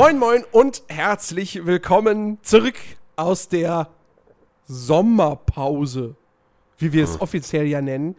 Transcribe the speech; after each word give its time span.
Moin, 0.00 0.18
moin 0.18 0.44
und 0.50 0.82
herzlich 0.88 1.66
willkommen 1.66 2.38
zurück 2.40 2.76
aus 3.16 3.48
der 3.48 3.90
Sommerpause, 4.66 6.14
wie 6.78 6.94
wir 6.94 7.04
es 7.04 7.16
Hm. 7.16 7.20
offiziell 7.20 7.66
ja 7.66 7.82
nennen. 7.82 8.16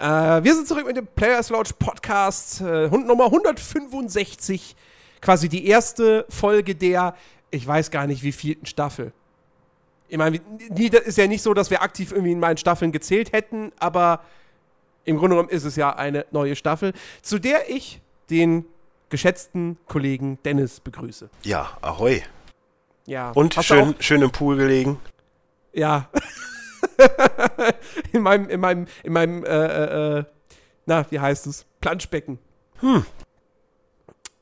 Äh, 0.00 0.06
wir 0.08 0.52
sind 0.56 0.66
zurück 0.66 0.86
mit 0.88 0.96
dem 0.96 1.06
Players 1.06 1.50
Lounge 1.50 1.68
Podcast, 1.78 2.62
äh, 2.62 2.88
Nummer 2.88 3.26
165, 3.26 4.74
quasi 5.20 5.48
die 5.48 5.68
erste 5.68 6.26
Folge 6.28 6.74
der, 6.74 7.14
ich 7.52 7.64
weiß 7.64 7.92
gar 7.92 8.08
nicht, 8.08 8.24
wie 8.24 8.32
vielten 8.32 8.66
Staffel. 8.66 9.12
Ich 10.08 10.18
meine, 10.18 10.40
das 10.68 11.02
ist 11.02 11.16
ja 11.16 11.28
nicht 11.28 11.42
so, 11.42 11.54
dass 11.54 11.70
wir 11.70 11.80
aktiv 11.80 12.10
irgendwie 12.10 12.32
in 12.32 12.40
meinen 12.40 12.56
Staffeln 12.56 12.90
gezählt 12.90 13.32
hätten, 13.32 13.70
aber 13.78 14.24
im 15.04 15.16
Grunde 15.16 15.36
genommen 15.36 15.50
ist 15.50 15.62
es 15.62 15.76
ja 15.76 15.94
eine 15.94 16.26
neue 16.32 16.56
Staffel, 16.56 16.92
zu 17.22 17.38
der 17.38 17.70
ich 17.70 18.00
den 18.30 18.64
geschätzten 19.10 19.76
Kollegen 19.86 20.38
Dennis 20.44 20.80
begrüße. 20.80 21.28
Ja, 21.42 21.76
ahoi. 21.82 22.22
Ja. 23.06 23.30
Und 23.32 23.54
schön, 23.54 23.94
schön 23.98 24.22
im 24.22 24.30
Pool 24.30 24.56
gelegen. 24.56 24.98
Ja. 25.72 26.08
in 28.12 28.22
meinem, 28.22 28.48
in 28.48 28.60
meinem, 28.60 28.86
in 29.02 29.12
meinem, 29.12 29.44
äh, 29.44 29.48
äh, 29.48 30.18
äh, 30.18 30.24
na, 30.86 31.04
wie 31.10 31.20
heißt 31.20 31.46
es? 31.46 31.66
Planschbecken. 31.80 32.38
Hm. 32.80 33.04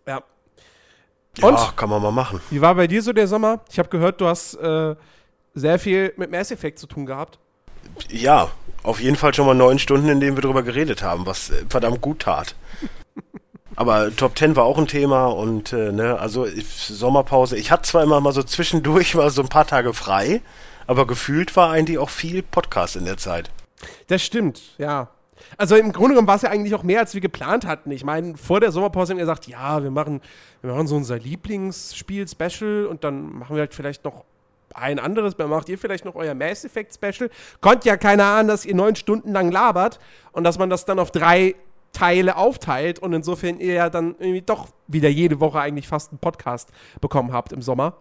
Ja. 0.06 0.22
Ja, 1.38 1.48
Und? 1.48 1.76
kann 1.76 1.88
man 1.88 2.02
mal 2.02 2.12
machen. 2.12 2.40
Wie 2.50 2.60
war 2.60 2.74
bei 2.74 2.86
dir 2.86 3.02
so 3.02 3.12
der 3.12 3.26
Sommer? 3.26 3.60
Ich 3.70 3.78
habe 3.78 3.88
gehört, 3.88 4.20
du 4.20 4.26
hast 4.26 4.54
äh, 4.54 4.96
sehr 5.54 5.78
viel 5.78 6.12
mit 6.16 6.30
Mass 6.30 6.50
Effect 6.50 6.78
zu 6.78 6.86
tun 6.86 7.06
gehabt. 7.06 7.38
Ja, 8.08 8.50
auf 8.82 9.00
jeden 9.00 9.16
Fall 9.16 9.34
schon 9.34 9.46
mal 9.46 9.54
neun 9.54 9.78
Stunden, 9.78 10.08
in 10.08 10.20
denen 10.20 10.36
wir 10.36 10.42
drüber 10.42 10.62
geredet 10.62 11.02
haben, 11.02 11.26
was 11.26 11.50
äh, 11.50 11.64
verdammt 11.68 12.00
gut 12.00 12.20
tat. 12.20 12.54
Aber 13.78 14.14
Top 14.16 14.34
Ten 14.34 14.56
war 14.56 14.64
auch 14.64 14.76
ein 14.76 14.88
Thema 14.88 15.26
und 15.26 15.72
äh, 15.72 15.92
ne, 15.92 16.18
also 16.18 16.44
ich, 16.44 16.66
Sommerpause. 16.66 17.56
Ich 17.56 17.70
hatte 17.70 17.84
zwar 17.84 18.02
immer 18.02 18.20
mal 18.20 18.32
so 18.32 18.42
zwischendurch 18.42 19.14
mal 19.14 19.30
so 19.30 19.40
ein 19.40 19.48
paar 19.48 19.68
Tage 19.68 19.94
frei, 19.94 20.42
aber 20.88 21.06
gefühlt 21.06 21.54
war 21.54 21.70
eigentlich 21.70 21.96
auch 21.98 22.10
viel 22.10 22.42
Podcast 22.42 22.96
in 22.96 23.04
der 23.04 23.18
Zeit. 23.18 23.52
Das 24.08 24.20
stimmt, 24.20 24.60
ja. 24.78 25.10
Also 25.58 25.76
im 25.76 25.92
Grunde 25.92 26.14
genommen 26.14 26.26
war 26.26 26.34
es 26.34 26.42
ja 26.42 26.50
eigentlich 26.50 26.74
auch 26.74 26.82
mehr, 26.82 26.98
als 26.98 27.14
wir 27.14 27.20
geplant 27.20 27.66
hatten. 27.66 27.92
Ich 27.92 28.02
meine, 28.02 28.36
vor 28.36 28.58
der 28.58 28.72
Sommerpause 28.72 29.12
haben 29.12 29.18
wir 29.18 29.22
gesagt, 29.22 29.46
ja, 29.46 29.80
wir 29.80 29.92
machen, 29.92 30.22
wir 30.60 30.72
machen 30.72 30.88
so 30.88 30.96
unser 30.96 31.16
Lieblingsspiel-Special 31.16 32.84
und 32.86 33.04
dann 33.04 33.32
machen 33.38 33.54
wir 33.54 33.60
halt 33.60 33.74
vielleicht 33.74 34.04
noch 34.04 34.24
ein 34.74 34.98
anderes, 34.98 35.36
dann 35.36 35.50
macht 35.50 35.68
ihr 35.68 35.78
vielleicht 35.78 36.04
noch 36.04 36.16
euer 36.16 36.34
Mass 36.34 36.64
Effect 36.64 36.94
Special. 36.94 37.30
Konnte 37.60 37.88
ja 37.88 37.96
keiner 37.96 38.24
ahnen, 38.24 38.48
dass 38.48 38.64
ihr 38.64 38.74
neun 38.74 38.96
Stunden 38.96 39.30
lang 39.32 39.52
labert 39.52 40.00
und 40.32 40.42
dass 40.42 40.58
man 40.58 40.68
das 40.68 40.84
dann 40.84 40.98
auf 40.98 41.12
drei 41.12 41.54
Teile 41.92 42.36
aufteilt 42.36 42.98
und 42.98 43.12
insofern 43.12 43.58
ihr 43.60 43.74
ja 43.74 43.90
dann 43.90 44.14
irgendwie 44.18 44.42
doch 44.42 44.68
wieder 44.86 45.08
jede 45.08 45.40
Woche 45.40 45.60
eigentlich 45.60 45.88
fast 45.88 46.10
einen 46.12 46.18
Podcast 46.18 46.70
bekommen 47.00 47.32
habt 47.32 47.52
im 47.52 47.62
Sommer. 47.62 47.94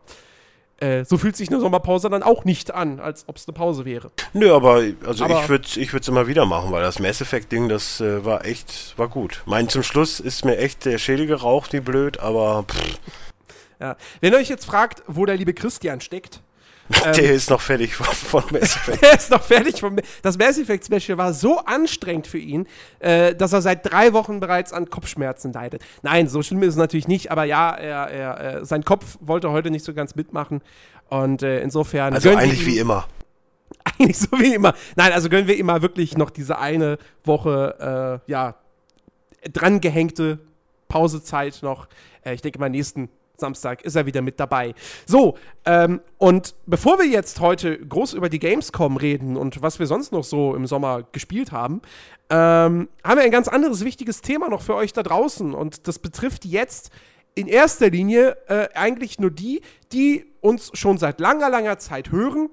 Äh, 0.79 1.05
so 1.05 1.17
fühlt 1.17 1.35
sich 1.35 1.49
eine 1.49 1.59
Sommerpause 1.59 2.07
dann 2.09 2.21
auch 2.21 2.45
nicht 2.45 2.71
an, 2.71 2.99
als 2.99 3.27
ob 3.27 3.37
es 3.37 3.47
eine 3.47 3.53
Pause 3.55 3.83
wäre. 3.83 4.11
Nö, 4.33 4.53
aber 4.53 4.83
also 5.07 5.25
Aber- 5.25 5.41
ich 5.41 5.49
würde 5.49 5.67
ich 5.77 5.91
würd's 5.91 6.07
immer 6.07 6.27
wieder 6.27 6.45
machen, 6.45 6.71
weil 6.71 6.83
das 6.83 6.99
Mass 6.99 7.19
Effect 7.19 7.51
Ding, 7.51 7.67
das 7.67 7.99
äh, 7.99 8.23
war 8.23 8.45
echt, 8.45 8.93
war 8.97 9.07
gut. 9.07 9.41
Mein 9.47 9.69
zum 9.69 9.81
Schluss 9.81 10.19
ist 10.19 10.45
mir 10.45 10.57
echt 10.57 10.85
der 10.85 10.99
Schädel 10.99 11.25
geraucht, 11.25 11.73
wie 11.73 11.79
blöd, 11.79 12.19
aber 12.19 12.63
pff, 12.67 12.99
Ja. 13.79 13.95
Wenn 14.21 14.33
ihr 14.33 14.39
euch 14.39 14.49
jetzt 14.49 14.65
fragt, 14.65 15.01
wo 15.07 15.25
der 15.25 15.37
liebe 15.37 15.55
Christian 15.55 15.99
steckt, 15.99 16.41
Ähm. 17.05 17.13
der 17.13 17.33
ist 17.33 17.49
noch 17.49 17.59
fertig 17.59 17.95
von, 17.95 18.05
von 18.05 18.43
Mass 18.51 18.75
Effect. 18.75 19.03
er 19.03 19.13
ist 19.13 19.31
noch 19.31 19.43
fertig. 19.43 19.79
Vom, 19.79 19.97
das 20.21 20.37
Mass 20.37 20.57
Effect 20.57 20.85
Special 20.85 21.17
war 21.17 21.33
so 21.33 21.59
anstrengend 21.59 22.27
für 22.27 22.37
ihn, 22.37 22.67
äh, 22.99 23.35
dass 23.35 23.53
er 23.53 23.61
seit 23.61 23.91
drei 23.91 24.13
Wochen 24.13 24.39
bereits 24.39 24.71
an 24.71 24.89
Kopfschmerzen 24.89 25.51
leidet. 25.51 25.81
Nein, 26.01 26.27
so 26.27 26.41
schlimm 26.41 26.63
ist 26.63 26.69
es 26.69 26.75
natürlich 26.75 27.07
nicht, 27.07 27.31
aber 27.31 27.43
ja, 27.43 27.71
er, 27.71 28.07
er, 28.07 28.39
äh, 28.61 28.65
sein 28.65 28.83
Kopf 28.83 29.17
wollte 29.19 29.51
heute 29.51 29.69
nicht 29.69 29.83
so 29.83 29.93
ganz 29.93 30.15
mitmachen. 30.15 30.61
Und 31.09 31.43
äh, 31.43 31.61
insofern. 31.61 32.13
Also 32.13 32.29
eigentlich 32.29 32.65
wie 32.65 32.77
immer. 32.77 33.07
Eigentlich 33.83 34.19
so 34.19 34.37
wie 34.39 34.53
immer. 34.53 34.73
Nein, 34.95 35.13
also 35.13 35.29
gönnen 35.29 35.47
wir 35.47 35.57
ihm 35.57 35.65
mal 35.65 35.81
wirklich 35.81 36.17
noch 36.17 36.29
diese 36.29 36.57
eine 36.57 36.97
Woche, 37.23 38.21
äh, 38.27 38.31
ja, 38.31 38.55
drangehängte 39.51 40.39
Pausezeit 40.87 41.59
noch. 41.61 41.87
Äh, 42.23 42.33
ich 42.33 42.41
denke 42.41 42.59
mal, 42.59 42.69
nächsten 42.69 43.09
Samstag 43.39 43.83
ist 43.83 43.95
er 43.95 44.05
wieder 44.05 44.21
mit 44.21 44.39
dabei. 44.39 44.73
So, 45.05 45.37
ähm, 45.65 46.01
und 46.17 46.55
bevor 46.65 46.97
wir 46.97 47.05
jetzt 47.05 47.39
heute 47.39 47.77
groß 47.77 48.13
über 48.13 48.29
die 48.29 48.39
Gamescom 48.39 48.97
reden 48.97 49.37
und 49.37 49.61
was 49.61 49.77
wir 49.77 49.85
sonst 49.85 50.11
noch 50.11 50.23
so 50.23 50.55
im 50.55 50.65
Sommer 50.65 51.03
gespielt 51.11 51.51
haben, 51.51 51.81
ähm, 52.29 52.89
haben 53.03 53.17
wir 53.17 53.23
ein 53.23 53.31
ganz 53.31 53.47
anderes 53.47 53.85
wichtiges 53.85 54.21
Thema 54.21 54.49
noch 54.49 54.61
für 54.61 54.75
euch 54.75 54.91
da 54.91 55.03
draußen. 55.03 55.53
Und 55.53 55.87
das 55.87 55.99
betrifft 55.99 56.45
jetzt 56.45 56.91
in 57.35 57.47
erster 57.47 57.91
Linie 57.91 58.37
äh, 58.47 58.69
eigentlich 58.73 59.19
nur 59.19 59.29
die, 59.29 59.61
die 59.91 60.25
uns 60.41 60.71
schon 60.73 60.97
seit 60.97 61.19
langer, 61.19 61.49
langer 61.49 61.77
Zeit 61.77 62.11
hören 62.11 62.49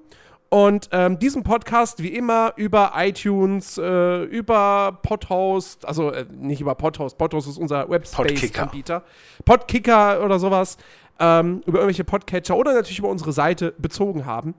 und 0.49 0.89
ähm, 0.91 1.19
diesen 1.19 1.43
Podcast 1.43 2.01
wie 2.01 2.09
immer 2.09 2.53
über 2.55 2.93
iTunes, 2.95 3.77
äh, 3.77 4.23
über 4.23 4.99
Podhost, 5.01 5.85
also 5.85 6.11
äh, 6.11 6.25
nicht 6.31 6.61
über 6.61 6.75
Podhost, 6.75 7.17
Podhost 7.17 7.47
ist 7.47 7.57
unser 7.57 7.89
Webspace-Anbieter, 7.89 9.03
Podkicker 9.43 10.23
oder 10.23 10.39
sowas, 10.39 10.77
ähm, 11.19 11.61
über 11.65 11.79
irgendwelche 11.79 12.03
Podcatcher 12.03 12.55
oder 12.55 12.73
natürlich 12.73 12.99
über 12.99 13.09
unsere 13.09 13.31
Seite 13.31 13.73
bezogen 13.77 14.25
haben. 14.25 14.53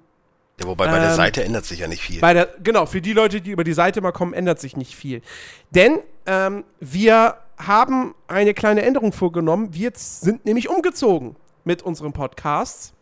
Ja, 0.60 0.66
wobei 0.66 0.86
bei 0.86 0.98
der 0.98 1.10
Ähm, 1.10 1.16
Seite 1.16 1.44
ändert 1.44 1.66
sich 1.66 1.80
ja 1.80 1.88
nicht 1.88 2.02
viel. 2.02 2.20
Bei 2.20 2.32
der, 2.32 2.48
genau, 2.62 2.86
für 2.86 3.02
die 3.02 3.12
Leute, 3.12 3.40
die 3.40 3.50
über 3.50 3.64
die 3.64 3.74
Seite 3.74 4.00
mal 4.00 4.12
kommen, 4.12 4.32
ändert 4.32 4.58
sich 4.58 4.76
nicht 4.76 4.96
viel. 4.96 5.20
Denn 5.70 5.98
ähm, 6.24 6.64
wir 6.80 7.36
haben 7.58 8.14
eine 8.26 8.54
kleine 8.54 8.82
Änderung 8.82 9.12
vorgenommen. 9.12 9.74
Wir 9.74 9.92
sind 9.94 10.44
nämlich 10.46 10.68
umgezogen 10.68 11.36
mit 11.64 11.82
unseren 11.82 12.12
Podcasts. 12.12 12.94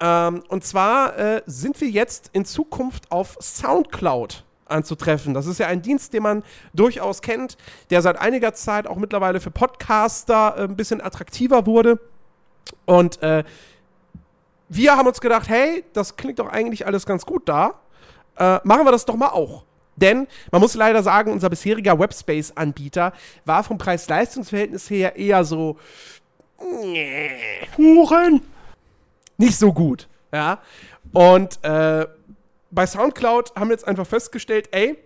Ähm, 0.00 0.42
und 0.48 0.64
zwar 0.64 1.18
äh, 1.18 1.42
sind 1.46 1.80
wir 1.80 1.88
jetzt 1.88 2.30
in 2.32 2.44
Zukunft 2.44 3.10
auf 3.10 3.36
Soundcloud 3.40 4.44
anzutreffen. 4.66 5.32
Das 5.32 5.46
ist 5.46 5.58
ja 5.58 5.68
ein 5.68 5.82
Dienst, 5.82 6.12
den 6.12 6.22
man 6.22 6.42
durchaus 6.74 7.22
kennt, 7.22 7.56
der 7.90 8.02
seit 8.02 8.18
einiger 8.18 8.52
Zeit 8.54 8.86
auch 8.86 8.96
mittlerweile 8.96 9.40
für 9.40 9.50
Podcaster 9.50 10.54
äh, 10.56 10.62
ein 10.64 10.76
bisschen 10.76 11.00
attraktiver 11.00 11.66
wurde. 11.66 12.00
Und 12.84 13.22
äh, 13.22 13.44
wir 14.68 14.96
haben 14.96 15.06
uns 15.06 15.20
gedacht, 15.20 15.48
hey, 15.48 15.84
das 15.92 16.16
klingt 16.16 16.38
doch 16.40 16.48
eigentlich 16.48 16.86
alles 16.86 17.06
ganz 17.06 17.24
gut 17.24 17.48
da. 17.48 17.80
Äh, 18.36 18.60
machen 18.64 18.84
wir 18.84 18.92
das 18.92 19.04
doch 19.04 19.16
mal 19.16 19.28
auch. 19.28 19.64
Denn 19.94 20.26
man 20.50 20.60
muss 20.60 20.74
leider 20.74 21.02
sagen, 21.02 21.32
unser 21.32 21.48
bisheriger 21.48 21.98
Webspace-Anbieter 21.98 23.12
war 23.46 23.64
vom 23.64 23.78
Preis-Leistungs-Verhältnis 23.78 24.90
her 24.90 25.16
eher 25.16 25.44
so 25.44 25.78
Huren! 27.78 28.42
Nicht 29.36 29.56
so 29.56 29.72
gut. 29.72 30.08
Ja. 30.32 30.60
Und 31.12 31.62
äh, 31.64 32.06
bei 32.70 32.86
Soundcloud 32.86 33.54
haben 33.56 33.68
wir 33.68 33.74
jetzt 33.74 33.86
einfach 33.86 34.06
festgestellt, 34.06 34.68
ey, 34.72 34.98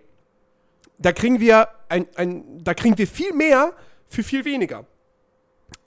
da 0.97 1.11
kriegen 1.11 1.39
wir 1.39 1.67
ein, 1.89 2.05
ein, 2.15 2.63
da 2.63 2.73
kriegen 2.73 2.97
wir 2.97 3.07
viel 3.07 3.33
mehr 3.33 3.73
für 4.07 4.23
viel 4.23 4.45
weniger. 4.45 4.85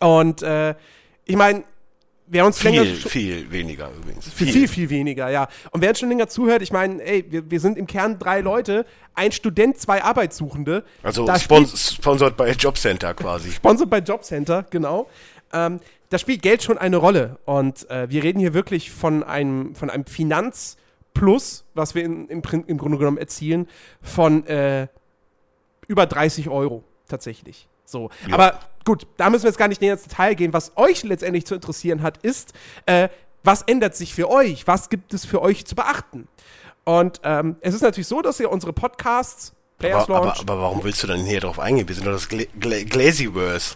Und 0.01 0.43
äh, 0.43 0.75
ich 1.25 1.37
meine, 1.37 1.65
wer 2.27 2.47
uns 2.47 2.63
länger 2.63 2.85
Viel, 2.85 2.97
viel 2.97 3.51
weniger 3.51 3.91
übrigens. 3.97 4.29
Für 4.29 4.45
viel, 4.45 4.69
viel 4.69 4.91
weniger, 4.91 5.29
ja. 5.31 5.49
Und 5.71 5.81
wer 5.83 5.91
jetzt 5.91 6.01
schon 6.01 6.09
länger 6.09 6.29
zuhört, 6.29 6.63
ich 6.63 6.73
meine, 6.73 7.03
ey, 7.03 7.25
wir, 7.29 7.51
wir 7.51 7.61
sind 7.61 7.79
im 7.79 7.87
Kern 7.87 8.19
drei 8.19 8.41
Leute, 8.41 8.87
ein 9.15 9.33
Student, 9.33 9.79
zwei 9.79 10.03
Arbeitssuchende. 10.03 10.85
Also 11.03 11.27
Da 11.27 11.39
spon 11.39 11.67
sponsored 11.67 12.37
bei 12.37 12.51
Jobcenter 12.51 13.15
quasi. 13.15 13.53
Sponsored 13.53 13.91
bei 13.91 13.99
Jobcenter, 13.99 14.65
genau. 14.71 15.09
Ähm, 15.53 15.81
da 16.15 16.19
spielt 16.19 16.43
Geld 16.43 16.63
schon 16.63 16.79
eine 16.79 16.97
Rolle. 16.97 17.39
Und 17.45 17.91
äh, 17.91 18.09
wir 18.09 18.23
reden 18.23 18.39
hier 18.39 18.55
wirklich 18.55 18.93
von 18.93 19.25
einem, 19.25 19.75
von 19.75 19.91
einem 19.91 20.07
Finanzplus, 20.07 21.65
was 21.75 21.97
wir 21.97 22.05
in, 22.05 22.29
im, 22.29 22.41
im 22.69 22.79
Grunde 22.79 22.99
genommen 22.99 23.19
erzielen, 23.19 23.67
von 24.01 24.47
äh, 24.47 24.87
über 25.89 26.07
30 26.07 26.49
Euro 26.49 26.85
tatsächlich. 27.09 27.67
So. 27.85 28.11
Ja. 28.29 28.35
Aber 28.35 28.61
gut, 28.85 29.09
da 29.17 29.29
müssen 29.29 29.43
wir 29.43 29.51
jetzt 29.51 29.59
gar 29.59 29.67
nicht 29.67 29.81
näher 29.81 29.95
ins 29.95 30.05
Detail 30.05 30.35
gehen. 30.35 30.53
Was 30.53 30.77
euch 30.77 31.03
letztendlich 31.03 31.47
zu 31.47 31.57
interessieren 31.57 32.03
hat, 32.03 32.19
ist, 32.19 32.53
äh, 32.87 33.09
was 33.43 33.63
ändert 33.63 33.97
sich 33.97 34.15
für 34.15 34.31
euch? 34.31 34.69
Was 34.69 34.91
gibt 34.91 35.15
es 35.15 35.27
für 35.27 35.43
euch 35.43 35.67
zu 35.67 35.75
beachten? 35.75 36.29
Und 36.85 37.23
ähm, 37.25 37.57
es 37.61 37.75
ist 37.75 37.81
natürlich 37.83 38.07
so, 38.07 38.23
dass 38.23 38.39
ihr 38.39 38.53
unsere 38.53 38.73
Podcasts, 38.73 39.53
Players 39.79 40.05
Aber, 40.05 40.17
aber, 40.19 40.27
Launch, 40.27 40.41
aber 40.43 40.59
warum 40.61 40.85
willst 40.85 41.03
du 41.03 41.09
dann 41.09 41.25
hier 41.25 41.41
drauf 41.41 41.59
eingehen? 41.59 41.89
Wir 41.89 41.97
sind 41.97 42.07
doch 42.07 42.13
das 42.13 42.29
Gla 42.29 42.45
Gla 42.61 42.85
Glazyverse. 42.85 43.75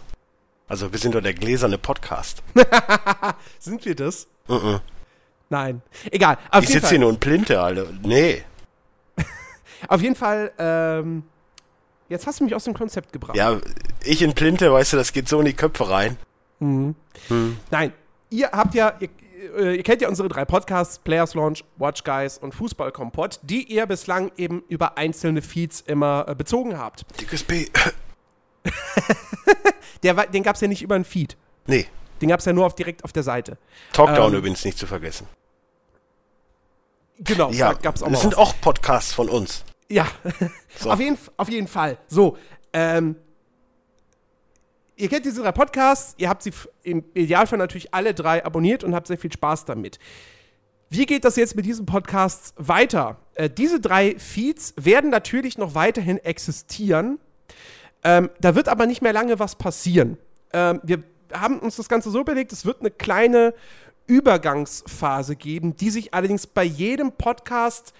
Also 0.69 0.91
wir 0.91 0.99
sind 0.99 1.15
doch 1.15 1.21
der 1.21 1.33
gläserne 1.33 1.79
Podcast. 1.79 2.43
sind 3.59 3.83
wir 3.85 3.95
das? 3.95 4.27
Mhm. 4.47 4.79
Nein. 5.49 5.81
Egal. 6.11 6.37
Auf 6.51 6.63
Ich 6.63 6.69
sitze 6.69 6.89
hier 6.89 6.99
nur 6.99 7.09
in 7.09 7.19
Plinte, 7.19 7.59
Alter. 7.59 7.87
Nee. 8.03 8.43
Auf 9.87 10.01
jeden 10.01 10.15
Fall, 10.15 10.51
ähm, 10.59 11.23
jetzt 12.07 12.27
hast 12.27 12.39
du 12.39 12.43
mich 12.43 12.53
aus 12.53 12.65
dem 12.65 12.75
Konzept 12.75 13.11
gebracht. 13.11 13.35
Ja, 13.35 13.59
ich 14.03 14.21
in 14.21 14.33
Plinte, 14.33 14.71
weißt 14.71 14.93
du, 14.93 14.97
das 14.97 15.11
geht 15.11 15.27
so 15.27 15.39
in 15.39 15.47
die 15.47 15.53
Köpfe 15.53 15.89
rein. 15.89 16.17
Nein, 16.59 17.93
ihr 18.29 18.51
habt 18.51 18.75
ja, 18.75 18.93
ihr, 18.99 19.09
äh, 19.57 19.75
ihr 19.77 19.83
kennt 19.83 20.01
ja 20.01 20.09
unsere 20.09 20.27
drei 20.27 20.45
Podcasts, 20.45 20.99
Players 20.99 21.33
Launch, 21.33 21.63
Watch 21.77 22.03
Guys 22.03 22.37
und 22.37 22.53
Fußball 22.53 22.91
Kompott, 22.91 23.39
die 23.41 23.63
ihr 23.63 23.85
bislang 23.87 24.31
eben 24.37 24.63
über 24.67 24.97
einzelne 24.97 25.41
Feeds 25.41 25.81
immer 25.81 26.25
äh, 26.27 26.35
bezogen 26.35 26.77
habt. 26.77 27.05
Dickes 27.19 27.43
B. 27.43 27.67
Der, 30.03 30.15
war- 30.15 30.27
den 30.27 30.43
gab 30.43 30.55
es 30.55 30.61
ja 30.61 30.67
nicht 30.67 30.81
über 30.81 30.95
ein 30.95 31.05
Feed. 31.05 31.35
nee. 31.67 31.85
Den 32.21 32.27
gab 32.27 32.39
es 32.41 32.45
ja 32.45 32.51
nur 32.51 32.65
auf, 32.65 32.75
direkt 32.75 33.05
auf 33.05 33.13
der 33.13 33.23
Seite. 33.23 33.57
Talkdown 33.93 34.33
ähm, 34.33 34.39
übrigens 34.39 34.65
nicht 34.65 34.77
zu 34.77 34.85
vergessen. 34.87 35.25
Genau, 37.19 37.49
ja, 37.51 37.71
gab 37.73 37.95
es 37.95 38.03
auch. 38.03 38.09
Das 38.09 38.21
sind 38.21 38.37
auch 38.37 38.53
Podcasts 38.59 39.13
von 39.13 39.29
uns. 39.29 39.63
Ja, 39.89 40.05
so. 40.77 40.91
auf, 40.91 40.99
jeden, 40.99 41.17
auf 41.37 41.49
jeden 41.49 41.67
Fall. 41.69 41.97
So, 42.07 42.37
ähm, 42.73 43.15
ihr 44.97 45.07
kennt 45.09 45.23
diese 45.25 45.41
drei 45.41 45.53
Podcasts, 45.53 46.13
ihr 46.17 46.27
habt 46.27 46.43
sie 46.43 46.51
im 46.83 47.05
Idealfall 47.13 47.57
natürlich 47.57 47.93
alle 47.93 48.13
drei 48.13 48.43
abonniert 48.45 48.83
und 48.83 48.93
habt 48.95 49.07
sehr 49.07 49.17
viel 49.17 49.31
Spaß 49.31 49.63
damit. 49.65 49.97
Wie 50.89 51.05
geht 51.05 51.23
das 51.23 51.35
jetzt 51.37 51.55
mit 51.55 51.65
diesen 51.65 51.85
Podcasts 51.85 52.53
weiter? 52.57 53.17
Äh, 53.35 53.49
diese 53.49 53.79
drei 53.79 54.17
Feeds 54.19 54.73
werden 54.75 55.09
natürlich 55.09 55.57
noch 55.57 55.73
weiterhin 55.75 56.17
existieren. 56.17 57.19
Ähm, 58.03 58.29
da 58.39 58.55
wird 58.55 58.69
aber 58.69 58.85
nicht 58.85 59.01
mehr 59.01 59.13
lange 59.13 59.39
was 59.39 59.55
passieren. 59.55 60.17
Ähm, 60.53 60.79
wir 60.83 61.01
haben 61.33 61.59
uns 61.59 61.75
das 61.75 61.89
Ganze 61.89 62.11
so 62.11 62.21
überlegt, 62.21 62.53
es 62.53 62.65
wird 62.65 62.79
eine 62.79 62.89
kleine 62.91 63.53
Übergangsphase 64.07 65.35
geben, 65.35 65.75
die 65.75 65.89
sich 65.91 66.13
allerdings 66.13 66.47
bei 66.47 66.63
jedem 66.63 67.11
Podcast 67.11 67.93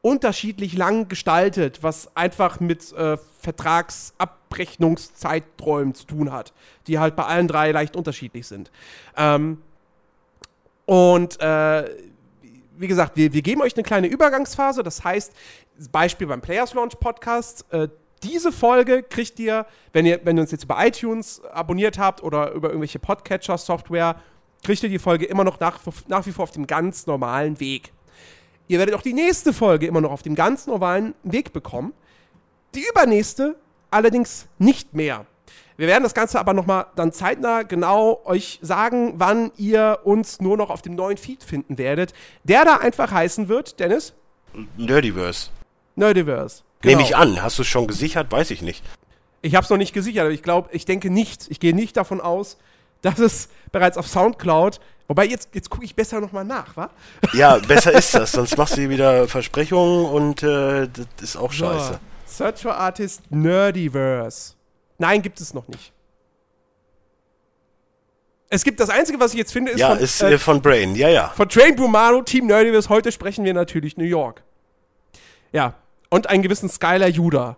unterschiedlich 0.00 0.76
lang 0.76 1.08
gestaltet, 1.08 1.82
was 1.82 2.16
einfach 2.16 2.60
mit 2.60 2.92
äh, 2.92 3.16
Vertragsabrechnungszeiträumen 3.40 5.94
zu 5.94 6.06
tun 6.06 6.32
hat, 6.32 6.52
die 6.86 6.98
halt 6.98 7.16
bei 7.16 7.24
allen 7.24 7.48
drei 7.48 7.70
leicht 7.70 7.96
unterschiedlich 7.96 8.46
sind. 8.46 8.70
Ähm, 9.16 9.58
und 10.86 11.38
äh, 11.40 11.90
wie 12.76 12.88
gesagt, 12.88 13.16
wir, 13.16 13.32
wir 13.32 13.42
geben 13.42 13.62
euch 13.62 13.76
eine 13.76 13.84
kleine 13.84 14.08
Übergangsphase. 14.08 14.82
Das 14.82 15.04
heißt, 15.04 15.32
Beispiel 15.92 16.26
beim 16.26 16.40
Players 16.40 16.74
Launch 16.74 16.98
Podcast, 16.98 17.64
äh, 17.70 17.86
diese 18.22 18.52
Folge 18.52 19.02
kriegt 19.02 19.38
ihr, 19.38 19.66
wenn 19.92 20.06
ihr, 20.06 20.20
wenn 20.24 20.36
ihr 20.36 20.42
uns 20.42 20.50
jetzt 20.50 20.64
über 20.64 20.84
iTunes 20.84 21.42
abonniert 21.44 21.98
habt 21.98 22.22
oder 22.22 22.52
über 22.52 22.68
irgendwelche 22.68 22.98
Podcatcher-Software, 22.98 24.16
kriegt 24.62 24.82
ihr 24.82 24.88
die 24.88 24.98
Folge 24.98 25.26
immer 25.26 25.44
noch 25.44 25.60
nach, 25.60 25.80
nach 26.08 26.26
wie 26.26 26.32
vor 26.32 26.44
auf 26.44 26.52
dem 26.52 26.66
ganz 26.66 27.06
normalen 27.06 27.58
Weg. 27.60 27.92
Ihr 28.68 28.78
werdet 28.78 28.94
auch 28.94 29.02
die 29.02 29.12
nächste 29.12 29.52
Folge 29.52 29.86
immer 29.86 30.00
noch 30.00 30.12
auf 30.12 30.22
dem 30.22 30.34
ganz 30.34 30.66
normalen 30.66 31.14
Weg 31.24 31.52
bekommen. 31.52 31.92
Die 32.74 32.84
übernächste 32.88 33.56
allerdings 33.90 34.46
nicht 34.58 34.94
mehr. 34.94 35.26
Wir 35.76 35.88
werden 35.88 36.04
das 36.04 36.14
Ganze 36.14 36.38
aber 36.38 36.54
nochmal 36.54 36.86
dann 36.96 37.12
zeitnah 37.12 37.62
genau 37.62 38.20
euch 38.24 38.58
sagen, 38.62 39.14
wann 39.16 39.50
ihr 39.56 40.00
uns 40.04 40.40
nur 40.40 40.56
noch 40.56 40.70
auf 40.70 40.82
dem 40.82 40.94
neuen 40.94 41.16
Feed 41.16 41.42
finden 41.42 41.78
werdet. 41.78 42.12
Der 42.44 42.64
da 42.64 42.76
einfach 42.76 43.10
heißen 43.10 43.48
wird, 43.48 43.80
Dennis? 43.80 44.14
Nerdiverse. 44.76 45.50
Nerdiverse. 45.96 46.62
Genau. 46.82 46.96
Nehme 46.96 47.08
ich 47.08 47.16
an. 47.16 47.40
Hast 47.42 47.58
du 47.58 47.62
es 47.62 47.68
schon 47.68 47.86
gesichert? 47.86 48.30
Weiß 48.30 48.50
ich 48.50 48.60
nicht. 48.60 48.84
Ich 49.40 49.54
habe 49.54 49.64
es 49.64 49.70
noch 49.70 49.76
nicht 49.76 49.92
gesichert, 49.92 50.22
aber 50.22 50.32
ich 50.32 50.42
glaube, 50.42 50.68
ich 50.72 50.84
denke 50.84 51.10
nicht. 51.10 51.46
Ich 51.48 51.60
gehe 51.60 51.74
nicht 51.74 51.96
davon 51.96 52.20
aus, 52.20 52.58
dass 53.00 53.18
es 53.18 53.48
bereits 53.70 53.96
auf 53.96 54.06
Soundcloud. 54.06 54.80
Wobei, 55.08 55.26
jetzt, 55.26 55.50
jetzt 55.52 55.70
gucke 55.70 55.84
ich 55.84 55.94
besser 55.94 56.20
nochmal 56.20 56.44
nach, 56.44 56.76
wa? 56.76 56.90
Ja, 57.34 57.58
besser 57.58 57.92
ist 57.92 58.14
das. 58.14 58.32
Sonst 58.32 58.56
machst 58.56 58.76
du 58.76 58.88
wieder 58.88 59.26
Versprechungen 59.28 60.06
und 60.06 60.42
äh, 60.42 60.88
das 60.88 61.06
ist 61.22 61.36
auch 61.36 61.52
scheiße. 61.52 62.00
So, 62.26 62.44
Search 62.44 62.62
for 62.62 62.76
Artist 62.76 63.22
Nerdiverse. 63.30 64.54
Nein, 64.98 65.22
gibt 65.22 65.40
es 65.40 65.54
noch 65.54 65.68
nicht. 65.68 65.92
Es 68.48 68.64
gibt 68.64 68.80
das 68.80 68.90
Einzige, 68.90 69.18
was 69.18 69.32
ich 69.32 69.38
jetzt 69.38 69.52
finde, 69.52 69.72
ist, 69.72 69.80
ja, 69.80 69.90
von, 69.90 69.98
ist 69.98 70.22
äh, 70.22 70.38
von 70.38 70.60
Brain. 70.60 70.94
Ja, 70.94 71.08
ja. 71.08 71.28
Von 71.34 71.48
Train 71.48 71.74
Brumano, 71.74 72.22
Team 72.22 72.46
Nerdiverse. 72.46 72.88
Heute 72.88 73.10
sprechen 73.10 73.44
wir 73.44 73.54
natürlich 73.54 73.96
New 73.96 74.04
York. 74.04 74.42
Ja, 75.52 75.74
und 76.12 76.28
einen 76.28 76.42
gewissen 76.42 76.68
Skylar 76.68 77.08
Judah. 77.08 77.56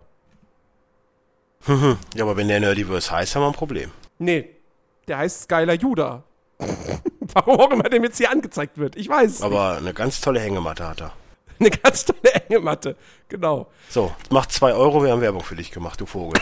ja, 2.14 2.22
aber 2.22 2.36
wenn 2.36 2.46
der 2.46 2.60
Nerdiverse 2.60 3.10
heißt, 3.10 3.34
haben 3.34 3.42
wir 3.42 3.48
ein 3.48 3.52
Problem. 3.52 3.90
Nee, 4.18 4.48
der 5.08 5.18
heißt 5.18 5.42
Skylar 5.42 5.74
Judah. 5.74 6.22
Warum 7.20 7.58
auch 7.58 7.70
immer 7.72 7.82
der 7.82 8.00
jetzt 8.00 8.18
hier 8.18 8.30
angezeigt 8.30 8.78
wird. 8.78 8.94
Ich 8.94 9.08
weiß. 9.08 9.42
Aber 9.42 9.76
eine 9.76 9.92
ganz 9.92 10.20
tolle 10.20 10.38
Hängematte 10.38 10.86
hat 10.86 11.00
er. 11.00 11.12
Eine 11.60 11.70
ganz 11.70 12.04
tolle 12.04 12.32
Hängematte, 12.32 12.96
genau. 13.28 13.68
So, 13.88 14.12
macht 14.30 14.50
zwei 14.50 14.72
Euro, 14.72 15.04
wir 15.04 15.12
haben 15.12 15.20
Werbung 15.20 15.44
für 15.44 15.54
dich 15.54 15.70
gemacht, 15.70 16.00
du 16.00 16.06
Vogel. 16.06 16.40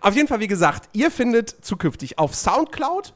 auf 0.00 0.14
jeden 0.14 0.26
Fall, 0.26 0.40
wie 0.40 0.48
gesagt, 0.48 0.88
ihr 0.94 1.10
findet 1.10 1.50
zukünftig 1.50 2.18
auf 2.18 2.34
Soundcloud 2.34 3.12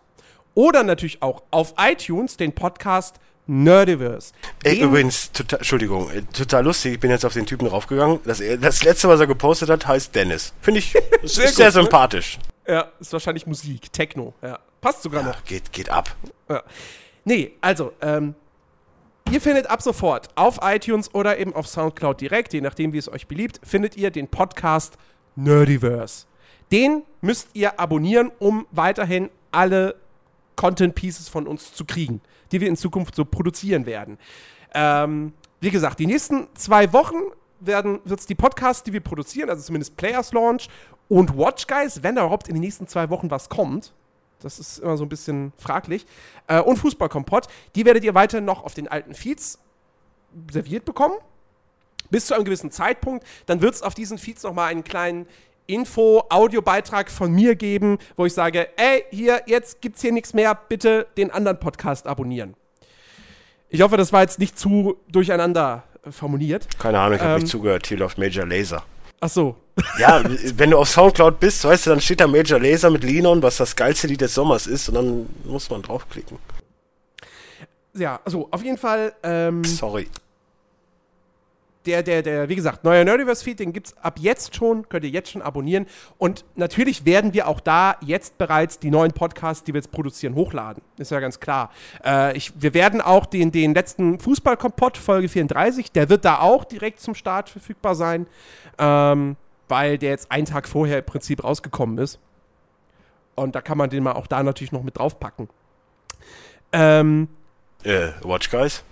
oder 0.55 0.83
natürlich 0.83 1.23
auch 1.23 1.43
auf 1.51 1.73
iTunes 1.79 2.37
den 2.37 2.55
Podcast 2.55 3.19
Nerdiverse. 3.49 4.35
Ey, 4.63 4.81
übrigens, 4.83 5.33
total, 5.33 5.61
Entschuldigung, 5.61 6.11
äh, 6.11 6.23
total 6.35 6.65
lustig, 6.65 6.95
ich 6.95 7.01
bin 7.01 7.11
jetzt 7.11 7.25
auf 7.25 7.33
den 7.33 7.47
Typen 7.47 7.67
draufgegangen. 7.67 8.21
Das, 8.25 8.43
das 8.61 8.85
letzte, 8.85 9.09
was 9.09 9.21
er 9.21 9.27
gepostet 9.27 9.71
hat, 9.71 9.87
heißt 9.87 10.15
Dennis. 10.15 10.53
Finde 10.61 10.81
ich 10.81 10.93
sehr, 11.23 11.23
ist 11.23 11.35
sehr 11.35 11.47
gut, 11.47 11.59
ne? 11.59 11.83
sympathisch. 11.83 12.39
Ne? 12.67 12.75
Ja, 12.75 12.93
ist 13.01 13.13
wahrscheinlich 13.13 13.47
Musik, 13.47 13.91
Techno, 13.91 14.35
ja. 14.43 14.59
Passt 14.83 15.03
sogar 15.03 15.23
ja, 15.23 15.29
noch. 15.29 15.45
Geht, 15.45 15.73
geht 15.73 15.89
ab. 15.89 16.15
Ja. 16.49 16.63
Nee, 17.25 17.53
also, 17.63 17.93
ähm, 18.03 18.35
ihr 19.31 19.41
findet 19.41 19.67
ab 19.67 19.81
sofort 19.81 20.29
auf 20.35 20.59
iTunes 20.63 21.13
oder 21.15 21.39
eben 21.39 21.55
auf 21.55 21.67
Soundcloud 21.67 22.21
direkt, 22.21 22.53
je 22.53 22.61
nachdem, 22.61 22.93
wie 22.93 22.99
es 22.99 23.11
euch 23.11 23.27
beliebt, 23.27 23.61
findet 23.65 23.97
ihr 23.97 24.11
den 24.11 24.29
Podcast 24.29 24.99
Nerdiverse. 25.37 26.27
Den 26.71 27.03
müsst 27.23 27.49
ihr 27.55 27.81
abonnieren, 27.81 28.31
um 28.39 28.67
weiterhin 28.73 29.31
alle 29.51 29.95
Content 30.59 30.95
Pieces 30.95 31.29
von 31.29 31.47
uns 31.47 31.73
zu 31.73 31.87
kriegen 31.87 32.21
die 32.53 32.61
wir 32.61 32.69
in 32.69 32.77
Zukunft 32.77 33.15
so 33.15 33.25
produzieren 33.25 33.87
werden. 33.87 34.19
Ähm, 34.75 35.33
wie 35.61 35.71
gesagt, 35.71 35.99
die 35.99 36.07
nächsten 36.07 36.49
zwei 36.55 36.93
Wochen 36.93 37.17
werden 37.61 38.01
wird 38.05 38.21
es 38.21 38.27
die 38.27 38.35
Podcasts, 38.35 38.83
die 38.85 38.93
wir 38.93 39.01
produzieren, 39.01 39.51
also 39.51 39.63
zumindest 39.63 39.97
Players 39.97 40.33
Launch 40.33 40.69
und 41.09 41.37
Watch 41.37 41.67
Guys, 41.67 42.03
wenn 42.03 42.15
da 42.15 42.23
überhaupt 42.23 42.49
in 42.49 42.55
den 42.55 42.63
nächsten 42.63 42.87
zwei 42.87 43.11
Wochen 43.11 43.31
was 43.31 43.49
kommt. 43.49 43.93
Das 44.41 44.61
ist 44.61 44.79
immer 44.79 44.97
so 44.97 45.05
ein 45.05 45.09
bisschen 45.09 45.53
fraglich. 45.57 46.07
Äh, 46.47 46.61
und 46.61 46.77
Fußballkompott, 46.77 47.49
die 47.75 47.85
werdet 47.85 48.05
ihr 48.05 48.15
weiter 48.15 48.41
noch 48.41 48.65
auf 48.65 48.75
den 48.75 48.87
alten 48.87 49.15
Feeds 49.15 49.59
serviert 50.51 50.85
bekommen. 50.85 51.15
Bis 52.11 52.27
zu 52.27 52.35
einem 52.35 52.45
gewissen 52.45 52.71
Zeitpunkt. 52.71 53.27
Dann 53.47 53.61
wird 53.61 53.75
es 53.75 53.83
auf 53.83 53.95
diesen 53.95 54.17
Feeds 54.17 54.45
nochmal 54.45 54.71
einen 54.71 54.85
kleinen 54.85 55.27
Info-Audiobeitrag 55.69 57.11
von 57.11 57.31
mir 57.31 57.55
geben, 57.55 57.99
wo 58.17 58.27
ich 58.27 58.35
sage, 58.35 58.69
ey, 58.77 59.05
hier, 59.11 59.43
jetzt 59.47 59.81
gibt's 59.81 60.01
hier 60.01 60.13
nichts 60.13 60.35
mehr, 60.35 60.59
bitte 60.69 61.07
den 61.17 61.31
anderen 61.31 61.61
Podcast 61.61 62.07
abonnieren. 62.07 62.55
Ich 63.69 63.83
hoffe, 63.83 63.97
das 63.97 64.13
war 64.13 64.23
jetzt 64.23 64.39
nicht 64.39 64.59
zu 64.59 64.97
durcheinander 65.13 65.85
äh, 66.03 66.11
formuliert. 66.11 66.67
Keine 66.79 66.99
Ahnung, 66.99 67.17
ich 67.17 67.21
habe 67.21 67.35
ähm, 67.35 67.41
nicht 67.41 67.51
zugehört. 67.51 67.87
Hier 67.87 67.99
läuft 67.99 68.19
Major 68.19 68.47
Laser. 68.47 68.83
Ach 69.21 69.29
so. 69.29 69.57
Ja, 70.01 70.25
wenn 70.57 70.71
du 70.71 70.79
auf 70.79 70.89
Soundcloud 70.89 71.39
bist, 71.39 71.65
weißt 71.65 71.87
du, 71.87 71.91
dann 71.91 72.01
steht 72.01 72.19
da 72.19 72.27
Major 72.27 72.59
Laser 72.59 72.91
mit 72.91 73.05
Linon, 73.05 73.43
was 73.43 73.59
das 73.59 73.77
geilste 73.77 74.09
Lied 74.09 74.21
des 74.21 74.35
Sommers 74.35 74.67
ist, 74.67 74.89
und 74.89 74.95
dann 74.97 75.27
muss 75.45 75.71
man 75.71 75.83
draufklicken. 75.83 76.37
Ja, 77.95 78.19
also 78.25 78.49
auf 78.51 78.65
jeden 78.65 78.77
Fall. 78.77 79.13
Ähm, 79.23 79.63
Sorry 79.63 80.09
der, 81.87 82.03
der, 82.03 82.23
der, 82.23 82.49
wie 82.49 82.57
gesagt, 82.57 82.85
neuer 82.85 83.05
Nerdiverse-Feed, 83.05 83.61
den 83.61 83.73
gibt 83.73 83.89
es 83.89 83.97
ab 83.99 84.19
jetzt 84.21 84.55
schon, 84.55 84.89
könnt 84.89 85.05
ihr 85.05 85.11
jetzt 85.11 85.31
schon 85.31 85.43
abonnieren. 85.43 85.87
Und 86.19 86.45
natürlich 86.55 87.05
werden 87.05 87.35
wir 87.35 87.49
auch 87.49 87.61
da 87.61 87.97
jetzt 88.01 88.37
bereits 88.39 88.79
die 88.79 88.91
neuen 88.91 89.13
Podcasts, 89.13 89.65
die 89.65 89.73
wir 89.73 89.79
jetzt 89.79 89.91
produzieren, 89.91 90.35
hochladen. 90.35 90.83
Ist 90.99 91.11
ja 91.11 91.21
ganz 91.21 91.41
klar. 91.41 91.71
Äh, 92.05 92.37
ich, 92.37 92.53
wir 92.61 92.75
werden 92.75 93.01
auch 93.01 93.27
den, 93.27 93.53
den 93.53 93.75
letzten 93.75 94.19
Fußballkompott, 94.19 94.99
Folge 94.99 95.29
34, 95.29 95.93
der 95.93 96.09
wird 96.09 96.25
da 96.25 96.41
auch 96.41 96.65
direkt 96.65 97.01
zum 97.01 97.15
Start 97.15 97.49
verfügbar 97.49 97.95
sein, 97.95 98.27
ähm, 98.79 99.37
weil 99.69 99.99
der 99.99 100.11
jetzt 100.11 100.31
einen 100.31 100.47
Tag 100.47 100.69
vorher 100.69 100.99
im 100.99 101.07
Prinzip 101.07 101.45
rausgekommen 101.45 101.99
ist. 101.99 102.19
Und 103.35 103.55
da 103.55 103.61
kann 103.61 103.79
man 103.79 103.89
den 103.89 104.03
mal 104.03 104.13
auch 104.13 104.27
da 104.27 104.43
natürlich 104.43 104.73
noch 104.73 104.83
mit 104.83 104.99
draufpacken. 104.99 105.49
Ähm, 106.73 107.29
äh, 107.85 108.09
Watch 108.23 108.51
Guys? 108.51 108.83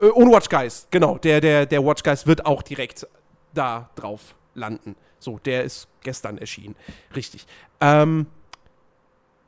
Äh, 0.00 0.06
und 0.06 0.30
Watch 0.30 0.48
Guys, 0.48 0.86
genau. 0.90 1.18
Der, 1.18 1.40
der, 1.40 1.66
der 1.66 1.84
Watch 1.84 2.02
Guys 2.02 2.26
wird 2.26 2.46
auch 2.46 2.62
direkt 2.62 3.06
da 3.54 3.90
drauf 3.94 4.34
landen. 4.54 4.96
So, 5.18 5.38
der 5.44 5.64
ist 5.64 5.88
gestern 6.02 6.38
erschienen. 6.38 6.76
Richtig. 7.14 7.46
Ähm, 7.80 8.26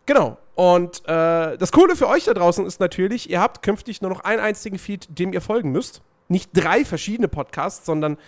genau. 0.06 0.38
Und 0.54 1.04
äh, 1.04 1.56
das 1.56 1.70
Coole 1.70 1.94
für 1.94 2.08
euch 2.08 2.24
da 2.24 2.34
draußen 2.34 2.66
ist 2.66 2.80
natürlich, 2.80 3.30
ihr 3.30 3.40
habt 3.40 3.62
künftig 3.62 4.02
nur 4.02 4.10
noch 4.10 4.20
einen 4.20 4.40
einzigen 4.40 4.78
Feed, 4.78 5.06
dem 5.18 5.32
ihr 5.32 5.40
folgen 5.40 5.70
müsst. 5.70 6.02
Nicht 6.28 6.50
drei 6.52 6.84
verschiedene 6.84 7.28
Podcasts, 7.28 7.86
sondern 7.86 8.18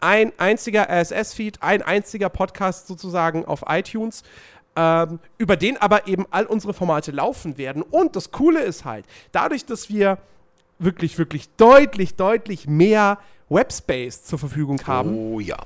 ein 0.00 0.32
einziger 0.38 0.88
RSS-Feed, 0.88 1.62
ein 1.62 1.82
einziger 1.82 2.28
Podcast 2.28 2.86
sozusagen 2.86 3.44
auf 3.44 3.64
iTunes, 3.68 4.22
ähm, 4.76 5.20
über 5.38 5.56
den 5.56 5.76
aber 5.76 6.06
eben 6.06 6.26
all 6.30 6.46
unsere 6.46 6.74
Formate 6.74 7.12
laufen 7.12 7.58
werden. 7.58 7.82
Und 7.82 8.16
das 8.16 8.30
Coole 8.30 8.60
ist 8.60 8.84
halt, 8.84 9.06
dadurch, 9.32 9.64
dass 9.64 9.88
wir 9.88 10.18
wirklich, 10.80 11.18
wirklich 11.18 11.48
deutlich, 11.56 12.16
deutlich 12.16 12.66
mehr 12.66 13.18
Webspace 13.48 14.24
zur 14.24 14.38
Verfügung 14.38 14.80
haben. 14.86 15.16
Oh 15.16 15.40
ja. 15.40 15.58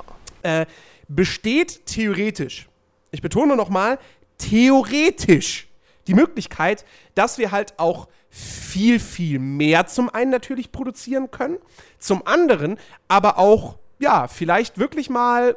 Äh, 0.42 0.66
besteht 1.08 1.86
theoretisch, 1.86 2.68
ich 3.10 3.22
betone 3.22 3.56
nochmal, 3.56 3.98
theoretisch 4.38 5.68
die 6.06 6.14
Möglichkeit, 6.14 6.84
dass 7.14 7.38
wir 7.38 7.50
halt 7.50 7.78
auch 7.78 8.08
viel, 8.28 8.98
viel 9.00 9.38
mehr 9.38 9.86
zum 9.86 10.10
einen 10.10 10.30
natürlich 10.30 10.72
produzieren 10.72 11.30
können, 11.30 11.58
zum 11.98 12.26
anderen 12.26 12.78
aber 13.08 13.38
auch, 13.38 13.78
ja, 13.98 14.28
vielleicht 14.28 14.78
wirklich 14.78 15.08
mal 15.08 15.56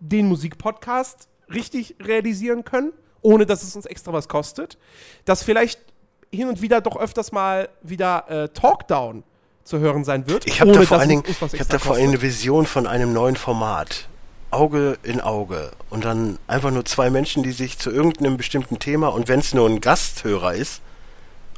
den 0.00 0.26
Musikpodcast 0.26 1.28
richtig 1.48 1.94
realisieren 2.00 2.64
können 2.64 2.92
ohne 3.24 3.46
dass 3.46 3.62
es 3.62 3.74
uns 3.74 3.86
extra 3.86 4.12
was 4.12 4.28
kostet. 4.28 4.78
Dass 5.24 5.42
vielleicht 5.42 5.80
hin 6.34 6.48
und 6.48 6.62
wieder 6.62 6.80
doch 6.80 6.96
öfters 6.96 7.32
mal 7.32 7.68
wieder 7.82 8.28
äh, 8.28 8.48
Talkdown 8.48 9.22
zu 9.64 9.78
hören 9.78 10.04
sein 10.04 10.26
wird. 10.28 10.46
Ich 10.46 10.60
habe 10.60 10.72
da 10.72 10.82
vor 10.82 10.98
allen 10.98 11.08
Dingen, 11.08 11.24
ich 11.26 11.40
habe 11.40 11.64
da 11.68 11.78
vor 11.78 11.96
allem 11.96 12.10
eine 12.10 12.22
Vision 12.22 12.66
von 12.66 12.86
einem 12.86 13.12
neuen 13.12 13.36
Format. 13.36 14.08
Auge 14.50 14.98
in 15.02 15.20
Auge 15.20 15.72
und 15.90 16.04
dann 16.04 16.38
einfach 16.46 16.70
nur 16.70 16.84
zwei 16.84 17.10
Menschen, 17.10 17.42
die 17.42 17.50
sich 17.50 17.76
zu 17.78 17.90
irgendeinem 17.90 18.36
bestimmten 18.36 18.78
Thema 18.78 19.08
und 19.08 19.26
wenn 19.26 19.40
es 19.40 19.52
nur 19.52 19.68
ein 19.68 19.80
Gasthörer 19.80 20.54
ist, 20.54 20.80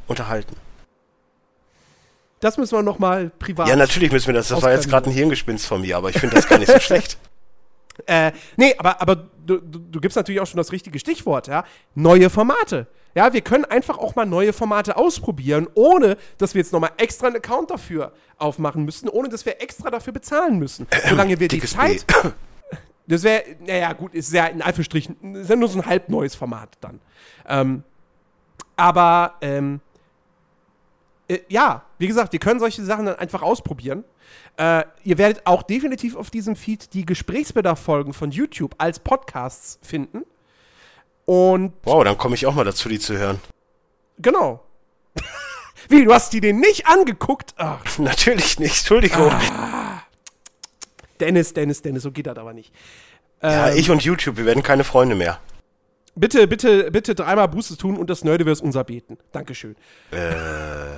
unterhalten. 0.07 0.55
Das 2.39 2.57
müssen 2.57 2.77
wir 2.77 2.83
nochmal 2.83 3.31
privat. 3.39 3.67
Ja, 3.67 3.75
natürlich 3.75 4.11
müssen 4.11 4.27
wir 4.27 4.33
das. 4.33 4.49
Das 4.49 4.61
war 4.61 4.71
jetzt 4.71 4.89
gerade 4.89 5.09
ein 5.09 5.13
Hirngespinst 5.13 5.65
von 5.65 5.81
mir, 5.81 5.97
aber 5.97 6.09
ich 6.09 6.19
finde 6.19 6.35
das 6.35 6.47
gar 6.47 6.59
nicht 6.59 6.71
so 6.71 6.79
schlecht. 6.79 7.17
Äh, 8.05 8.31
nee, 8.57 8.75
aber, 8.77 9.01
aber 9.01 9.15
du, 9.15 9.57
du, 9.57 9.79
du, 9.79 9.99
gibst 9.99 10.15
natürlich 10.15 10.39
auch 10.39 10.45
schon 10.45 10.59
das 10.59 10.71
richtige 10.71 10.99
Stichwort, 10.99 11.47
ja. 11.47 11.63
Neue 11.95 12.29
Formate. 12.29 12.85
Ja, 13.17 13.33
wir 13.33 13.41
können 13.41 13.65
einfach 13.65 13.97
auch 13.97 14.13
mal 14.13 14.27
neue 14.27 14.53
Formate 14.53 14.95
ausprobieren, 14.95 15.67
ohne 15.73 16.17
dass 16.37 16.53
wir 16.53 16.61
jetzt 16.61 16.71
nochmal 16.71 16.91
extra 16.97 17.25
einen 17.25 17.37
Account 17.37 17.71
dafür 17.71 18.11
aufmachen 18.37 18.85
müssen, 18.85 19.09
ohne 19.09 19.27
dass 19.27 19.43
wir 19.43 19.59
extra 19.59 19.89
dafür 19.89 20.13
bezahlen 20.13 20.59
müssen. 20.59 20.85
Solange 21.09 21.39
wir 21.39 21.47
die 21.47 21.59
Zeit. 21.61 22.05
Das 23.09 23.23
wäre, 23.23 23.41
naja, 23.65 23.93
gut, 23.93 24.13
ist 24.13 24.33
ja 24.33 24.47
in 24.47 24.61
Anführungsstrichen, 24.61 25.35
ist 25.35 25.49
ja 25.49 25.55
nur 25.55 25.69
so 25.69 25.79
ein 25.79 25.85
halb 25.85 26.09
neues 26.09 26.35
Format 26.35 26.77
dann. 26.81 26.99
Ähm, 27.47 27.83
aber, 28.75 29.35
ähm, 29.39 29.79
äh, 31.29 31.39
ja, 31.47 31.85
wie 31.99 32.07
gesagt, 32.07 32.33
wir 32.33 32.39
können 32.39 32.59
solche 32.59 32.83
Sachen 32.83 33.05
dann 33.05 33.15
einfach 33.15 33.41
ausprobieren. 33.41 34.03
Äh, 34.57 34.83
ihr 35.05 35.17
werdet 35.17 35.41
auch 35.45 35.63
definitiv 35.63 36.17
auf 36.17 36.29
diesem 36.29 36.57
Feed 36.57 36.93
die 36.93 37.05
Gesprächsbedarf-Folgen 37.05 38.11
von 38.11 38.29
YouTube 38.29 38.75
als 38.77 38.99
Podcasts 38.99 39.79
finden. 39.81 40.23
Und. 41.27 41.73
Wow, 41.83 42.05
dann 42.05 42.17
komme 42.17 42.35
ich 42.35 42.45
auch 42.45 42.55
mal 42.55 42.63
dazu, 42.63 42.87
die 42.87 42.99
zu 42.99 43.17
hören. 43.17 43.41
Genau. 44.17 44.63
Wie, 45.89 46.05
du 46.05 46.13
hast 46.13 46.31
die 46.31 46.39
den 46.41 46.59
nicht 46.59 46.87
angeguckt? 46.87 47.53
Ach. 47.57 47.83
Natürlich 47.99 48.59
nicht, 48.59 48.77
Entschuldigung. 48.77 49.31
Ah. 49.31 50.03
Dennis, 51.19 51.53
Dennis, 51.53 51.81
Dennis, 51.81 52.03
so 52.03 52.11
geht 52.11 52.27
das 52.27 52.37
aber 52.37 52.53
nicht. 52.53 52.73
Ja, 53.41 53.69
ähm, 53.69 53.77
ich 53.77 53.89
und 53.89 54.03
YouTube, 54.03 54.37
wir 54.37 54.45
werden 54.45 54.63
keine 54.63 54.83
Freunde 54.85 55.15
mehr. 55.15 55.39
Bitte, 56.15 56.47
bitte, 56.47 56.91
bitte 56.91 57.13
dreimal 57.13 57.47
Buße 57.47 57.77
tun 57.77 57.97
und 57.97 58.09
das 58.09 58.23
Nerdiverse 58.23 58.63
unser 58.63 58.83
beten. 58.83 59.17
Dankeschön. 59.31 59.75
Äh. 60.11 60.97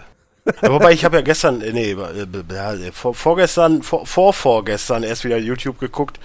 Wobei 0.62 0.94
ich 0.94 1.04
habe 1.06 1.18
ja 1.18 1.22
gestern, 1.22 1.62
äh, 1.62 1.74
nee, 1.74 1.92
äh, 1.92 2.92
vor, 2.92 3.14
vorgestern, 3.14 3.82
vor, 3.84 4.06
vor 4.06 4.34
vorgestern 4.34 5.04
erst 5.04 5.24
wieder 5.24 5.38
YouTube 5.38 5.80
geguckt. 5.80 6.20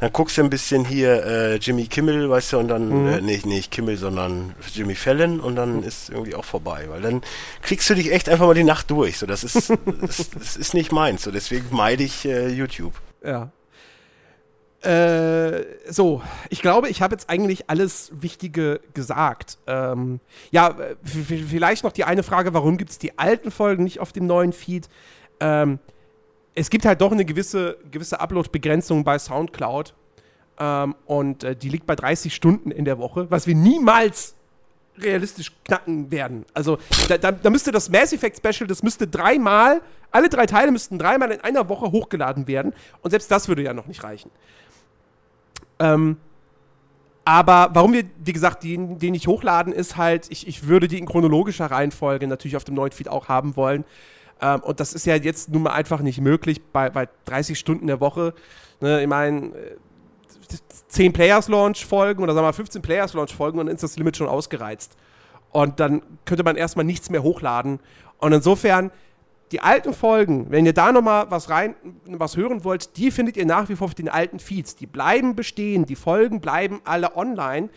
Dann 0.00 0.12
guckst 0.12 0.38
du 0.38 0.42
ein 0.42 0.48
bisschen 0.48 0.86
hier 0.86 1.24
äh, 1.26 1.56
Jimmy 1.56 1.86
Kimmel, 1.86 2.30
weißt 2.30 2.54
du, 2.54 2.58
und 2.58 2.68
dann, 2.68 3.02
mhm. 3.02 3.08
äh, 3.08 3.20
nee, 3.20 3.40
nicht 3.44 3.70
Kimmel, 3.70 3.98
sondern 3.98 4.54
Jimmy 4.72 4.94
Fallon 4.94 5.40
und 5.40 5.56
dann 5.56 5.78
mhm. 5.78 5.82
ist 5.82 6.08
irgendwie 6.08 6.34
auch 6.34 6.44
vorbei, 6.44 6.86
weil 6.88 7.02
dann 7.02 7.20
kriegst 7.60 7.88
du 7.90 7.94
dich 7.94 8.10
echt 8.10 8.30
einfach 8.30 8.46
mal 8.46 8.54
die 8.54 8.64
Nacht 8.64 8.90
durch. 8.90 9.18
So, 9.18 9.26
das 9.26 9.44
ist, 9.44 9.70
das, 10.00 10.30
das 10.30 10.56
ist 10.56 10.72
nicht 10.72 10.90
meins. 10.90 11.22
So, 11.22 11.30
deswegen 11.30 11.66
meide 11.70 12.02
ich 12.02 12.24
äh, 12.24 12.48
YouTube. 12.48 12.94
Ja. 13.22 13.52
Äh, 14.82 15.66
so, 15.90 16.22
ich 16.48 16.62
glaube, 16.62 16.88
ich 16.88 17.02
habe 17.02 17.14
jetzt 17.14 17.28
eigentlich 17.28 17.68
alles 17.68 18.10
Wichtige 18.14 18.80
gesagt. 18.94 19.58
Ähm, 19.66 20.20
ja, 20.50 20.74
vielleicht 21.04 21.84
noch 21.84 21.92
die 21.92 22.04
eine 22.04 22.22
Frage, 22.22 22.54
warum 22.54 22.78
gibt 22.78 22.90
es 22.90 22.98
die 22.98 23.18
alten 23.18 23.50
Folgen 23.50 23.84
nicht 23.84 24.00
auf 24.00 24.12
dem 24.12 24.26
neuen 24.26 24.54
Feed? 24.54 24.88
Ähm, 25.40 25.78
es 26.60 26.68
gibt 26.68 26.84
halt 26.84 27.00
doch 27.00 27.10
eine 27.10 27.24
gewisse, 27.24 27.78
gewisse 27.90 28.20
Upload-Begrenzung 28.20 29.02
bei 29.02 29.18
Soundcloud. 29.18 29.94
Ähm, 30.58 30.94
und 31.06 31.42
äh, 31.42 31.56
die 31.56 31.70
liegt 31.70 31.86
bei 31.86 31.96
30 31.96 32.34
Stunden 32.34 32.70
in 32.70 32.84
der 32.84 32.98
Woche, 32.98 33.30
was 33.30 33.46
wir 33.46 33.54
niemals 33.54 34.34
realistisch 34.98 35.52
knacken 35.64 36.10
werden. 36.10 36.44
Also 36.52 36.78
da, 37.08 37.16
da, 37.16 37.32
da, 37.32 37.48
müsste 37.48 37.72
das 37.72 37.88
Mass 37.88 38.12
Effect 38.12 38.36
Special, 38.36 38.66
das 38.66 38.82
müsste 38.82 39.06
dreimal, 39.06 39.80
alle 40.10 40.28
drei 40.28 40.44
Teile 40.44 40.70
müssten 40.70 40.98
dreimal 40.98 41.30
in 41.30 41.40
einer 41.40 41.70
Woche 41.70 41.90
hochgeladen 41.90 42.46
werden. 42.46 42.74
Und 43.00 43.10
selbst 43.10 43.30
das 43.30 43.48
würde 43.48 43.62
ja 43.62 43.72
noch 43.72 43.86
nicht 43.86 44.04
reichen. 44.04 44.30
Ähm, 45.78 46.18
aber 47.24 47.70
warum 47.72 47.94
wir, 47.94 48.04
wie 48.22 48.34
gesagt, 48.34 48.64
den, 48.64 48.98
den 48.98 49.12
nicht 49.12 49.28
hochladen, 49.28 49.72
ist 49.72 49.96
halt, 49.96 50.26
ich, 50.30 50.46
ich 50.46 50.66
würde 50.66 50.88
die 50.88 50.98
in 50.98 51.06
chronologischer 51.06 51.70
Reihenfolge 51.70 52.26
natürlich 52.26 52.56
auf 52.56 52.64
dem 52.64 52.74
neuen 52.74 52.92
Feed 52.92 53.08
auch 53.08 53.28
haben 53.28 53.56
wollen. 53.56 53.84
Ähm, 54.40 54.60
und 54.60 54.80
das 54.80 54.92
ist 54.92 55.06
ja 55.06 55.16
jetzt 55.16 55.48
nun 55.50 55.62
mal 55.62 55.72
einfach 55.72 56.00
nicht 56.00 56.20
möglich 56.20 56.60
bei, 56.72 56.90
bei 56.90 57.08
30 57.26 57.58
Stunden 57.58 57.86
der 57.86 58.00
Woche. 58.00 58.34
Ne, 58.80 59.02
ich 59.02 59.08
meine, 59.08 59.52
10 60.88 61.12
Players-Launch-Folgen 61.12 62.22
oder 62.22 62.34
sagen 62.34 62.44
wir 62.44 62.48
mal 62.48 62.52
15 62.52 62.82
Players-Launch-Folgen 62.82 63.58
und 63.58 63.66
dann 63.66 63.74
ist 63.74 63.82
das 63.82 63.96
Limit 63.96 64.16
schon 64.16 64.28
ausgereizt. 64.28 64.96
Und 65.52 65.80
dann 65.80 66.02
könnte 66.24 66.44
man 66.44 66.56
erstmal 66.56 66.84
nichts 66.84 67.10
mehr 67.10 67.22
hochladen. 67.22 67.80
Und 68.18 68.32
insofern, 68.32 68.90
die 69.52 69.60
alten 69.60 69.92
Folgen, 69.92 70.50
wenn 70.50 70.64
ihr 70.64 70.72
da 70.72 70.92
nochmal 70.92 71.26
was 71.30 71.50
rein, 71.50 71.74
was 72.06 72.36
hören 72.36 72.62
wollt, 72.64 72.96
die 72.96 73.10
findet 73.10 73.36
ihr 73.36 73.46
nach 73.46 73.68
wie 73.68 73.76
vor 73.76 73.86
auf 73.86 73.94
den 73.94 74.08
alten 74.08 74.38
Feeds. 74.38 74.76
Die 74.76 74.86
bleiben 74.86 75.34
bestehen, 75.34 75.86
die 75.86 75.96
Folgen 75.96 76.40
bleiben 76.40 76.80
alle 76.84 77.16
online. 77.16 77.68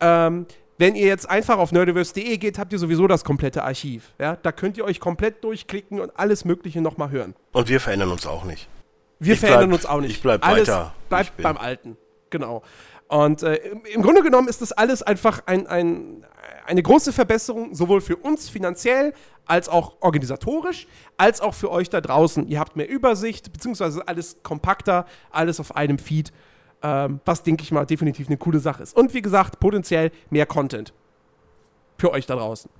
Ähm, 0.00 0.46
wenn 0.78 0.94
ihr 0.94 1.06
jetzt 1.06 1.28
einfach 1.28 1.58
auf 1.58 1.72
nerdiverse.de 1.72 2.38
geht, 2.38 2.58
habt 2.58 2.72
ihr 2.72 2.78
sowieso 2.78 3.06
das 3.06 3.24
komplette 3.24 3.64
Archiv. 3.64 4.14
Ja? 4.18 4.36
Da 4.36 4.52
könnt 4.52 4.76
ihr 4.78 4.84
euch 4.84 5.00
komplett 5.00 5.42
durchklicken 5.42 6.00
und 6.00 6.18
alles 6.18 6.44
Mögliche 6.44 6.80
nochmal 6.80 7.10
hören. 7.10 7.34
Und 7.52 7.68
wir 7.68 7.80
verändern 7.80 8.10
uns 8.10 8.26
auch 8.26 8.44
nicht. 8.44 8.68
Wir 9.18 9.34
ich 9.34 9.40
verändern 9.40 9.70
bleib, 9.70 9.80
uns 9.80 9.86
auch 9.86 10.00
nicht. 10.00 10.12
Ich 10.12 10.22
bleib 10.22 10.46
alles 10.46 10.68
weiter. 10.68 10.94
Bleibt 11.08 11.36
beim 11.42 11.56
Alten. 11.56 11.96
Genau. 12.30 12.62
Und 13.08 13.42
äh, 13.42 13.56
im 13.92 14.02
Grunde 14.02 14.22
genommen 14.22 14.48
ist 14.48 14.62
das 14.62 14.70
alles 14.72 15.02
einfach 15.02 15.42
ein, 15.46 15.66
ein, 15.66 16.24
eine 16.66 16.82
große 16.82 17.12
Verbesserung, 17.12 17.74
sowohl 17.74 18.00
für 18.00 18.16
uns 18.16 18.48
finanziell, 18.48 19.14
als 19.46 19.68
auch 19.68 19.96
organisatorisch, 20.00 20.86
als 21.16 21.40
auch 21.40 21.54
für 21.54 21.70
euch 21.70 21.88
da 21.88 22.00
draußen. 22.00 22.46
Ihr 22.48 22.60
habt 22.60 22.76
mehr 22.76 22.88
Übersicht, 22.88 23.52
beziehungsweise 23.52 24.06
alles 24.06 24.36
kompakter, 24.42 25.06
alles 25.30 25.58
auf 25.58 25.74
einem 25.74 25.98
Feed, 25.98 26.32
ähm, 26.82 27.20
was, 27.24 27.42
denke 27.42 27.62
ich 27.62 27.72
mal, 27.72 27.84
definitiv 27.84 28.28
eine 28.28 28.36
coole 28.36 28.60
Sache 28.60 28.82
ist. 28.82 28.96
Und 28.96 29.14
wie 29.14 29.22
gesagt, 29.22 29.60
potenziell 29.60 30.10
mehr 30.30 30.46
Content 30.46 30.92
für 31.98 32.12
euch 32.12 32.26
da 32.26 32.36
draußen. 32.36 32.70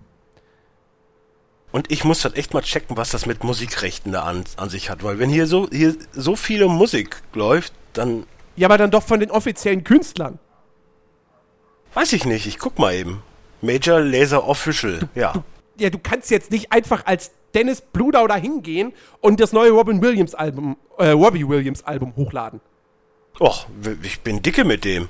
Und 1.70 1.90
ich 1.92 2.04
muss 2.04 2.22
dann 2.22 2.32
echt 2.32 2.54
mal 2.54 2.62
checken, 2.62 2.96
was 2.96 3.10
das 3.10 3.26
mit 3.26 3.44
Musikrechten 3.44 4.12
da 4.12 4.22
an, 4.22 4.44
an 4.56 4.70
sich 4.70 4.88
hat, 4.88 5.02
weil 5.02 5.18
wenn 5.18 5.28
hier 5.28 5.46
so, 5.46 5.68
hier 5.70 5.96
so 6.12 6.34
viele 6.34 6.68
Musik 6.68 7.22
läuft, 7.34 7.74
dann 7.92 8.24
ja, 8.56 8.66
aber 8.66 8.78
dann 8.78 8.90
doch 8.90 9.02
von 9.04 9.20
den 9.20 9.30
offiziellen 9.30 9.84
Künstlern. 9.84 10.38
Weiß 11.94 12.12
ich 12.12 12.24
nicht, 12.24 12.46
ich 12.46 12.58
guck 12.58 12.78
mal 12.78 12.94
eben. 12.94 13.22
Major 13.60 14.00
Laser 14.00 14.46
Official, 14.46 14.98
du, 14.98 15.08
ja. 15.14 15.32
Du, 15.32 15.42
ja, 15.78 15.90
du 15.90 15.98
kannst 15.98 16.30
jetzt 16.30 16.50
nicht 16.50 16.72
einfach 16.72 17.06
als 17.06 17.32
Dennis 17.54 17.80
Bludau 17.80 18.26
da 18.26 18.36
hingehen 18.36 18.92
und 19.20 19.40
das 19.40 19.52
neue 19.52 19.70
Robin 19.70 20.00
Williams 20.02 20.34
Album, 20.34 20.76
äh, 20.98 21.10
Robbie 21.10 21.48
Williams 21.48 21.84
Album 21.84 22.14
hochladen. 22.16 22.60
Och, 23.38 23.66
ich 24.02 24.20
bin 24.20 24.42
dicke 24.42 24.64
mit 24.64 24.84
dem. 24.84 25.08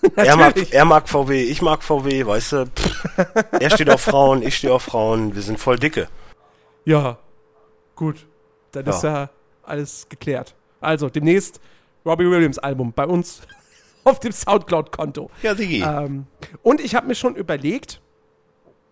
er, 0.16 0.36
mag, 0.36 0.72
er 0.72 0.84
mag 0.84 1.08
VW, 1.08 1.42
ich 1.42 1.62
mag 1.62 1.82
VW, 1.82 2.26
weißt 2.26 2.52
du. 2.52 2.66
Pff, 2.66 3.04
er 3.58 3.70
steht 3.70 3.90
auf 3.90 4.00
Frauen, 4.00 4.42
ich 4.42 4.56
stehe 4.56 4.72
auf 4.72 4.82
Frauen, 4.82 5.34
wir 5.34 5.42
sind 5.42 5.58
voll 5.58 5.78
dicke. 5.78 6.08
Ja, 6.84 7.18
gut. 7.96 8.26
Dann 8.72 8.86
ja. 8.86 8.92
ist 8.92 9.02
ja 9.02 9.30
alles 9.62 10.06
geklärt. 10.08 10.54
Also, 10.80 11.08
demnächst 11.08 11.60
Robbie 12.04 12.28
Williams 12.28 12.58
Album 12.58 12.92
bei 12.92 13.06
uns 13.06 13.42
auf 14.04 14.20
dem 14.20 14.32
Soundcloud-Konto. 14.32 15.30
Ja, 15.42 15.54
Digi. 15.54 15.82
Ähm, 15.82 16.26
und 16.62 16.80
ich 16.80 16.94
habe 16.94 17.06
mir 17.06 17.14
schon 17.14 17.36
überlegt, 17.36 18.00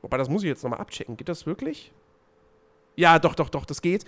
wobei 0.02 0.16
das 0.16 0.28
muss 0.28 0.42
ich 0.42 0.48
jetzt 0.48 0.62
nochmal 0.62 0.80
abchecken, 0.80 1.16
geht 1.16 1.28
das 1.28 1.46
wirklich? 1.46 1.92
Ja, 2.96 3.18
doch, 3.18 3.34
doch, 3.34 3.48
doch, 3.48 3.64
das 3.64 3.82
geht. 3.82 4.04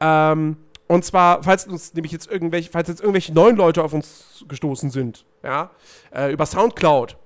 Ähm, 0.00 0.56
und 0.94 1.04
zwar, 1.04 1.42
falls 1.42 1.66
uns 1.66 1.92
nämlich 1.94 2.12
jetzt 2.12 2.30
irgendwelche, 2.30 2.70
falls 2.70 2.88
jetzt 2.88 3.00
irgendwelche 3.00 3.32
neuen 3.32 3.56
Leute 3.56 3.82
auf 3.82 3.92
uns 3.92 4.44
gestoßen 4.46 4.90
sind, 4.90 5.26
ja, 5.42 5.70
äh, 6.14 6.32
über 6.32 6.46
Soundcloud, 6.46 7.16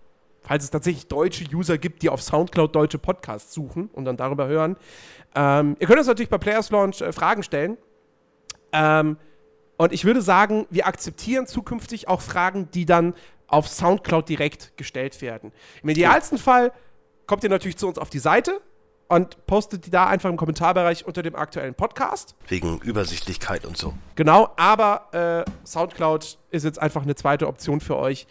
falls 0.41 0.65
es 0.65 0.71
tatsächlich 0.71 1.07
deutsche 1.07 1.45
User 1.55 1.77
gibt, 1.77 2.03
die 2.03 2.09
auf 2.09 2.23
Soundcloud 2.23 2.75
deutsche 2.75 2.99
Podcasts 2.99 3.53
suchen 3.53 3.91
und 3.93 4.07
dann 4.07 4.17
darüber 4.17 4.47
hören. 4.47 4.77
Ähm, 5.35 5.77
ihr 5.79 5.87
könnt 5.87 5.99
uns 5.99 6.09
natürlich 6.09 6.31
bei 6.31 6.39
Players 6.39 6.71
Launch 6.71 7.03
äh, 7.03 7.13
Fragen 7.13 7.43
stellen. 7.43 7.77
Ähm, 8.73 9.19
und 9.77 9.93
ich 9.93 10.07
würde 10.07 10.23
sagen, 10.23 10.67
wir 10.71 10.87
akzeptieren 10.87 11.47
zukünftig 11.47 12.09
auch 12.09 12.23
Fragen, 12.23 12.71
die 12.73 12.87
dann 12.87 13.15
auf 13.49 13.69
Soundcloud 13.69 14.31
direkt 14.31 14.79
gestellt 14.79 15.21
werden. 15.21 15.53
Im 15.83 15.91
idealsten 15.91 16.39
ja. 16.39 16.43
Fall 16.43 16.73
kommt 17.27 17.45
ihr 17.45 17.51
natürlich 17.51 17.77
zu 17.77 17.87
uns 17.87 17.99
auf 17.99 18.09
die 18.09 18.19
Seite 18.19 18.63
und 19.09 19.47
postet 19.47 19.87
die 19.87 19.91
da 19.91 20.07
einfach 20.07 20.31
im 20.31 20.37
Kommentarbereich 20.37 21.07
unter 21.07 21.23
dem 21.23 21.35
aktuellen 21.35 21.75
Podcast. 21.75 22.35
Wegen 22.47 22.79
Übersichtlichkeit 22.81 23.65
und 23.65 23.77
so. 23.77 23.95
Genau, 24.15 24.51
aber 24.57 25.45
äh, 25.47 25.67
Soundcloud 25.67 26.39
ist 26.51 26.65
jetzt 26.65 26.81
einfach 26.81 27.03
eine 27.03 27.15
zweite 27.15 27.47
Option 27.47 27.81
für 27.81 27.97
euch. 27.97 28.27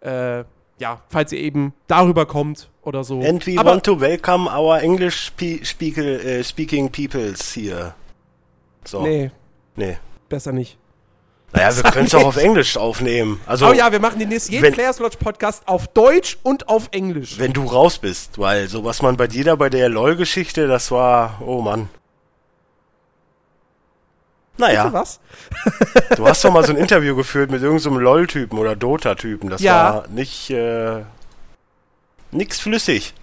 Äh, 0.00 0.44
ja, 0.78 1.02
falls 1.08 1.32
ihr 1.32 1.40
eben 1.40 1.74
darüber 1.88 2.26
kommt 2.26 2.70
oder 2.82 3.04
so. 3.04 3.20
And 3.20 3.46
we 3.46 3.58
aber 3.58 3.72
want 3.72 3.84
to 3.84 4.00
welcome 4.00 4.48
our 4.50 4.80
English 4.80 5.26
spe 5.26 5.64
speak, 5.64 5.98
uh, 5.98 6.42
speaking 6.42 6.90
peoples 6.90 7.54
here. 7.54 7.94
So. 8.84 9.02
Nee. 9.02 9.30
Nee. 9.76 9.98
Besser 10.28 10.52
nicht. 10.52 10.79
Naja, 11.52 11.74
wir 11.76 11.82
können 11.90 12.06
es 12.06 12.14
auch 12.14 12.24
auf 12.24 12.36
Englisch 12.36 12.76
aufnehmen. 12.76 13.40
Also, 13.44 13.66
oh 13.66 13.72
ja, 13.72 13.90
wir 13.90 13.98
machen 14.00 14.18
den 14.20 14.28
nächsten 14.28 14.52
jeden 14.52 14.62
wenn- 14.64 14.72
Players 14.74 15.00
Watch 15.00 15.16
Podcast 15.16 15.66
auf 15.66 15.88
Deutsch 15.88 16.38
und 16.44 16.68
auf 16.68 16.88
Englisch. 16.92 17.38
wenn 17.38 17.52
du 17.52 17.64
raus 17.64 17.98
bist, 17.98 18.38
weil 18.38 18.68
so 18.68 18.84
was 18.84 19.02
man 19.02 19.16
bei 19.16 19.26
dir 19.26 19.44
da 19.44 19.56
bei 19.56 19.68
der 19.68 19.88
LOL-Geschichte, 19.88 20.68
das 20.68 20.90
war, 20.92 21.40
oh 21.44 21.60
Mann. 21.60 21.88
Bitte 24.56 24.72
Naja, 24.72 24.92
was? 24.92 25.20
du 26.16 26.26
hast 26.28 26.44
doch 26.44 26.52
mal 26.52 26.62
so 26.64 26.72
ein 26.72 26.76
Interview 26.78 27.16
geführt 27.16 27.50
mit 27.50 27.62
irgendeinem 27.62 27.98
LOL-Typen 27.98 28.58
oder 28.58 28.76
Dota-Typen. 28.76 29.48
Das 29.50 29.60
Ja. 29.62 29.94
war 29.94 30.08
nicht, 30.08 30.50
äh, 30.50 31.02
nix 32.30 32.60
flüssig. 32.60 33.14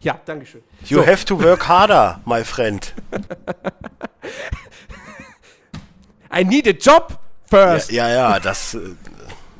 Ja, 0.00 0.18
Dankeschön. 0.24 0.62
You 0.86 0.98
So. 1.00 1.06
have 1.06 1.24
to 1.26 1.40
work 1.42 1.68
harder, 1.68 2.20
my 2.24 2.42
friend. 2.42 2.92
I 6.36 6.44
need 6.44 6.66
a 6.66 6.72
job 6.72 7.18
first. 7.48 7.90
Ja, 7.90 8.08
ja, 8.08 8.14
ja, 8.14 8.40
das, 8.40 8.74
äh, 8.74 8.80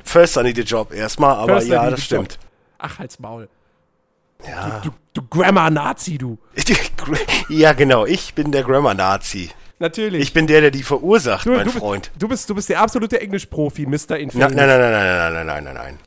first 0.03 0.37
I 0.37 0.43
need 0.43 0.59
a 0.59 0.63
job 0.63 0.93
erstmal, 0.93 1.35
aber 1.35 1.55
First 1.55 1.67
ja, 1.67 1.89
das 1.89 2.03
stimmt. 2.03 2.33
job. 2.33 2.39
Ach, 2.77 2.99
halt's 2.99 3.19
Maul. 3.19 3.49
Ja. 4.47 4.81
Du, 4.83 4.91
du 5.13 5.21
Grammar-Nazi, 5.27 6.17
du. 6.17 6.37
ja, 7.49 7.73
genau, 7.73 8.05
ich 8.05 8.33
bin 8.33 8.51
der 8.51 8.63
Grammar-Nazi. 8.63 9.49
Natürlich. 9.79 10.21
Ich 10.21 10.33
bin 10.33 10.47
der, 10.47 10.61
der 10.61 10.71
die 10.71 10.83
verursacht, 10.83 11.45
du, 11.45 11.51
mein 11.51 11.65
du, 11.65 11.71
Freund. 11.71 12.11
Du 12.17 12.27
bist, 12.27 12.49
du 12.49 12.55
bist 12.55 12.69
der 12.69 12.79
absolute 12.79 13.19
Englisch-Profi, 13.19 13.85
Mr. 13.85 14.17
Infinity. 14.17 14.37
nein, 14.37 14.55
nein, 14.55 14.67
nein, 14.67 14.79
nein, 14.79 14.91
nein, 14.91 15.33
nein, 15.33 15.45
nein, 15.45 15.63
nein, 15.63 15.73
nein. 15.73 15.99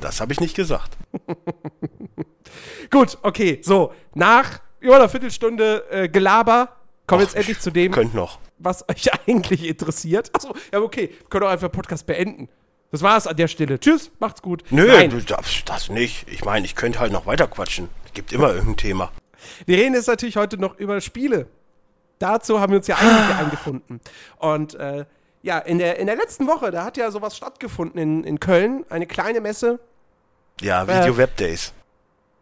Das 0.00 0.20
habe 0.20 0.32
ich 0.32 0.40
nicht 0.40 0.54
gesagt. 0.54 0.96
Gut, 2.90 3.18
okay, 3.22 3.60
so. 3.62 3.92
Nach 4.14 4.60
über 4.80 4.96
einer 4.96 5.08
Viertelstunde 5.08 5.84
äh, 5.90 6.08
Gelaber 6.08 6.77
kommen 7.08 7.20
wir 7.20 7.24
jetzt 7.26 7.34
endlich 7.36 7.58
zu 7.58 7.72
dem, 7.72 7.92
was 8.58 8.88
euch 8.88 9.10
eigentlich 9.26 9.66
interessiert. 9.66 10.30
Achso, 10.34 10.54
ja, 10.72 10.80
okay. 10.80 11.10
Wir 11.18 11.28
können 11.28 11.44
auch 11.46 11.50
einfach 11.50 11.72
Podcast 11.72 12.06
beenden. 12.06 12.48
Das 12.90 13.02
war's 13.02 13.26
an 13.26 13.36
der 13.36 13.48
Stelle. 13.48 13.78
Tschüss, 13.80 14.10
macht's 14.18 14.40
gut. 14.40 14.62
Nö, 14.70 14.86
Nein, 14.86 15.10
du 15.10 15.20
darfst 15.20 15.68
das 15.68 15.90
nicht. 15.90 16.26
Ich 16.30 16.44
meine, 16.44 16.64
ich 16.64 16.74
könnte 16.74 17.00
halt 17.00 17.12
noch 17.12 17.26
weiter 17.26 17.46
quatschen. 17.46 17.88
Es 18.06 18.12
gibt 18.12 18.32
immer 18.32 18.48
irgendein 18.50 18.76
Thema. 18.78 19.12
wir 19.66 19.76
reden 19.76 19.94
jetzt 19.94 20.06
natürlich 20.06 20.36
heute 20.36 20.56
noch 20.58 20.78
über 20.78 21.00
Spiele. 21.00 21.48
Dazu 22.18 22.60
haben 22.60 22.72
wir 22.72 22.78
uns 22.78 22.86
ja 22.86 22.96
eigentlich 22.96 23.36
eingefunden. 23.38 24.00
Und 24.38 24.74
äh, 24.74 25.04
ja, 25.42 25.58
in 25.58 25.78
der, 25.78 25.98
in 25.98 26.06
der 26.06 26.16
letzten 26.16 26.46
Woche, 26.46 26.70
da 26.70 26.84
hat 26.84 26.96
ja 26.96 27.10
sowas 27.10 27.36
stattgefunden 27.36 28.00
in, 28.00 28.24
in 28.24 28.40
Köln, 28.40 28.84
eine 28.88 29.06
kleine 29.06 29.40
Messe. 29.40 29.80
Ja, 30.60 30.84
Äh. 30.84 31.00
Video 31.02 31.16
Web 31.16 31.36
Days. 31.36 31.72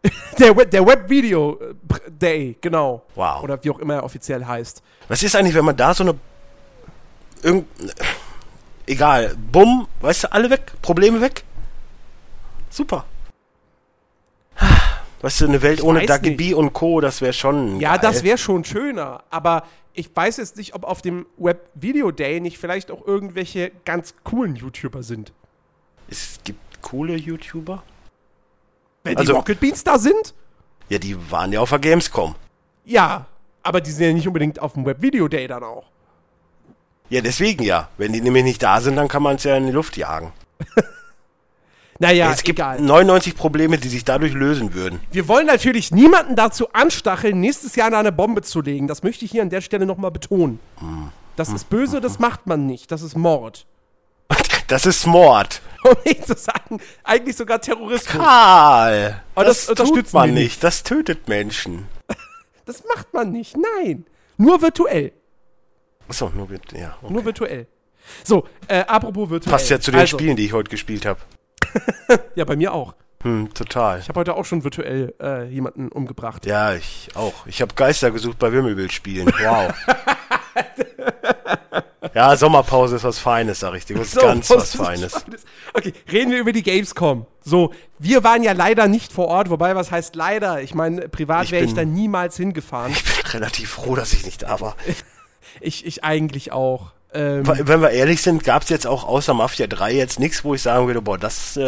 Der, 0.39 0.55
Web, 0.55 0.69
der 0.71 0.85
Web 0.85 1.09
Video 1.09 1.59
äh, 1.59 2.11
Day, 2.11 2.57
genau. 2.61 3.03
Wow. 3.15 3.43
Oder 3.43 3.63
wie 3.63 3.71
auch 3.71 3.79
immer 3.79 3.95
er 3.95 4.03
offiziell 4.03 4.45
heißt. 4.45 4.83
Was 5.07 5.23
ist 5.23 5.35
eigentlich, 5.35 5.55
wenn 5.55 5.65
man 5.65 5.75
da 5.75 5.93
so 5.93 6.03
eine. 6.03 6.15
Irgend, 7.41 7.65
egal. 8.85 9.35
Bumm, 9.51 9.87
weißt 10.01 10.25
du, 10.25 10.31
alle 10.31 10.49
weg. 10.49 10.73
Probleme 10.81 11.19
weg. 11.21 11.43
Super. 12.69 13.05
Weißt 15.21 15.41
du, 15.41 15.45
eine 15.45 15.61
Welt 15.61 15.79
Ich 15.79 15.83
ohne 15.83 16.05
Dagi 16.05 16.29
nicht. 16.29 16.37
B 16.37 16.53
und 16.53 16.73
Co., 16.73 17.01
das 17.01 17.21
wäre 17.21 17.33
schon. 17.33 17.79
Ja, 17.79 17.97
geil. 17.97 17.99
das 18.03 18.23
wäre 18.23 18.37
schon 18.37 18.63
schöner. 18.63 19.23
Aber 19.31 19.63
ich 19.93 20.15
weiß 20.15 20.37
jetzt 20.37 20.57
nicht, 20.57 20.75
ob 20.75 20.83
auf 20.83 21.01
dem 21.01 21.25
Web 21.37 21.69
Video 21.73 22.11
Day 22.11 22.39
nicht 22.39 22.59
vielleicht 22.59 22.91
auch 22.91 23.05
irgendwelche 23.05 23.71
ganz 23.83 24.13
coolen 24.23 24.55
YouTuber 24.55 25.01
sind. 25.01 25.33
Es 26.07 26.39
gibt 26.43 26.83
coole 26.83 27.15
YouTuber. 27.15 27.83
Wenn 29.07 29.17
Also- 29.17 29.31
die 29.33 29.37
Rocket 29.37 29.59
Beans 29.59 29.83
da 29.83 29.97
sind? 29.97 30.33
Ja, 30.89 30.99
die 30.99 31.17
waren 31.31 31.51
ja 31.51 31.59
auf 31.61 31.69
der 31.69 31.79
Gamescom. 31.79 32.35
Ja. 32.85 33.25
Aber 33.63 33.81
die 33.81 33.91
sind 33.91 34.05
ja 34.05 34.13
nicht 34.13 34.27
unbedingt 34.27 34.61
auf 34.61 34.73
dem 34.73 34.85
Web 34.85 35.01
Video 35.01 35.27
Day 35.27 35.47
dann 35.47 35.63
auch. 35.63 35.85
Ja, 37.09 37.21
deswegen 37.21 37.63
ja. 37.63 37.89
Wenn 37.97 38.13
die 38.13 38.21
nämlich 38.21 38.43
nicht 38.43 38.63
da 38.63 38.79
sind, 38.79 38.95
dann 38.95 39.07
kann 39.09 39.21
man 39.23 39.35
es 39.35 39.43
ja 39.43 39.55
in 39.57 39.65
die 39.65 39.71
Luft 39.71 39.97
jagen. 39.97 40.31
Naja, 41.99 42.31
es 42.31 42.43
gibt 42.43 42.59
egal. 42.59 42.79
99 42.79 43.35
Probleme, 43.35 43.77
die 43.79 43.87
sich 43.87 44.05
dadurch 44.05 44.33
lösen 44.33 44.75
würden. 44.75 44.99
Wir 45.11 45.27
wollen 45.27 45.47
natürlich 45.47 45.89
niemanden 45.91 46.35
dazu 46.35 46.71
anstacheln, 46.71 47.39
nächstes 47.39 47.75
Jahr 47.75 47.91
eine 47.91 48.11
Bombe 48.11 48.43
zu 48.43 48.61
legen. 48.61 48.87
Das 48.87 49.01
möchte 49.01 49.25
ich 49.25 49.31
hier 49.31 49.41
an 49.41 49.49
der 49.49 49.61
Stelle 49.61 49.87
nochmal 49.87 50.11
betonen. 50.11 50.59
Das 51.35 51.49
ist 51.49 51.69
böse, 51.69 51.99
das 51.99 52.19
macht 52.19 52.45
man 52.45 52.67
nicht. 52.67 52.91
Das 52.91 53.01
ist 53.01 53.17
Mord. 53.17 53.65
Das 54.67 54.85
ist 54.85 55.05
Mord. 55.05 55.61
Um 55.83 55.95
nicht 56.05 56.25
zu 56.25 56.35
sagen, 56.35 56.81
eigentlich 57.03 57.37
sogar 57.37 57.61
Terrorismus. 57.61 58.05
Karl, 58.17 59.21
Aber 59.35 59.45
das 59.45 59.67
das, 59.67 59.75
tut 59.75 59.79
unterstützen 59.79 60.17
man 60.17 60.33
nicht. 60.33 60.43
nicht. 60.43 60.63
Das 60.63 60.83
tötet 60.83 61.27
Menschen. 61.27 61.87
Das 62.65 62.83
macht 62.83 63.13
man 63.13 63.31
nicht. 63.31 63.55
Nein. 63.55 64.05
Nur 64.35 64.61
virtuell. 64.61 65.13
Achso, 66.09 66.29
nur 66.35 66.49
mit, 66.49 66.73
ja. 66.73 66.97
Okay. 67.01 67.13
Nur 67.13 67.23
virtuell. 67.23 67.67
So, 68.25 68.45
äh, 68.67 68.79
apropos 68.79 69.29
virtuell. 69.29 69.51
Passt 69.53 69.69
ja 69.69 69.79
zu 69.79 69.91
den 69.91 70.01
also, 70.01 70.17
Spielen, 70.17 70.35
die 70.35 70.43
ich 70.45 70.51
heute 70.51 70.69
gespielt 70.69 71.05
habe. 71.05 71.19
Ja, 72.35 72.43
bei 72.43 72.57
mir 72.57 72.73
auch. 72.73 72.93
Hm, 73.23 73.53
total. 73.53 73.99
Ich 73.99 74.09
habe 74.09 74.19
heute 74.19 74.35
auch 74.35 74.43
schon 74.43 74.65
virtuell 74.65 75.13
äh, 75.21 75.45
jemanden 75.47 75.87
umgebracht. 75.89 76.45
Ja, 76.45 76.73
ich 76.73 77.09
auch. 77.15 77.45
Ich 77.45 77.61
habe 77.61 77.73
Geister 77.73 78.11
gesucht 78.11 78.37
bei 78.37 78.51
Wimmelbildspielen. 78.51 79.27
Wow. 79.27 79.73
Ja, 82.13 82.35
Sommerpause 82.35 82.97
ist 82.97 83.03
was 83.03 83.19
Feines, 83.19 83.59
sag 83.59 83.75
ich 83.75 83.85
dir. 83.85 83.99
Ist 83.99 84.19
ganz 84.19 84.49
was 84.49 84.75
Feines. 84.75 85.25
Okay, 85.73 85.93
reden 86.11 86.31
wir 86.31 86.39
über 86.39 86.51
die 86.51 86.63
Gamescom. 86.63 87.25
So, 87.43 87.73
wir 87.99 88.23
waren 88.23 88.43
ja 88.43 88.51
leider 88.51 88.87
nicht 88.87 89.13
vor 89.13 89.27
Ort, 89.27 89.49
wobei, 89.49 89.75
was 89.75 89.91
heißt 89.91 90.15
leider? 90.15 90.61
Ich 90.61 90.73
meine, 90.73 91.07
privat 91.07 91.51
wäre 91.51 91.63
ich 91.63 91.73
da 91.73 91.85
niemals 91.85 92.37
hingefahren. 92.37 92.91
Ich 92.91 93.03
bin 93.03 93.31
relativ 93.31 93.69
froh, 93.71 93.95
dass 93.95 94.13
ich 94.13 94.25
nicht 94.25 94.43
da 94.43 94.59
war. 94.59 94.75
Ich, 95.61 95.85
ich 95.85 96.03
eigentlich 96.03 96.51
auch. 96.51 96.91
Ähm, 97.17 97.43
Wenn 97.47 97.81
wir 97.81 97.89
ehrlich 97.91 98.21
sind, 98.21 98.43
gab 98.43 98.61
es 98.63 98.69
jetzt 98.69 98.85
auch 98.85 99.03
außer 99.07 99.33
Mafia 99.33 99.65
3 99.67 99.93
jetzt 99.93 100.19
nichts, 100.19 100.43
wo 100.43 100.53
ich 100.53 100.61
sagen 100.61 100.85
würde, 100.87 101.01
boah, 101.01 101.17
das 101.17 101.57
äh, 101.57 101.61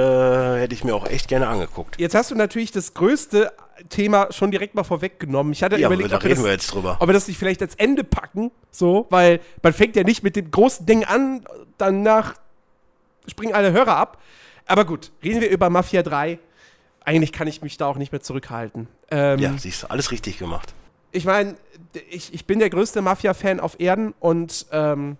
hätte 0.59 0.73
ich 0.73 0.83
mir 0.83 0.93
auch 0.93 1.07
echt 1.07 1.27
gerne 1.27 1.47
angeguckt. 1.47 1.99
jetzt 1.99 2.13
hast 2.13 2.29
du 2.31 2.35
natürlich 2.35 2.71
das 2.71 2.93
größte 2.93 3.51
Thema 3.89 4.27
schon 4.31 4.51
direkt 4.51 4.75
mal 4.75 4.83
vorweggenommen. 4.83 5.53
Ich 5.53 5.63
hatte 5.63 5.77
Ja, 5.77 5.87
überlegt, 5.87 6.11
da 6.11 6.17
ob 6.17 6.23
wir, 6.23 6.29
reden 6.31 6.43
wir 6.43 6.51
das, 6.55 6.65
jetzt 6.65 6.73
drüber. 6.75 6.97
ob 6.99 7.07
wir 7.07 7.13
das 7.13 7.27
nicht 7.27 7.37
vielleicht 7.37 7.61
als 7.61 7.75
Ende 7.75 8.03
packen, 8.03 8.51
so, 8.71 9.07
weil 9.09 9.39
man 9.63 9.73
fängt 9.73 9.95
ja 9.95 10.03
nicht 10.03 10.21
mit 10.21 10.35
dem 10.35 10.51
großen 10.51 10.85
Ding 10.85 11.03
an, 11.05 11.45
danach 11.77 12.35
springen 13.27 13.53
alle 13.55 13.71
Hörer 13.71 13.95
ab. 13.97 14.21
Aber 14.65 14.85
gut, 14.85 15.11
reden 15.23 15.41
wir 15.41 15.49
über 15.49 15.69
Mafia 15.69 16.03
3. 16.03 16.37
Eigentlich 17.05 17.31
kann 17.31 17.47
ich 17.47 17.61
mich 17.61 17.77
da 17.77 17.87
auch 17.87 17.95
nicht 17.97 18.11
mehr 18.11 18.21
zurückhalten. 18.21 18.87
Ähm, 19.09 19.39
Ja, 19.39 19.53
siehst 19.57 19.83
du, 19.83 19.89
alles 19.89 20.11
richtig 20.11 20.37
gemacht. 20.37 20.73
ich 21.11 21.25
meine, 21.25 21.55
ich, 22.09 22.33
ich 22.33 22.45
bin 22.45 22.59
der 22.59 22.69
größte 22.69 23.01
Mafia-Fan 23.01 23.59
auf 23.59 23.79
Erden 23.79 24.13
und 24.19 24.67
ähm, 24.71 25.17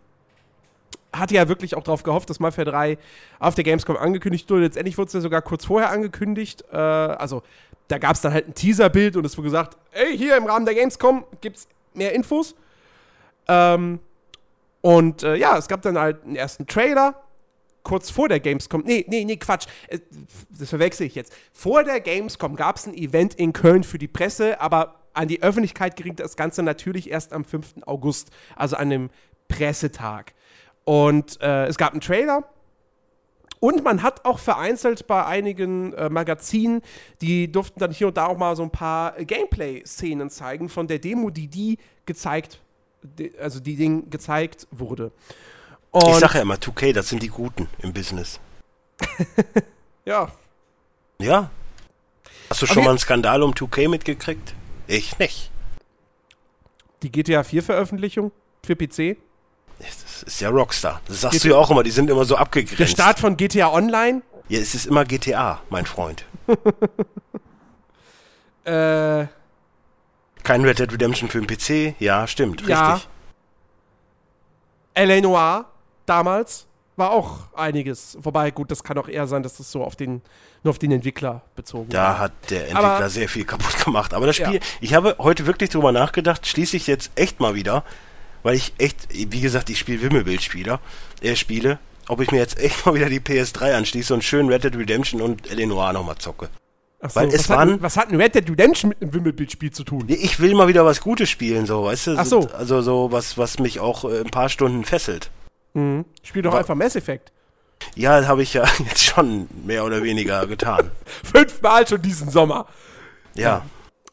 hatte 1.14 1.36
ja 1.36 1.48
wirklich 1.48 1.76
auch 1.76 1.84
darauf 1.84 2.04
gehofft, 2.04 2.30
dass 2.30 2.40
Mafia 2.40 2.66
3 2.66 2.98
auf 3.40 3.56
der 3.56 3.64
Gamescom 3.64 3.98
angekündigt 3.98 4.50
wurde. 4.50 4.64
Letztendlich 4.64 4.98
wurde 4.98 5.08
es 5.08 5.14
ja 5.14 5.22
sogar 5.22 5.42
kurz 5.42 5.66
vorher 5.66 5.90
angekündigt. 5.90 6.64
Äh, 6.72 6.78
also, 6.78 7.42
da 7.88 7.98
gab 7.98 8.16
es 8.16 8.22
dann 8.22 8.34
halt 8.34 8.48
ein 8.48 8.54
Teaserbild 8.54 9.18
und 9.18 9.26
es 9.26 9.38
wurde 9.38 9.48
gesagt: 9.48 9.78
Ey, 9.92 10.18
hier 10.18 10.38
im 10.38 10.46
Rahmen 10.46 10.66
der 10.66 10.76
Gamescom 10.76 11.26
gibt 11.42 11.58
es 11.58 11.68
mehr 11.94 12.14
Infos. 12.14 12.56
Ähm, 13.48 14.00
und 14.82 15.24
äh, 15.24 15.36
ja, 15.36 15.58
es 15.58 15.68
gab 15.68 15.82
dann 15.82 15.98
halt 15.98 16.24
einen 16.24 16.36
ersten 16.36 16.68
Trailer. 16.68 17.22
Kurz 17.82 18.10
vor 18.12 18.28
der 18.28 18.40
Gamescom, 18.40 18.84
nee, 18.86 19.06
nee, 19.08 19.24
nee, 19.26 19.38
Quatsch, 19.38 19.68
Äh, 19.88 20.00
das 20.50 20.70
verwechsel 20.70 21.08
ich 21.08 21.16
jetzt. 21.16 21.34
Vor 21.54 21.84
der 21.84 22.00
Gamescom 22.02 22.56
gab 22.56 22.76
es 22.76 22.86
ein 22.86 22.94
Event 22.94 23.34
in 23.36 23.54
Köln 23.54 23.84
für 23.84 23.98
die 23.98 24.08
Presse, 24.08 24.62
aber 24.62 25.00
an 25.14 25.28
die 25.28 25.42
Öffentlichkeit 25.42 25.96
geriet 25.96 26.20
das 26.20 26.36
Ganze 26.36 26.62
natürlich 26.62 27.10
erst 27.10 27.34
am 27.34 27.44
5. 27.44 27.86
August, 27.86 28.30
also 28.56 28.76
an 28.76 28.90
dem 28.90 29.10
Pressetag. 29.48 30.34
Und 30.90 31.40
äh, 31.40 31.68
es 31.68 31.78
gab 31.78 31.92
einen 31.92 32.02
Trailer. 32.02 32.44
Und 33.60 33.84
man 33.84 34.02
hat 34.02 34.26
auch 34.26 34.40
vereinzelt 34.40 35.06
bei 35.06 35.24
einigen 35.24 35.94
äh, 35.94 36.10
Magazinen, 36.10 36.82
die 37.22 37.52
durften 37.52 37.80
dann 37.80 37.92
hier 37.92 38.08
und 38.08 38.18
da 38.18 38.26
auch 38.26 38.38
mal 38.40 38.56
so 38.56 38.64
ein 38.64 38.72
paar 38.72 39.20
äh, 39.20 39.24
Gameplay-Szenen 39.26 40.32
zeigen 40.32 40.68
von 40.68 40.88
der 40.88 40.98
Demo, 40.98 41.30
die 41.30 41.48
die 41.48 41.78
gezeigt, 42.08 42.60
die, 43.04 43.38
also 43.38 43.60
die 43.60 43.76
Ding 43.76 44.10
gezeigt 44.10 44.66
wurde. 44.72 45.12
Und 45.92 46.08
ich 46.10 46.16
sage 46.16 46.36
ja 46.38 46.42
immer, 46.42 46.56
2K, 46.56 46.92
das 46.94 47.10
sind 47.10 47.22
die 47.22 47.28
Guten 47.28 47.68
im 47.84 47.94
Business. 47.94 48.40
ja, 50.06 50.32
Ja? 51.22 51.52
Hast 52.50 52.64
du 52.64 52.66
schon 52.66 52.78
wir- 52.78 52.84
mal 52.86 52.90
einen 52.92 53.00
Skandal 53.00 53.44
um 53.44 53.52
2K 53.52 53.90
mitgekriegt? 53.90 54.56
Ich 54.88 55.20
nicht. 55.20 55.52
die 57.04 57.12
GTA 57.12 57.42
4-Veröffentlichung 57.42 58.32
für 58.66 58.76
PC. 58.76 59.18
Das 59.80 60.24
ist 60.24 60.42
ja 60.42 60.50
Rockstar. 60.50 61.02
Das 61.08 61.22
sagst 61.22 61.38
GTA 61.42 61.48
du 61.50 61.54
ja 61.56 61.60
auch 61.62 61.72
immer, 61.72 61.84
die 61.84 61.92
sind 61.92 62.10
immer 62.10 62.26
so 62.26 62.36
abgegrenzt. 62.36 62.80
Der 62.80 62.88
Start 62.88 63.20
von 63.20 63.38
GTA 63.38 63.72
Online. 63.72 64.22
Ja, 64.50 64.60
es 64.60 64.76
ist 64.76 64.86
immer 64.88 65.06
GTA, 65.06 65.62
mein 65.70 65.86
Freund. 65.86 66.26
Äh, 68.66 69.28
Kein 70.44 70.64
Red 70.64 70.80
Dead 70.80 70.92
Redemption 70.92 71.30
für 71.30 71.42
den 71.42 71.48
PC? 71.48 71.96
Ja, 72.00 72.28
stimmt, 72.28 72.62
Ja. 72.68 72.94
richtig. 72.94 73.10
L.A. 74.94 75.22
Noir 75.22 75.66
damals 76.06 76.66
war 76.96 77.12
auch 77.12 77.48
einiges. 77.56 78.18
Wobei, 78.22 78.52
gut, 78.52 78.70
das 78.72 78.84
kann 78.84 78.98
auch 78.98 79.08
eher 79.08 79.26
sein, 79.28 79.42
dass 79.44 79.58
das 79.58 79.72
so 79.72 79.84
auf 79.84 79.96
den, 79.96 80.22
nur 80.64 80.72
auf 80.72 80.80
den 80.80 80.92
Entwickler 80.92 81.42
bezogen 81.56 81.90
Da 81.90 82.04
war. 82.04 82.20
hat 82.20 82.32
der 82.50 82.68
Entwickler 82.68 82.84
Aber- 82.98 83.10
sehr 83.10 83.30
viel 83.30 83.46
kaputt 83.46 83.84
gemacht. 83.86 84.14
Aber 84.14 84.26
das 84.28 84.36
Spiel, 84.36 84.56
Ja. 84.56 84.62
ich 84.82 84.94
habe 84.94 85.16
heute 85.20 85.46
wirklich 85.46 85.70
drüber 85.70 85.92
nachgedacht, 85.92 86.46
schließe 86.46 86.76
ich 86.76 86.88
jetzt 86.88 87.12
echt 87.16 87.40
mal 87.40 87.56
wieder. 87.56 87.84
Weil 88.44 88.56
ich 88.56 88.74
echt, 88.78 89.08
wie 89.12 89.42
gesagt, 89.42 89.70
ich 89.70 89.80
spiele 89.80 90.02
Wimmelbildspieler, 90.02 90.80
äh, 91.22 91.36
spiele, 91.36 91.80
ob 92.08 92.22
ich 92.22 92.32
mir 92.32 92.38
jetzt 92.38 92.60
echt 92.60 92.86
mal 92.86 92.96
wieder 92.96 93.10
die 93.10 93.20
PS3 93.20 93.74
anschließe 93.76 94.14
und 94.14 94.24
schön 94.24 94.48
Red 94.50 94.64
Dead 94.64 94.76
Redemption 94.76 95.22
und 95.22 95.50
Eleanor 95.52 95.94
nochmal 95.94 96.18
zocke. 96.18 96.50
Ach 97.02 97.16
Weil 97.16 97.30
es 97.30 97.48
was, 97.48 97.50
waren- 97.50 97.74
hat, 97.74 97.82
was 97.82 97.96
hat 97.98 98.10
ein 98.10 98.20
Red 98.20 98.36
Dead 98.36 98.50
Redemption 98.50 98.90
mit 98.90 99.02
einem 99.02 99.14
Wimmelbildspiel 99.14 99.72
zu 99.72 99.84
tun? 99.86 100.06
Ich 100.10 100.40
will 100.42 100.54
mal 100.54 100.68
wieder 100.68 100.84
was 100.86 101.00
Gutes 101.00 101.30
spielen, 101.30 101.66
so, 101.66 101.86
weißt 101.86 102.08
du? 102.08 102.16
Ach 102.18 102.26
so. 102.26 102.50
Also 102.52 102.82
so 102.82 103.12
was, 103.12 103.38
was 103.38 103.58
mich 103.60 103.80
auch 103.80 104.04
äh, 104.04 104.20
ein 104.20 104.32
paar 104.32 104.50
Stunden 104.50 104.84
fesselt. 104.84 105.30
Mhm. 105.74 106.04
Spiel 106.24 106.42
doch 106.42 106.52
Aber- 106.52 106.60
einfach 106.60 106.76
Mass 106.76 106.96
Effect. 106.98 107.32
Ja, 107.96 108.28
habe 108.28 108.44
ich 108.44 108.54
ja 108.54 108.66
jetzt 108.90 109.02
schon 109.06 109.48
mehr 109.66 109.86
oder 109.86 110.04
weniger 110.04 110.46
getan. 110.48 110.92
Fünfmal 111.24 111.88
schon 111.88 112.02
diesen 112.02 112.30
Sommer. 112.30 112.66
Ja. 113.36 113.66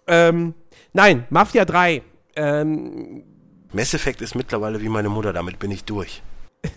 Ähm, 0.06 0.54
nein, 0.92 1.24
Mafia 1.30 1.64
3. 1.64 2.02
Ähm, 2.36 3.24
Mass 3.72 3.94
Effect 3.94 4.22
ist 4.22 4.34
mittlerweile 4.34 4.80
wie 4.80 4.88
meine 4.88 5.08
Mutter, 5.08 5.32
damit 5.32 5.58
bin 5.58 5.70
ich 5.70 5.84
durch. 5.84 6.22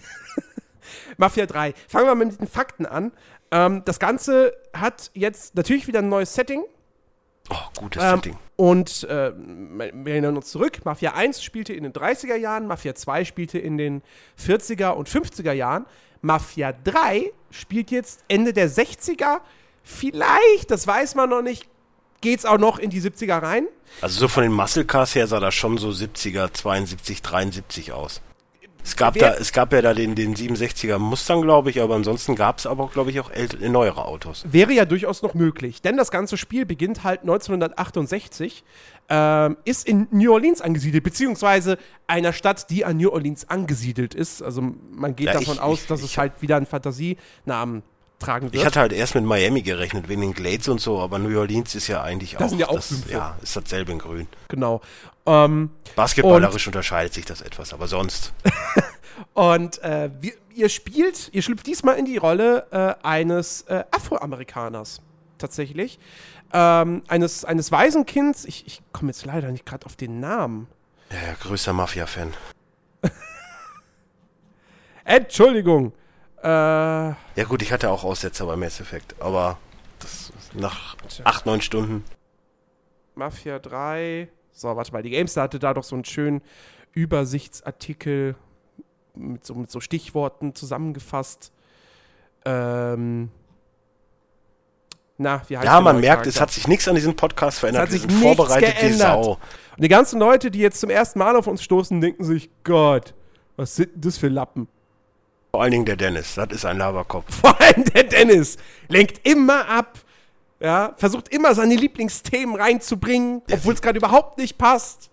Mafia 1.17 1.45
3. 1.45 1.73
Fangen 1.87 2.05
wir 2.07 2.15
mal 2.15 2.25
mit 2.25 2.39
den 2.39 2.47
Fakten 2.47 2.85
an. 2.85 3.11
Ähm, 3.51 3.83
das 3.85 3.99
Ganze 3.99 4.53
hat 4.73 5.11
jetzt 5.13 5.55
natürlich 5.55 5.87
wieder 5.87 5.99
ein 5.99 6.09
neues 6.09 6.33
Setting. 6.33 6.63
Oh, 7.49 7.55
gutes 7.77 8.01
Ähm, 8.03 8.15
Setting. 8.17 8.37
und 8.57 9.03
äh, 9.05 9.31
wir 9.35 10.11
erinnern 10.13 10.37
uns 10.37 10.51
zurück, 10.51 10.79
Mafia 10.85 11.13
1 11.13 11.41
spielte 11.43 11.73
in 11.73 11.83
den 11.83 11.93
30er 11.93 12.35
Jahren, 12.35 12.67
Mafia 12.67 12.93
2 12.93 13.25
spielte 13.25 13.57
in 13.57 13.77
den 13.77 14.01
40er 14.39 14.91
und 14.91 15.09
50er 15.09 15.53
Jahren. 15.53 15.85
Mafia 16.21 16.73
3 16.83 17.31
spielt 17.49 17.89
jetzt 17.91 18.23
Ende 18.27 18.53
der 18.53 18.69
60er. 18.69 19.39
Vielleicht, 19.83 20.69
das 20.69 20.85
weiß 20.85 21.15
man 21.15 21.29
noch 21.29 21.41
nicht, 21.41 21.67
geht's 22.21 22.45
auch 22.45 22.57
noch 22.57 22.79
in 22.79 22.89
die 22.89 23.01
70er 23.01 23.41
rein. 23.41 23.67
Also 24.01 24.19
so 24.19 24.27
von 24.27 24.43
den 24.43 24.51
Muscle 24.51 24.85
Cars 24.85 25.15
her 25.15 25.27
sah 25.27 25.39
das 25.39 25.55
schon 25.55 25.77
so 25.77 25.89
70er, 25.89 26.51
72, 26.53 27.21
73 27.21 27.91
aus. 27.91 28.21
Es 28.81 28.95
gab 28.95 29.15
Wer- 29.15 29.31
da, 29.33 29.37
es 29.37 29.51
gab 29.51 29.73
ja 29.73 29.81
da 29.81 29.93
den, 29.93 30.15
den 30.15 30.35
67er 30.35 30.99
Mustang, 30.99 31.41
glaube 31.41 31.69
ich, 31.69 31.81
aber 31.81 31.95
ansonsten 31.95 32.35
gab 32.35 32.59
es 32.59 32.65
aber, 32.65 32.87
glaube 32.87 33.11
ich, 33.11 33.19
auch 33.19 33.29
ält- 33.29 33.59
neuere 33.67 34.05
Autos. 34.05 34.45
Wäre 34.49 34.71
ja 34.71 34.85
durchaus 34.85 35.21
noch 35.21 35.33
möglich, 35.33 35.81
denn 35.81 35.97
das 35.97 36.11
ganze 36.11 36.37
Spiel 36.37 36.65
beginnt 36.65 37.03
halt 37.03 37.21
1968, 37.21 38.63
ähm, 39.09 39.57
ist 39.65 39.87
in 39.87 40.07
New 40.11 40.31
Orleans 40.31 40.61
angesiedelt, 40.61 41.03
beziehungsweise 41.03 41.77
einer 42.07 42.31
Stadt, 42.31 42.69
die 42.69 42.85
an 42.85 42.97
New 42.97 43.09
Orleans 43.09 43.49
angesiedelt 43.49 44.13
ist. 44.15 44.41
Also 44.41 44.61
man 44.61 45.15
geht 45.15 45.27
Ja, 45.27 45.33
davon 45.33 45.55
ich- 45.55 45.61
aus, 45.61 45.81
ich- 45.81 45.87
dass 45.87 45.99
ich- 46.01 46.11
es 46.11 46.17
halt 46.17 46.41
wieder 46.41 46.55
einen 46.57 46.65
Fantasienamen 46.65 47.83
tragen 48.19 48.47
wird. 48.47 48.55
Ich 48.55 48.65
hatte 48.65 48.79
halt 48.79 48.93
erst 48.93 49.15
mit 49.15 49.23
Miami 49.23 49.61
gerechnet, 49.61 50.09
wegen 50.09 50.21
den 50.21 50.33
Glades 50.33 50.67
und 50.67 50.79
so, 50.79 50.99
aber 50.99 51.19
New 51.19 51.37
Orleans 51.39 51.73
ist 51.75 51.87
ja 51.87 52.01
eigentlich 52.03 52.35
auch, 52.35 52.39
Das 52.39 52.49
sind 52.51 52.59
ja 52.59 52.67
auch 52.67 52.75
das, 52.75 52.89
Sümpfe. 52.89 53.11
ja, 53.11 53.37
ist 53.41 53.55
dasselbe 53.55 53.91
in 53.91 53.99
grün. 53.99 54.27
genau. 54.47 54.81
Ähm, 55.25 55.69
Basketballerisch 55.95 56.65
unterscheidet 56.67 57.13
sich 57.13 57.25
das 57.25 57.41
etwas, 57.41 57.73
aber 57.73 57.87
sonst. 57.87 58.33
und 59.33 59.81
äh, 59.83 60.09
wir, 60.19 60.33
ihr 60.55 60.69
spielt, 60.69 61.29
ihr 61.33 61.41
schlüpft 61.41 61.67
diesmal 61.67 61.97
in 61.97 62.05
die 62.05 62.17
Rolle 62.17 62.65
äh, 62.71 63.05
eines 63.05 63.61
äh, 63.63 63.83
Afroamerikaners. 63.91 65.01
Tatsächlich. 65.37 65.99
Ähm, 66.51 67.03
eines, 67.07 67.45
eines 67.45 67.71
Waisenkinds. 67.71 68.45
Ich, 68.45 68.65
ich 68.65 68.81
komme 68.91 69.11
jetzt 69.11 69.25
leider 69.25 69.51
nicht 69.51 69.65
gerade 69.65 69.85
auf 69.85 69.95
den 69.95 70.19
Namen. 70.19 70.67
Ja, 71.11 71.27
ja, 71.29 71.33
größter 71.39 71.73
Mafia-Fan. 71.73 72.33
Entschuldigung. 75.05 75.93
Äh, 76.43 76.47
Ja 76.47 77.43
gut, 77.47 77.61
ich 77.61 77.71
hatte 77.71 77.89
auch 77.89 78.03
Aussetzer 78.03 78.45
bei 78.45 78.55
Mass 78.55 78.79
Effect, 78.79 79.15
aber 79.19 79.57
das 79.99 80.31
ist 80.37 80.55
nach 80.55 80.95
acht, 81.23 81.45
neun 81.45 81.61
Stunden. 81.61 82.03
Mafia 83.15 83.59
3. 83.59 84.29
So, 84.53 84.75
warte 84.75 84.91
mal, 84.93 85.03
die 85.03 85.09
GameStar 85.09 85.45
hatte 85.45 85.59
da 85.59 85.73
doch 85.73 85.83
so 85.83 85.95
einen 85.95 86.05
schönen 86.05 86.41
Übersichtsartikel 86.93 88.35
mit 89.15 89.45
so, 89.45 89.55
mit 89.55 89.69
so 89.69 89.79
Stichworten 89.79 90.55
zusammengefasst. 90.55 91.51
Ähm. 92.45 93.29
Na, 95.17 95.41
wie 95.49 95.57
heißt 95.57 95.65
Ja, 95.65 95.81
man 95.81 95.99
merkt, 95.99 96.27
es 96.27 96.39
hat 96.39 96.49
sich 96.51 96.67
nichts 96.69 96.87
an 96.87 96.95
diesem 96.95 97.15
Podcast 97.15 97.59
verändert. 97.59 97.83
hat 97.83 97.89
Wir 97.89 97.99
sich 97.99 98.01
sind 98.01 98.21
nichts 98.21 98.37
vorbereitet 98.37 98.75
wie 98.77 98.87
geändert. 98.87 99.23
Sau. 99.25 99.31
Und 99.75 99.83
die 99.83 99.89
ganzen 99.89 100.19
Leute, 100.19 100.49
die 100.49 100.59
jetzt 100.59 100.79
zum 100.79 100.89
ersten 100.89 101.19
Mal 101.19 101.35
auf 101.35 101.47
uns 101.47 101.61
stoßen, 101.61 101.99
denken 101.99 102.23
sich, 102.23 102.49
Gott, 102.63 103.13
was 103.57 103.75
sind 103.75 103.89
das 103.95 104.17
für 104.17 104.29
Lappen? 104.29 104.69
Vor 105.51 105.61
allen 105.61 105.71
Dingen 105.71 105.85
der 105.85 105.95
Dennis, 105.95 106.35
das 106.35 106.49
ist 106.51 106.65
ein 106.65 106.77
Laberkopf. 106.77 107.25
Vor 107.41 107.59
allem 107.59 107.83
der 107.85 108.03
Dennis 108.03 108.57
lenkt 108.87 109.27
immer 109.27 109.67
ab. 109.67 109.99
Ja, 110.59 110.93
versucht 110.97 111.29
immer 111.29 111.55
seine 111.55 111.75
Lieblingsthemen 111.75 112.55
reinzubringen, 112.55 113.41
obwohl 113.51 113.73
es 113.73 113.81
gerade 113.81 113.97
überhaupt 113.97 114.37
nicht 114.37 114.57
passt. 114.57 115.09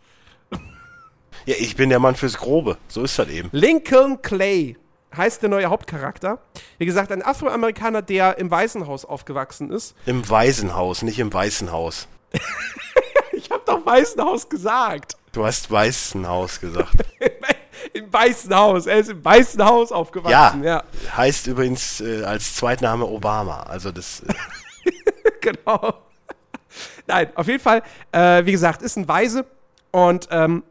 Ja, 1.45 1.55
ich 1.59 1.77
bin 1.77 1.91
der 1.91 2.01
Mann 2.01 2.17
fürs 2.17 2.39
Grobe. 2.39 2.77
So 2.89 3.05
ist 3.05 3.17
das 3.19 3.29
eben. 3.29 3.49
Lincoln 3.53 4.21
Clay 4.21 4.77
heißt 5.17 5.43
der 5.43 5.49
neue 5.49 5.67
Hauptcharakter. 5.67 6.41
Wie 6.79 6.87
gesagt, 6.87 7.13
ein 7.13 7.23
Afroamerikaner, 7.23 8.03
der 8.03 8.39
im 8.39 8.51
Waisenhaus 8.51 9.05
aufgewachsen 9.05 9.71
ist. 9.71 9.95
Im 10.07 10.29
Waisenhaus, 10.29 11.03
nicht 11.03 11.21
im 11.21 11.33
Weißen 11.33 11.71
Haus. 11.73 12.09
Ich 13.33 13.51
habe 13.51 13.63
doch 13.67 13.85
Waisenhaus 13.85 14.49
gesagt. 14.49 15.17
Du 15.33 15.45
hast 15.45 15.71
Weißenhaus 15.71 16.59
gesagt. 16.59 16.97
Im 17.93 18.13
Weißen 18.13 18.55
Haus. 18.55 18.87
Er 18.87 18.99
ist 18.99 19.11
im 19.11 19.25
Weißen 19.25 19.65
Haus 19.65 19.93
aufgewachsen. 19.93 20.63
Ja, 20.65 20.85
Heißt 21.17 21.47
übrigens 21.47 22.01
äh, 22.01 22.25
als 22.25 22.55
Zweitname 22.55 23.07
Obama. 23.07 23.63
Also 23.65 23.93
das. 23.93 24.23
Äh, 24.23 24.91
genau. 25.41 25.95
Nein, 27.07 27.29
auf 27.35 27.47
jeden 27.47 27.61
Fall, 27.61 27.83
äh, 28.13 28.45
wie 28.45 28.53
gesagt, 28.53 28.83
ist 28.83 28.97
ein 28.97 29.09
Waise 29.09 29.47
und 29.93 30.29
ähm, 30.31 30.63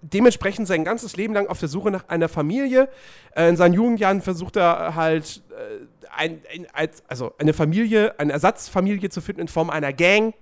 dementsprechend 0.00 0.68
sein 0.68 0.84
ganzes 0.84 1.16
Leben 1.16 1.34
lang 1.34 1.48
auf 1.48 1.58
der 1.58 1.68
Suche 1.68 1.90
nach 1.90 2.08
einer 2.08 2.28
Familie. 2.28 2.88
Äh, 3.34 3.48
in 3.48 3.56
seinen 3.56 3.74
Jugendjahren 3.74 4.22
versucht 4.22 4.56
er 4.56 4.94
halt 4.94 5.42
äh, 5.50 6.08
ein, 6.14 6.42
ein, 6.52 6.66
als, 6.72 7.02
also 7.08 7.34
eine 7.38 7.52
Familie, 7.52 8.18
eine 8.18 8.32
Ersatzfamilie 8.32 9.10
zu 9.10 9.20
finden 9.20 9.42
in 9.42 9.48
Form 9.48 9.70
einer 9.70 9.92
Gang. 9.92 10.34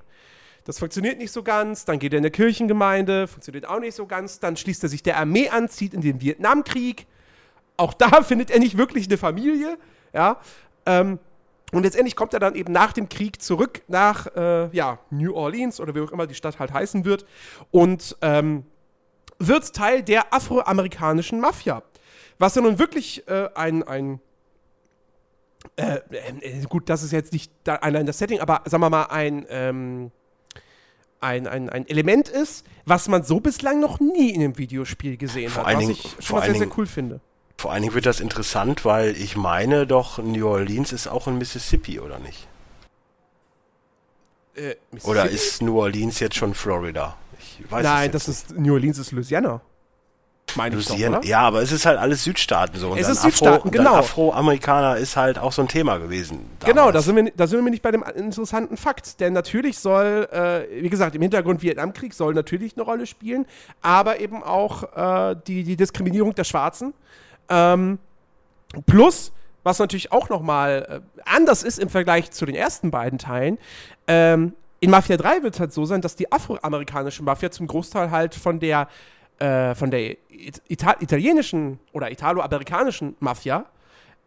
Das 0.64 0.78
funktioniert 0.78 1.18
nicht 1.18 1.32
so 1.32 1.42
ganz. 1.42 1.84
Dann 1.84 1.98
geht 1.98 2.12
er 2.12 2.18
in 2.18 2.24
eine 2.24 2.30
Kirchengemeinde, 2.30 3.28
funktioniert 3.28 3.68
auch 3.68 3.80
nicht 3.80 3.94
so 3.94 4.06
ganz. 4.06 4.40
Dann 4.40 4.56
schließt 4.56 4.82
er 4.82 4.88
sich 4.88 5.02
der 5.02 5.18
Armee 5.18 5.50
an, 5.50 5.68
zieht 5.68 5.94
in 5.94 6.00
den 6.00 6.20
Vietnamkrieg. 6.20 7.06
Auch 7.76 7.92
da 7.94 8.22
findet 8.22 8.50
er 8.50 8.58
nicht 8.58 8.78
wirklich 8.78 9.06
eine 9.06 9.18
Familie. 9.18 9.78
Ja. 10.12 10.40
Ähm, 10.86 11.18
und 11.72 11.82
letztendlich 11.82 12.14
kommt 12.16 12.32
er 12.34 12.40
dann 12.40 12.54
eben 12.54 12.72
nach 12.72 12.92
dem 12.92 13.08
Krieg 13.08 13.42
zurück 13.42 13.82
nach 13.88 14.26
äh, 14.36 14.68
ja, 14.74 14.98
New 15.10 15.34
Orleans 15.34 15.80
oder 15.80 15.94
wie 15.94 16.00
auch 16.00 16.12
immer 16.12 16.26
die 16.26 16.34
Stadt 16.34 16.58
halt 16.58 16.72
heißen 16.72 17.04
wird 17.04 17.26
und 17.72 18.16
ähm, 18.22 18.64
wird 19.38 19.74
Teil 19.74 20.02
der 20.02 20.32
afroamerikanischen 20.32 21.40
Mafia. 21.40 21.82
Was 22.38 22.54
ja 22.54 22.62
nun 22.62 22.78
wirklich 22.78 23.26
äh, 23.28 23.48
ein, 23.54 23.82
ein 23.82 24.20
äh, 25.76 25.98
äh, 26.10 26.62
gut, 26.68 26.88
das 26.88 27.02
ist 27.02 27.12
jetzt 27.12 27.32
nicht 27.32 27.50
allein 27.68 28.06
das 28.06 28.18
Setting, 28.18 28.40
aber 28.40 28.62
sagen 28.66 28.82
wir 28.82 28.90
mal 28.90 29.06
ein, 29.06 29.44
ähm, 29.48 30.12
ein, 31.24 31.46
ein, 31.48 31.68
ein 31.70 31.88
Element 31.88 32.28
ist, 32.28 32.64
was 32.84 33.08
man 33.08 33.24
so 33.24 33.40
bislang 33.40 33.80
noch 33.80 33.98
nie 33.98 34.30
in 34.30 34.40
einem 34.42 34.58
Videospiel 34.58 35.16
gesehen 35.16 35.50
Vor 35.50 35.62
hat, 35.64 35.68
allen 35.68 35.76
was 35.78 35.86
Dingen- 35.86 35.98
ich 36.04 36.10
schon 36.12 36.22
vor 36.22 36.36
mal 36.36 36.40
sehr, 36.42 36.50
allen 36.50 36.58
sehr 36.58 36.66
Dingen- 36.66 36.72
cool 36.78 36.86
finde. 36.86 37.20
vor 37.56 37.72
allen 37.72 37.82
Dingen 37.82 37.94
wird 37.94 38.06
das 38.06 38.20
interessant, 38.20 38.84
weil 38.84 39.16
ich 39.16 39.36
meine 39.36 39.86
doch, 39.86 40.18
New 40.18 40.46
Orleans 40.46 40.92
ist 40.92 41.08
auch 41.08 41.26
in 41.26 41.38
Mississippi, 41.38 41.98
oder 41.98 42.18
nicht? 42.20 42.46
Äh, 44.56 44.74
Oder 45.02 45.24
Mississippi? 45.24 45.34
ist 45.34 45.62
New 45.62 45.80
Orleans 45.80 46.20
jetzt 46.20 46.36
schon 46.36 46.54
Florida? 46.54 47.16
Ich 47.40 47.70
weiß 47.70 47.82
Nein, 47.82 48.12
das 48.12 48.26
jetzt 48.28 48.50
ist 48.52 48.58
New 48.58 48.72
Orleans 48.74 48.98
ist 48.98 49.10
Louisiana. 49.12 49.60
Meine 50.56 50.76
ich 50.76 50.84
doch, 50.84 50.92
Louisiana. 50.92 51.18
oder? 51.18 51.26
Ja, 51.26 51.40
aber 51.40 51.62
es 51.62 51.72
ist 51.72 51.84
halt 51.84 51.98
alles 51.98 52.24
Südstaaten 52.24 52.78
so. 52.78 52.90
Und 52.90 52.98
Es 52.98 53.08
ist 53.08 53.22
Südstaaten, 53.22 53.70
dann 53.70 53.84
genau. 53.84 53.96
Afroamerikaner 53.96 54.96
ist 54.96 55.16
halt 55.16 55.38
auch 55.38 55.52
so 55.52 55.62
ein 55.62 55.68
Thema 55.68 55.98
gewesen. 55.98 56.48
Genau, 56.60 56.86
da 56.86 56.92
damals. 56.92 57.04
sind, 57.06 57.16
wir, 57.16 57.32
da 57.36 57.46
sind 57.46 57.64
wir 57.64 57.70
nicht 57.70 57.82
bei 57.82 57.90
dem 57.90 58.02
interessanten 58.02 58.76
Fakt. 58.76 59.20
Denn 59.20 59.32
natürlich 59.32 59.78
soll, 59.78 60.28
äh, 60.30 60.82
wie 60.82 60.88
gesagt, 60.88 61.16
im 61.16 61.22
Hintergrund 61.22 61.62
Vietnamkrieg 61.62 62.14
soll 62.14 62.34
natürlich 62.34 62.76
eine 62.76 62.84
Rolle 62.84 63.06
spielen, 63.06 63.46
aber 63.82 64.20
eben 64.20 64.42
auch 64.42 64.84
äh, 65.30 65.36
die, 65.46 65.64
die 65.64 65.76
Diskriminierung 65.76 66.34
der 66.34 66.44
Schwarzen. 66.44 66.94
Ähm, 67.48 67.98
plus, 68.86 69.32
was 69.64 69.78
natürlich 69.78 70.12
auch 70.12 70.28
nochmal 70.28 71.02
äh, 71.16 71.20
anders 71.24 71.62
ist 71.62 71.78
im 71.78 71.88
Vergleich 71.88 72.30
zu 72.30 72.46
den 72.46 72.54
ersten 72.54 72.90
beiden 72.90 73.18
Teilen, 73.18 73.58
ähm, 74.06 74.52
in 74.84 74.90
Mafia 74.90 75.16
3 75.16 75.42
wird 75.42 75.54
es 75.54 75.60
halt 75.60 75.72
so 75.72 75.86
sein, 75.86 76.02
dass 76.02 76.14
die 76.14 76.30
afroamerikanische 76.30 77.22
Mafia 77.22 77.50
zum 77.50 77.66
Großteil 77.66 78.10
halt 78.10 78.34
von 78.34 78.60
der, 78.60 78.88
äh, 79.38 79.74
von 79.74 79.90
der 79.90 80.16
It 80.28 80.62
Ita 80.68 80.96
italienischen 81.00 81.78
oder 81.92 82.10
italo-amerikanischen 82.10 83.16
Mafia 83.20 83.66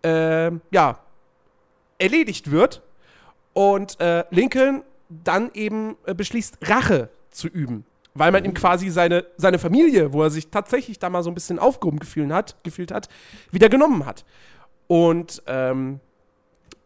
äh, 0.03 0.51
ja, 0.71 0.99
erledigt 1.97 2.51
wird 2.51 2.81
und 3.53 3.99
äh, 3.99 4.23
Lincoln 4.29 4.83
dann 5.09 5.51
eben 5.53 5.95
äh, 6.05 6.13
beschließt, 6.13 6.57
Rache 6.63 7.09
zu 7.31 7.47
üben. 7.47 7.85
Weil 8.13 8.31
man 8.31 8.45
ihm 8.45 8.53
quasi 8.53 8.89
seine, 8.89 9.25
seine 9.37 9.59
Familie, 9.59 10.11
wo 10.11 10.23
er 10.23 10.31
sich 10.31 10.49
tatsächlich 10.49 10.97
da 10.97 11.09
mal 11.09 11.21
so 11.21 11.29
ein 11.29 11.35
bisschen 11.35 11.59
aufgehoben 11.59 11.99
gefühlt 11.99 12.31
hat, 12.31 12.55
gefühlt 12.63 12.91
hat, 12.91 13.09
wieder 13.51 13.69
genommen 13.69 14.05
hat. 14.05 14.25
Und 14.87 15.43
ähm, 15.45 15.99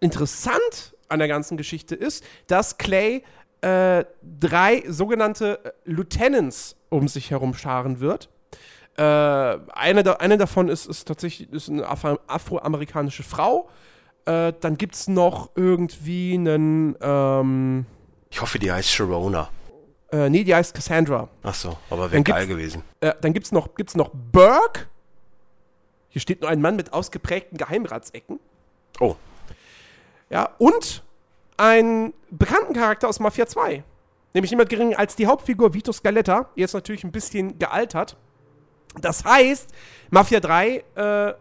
interessant 0.01 0.95
an 1.07 1.19
der 1.19 1.27
ganzen 1.27 1.55
Geschichte 1.57 1.95
ist, 1.95 2.23
dass 2.47 2.77
Clay 2.77 3.23
äh, 3.61 4.05
drei 4.39 4.83
sogenannte 4.87 5.59
äh, 5.63 5.71
Lieutenants 5.85 6.75
um 6.89 7.07
sich 7.07 7.31
herum 7.31 7.53
scharen 7.53 7.99
wird. 7.99 8.29
Äh, 8.97 9.01
eine, 9.01 10.03
da, 10.03 10.13
eine 10.13 10.37
davon 10.37 10.67
ist, 10.67 10.87
ist 10.87 11.07
tatsächlich 11.07 11.51
ist 11.51 11.69
eine 11.69 11.87
Afro 11.87 12.19
afroamerikanische 12.27 13.23
Frau. 13.23 13.69
Äh, 14.25 14.53
dann 14.59 14.77
gibt 14.77 14.95
es 14.95 15.07
noch 15.07 15.51
irgendwie 15.55 16.33
einen. 16.33 16.95
Ähm, 17.01 17.85
ich 18.29 18.41
hoffe, 18.41 18.59
die 18.59 18.71
heißt 18.71 18.89
Sharona. 18.89 19.49
Äh, 20.11 20.29
nee, 20.29 20.43
die 20.43 20.53
heißt 20.53 20.73
Cassandra. 20.73 21.29
Ach 21.43 21.55
so, 21.55 21.77
aber 21.89 22.11
wäre 22.11 22.21
geil 22.23 22.47
gewesen. 22.47 22.83
Äh, 22.99 23.13
dann 23.21 23.33
gibt 23.33 23.45
es 23.45 23.51
noch, 23.51 23.75
gibt's 23.75 23.95
noch 23.95 24.11
Burke. 24.31 24.87
Hier 26.09 26.21
steht 26.21 26.41
nur 26.41 26.49
ein 26.49 26.59
Mann 26.59 26.75
mit 26.75 26.91
ausgeprägten 26.91 27.57
Geheimratsecken. 27.57 28.39
Oh. 28.99 29.15
Ja, 30.29 30.49
und 30.57 31.03
ein 31.57 32.13
bekannten 32.29 32.73
Charakter 32.73 33.07
aus 33.07 33.19
Mafia 33.19 33.45
2. 33.45 33.83
Nämlich 34.33 34.51
niemand 34.51 34.69
geringer 34.69 34.97
als 34.97 35.15
die 35.15 35.27
Hauptfigur 35.27 35.73
Vito 35.73 35.91
Scaletta. 35.91 36.49
Jetzt 36.55 36.73
natürlich 36.73 37.03
ein 37.03 37.11
bisschen 37.11 37.59
gealtert. 37.59 38.15
Das 38.99 39.23
heißt, 39.23 39.69
Mafia 40.09 40.39
3 40.39 40.83
äh, 40.95 41.33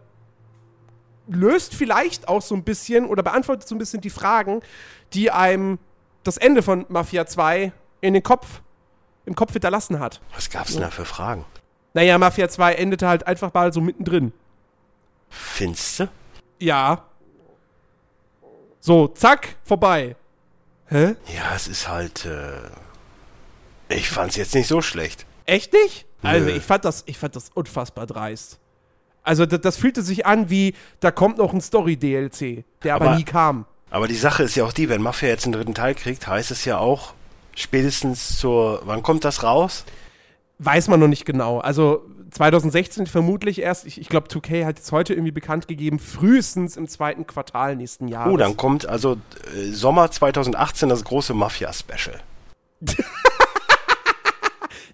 löst 1.29 1.75
vielleicht 1.75 2.29
auch 2.29 2.42
so 2.42 2.55
ein 2.55 2.64
bisschen 2.64 3.07
oder 3.07 3.23
beantwortet 3.23 3.68
so 3.68 3.75
ein 3.75 3.79
bisschen 3.79 4.01
die 4.01 4.11
Fragen, 4.11 4.61
die 5.12 5.31
einem 5.31 5.79
das 6.25 6.37
Ende 6.37 6.62
von 6.62 6.87
Mafia 6.88 7.27
2 7.27 7.73
in 8.01 8.14
den 8.14 8.23
Kopf, 8.23 8.61
im 9.27 9.35
Kopf 9.35 9.53
hinterlassen 9.53 10.01
hat. 10.01 10.20
Was 10.35 10.51
gab's 10.51 10.73
denn 10.73 10.83
da 10.83 10.90
für 10.90 11.05
Fragen? 11.05 11.44
Naja, 11.94 12.18
Mafia 12.18 12.49
2 12.49 12.75
endete 12.75 13.09
halt 13.09 13.27
einfach 13.27 13.53
mal 13.53 13.73
so 13.73 13.81
mittendrin. 13.81 14.33
Finste? 15.29 16.09
Ja. 16.59 17.05
So, 18.80 19.08
zack, 19.08 19.56
vorbei. 19.62 20.16
Hä? 20.86 21.14
Ja, 21.34 21.54
es 21.54 21.68
ist 21.68 21.88
halt. 21.88 22.26
Äh, 22.26 23.94
ich 23.94 24.08
fand's 24.08 24.36
jetzt 24.36 24.54
nicht 24.54 24.66
so 24.66 24.80
schlecht. 24.80 25.26
Echt 25.46 25.72
nicht? 25.72 26.06
Also 26.22 26.48
ich 26.48 26.62
fand 26.62 26.84
das, 26.84 27.02
ich 27.06 27.18
fand 27.18 27.34
das 27.36 27.50
unfassbar 27.54 28.06
dreist. 28.06 28.58
Also 29.22 29.46
das, 29.46 29.60
das 29.60 29.76
fühlte 29.76 30.02
sich 30.02 30.26
an 30.26 30.50
wie, 30.50 30.74
da 31.00 31.10
kommt 31.10 31.38
noch 31.38 31.52
ein 31.52 31.60
Story-DLC, 31.60 32.64
der 32.82 32.94
aber, 32.94 33.06
aber, 33.06 33.16
nie 33.16 33.24
kam. 33.24 33.66
Aber 33.90 34.08
die 34.08 34.14
Sache 34.14 34.42
ist 34.42 34.54
ja 34.54 34.64
auch 34.64 34.72
die, 34.72 34.88
wenn 34.88 35.02
Mafia 35.02 35.28
jetzt 35.28 35.44
einen 35.44 35.52
dritten 35.52 35.74
Teil 35.74 35.94
kriegt, 35.94 36.26
heißt 36.26 36.50
es 36.50 36.64
ja 36.64 36.78
auch 36.78 37.14
spätestens 37.56 38.38
zur, 38.38 38.82
wann 38.84 39.02
kommt 39.02 39.24
das 39.24 39.42
raus? 39.42 39.84
Weiß 40.58 40.88
man 40.88 41.00
noch 41.00 41.08
nicht 41.08 41.24
genau. 41.24 41.58
Also 41.58 42.04
2016 42.30 43.06
vermutlich 43.06 43.60
erst, 43.60 43.86
ich, 43.86 44.00
ich 44.00 44.08
glaube 44.08 44.28
2K 44.28 44.64
hat 44.64 44.78
jetzt 44.78 44.92
heute 44.92 45.14
irgendwie 45.14 45.32
bekannt 45.32 45.68
gegeben, 45.68 45.98
frühestens 45.98 46.76
im 46.76 46.88
zweiten 46.88 47.26
Quartal 47.26 47.76
nächsten 47.76 48.08
Jahres. 48.08 48.32
Oh, 48.32 48.36
dann 48.36 48.56
kommt 48.56 48.86
also 48.86 49.16
äh, 49.54 49.70
Sommer 49.72 50.10
2018 50.10 50.88
das 50.88 51.04
große 51.04 51.34
Mafia-Special. 51.34 52.20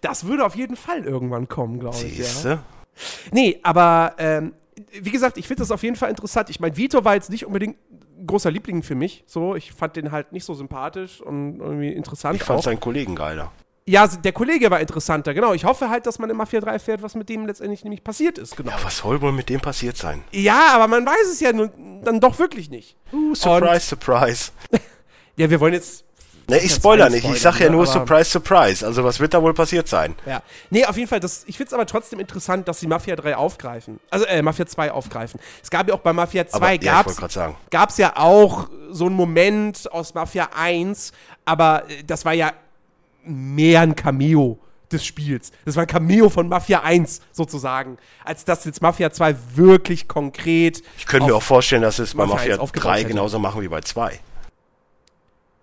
das 0.00 0.26
würde 0.26 0.44
auf 0.44 0.56
jeden 0.56 0.76
Fall 0.76 1.04
irgendwann 1.04 1.48
kommen, 1.48 1.78
glaube 1.78 1.96
ich. 1.96 2.16
Siehste? 2.16 2.48
Ja. 2.48 2.62
Nee, 3.32 3.60
aber 3.62 4.14
ähm, 4.18 4.54
wie 4.92 5.10
gesagt, 5.10 5.36
ich 5.36 5.46
finde 5.46 5.62
das 5.62 5.70
auf 5.70 5.82
jeden 5.82 5.96
Fall 5.96 6.10
interessant. 6.10 6.50
Ich 6.50 6.60
meine, 6.60 6.76
Vito 6.76 7.04
war 7.04 7.14
jetzt 7.14 7.30
nicht 7.30 7.46
unbedingt 7.46 7.76
ein 8.18 8.26
großer 8.26 8.50
Liebling 8.50 8.82
für 8.82 8.94
mich. 8.94 9.24
So, 9.26 9.54
ich 9.54 9.72
fand 9.72 9.96
den 9.96 10.12
halt 10.12 10.32
nicht 10.32 10.44
so 10.44 10.54
sympathisch 10.54 11.20
und 11.20 11.60
irgendwie 11.60 11.92
interessant. 11.92 12.36
Ich 12.36 12.42
fand 12.42 12.60
auch. 12.60 12.64
seinen 12.64 12.80
Kollegen 12.80 13.14
geiler. 13.14 13.52
Ja, 13.88 14.08
der 14.08 14.32
Kollege 14.32 14.68
war 14.70 14.80
interessanter, 14.80 15.32
genau. 15.32 15.52
Ich 15.52 15.64
hoffe 15.64 15.88
halt, 15.88 16.06
dass 16.06 16.18
man 16.18 16.28
in 16.28 16.36
Mafia 16.36 16.60
3 16.60 16.80
fährt, 16.80 17.02
was 17.02 17.14
mit 17.14 17.28
dem 17.28 17.46
letztendlich 17.46 17.84
nämlich 17.84 18.02
passiert 18.02 18.36
ist, 18.36 18.56
genau. 18.56 18.72
Ja, 18.72 18.78
was 18.82 18.98
soll 18.98 19.20
wohl 19.20 19.30
mit 19.30 19.48
dem 19.48 19.60
passiert 19.60 19.96
sein? 19.96 20.24
Ja, 20.32 20.70
aber 20.72 20.88
man 20.88 21.06
weiß 21.06 21.28
es 21.32 21.38
ja 21.38 21.52
nun, 21.52 22.02
dann 22.02 22.18
doch 22.18 22.38
wirklich 22.40 22.68
nicht. 22.68 22.96
Uh, 23.12 23.32
surprise, 23.36 23.74
und, 23.74 23.82
surprise. 23.82 24.50
ja, 25.36 25.48
wir 25.48 25.60
wollen 25.60 25.74
jetzt 25.74 26.06
Ne, 26.48 26.58
ich 26.58 26.72
spoiler 26.72 27.10
nicht, 27.10 27.28
ich 27.28 27.40
sag 27.40 27.58
ja 27.58 27.68
nur 27.68 27.86
Surprise, 27.86 28.30
Surprise. 28.30 28.86
Also 28.86 29.02
was 29.02 29.18
wird 29.18 29.34
da 29.34 29.42
wohl 29.42 29.52
passiert 29.52 29.88
sein? 29.88 30.14
Ja. 30.26 30.42
Nee, 30.70 30.84
auf 30.84 30.96
jeden 30.96 31.08
Fall, 31.08 31.18
das, 31.18 31.42
ich 31.46 31.56
find's 31.56 31.72
aber 31.72 31.86
trotzdem 31.86 32.20
interessant, 32.20 32.68
dass 32.68 32.78
sie 32.78 32.86
Mafia 32.86 33.16
3 33.16 33.36
aufgreifen. 33.36 33.98
Also, 34.10 34.26
äh, 34.26 34.42
Mafia 34.42 34.64
2 34.64 34.92
aufgreifen. 34.92 35.40
Es 35.60 35.70
gab 35.70 35.88
ja 35.88 35.94
auch 35.94 36.00
bei 36.00 36.12
Mafia 36.12 36.46
2, 36.46 36.56
aber, 36.56 36.78
gab's, 36.78 37.34
ja, 37.34 37.56
gab's 37.70 37.98
ja 37.98 38.12
auch 38.16 38.68
so 38.90 39.06
einen 39.06 39.16
Moment 39.16 39.90
aus 39.90 40.14
Mafia 40.14 40.50
1, 40.54 41.10
aber 41.44 41.82
äh, 41.90 42.04
das 42.04 42.24
war 42.24 42.32
ja 42.32 42.52
mehr 43.26 43.80
ein 43.80 43.96
Cameo 43.96 44.58
des 44.90 45.04
Spiels. 45.04 45.52
Das 45.64 45.76
war 45.76 45.82
ein 45.82 45.88
Cameo 45.88 46.28
von 46.28 46.48
Mafia 46.48 46.82
1 46.82 47.20
sozusagen, 47.32 47.98
als 48.24 48.44
dass 48.44 48.64
jetzt 48.64 48.82
Mafia 48.82 49.10
2 49.10 49.36
wirklich 49.54 50.08
konkret. 50.08 50.82
Ich 50.96 51.06
könnte 51.06 51.26
mir 51.26 51.34
auch 51.34 51.42
vorstellen, 51.42 51.82
dass 51.82 51.98
es 51.98 52.14
bei 52.14 52.26
Mafia, 52.26 52.56
Mafia 52.56 52.80
3 52.80 53.04
genauso 53.04 53.38
machen 53.38 53.62
wie 53.62 53.68
bei 53.68 53.80
2. 53.80 54.20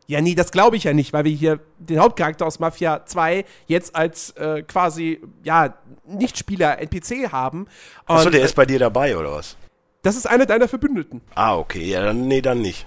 Ja, 0.05 0.19
nee, 0.19 0.35
das 0.35 0.51
glaube 0.51 0.75
ich 0.75 0.83
ja 0.83 0.93
nicht, 0.93 1.13
weil 1.13 1.23
wir 1.23 1.31
hier 1.31 1.59
den 1.79 1.99
Hauptcharakter 1.99 2.45
aus 2.45 2.59
Mafia 2.59 3.05
2 3.05 3.45
jetzt 3.67 3.95
als 3.95 4.31
äh, 4.31 4.63
quasi, 4.63 5.21
ja, 5.43 5.75
Nichtspieler 6.05 6.79
NPC 6.79 7.31
haben. 7.31 7.67
Achso, 8.05 8.29
der 8.29 8.41
äh, 8.41 8.45
ist 8.45 8.55
bei 8.55 8.65
dir 8.65 8.79
dabei, 8.79 9.17
oder 9.17 9.31
was? 9.31 9.55
Das 10.01 10.17
ist 10.17 10.25
einer 10.25 10.45
deiner 10.45 10.67
Verbündeten. 10.67 11.21
Ah, 11.33 11.55
okay, 11.57 11.85
ja, 11.85 12.03
dann, 12.03 12.27
nee, 12.27 12.41
dann 12.41 12.61
nicht. 12.61 12.85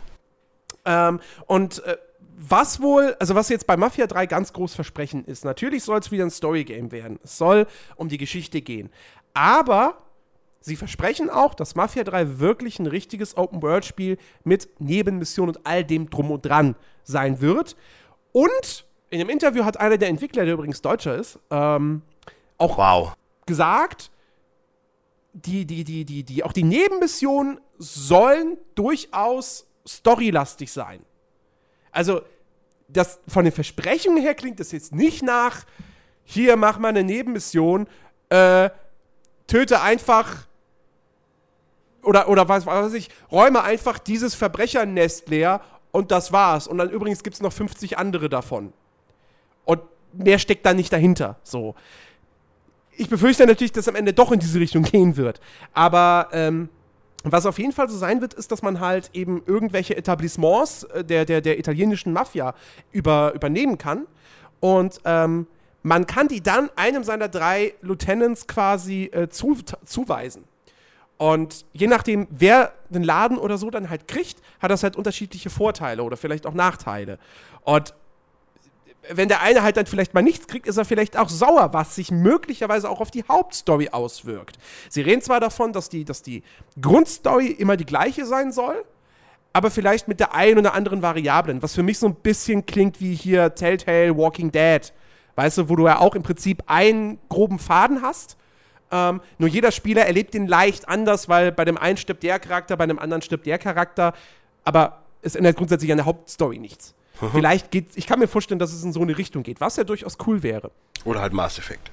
Ähm, 0.85 1.21
und 1.47 1.83
äh, 1.85 1.97
was 2.39 2.81
wohl, 2.83 3.17
also 3.19 3.35
was 3.35 3.49
jetzt 3.49 3.67
bei 3.67 3.77
Mafia 3.79 4.07
3 4.07 4.27
ganz 4.27 4.53
groß 4.53 4.75
versprechen 4.75 5.25
ist, 5.25 5.45
natürlich 5.45 5.85
soll 5.85 5.99
es 5.99 6.11
wieder 6.11 6.25
ein 6.25 6.31
Story-Game 6.31 6.93
werden. 6.93 7.19
Es 7.25 7.39
soll 7.39 7.67
um 7.97 8.09
die 8.09 8.19
Geschichte 8.19 8.61
gehen. 8.61 8.91
Aber 9.33 10.03
sie 10.61 10.77
versprechen 10.77 11.31
auch, 11.31 11.55
dass 11.55 11.75
Mafia 11.75 12.05
3 12.05 12.39
wirklich 12.39 12.79
ein 12.79 12.87
richtiges 12.87 13.39
Open-World-Spiel 13.39 14.19
mit 14.45 14.69
Nebenmissionen 14.79 15.57
und 15.57 15.67
all 15.67 15.83
dem 15.83 16.11
drum 16.11 16.31
und 16.31 16.45
dran 16.45 16.77
sein 17.05 17.41
wird. 17.41 17.75
Und 18.33 18.85
in 19.09 19.21
einem 19.21 19.31
Interview 19.31 19.65
hat 19.65 19.81
einer 19.81 19.97
der 19.97 20.09
Entwickler, 20.09 20.45
der 20.45 20.55
übrigens 20.55 20.83
Deutscher 20.83 21.17
ist, 21.17 21.39
ähm, 21.51 22.03
auch 22.59 22.77
wow. 22.77 23.15
gesagt, 23.47 24.11
die, 25.33 25.65
die, 25.65 25.85
die, 25.85 26.05
die, 26.05 26.23
die, 26.23 26.45
auch 26.45 26.53
die 26.53 26.65
Nebenmissionen 26.65 27.61
sollen 27.79 28.59
durchaus 28.75 29.67
storylastig 29.87 30.71
sein. 30.71 31.01
Also, 31.97 32.21
das 32.89 33.21
von 33.27 33.45
den 33.45 33.53
Versprechungen 33.53 34.23
her 34.23 34.35
klingt 34.35 34.61
das 34.61 34.71
jetzt 34.71 34.95
nicht 34.95 35.23
nach, 35.23 35.65
hier 36.25 36.57
mach 36.57 36.79
mal 36.79 36.89
eine 36.89 37.03
Nebenmission, 37.05 37.89
äh, 38.29 38.69
töte 39.47 39.81
einfach 39.81 40.47
oder, 42.03 42.29
oder 42.29 42.49
was 42.49 42.67
weiß 42.67 42.93
ich, 42.93 43.09
räume 43.33 43.63
einfach 43.63 43.99
dieses 43.99 44.35
Verbrechernest 44.35 45.29
leer 45.29 45.63
und 45.91 46.11
das 46.11 46.33
war's. 46.33 46.69
Und 46.69 46.79
dann 46.79 46.91
übrigens 46.91 47.23
gibt 47.23 47.35
es 47.35 47.41
noch 47.41 47.53
50 47.53 47.97
andere 47.97 48.29
davon. 48.29 48.75
Und 49.65 49.81
mehr 50.13 50.39
steckt 50.39 50.67
da 50.67 50.75
nicht 50.75 50.93
dahinter. 50.93 51.39
So. 51.43 51.75
Ich 52.93 53.09
befürchte 53.09 53.47
natürlich, 53.47 53.73
dass 53.73 53.89
am 53.89 53.97
Ende 53.97 54.13
doch 54.13 54.33
in 54.33 54.39
diese 54.39 54.61
Richtung 54.61 54.83
gehen 54.83 55.17
wird. 55.17 55.41
Aber 55.73 56.29
ähm, 56.33 56.69
was 57.33 57.47
auf 57.47 57.59
jeden 57.59 57.73
Fall 57.73 57.89
so 57.89 57.97
sein 57.97 58.21
wird, 58.21 58.35
ist, 58.35 58.53
dass 58.53 58.63
man 58.63 58.81
halt 58.81 59.11
eben 59.13 59.43
irgendwelche 59.47 59.97
Etablissements 59.97 60.85
äh, 60.85 61.05
der, 61.05 61.25
der, 61.25 61.41
der 61.41 61.59
italienischen 61.59 62.13
Mafia 62.13 62.55
über, 62.93 63.33
übernehmen 63.35 63.79
kann. 63.79 64.07
Und 64.61 65.01
ähm, 65.05 65.47
man 65.83 66.07
kann 66.07 66.29
die 66.29 66.43
dann 66.43 66.71
einem 66.77 67.05
seiner 67.05 67.29
drei 67.29 67.75
Lieutenants 67.81 68.47
quasi 68.47 69.05
äh, 69.13 69.29
zu, 69.29 69.57
zuweisen. 69.85 70.45
Und 71.19 71.65
je 71.73 71.87
nachdem, 71.87 72.27
wer 72.31 72.73
den 72.91 73.03
Laden 73.03 73.39
oder 73.39 73.57
so 73.57 73.71
dann 73.71 73.89
halt 73.89 74.07
kriegt, 74.07 74.41
hat 74.61 74.71
das 74.71 74.83
halt 74.83 74.97
unterschiedliche 74.97 75.49
Vorteile 75.49 76.03
oder 76.03 76.17
vielleicht 76.17 76.47
auch 76.47 76.55
Nachteile. 76.55 77.19
Und 77.63 77.95
wenn 79.11 79.29
der 79.29 79.41
eine 79.41 79.63
halt 79.63 79.77
dann 79.77 79.87
vielleicht 79.87 80.15
mal 80.15 80.23
nichts 80.23 80.47
kriegt, 80.47 80.67
ist 80.67 80.77
er 80.77 80.85
vielleicht 80.85 81.17
auch 81.17 81.29
sauer, 81.29 81.73
was 81.73 81.95
sich 81.95 82.11
möglicherweise 82.11 82.89
auch 82.91 83.01
auf 83.01 83.11
die 83.11 83.25
Hauptstory 83.25 83.91
auswirkt. 83.91 84.59
Sie 84.89 85.03
reden 85.03 85.23
zwar 85.23 85.41
davon, 85.41 85.73
dass 85.73 85.89
die, 85.89 86.05
dass 86.05 86.23
die 86.23 86.43
Grundstory 86.81 87.49
immer 87.49 87.77
die 87.77 87.87
gleiche 87.87 88.27
sein 88.27 88.53
soll, 88.53 88.85
aber 89.53 89.71
vielleicht 89.71 90.09
mit 90.09 90.21
der 90.21 90.35
einen 90.35 90.59
oder 90.59 90.75
anderen 90.75 91.03
Variablen, 91.03 91.63
was 91.63 91.75
für 91.75 91.83
mich 91.83 91.99
so 91.99 92.07
ein 92.07 92.15
bisschen 92.15 92.67
klingt 92.67 93.01
wie 93.01 93.15
hier 93.15 93.55
Telltale 93.55 94.17
Walking 94.17 94.53
Dead. 94.53 94.93
Weißt 95.35 95.59
du, 95.59 95.69
wo 95.69 95.77
du 95.77 95.87
ja 95.87 95.99
auch 95.99 96.15
im 96.15 96.23
Prinzip 96.23 96.63
einen 96.67 97.19
groben 97.29 97.59
Faden 97.59 98.03
hast 98.03 98.37
ähm, 98.91 99.21
nur 99.39 99.49
jeder 99.49 99.73
Spieler 99.73 100.07
erlebt 100.07 100.35
ihn 100.35 100.47
leicht 100.47 100.89
anders, 100.89 101.29
weil 101.29 101.53
bei 101.53 101.65
dem 101.65 101.77
einen 101.77 101.97
stirbt 101.97 102.23
der 102.23 102.39
Charakter, 102.39 102.77
bei 102.77 102.87
dem 102.87 102.99
anderen 102.99 103.23
stirbt 103.23 103.47
der 103.47 103.59
Charakter. 103.59 104.13
Aber 104.65 105.03
es 105.23 105.35
ändert 105.35 105.57
grundsätzlich 105.57 105.91
an 105.91 105.99
der 105.99 106.07
Hauptstory 106.07 106.59
nichts. 106.59 106.95
Mhm. 107.21 107.31
Vielleicht 107.33 107.71
geht, 107.71 107.97
ich 107.97 108.07
kann 108.07 108.19
mir 108.19 108.29
vorstellen, 108.29 108.59
dass 108.59 108.73
es 108.73 108.83
in 108.83 108.93
so 108.93 109.01
eine 109.01 109.17
Richtung 109.17 109.43
geht, 109.43 109.61
was 109.61 109.77
ja 109.77 109.85
durchaus 109.85 110.19
cool 110.27 110.43
wäre. 110.43 110.71
Oder 111.05 111.21
halt 111.21 111.33
Mass 111.33 111.59
Effect. 111.59 111.91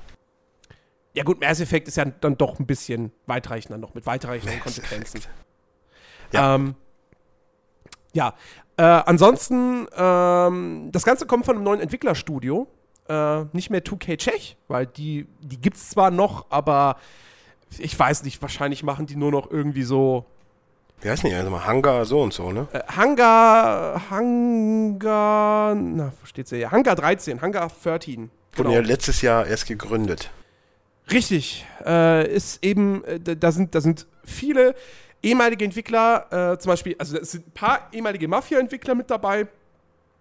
Ja 1.13 1.23
gut, 1.23 1.39
Mass 1.39 1.59
Effect 1.59 1.87
ist 1.87 1.97
ja 1.97 2.05
dann 2.05 2.37
doch 2.37 2.59
ein 2.59 2.65
bisschen 2.65 3.11
weitreichender 3.27 3.77
noch, 3.77 3.93
mit 3.93 4.05
weitreichenden 4.05 4.55
Mass 4.55 4.63
Konsequenzen. 4.63 5.21
Ja. 6.31 6.55
Ähm, 6.55 6.75
ja. 8.13 8.33
Äh, 8.75 8.83
ansonsten, 8.83 9.87
ähm, 9.95 10.89
das 10.91 11.03
Ganze 11.03 11.27
kommt 11.27 11.45
von 11.45 11.55
einem 11.55 11.63
neuen 11.63 11.79
Entwicklerstudio, 11.79 12.67
äh, 13.07 13.43
nicht 13.53 13.69
mehr 13.69 13.83
2K 13.83 14.17
Czech, 14.17 14.57
weil 14.67 14.87
die, 14.87 15.27
die 15.41 15.61
gibt 15.61 15.77
es 15.77 15.89
zwar 15.89 16.09
noch, 16.09 16.47
aber 16.49 16.97
ich 17.77 17.97
weiß 17.97 18.23
nicht, 18.23 18.41
wahrscheinlich 18.41 18.83
machen 18.83 19.05
die 19.05 19.15
nur 19.15 19.31
noch 19.31 19.49
irgendwie 19.49 19.83
so. 19.83 20.25
Wie 21.03 21.09
heißt 21.09 21.25
nicht, 21.25 21.35
also 21.35 21.49
mal 21.49 21.65
Hangar 21.65 22.05
so 22.05 22.21
und 22.21 22.33
so, 22.33 22.53
ne? 22.53 22.65
Äh, 22.71 22.79
Hangar, 22.95 24.09
Hangar, 24.09 25.75
na, 25.75 26.13
wo 26.19 26.25
steht's 26.25 26.49
hier? 26.49 26.71
Hangar 26.71 26.95
13, 26.95 27.41
Hangar 27.41 27.69
13. 27.83 28.15
Genau. 28.15 28.31
Wurden 28.55 28.71
ja 28.71 28.79
letztes 28.79 29.21
Jahr 29.21 29.45
erst 29.45 29.67
gegründet. 29.67 30.31
Richtig. 31.11 31.65
Äh, 31.85 32.33
ist 32.33 32.63
eben, 32.63 33.03
äh, 33.03 33.19
da, 33.19 33.51
sind, 33.51 33.75
da 33.75 33.81
sind 33.81 34.07
viele 34.23 34.75
ehemalige 35.21 35.65
Entwickler, 35.65 36.53
äh, 36.53 36.57
zum 36.57 36.69
Beispiel, 36.69 36.95
also 36.97 37.17
es 37.17 37.31
sind 37.31 37.47
ein 37.47 37.51
paar 37.51 37.89
ehemalige 37.91 38.29
Mafia-Entwickler 38.29 38.95
mit 38.95 39.09
dabei. 39.09 39.47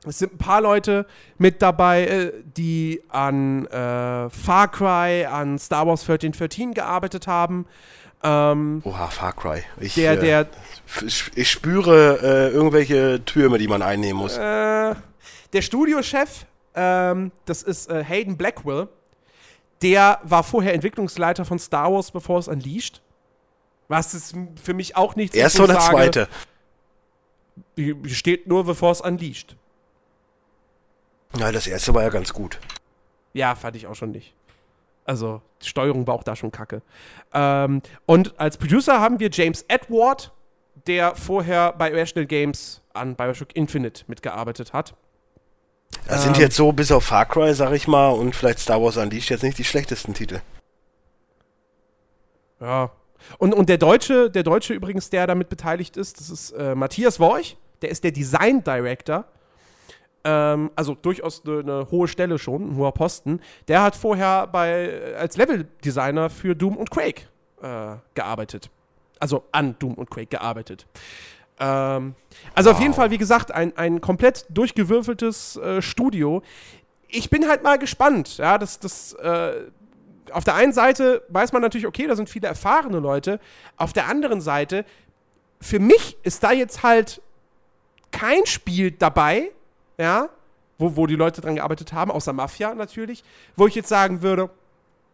Es 0.04 0.18
sind 0.18 0.34
ein 0.34 0.38
paar 0.38 0.60
Leute 0.60 1.06
mit 1.38 1.62
dabei, 1.62 2.06
äh, 2.06 2.32
die 2.56 3.02
an 3.08 3.66
äh, 3.66 4.28
Far 4.30 4.68
Cry, 4.68 5.26
an 5.26 5.60
Star 5.60 5.86
Wars 5.86 6.02
1313 6.02 6.74
gearbeitet 6.74 7.28
haben. 7.28 7.66
Ähm, 8.22 8.82
Oha, 8.84 9.08
Far 9.08 9.32
Cry. 9.32 9.62
Ich, 9.80 9.94
der, 9.94 10.16
der, 10.16 10.40
äh, 10.40 10.46
ich 11.34 11.50
spüre 11.50 12.18
äh, 12.22 12.54
irgendwelche 12.54 13.24
Türme, 13.24 13.58
die 13.58 13.66
man 13.68 13.82
einnehmen 13.82 14.22
muss. 14.22 14.36
Äh, 14.36 14.94
der 15.52 15.62
Studiochef, 15.62 16.46
ähm, 16.74 17.32
das 17.44 17.62
ist 17.62 17.90
äh, 17.90 18.04
Hayden 18.04 18.36
Blackwell, 18.36 18.88
der 19.82 20.20
war 20.22 20.44
vorher 20.44 20.74
Entwicklungsleiter 20.74 21.44
von 21.44 21.58
Star 21.58 21.92
Wars, 21.92 22.12
bevor 22.12 22.38
es 22.38 22.48
Unleashed. 22.48 23.02
Was 23.88 24.14
ist 24.14 24.34
für 24.62 24.74
mich 24.74 24.96
auch 24.96 25.16
nichts 25.16 25.36
Erste 25.36 25.64
oder 25.64 25.74
sage, 25.74 25.90
zweite? 25.90 26.28
Steht 28.06 28.46
nur, 28.46 28.64
bevor 28.64 28.92
es 28.92 29.00
Unleashed. 29.00 29.56
Ja, 31.36 31.50
das 31.50 31.66
erste 31.66 31.92
war 31.94 32.02
ja 32.02 32.10
ganz 32.10 32.32
gut. 32.32 32.58
Ja, 33.32 33.54
fand 33.54 33.76
ich 33.76 33.86
auch 33.86 33.94
schon 33.94 34.12
nicht. 34.12 34.34
Also, 35.04 35.42
die 35.62 35.68
Steuerung 35.68 36.06
war 36.06 36.14
auch 36.14 36.22
da 36.22 36.36
schon 36.36 36.52
kacke. 36.52 36.82
Ähm, 37.32 37.82
und 38.06 38.38
als 38.38 38.56
Producer 38.56 39.00
haben 39.00 39.18
wir 39.20 39.30
James 39.32 39.64
Edward, 39.68 40.32
der 40.86 41.14
vorher 41.16 41.72
bei 41.72 41.90
Irrational 41.90 42.26
Games 42.26 42.82
an 42.92 43.16
Bioshock 43.16 43.54
Infinite 43.54 44.04
mitgearbeitet 44.06 44.72
hat. 44.72 44.94
Das 46.06 46.22
sind 46.22 46.36
ähm, 46.36 46.42
jetzt 46.42 46.56
so, 46.56 46.72
bis 46.72 46.90
auf 46.90 47.04
Far 47.04 47.26
Cry, 47.26 47.54
sag 47.54 47.72
ich 47.72 47.86
mal, 47.86 48.10
und 48.10 48.34
vielleicht 48.34 48.60
Star 48.60 48.82
Wars 48.82 48.96
Unleashed 48.96 49.30
jetzt 49.30 49.42
nicht 49.42 49.58
die 49.58 49.64
schlechtesten 49.64 50.14
Titel. 50.14 50.40
Ja. 52.60 52.90
Und, 53.38 53.54
und 53.54 53.68
der 53.68 53.78
Deutsche, 53.78 54.30
der 54.30 54.42
Deutsche 54.42 54.72
übrigens, 54.72 55.10
der 55.10 55.26
damit 55.26 55.48
beteiligt 55.48 55.96
ist, 55.96 56.20
das 56.20 56.30
ist 56.30 56.50
äh, 56.52 56.74
Matthias 56.74 57.20
Worch, 57.20 57.56
der 57.82 57.90
ist 57.90 58.04
der 58.04 58.12
Design 58.12 58.64
Director 58.64 59.24
ähm, 60.24 60.70
also 60.76 60.94
durchaus 60.94 61.42
eine, 61.44 61.60
eine, 61.60 61.90
hohe 61.90 62.08
Stelle 62.08 62.38
schon, 62.38 62.70
ein 62.70 62.76
hoher 62.76 62.92
Posten. 62.92 63.40
Der 63.68 63.82
hat 63.82 63.96
vorher 63.96 64.46
bei, 64.46 65.14
als 65.16 65.36
Level-Designer 65.36 66.30
für 66.30 66.54
Doom 66.54 66.76
und 66.76 66.90
Quake 66.90 67.22
äh, 67.62 67.96
gearbeitet. 68.14 68.70
Also 69.18 69.44
an 69.52 69.76
Doom 69.78 69.94
und 69.94 70.10
Quake 70.10 70.28
gearbeitet. 70.28 70.86
Ähm, 71.58 72.14
also 72.54 72.70
wow. 72.70 72.76
auf 72.76 72.82
jeden 72.82 72.94
Fall, 72.94 73.10
wie 73.10 73.18
gesagt, 73.18 73.52
ein, 73.52 73.76
ein 73.76 74.00
komplett 74.00 74.46
durchgewürfeltes 74.48 75.56
äh, 75.56 75.82
Studio. 75.82 76.42
Ich 77.08 77.30
bin 77.30 77.48
halt 77.48 77.62
mal 77.62 77.78
gespannt, 77.78 78.38
ja, 78.38 78.58
das, 78.58 78.80
das, 78.80 79.12
äh, 79.14 79.52
auf 80.32 80.44
der 80.44 80.54
einen 80.54 80.72
Seite 80.72 81.22
weiß 81.28 81.52
man 81.52 81.62
natürlich, 81.62 81.86
okay, 81.86 82.06
da 82.06 82.16
sind 82.16 82.30
viele 82.30 82.48
erfahrene 82.48 82.98
Leute. 82.98 83.38
Auf 83.76 83.92
der 83.92 84.08
anderen 84.08 84.40
Seite, 84.40 84.84
für 85.60 85.78
mich 85.78 86.16
ist 86.22 86.42
da 86.42 86.52
jetzt 86.52 86.82
halt 86.82 87.20
kein 88.10 88.46
Spiel 88.46 88.90
dabei, 88.90 89.50
ja, 89.98 90.28
wo, 90.78 90.96
wo 90.96 91.06
die 91.06 91.16
Leute 91.16 91.40
dran 91.40 91.56
gearbeitet 91.56 91.92
haben, 91.92 92.10
außer 92.10 92.32
Mafia 92.32 92.74
natürlich, 92.74 93.22
wo 93.56 93.66
ich 93.66 93.74
jetzt 93.74 93.88
sagen 93.88 94.22
würde, 94.22 94.50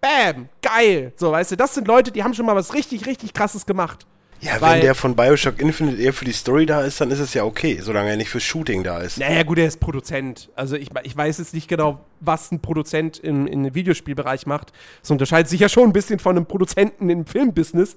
bam, 0.00 0.48
geil. 0.62 1.12
So, 1.16 1.32
weißt 1.32 1.52
du, 1.52 1.56
das 1.56 1.74
sind 1.74 1.88
Leute, 1.88 2.10
die 2.10 2.24
haben 2.24 2.34
schon 2.34 2.46
mal 2.46 2.56
was 2.56 2.74
richtig, 2.74 3.06
richtig 3.06 3.34
krasses 3.34 3.66
gemacht. 3.66 4.06
Ja, 4.40 4.60
Weil, 4.60 4.74
wenn 4.76 4.82
der 4.82 4.94
von 4.94 5.16
Bioshock 5.16 5.60
Infinite 5.60 6.00
eher 6.00 6.12
für 6.12 6.24
die 6.24 6.32
Story 6.32 6.64
da 6.64 6.82
ist, 6.82 7.00
dann 7.00 7.10
ist 7.10 7.18
es 7.18 7.34
ja 7.34 7.42
okay, 7.42 7.80
solange 7.82 8.10
er 8.10 8.16
nicht 8.16 8.30
für 8.30 8.38
Shooting 8.38 8.84
da 8.84 8.98
ist. 8.98 9.18
Naja, 9.18 9.42
gut, 9.42 9.58
er 9.58 9.66
ist 9.66 9.80
Produzent. 9.80 10.48
Also 10.54 10.76
ich, 10.76 10.90
ich 11.02 11.16
weiß 11.16 11.38
jetzt 11.38 11.54
nicht 11.54 11.66
genau, 11.66 12.00
was 12.20 12.52
ein 12.52 12.60
Produzent 12.60 13.18
im, 13.18 13.48
im 13.48 13.74
Videospielbereich 13.74 14.46
macht. 14.46 14.72
Das 15.00 15.10
unterscheidet 15.10 15.48
sich 15.48 15.60
ja 15.60 15.68
schon 15.68 15.84
ein 15.84 15.92
bisschen 15.92 16.20
von 16.20 16.36
einem 16.36 16.46
Produzenten 16.46 17.10
im 17.10 17.26
Filmbusiness. 17.26 17.96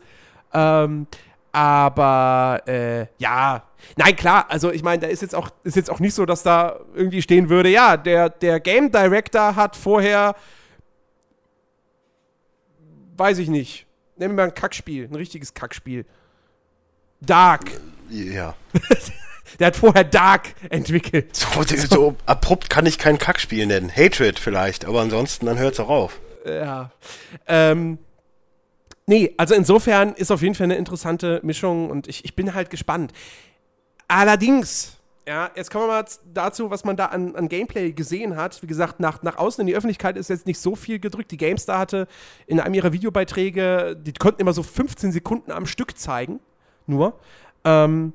Ähm, 0.51 1.05
aber 1.51 2.61
äh, 2.65 3.07
ja, 3.17 3.63
nein, 3.97 4.15
klar, 4.15 4.45
also 4.49 4.71
ich 4.71 4.83
meine, 4.83 5.01
da 5.01 5.07
ist 5.07 5.21
jetzt 5.21 5.35
auch, 5.35 5.49
ist 5.63 5.75
jetzt 5.75 5.89
auch 5.89 5.99
nicht 5.99 6.13
so, 6.13 6.25
dass 6.25 6.43
da 6.43 6.79
irgendwie 6.93 7.21
stehen 7.21 7.49
würde, 7.49 7.69
ja, 7.69 7.97
der, 7.97 8.29
der 8.29 8.59
Game 8.59 8.91
Director 8.91 9.55
hat 9.55 9.75
vorher, 9.75 10.35
weiß 13.17 13.39
ich 13.39 13.49
nicht, 13.49 13.85
nehmen 14.15 14.35
wir 14.35 14.43
mal 14.43 14.49
ein 14.49 14.55
Kackspiel, 14.55 15.07
ein 15.09 15.15
richtiges 15.15 15.53
Kackspiel. 15.53 16.05
Dark. 17.19 17.71
Ja. 18.09 18.55
der 19.59 19.67
hat 19.67 19.75
vorher 19.75 20.03
Dark 20.03 20.55
entwickelt. 20.69 21.35
So, 21.35 21.63
so 21.63 22.15
abrupt 22.25 22.69
kann 22.69 22.85
ich 22.85 22.97
kein 22.97 23.17
Kackspiel 23.17 23.65
nennen. 23.67 23.91
Hatred 23.95 24.39
vielleicht, 24.39 24.85
aber 24.85 25.01
ansonsten, 25.01 25.45
dann 25.45 25.59
hört 25.59 25.73
es 25.73 25.79
auch 25.79 25.89
auf. 25.89 26.19
Ja. 26.45 26.91
Ähm, 27.47 27.99
Nee, 29.11 29.33
also 29.35 29.53
insofern 29.55 30.13
ist 30.13 30.31
auf 30.31 30.41
jeden 30.41 30.55
Fall 30.55 30.63
eine 30.63 30.77
interessante 30.77 31.41
Mischung 31.43 31.89
und 31.89 32.07
ich, 32.07 32.23
ich 32.23 32.33
bin 32.33 32.53
halt 32.53 32.69
gespannt. 32.69 33.11
Allerdings, 34.07 34.95
ja, 35.27 35.51
jetzt 35.53 35.69
kommen 35.69 35.83
wir 35.83 35.89
mal 35.89 36.05
dazu, 36.33 36.69
was 36.69 36.85
man 36.85 36.95
da 36.95 37.07
an, 37.07 37.35
an 37.35 37.49
Gameplay 37.49 37.91
gesehen 37.91 38.37
hat. 38.37 38.63
Wie 38.63 38.67
gesagt, 38.67 39.01
nach, 39.01 39.21
nach 39.21 39.35
außen 39.35 39.59
in 39.59 39.67
die 39.67 39.75
Öffentlichkeit 39.75 40.15
ist 40.15 40.29
jetzt 40.29 40.47
nicht 40.47 40.59
so 40.59 40.77
viel 40.77 40.97
gedrückt. 40.97 41.29
Die 41.31 41.35
GameStar 41.35 41.79
hatte 41.79 42.07
in 42.47 42.61
einem 42.61 42.73
ihrer 42.73 42.93
Videobeiträge, 42.93 43.97
die 44.01 44.13
konnten 44.13 44.39
immer 44.39 44.53
so 44.53 44.63
15 44.63 45.11
Sekunden 45.11 45.51
am 45.51 45.65
Stück 45.65 45.97
zeigen. 45.97 46.39
Nur. 46.87 47.19
Ähm, 47.65 48.13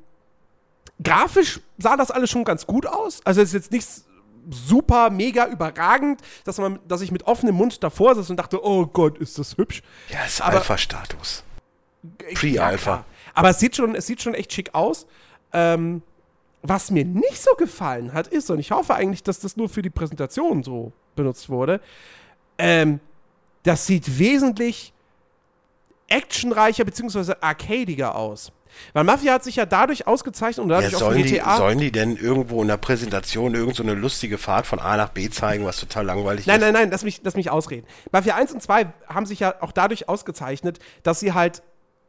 grafisch 1.04 1.60
sah 1.76 1.98
das 1.98 2.10
alles 2.10 2.30
schon 2.30 2.44
ganz 2.44 2.66
gut 2.66 2.86
aus. 2.86 3.20
Also 3.26 3.42
es 3.42 3.48
ist 3.48 3.52
jetzt 3.52 3.72
nichts 3.72 4.06
super, 4.50 5.10
mega 5.10 5.46
überragend, 5.48 6.20
dass, 6.44 6.58
man, 6.58 6.78
dass 6.86 7.00
ich 7.00 7.10
mit 7.10 7.24
offenem 7.26 7.54
Mund 7.54 7.82
davor 7.82 8.14
saß 8.14 8.30
und 8.30 8.36
dachte, 8.36 8.64
oh 8.64 8.86
Gott, 8.86 9.18
ist 9.18 9.38
das 9.38 9.56
hübsch. 9.56 9.82
Ja, 10.08 10.20
es 10.24 10.34
ist 10.34 10.40
Alpha-Status. 10.40 11.44
Pre-Alpha. 12.34 12.90
Ja, 12.90 13.04
Aber 13.34 13.50
es 13.50 13.58
sieht, 13.58 13.76
schon, 13.76 13.94
es 13.94 14.06
sieht 14.06 14.22
schon 14.22 14.34
echt 14.34 14.52
schick 14.52 14.74
aus. 14.74 15.06
Ähm, 15.52 16.02
was 16.62 16.90
mir 16.90 17.04
nicht 17.04 17.40
so 17.40 17.54
gefallen 17.54 18.12
hat, 18.12 18.26
ist, 18.28 18.50
und 18.50 18.58
ich 18.58 18.70
hoffe 18.70 18.94
eigentlich, 18.94 19.22
dass 19.22 19.40
das 19.40 19.56
nur 19.56 19.68
für 19.68 19.82
die 19.82 19.90
Präsentation 19.90 20.62
so 20.62 20.92
benutzt 21.14 21.48
wurde, 21.48 21.80
ähm, 22.58 23.00
das 23.62 23.86
sieht 23.86 24.18
wesentlich 24.18 24.92
actionreicher 26.08 26.84
bzw. 26.84 27.34
arcadiger 27.40 28.14
aus. 28.14 28.52
Weil 28.92 29.04
Mafia 29.04 29.34
hat 29.34 29.44
sich 29.44 29.56
ja 29.56 29.66
dadurch 29.66 30.06
ausgezeichnet 30.06 30.62
und 30.62 30.68
dadurch 30.68 30.92
ja, 30.92 30.98
sollen 30.98 31.20
auch 31.20 31.26
GTA. 31.26 31.52
Die, 31.52 31.58
sollen 31.58 31.78
die 31.78 31.92
denn 31.92 32.16
irgendwo 32.16 32.60
in 32.62 32.68
der 32.68 32.76
Präsentation 32.76 33.54
irgendeine 33.54 33.92
so 33.92 33.96
lustige 33.96 34.38
Fahrt 34.38 34.66
von 34.66 34.78
A 34.78 34.96
nach 34.96 35.10
B 35.10 35.30
zeigen, 35.30 35.64
was 35.64 35.78
total 35.78 36.04
langweilig 36.04 36.46
nein, 36.46 36.56
ist? 36.56 36.62
Nein, 36.62 36.72
nein, 36.72 36.82
nein, 36.82 36.90
lass 36.90 37.04
mich, 37.04 37.20
lass 37.22 37.36
mich 37.36 37.50
ausreden. 37.50 37.86
Mafia 38.12 38.34
1 38.34 38.52
und 38.52 38.62
2 38.62 38.86
haben 39.08 39.26
sich 39.26 39.40
ja 39.40 39.54
auch 39.60 39.72
dadurch 39.72 40.08
ausgezeichnet, 40.08 40.78
dass 41.02 41.20
sie 41.20 41.32
halt 41.32 41.62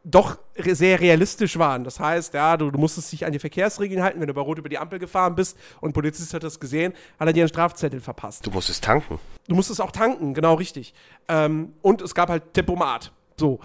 doch 0.04 0.38
sehr 0.56 1.02
realistisch 1.02 1.60
waren. 1.60 1.84
Das 1.84 2.00
heißt, 2.00 2.34
ja, 2.34 2.56
du, 2.56 2.72
du, 2.72 2.80
musstest 2.80 3.12
dich 3.12 3.26
an 3.26 3.34
die 3.34 3.40
Verkehrsregeln 3.40 4.02
halten. 4.02 4.22
Wenn 4.22 4.28
du 4.28 4.34
bei 4.34 4.42
Rot 4.42 4.58
über 4.58 4.70
die 4.70 4.78
Ampel 4.78 5.00
gefahren 5.00 5.36
bist 5.36 5.58
und 5.82 5.90
ein 5.90 5.94
Polizist 5.94 6.34
hat 6.34 6.44
das 6.44 6.60
gesehen, 6.60 6.94
hat 7.20 7.28
er 7.28 7.34
dir 7.34 7.44
einen 7.44 7.50
Strafzettel 7.50 8.00
verpasst. 8.00 8.46
Du 8.46 8.52
musstest 8.52 8.84
tanken. 8.84 9.20
Du 9.48 9.56
musstest 9.56 9.82
auch 9.82 9.92
tanken, 9.92 10.34
genau 10.34 10.54
richtig. 10.54 10.94
Ähm, 11.28 11.74
und 11.82 12.02
es 12.02 12.16
gab 12.16 12.30
halt 12.30 12.54
Tempomat. 12.54 13.12
So 13.40 13.60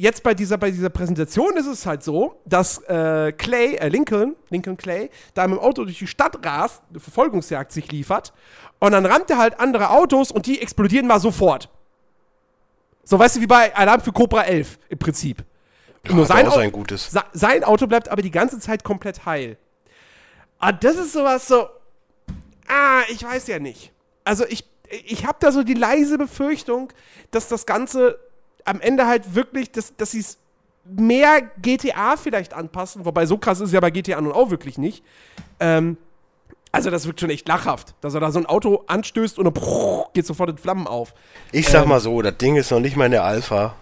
jetzt 0.00 0.22
bei 0.22 0.34
dieser, 0.34 0.56
bei 0.56 0.70
dieser 0.70 0.88
Präsentation 0.88 1.56
ist 1.56 1.66
es 1.66 1.84
halt 1.84 2.02
so, 2.02 2.40
dass 2.46 2.78
äh, 2.84 3.32
Clay, 3.32 3.76
äh, 3.76 3.88
Lincoln, 3.88 4.34
Lincoln 4.48 4.76
Clay, 4.76 5.10
da 5.34 5.46
mit 5.46 5.58
dem 5.58 5.62
Auto 5.62 5.84
durch 5.84 5.98
die 5.98 6.06
Stadt 6.06 6.44
rast, 6.44 6.82
eine 6.88 7.00
Verfolgungsjagd 7.00 7.70
sich 7.70 7.90
liefert. 7.92 8.32
Und 8.78 8.92
dann 8.92 9.04
rammt 9.04 9.30
er 9.30 9.38
halt 9.38 9.60
andere 9.60 9.90
Autos 9.90 10.30
und 10.30 10.46
die 10.46 10.60
explodieren 10.60 11.06
mal 11.06 11.20
sofort. 11.20 11.68
So, 13.04 13.18
weißt 13.18 13.36
du, 13.36 13.40
wie 13.40 13.46
bei 13.46 13.74
Alarm 13.74 14.00
für 14.00 14.12
Cobra 14.12 14.42
11 14.42 14.78
im 14.88 14.98
Prinzip. 14.98 15.44
Ja, 16.06 16.14
Nur 16.14 16.24
sein, 16.24 16.50
sein, 16.50 16.72
gutes. 16.72 17.14
sein 17.32 17.64
Auto 17.64 17.86
bleibt 17.86 18.08
aber 18.08 18.22
die 18.22 18.30
ganze 18.30 18.58
Zeit 18.58 18.84
komplett 18.84 19.26
heil. 19.26 19.58
Ah, 20.58 20.72
das 20.72 20.96
ist 20.96 21.12
sowas 21.12 21.46
so. 21.46 21.68
Ah, 22.68 23.02
ich 23.10 23.22
weiß 23.22 23.48
ja 23.48 23.58
nicht. 23.58 23.92
Also 24.24 24.46
ich, 24.46 24.64
ich 24.88 25.26
habe 25.26 25.38
da 25.40 25.52
so 25.52 25.62
die 25.62 25.74
leise 25.74 26.16
Befürchtung, 26.16 26.92
dass 27.32 27.48
das 27.48 27.66
Ganze 27.66 28.18
am 28.64 28.80
Ende 28.80 29.06
halt 29.06 29.34
wirklich, 29.34 29.70
dass, 29.70 29.96
dass 29.96 30.12
sie 30.12 30.20
es 30.20 30.38
mehr 30.84 31.42
GTA 31.60 32.16
vielleicht 32.16 32.54
anpassen, 32.54 33.04
wobei 33.04 33.26
so 33.26 33.38
krass 33.38 33.60
ist 33.60 33.68
es 33.68 33.72
ja 33.72 33.80
bei 33.80 33.90
GTA 33.90 34.20
nun 34.20 34.32
auch 34.32 34.50
wirklich 34.50 34.78
nicht. 34.78 35.04
Ähm, 35.58 35.96
also 36.72 36.90
das 36.90 37.06
wirkt 37.06 37.20
schon 37.20 37.30
echt 37.30 37.48
lachhaft, 37.48 37.94
dass 38.00 38.14
er 38.14 38.20
da 38.20 38.30
so 38.30 38.38
ein 38.38 38.46
Auto 38.46 38.84
anstößt 38.86 39.38
und 39.38 39.44
dann 39.44 40.04
geht 40.14 40.26
sofort 40.26 40.50
in 40.50 40.58
Flammen 40.58 40.86
auf. 40.86 41.14
Ich 41.52 41.68
sag 41.68 41.82
ähm, 41.82 41.88
mal 41.88 42.00
so, 42.00 42.22
das 42.22 42.36
Ding 42.38 42.56
ist 42.56 42.70
noch 42.70 42.80
nicht 42.80 42.96
mal 42.96 43.06
in 43.06 43.12
der 43.12 43.24
Alpha. 43.24 43.74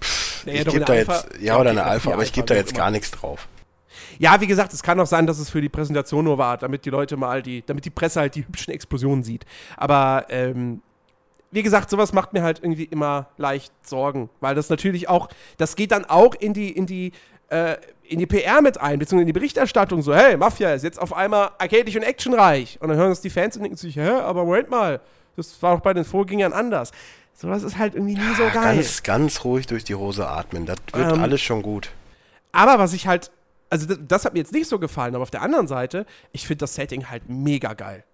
Pff, 0.00 0.46
naja, 0.46 0.60
ich 0.60 0.68
gebe 0.68 0.84
da 0.84 0.92
Alpha, 0.92 1.14
jetzt, 1.14 1.40
ja, 1.40 1.58
oder 1.58 1.70
eine 1.70 1.84
Alpha, 1.84 2.12
aber 2.12 2.22
ich 2.22 2.32
gebe 2.32 2.46
da 2.46 2.54
jetzt 2.54 2.74
gar 2.74 2.90
nichts 2.90 3.10
drauf. 3.10 3.48
Ja, 4.20 4.40
wie 4.40 4.46
gesagt, 4.46 4.72
es 4.72 4.82
kann 4.82 4.98
auch 5.00 5.06
sein, 5.06 5.26
dass 5.26 5.38
es 5.38 5.50
für 5.50 5.60
die 5.60 5.68
Präsentation 5.68 6.24
nur 6.24 6.38
war, 6.38 6.56
damit 6.56 6.84
die 6.84 6.90
Leute 6.90 7.16
mal 7.16 7.42
die, 7.42 7.64
damit 7.64 7.84
die 7.84 7.90
Presse 7.90 8.20
halt 8.20 8.34
die 8.34 8.46
hübschen 8.46 8.72
Explosionen 8.72 9.22
sieht. 9.22 9.44
Aber 9.76 10.26
ähm, 10.28 10.82
wie 11.50 11.62
gesagt, 11.62 11.90
sowas 11.90 12.12
macht 12.12 12.32
mir 12.32 12.42
halt 12.42 12.60
irgendwie 12.62 12.84
immer 12.84 13.28
leicht 13.36 13.72
Sorgen, 13.86 14.28
weil 14.40 14.54
das 14.54 14.68
natürlich 14.68 15.08
auch, 15.08 15.28
das 15.56 15.76
geht 15.76 15.92
dann 15.92 16.04
auch 16.04 16.34
in 16.34 16.52
die, 16.52 16.70
in 16.70 16.86
die, 16.86 17.12
äh, 17.48 17.76
in 18.02 18.18
die 18.18 18.26
PR 18.26 18.60
mit 18.62 18.78
ein, 18.80 18.98
beziehungsweise 18.98 19.22
in 19.22 19.26
die 19.28 19.32
Berichterstattung, 19.32 20.02
so, 20.02 20.14
hey, 20.14 20.36
Mafia 20.36 20.72
ist 20.74 20.82
jetzt 20.82 21.00
auf 21.00 21.14
einmal 21.14 21.50
arcadisch 21.58 21.96
und 21.96 22.02
actionreich. 22.02 22.78
Und 22.80 22.88
dann 22.88 22.96
hören 22.98 23.10
das 23.10 23.20
die 23.20 23.30
Fans 23.30 23.56
und 23.56 23.62
denken 23.62 23.76
sich, 23.76 23.96
hä, 23.96 24.08
aber 24.08 24.44
Moment 24.44 24.70
mal, 24.70 25.00
das 25.36 25.62
war 25.62 25.76
doch 25.76 25.82
bei 25.82 25.94
den 25.94 26.04
Vorgängern 26.04 26.52
anders. 26.52 26.90
Sowas 27.34 27.62
ist 27.62 27.78
halt 27.78 27.94
irgendwie 27.94 28.14
nie 28.14 28.34
so 28.36 28.42
Ja, 28.42 28.50
geil. 28.50 28.76
Ganz, 28.76 29.02
ganz 29.04 29.44
ruhig 29.44 29.66
durch 29.66 29.84
die 29.84 29.94
Hose 29.94 30.26
atmen. 30.26 30.66
Das 30.66 30.78
wird 30.92 31.12
Ähm, 31.12 31.22
alles 31.22 31.40
schon 31.40 31.62
gut. 31.62 31.90
Aber 32.50 32.78
was 32.78 32.92
ich 32.92 33.06
halt, 33.06 33.30
also 33.70 33.86
das, 33.86 33.98
das 34.06 34.24
hat 34.24 34.32
mir 34.32 34.40
jetzt 34.40 34.52
nicht 34.52 34.68
so 34.68 34.78
gefallen, 34.78 35.14
aber 35.14 35.22
auf 35.22 35.30
der 35.30 35.42
anderen 35.42 35.68
Seite, 35.68 36.04
ich 36.32 36.46
finde 36.46 36.60
das 36.62 36.74
Setting 36.74 37.08
halt 37.08 37.28
mega 37.28 37.74
geil. 37.74 38.04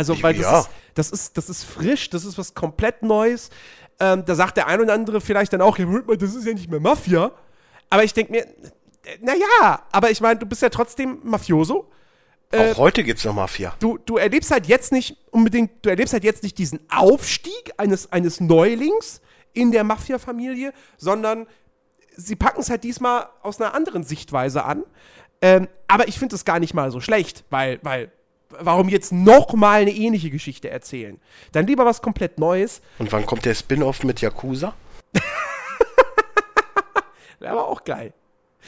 Also, 0.00 0.14
Ich- 0.14 0.22
weil 0.22 0.32
das, 0.34 0.42
ja. 0.42 0.60
ist, 0.60 0.70
das, 0.94 1.10
ist, 1.10 1.36
das 1.36 1.50
ist 1.50 1.64
frisch, 1.64 2.08
das 2.10 2.24
ist 2.24 2.38
was 2.38 2.54
komplett 2.54 3.02
Neues. 3.02 3.50
Ähm, 3.98 4.24
da 4.24 4.34
sagt 4.34 4.56
der 4.56 4.66
ein 4.66 4.80
oder 4.80 4.94
andere 4.94 5.20
vielleicht 5.20 5.52
dann 5.52 5.60
auch, 5.60 5.76
ja, 5.78 5.84
mal, 5.84 6.16
das 6.16 6.34
ist 6.34 6.46
ja 6.46 6.54
nicht 6.54 6.70
mehr 6.70 6.80
Mafia. 6.80 7.32
Aber 7.90 8.02
ich 8.02 8.14
denke 8.14 8.32
mir, 8.32 8.46
naja, 9.20 9.82
aber 9.92 10.10
ich 10.10 10.20
meine, 10.22 10.38
du 10.40 10.46
bist 10.46 10.62
ja 10.62 10.70
trotzdem 10.70 11.18
Mafioso. 11.22 11.90
äh, 12.50 12.72
Auch 12.72 12.78
heute 12.78 13.04
gibt's 13.04 13.24
noch 13.26 13.34
Mafia. 13.34 13.74
Du, 13.78 13.98
du 13.98 14.16
erlebst 14.16 14.50
halt 14.50 14.66
jetzt 14.66 14.90
nicht 14.90 15.16
unbedingt, 15.30 15.84
du 15.84 15.90
erlebst 15.90 16.14
halt 16.14 16.24
jetzt 16.24 16.42
nicht 16.42 16.56
diesen 16.56 16.80
Aufstieg 16.90 17.72
eines, 17.76 18.10
eines 18.10 18.40
Neulings 18.40 19.20
in 19.52 19.70
der 19.70 19.84
Mafia-Familie, 19.84 20.72
sondern 20.96 21.46
sie 22.16 22.36
packen 22.36 22.60
es 22.62 22.70
halt 22.70 22.84
diesmal 22.84 23.26
aus 23.42 23.60
einer 23.60 23.74
anderen 23.74 24.02
Sichtweise 24.02 24.64
an. 24.64 24.84
Ähm, 25.42 25.68
aber 25.88 26.08
ich 26.08 26.18
finde 26.18 26.36
es 26.36 26.44
gar 26.44 26.58
nicht 26.58 26.72
mal 26.74 26.90
so 26.90 27.00
schlecht, 27.00 27.44
weil, 27.50 27.80
weil, 27.82 28.10
warum 28.58 28.88
jetzt 28.88 29.12
noch 29.12 29.54
mal 29.54 29.82
eine 29.82 29.92
ähnliche 29.92 30.30
Geschichte 30.30 30.70
erzählen? 30.70 31.20
Dann 31.52 31.66
lieber 31.66 31.84
was 31.84 32.02
komplett 32.02 32.38
Neues. 32.38 32.80
Und 32.98 33.12
wann 33.12 33.26
kommt 33.26 33.44
der 33.44 33.54
Spin-off 33.54 34.04
mit 34.04 34.20
Yakuza? 34.20 34.74
Wäre 37.38 37.52
aber 37.52 37.68
auch 37.68 37.84
geil. 37.84 38.12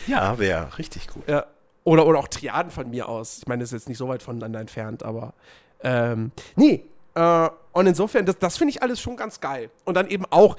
Ja, 0.07 0.39
wäre 0.39 0.79
richtig 0.79 1.09
gut. 1.09 1.29
Ja. 1.29 1.47
Oder, 1.85 2.07
oder 2.07 2.19
auch 2.19 2.29
Triaden 2.29 2.71
von 2.71 2.89
mir 2.91 3.09
aus. 3.09 3.39
Ich 3.39 3.47
meine, 3.47 3.61
das 3.61 3.71
ist 3.71 3.81
jetzt 3.81 3.89
nicht 3.89 3.99
so 3.99 4.09
weit 4.09 4.23
voneinander 4.23 4.61
entfernt, 4.61 5.03
aber. 5.03 5.35
Ähm, 5.83 6.33
nee. 6.57 6.85
Äh, 7.15 7.49
und 7.73 7.87
insofern, 7.87 8.25
das, 8.25 8.39
das 8.39 8.57
finde 8.57 8.71
ich 8.71 8.83
alles 8.83 9.01
schon 9.01 9.17
ganz 9.17 9.41
geil. 9.41 9.71
Und 9.85 9.95
dann 9.95 10.09
eben 10.09 10.25
auch, 10.31 10.57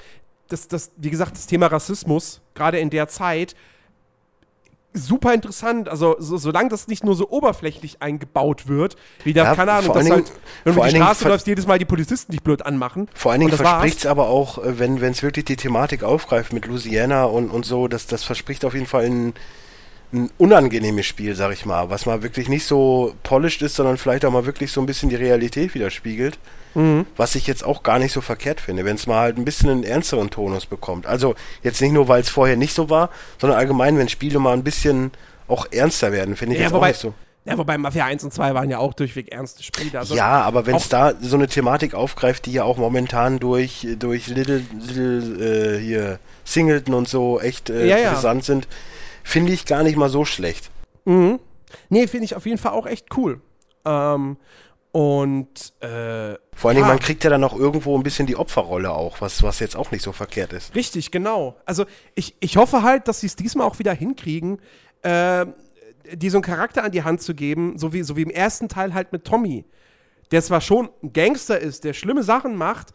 das, 0.48 0.68
das, 0.68 0.92
wie 0.96 1.10
gesagt, 1.10 1.32
das 1.32 1.46
Thema 1.46 1.66
Rassismus, 1.66 2.40
gerade 2.54 2.78
in 2.78 2.90
der 2.90 3.08
Zeit, 3.08 3.56
super 4.94 5.34
interessant. 5.34 5.88
Also, 5.88 6.16
so, 6.18 6.38
solange 6.38 6.70
das 6.70 6.88
nicht 6.88 7.04
nur 7.04 7.14
so 7.16 7.28
oberflächlich 7.28 8.00
eingebaut 8.00 8.68
wird, 8.68 8.96
wie 9.24 9.32
da, 9.32 9.44
Ja, 9.44 9.54
keine 9.54 9.72
Ahnung, 9.72 9.94
allen 9.94 10.10
halt, 10.10 10.32
wenn 10.62 10.74
du 10.74 10.82
die 10.82 10.90
Straße 10.90 11.28
läufst, 11.28 11.46
jedes 11.46 11.66
Mal 11.66 11.78
die 11.78 11.84
Polizisten 11.84 12.32
dich 12.32 12.42
blöd 12.42 12.64
anmachen. 12.64 13.08
Vor 13.14 13.32
allen 13.32 13.40
Dingen 13.40 13.50
das 13.50 13.60
verspricht 13.60 13.98
es 13.98 14.06
aber 14.06 14.28
auch, 14.28 14.58
äh, 14.58 14.78
wenn 14.78 15.02
es 15.02 15.22
wirklich 15.22 15.44
die 15.44 15.56
Thematik 15.56 16.02
aufgreift 16.04 16.52
mit 16.52 16.66
Louisiana 16.66 17.24
und, 17.24 17.50
und 17.50 17.66
so, 17.66 17.88
das, 17.88 18.06
das 18.06 18.24
verspricht 18.24 18.64
auf 18.64 18.74
jeden 18.74 18.86
Fall 18.86 19.04
ein, 19.04 19.34
ein 20.12 20.30
unangenehmes 20.38 21.06
Spiel, 21.06 21.34
sag 21.34 21.52
ich 21.52 21.66
mal, 21.66 21.90
was 21.90 22.06
mal 22.06 22.22
wirklich 22.22 22.48
nicht 22.48 22.64
so 22.64 23.14
polished 23.24 23.62
ist, 23.62 23.74
sondern 23.74 23.98
vielleicht 23.98 24.24
auch 24.24 24.30
mal 24.30 24.46
wirklich 24.46 24.70
so 24.70 24.80
ein 24.80 24.86
bisschen 24.86 25.08
die 25.08 25.16
Realität 25.16 25.74
widerspiegelt. 25.74 26.38
Mhm. 26.74 27.06
Was 27.16 27.34
ich 27.34 27.46
jetzt 27.46 27.64
auch 27.64 27.82
gar 27.82 27.98
nicht 27.98 28.12
so 28.12 28.20
verkehrt 28.20 28.60
finde, 28.60 28.84
wenn 28.84 28.96
es 28.96 29.06
mal 29.06 29.20
halt 29.20 29.38
ein 29.38 29.44
bisschen 29.44 29.70
einen 29.70 29.84
ernsteren 29.84 30.30
Tonus 30.30 30.66
bekommt. 30.66 31.06
Also 31.06 31.34
jetzt 31.62 31.80
nicht 31.80 31.92
nur, 31.92 32.08
weil 32.08 32.20
es 32.20 32.28
vorher 32.28 32.56
nicht 32.56 32.74
so 32.74 32.90
war, 32.90 33.10
sondern 33.40 33.58
allgemein, 33.58 33.96
wenn 33.98 34.08
Spiele 34.08 34.38
mal 34.38 34.52
ein 34.54 34.64
bisschen 34.64 35.12
auch 35.46 35.66
ernster 35.70 36.10
werden, 36.12 36.36
finde 36.36 36.54
ich 36.54 36.60
Ja, 36.60 36.66
jetzt 36.66 36.74
wobei, 36.74 36.86
auch 36.86 36.90
nicht 36.92 37.00
so. 37.00 37.14
ja, 37.44 37.58
wobei 37.58 37.76
Mafia 37.78 38.06
1 38.06 38.24
und 38.24 38.32
2 38.32 38.54
waren 38.54 38.70
ja 38.70 38.78
auch 38.78 38.94
durchweg 38.94 39.30
ernste 39.32 39.62
Spiele. 39.62 39.98
Also 39.98 40.14
ja, 40.16 40.40
aber 40.42 40.66
wenn 40.66 40.76
es 40.76 40.88
da 40.88 41.12
so 41.20 41.36
eine 41.36 41.46
Thematik 41.48 41.94
aufgreift, 41.94 42.46
die 42.46 42.52
ja 42.52 42.64
auch 42.64 42.78
momentan 42.78 43.38
durch, 43.38 43.86
durch 43.98 44.26
Little, 44.28 44.62
Little 44.80 45.76
äh, 45.76 45.80
hier 45.80 46.18
Singleton 46.44 46.94
und 46.94 47.08
so 47.08 47.40
echt 47.40 47.70
äh, 47.70 47.86
Ja, 47.86 47.98
ja. 47.98 48.08
interessant 48.08 48.44
sind, 48.44 48.68
finde 49.22 49.52
ich 49.52 49.66
gar 49.66 49.82
nicht 49.82 49.96
mal 49.96 50.08
so 50.08 50.24
schlecht. 50.24 50.70
Mhm. 51.04 51.38
Nee, 51.88 52.06
finde 52.06 52.24
ich 52.24 52.34
auf 52.36 52.46
jeden 52.46 52.58
Fall 52.58 52.72
auch 52.72 52.86
echt 52.86 53.06
cool. 53.16 53.40
Ähm, 53.84 54.36
und 54.94 55.72
äh, 55.80 56.36
Vor 56.54 56.68
allen 56.70 56.76
Dingen, 56.76 56.86
Ja. 56.86 56.94
man 56.94 57.00
kriegt 57.00 57.24
ja 57.24 57.30
dann 57.30 57.42
auch 57.42 57.58
irgendwo 57.58 57.96
ein 57.98 58.04
bisschen 58.04 58.28
die 58.28 58.36
Opferrolle 58.36 58.92
auch, 58.92 59.20
was, 59.20 59.42
was 59.42 59.58
jetzt 59.58 59.74
auch 59.74 59.90
nicht 59.90 60.02
so 60.02 60.12
verkehrt 60.12 60.52
ist. 60.52 60.72
richtig, 60.76 61.10
genau. 61.10 61.56
Also 61.66 61.84
ich, 62.14 62.36
ich 62.38 62.56
hoffe 62.56 62.84
halt, 62.84 63.08
dass 63.08 63.18
sie 63.18 63.26
es 63.26 63.34
diesmal 63.34 63.66
auch 63.66 63.80
wieder 63.80 63.92
hinkriegen, 63.92 64.60
äh, 65.02 65.46
dir 66.12 66.30
so 66.30 66.36
einen 66.36 66.44
Charakter 66.44 66.84
an 66.84 66.92
die 66.92 67.02
Hand 67.02 67.22
zu 67.22 67.34
geben, 67.34 67.76
so 67.76 67.92
wie, 67.92 68.04
so 68.04 68.16
wie 68.16 68.22
im 68.22 68.30
ersten 68.30 68.68
Teil 68.68 68.94
halt 68.94 69.10
mit 69.10 69.24
Tommy. 69.24 69.64
Der 70.30 70.42
zwar 70.42 70.60
schon 70.60 70.88
ein 71.02 71.12
Gangster 71.12 71.58
ist, 71.58 71.82
der 71.82 71.92
schlimme 71.92 72.22
Sachen 72.22 72.54
macht, 72.54 72.92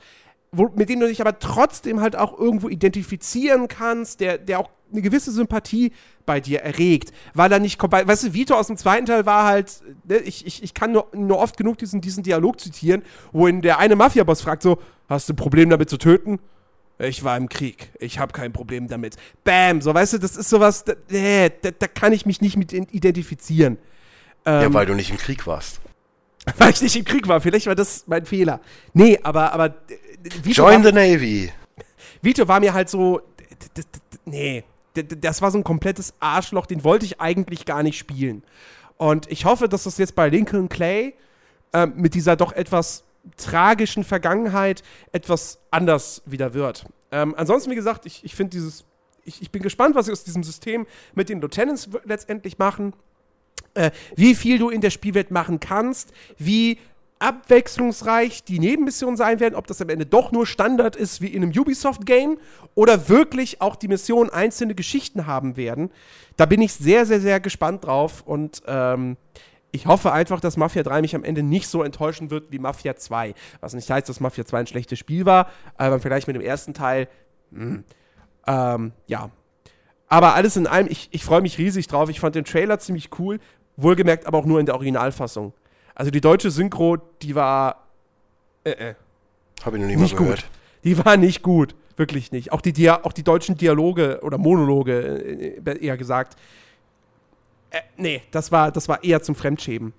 wo, 0.54 0.70
mit 0.70 0.88
dem 0.88 1.02
du 1.02 1.08
dich 1.10 1.20
aber 1.20 1.38
trotzdem 1.38 2.00
halt 2.00 2.16
auch 2.16 2.39
irgendwo 2.39 2.70
identifizieren 2.70 3.68
kannst, 3.68 4.22
der, 4.22 4.38
der 4.38 4.62
auch 4.62 4.70
eine 4.91 5.01
gewisse 5.01 5.31
Sympathie 5.31 5.91
bei 6.25 6.39
dir 6.39 6.61
erregt, 6.61 7.11
weil 7.33 7.51
er 7.51 7.59
nicht 7.59 7.77
kommt. 7.77 7.93
Weißt 7.93 8.23
du, 8.23 8.33
Vito 8.33 8.55
aus 8.55 8.67
dem 8.67 8.77
zweiten 8.77 9.05
Teil 9.05 9.25
war 9.25 9.45
halt, 9.45 9.81
ne, 10.03 10.17
ich, 10.17 10.45
ich, 10.45 10.63
ich 10.63 10.73
kann 10.73 10.91
nur, 10.91 11.07
nur 11.13 11.39
oft 11.39 11.57
genug 11.57 11.77
diesen, 11.77 12.01
diesen 12.01 12.23
Dialog 12.23 12.59
zitieren, 12.59 13.03
wohin 13.31 13.61
der 13.61 13.79
eine 13.79 13.95
Mafia-Boss 13.95 14.41
fragt 14.41 14.63
so, 14.63 14.79
hast 15.07 15.29
du 15.29 15.33
ein 15.33 15.37
Problem 15.37 15.69
damit 15.69 15.89
zu 15.89 15.97
töten? 15.97 16.39
Ich 16.99 17.23
war 17.23 17.37
im 17.37 17.47
Krieg. 17.47 17.91
Ich 17.99 18.19
habe 18.19 18.33
kein 18.33 18.51
Problem 18.51 18.87
damit. 18.89 19.15
Bam, 19.45 19.81
so 19.81 19.93
weißt 19.93 20.13
du, 20.13 20.17
das 20.17 20.35
ist 20.35 20.49
sowas, 20.49 20.83
da, 20.83 20.93
da, 21.07 21.71
da 21.71 21.87
kann 21.87 22.11
ich 22.11 22.25
mich 22.25 22.41
nicht 22.41 22.57
mit 22.57 22.73
identifizieren. 22.73 23.77
ja, 24.45 24.63
Ähm, 24.63 24.73
weil 24.73 24.85
du 24.85 24.93
nicht 24.93 25.09
im 25.09 25.17
Krieg 25.17 25.47
warst. 25.47 25.79
weil 26.57 26.71
ich 26.71 26.81
nicht 26.81 26.95
im 26.97 27.05
Krieg 27.05 27.27
war. 27.27 27.39
Vielleicht 27.41 27.67
war 27.67 27.75
das 27.75 28.03
mein 28.07 28.25
Fehler. 28.25 28.59
Nee, 28.93 29.19
aber, 29.23 29.53
aber 29.53 29.67
äh, 29.67 29.73
Vito, 30.43 30.63
Join 30.63 30.83
war, 30.83 30.91
the 30.91 30.91
Navy. 30.91 31.51
Vito 32.21 32.47
war 32.47 32.59
mir 32.59 32.73
halt 32.73 32.89
so. 32.89 33.21
Nee, 34.25 34.63
das 34.93 35.41
war 35.41 35.51
so 35.51 35.57
ein 35.57 35.63
komplettes 35.63 36.13
Arschloch, 36.19 36.65
den 36.65 36.83
wollte 36.83 37.05
ich 37.05 37.21
eigentlich 37.21 37.65
gar 37.65 37.83
nicht 37.83 37.97
spielen. 37.97 38.43
Und 38.97 39.31
ich 39.31 39.45
hoffe, 39.45 39.69
dass 39.69 39.83
das 39.83 39.97
jetzt 39.97 40.15
bei 40.15 40.29
Lincoln 40.29 40.67
Clay 40.67 41.13
ähm, 41.73 41.93
mit 41.95 42.15
dieser 42.15 42.35
doch 42.35 42.51
etwas 42.51 43.03
tragischen 43.37 44.03
Vergangenheit 44.03 44.83
etwas 45.11 45.59
anders 45.71 46.21
wieder 46.25 46.53
wird. 46.53 46.85
Ähm, 47.11 47.33
ansonsten, 47.37 47.71
wie 47.71 47.75
gesagt, 47.75 48.05
ich, 48.05 48.23
ich 48.23 48.35
finde 48.35 48.51
dieses. 48.51 48.85
Ich, 49.25 49.41
ich 49.41 49.51
bin 49.51 49.61
gespannt, 49.61 49.95
was 49.95 50.07
sie 50.07 50.11
aus 50.11 50.23
diesem 50.23 50.43
System 50.43 50.87
mit 51.13 51.29
den 51.29 51.39
Lieutenants 51.39 51.89
letztendlich 52.05 52.57
machen 52.57 52.93
äh, 53.73 53.91
wie 54.15 54.35
viel 54.35 54.57
du 54.59 54.69
in 54.69 54.81
der 54.81 54.89
Spielwelt 54.89 55.31
machen 55.31 55.59
kannst, 55.59 56.11
wie 56.37 56.79
abwechslungsreich 57.20 58.43
die 58.43 58.59
Nebenmissionen 58.59 59.17
sein 59.17 59.39
werden, 59.39 59.55
ob 59.55 59.67
das 59.67 59.82
am 59.82 59.89
Ende 59.89 60.05
doch 60.05 60.32
nur 60.32 60.47
Standard 60.47 60.95
ist 60.95 61.22
wie 61.22 61.28
in 61.28 61.43
einem 61.43 61.51
Ubisoft-Game 61.51 62.38
oder 62.76 63.09
wirklich 63.09 63.61
auch 63.61 63.76
die 63.76 63.89
Missionen 63.89 64.30
einzelne 64.30 64.74
Geschichten 64.74 65.28
haben 65.28 65.57
werden. 65.57 65.91
Da 66.38 66.45
bin 66.45 66.61
ich 66.61 66.74
sehr, 66.74 67.05
sehr, 67.05 67.20
sehr 67.20 67.39
gespannt 67.39 67.86
drauf 67.86 68.24
und 68.26 68.61
ähm, 68.67 69.17
ich 69.72 69.86
hoffe 69.86 70.11
einfach, 70.11 70.39
dass 70.39 70.57
Mafia 70.57 70.82
3 70.82 71.01
mich 71.01 71.15
am 71.15 71.24
Ende 71.24 71.43
nicht 71.43 71.67
so 71.67 71.84
enttäuschen 71.84 72.32
wird 72.32 72.51
wie 72.51 72.57
Mafia 72.57 72.95
2. 72.95 73.36
Was 73.59 73.74
nicht 73.74 73.91
heißt, 73.91 74.09
dass 74.09 74.20
Mafia 74.20 74.45
2 74.45 74.59
ein 74.61 74.67
schlechtes 74.67 74.97
Spiel 74.97 75.26
war, 75.26 75.49
aber 75.78 75.99
vielleicht 75.99 76.28
mit 76.28 76.36
dem 76.36 76.41
ersten 76.41 76.74
Teil, 76.74 77.07
mh, 77.51 77.84
ähm, 78.47 78.93
ja, 79.05 79.30
aber 80.07 80.34
alles 80.34 80.57
in 80.57 80.65
allem, 80.65 80.88
ich, 80.89 81.07
ich 81.11 81.24
freue 81.24 81.41
mich 81.41 81.59
riesig 81.59 81.88
drauf. 81.88 82.09
Ich 82.09 82.20
fand 82.20 82.34
den 82.34 82.43
Trailer 82.43 82.80
ziemlich 82.80 83.11
cool. 83.20 83.39
Wohlgemerkt, 83.78 84.26
aber 84.26 84.39
auch 84.39 84.45
nur 84.45 84.59
in 84.59 84.65
der 84.65 84.76
Originalfassung. 84.76 85.53
Also 86.00 86.12
die 86.12 86.22
deutsche 86.22 86.50
Synchro, 86.50 86.95
die 87.22 87.36
war. 87.36 87.86
Äh, 88.64 88.70
äh, 88.70 88.95
Habe 89.66 89.76
ich 89.76 89.82
noch 89.82 89.89
nie 89.89 89.97
nicht 89.97 90.14
mal 90.14 90.20
gehört. 90.20 90.41
gut. 90.43 90.50
Die 90.86 91.06
war 91.06 91.18
nicht 91.18 91.43
gut. 91.43 91.76
Wirklich 91.97 92.32
nicht. 92.32 92.54
Auch 92.54 92.62
die, 92.62 92.72
Dia 92.72 93.04
auch 93.04 93.12
die 93.12 93.24
deutschen 93.24 93.58
Dialoge 93.58 94.22
oder 94.24 94.38
Monologe, 94.38 94.93
äh, 94.93 95.58
äh, 95.58 95.86
eher 95.86 95.97
gesagt. 95.97 96.38
Äh, 97.72 97.82
nee, 97.97 98.22
das 98.32 98.50
war, 98.50 98.72
das 98.72 98.88
war 98.88 99.04
eher 99.04 99.22
zum 99.22 99.36
Fremdschämen. 99.36 99.91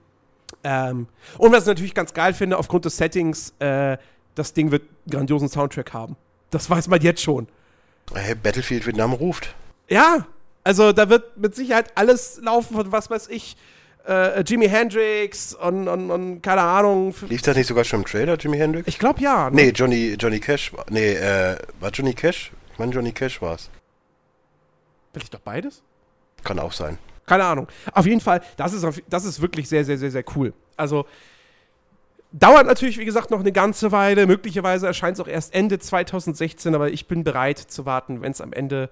Ähm, 0.65 1.07
und 1.37 1.53
was 1.53 1.65
ich 1.65 1.67
natürlich 1.67 1.95
ganz 1.95 2.15
geil 2.15 2.33
finde, 2.33 2.57
aufgrund 2.57 2.87
des 2.87 2.97
Settings, 2.97 3.53
äh, 3.59 3.99
das 4.35 4.55
Ding 4.55 4.71
wird 4.71 4.85
einen 4.85 5.11
grandiosen 5.11 5.51
Soundtrack 5.51 5.93
haben. 5.93 6.17
Das 6.49 6.71
weiß 6.71 6.89
man 6.89 7.03
jetzt 7.03 7.21
schon. 7.21 7.47
Hey, 8.15 8.35
Battlefield 8.35 8.87
Vietnam 8.87 9.13
ruft. 9.13 9.55
Ja, 9.91 10.27
also 10.65 10.93
da 10.93 11.11
wird 11.11 11.37
mit 11.37 11.55
Sicherheit 11.55 11.93
alles 11.95 12.41
laufen 12.43 12.75
von 12.75 12.91
was 12.91 13.11
weiß 13.11 13.29
ich, 13.29 13.59
äh, 14.07 14.41
Jimi 14.43 14.69
Hendrix 14.69 15.55
und, 15.55 15.89
und, 15.89 16.11
und 16.11 16.41
keine 16.43 16.63
Ahnung. 16.63 17.15
Lief 17.29 17.43
das 17.43 17.57
nicht 17.57 17.67
sogar 17.67 17.85
schon 17.85 18.01
im 18.01 18.07
Trailer, 18.07 18.37
Jimi 18.39 18.57
Hendrix? 18.59 18.89
Ich 18.89 18.99
glaube 18.99 19.21
ja. 19.21 19.51
ne? 19.51 19.57
Nee, 19.57 19.71
Johnny, 19.71 20.17
Johnny 20.19 20.41
Cash. 20.41 20.73
war- 20.73 20.87
Nee, 20.91 21.13
äh, 21.15 21.57
war 21.81 21.91
Johnny 21.91 22.15
Cash? 22.15 22.53
Ich 22.73 22.79
meine, 22.79 22.93
Johnny 22.93 23.13
Cash 23.13 23.41
war's. 23.43 23.71
Vielleicht 25.13 25.35
doch 25.35 25.41
beides? 25.41 25.83
Kann 26.45 26.59
auch 26.59 26.73
sein. 26.73 26.99
Keine 27.27 27.45
Ahnung. 27.45 27.69
Auf 27.93 28.07
jeden 28.07 28.21
Fall, 28.21 28.41
das 28.57 28.73
ist, 28.73 28.85
auf, 28.85 29.01
das 29.09 29.25
ist 29.25 29.41
wirklich 29.41 29.69
sehr, 29.69 29.85
sehr, 29.85 29.99
sehr, 29.99 30.11
sehr 30.11 30.25
cool. 30.35 30.53
Also 30.77 31.07
dauert 32.33 32.67
natürlich, 32.67 32.99
wie 32.99 33.05
gesagt, 33.05 33.31
noch 33.31 33.41
eine 33.41 33.53
ganze 33.53 33.93
Weile. 33.93 34.27
Möglicherweise 34.27 34.87
erscheint 34.87 35.17
es 35.19 35.21
auch 35.21 35.29
erst 35.29 35.55
Ende 35.55 35.79
2016, 35.79 36.75
aber 36.75 36.91
ich 36.91 37.07
bin 37.09 37.25
bereit 37.25 37.59
zu 37.59 37.87
warten, 37.87 38.23
wenn 38.23 38.33
es 38.33 38.41
am 38.41 38.53
Ende 38.53 38.89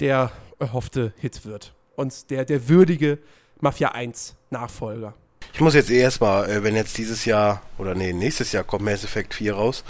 der 0.00 0.30
erhoffte 0.58 1.12
Hit 1.18 1.44
wird. 1.44 1.72
Und 1.96 2.30
der, 2.30 2.44
der 2.44 2.68
würdige 2.68 3.18
Mafia 3.60 3.88
1 3.90 4.36
Nachfolger. 4.50 5.14
Ich 5.54 5.60
muss 5.60 5.74
jetzt 5.74 5.90
eh 5.90 5.98
erstmal, 5.98 6.48
äh, 6.48 6.62
wenn 6.62 6.76
jetzt 6.76 6.96
dieses 6.98 7.24
Jahr, 7.24 7.62
oder 7.78 7.94
nee, 7.94 8.12
nächstes 8.12 8.52
Jahr 8.52 8.64
kommt 8.64 8.84
Mass 8.84 9.02
Effect 9.02 9.34
4 9.34 9.54
raus, 9.54 9.82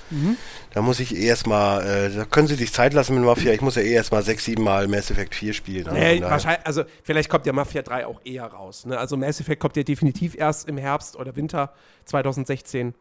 da 0.73 0.81
muss 0.83 1.01
ich 1.01 1.15
eh 1.15 1.27
erstmal, 1.27 1.85
äh, 1.85 2.15
da 2.15 2.25
können 2.25 2.47
Sie 2.47 2.55
sich 2.55 2.73
Zeit 2.73 2.95
lassen 2.95 3.17
mit 3.17 3.25
Mafia, 3.25 3.53
ich 3.53 3.61
muss 3.61 3.75
ja 3.75 3.83
eh 3.83 3.93
erstmal 3.93 4.23
sechs, 4.23 4.45
sieben 4.45 4.63
Mal 4.63 4.87
Mass 4.89 5.11
Effect 5.11 5.35
4 5.35 5.53
spielen. 5.53 5.87
Also 5.89 5.99
Nee, 5.99 6.21
daher- 6.21 6.31
wahrscheinlich, 6.31 6.67
also 6.67 6.85
vielleicht 7.03 7.29
kommt 7.29 7.45
ja 7.45 7.53
Mafia 7.53 7.83
3 7.83 8.07
auch 8.07 8.21
eher 8.25 8.47
raus. 8.47 8.87
Ne? 8.87 8.97
Also 8.97 9.17
Mass 9.17 9.41
Effect 9.41 9.61
kommt 9.61 9.77
ja 9.77 9.83
definitiv 9.83 10.37
erst 10.37 10.69
im 10.69 10.79
Herbst 10.79 11.17
oder 11.17 11.35
Winter 11.37 11.73
2016. 12.05 12.95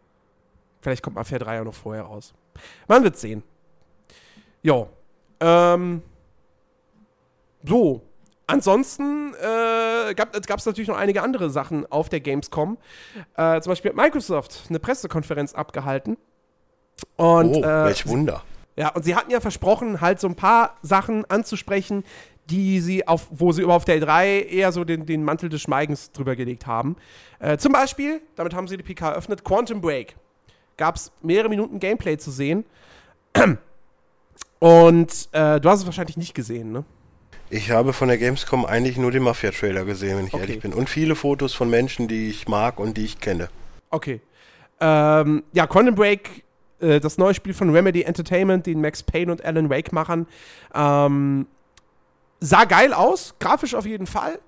Vielleicht 0.82 1.04
kommt 1.04 1.16
Mafia 1.16 1.38
3 1.40 1.62
auch 1.62 1.66
noch 1.66 1.74
vorher 1.76 2.04
raus. 2.04 2.34
Man 2.88 3.04
wird 3.04 3.18
sehen. 3.18 3.44
Jo. 4.64 4.90
Ähm. 5.40 6.02
So. 7.64 8.02
Ansonsten 8.48 9.34
äh, 9.34 10.14
gab 10.16 10.34
es 10.34 10.66
natürlich 10.66 10.88
noch 10.88 10.98
einige 10.98 11.22
andere 11.22 11.50
Sachen 11.50 11.86
auf 11.92 12.08
der 12.08 12.22
Gamescom. 12.22 12.78
Äh, 13.36 13.60
zum 13.60 13.72
Beispiel 13.72 13.92
hat 13.92 13.98
Microsoft 13.98 14.64
eine 14.70 14.80
Pressekonferenz 14.80 15.54
abgehalten. 15.54 16.18
Und, 17.18 17.58
oh, 17.58 17.62
äh, 17.62 17.86
welch 17.86 18.08
Wunder. 18.08 18.42
Ja, 18.78 18.90
und 18.90 19.04
sie 19.04 19.16
hatten 19.16 19.32
ja 19.32 19.42
versprochen, 19.42 20.00
halt 20.02 20.20
so 20.22 20.28
ein 20.28 20.36
paar 20.36 20.78
Sachen 20.82 21.26
anzusprechen, 21.26 22.04
die 22.50 22.80
sie 22.80 23.06
auf, 23.08 23.28
wo 23.32 23.52
sie 23.52 23.66
auf 23.66 23.84
der 23.84 24.02
E3 24.02 24.46
eher 24.46 24.72
so 24.72 24.86
den, 24.86 25.06
den 25.06 25.24
Mantel 25.24 25.50
des 25.50 25.62
Schweigens 25.62 26.12
drüber 26.12 26.36
gelegt 26.36 26.66
haben. 26.68 26.96
Äh, 27.40 27.58
zum 27.58 27.74
Beispiel, 27.74 28.22
damit 28.36 28.54
haben 28.54 28.68
sie 28.68 28.78
die 28.78 28.84
PK 28.84 29.10
eröffnet, 29.10 29.44
Quantum 29.44 29.82
Break. 29.82 30.16
Gab 30.78 30.96
es 30.96 31.12
mehrere 31.22 31.50
Minuten 31.50 31.80
Gameplay 31.80 32.18
zu 32.18 32.32
sehen. 32.32 32.64
Und 34.60 35.30
äh, 35.34 35.60
du 35.60 35.70
hast 35.70 35.82
es 35.82 35.86
wahrscheinlich 35.86 36.18
nicht 36.18 36.34
gesehen, 36.34 36.72
ne? 36.72 36.86
Ich 37.50 37.72
habe 37.72 37.94
von 37.94 38.10
der 38.10 38.18
Gamescom 38.18 38.66
eigentlich 38.66 38.98
nur 38.98 39.12
den 39.12 39.24
Mafia-Trailer 39.24 39.86
gesehen, 39.86 40.18
wenn 40.18 40.28
ich 40.28 40.34
Okay. 40.34 40.44
ehrlich 40.44 40.60
bin. 40.60 40.74
Und 40.74 40.90
viele 40.90 41.16
Fotos 41.16 41.54
von 41.54 41.70
Menschen, 41.70 42.08
die 42.08 42.30
ich 42.30 42.48
mag 42.48 42.80
und 42.80 42.98
die 42.98 43.06
ich 43.06 43.20
kenne. 43.20 43.50
Okay. 43.90 44.20
Ähm, 44.80 45.44
ja, 45.54 45.66
Quantum 45.66 45.96
Break, 45.96 46.44
äh, 46.82 47.00
das 47.00 47.18
neue 47.18 47.34
Spiel 47.34 47.54
von 47.54 47.70
Remedy 47.74 48.02
Entertainment, 48.04 48.66
den 48.66 48.82
Max 48.82 49.02
Payne 49.02 49.32
und 49.32 49.44
Alan 49.46 49.70
Wake 49.70 49.94
machen, 49.94 50.28
ähm, 50.76 51.48
sah 52.40 52.66
geil 52.66 52.94
aus, 52.94 53.34
grafisch 53.40 53.74
auf 53.76 53.86
jeden 53.86 54.08
Fall. 54.08 54.40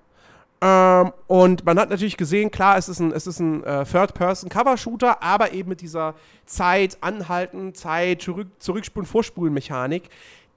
Ähm, 0.62 1.12
und 1.26 1.64
man 1.64 1.78
hat 1.78 1.88
natürlich 1.88 2.18
gesehen, 2.18 2.50
klar, 2.50 2.76
es 2.76 2.88
ist 2.90 3.00
ein, 3.00 3.12
es 3.12 3.26
ist 3.26 3.40
ein 3.40 3.64
äh, 3.64 3.84
Third-Person-Cover-Shooter, 3.86 5.22
aber 5.22 5.52
eben 5.52 5.70
mit 5.70 5.80
dieser 5.80 6.14
Zeit 6.44 6.98
anhalten, 7.00 7.74
Zeit, 7.74 8.20
zurück, 8.20 8.48
zurückspulen, 8.58 9.06
vorspulen 9.06 9.54
Mechanik, 9.54 10.10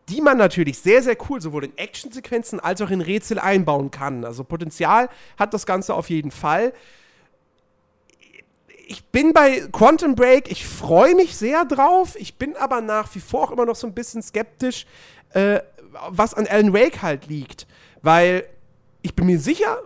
die 0.10 0.22
man 0.22 0.38
natürlich 0.38 0.80
sehr, 0.80 1.02
sehr 1.02 1.18
cool 1.30 1.42
sowohl 1.42 1.66
in 1.66 1.78
Actionsequenzen 1.78 2.60
als 2.60 2.82
auch 2.82 2.90
in 2.90 3.02
Rätsel 3.02 3.40
einbauen 3.40 3.90
kann. 3.92 4.26
Also 4.26 4.44
Potenzial 4.44 5.10
hat 5.38 5.54
das 5.54 5.66
Ganze 5.66 5.94
auf 5.94 6.10
jeden 6.10 6.32
Fall 6.32 6.74
ich 8.88 9.04
bin 9.06 9.34
bei 9.34 9.62
Quantum 9.72 10.16
Break, 10.16 10.52
ich 10.52 10.66
freue 10.66 11.16
mich 11.16 11.36
sehr 11.36 11.66
drauf. 11.66 12.16
Ich 12.18 12.36
bin 12.36 12.56
aber 12.56 12.82
nach 12.82 13.14
wie 13.16 13.20
vor 13.20 13.46
auch 13.46 13.52
immer 13.52 13.66
noch 13.66 13.76
so 13.76 13.88
ein 13.88 13.94
bisschen 13.94 14.22
skeptisch, 14.22 14.86
äh, 15.32 15.60
was 16.10 16.34
an 16.34 16.48
Alan 16.48 16.74
Wake 16.74 17.02
halt 17.02 17.28
liegt. 17.28 17.68
Weil 18.02 18.46
ich 19.02 19.16
bin 19.16 19.26
mir 19.26 19.40
sicher, 19.40 19.80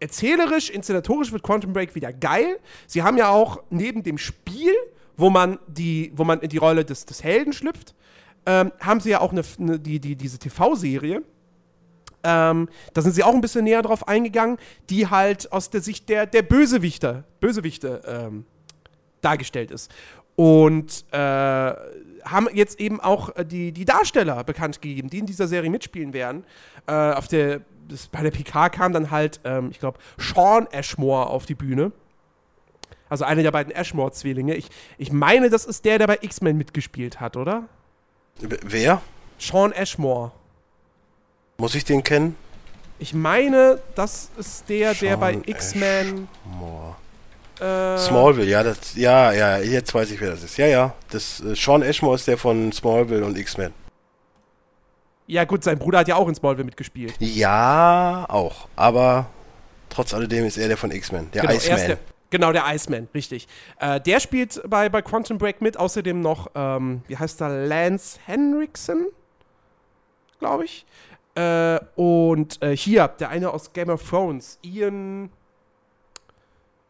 erzählerisch, 0.00 0.70
inszenatorisch 0.70 1.32
wird 1.32 1.42
Quantum 1.42 1.72
Break 1.72 1.94
wieder 1.94 2.12
geil. 2.12 2.58
Sie 2.86 3.02
haben 3.02 3.16
ja 3.16 3.30
auch 3.30 3.62
neben 3.70 4.02
dem 4.02 4.18
Spiel, 4.18 4.74
wo 5.16 5.30
man, 5.30 5.58
die, 5.66 6.12
wo 6.14 6.24
man 6.24 6.40
in 6.40 6.48
die 6.48 6.58
Rolle 6.58 6.84
des, 6.84 7.06
des 7.06 7.22
Helden 7.22 7.52
schlüpft, 7.52 7.94
ähm, 8.46 8.72
haben 8.80 9.00
sie 9.00 9.10
ja 9.10 9.20
auch 9.20 9.32
eine, 9.32 9.42
eine, 9.58 9.78
die, 9.78 10.00
die, 10.00 10.16
diese 10.16 10.38
TV-Serie. 10.38 11.22
Ähm, 12.22 12.68
da 12.94 13.02
sind 13.02 13.14
sie 13.14 13.22
auch 13.22 13.34
ein 13.34 13.40
bisschen 13.40 13.64
näher 13.64 13.82
drauf 13.82 14.08
eingegangen, 14.08 14.58
die 14.88 15.08
halt 15.08 15.52
aus 15.52 15.70
der 15.70 15.82
Sicht 15.82 16.08
der, 16.08 16.26
der 16.26 16.42
Bösewichter, 16.42 17.24
Bösewichte 17.40 18.02
ähm, 18.06 18.46
dargestellt 19.20 19.70
ist. 19.70 19.92
Und 20.36 21.04
äh, 21.12 21.16
haben 21.16 22.48
jetzt 22.52 22.80
eben 22.80 23.00
auch 23.00 23.36
äh, 23.36 23.44
die, 23.44 23.72
die 23.72 23.84
Darsteller 23.84 24.42
bekannt 24.42 24.80
gegeben, 24.80 25.10
die 25.10 25.18
in 25.18 25.26
dieser 25.26 25.46
Serie 25.46 25.70
mitspielen 25.70 26.12
werden. 26.12 26.44
Äh, 26.86 26.92
auf 27.12 27.28
der, 27.28 27.60
das, 27.88 28.08
bei 28.08 28.22
der 28.22 28.30
PK 28.30 28.70
kam 28.70 28.92
dann 28.92 29.10
halt, 29.10 29.40
ähm, 29.44 29.68
ich 29.70 29.78
glaube, 29.78 29.98
Sean 30.18 30.66
Ashmore 30.72 31.26
auf 31.26 31.46
die 31.46 31.54
Bühne. 31.54 31.92
Also 33.08 33.24
einer 33.24 33.42
der 33.42 33.52
beiden 33.52 33.72
Ashmore-Zwillinge. 33.72 34.54
Ich, 34.54 34.70
ich 34.96 35.12
meine, 35.12 35.50
das 35.50 35.66
ist 35.66 35.84
der, 35.84 35.98
der 35.98 36.06
bei 36.06 36.18
X-Men 36.20 36.56
mitgespielt 36.56 37.20
hat, 37.20 37.36
oder? 37.36 37.68
Wer? 38.40 39.00
Sean 39.38 39.72
Ashmore. 39.72 40.32
Muss 41.58 41.74
ich 41.74 41.84
den 41.84 42.02
kennen? 42.02 42.36
Ich 42.98 43.14
meine, 43.14 43.80
das 43.94 44.30
ist 44.36 44.68
der, 44.68 44.94
der 44.94 45.16
Sean 45.16 45.20
bei 45.20 45.38
X-Men. 45.46 46.28
Äh, 47.60 47.98
Smallville, 47.98 48.50
ja, 48.50 48.62
das, 48.62 48.94
ja, 48.96 49.32
ja, 49.32 49.58
jetzt 49.58 49.94
weiß 49.94 50.10
ich, 50.10 50.20
wer 50.20 50.30
das 50.30 50.42
ist. 50.42 50.56
Ja, 50.56 50.66
ja, 50.66 50.92
das, 51.10 51.40
äh, 51.40 51.54
Sean 51.54 51.82
Ashmore 51.82 52.16
ist 52.16 52.26
der 52.26 52.36
von 52.36 52.72
Smallville 52.72 53.24
und 53.24 53.38
X-Men. 53.38 53.72
Ja, 55.26 55.44
gut, 55.44 55.62
sein 55.62 55.78
Bruder 55.78 56.00
hat 56.00 56.08
ja 56.08 56.16
auch 56.16 56.28
in 56.28 56.34
Smallville 56.34 56.64
mitgespielt. 56.64 57.14
Ja, 57.20 58.26
auch, 58.28 58.68
aber 58.74 59.26
trotz 59.88 60.12
alledem 60.12 60.44
ist 60.44 60.58
er 60.58 60.68
der 60.68 60.76
von 60.76 60.90
X-Men, 60.90 61.30
der 61.30 61.42
genau, 61.42 61.54
Iceman. 61.54 61.96
Genau, 62.34 62.50
der 62.52 62.64
Iceman, 62.66 63.08
richtig. 63.14 63.46
Äh, 63.78 64.00
der 64.00 64.18
spielt 64.18 64.60
bei, 64.68 64.88
bei 64.88 65.02
Quantum 65.02 65.38
Break 65.38 65.60
mit, 65.60 65.76
außerdem 65.76 66.20
noch, 66.20 66.50
ähm, 66.56 67.02
wie 67.06 67.16
heißt 67.16 67.40
er, 67.40 67.66
Lance 67.68 68.18
Henriksen, 68.26 69.06
glaube 70.40 70.64
ich. 70.64 70.84
Äh, 71.36 71.78
und 71.94 72.60
äh, 72.60 72.76
hier, 72.76 73.06
der 73.06 73.28
eine 73.28 73.50
aus 73.50 73.72
Game 73.72 73.88
of 73.88 74.02
Thrones, 74.08 74.58
Ian. 74.62 75.30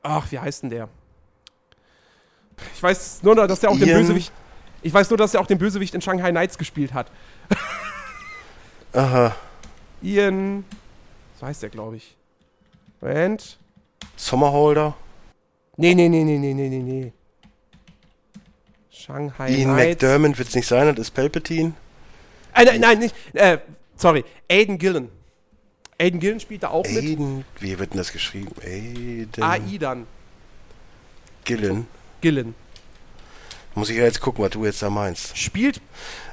Ach, 0.02 0.30
wie 0.32 0.38
heißt 0.38 0.62
denn 0.62 0.70
der? 0.70 0.88
Ich 2.74 2.82
weiß 2.82 3.22
nur, 3.22 3.34
dass 3.34 3.60
der 3.60 3.70
auch 3.70 3.78
den 3.78 3.88
Ian- 3.88 4.00
Bösewicht. 4.00 4.32
Ich 4.80 4.92
weiß 4.94 5.10
nur, 5.10 5.16
dass 5.18 5.34
er 5.34 5.40
auch 5.40 5.46
den 5.46 5.58
Bösewicht 5.58 5.94
in 5.94 6.00
Shanghai 6.00 6.30
Nights 6.30 6.56
gespielt 6.56 6.92
hat. 6.94 7.10
Aha, 8.94 9.34
Ian. 10.02 10.64
So 11.40 11.46
heißt 11.46 11.62
der, 11.62 11.70
glaube 11.70 11.96
ich. 11.96 12.16
Moment. 13.00 13.58
Sommerholder, 14.16 14.94
Nee, 15.76 15.94
nee, 15.94 16.08
nee, 16.08 16.22
nee, 16.24 16.38
nee, 16.38 16.54
nee, 16.54 16.68
nee, 16.68 16.78
nee. 16.82 17.12
Shanghai 18.90 19.50
Ian 19.50 19.76
Nights. 19.76 20.02
McDermott 20.02 20.38
wird 20.38 20.48
es 20.48 20.54
nicht 20.54 20.66
sein, 20.68 20.86
das 20.94 20.98
ist 21.08 21.10
Palpatine. 21.12 21.72
Äh, 22.54 22.64
nein, 22.64 22.80
nein, 22.80 22.98
nicht. 23.00 23.14
Äh, 23.34 23.58
sorry. 23.96 24.24
Aiden 24.50 24.78
Gillen. 24.78 25.08
Aiden 25.98 26.20
Gillen 26.20 26.40
spielt 26.40 26.62
da 26.62 26.68
auch 26.68 26.84
mit. 26.86 26.96
Aiden, 27.02 27.44
wie 27.60 27.78
wird 27.78 27.90
denn 27.92 27.98
das 27.98 28.12
geschrieben? 28.12 28.52
Aiden 28.62 29.42
AI 29.42 29.78
dann. 29.78 30.06
Gillen. 31.44 31.86
Gillen. 32.20 32.54
Muss 33.74 33.90
ich 33.90 33.96
ja 33.96 34.04
jetzt 34.04 34.20
gucken, 34.20 34.44
was 34.44 34.52
du 34.52 34.64
jetzt 34.64 34.80
da 34.82 34.88
meinst. 34.88 35.36
Spielt. 35.36 35.80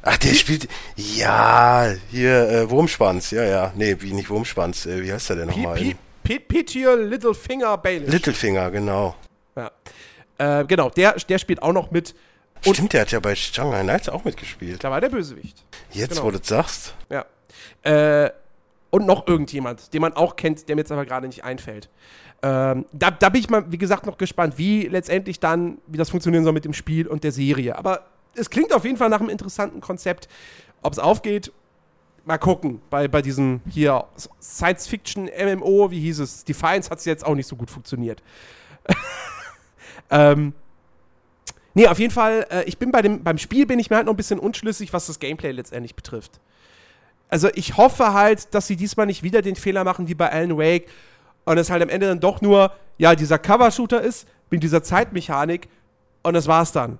Ach, 0.03 0.15
der 0.17 0.33
spielt. 0.35 0.67
Ja, 0.95 1.91
hier, 2.11 2.47
äh, 2.49 2.69
Wurmschwanz. 2.69 3.31
Ja, 3.31 3.43
ja. 3.43 3.73
Nee, 3.75 3.97
wie 3.99 4.13
nicht 4.13 4.29
Wurmschwanz. 4.29 4.85
Äh, 4.85 5.01
wie 5.03 5.11
heißt 5.11 5.29
der 5.29 5.37
denn 5.37 5.47
nochmal? 5.47 5.75
P- 5.75 5.95
P- 6.23 6.39
Peter 6.39 6.95
Littlefinger 6.95 7.77
Baelish. 7.79 8.11
Littlefinger, 8.11 8.69
genau. 8.69 9.15
Ja. 9.55 9.71
äh, 10.37 10.65
genau, 10.65 10.89
der, 10.89 11.13
der 11.13 11.37
spielt 11.37 11.61
auch 11.61 11.73
noch 11.73 11.91
mit. 11.91 12.15
Und- 12.65 12.75
Stimmt, 12.75 12.93
der 12.93 13.01
hat 13.01 13.11
ja 13.11 13.19
bei 13.19 13.35
Shanghai 13.35 13.83
Nights 13.83 14.09
auch 14.09 14.23
mitgespielt. 14.23 14.83
Da 14.83 14.91
war 14.91 15.01
der 15.01 15.09
Bösewicht. 15.09 15.63
Jetzt, 15.91 16.11
genau. 16.11 16.23
wo 16.23 16.31
du 16.31 16.39
das 16.39 16.47
sagst. 16.47 16.95
Ja. 17.09 17.25
Äh, 17.83 18.31
und 18.91 19.05
noch 19.05 19.27
irgendjemand, 19.27 19.93
den 19.93 20.01
man 20.01 20.13
auch 20.13 20.35
kennt, 20.35 20.67
der 20.67 20.75
mir 20.75 20.81
jetzt 20.81 20.91
aber 20.91 21.05
gerade 21.05 21.25
nicht 21.27 21.43
einfällt. 21.43 21.89
Ähm, 22.43 22.85
da, 22.91 23.11
da 23.11 23.29
bin 23.29 23.41
ich 23.41 23.49
mal, 23.49 23.71
wie 23.71 23.77
gesagt, 23.77 24.05
noch 24.05 24.17
gespannt, 24.17 24.57
wie 24.57 24.87
letztendlich 24.87 25.39
dann, 25.39 25.77
wie 25.87 25.97
das 25.97 26.09
funktionieren 26.09 26.43
soll 26.43 26.53
mit 26.53 26.65
dem 26.65 26.73
Spiel 26.73 27.07
und 27.07 27.23
der 27.23 27.31
Serie. 27.31 27.77
Aber 27.77 28.05
es 28.35 28.49
klingt 28.49 28.73
auf 28.73 28.83
jeden 28.83 28.97
Fall 28.97 29.09
nach 29.09 29.19
einem 29.19 29.29
interessanten 29.29 29.79
Konzept. 29.81 30.27
Ob 30.81 30.93
es 30.93 30.99
aufgeht, 30.99 31.51
mal 32.25 32.37
gucken. 32.37 32.81
Bei, 32.89 33.07
bei 33.07 33.21
diesem 33.21 33.61
hier 33.69 34.05
Science-Fiction-MMO, 34.41 35.91
wie 35.91 35.99
hieß 35.99 36.19
es? 36.19 36.43
Defiance 36.43 36.89
hat 36.89 36.99
es 36.99 37.05
jetzt 37.05 37.25
auch 37.25 37.35
nicht 37.35 37.47
so 37.47 37.55
gut 37.55 37.69
funktioniert. 37.69 38.21
ähm, 40.11 40.53
nee, 41.73 41.87
auf 41.87 41.97
jeden 41.99 42.13
Fall, 42.13 42.45
äh, 42.51 42.63
ich 42.65 42.77
bin 42.77 42.91
bei 42.91 43.01
dem, 43.01 43.23
beim 43.23 43.37
Spiel 43.37 43.65
bin 43.65 43.79
ich 43.79 43.89
mir 43.89 43.95
halt 43.95 44.05
noch 44.05 44.13
ein 44.13 44.17
bisschen 44.17 44.39
unschlüssig, 44.39 44.93
was 44.93 45.07
das 45.07 45.19
Gameplay 45.19 45.51
letztendlich 45.51 45.95
betrifft. 45.95 46.39
Also 47.29 47.49
ich 47.55 47.77
hoffe 47.77 48.13
halt, 48.13 48.53
dass 48.53 48.67
sie 48.67 48.75
diesmal 48.75 49.05
nicht 49.05 49.23
wieder 49.23 49.41
den 49.41 49.55
Fehler 49.55 49.83
machen 49.83 50.07
wie 50.07 50.15
bei 50.15 50.31
Alan 50.31 50.57
Wake 50.57 50.87
und 51.45 51.57
es 51.57 51.69
halt 51.69 51.81
am 51.81 51.89
Ende 51.89 52.07
dann 52.07 52.19
doch 52.19 52.41
nur, 52.41 52.71
ja, 52.97 53.15
dieser 53.15 53.39
Cover-Shooter 53.39 54.01
ist 54.01 54.27
mit 54.49 54.61
dieser 54.63 54.83
Zeitmechanik 54.83 55.69
und 56.23 56.33
das 56.33 56.47
war's 56.47 56.71
dann. 56.73 56.99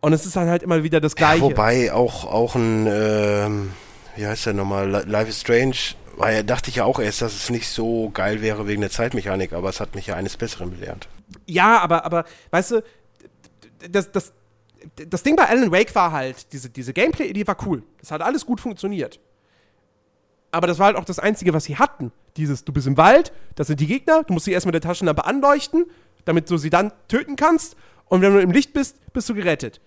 Und 0.00 0.12
es 0.12 0.26
ist 0.26 0.36
dann 0.36 0.48
halt 0.48 0.62
immer 0.62 0.84
wieder 0.84 1.00
das 1.00 1.16
Gleiche. 1.16 1.42
Wobei 1.42 1.92
auch, 1.92 2.24
auch 2.24 2.54
ein, 2.54 2.86
ähm, 2.88 3.72
wie 4.16 4.26
heißt 4.26 4.46
der 4.46 4.52
nochmal? 4.52 4.88
Li- 4.88 5.10
Life 5.10 5.30
is 5.30 5.40
Strange. 5.40 5.76
War 6.16 6.30
ja, 6.30 6.42
dachte 6.44 6.70
ich 6.70 6.76
ja 6.76 6.84
auch 6.84 7.00
erst, 7.00 7.22
dass 7.22 7.34
es 7.34 7.50
nicht 7.50 7.66
so 7.68 8.10
geil 8.10 8.42
wäre 8.42 8.68
wegen 8.68 8.82
der 8.82 8.90
Zeitmechanik, 8.90 9.52
aber 9.52 9.70
es 9.70 9.80
hat 9.80 9.96
mich 9.96 10.06
ja 10.06 10.14
eines 10.14 10.36
Besseren 10.36 10.70
belehrt. 10.70 11.08
Ja, 11.46 11.78
aber, 11.78 12.04
aber, 12.04 12.24
weißt 12.50 12.72
du, 12.72 12.82
das, 13.90 14.10
das, 14.12 14.32
das 15.08 15.22
Ding 15.22 15.36
bei 15.36 15.48
Alan 15.48 15.70
Wake 15.72 15.94
war 15.94 16.12
halt, 16.12 16.52
diese, 16.52 16.70
diese 16.70 16.92
Gameplay-Idee 16.92 17.46
war 17.46 17.56
cool. 17.66 17.82
Das 18.00 18.10
hat 18.10 18.22
alles 18.22 18.44
gut 18.46 18.60
funktioniert. 18.60 19.20
Aber 20.50 20.66
das 20.66 20.78
war 20.78 20.86
halt 20.86 20.96
auch 20.96 21.04
das 21.04 21.18
Einzige, 21.18 21.52
was 21.52 21.64
sie 21.64 21.76
hatten. 21.76 22.12
Dieses, 22.36 22.64
du 22.64 22.72
bist 22.72 22.86
im 22.86 22.96
Wald, 22.96 23.32
das 23.54 23.66
sind 23.66 23.80
die 23.80 23.86
Gegner, 23.86 24.22
du 24.22 24.32
musst 24.32 24.44
sie 24.44 24.52
erst 24.52 24.66
mit 24.66 24.74
der 24.74 24.80
Taschenlampe 24.80 25.24
anleuchten, 25.24 25.86
damit 26.24 26.50
du 26.50 26.56
sie 26.56 26.70
dann 26.70 26.92
töten 27.08 27.36
kannst. 27.36 27.76
Und 28.06 28.20
wenn 28.20 28.32
du 28.32 28.40
im 28.40 28.52
Licht 28.52 28.72
bist, 28.72 28.96
bist 29.12 29.28
du 29.28 29.34
gerettet. 29.34 29.80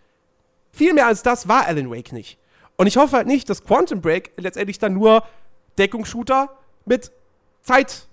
Viel 0.72 0.94
mehr 0.94 1.08
als 1.08 1.24
das 1.24 1.48
war 1.48 1.66
Alan 1.66 1.90
Wake 1.90 2.12
nicht. 2.12 2.38
Und 2.76 2.88
ich 2.88 2.98
hoffe 2.98 3.16
halt 3.16 3.28
nicht, 3.28 3.50
dass 3.50 3.64
Quantum 3.64 4.02
Break 4.02 4.32
letztendlich 4.38 4.78
dann 4.78 4.94
nur 4.94 5.24
Deckungsshooter 5.78 6.50
mit 6.86 7.12
Zeit 7.62 8.08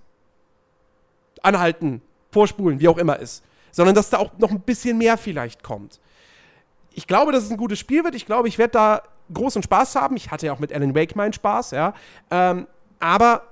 anhalten, 1.42 2.02
vorspulen, 2.34 2.80
wie 2.80 2.88
auch 2.88 2.98
immer 2.98 3.18
ist. 3.18 3.42
Sondern 3.72 3.94
dass 3.94 4.10
da 4.10 4.18
auch 4.18 4.30
noch 4.38 4.50
ein 4.50 4.60
bisschen 4.60 4.98
mehr 4.98 5.16
vielleicht 5.16 5.62
kommt. 5.62 6.00
ich 6.96 7.06
glaube, 7.06 7.32
dass 7.32 7.44
es 7.44 7.50
ein 7.50 7.56
gutes 7.56 7.78
Spiel 7.78 8.04
wird. 8.04 8.14
Ich 8.14 8.26
glaube, 8.26 8.46
ich 8.46 8.58
werde 8.58 8.72
da 8.72 9.02
großen 9.32 9.62
Spaß 9.62 9.96
haben. 9.96 10.16
Ich 10.16 10.30
hatte 10.30 10.46
ja 10.46 10.52
auch 10.52 10.58
mit 10.58 10.72
Alan 10.72 10.94
Wake 10.94 11.16
meinen 11.16 11.32
Spaß, 11.32 11.72
ja. 11.72 11.94
Ähm, 12.30 12.66
aber, 13.00 13.42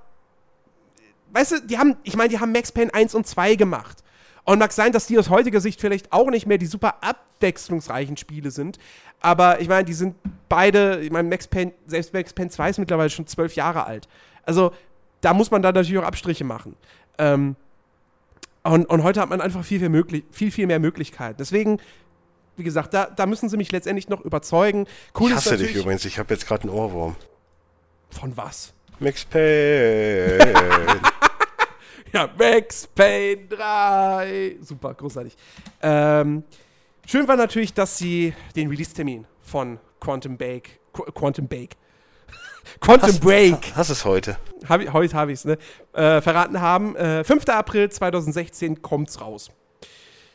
weißt 1.31 1.51
du, 1.51 1.61
die 1.61 1.77
haben, 1.77 1.97
ich 2.03 2.15
meine, 2.15 2.29
die 2.29 2.39
haben 2.39 2.51
Max 2.51 2.71
Payne 2.71 2.93
1 2.93 3.15
und 3.15 3.27
2 3.27 3.55
gemacht. 3.55 4.03
Und 4.45 4.59
mag 4.59 4.73
sein, 4.73 4.91
dass 4.91 5.07
die 5.07 5.17
aus 5.17 5.29
heutiger 5.29 5.61
Sicht 5.61 5.79
vielleicht 5.79 6.11
auch 6.11 6.29
nicht 6.29 6.45
mehr 6.45 6.57
die 6.57 6.65
super 6.65 6.95
abwechslungsreichen 7.01 8.17
Spiele 8.17 8.51
sind. 8.51 8.77
Aber 9.21 9.61
ich 9.61 9.69
meine, 9.69 9.85
die 9.85 9.93
sind 9.93 10.15
beide, 10.49 10.99
ich 10.99 11.11
meine, 11.11 11.29
Max 11.29 11.47
Payne, 11.47 11.71
selbst 11.87 12.13
Max 12.13 12.33
Payne 12.33 12.49
2 12.49 12.69
ist 12.71 12.77
mittlerweile 12.77 13.09
schon 13.09 13.25
zwölf 13.25 13.55
Jahre 13.55 13.85
alt. 13.85 14.07
Also, 14.45 14.71
da 15.21 15.33
muss 15.33 15.49
man 15.49 15.61
dann 15.61 15.73
natürlich 15.73 15.97
auch 15.97 16.07
Abstriche 16.07 16.43
machen. 16.43 16.75
Ähm, 17.17 17.55
und, 18.63 18.85
und 18.85 19.03
heute 19.03 19.19
hat 19.19 19.29
man 19.29 19.41
einfach 19.41 19.63
viel, 19.63 19.79
viel, 19.79 19.89
möglich, 19.89 20.23
viel, 20.31 20.51
viel 20.51 20.67
mehr 20.67 20.79
Möglichkeiten. 20.79 21.37
Deswegen, 21.37 21.79
wie 22.55 22.63
gesagt, 22.63 22.93
da, 22.93 23.05
da 23.05 23.25
müssen 23.25 23.49
sie 23.49 23.57
mich 23.57 23.71
letztendlich 23.71 24.07
noch 24.07 24.21
überzeugen. 24.21 24.87
Cool 25.19 25.31
ich 25.31 25.35
hasse 25.35 25.57
dich 25.57 25.75
übrigens, 25.75 26.05
ich 26.05 26.17
habe 26.17 26.33
jetzt 26.33 26.47
gerade 26.47 26.63
einen 26.63 26.71
Ohrwurm. 26.71 27.15
Von 28.09 28.35
was? 28.37 28.73
Max 28.99 29.25
Payne. 29.25 30.37
ja, 32.13 32.29
Max 32.37 32.87
Payne 32.87 33.47
3. 33.47 34.57
Super, 34.61 34.93
großartig. 34.93 35.35
Ähm, 35.81 36.43
schön 37.05 37.27
war 37.27 37.35
natürlich, 37.35 37.73
dass 37.73 37.97
sie 37.97 38.33
den 38.55 38.69
Release-Termin 38.69 39.25
von 39.41 39.79
Quantum 39.99 40.37
Bake, 40.37 40.79
Qu 40.93 41.03
Quantum 41.11 41.47
Bake, 41.47 41.75
Quantum 42.79 43.09
hast, 43.09 43.21
Break. 43.21 43.73
Hast 43.75 43.89
es 43.89 44.05
heute? 44.05 44.37
Hab, 44.67 44.81
heute 44.93 45.15
habe 45.15 45.31
ich 45.31 45.39
es, 45.39 45.45
ne? 45.45 45.57
Äh, 45.93 46.21
verraten 46.21 46.61
haben. 46.61 46.95
Äh, 46.95 47.23
5. 47.23 47.47
April 47.49 47.89
2016 47.89 48.81
kommt's 48.81 49.21
raus. 49.21 49.49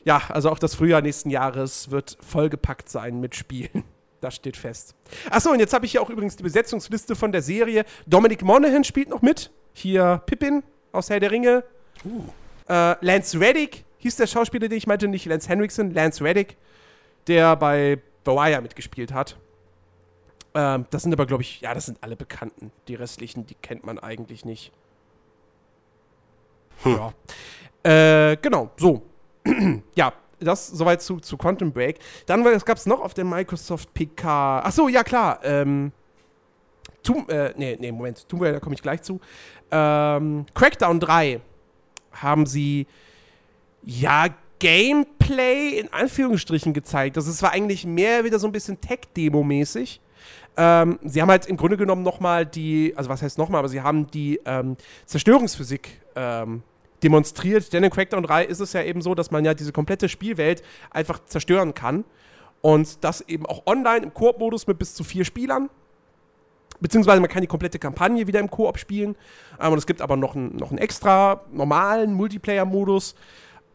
Ja, 0.05 0.23
also 0.29 0.51
auch 0.51 0.59
das 0.59 0.75
Frühjahr 0.75 1.03
nächsten 1.03 1.31
Jahres 1.31 1.91
wird 1.91 2.17
vollgepackt 2.21 2.89
sein 2.89 3.21
mit 3.21 3.35
Spielen. 3.35 3.85
Das 4.21 4.35
steht 4.35 4.57
fest. 4.57 4.97
Achso, 5.31 5.51
und 5.51 5.61
jetzt 5.61 5.73
habe 5.73 5.87
ich 5.87 5.93
hier 5.93 6.03
auch 6.03 6.11
übrigens 6.11 6.35
die 6.35 6.43
Besetzungsliste 6.43 7.15
von 7.15 7.31
der 7.31 7.41
Serie. 7.41 7.85
Dominic 8.05 8.43
Monaghan 8.43 8.83
spielt 8.83 9.11
noch 9.11 9.23
mit. 9.23 9.53
Hier 9.73 10.21
Pippin 10.27 10.65
aus 10.91 11.09
Herr 11.09 11.21
der 11.21 11.31
Ringe. 11.31 11.63
Uh. 12.05 12.25
Äh, 12.69 12.97
Lance 13.01 13.39
Reddick 13.39 13.85
hieß 13.99 14.17
der 14.17 14.27
Schauspieler, 14.27 14.69
den 14.69 14.77
ich 14.77 14.89
meinte, 14.89 15.07
nicht 15.07 15.25
Lance 15.27 15.49
Henriksen, 15.49 15.95
Lance 15.95 16.25
Reddick, 16.25 16.57
der 17.29 17.55
bei 17.55 18.03
The 18.25 18.33
Wire 18.33 18.61
mitgespielt 18.61 19.13
hat. 19.13 19.39
Ähm, 20.59 20.87
das 20.91 21.05
sind 21.05 21.13
aber, 21.13 21.25
glaube 21.25 21.45
ich, 21.45 21.61
ja, 21.61 21.73
das 21.73 21.87
sind 21.87 21.99
alle 22.01 22.17
Bekannten. 22.17 22.73
Die 22.89 22.97
restlichen, 22.97 23.47
die 23.47 23.55
kennt 23.55 23.87
man 23.87 23.97
eigentlich 24.01 24.45
nicht. 24.45 24.73
Hm. 26.83 26.99
Ja. 27.85 28.31
Äh, 28.33 28.37
genau, 28.39 28.73
so. 28.77 29.03
ja, 29.95 30.13
das 30.41 30.67
soweit 30.67 31.01
zu, 31.01 31.21
zu 31.21 31.37
Quantum 31.37 31.71
Break. 31.73 32.01
Dann 32.27 32.43
gab 32.43 32.77
es 32.77 32.87
noch 32.87 33.01
auf 33.01 33.15
der 33.15 33.25
Microsoft 33.25 33.95
PK. 33.95 34.61
Achso, 34.65 34.89
ja 34.89 35.05
klar. 35.05 35.39
Ähm, 35.45 35.93
Tomb, 37.05 37.31
äh, 37.31 37.55
nee, 37.57 37.77
nee, 37.79 37.93
Moment. 37.93 38.29
Tomb 38.29 38.43
Raider 38.43 38.59
komme 38.59 38.75
ich 38.75 38.83
gleich 38.83 39.03
zu. 39.03 39.21
Ähm, 39.71 40.45
Crackdown 40.55 40.99
3 40.99 41.41
haben 42.11 42.47
sie 42.47 42.89
ja 43.85 44.27
Gameplay 44.59 45.79
in 45.79 45.93
Anführungsstrichen 45.93 46.73
gezeigt. 46.73 47.17
Das 47.17 47.29
ist 47.29 47.39
zwar 47.39 47.53
eigentlich 47.53 47.87
mehr 47.87 48.25
wieder 48.25 48.41
so 48.41 48.49
ein 48.49 48.53
bisschen 48.53 48.81
Tech-Demo-mäßig. 48.81 50.01
Ähm, 50.61 50.99
sie 51.05 51.23
haben 51.23 51.31
halt 51.31 51.47
im 51.47 51.57
Grunde 51.57 51.77
genommen 51.77 52.03
nochmal 52.03 52.45
die, 52.45 52.93
also 52.97 53.09
was 53.09 53.23
heißt 53.23 53.39
nochmal, 53.39 53.61
aber 53.61 53.69
sie 53.69 53.81
haben 53.81 54.09
die 54.09 54.41
ähm, 54.45 54.77
Zerstörungsphysik 55.07 56.01
ähm, 56.17 56.65
demonstriert. 57.05 57.73
Denn 57.73 57.85
in 57.85 57.91
Crackdown 57.91 58.25
3 58.25 58.45
ist 58.45 58.59
es 58.59 58.73
ja 58.73 58.83
eben 58.83 59.01
so, 59.01 59.15
dass 59.15 59.31
man 59.31 59.45
ja 59.45 59.55
diese 59.55 59.71
komplette 59.71 60.09
Spielwelt 60.09 60.65
einfach 60.91 61.25
zerstören 61.25 61.75
kann. 61.75 62.05
Und 62.61 63.05
das 63.05 63.21
eben 63.21 63.47
auch 63.47 63.63
online 63.67 64.05
im 64.05 64.13
Koop-Modus 64.13 64.67
mit 64.67 64.81
bis 64.81 64.95
zu 64.95 65.05
vier 65.05 65.25
Spielern. 65.25 65.71
Beziehungsweise 66.81 67.21
man 67.21 67.31
kann 67.31 67.43
die 67.43 67.47
komplette 67.47 67.79
Kampagne 67.79 68.27
wieder 68.27 68.41
im 68.41 68.51
Koop 68.51 68.79
spielen. 68.79 69.15
Ähm, 69.61 69.73
und 69.73 69.79
es 69.79 69.87
gibt 69.87 70.03
aber 70.03 70.17
noch, 70.17 70.35
ein, 70.35 70.57
noch 70.57 70.71
einen 70.71 70.79
extra 70.79 71.43
normalen 71.53 72.15
Multiplayer-Modus. 72.15 73.15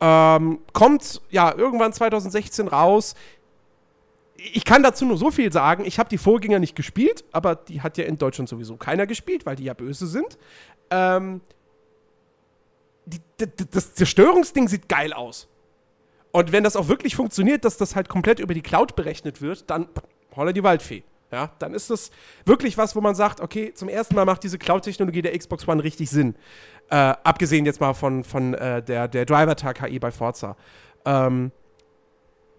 Ähm, 0.01 0.59
kommt 0.73 1.21
ja 1.29 1.55
irgendwann 1.55 1.93
2016 1.93 2.67
raus 2.67 3.15
ich 4.51 4.65
kann 4.65 4.83
dazu 4.83 5.05
nur 5.05 5.17
so 5.17 5.31
viel 5.31 5.51
sagen. 5.51 5.85
Ich 5.85 5.99
habe 5.99 6.09
die 6.09 6.17
Vorgänger 6.17 6.59
nicht 6.59 6.75
gespielt, 6.75 7.23
aber 7.31 7.55
die 7.55 7.81
hat 7.81 7.97
ja 7.97 8.03
in 8.03 8.17
Deutschland 8.17 8.49
sowieso 8.49 8.75
keiner 8.75 9.07
gespielt, 9.07 9.45
weil 9.45 9.55
die 9.55 9.63
ja 9.63 9.73
böse 9.73 10.05
sind. 10.07 10.37
Ähm, 10.89 11.41
die, 13.05 13.19
die, 13.39 13.69
das 13.69 13.93
Zerstörungsding 13.93 14.67
sieht 14.67 14.89
geil 14.89 15.13
aus. 15.13 15.47
Und 16.31 16.51
wenn 16.51 16.63
das 16.63 16.75
auch 16.75 16.87
wirklich 16.87 17.15
funktioniert, 17.15 17.63
dass 17.63 17.77
das 17.77 17.95
halt 17.95 18.09
komplett 18.09 18.39
über 18.39 18.53
die 18.53 18.61
Cloud 18.61 18.95
berechnet 18.95 19.41
wird, 19.41 19.69
dann 19.69 19.87
holla 20.35 20.51
die 20.51 20.63
Waldfee. 20.63 21.03
Ja, 21.31 21.51
dann 21.59 21.73
ist 21.73 21.89
das 21.89 22.11
wirklich 22.45 22.77
was, 22.77 22.95
wo 22.95 23.01
man 23.01 23.15
sagt, 23.15 23.39
okay, 23.41 23.73
zum 23.73 23.89
ersten 23.89 24.13
Mal 24.13 24.25
macht 24.25 24.43
diese 24.43 24.59
Cloud-Technologie 24.59 25.21
der 25.21 25.37
Xbox 25.37 25.67
One 25.67 25.83
richtig 25.83 26.09
Sinn. 26.09 26.35
Äh, 26.89 26.95
abgesehen 26.95 27.65
jetzt 27.65 27.79
mal 27.79 27.93
von, 27.93 28.23
von 28.23 28.53
äh, 28.53 28.83
der, 28.83 29.07
der 29.07 29.25
Driver-Tag-KI 29.25 29.99
bei 29.99 30.11
Forza. 30.11 30.55
Ähm, 31.05 31.51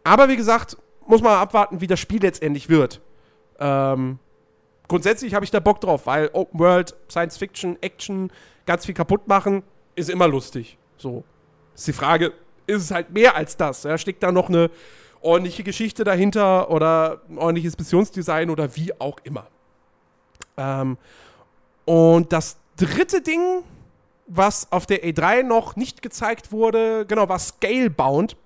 aber 0.03 0.29
wie 0.29 0.37
gesagt, 0.37 0.77
muss 1.09 1.23
man 1.23 1.35
abwarten, 1.35 1.81
wie 1.81 1.87
das 1.87 2.01
Spiel 2.01 2.23
letztendlich 2.23 2.69
wird. 2.69 3.01
Ähm, 3.59 4.19
grundsätzlich 4.89 5.35
habe 5.35 5.45
ich 5.45 5.51
da 5.51 5.61
Bock 5.61 5.81
drauf, 5.81 6.07
weil 6.07 6.31
Open 6.33 6.61
World, 6.61 6.95
Science 7.11 7.37
Fiction, 7.37 7.77
Action, 7.83 8.33
ganz 8.67 8.87
viel 8.87 8.95
kaputt 8.95 9.29
machen, 9.29 9.63
ist 9.95 10.11
immer 10.11 10.29
lustig. 10.29 10.79
So. 10.97 11.25
Ist 11.75 11.87
die 11.87 11.93
Frage, 11.93 12.33
ist 12.67 12.83
es 12.83 12.91
halt 12.91 13.11
mehr 13.11 13.37
als 13.37 13.57
das? 13.57 13.83
Ja? 13.83 13.99
Steckt 13.99 14.23
da 14.23 14.33
noch 14.33 14.49
eine 14.49 14.71
ordentliche 15.21 15.65
Geschichte 15.65 16.05
dahinter 16.05 16.71
oder 16.71 17.23
ein 17.29 17.39
ordentliches 17.39 17.79
Missionsdesign 17.79 18.51
oder 18.51 18.77
wie 18.77 18.99
auch 19.01 19.19
immer. 19.25 19.47
Ähm, 20.57 20.99
und 21.85 22.33
das 22.33 22.59
dritte 22.77 23.23
Ding, 23.23 23.63
was 24.27 24.71
auf 24.73 24.87
der 24.87 25.05
E3 25.05 25.43
noch 25.43 25.77
nicht 25.77 26.03
gezeigt 26.03 26.53
wurde, 26.53 27.07
genau, 27.07 27.29
war 27.29 27.39
Scalebound 27.39 28.37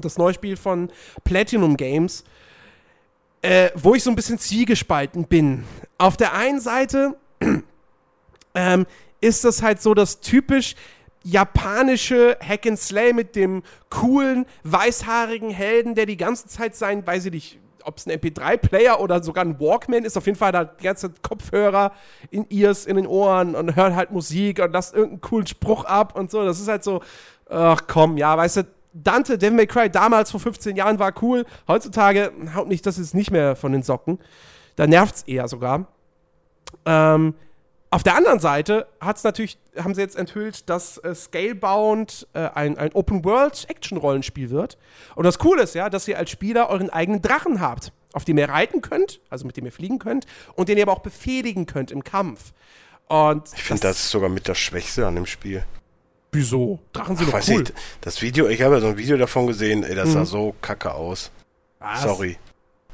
das 0.00 0.18
neue 0.18 0.34
Spiel 0.34 0.56
von 0.56 0.90
Platinum 1.24 1.76
Games, 1.76 2.24
äh, 3.42 3.70
wo 3.74 3.94
ich 3.94 4.02
so 4.02 4.10
ein 4.10 4.16
bisschen 4.16 4.38
zwiegespalten 4.38 5.26
bin. 5.26 5.64
Auf 5.96 6.16
der 6.16 6.34
einen 6.34 6.60
Seite 6.60 7.16
ähm, 8.54 8.86
ist 9.20 9.44
das 9.44 9.62
halt 9.62 9.80
so 9.80 9.94
das 9.94 10.20
typisch 10.20 10.74
japanische 11.24 12.38
Hack 12.40 12.66
and 12.66 12.78
Slay 12.78 13.12
mit 13.12 13.36
dem 13.36 13.62
coolen, 13.90 14.46
weißhaarigen 14.64 15.50
Helden, 15.50 15.94
der 15.94 16.06
die 16.06 16.16
ganze 16.16 16.46
Zeit 16.46 16.74
sein, 16.74 17.06
weiß 17.06 17.26
ich 17.26 17.32
nicht, 17.32 17.58
ob 17.84 17.96
es 17.96 18.06
ein 18.06 18.12
MP3-Player 18.12 19.00
oder 19.00 19.22
sogar 19.22 19.44
ein 19.44 19.58
Walkman 19.58 20.04
ist, 20.04 20.16
auf 20.16 20.26
jeden 20.26 20.38
Fall 20.38 20.52
da 20.52 20.64
die 20.64 20.84
ganze 20.84 21.12
Zeit 21.12 21.22
Kopfhörer 21.22 21.92
in 22.30 22.46
Ears, 22.50 22.86
in 22.86 22.96
den 22.96 23.06
Ohren 23.06 23.54
und 23.54 23.76
hört 23.76 23.94
halt 23.94 24.10
Musik 24.10 24.60
und 24.60 24.72
lasst 24.72 24.94
irgendeinen 24.94 25.20
coolen 25.22 25.46
Spruch 25.46 25.84
ab 25.84 26.16
und 26.16 26.30
so. 26.30 26.44
Das 26.44 26.60
ist 26.60 26.68
halt 26.68 26.84
so, 26.84 27.00
ach 27.48 27.82
komm, 27.86 28.16
ja, 28.16 28.36
weißt 28.36 28.58
du, 28.58 28.64
Dante, 28.92 29.38
Devil 29.38 29.56
May 29.56 29.66
Cry 29.66 29.90
damals 29.90 30.30
vor 30.30 30.40
15 30.40 30.76
Jahren 30.76 30.98
war 30.98 31.12
cool. 31.22 31.44
Heutzutage 31.66 32.32
haut 32.54 32.68
nicht, 32.68 32.86
das 32.86 32.98
ist 32.98 33.14
nicht 33.14 33.30
mehr 33.30 33.56
von 33.56 33.72
den 33.72 33.82
Socken. 33.82 34.18
Da 34.76 34.86
nervt 34.86 35.16
es 35.16 35.22
eher 35.22 35.48
sogar. 35.48 35.86
Ähm, 36.84 37.34
auf 37.90 38.02
der 38.02 38.16
anderen 38.16 38.38
Seite 38.38 38.86
hat's 39.00 39.24
natürlich, 39.24 39.58
haben 39.78 39.94
sie 39.94 40.02
jetzt 40.02 40.16
enthüllt, 40.16 40.68
dass 40.68 40.98
äh, 40.98 41.14
Scalebound 41.14 42.28
äh, 42.34 42.50
ein, 42.54 42.76
ein 42.76 42.92
Open-World-Action-Rollenspiel 42.92 44.50
wird. 44.50 44.76
Und 45.14 45.24
das 45.24 45.38
Coole 45.38 45.62
ist 45.62 45.74
ja, 45.74 45.88
dass 45.88 46.06
ihr 46.06 46.18
als 46.18 46.30
Spieler 46.30 46.68
euren 46.68 46.90
eigenen 46.90 47.22
Drachen 47.22 47.60
habt, 47.60 47.92
auf 48.12 48.26
dem 48.26 48.36
ihr 48.36 48.48
reiten 48.48 48.82
könnt, 48.82 49.20
also 49.30 49.46
mit 49.46 49.56
dem 49.56 49.64
ihr 49.64 49.72
fliegen 49.72 49.98
könnt, 49.98 50.26
und 50.54 50.68
den 50.68 50.76
ihr 50.76 50.84
aber 50.84 50.92
auch 50.92 50.98
befehligen 50.98 51.64
könnt 51.64 51.90
im 51.90 52.04
Kampf. 52.04 52.52
Und 53.06 53.50
ich 53.54 53.62
finde, 53.62 53.80
das, 53.80 53.96
das 53.96 54.04
ist 54.04 54.10
sogar 54.10 54.28
mit 54.28 54.48
das 54.48 54.58
Schwächste 54.58 55.06
an 55.06 55.14
dem 55.14 55.26
Spiel. 55.26 55.64
Wieso? 56.32 56.78
Drachen 56.92 57.16
sind 57.16 57.28
Ach, 57.32 57.40
doch 57.40 57.48
cool. 57.48 57.62
Ich, 57.62 57.72
das 58.00 58.20
Video, 58.22 58.48
ich 58.48 58.60
habe 58.62 58.74
ja 58.74 58.80
so 58.80 58.88
ein 58.88 58.98
Video 58.98 59.16
davon 59.16 59.46
gesehen, 59.46 59.82
ey, 59.82 59.94
das 59.94 60.08
mhm. 60.08 60.12
sah 60.12 60.24
so 60.24 60.54
kacke 60.60 60.92
aus. 60.94 61.30
Was? 61.78 62.02
Sorry. 62.02 62.36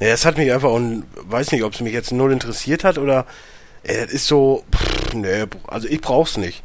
Ja, 0.01 0.09
es 0.09 0.25
hat 0.25 0.37
mich 0.37 0.53
einfach 0.53 0.71
und 0.71 1.05
weiß 1.15 1.53
nicht, 1.53 1.65
ob 1.65 1.73
es 1.73 1.81
mich 1.81 1.93
jetzt 1.93 2.13
null 2.13 2.33
interessiert 2.33 2.85
hat 2.85 2.99
oder 2.99 3.27
ey, 3.83 4.05
das 4.05 4.13
ist 4.13 4.27
so, 4.27 4.65
pff, 4.75 5.15
nee, 5.15 5.45
also 5.67 5.89
ich 5.89 6.01
brauch's 6.01 6.37
nicht. 6.37 6.63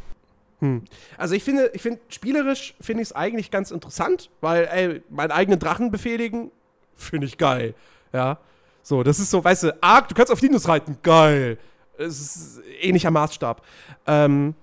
Hm. 0.59 0.84
Also 1.17 1.36
ich 1.36 1.43
finde, 1.43 1.72
ich 1.74 1.82
finde, 1.82 2.01
spielerisch 2.09 2.76
finde 2.82 3.01
ich 3.01 3.09
es 3.09 3.15
eigentlich 3.15 3.49
ganz 3.49 3.72
interessant, 3.72 4.30
weil, 4.41 4.67
ey, 4.72 5.01
meinen 5.09 5.32
eigenen 5.32 5.59
Drachen 5.59 5.89
befehligen, 5.89 6.51
finde 6.95 7.28
ich 7.28 7.38
geil. 7.38 7.76
Ja. 8.13 8.39
So, 8.84 9.03
das 9.03 9.20
ist 9.20 9.30
so, 9.30 9.43
weißt 9.43 9.63
du, 9.63 9.84
arg, 9.84 10.09
du 10.09 10.15
kannst 10.15 10.32
auf 10.32 10.39
Dinos 10.39 10.67
reiten, 10.67 10.97
geil. 11.01 11.57
Es 11.97 12.20
ist 12.20 12.61
ähnlicher 12.82 13.11
Maßstab. 13.11 13.61
Ähm, 14.07 14.55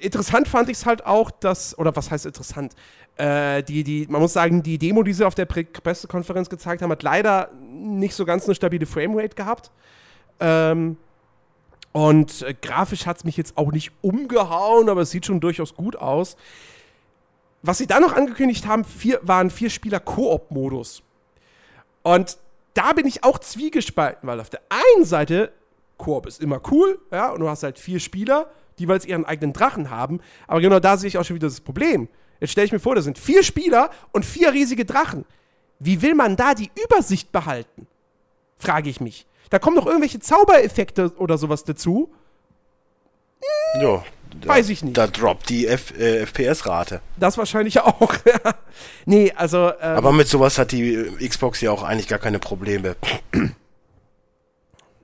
interessant 0.00 0.48
fand 0.48 0.68
ich 0.68 0.78
es 0.78 0.86
halt 0.86 1.06
auch, 1.06 1.30
dass, 1.30 1.78
oder 1.78 1.94
was 1.94 2.10
heißt 2.10 2.26
interessant? 2.26 2.74
Äh, 3.16 3.62
die, 3.62 3.84
die, 3.84 4.06
man 4.08 4.20
muss 4.20 4.32
sagen, 4.32 4.62
die 4.62 4.78
Demo, 4.78 5.02
die 5.02 5.12
sie 5.12 5.26
auf 5.26 5.34
der 5.34 5.46
Pressekonferenz 5.46 6.48
gezeigt 6.48 6.82
haben, 6.82 6.90
hat 6.90 7.02
leider 7.02 7.50
nicht 7.60 8.14
so 8.14 8.24
ganz 8.24 8.46
eine 8.46 8.54
stabile 8.54 8.86
Framerate 8.86 9.34
gehabt. 9.34 9.70
Ähm, 10.40 10.96
und 11.92 12.42
äh, 12.42 12.54
grafisch 12.60 13.06
hat 13.06 13.18
es 13.18 13.24
mich 13.24 13.36
jetzt 13.36 13.58
auch 13.58 13.72
nicht 13.72 13.92
umgehauen, 14.00 14.88
aber 14.88 15.02
es 15.02 15.10
sieht 15.10 15.26
schon 15.26 15.40
durchaus 15.40 15.74
gut 15.74 15.96
aus. 15.96 16.36
Was 17.62 17.78
sie 17.78 17.86
dann 17.86 18.02
noch 18.02 18.14
angekündigt 18.14 18.66
haben, 18.66 18.84
vier, 18.84 19.20
waren 19.22 19.50
vier 19.50 19.70
Spieler 19.70 20.00
Koop-Modus. 20.00 21.02
Und 22.02 22.38
da 22.74 22.92
bin 22.92 23.06
ich 23.06 23.24
auch 23.24 23.38
zwiegespalten, 23.38 24.26
weil 24.28 24.40
auf 24.40 24.50
der 24.50 24.60
einen 24.68 25.04
Seite, 25.04 25.52
Koop 25.98 26.26
ist 26.26 26.40
immer 26.40 26.62
cool, 26.70 26.98
ja, 27.10 27.30
und 27.32 27.40
du 27.40 27.48
hast 27.48 27.62
halt 27.62 27.78
vier 27.78 28.00
Spieler, 28.00 28.50
die 28.80 28.84
jeweils 28.84 29.04
ihren 29.04 29.26
eigenen 29.26 29.52
Drachen 29.52 29.90
haben. 29.90 30.20
Aber 30.46 30.60
genau 30.60 30.80
da 30.80 30.96
sehe 30.96 31.08
ich 31.08 31.18
auch 31.18 31.24
schon 31.24 31.36
wieder 31.36 31.48
das 31.48 31.60
Problem. 31.60 32.08
Jetzt 32.40 32.52
stelle 32.52 32.64
ich 32.64 32.72
mir 32.72 32.80
vor, 32.80 32.94
da 32.94 33.02
sind 33.02 33.18
vier 33.18 33.42
Spieler 33.42 33.90
und 34.12 34.24
vier 34.24 34.52
riesige 34.52 34.86
Drachen. 34.86 35.26
Wie 35.78 36.02
will 36.02 36.14
man 36.14 36.36
da 36.36 36.54
die 36.54 36.70
Übersicht 36.84 37.30
behalten? 37.30 37.86
Frage 38.56 38.88
ich 38.88 39.00
mich. 39.00 39.26
Da 39.50 39.58
kommen 39.58 39.76
noch 39.76 39.86
irgendwelche 39.86 40.20
Zaubereffekte 40.20 41.12
oder 41.16 41.36
sowas 41.36 41.64
dazu. 41.64 42.10
Hm, 43.74 43.82
ja. 43.82 44.04
Da, 44.40 44.48
Weiß 44.48 44.68
ich 44.68 44.84
nicht. 44.84 44.96
Da 44.96 45.08
droppt 45.08 45.48
die 45.48 45.66
äh, 45.66 45.76
FPS-Rate. 46.24 47.00
Das 47.18 47.36
wahrscheinlich 47.36 47.80
auch. 47.80 48.14
nee, 49.04 49.32
also. 49.34 49.72
Ähm, 49.80 49.96
Aber 49.96 50.12
mit 50.12 50.28
sowas 50.28 50.56
hat 50.56 50.70
die 50.70 50.94
äh, 50.94 51.28
Xbox 51.28 51.60
ja 51.60 51.72
auch 51.72 51.82
eigentlich 51.82 52.06
gar 52.06 52.20
keine 52.20 52.38
Probleme. 52.38 52.94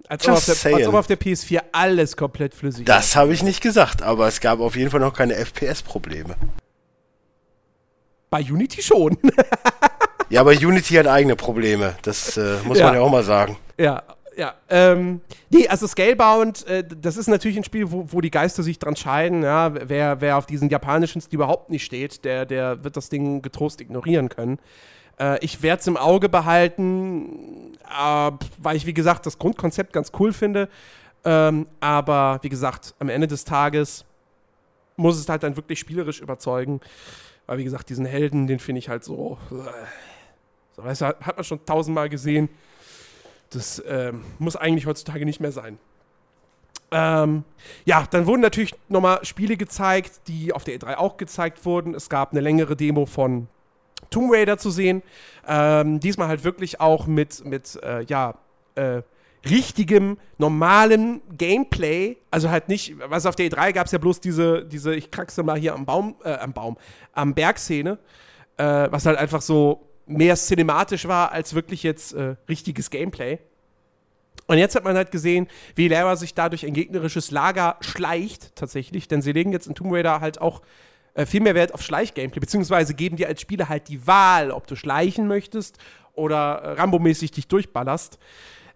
Als 0.09 0.28
ob, 0.28 0.44
der, 0.44 0.74
als 0.74 0.86
ob, 0.86 0.94
auf 0.94 1.07
der, 1.07 1.18
PS4 1.18 1.61
alles 1.72 2.16
komplett 2.16 2.54
flüssig 2.54 2.80
ist. 2.80 2.88
Das 2.88 3.16
habe 3.16 3.32
ich 3.32 3.42
nicht 3.42 3.61
gesagt, 3.61 4.02
aber 4.02 4.28
es 4.28 4.40
gab 4.40 4.61
auf 4.61 4.76
jeden 4.76 4.90
Fall 4.90 5.00
noch 5.00 5.12
keine 5.12 5.34
FPS-Probleme. 5.34 6.36
Bei 8.30 8.40
Unity 8.40 8.82
schon. 8.82 9.18
ja, 10.30 10.40
aber 10.40 10.52
Unity 10.52 10.94
hat 10.94 11.07
eigene 11.07 11.34
Probleme. 11.34 11.96
Das 12.02 12.36
äh, 12.36 12.59
muss 12.64 12.78
ja. 12.78 12.86
man 12.86 12.94
ja 12.94 13.00
auch 13.00 13.11
mal 13.11 13.24
sagen. 13.24 13.57
Ja, 13.78 14.02
ja. 14.36 14.54
Ähm, 14.68 15.22
nee, 15.50 15.66
also 15.66 15.86
Scalebound, 15.86 16.66
äh, 16.66 16.84
das 16.84 17.16
ist 17.16 17.26
natürlich 17.26 17.57
ein 17.57 17.64
Spiel, 17.64 17.90
wo, 17.90 18.07
wo 18.09 18.20
die 18.20 18.30
Geister 18.30 18.62
sich 18.62 18.78
dran 18.78 18.94
scheiden. 18.94 19.42
Ja? 19.42 19.72
Wer, 19.88 20.20
wer 20.20 20.36
auf 20.36 20.46
diesen 20.46 20.68
japanischen 20.68 21.20
Stil 21.20 21.36
überhaupt 21.36 21.70
nicht 21.70 21.84
steht, 21.84 22.24
der, 22.24 22.46
der 22.46 22.84
wird 22.84 22.96
das 22.96 23.09
Ding 23.09 23.42
getrost 23.42 23.80
ignorieren 23.80 24.28
können. 24.28 24.59
Äh, 25.19 25.45
ich 25.45 25.62
werde 25.62 25.81
es 25.81 25.87
im 25.87 25.97
Auge 25.97 26.29
behalten, 26.29 27.75
äh, 27.85 28.33
weil 28.59 28.77
ich, 28.77 28.87
wie 28.87 28.95
gesagt, 28.95 29.27
das 29.27 29.39
Grundkonzept 29.39 29.93
ganz 29.93 30.12
cool 30.19 30.33
finde. 30.33 30.69
Ähm, 31.25 31.67
aber 31.81 32.39
wie 32.43 32.49
gesagt, 32.49 32.95
am 32.99 33.09
Ende 33.09 33.27
des 33.27 33.45
Tages 33.45 34.05
muss 34.97 35.19
es 35.19 35.29
halt 35.29 35.43
dann 35.43 35.57
wirklich 35.57 35.79
spielerisch 35.79 36.21
überzeugen. 36.21 36.81
Weil, 37.47 37.59
wie 37.59 37.64
gesagt, 37.64 37.89
diesen 37.91 38.07
Helden, 38.07 38.47
den 38.47 38.59
finde 38.59 38.79
ich 38.81 38.89
halt 38.89 39.05
so. 39.05 39.39
Äh, 39.51 39.55
so 40.77 40.85
weißt 40.85 41.01
du, 41.01 41.07
hat 41.07 41.37
man 41.37 41.45
schon 41.45 41.64
tausendmal 41.64 42.09
gesehen. 42.09 42.49
Das 43.51 43.83
ähm, 43.87 44.25
muss 44.39 44.57
eigentlich 44.57 44.87
heutzutage 44.87 45.25
nicht 45.25 45.41
mehr 45.41 45.53
sein. 45.53 45.79
Ähm, 46.91 47.45
ja, 47.85 48.07
dann 48.11 48.27
wurden 48.27 48.43
natürlich 48.43 48.75
nochmal 48.89 49.25
Spiele 49.25 49.57
gezeigt, 49.57 50.21
die 50.29 50.53
auf 50.53 50.64
der 50.64 50.79
E3 50.79 50.97
auch 50.97 51.17
gezeigt 51.17 51.64
wurden. 51.64 51.95
Es 51.95 52.09
gab 52.09 52.33
eine 52.33 52.41
längere 52.41 52.77
Demo 52.77 53.07
von 53.07 53.49
Tomb 54.11 54.32
Raider 54.32 54.59
zu 54.59 54.70
sehen. 54.70 55.02
Ähm, 55.46 56.00
diesmal 56.00 56.28
halt 56.28 56.44
wirklich 56.44 56.80
auch 56.80 57.07
mit, 57.07 57.44
mit 57.44 57.78
äh, 57.82 58.02
ja, 58.04 58.34
äh, 58.74 59.02
richtigem, 59.48 60.18
normalem 60.38 61.20
Gameplay. 61.36 62.16
Also 62.30 62.50
halt 62.50 62.68
nicht, 62.68 62.94
was 63.09 63.26
auf 63.26 63.36
der 63.36 63.50
E3 63.50 63.72
gab 63.72 63.86
es 63.86 63.92
ja 63.92 63.98
bloß 63.98 64.20
diese, 64.20 64.64
diese, 64.64 64.94
ich 64.94 65.11
kraxe 65.11 65.42
mal 65.42 65.59
hier 65.59 65.74
am 65.74 65.84
Baum, 65.86 66.16
äh, 66.24 66.34
am 66.34 66.52
Baum, 66.52 66.76
am 67.12 67.34
Berg-Szene, 67.34 67.98
äh, 68.57 68.64
was 68.90 69.07
halt 69.07 69.18
einfach 69.18 69.42
so 69.42 69.86
mehr 70.07 70.36
cinematisch 70.36 71.09
war 71.09 71.32
als 71.32 71.54
wirklich 71.54 71.82
jetzt 71.82 72.14
äh, 72.14 72.36
richtiges 72.48 72.90
Gameplay. 72.90 73.38
Und 74.46 74.59
jetzt 74.59 74.76
hat 74.76 74.84
man 74.84 74.96
halt 74.96 75.11
gesehen, 75.11 75.48
wie 75.74 75.88
Lara 75.88 76.14
sich 76.14 76.34
da 76.34 76.48
durch 76.48 76.64
ein 76.64 76.72
gegnerisches 76.72 77.32
Lager 77.32 77.76
schleicht, 77.80 78.54
tatsächlich, 78.54 79.09
denn 79.09 79.20
sie 79.20 79.32
legen 79.32 79.52
jetzt 79.52 79.66
in 79.66 79.74
Tomb 79.74 79.92
Raider 79.92 80.20
halt 80.20 80.40
auch 80.40 80.62
äh, 81.17 81.27
viel 81.27 81.41
mehr 81.41 81.55
Wert 81.55 81.73
auf 81.75 81.83
Schleichgameplay, 81.83 82.41
beziehungsweise 82.41 82.95
geben 82.95 83.17
dir 83.17 83.27
als 83.27 83.41
Spieler 83.41 83.69
halt 83.69 83.89
die 83.89 84.07
Wahl, 84.07 84.51
ob 84.51 84.67
du 84.67 84.77
schleichen 84.77 85.27
möchtest 85.27 85.79
oder 86.12 86.61
äh, 86.62 86.73
Rambo-mäßig 86.73 87.31
dich 87.31 87.49
durchballerst. 87.49 88.19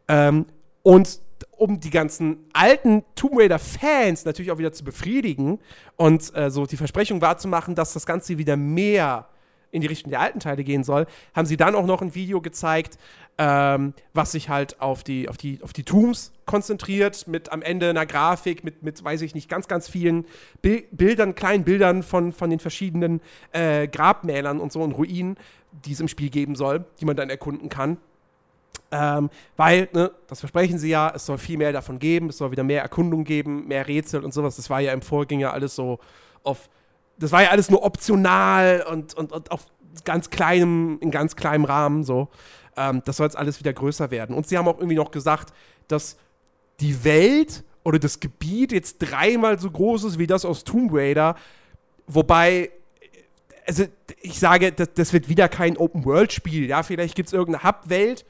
Ähm, 0.08 0.46
und 0.82 1.20
um 1.56 1.80
die 1.80 1.90
ganzen 1.90 2.38
alten 2.54 3.04
Tomb 3.14 3.38
Raider-Fans 3.38 4.24
natürlich 4.24 4.50
auch 4.50 4.58
wieder 4.58 4.72
zu 4.72 4.84
befriedigen 4.84 5.58
und 5.96 6.34
äh, 6.34 6.50
so 6.50 6.64
die 6.64 6.78
Versprechung 6.78 7.20
wahrzumachen, 7.20 7.74
dass 7.74 7.92
das 7.92 8.06
Ganze 8.06 8.38
wieder 8.38 8.56
mehr 8.56 9.28
in 9.70 9.82
die 9.82 9.86
Richtung 9.86 10.10
der 10.10 10.20
alten 10.20 10.40
Teile 10.40 10.64
gehen 10.64 10.82
soll, 10.82 11.06
haben 11.34 11.46
sie 11.46 11.56
dann 11.56 11.74
auch 11.74 11.86
noch 11.86 12.02
ein 12.02 12.14
Video 12.14 12.40
gezeigt, 12.40 12.98
ähm, 13.38 13.94
was 14.12 14.32
sich 14.32 14.48
halt 14.48 14.80
auf 14.80 15.02
die, 15.02 15.28
auf, 15.28 15.36
die, 15.36 15.60
auf 15.62 15.72
die 15.72 15.84
Tombs 15.84 16.32
konzentriert, 16.44 17.26
mit 17.26 17.52
am 17.52 17.62
Ende 17.62 17.90
einer 17.90 18.06
Grafik, 18.06 18.64
mit, 18.64 18.82
mit 18.82 19.02
weiß 19.02 19.22
ich 19.22 19.34
nicht, 19.34 19.48
ganz, 19.48 19.68
ganz 19.68 19.88
vielen 19.88 20.26
Bi 20.62 20.86
Bildern, 20.90 21.34
kleinen 21.34 21.64
Bildern 21.64 22.02
von, 22.02 22.32
von 22.32 22.50
den 22.50 22.60
verschiedenen 22.60 23.20
äh, 23.52 23.88
Grabmälern 23.88 24.60
und 24.60 24.72
so 24.72 24.82
und 24.82 24.92
Ruinen, 24.92 25.36
die 25.84 25.92
es 25.92 26.00
im 26.00 26.08
Spiel 26.08 26.30
geben 26.30 26.54
soll, 26.54 26.84
die 27.00 27.04
man 27.04 27.16
dann 27.16 27.30
erkunden 27.30 27.68
kann. 27.68 27.96
Ähm, 28.92 29.30
weil, 29.56 29.88
ne, 29.92 30.10
das 30.26 30.40
versprechen 30.40 30.78
sie 30.78 30.90
ja, 30.90 31.12
es 31.14 31.24
soll 31.24 31.38
viel 31.38 31.56
mehr 31.56 31.72
davon 31.72 31.98
geben, 31.98 32.28
es 32.28 32.38
soll 32.38 32.50
wieder 32.50 32.64
mehr 32.64 32.82
Erkundung 32.82 33.24
geben, 33.24 33.68
mehr 33.68 33.86
Rätsel 33.86 34.24
und 34.24 34.34
sowas. 34.34 34.56
Das 34.56 34.68
war 34.68 34.80
ja 34.80 34.92
im 34.92 35.02
Vorgänger 35.02 35.52
alles 35.52 35.74
so 35.76 36.00
auf 36.42 36.68
das 37.20 37.32
war 37.32 37.42
ja 37.42 37.50
alles 37.50 37.70
nur 37.70 37.84
optional 37.84 38.84
und, 38.90 39.14
und, 39.14 39.30
und 39.30 39.52
auf 39.52 39.66
ganz 40.04 40.30
kleinem, 40.30 40.98
in 41.00 41.10
ganz 41.10 41.36
kleinem 41.36 41.64
Rahmen 41.64 42.02
so. 42.02 42.28
Ähm, 42.80 43.02
das 43.04 43.18
soll 43.18 43.26
jetzt 43.26 43.36
alles 43.36 43.60
wieder 43.60 43.72
größer 43.72 44.10
werden. 44.10 44.34
Und 44.34 44.48
sie 44.48 44.56
haben 44.56 44.66
auch 44.66 44.78
irgendwie 44.78 44.96
noch 44.96 45.10
gesagt, 45.10 45.52
dass 45.88 46.16
die 46.80 47.04
Welt 47.04 47.62
oder 47.84 47.98
das 47.98 48.20
Gebiet 48.20 48.72
jetzt 48.72 48.98
dreimal 48.98 49.58
so 49.58 49.70
groß 49.70 50.04
ist 50.04 50.18
wie 50.18 50.26
das 50.26 50.46
aus 50.46 50.64
Tomb 50.64 50.90
Raider. 50.92 51.36
Wobei, 52.06 52.70
also 53.66 53.84
ich 54.22 54.38
sage, 54.38 54.72
das, 54.72 54.88
das 54.94 55.12
wird 55.12 55.28
wieder 55.28 55.48
kein 55.48 55.76
Open-World-Spiel. 55.76 56.66
Ja, 56.66 56.82
vielleicht 56.82 57.14
gibt 57.14 57.28
es 57.28 57.32
irgendeine 57.34 57.64
Hub-Welt. 57.64 58.24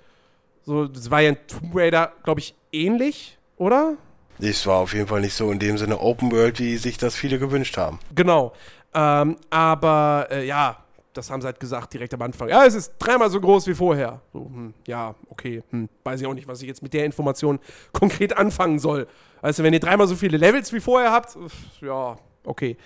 So, 0.63 0.87
das 0.87 1.11
war 1.11 1.21
ja 1.21 1.31
in 1.31 1.39
Tomb 1.47 1.75
Raider, 1.75 2.13
glaube 2.25 2.41
ich, 2.41 2.55
ähnlich, 2.73 3.39
oder? 3.57 3.95
Es 4.41 4.67
war 4.67 4.79
auf 4.79 4.95
jeden 4.95 5.07
Fall 5.07 5.21
nicht 5.21 5.35
so 5.35 5.51
in 5.53 5.59
dem 5.59 5.79
Sinne 5.79 6.01
Open 6.01 6.33
World, 6.33 6.59
wie 6.59 6.77
sich 6.77 6.99
das 6.99 7.15
viele 7.15 7.39
gewünscht 7.39 7.77
haben. 7.77 7.99
Genau. 8.15 8.53
Ähm, 8.95 9.37
aber 9.51 10.29
äh, 10.31 10.47
ja, 10.47 10.79
das 11.13 11.31
haben 11.31 11.41
sie 11.41 11.47
halt 11.47 11.61
gesagt 11.61 11.93
direkt 11.93 12.15
am 12.15 12.23
Anfang. 12.23 12.49
Ja, 12.49 12.65
es 12.65 12.75
ist 12.75 12.95
dreimal 12.99 13.31
so 13.31 13.41
groß 13.41 13.67
wie 13.67 13.75
vorher. 13.75 14.21
So, 14.33 14.41
hm, 14.47 14.75
ja, 14.87 15.15
okay. 15.29 15.63
Hm, 15.71 15.89
weiß 16.05 16.21
ich 16.21 16.27
auch 16.27 16.35
nicht, 16.35 16.47
was 16.47 16.63
ich 16.63 16.69
jetzt 16.69 16.83
mit 16.83 16.95
der 16.95 17.05
Information 17.05 17.59
konkret 17.93 18.37
anfangen 18.37 18.79
soll. 18.79 19.07
Also, 19.43 19.63
wenn 19.63 19.73
ihr 19.73 19.81
dreimal 19.81 20.07
so 20.07 20.15
viele 20.15 20.37
Levels 20.37 20.73
wie 20.73 20.81
vorher 20.81 21.13
habt, 21.13 21.37
ja, 21.81 22.17
okay. 22.45 22.77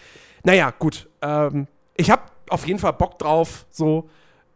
Naja, 0.42 0.72
gut. 0.78 1.08
Ähm, 1.22 1.66
ich 1.96 2.10
habe 2.10 2.22
auf 2.48 2.66
jeden 2.66 2.78
Fall 2.78 2.92
Bock 2.94 3.18
drauf. 3.18 3.66
So, 3.70 4.08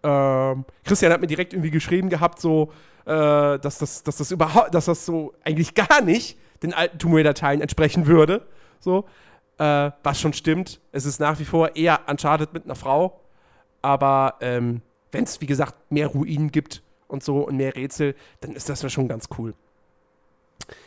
ähm, 0.03 0.65
Christian 0.85 1.13
hat 1.13 1.21
mir 1.21 1.27
direkt 1.27 1.53
irgendwie 1.53 1.71
geschrieben 1.71 2.09
gehabt, 2.09 2.41
so, 2.41 2.73
äh, 3.05 3.59
dass, 3.59 3.79
das, 3.79 4.03
dass 4.03 4.17
das 4.17 4.31
überhaupt, 4.31 4.75
dass 4.75 4.87
das 4.87 5.05
so 5.05 5.35
eigentlich 5.45 5.75
gar 5.75 6.01
nicht 6.01 6.39
den 6.63 6.75
alten 6.75 6.99
Tomb 6.99 7.15
Raider-Teilen 7.15 7.61
entsprechen 7.61 8.07
würde. 8.07 8.47
So 8.81 9.05
äh, 9.59 9.91
was 10.03 10.21
schon 10.21 10.33
stimmt. 10.33 10.81
Es 10.93 11.05
ist 11.05 11.21
nach 11.21 11.39
wie 11.39 11.45
vor 11.45 11.77
eher 11.77 12.01
Uncharted 12.07 12.53
mit 12.53 12.65
einer 12.65 12.75
Frau. 12.75 13.21
Aber 13.89 14.35
ähm, 14.43 14.83
wenn 15.13 15.25
es, 15.25 15.41
wie 15.41 15.47
gesagt, 15.47 15.75
mehr 15.91 16.09
Ruinen 16.09 16.53
gibt 16.53 16.83
und 17.07 17.25
so 17.25 17.39
und 17.49 17.57
mehr 17.57 17.75
Rätsel, 17.75 18.15
dann 18.41 18.53
ist 18.53 18.69
das 18.69 18.93
schon 18.93 19.09
ganz 19.09 19.31
cool. 19.39 19.55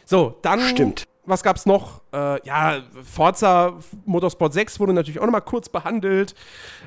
So, 0.06 0.38
dann. 0.43 0.60
Stimmt. 0.60 1.08
Was 1.26 1.41
gab's 1.41 1.66
noch? 1.66 2.02
Äh, 2.14 2.45
ja, 2.45 2.84
Forza 3.04 3.80
Motorsport 4.06 4.54
6 4.54 4.80
wurde 4.80 4.93
natürlich 4.93 5.20
auch 5.20 5.26
nochmal 5.26 5.41
kurz 5.41 5.68
behandelt. 5.70 6.36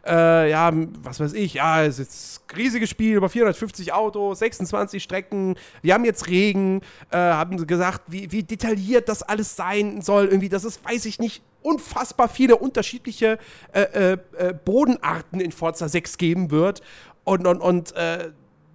Äh, 0.06 0.50
ja, 0.50 0.70
was 1.02 1.18
weiß 1.18 1.32
ich, 1.32 1.54
ja, 1.54 1.82
es 1.82 1.98
ist 1.98 2.42
ein 2.48 2.56
riesiges 2.56 2.90
Spiel, 2.90 3.16
über 3.16 3.28
450 3.28 3.92
Autos, 3.92 4.38
26 4.38 5.02
Strecken. 5.02 5.56
Wir 5.82 5.94
haben 5.94 6.04
jetzt 6.04 6.28
Regen, 6.28 6.80
äh, 7.10 7.16
haben 7.16 7.58
sie 7.58 7.66
gesagt, 7.66 8.02
wie, 8.08 8.30
wie 8.30 8.44
detailliert 8.44 9.08
das 9.08 9.22
alles 9.22 9.56
sein 9.56 10.00
soll. 10.00 10.26
Irgendwie, 10.26 10.48
das 10.48 10.64
ist, 10.64 10.84
weiß 10.84 11.06
ich 11.06 11.18
nicht, 11.18 11.42
unfassbar 11.64 12.28
viele 12.28 12.56
unterschiedliche 12.56 13.38
äh, 13.72 13.80
äh, 13.80 14.18
äh, 14.36 14.52
Bodenarten 14.52 15.40
in 15.40 15.50
Forza 15.50 15.88
6 15.88 16.18
geben 16.18 16.50
wird. 16.50 16.82
Und, 17.24 17.46
und, 17.46 17.60
und 17.60 17.96
äh, 17.96 18.30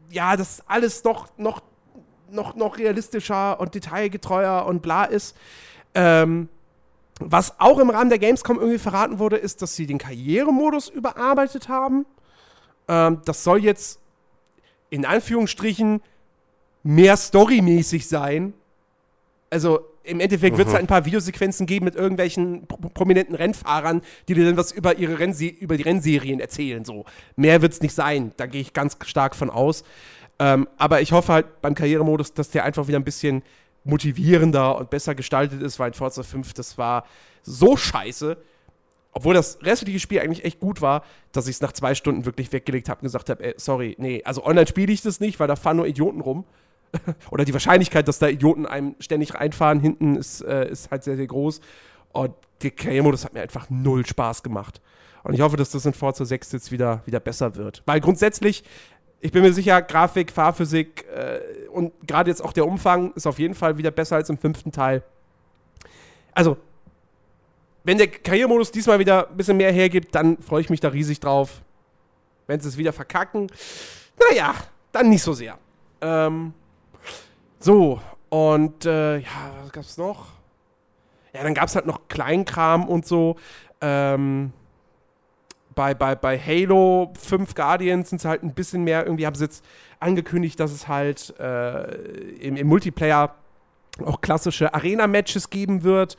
ja, 0.09 0.35
das 0.35 0.63
alles 0.67 1.03
noch, 1.03 1.27
noch, 1.37 1.61
noch, 2.31 2.55
noch 2.55 2.79
realistischer 2.79 3.59
und 3.59 3.75
detailgetreuer 3.75 4.65
und 4.65 4.81
bla 4.81 5.05
ist. 5.05 5.37
Ähm, 5.93 6.49
was 7.19 7.59
auch 7.59 7.77
im 7.77 7.91
Rahmen 7.91 8.09
der 8.09 8.17
Gamescom 8.17 8.57
irgendwie 8.57 8.79
verraten 8.79 9.19
wurde, 9.19 9.37
ist, 9.37 9.61
dass 9.61 9.75
sie 9.75 9.85
den 9.85 9.99
Karrieremodus 9.99 10.89
überarbeitet 10.89 11.69
haben. 11.69 12.07
Ähm, 12.87 13.21
das 13.25 13.43
soll 13.43 13.63
jetzt 13.63 13.99
in 14.89 15.05
Anführungsstrichen 15.05 16.01
mehr 16.81 17.17
storymäßig 17.17 18.07
sein. 18.07 18.53
Also 19.51 19.81
im 20.09 20.19
Endeffekt 20.19 20.57
wird 20.57 20.67
es 20.67 20.73
halt 20.73 20.83
ein 20.83 20.87
paar 20.87 21.05
Videosequenzen 21.05 21.65
geben 21.65 21.85
mit 21.85 21.95
irgendwelchen 21.95 22.67
prominenten 22.67 23.35
Rennfahrern, 23.35 24.01
die 24.27 24.33
dir 24.33 24.45
dann 24.45 24.57
was 24.57 24.71
über 24.71 24.97
ihre 24.97 25.19
Rennse 25.19 25.45
über 25.45 25.77
die 25.77 25.83
Rennserien 25.83 26.39
erzählen. 26.39 26.83
So. 26.83 27.05
Mehr 27.35 27.61
wird 27.61 27.73
es 27.73 27.81
nicht 27.81 27.93
sein. 27.93 28.31
Da 28.37 28.45
gehe 28.45 28.61
ich 28.61 28.73
ganz 28.73 28.97
stark 29.05 29.35
von 29.35 29.49
aus. 29.49 29.83
Ähm, 30.39 30.67
aber 30.77 31.01
ich 31.01 31.11
hoffe 31.11 31.33
halt 31.33 31.61
beim 31.61 31.75
Karrieremodus, 31.75 32.33
dass 32.33 32.49
der 32.49 32.63
einfach 32.63 32.87
wieder 32.87 32.97
ein 32.97 33.03
bisschen 33.03 33.43
motivierender 33.83 34.77
und 34.77 34.89
besser 34.89 35.15
gestaltet 35.15 35.61
ist, 35.61 35.79
weil 35.79 35.89
in 35.89 35.93
Forza 35.93 36.23
5, 36.23 36.53
das 36.53 36.77
war 36.77 37.05
so 37.43 37.77
scheiße. 37.77 38.37
obwohl 39.11 39.33
das 39.33 39.59
restliche 39.63 39.99
Spiel 39.99 40.19
eigentlich 40.19 40.45
echt 40.45 40.59
gut 40.59 40.81
war, 40.81 41.03
dass 41.31 41.47
ich 41.47 41.55
es 41.55 41.61
nach 41.61 41.71
zwei 41.73 41.95
Stunden 41.95 42.25
wirklich 42.25 42.51
weggelegt 42.53 42.89
habe 42.89 42.99
und 42.99 43.05
gesagt 43.05 43.29
habe, 43.29 43.53
sorry, 43.57 43.95
nee, 43.99 44.21
also 44.23 44.45
online 44.45 44.67
spiele 44.67 44.93
ich 44.93 45.01
das 45.01 45.19
nicht, 45.19 45.39
weil 45.39 45.47
da 45.47 45.55
fahren 45.55 45.77
nur 45.77 45.87
Idioten 45.87 46.21
rum. 46.21 46.45
Oder 47.31 47.45
die 47.45 47.53
Wahrscheinlichkeit, 47.53 48.07
dass 48.07 48.19
da 48.19 48.27
Idioten 48.27 48.65
einem 48.65 48.95
ständig 48.99 49.35
reinfahren 49.35 49.79
hinten, 49.79 50.15
ist, 50.15 50.41
äh, 50.41 50.69
ist 50.69 50.91
halt 50.91 51.03
sehr, 51.03 51.15
sehr 51.15 51.27
groß. 51.27 51.61
Und 52.11 52.33
der 52.61 52.71
Karrieremodus 52.71 53.25
hat 53.25 53.33
mir 53.33 53.41
einfach 53.41 53.69
null 53.69 54.05
Spaß 54.05 54.43
gemacht. 54.43 54.81
Und 55.23 55.33
ich 55.33 55.41
hoffe, 55.41 55.57
dass 55.57 55.71
das 55.71 55.85
in 55.85 55.93
Forza 55.93 56.25
6 56.25 56.51
jetzt 56.53 56.71
wieder, 56.71 57.01
wieder 57.05 57.19
besser 57.19 57.55
wird. 57.55 57.83
Weil 57.85 57.99
grundsätzlich, 57.99 58.63
ich 59.19 59.31
bin 59.31 59.43
mir 59.43 59.53
sicher, 59.53 59.81
Grafik, 59.81 60.31
Fahrphysik 60.31 61.05
äh, 61.13 61.67
und 61.69 61.93
gerade 62.07 62.29
jetzt 62.29 62.43
auch 62.43 62.53
der 62.53 62.65
Umfang 62.65 63.13
ist 63.13 63.27
auf 63.27 63.37
jeden 63.37 63.53
Fall 63.53 63.77
wieder 63.77 63.91
besser 63.91 64.15
als 64.15 64.29
im 64.29 64.37
fünften 64.37 64.71
Teil. 64.71 65.03
Also, 66.33 66.57
wenn 67.83 67.97
der 67.97 68.07
Karrieremodus 68.07 68.71
diesmal 68.71 68.99
wieder 68.99 69.29
ein 69.29 69.37
bisschen 69.37 69.57
mehr 69.57 69.71
hergibt, 69.71 70.15
dann 70.15 70.37
freue 70.41 70.61
ich 70.61 70.69
mich 70.69 70.79
da 70.79 70.89
riesig 70.89 71.19
drauf. 71.19 71.61
Wenn 72.47 72.59
sie 72.59 72.69
es 72.69 72.77
wieder 72.77 72.93
verkacken, 72.93 73.47
naja, 74.29 74.55
dann 74.91 75.09
nicht 75.09 75.21
so 75.21 75.33
sehr. 75.33 75.57
Ähm, 76.01 76.53
so, 77.59 78.01
und 78.29 78.85
äh, 78.85 79.17
ja, 79.17 79.51
was 79.61 79.71
gab's 79.71 79.97
noch? 79.97 80.27
Ja, 81.33 81.43
dann 81.43 81.53
gab's 81.53 81.75
halt 81.75 81.85
noch 81.85 82.07
Kleinkram 82.07 82.87
und 82.87 83.05
so. 83.05 83.35
Ähm, 83.81 84.53
bei, 85.75 85.93
bei, 85.93 86.15
bei 86.15 86.37
Halo 86.37 87.13
5 87.19 87.55
Guardians 87.55 88.09
sind 88.09 88.19
es 88.19 88.25
halt 88.25 88.43
ein 88.43 88.53
bisschen 88.53 88.83
mehr. 88.83 89.05
Irgendwie 89.05 89.25
haben 89.25 89.35
sie 89.35 89.45
jetzt 89.45 89.63
angekündigt, 89.99 90.59
dass 90.59 90.71
es 90.71 90.87
halt 90.87 91.33
äh, 91.39 91.83
im, 92.39 92.55
im 92.55 92.67
Multiplayer 92.67 93.35
auch 94.03 94.21
klassische 94.21 94.73
Arena-Matches 94.73 95.49
geben 95.49 95.83
wird 95.83 96.17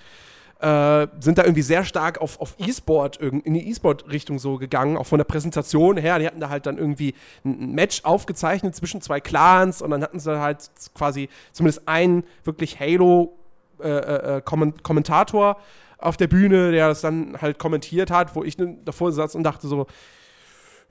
äh, 0.61 1.07
sind 1.21 1.39
da 1.39 1.45
irgendwie 1.45 1.63
sehr 1.63 1.85
stark 1.85 2.21
auf, 2.21 2.41
auf 2.41 2.57
E-Sport, 2.59 3.19
in 3.19 3.55
die 3.55 3.71
E-Sport-Richtung 3.71 4.39
so 4.39 4.59
gegangen, 4.59 4.97
auch 4.97 5.07
von 5.07 5.19
der 5.19 5.25
Präsentation 5.25 5.97
her. 5.97 6.19
Die 6.19 6.27
hatten 6.27 6.41
da 6.41 6.51
halt 6.51 6.67
dann 6.67 6.79
irgendwie 6.79 7.15
ein 7.45 7.73
Match 7.73 8.05
aufgezeichnet 8.05 8.77
zwischen 8.77 9.01
zwei 9.01 9.21
Clans 9.21 9.83
und 9.83 9.91
dann 9.91 10.03
hatten 10.03 10.21
sie 10.21 10.39
halt 10.39 10.71
quasi 10.95 11.29
zumindest 11.53 11.89
einen 11.89 12.25
wirklich 12.45 12.79
Halo-Kommentator. 12.79 15.51
Äh, 15.51 15.53
äh, 15.53 15.57
auf 16.03 16.17
der 16.17 16.29
Bühne, 16.29 16.73
der 16.73 16.89
das 16.89 17.03
dann 17.03 17.37
halt 17.41 17.59
kommentiert 17.59 18.11
hat, 18.11 18.35
wo 18.35 18.43
ich 18.43 18.57
davor 18.85 19.13
saß 19.13 19.35
und 19.35 19.43
dachte 19.43 19.69
so, 19.69 19.87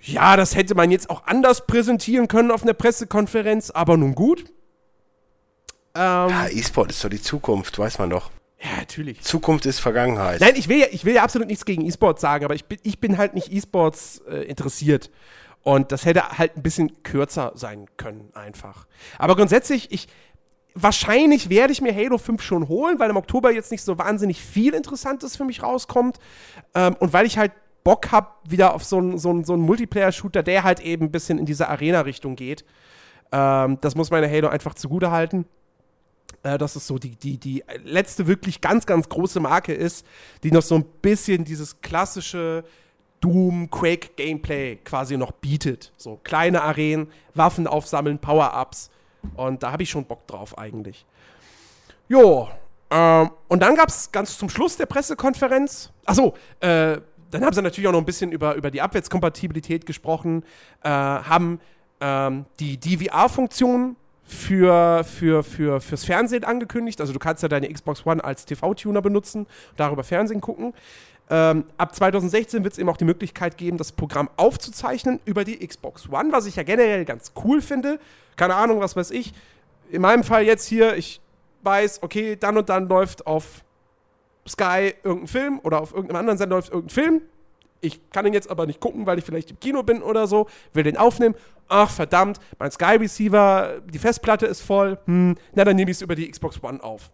ja, 0.01 0.37
das 0.37 0.55
hätte 0.55 0.75
man 0.75 0.91
jetzt 0.91 1.09
auch 1.09 1.25
anders 1.25 1.65
präsentieren 1.65 2.27
können 2.27 2.51
auf 2.51 2.63
einer 2.63 2.73
Pressekonferenz, 2.73 3.71
aber 3.71 3.97
nun 3.97 4.15
gut. 4.15 4.45
Ähm, 5.95 6.29
ja, 6.29 6.47
E-Sport 6.47 6.91
ist 6.91 7.03
doch 7.03 7.09
die 7.09 7.21
Zukunft, 7.21 7.77
weiß 7.77 7.99
man 7.99 8.11
doch. 8.11 8.29
Ja, 8.61 8.77
natürlich. 8.77 9.21
Zukunft 9.21 9.65
ist 9.65 9.79
Vergangenheit. 9.79 10.41
Nein, 10.41 10.53
ich 10.55 10.67
will 10.67 10.79
ja, 10.79 10.87
ich 10.91 11.05
will 11.05 11.13
ja 11.13 11.23
absolut 11.23 11.47
nichts 11.47 11.63
gegen 11.65 11.85
E-Sports 11.85 12.21
sagen, 12.21 12.43
aber 12.43 12.55
ich 12.55 12.65
bin, 12.65 12.77
ich 12.83 12.99
bin 12.99 13.17
halt 13.17 13.33
nicht 13.33 13.51
E-Sports 13.51 14.21
äh, 14.29 14.43
interessiert. 14.43 15.09
Und 15.61 15.91
das 15.91 16.05
hätte 16.05 16.37
halt 16.37 16.57
ein 16.57 16.63
bisschen 16.63 17.03
kürzer 17.03 17.51
sein 17.55 17.85
können, 17.97 18.31
einfach. 18.33 18.87
Aber 19.17 19.35
grundsätzlich, 19.35 19.91
ich, 19.91 20.07
wahrscheinlich 20.73 21.49
werde 21.49 21.73
ich 21.73 21.81
mir 21.81 21.93
Halo 21.93 22.17
5 22.17 22.41
schon 22.41 22.67
holen, 22.67 22.99
weil 22.99 23.09
im 23.09 23.17
Oktober 23.17 23.51
jetzt 23.51 23.71
nicht 23.71 23.83
so 23.83 23.97
wahnsinnig 23.97 24.41
viel 24.41 24.73
Interessantes 24.73 25.35
für 25.35 25.45
mich 25.45 25.63
rauskommt. 25.63 26.17
Ähm, 26.75 26.95
und 26.99 27.13
weil 27.13 27.25
ich 27.25 27.37
halt 27.37 27.51
Bock 27.83 28.11
habe, 28.11 28.27
wieder 28.47 28.73
auf 28.73 28.83
so 28.83 28.97
einen 28.97 29.17
so 29.17 29.41
so 29.43 29.53
ein 29.53 29.61
Multiplayer-Shooter, 29.61 30.43
der 30.43 30.63
halt 30.63 30.81
eben 30.81 31.05
ein 31.05 31.11
bisschen 31.11 31.39
in 31.39 31.45
diese 31.45 31.69
Arena-Richtung 31.69 32.35
geht. 32.35 32.65
Ähm, 33.31 33.77
das 33.81 33.95
muss 33.95 34.11
meine 34.11 34.29
Halo 34.29 34.49
einfach 34.49 34.73
zugute 34.73 35.11
halten. 35.11 35.45
Äh, 36.43 36.57
dass 36.57 36.75
es 36.75 36.87
so 36.87 36.97
die, 36.97 37.15
die, 37.15 37.37
die 37.37 37.63
letzte 37.83 38.27
wirklich 38.27 38.61
ganz, 38.61 38.85
ganz 38.85 39.09
große 39.09 39.39
Marke 39.39 39.73
ist, 39.73 40.05
die 40.43 40.51
noch 40.51 40.61
so 40.61 40.75
ein 40.75 40.85
bisschen 41.01 41.43
dieses 41.43 41.81
klassische 41.81 42.63
Doom, 43.19 43.69
Quake 43.69 44.11
Gameplay 44.15 44.77
quasi 44.77 45.17
noch 45.17 45.31
bietet. 45.33 45.91
So 45.97 46.19
kleine 46.23 46.61
Arenen, 46.61 47.07
Waffen 47.33 47.67
aufsammeln, 47.67 48.19
Power-Ups. 48.19 48.89
Und 49.35 49.63
da 49.63 49.73
habe 49.73 49.83
ich 49.83 49.89
schon 49.89 50.05
Bock 50.05 50.25
drauf 50.27 50.57
eigentlich. 50.57 51.05
Jo, 52.07 52.47
ähm, 52.89 53.31
und 53.47 53.61
dann 53.61 53.75
gab 53.75 53.89
es 53.89 54.11
ganz 54.11 54.37
zum 54.37 54.49
Schluss 54.49 54.77
der 54.77 54.85
Pressekonferenz, 54.85 55.91
achso, 56.05 56.33
äh, 56.59 56.99
dann 57.31 57.45
haben 57.45 57.53
sie 57.53 57.61
natürlich 57.61 57.87
auch 57.87 57.91
noch 57.91 57.99
ein 57.99 58.05
bisschen 58.05 58.31
über, 58.31 58.55
über 58.55 58.71
die 58.71 58.81
Abwärtskompatibilität 58.81 59.85
gesprochen, 59.85 60.43
äh, 60.83 60.89
haben 60.89 61.59
ähm, 62.01 62.45
die 62.59 62.79
DVR-Funktion 62.79 63.95
für, 64.29 65.03
für, 65.03 65.43
für, 65.43 65.81
fürs 65.81 66.05
Fernsehen 66.05 66.43
angekündigt. 66.43 67.01
Also 67.01 67.13
du 67.13 67.19
kannst 67.19 67.41
ja 67.41 67.49
deine 67.49 67.71
Xbox 67.71 68.05
One 68.05 68.23
als 68.23 68.45
TV-Tuner 68.45 69.01
benutzen, 69.01 69.47
darüber 69.75 70.03
Fernsehen 70.03 70.39
gucken. 70.39 70.73
Ähm, 71.31 71.65
ab 71.77 71.95
2016 71.95 72.63
wird 72.63 72.73
es 72.73 72.79
eben 72.79 72.89
auch 72.89 72.97
die 72.97 73.05
Möglichkeit 73.05 73.57
geben, 73.57 73.77
das 73.77 73.91
Programm 73.91 74.29
aufzuzeichnen 74.37 75.19
über 75.25 75.43
die 75.43 75.65
Xbox 75.65 76.09
One, 76.09 76.31
was 76.31 76.45
ich 76.45 76.55
ja 76.55 76.63
generell 76.63 77.05
ganz 77.05 77.33
cool 77.43 77.61
finde. 77.61 77.99
Keine 78.35 78.55
Ahnung, 78.55 78.79
was 78.79 78.95
weiß 78.95 79.11
ich. 79.11 79.33
In 79.89 80.01
meinem 80.01 80.23
Fall 80.23 80.43
jetzt 80.43 80.67
hier, 80.67 80.95
ich 80.95 81.21
weiß, 81.63 82.03
okay, 82.03 82.35
dann 82.35 82.57
und 82.57 82.69
dann 82.69 82.87
läuft 82.87 83.25
auf 83.25 83.63
Sky 84.47 84.93
irgendein 85.03 85.27
Film 85.27 85.59
oder 85.63 85.81
auf 85.81 85.91
irgendeinem 85.91 86.19
anderen 86.19 86.37
Sender 86.37 86.55
läuft 86.55 86.71
irgendein 86.71 86.93
Film 86.93 87.21
ich 87.81 88.09
kann 88.11 88.25
ihn 88.25 88.33
jetzt 88.33 88.49
aber 88.49 88.65
nicht 88.65 88.79
gucken, 88.79 89.05
weil 89.05 89.17
ich 89.19 89.25
vielleicht 89.25 89.51
im 89.51 89.59
Kino 89.59 89.83
bin 89.83 90.01
oder 90.01 90.27
so, 90.27 90.47
will 90.73 90.83
den 90.83 90.97
aufnehmen. 90.97 91.35
Ach, 91.69 91.89
verdammt, 91.89 92.39
mein 92.57 92.71
Sky 92.71 92.95
Receiver, 92.95 93.79
die 93.85 93.99
Festplatte 93.99 94.47
ist 94.47 94.61
voll. 94.61 94.97
Hm, 95.05 95.35
na, 95.53 95.63
dann 95.63 95.75
nehme 95.75 95.91
ich 95.91 95.97
es 95.97 96.01
über 96.01 96.15
die 96.15 96.29
Xbox 96.29 96.61
One 96.63 96.83
auf. 96.83 97.11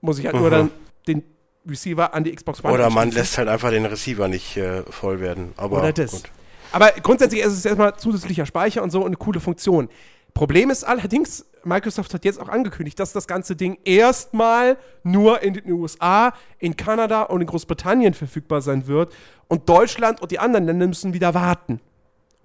Muss 0.00 0.18
ich 0.18 0.24
halt 0.24 0.34
mhm. 0.34 0.40
nur 0.40 0.50
dann 0.50 0.70
den 1.06 1.22
Receiver 1.68 2.12
an 2.12 2.24
die 2.24 2.34
Xbox 2.34 2.64
One 2.64 2.72
Oder 2.72 2.90
man 2.90 3.10
lässt 3.10 3.38
halt 3.38 3.48
einfach 3.48 3.70
den 3.70 3.84
Receiver 3.84 4.26
nicht 4.28 4.56
äh, 4.56 4.82
voll 4.84 5.20
werden. 5.20 5.52
Aber 5.56 5.78
oder 5.78 5.92
das. 5.92 6.10
Gut. 6.10 6.30
Aber 6.72 6.90
grundsätzlich 7.02 7.42
ist 7.42 7.52
es 7.52 7.64
erstmal 7.64 7.94
zusätzlicher 7.96 8.46
Speicher 8.46 8.82
und 8.82 8.90
so 8.90 9.00
und 9.00 9.06
eine 9.06 9.16
coole 9.16 9.38
Funktion. 9.38 9.88
Problem 10.34 10.70
ist 10.70 10.82
allerdings, 10.82 11.46
Microsoft 11.62 12.12
hat 12.12 12.24
jetzt 12.24 12.40
auch 12.40 12.48
angekündigt, 12.48 12.98
dass 12.98 13.12
das 13.12 13.28
ganze 13.28 13.54
Ding 13.54 13.78
erstmal 13.84 14.76
nur 15.04 15.42
in 15.42 15.54
den 15.54 15.70
USA, 15.70 16.32
in 16.58 16.76
Kanada 16.76 17.22
und 17.22 17.40
in 17.40 17.46
Großbritannien 17.46 18.14
verfügbar 18.14 18.60
sein 18.60 18.88
wird. 18.88 19.14
Und 19.46 19.68
Deutschland 19.68 20.20
und 20.20 20.32
die 20.32 20.40
anderen 20.40 20.64
Länder 20.66 20.88
müssen 20.88 21.14
wieder 21.14 21.34
warten. 21.34 21.80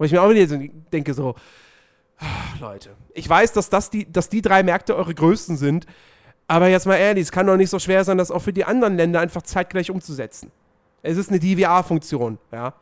Und 0.00 0.06
ich 0.06 0.12
mir 0.12 0.22
auch 0.22 0.30
wieder 0.30 0.56
denke 0.90 1.12
so, 1.12 1.34
ach, 2.16 2.58
Leute, 2.58 2.96
ich 3.12 3.28
weiß, 3.28 3.52
dass, 3.52 3.68
das 3.68 3.90
die, 3.90 4.10
dass 4.10 4.30
die 4.30 4.40
drei 4.40 4.62
Märkte 4.62 4.96
eure 4.96 5.14
größten 5.14 5.58
sind, 5.58 5.84
aber 6.48 6.68
jetzt 6.68 6.86
mal 6.86 6.96
ehrlich, 6.96 7.24
es 7.24 7.30
kann 7.30 7.46
doch 7.46 7.58
nicht 7.58 7.68
so 7.68 7.78
schwer 7.78 8.02
sein, 8.02 8.16
das 8.16 8.30
auch 8.30 8.40
für 8.40 8.54
die 8.54 8.64
anderen 8.64 8.96
Länder 8.96 9.20
einfach 9.20 9.42
zeitgleich 9.42 9.90
umzusetzen. 9.90 10.50
Es 11.02 11.18
ist 11.18 11.28
eine 11.28 11.38
DVR-Funktion, 11.38 12.38
ja. 12.50 12.72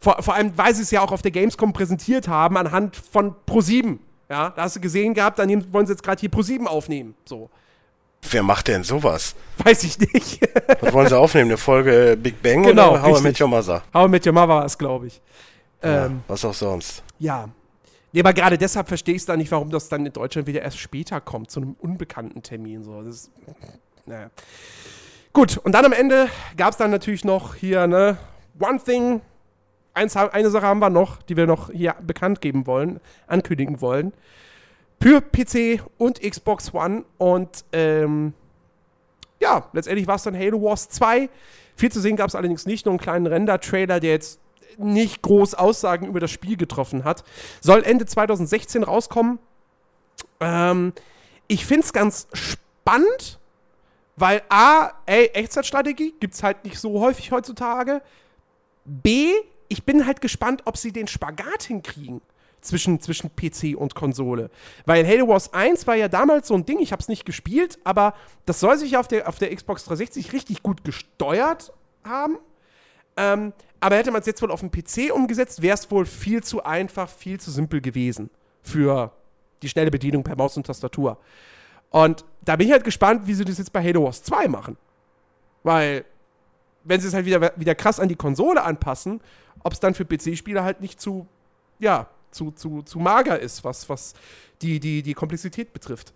Vor, 0.00 0.22
vor 0.22 0.34
allem, 0.34 0.52
weil 0.58 0.74
sie 0.74 0.82
es 0.82 0.90
ja 0.90 1.00
auch 1.00 1.12
auf 1.12 1.22
der 1.22 1.30
Gamescom 1.30 1.72
präsentiert 1.72 2.28
haben, 2.28 2.58
anhand 2.58 2.94
von 2.94 3.34
Pro7. 3.48 3.96
Ja, 4.28 4.50
da 4.50 4.64
hast 4.64 4.76
du 4.76 4.80
gesehen 4.80 5.14
gehabt, 5.14 5.38
dann 5.38 5.72
wollen 5.72 5.86
sie 5.86 5.94
jetzt 5.94 6.02
gerade 6.02 6.20
hier 6.20 6.28
Pro7 6.28 6.66
aufnehmen. 6.66 7.14
So. 7.24 7.48
Wer 8.30 8.42
macht 8.42 8.68
denn 8.68 8.84
sowas? 8.84 9.34
Weiß 9.64 9.82
ich 9.84 9.98
nicht. 9.98 10.46
Was 10.80 10.92
wollen 10.92 11.08
sie 11.08 11.18
aufnehmen? 11.18 11.52
Eine 11.52 11.56
Folge 11.56 12.18
Big 12.22 12.42
Bang 12.42 12.64
genau, 12.64 12.90
oder 12.90 13.02
How 13.02 13.20
I 13.20 13.22
Met 13.22 13.40
Your 13.40 13.48
Mother? 13.48 13.82
How 13.94 14.06
I 14.06 14.10
Met 14.10 14.26
Your 14.26 14.34
Mother 14.34 14.48
war 14.48 14.64
es, 14.66 14.76
glaube 14.76 15.06
ich. 15.06 15.22
Ja, 15.84 16.06
ähm, 16.06 16.22
was 16.28 16.44
auch 16.44 16.54
sonst. 16.54 17.02
Ja. 17.18 17.48
Nee, 18.12 18.20
aber 18.20 18.32
gerade 18.32 18.56
deshalb 18.56 18.88
verstehe 18.88 19.14
ich 19.14 19.22
es 19.22 19.26
da 19.26 19.36
nicht, 19.36 19.50
warum 19.50 19.70
das 19.70 19.88
dann 19.88 20.06
in 20.06 20.12
Deutschland 20.12 20.46
wieder 20.46 20.62
erst 20.62 20.78
später 20.78 21.20
kommt, 21.20 21.50
zu 21.50 21.60
einem 21.60 21.76
unbekannten 21.80 22.42
Termin. 22.42 22.84
So. 22.84 23.02
Das 23.02 23.14
ist, 23.16 23.30
naja. 24.06 24.30
Gut, 25.32 25.58
und 25.58 25.72
dann 25.72 25.84
am 25.84 25.92
Ende 25.92 26.28
gab 26.56 26.70
es 26.70 26.76
dann 26.76 26.92
natürlich 26.92 27.24
noch 27.24 27.56
hier, 27.56 27.88
ne, 27.88 28.16
One 28.60 28.78
Thing 28.78 29.20
eins, 29.94 30.16
eine 30.16 30.50
Sache 30.50 30.66
haben 30.66 30.80
wir 30.80 30.90
noch, 30.90 31.22
die 31.22 31.36
wir 31.36 31.46
noch 31.46 31.70
hier 31.70 31.94
bekannt 32.02 32.40
geben 32.40 32.66
wollen, 32.66 33.00
ankündigen 33.26 33.80
wollen. 33.80 34.12
Für 35.00 35.20
PC 35.20 35.82
und 35.98 36.20
Xbox 36.20 36.72
One. 36.72 37.04
Und 37.18 37.64
ähm, 37.72 38.32
ja, 39.40 39.68
letztendlich 39.72 40.06
war 40.06 40.16
es 40.16 40.22
dann 40.22 40.36
Halo 40.36 40.62
Wars 40.62 40.88
2. 40.88 41.28
Viel 41.76 41.92
zu 41.92 42.00
sehen 42.00 42.16
gab 42.16 42.28
es 42.28 42.34
allerdings 42.34 42.66
nicht, 42.66 42.86
nur 42.86 42.92
einen 42.92 43.00
kleinen 43.00 43.26
Render-Trailer, 43.26 44.00
der 44.00 44.12
jetzt 44.12 44.40
nicht 44.78 45.22
groß 45.22 45.54
Aussagen 45.54 46.06
über 46.06 46.20
das 46.20 46.30
Spiel 46.30 46.56
getroffen 46.56 47.04
hat. 47.04 47.24
Soll 47.60 47.82
Ende 47.82 48.06
2016 48.06 48.82
rauskommen. 48.82 49.38
Ähm, 50.40 50.92
ich 51.46 51.66
finde 51.66 51.84
es 51.84 51.92
ganz 51.92 52.28
spannend, 52.32 53.38
weil 54.16 54.42
A, 54.48 54.92
ey, 55.06 55.26
Echtzeitstrategie 55.28 56.14
gibt 56.20 56.34
es 56.34 56.42
halt 56.42 56.64
nicht 56.64 56.78
so 56.78 57.00
häufig 57.00 57.32
heutzutage. 57.32 58.02
B, 58.84 59.32
ich 59.68 59.84
bin 59.84 60.06
halt 60.06 60.20
gespannt, 60.20 60.62
ob 60.66 60.76
sie 60.76 60.92
den 60.92 61.08
Spagat 61.08 61.64
hinkriegen 61.64 62.20
zwischen, 62.64 63.00
zwischen 63.00 63.30
PC 63.34 63.76
und 63.76 63.94
Konsole. 63.94 64.50
Weil 64.86 65.06
Halo 65.06 65.28
Wars 65.28 65.52
1 65.52 65.86
war 65.86 65.94
ja 65.94 66.08
damals 66.08 66.48
so 66.48 66.54
ein 66.54 66.64
Ding, 66.64 66.80
ich 66.80 66.92
habe 66.92 67.00
es 67.00 67.08
nicht 67.08 67.24
gespielt, 67.24 67.78
aber 67.84 68.14
das 68.46 68.60
soll 68.60 68.78
sich 68.78 68.96
auf 68.96 69.06
der, 69.08 69.28
auf 69.28 69.38
der 69.38 69.54
Xbox 69.54 69.84
360 69.84 70.32
richtig 70.32 70.62
gut 70.62 70.84
gesteuert 70.84 71.72
haben. 72.04 72.38
Ähm, 73.16 73.52
aber 73.80 73.96
hätte 73.96 74.10
man 74.10 74.20
es 74.20 74.26
jetzt 74.26 74.40
wohl 74.42 74.50
auf 74.50 74.60
dem 74.60 74.70
PC 74.70 75.12
umgesetzt, 75.12 75.60
wäre 75.62 75.74
es 75.74 75.90
wohl 75.90 76.06
viel 76.06 76.42
zu 76.42 76.64
einfach, 76.64 77.08
viel 77.08 77.38
zu 77.38 77.50
simpel 77.50 77.80
gewesen 77.80 78.30
für 78.62 79.12
die 79.62 79.68
schnelle 79.68 79.90
Bedienung 79.90 80.22
per 80.24 80.36
Maus 80.36 80.56
und 80.56 80.66
Tastatur. 80.66 81.18
Und 81.90 82.24
da 82.42 82.56
bin 82.56 82.66
ich 82.66 82.72
halt 82.72 82.84
gespannt, 82.84 83.26
wie 83.26 83.34
sie 83.34 83.44
das 83.44 83.58
jetzt 83.58 83.72
bei 83.72 83.82
Halo 83.82 84.04
Wars 84.04 84.22
2 84.22 84.48
machen. 84.48 84.76
Weil 85.62 86.04
wenn 86.82 87.00
sie 87.00 87.08
es 87.08 87.14
halt 87.14 87.26
wieder, 87.26 87.52
wieder 87.56 87.74
krass 87.74 88.00
an 88.00 88.08
die 88.08 88.16
Konsole 88.16 88.62
anpassen, 88.62 89.20
ob 89.62 89.72
es 89.72 89.80
dann 89.80 89.94
für 89.94 90.04
PC-Spieler 90.04 90.64
halt 90.64 90.80
nicht 90.80 91.00
zu, 91.00 91.26
ja, 91.78 92.08
zu, 92.30 92.50
zu, 92.50 92.82
zu 92.82 92.98
mager 92.98 93.38
ist, 93.38 93.64
was, 93.64 93.88
was 93.88 94.14
die, 94.60 94.80
die, 94.80 95.02
die 95.02 95.14
Komplexität 95.14 95.72
betrifft. 95.72 96.12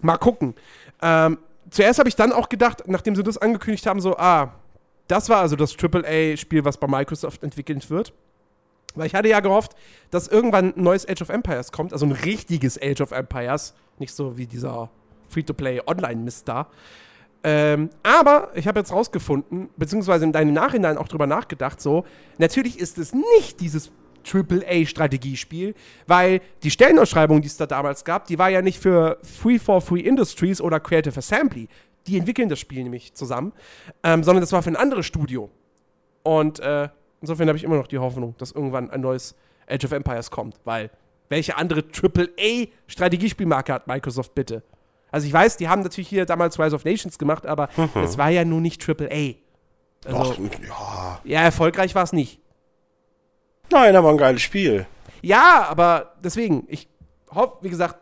Mal 0.00 0.16
gucken. 0.16 0.54
Ähm, 1.00 1.38
zuerst 1.70 1.98
habe 1.98 2.08
ich 2.08 2.16
dann 2.16 2.32
auch 2.32 2.48
gedacht, 2.48 2.84
nachdem 2.86 3.14
sie 3.14 3.22
das 3.22 3.38
angekündigt 3.38 3.86
haben, 3.86 4.00
so, 4.00 4.16
ah, 4.16 4.54
das 5.08 5.28
war 5.28 5.40
also 5.40 5.56
das 5.56 5.76
AAA-Spiel, 5.76 6.64
was 6.64 6.78
bei 6.78 6.86
Microsoft 6.86 7.42
entwickelt 7.42 7.90
wird. 7.90 8.12
Weil 8.94 9.06
ich 9.06 9.14
hatte 9.14 9.28
ja 9.28 9.40
gehofft, 9.40 9.72
dass 10.10 10.28
irgendwann 10.28 10.74
ein 10.76 10.82
neues 10.82 11.08
Age 11.08 11.22
of 11.22 11.28
Empires 11.28 11.72
kommt, 11.72 11.92
also 11.92 12.06
ein 12.06 12.12
richtiges 12.12 12.80
Age 12.80 13.00
of 13.00 13.10
Empires, 13.10 13.74
nicht 13.98 14.14
so 14.14 14.36
wie 14.38 14.46
dieser 14.46 14.90
Free-to-Play-Online-Mist 15.28 16.46
da. 16.46 16.68
Ähm, 17.42 17.90
aber 18.02 18.52
ich 18.54 18.66
habe 18.66 18.80
jetzt 18.80 18.92
rausgefunden, 18.92 19.68
beziehungsweise 19.76 20.24
in 20.24 20.32
deinem 20.32 20.54
Nachhinein 20.54 20.96
auch 20.96 21.08
drüber 21.08 21.26
nachgedacht, 21.26 21.80
so, 21.80 22.04
natürlich 22.38 22.78
ist 22.78 22.96
es 22.96 23.12
nicht 23.12 23.60
dieses 23.60 23.90
AAA-Strategiespiel, 24.26 25.74
weil 26.06 26.40
die 26.62 26.70
Stellenausschreibung, 26.70 27.42
die 27.42 27.48
es 27.48 27.58
da 27.58 27.66
damals 27.66 28.04
gab, 28.04 28.26
die 28.26 28.38
war 28.38 28.48
ja 28.48 28.62
nicht 28.62 28.78
für 28.78 29.18
Free 29.22 29.58
for 29.58 29.82
Free 29.82 30.00
Industries 30.00 30.62
oder 30.62 30.80
Creative 30.80 31.18
Assembly. 31.18 31.68
Die 32.06 32.18
entwickeln 32.18 32.48
das 32.48 32.58
Spiel 32.58 32.82
nämlich 32.82 33.14
zusammen, 33.14 33.52
ähm, 34.02 34.22
sondern 34.24 34.42
das 34.42 34.52
war 34.52 34.62
für 34.62 34.70
ein 34.70 34.76
anderes 34.76 35.06
Studio. 35.06 35.50
Und 36.22 36.60
äh, 36.60 36.88
insofern 37.20 37.48
habe 37.48 37.56
ich 37.56 37.64
immer 37.64 37.76
noch 37.76 37.86
die 37.86 37.98
Hoffnung, 37.98 38.34
dass 38.38 38.52
irgendwann 38.52 38.90
ein 38.90 39.00
neues 39.00 39.34
Age 39.68 39.84
of 39.84 39.92
Empires 39.92 40.30
kommt, 40.30 40.56
weil 40.64 40.90
welche 41.28 41.56
andere 41.56 41.82
AAA-Strategiespielmarke 41.82 43.72
hat 43.72 43.86
Microsoft 43.86 44.34
bitte? 44.34 44.62
Also 45.10 45.26
ich 45.26 45.32
weiß, 45.32 45.56
die 45.56 45.68
haben 45.68 45.82
natürlich 45.82 46.08
hier 46.08 46.26
damals 46.26 46.58
Rise 46.58 46.74
of 46.74 46.84
Nations 46.84 47.18
gemacht, 47.18 47.46
aber 47.46 47.68
es 48.02 48.18
war 48.18 48.30
ja 48.30 48.44
nur 48.44 48.60
nicht 48.60 48.86
AAA. 48.86 49.34
Also, 50.04 50.36
Ach, 50.36 50.60
ja. 50.66 51.20
ja, 51.24 51.40
erfolgreich 51.42 51.94
war 51.94 52.02
es 52.02 52.12
nicht. 52.12 52.40
Nein, 53.70 53.96
aber 53.96 54.10
ein 54.10 54.18
geiles 54.18 54.42
Spiel. 54.42 54.86
Ja, 55.22 55.66
aber 55.68 56.14
deswegen, 56.22 56.64
ich 56.68 56.88
hoffe, 57.34 57.58
wie 57.62 57.70
gesagt, 57.70 57.96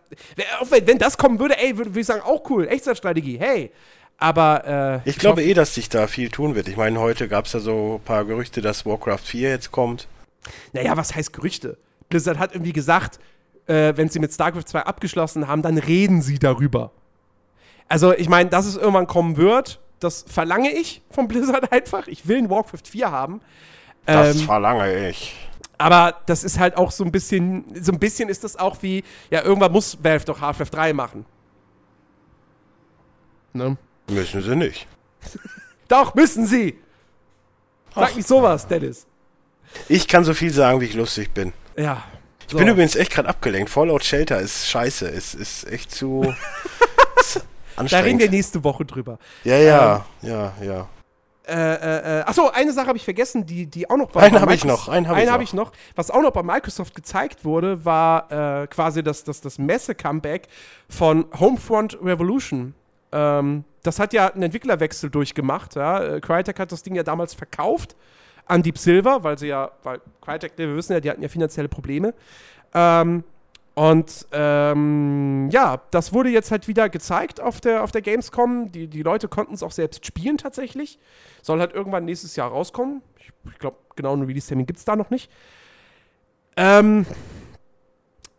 wenn, 0.85 0.99
das 0.99 1.17
kommen 1.19 1.39
würde, 1.39 1.59
ey, 1.59 1.77
würde 1.77 1.91
würd 1.95 2.01
ich 2.01 2.07
sagen, 2.07 2.23
auch 2.23 2.49
cool, 2.51 2.67
Echtzeitstrategie, 2.69 3.39
hey. 3.39 3.71
Aber 4.19 5.03
äh, 5.05 5.09
Ich 5.09 5.19
glaube 5.19 5.43
eh, 5.43 5.53
dass 5.55 5.75
sich 5.75 5.89
da 5.89 6.07
viel 6.07 6.31
tun 6.31 6.55
wird. 6.55 6.69
Ich 6.69 6.77
meine, 6.77 7.01
heute 7.01 7.29
gab 7.29 7.47
es 7.47 7.55
ja 7.55 7.61
so 7.61 8.01
ein 8.01 8.05
paar 8.05 8.25
Gerüchte, 8.25 8.61
dass 8.61 8.87
Warcraft 8.87 9.19
4 9.19 9.49
jetzt 9.49 9.73
kommt. 9.73 10.07
Naja, 10.73 10.97
was 10.97 11.15
heißt 11.15 11.33
Gerüchte? 11.33 11.77
Blizzard 12.09 12.39
hat 12.39 12.53
irgendwie 12.55 12.73
gesagt, 12.73 13.19
äh, 13.67 13.93
wenn 13.97 14.09
sie 14.09 14.19
mit 14.19 14.33
StarCraft 14.33 14.65
2 14.67 14.81
abgeschlossen 14.83 15.49
haben, 15.49 15.63
dann 15.63 15.79
reden 15.79 16.23
sie 16.23 16.39
darüber. 16.39 16.93
Also, 17.89 18.13
ich 18.13 18.29
meine, 18.29 18.49
dass 18.49 18.67
es 18.67 18.77
irgendwann 18.77 19.07
kommen 19.07 19.37
wird, 19.37 19.81
das 19.99 20.25
verlange 20.29 20.71
ich 20.71 21.03
von 21.11 21.27
Blizzard 21.29 21.73
einfach. 21.73 22.07
Ich 22.07 22.29
will 22.29 22.39
ein 22.39 22.51
Warcraft 22.51 22.87
4 22.89 23.11
haben. 23.11 23.41
Das 24.07 24.37
Ähm, 24.37 24.43
verlange 24.43 25.09
ich. 25.09 25.35
Aber 25.83 26.21
das 26.27 26.45
ist 26.45 26.59
halt 26.59 26.77
auch 26.77 26.91
so 26.91 27.05
ein 27.05 27.13
bisschen, 27.13 27.65
so 27.81 27.93
ein 27.93 27.99
bisschen 27.99 28.29
ist 28.29 28.45
das 28.45 28.57
auch 28.57 28.77
wie, 28.83 29.05
ja, 29.31 29.43
irgendwann 29.43 29.73
muss 29.73 29.99
Valve 30.03 30.25
doch 30.25 30.41
Half-Life 30.41 30.71
3 30.71 30.93
machen. 30.93 31.27
Ne? 33.53 33.77
Müssen 34.09 34.43
sie 34.43 34.57
nicht. 34.57 34.87
Doch, 35.89 36.15
müssen 36.15 36.47
sie! 36.47 36.79
Sag 37.95 38.11
Ach. 38.11 38.17
nicht 38.17 38.27
sowas, 38.27 38.67
Dennis. 38.67 39.07
Ich 39.89 40.09
kann 40.09 40.25
so 40.25 40.33
viel 40.33 40.51
sagen, 40.51 40.81
wie 40.81 40.87
ich 40.87 40.95
lustig 40.95 41.35
bin. 41.35 41.53
Ja. 41.77 42.03
Ich 42.49 42.57
bin 42.57 42.69
übrigens 42.69 42.97
echt 42.97 43.13
gerade 43.13 43.29
abgelenkt. 43.29 43.71
Fallout 43.71 44.05
Shelter 44.05 44.39
ist 44.41 44.69
scheiße. 44.69 45.07
Ist, 45.09 45.35
ist 45.35 45.65
echt 45.71 45.91
zu 45.91 46.35
ist 47.21 47.37
Da 47.77 47.83
reden 47.83 47.95
anstrengend. 47.95 48.21
wir 48.21 48.31
nächste 48.31 48.65
Woche 48.65 48.85
drüber. 48.85 49.19
ja, 49.45 49.57
ja, 49.57 50.05
ja, 50.23 50.53
ja. 50.63 50.89
Äh, 51.47 51.55
äh, 51.55 52.21
äh, 52.21 52.23
achso, 52.23 52.49
eine 52.51 52.73
Sache 52.73 52.87
habe 52.87 52.97
ich 52.97 53.05
vergessen, 53.05 53.47
die, 53.47 53.67
die 53.67 53.91
auch 53.91 53.97
noch 53.97 54.13
bei 54.13 54.21
Einen 54.21 54.41
habe 54.41 54.55
ich 54.55 54.65
noch, 54.65 54.89
einen 54.89 55.09
habe 55.09 55.21
ich 55.21 55.29
hab 55.29 55.39
noch. 55.39 55.43
ich 55.43 55.53
noch. 55.53 55.73
Was 55.97 56.11
auch 56.11 56.23
noch 56.23 56.31
bei 56.31 56.43
Microsoft 56.43 56.95
gezeigt 56.95 57.45
wurde, 57.45 57.85
war 57.85 58.63
äh, 58.63 58.67
quasi 58.69 59.03
das, 59.03 59.25
das, 59.25 59.41
das 59.41 59.59
Messe-Comeback 59.59 60.47
von 60.89 61.27
Homefront 61.39 61.99
Revolution. 62.01 62.75
Ähm, 63.11 63.65
das 63.83 63.99
hat 63.99 64.13
ja 64.13 64.29
einen 64.29 64.45
Entwicklerwechsel 64.45 65.11
durchgemacht. 65.11 65.75
Ja? 65.75 66.03
Äh, 66.03 66.21
Crytek 66.21 66.61
hat 66.61 66.71
das 66.71 66.85
Ding 66.85 66.95
ja 66.95 67.03
damals 67.03 67.35
verkauft 67.35 67.97
an 68.47 68.63
Deep 68.63 68.79
Silver, 68.79 69.25
weil 69.25 69.37
sie 69.37 69.49
ja, 69.49 69.73
weil 69.83 70.01
Crytek, 70.21 70.53
wir 70.57 70.77
wissen 70.77 70.93
ja, 70.93 71.01
die 71.01 71.11
hatten 71.11 71.23
ja 71.23 71.29
finanzielle 71.29 71.69
Probleme. 71.69 72.15
Ähm, 72.73 73.25
und 73.75 74.27
ähm, 74.33 75.49
ja, 75.51 75.81
das 75.91 76.13
wurde 76.13 76.29
jetzt 76.29 76.51
halt 76.51 76.69
wieder 76.69 76.91
gezeigt 76.91 77.41
auf 77.41 77.61
der, 77.61 77.83
auf 77.83 77.91
der 77.91 78.03
Gamescom. 78.03 78.71
Die, 78.71 78.87
die 78.87 79.03
Leute 79.03 79.29
konnten 79.29 79.55
es 79.55 79.63
auch 79.63 79.73
selbst 79.73 80.05
spielen 80.05 80.37
tatsächlich. 80.37 80.99
Soll 81.41 81.59
halt 81.61 81.73
irgendwann 81.73 82.05
nächstes 82.05 82.37
Jahr 82.37 82.51
rauskommen. 82.51 83.03
Ich, 83.19 83.33
ich 83.51 83.59
glaube, 83.59 83.79
genau 83.97 84.13
einen 84.13 84.25
Release-Termin 84.25 84.67
gibt 84.67 84.79
es 84.79 84.85
da 84.85 84.95
noch 84.95 85.09
nicht. 85.09 85.31
Ähm, 86.57 87.07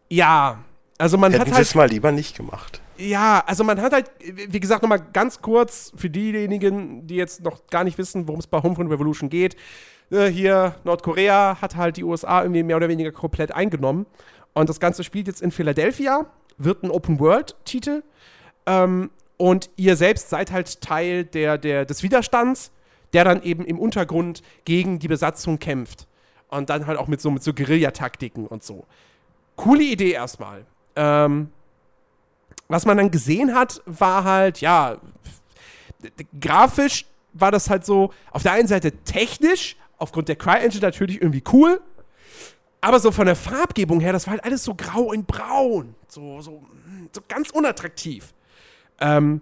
ja, 0.08 0.60
also 1.00 1.18
man 1.18 1.32
Hätten 1.32 1.42
hat 1.42 1.48
sie 1.48 1.54
halt. 1.56 1.66
es 1.66 1.76
mal 1.76 1.90
lieber 1.90 2.12
nicht 2.12 2.38
gemacht. 2.38 2.82
Ja, 2.98 3.44
also 3.48 3.64
man 3.64 3.82
hat 3.82 3.92
halt, 3.92 4.12
wie 4.20 4.60
gesagt, 4.60 4.84
nochmal 4.84 5.02
ganz 5.14 5.42
kurz 5.42 5.92
für 5.96 6.12
diejenigen, 6.12 7.08
die 7.08 7.16
jetzt 7.16 7.42
noch 7.42 7.66
gar 7.68 7.84
nicht 7.84 7.98
wissen, 7.98 8.28
worum 8.28 8.40
es 8.40 8.46
bei 8.46 8.62
Homefront 8.62 8.92
Revolution 8.92 9.30
geht. 9.30 9.56
Äh, 10.12 10.28
hier 10.28 10.76
Nordkorea 10.84 11.58
hat 11.60 11.76
halt 11.76 11.98
die 11.98 12.04
USA 12.04 12.44
irgendwie 12.44 12.62
mehr 12.62 12.78
oder 12.78 12.90
weniger 12.90 13.12
komplett 13.12 13.52
eingenommen. 13.52 14.06
Und 14.54 14.70
das 14.70 14.80
Ganze 14.80 15.04
spielt 15.04 15.28
jetzt 15.28 15.42
in 15.42 15.52
Philadelphia, 15.52 16.26
wird 16.58 16.84
ein 16.84 16.92
Open-World-Titel. 16.92 18.04
Ähm, 18.66 19.10
und 19.38 19.70
ihr 19.76 19.96
selbst 19.96 20.30
seid 20.30 20.52
halt 20.52 20.82
Teil 20.82 21.26
der, 21.26 21.58
der, 21.58 21.86
des 21.86 22.04
Widerstands, 22.04 22.72
der 23.14 23.24
dann 23.24 23.42
eben 23.44 23.66
im 23.66 23.80
Untergrund 23.80 24.42
gegen 24.66 25.00
die 25.00 25.08
Besatzung 25.08 25.60
kämpft. 25.60 26.08
Und 26.50 26.70
dann 26.70 26.86
halt 26.86 27.00
auch 27.00 27.08
mit 27.08 27.20
so, 27.20 27.32
mit 27.32 27.44
so 27.44 27.54
Guerillataktiken 27.54 28.48
und 28.48 28.64
so. 28.64 28.86
Coole 29.56 29.84
Idee 29.84 30.12
erstmal. 30.12 30.66
Ähm, 30.96 31.50
was 32.68 32.86
man 32.86 32.98
dann 32.98 33.12
gesehen 33.12 33.56
hat, 33.56 33.82
war 33.86 34.24
halt, 34.24 34.62
ja, 34.62 34.98
grafisch 36.40 37.06
war 37.34 37.52
das 37.52 37.70
halt 37.70 37.86
so, 37.86 38.12
auf 38.32 38.44
der 38.44 38.52
einen 38.54 38.68
Seite 38.68 38.92
technisch, 38.92 39.76
aufgrund 39.98 40.28
der 40.28 40.36
CryEngine 40.36 40.82
natürlich 40.82 41.22
irgendwie 41.22 41.44
cool, 41.52 41.82
aber 42.84 43.00
so 43.00 43.12
von 43.12 43.26
der 43.26 43.38
Farbgebung 43.38 44.02
her, 44.02 44.12
das 44.12 44.28
war 44.28 44.32
halt 44.32 44.44
alles 44.44 44.66
so 44.66 44.76
grau 44.76 45.14
in 45.14 45.24
braun, 45.24 45.96
so, 46.10 46.42
so, 46.42 46.64
so 47.14 47.22
ganz 47.30 47.50
unattraktiv. 47.50 48.34
Ähm, 49.00 49.42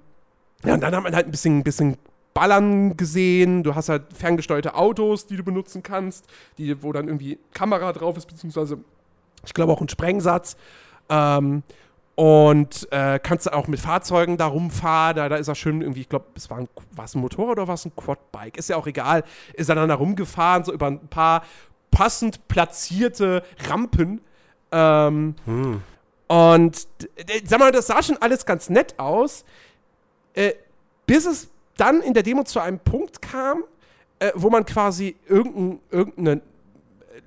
ja, 0.63 0.75
und 0.75 0.81
dann 0.81 0.95
hat 0.95 1.03
man 1.03 1.15
halt 1.15 1.25
ein 1.25 1.31
bisschen, 1.31 1.57
ein 1.57 1.63
bisschen 1.63 1.97
Ballern 2.35 2.95
gesehen, 2.97 3.63
du 3.63 3.73
hast 3.73 3.89
halt 3.89 4.13
ferngesteuerte 4.13 4.75
Autos, 4.75 5.25
die 5.25 5.37
du 5.37 5.43
benutzen 5.43 5.81
kannst, 5.81 6.27
die, 6.59 6.83
wo 6.83 6.91
dann 6.93 7.07
irgendwie 7.07 7.39
Kamera 7.51 7.91
drauf 7.93 8.15
ist, 8.15 8.27
beziehungsweise, 8.27 8.77
ich 9.43 9.55
glaube 9.55 9.73
auch 9.73 9.81
ein 9.81 9.89
Sprengsatz. 9.89 10.55
Ähm, 11.09 11.63
und 12.13 12.87
äh, 12.91 13.17
kannst 13.17 13.47
du 13.47 13.53
auch 13.53 13.67
mit 13.67 13.79
Fahrzeugen 13.79 14.37
da 14.37 14.45
rumfahren. 14.45 15.15
Da, 15.15 15.29
da 15.29 15.37
ist 15.37 15.47
er 15.47 15.55
schön 15.55 15.81
irgendwie, 15.81 16.01
ich 16.01 16.09
glaube, 16.09 16.25
es 16.35 16.47
war 16.51 16.59
ein, 16.59 16.69
war 16.91 17.05
es 17.05 17.15
ein 17.15 17.21
Motorrad 17.21 17.53
oder 17.53 17.67
war 17.67 17.73
es 17.73 17.85
ein 17.85 17.95
Quadbike? 17.95 18.57
Ist 18.57 18.69
ja 18.69 18.75
auch 18.75 18.85
egal. 18.85 19.23
Ist 19.53 19.69
er 19.69 19.75
dann 19.75 19.89
da 19.89 19.95
rumgefahren, 19.95 20.63
so 20.63 20.71
über 20.71 20.85
ein 20.85 21.07
paar 21.07 21.41
passend 21.91 22.47
platzierte 22.47 23.43
Rampen. 23.69 24.21
Ähm, 24.71 25.35
Hm. 25.45 25.81
und 26.27 26.87
d- 27.01 27.41
sag 27.45 27.59
mal, 27.59 27.71
das 27.71 27.87
sah 27.87 28.01
schon 28.01 28.17
alles 28.21 28.45
ganz 28.45 28.69
nett 28.69 28.97
aus, 28.97 29.43
äh, 30.33 30.53
bis 31.05 31.25
es 31.25 31.49
dann 31.75 32.01
in 32.01 32.13
der 32.13 32.23
Demo 32.23 32.43
zu 32.43 32.59
einem 32.61 32.79
Punkt 32.79 33.21
kam, 33.21 33.63
äh, 34.19 34.31
wo 34.35 34.49
man 34.49 34.65
quasi 34.65 35.17
irgendein, 35.27 35.79
irgendein, 35.89 36.41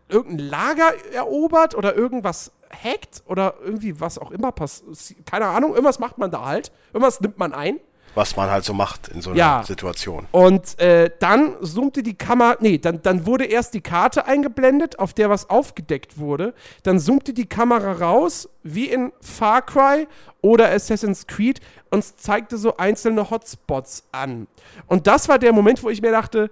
irgendein 0.08 0.48
Lager 0.48 0.92
erobert 1.12 1.74
oder 1.74 1.94
irgendwas 1.94 2.50
hackt 2.72 3.22
oder 3.26 3.54
irgendwie 3.62 4.00
was 4.00 4.18
auch 4.18 4.30
immer 4.30 4.52
passiert. 4.52 5.26
Keine 5.26 5.46
Ahnung, 5.46 5.72
irgendwas 5.72 5.98
macht 5.98 6.16
man 6.18 6.30
da 6.30 6.44
halt. 6.46 6.72
Irgendwas 6.92 7.20
nimmt 7.20 7.38
man 7.38 7.52
ein. 7.52 7.78
Was 8.14 8.36
man 8.36 8.50
halt 8.50 8.64
so 8.64 8.72
macht 8.74 9.08
in 9.08 9.20
so 9.20 9.30
einer 9.30 9.38
Ja. 9.38 9.62
Situation. 9.64 10.26
Und 10.30 10.78
äh, 10.78 11.10
dann 11.18 11.56
zoomte 11.62 12.02
die 12.02 12.14
Kamera, 12.14 12.56
nee, 12.60 12.78
dann, 12.78 13.02
dann 13.02 13.26
wurde 13.26 13.44
erst 13.44 13.74
die 13.74 13.80
Karte 13.80 14.26
eingeblendet, 14.26 14.98
auf 14.98 15.14
der 15.14 15.30
was 15.30 15.50
aufgedeckt 15.50 16.18
wurde. 16.18 16.54
Dann 16.84 16.98
zoomte 17.00 17.32
die 17.32 17.46
Kamera 17.46 17.92
raus, 17.92 18.48
wie 18.62 18.86
in 18.86 19.12
Far 19.20 19.62
Cry 19.62 20.06
oder 20.42 20.70
Assassin's 20.70 21.26
Creed, 21.26 21.60
und 21.90 22.04
zeigte 22.04 22.56
so 22.56 22.76
einzelne 22.76 23.30
Hotspots 23.30 24.04
an. 24.12 24.46
Und 24.86 25.06
das 25.06 25.28
war 25.28 25.38
der 25.38 25.52
Moment, 25.52 25.82
wo 25.82 25.90
ich 25.90 26.02
mir 26.02 26.12
dachte, 26.12 26.50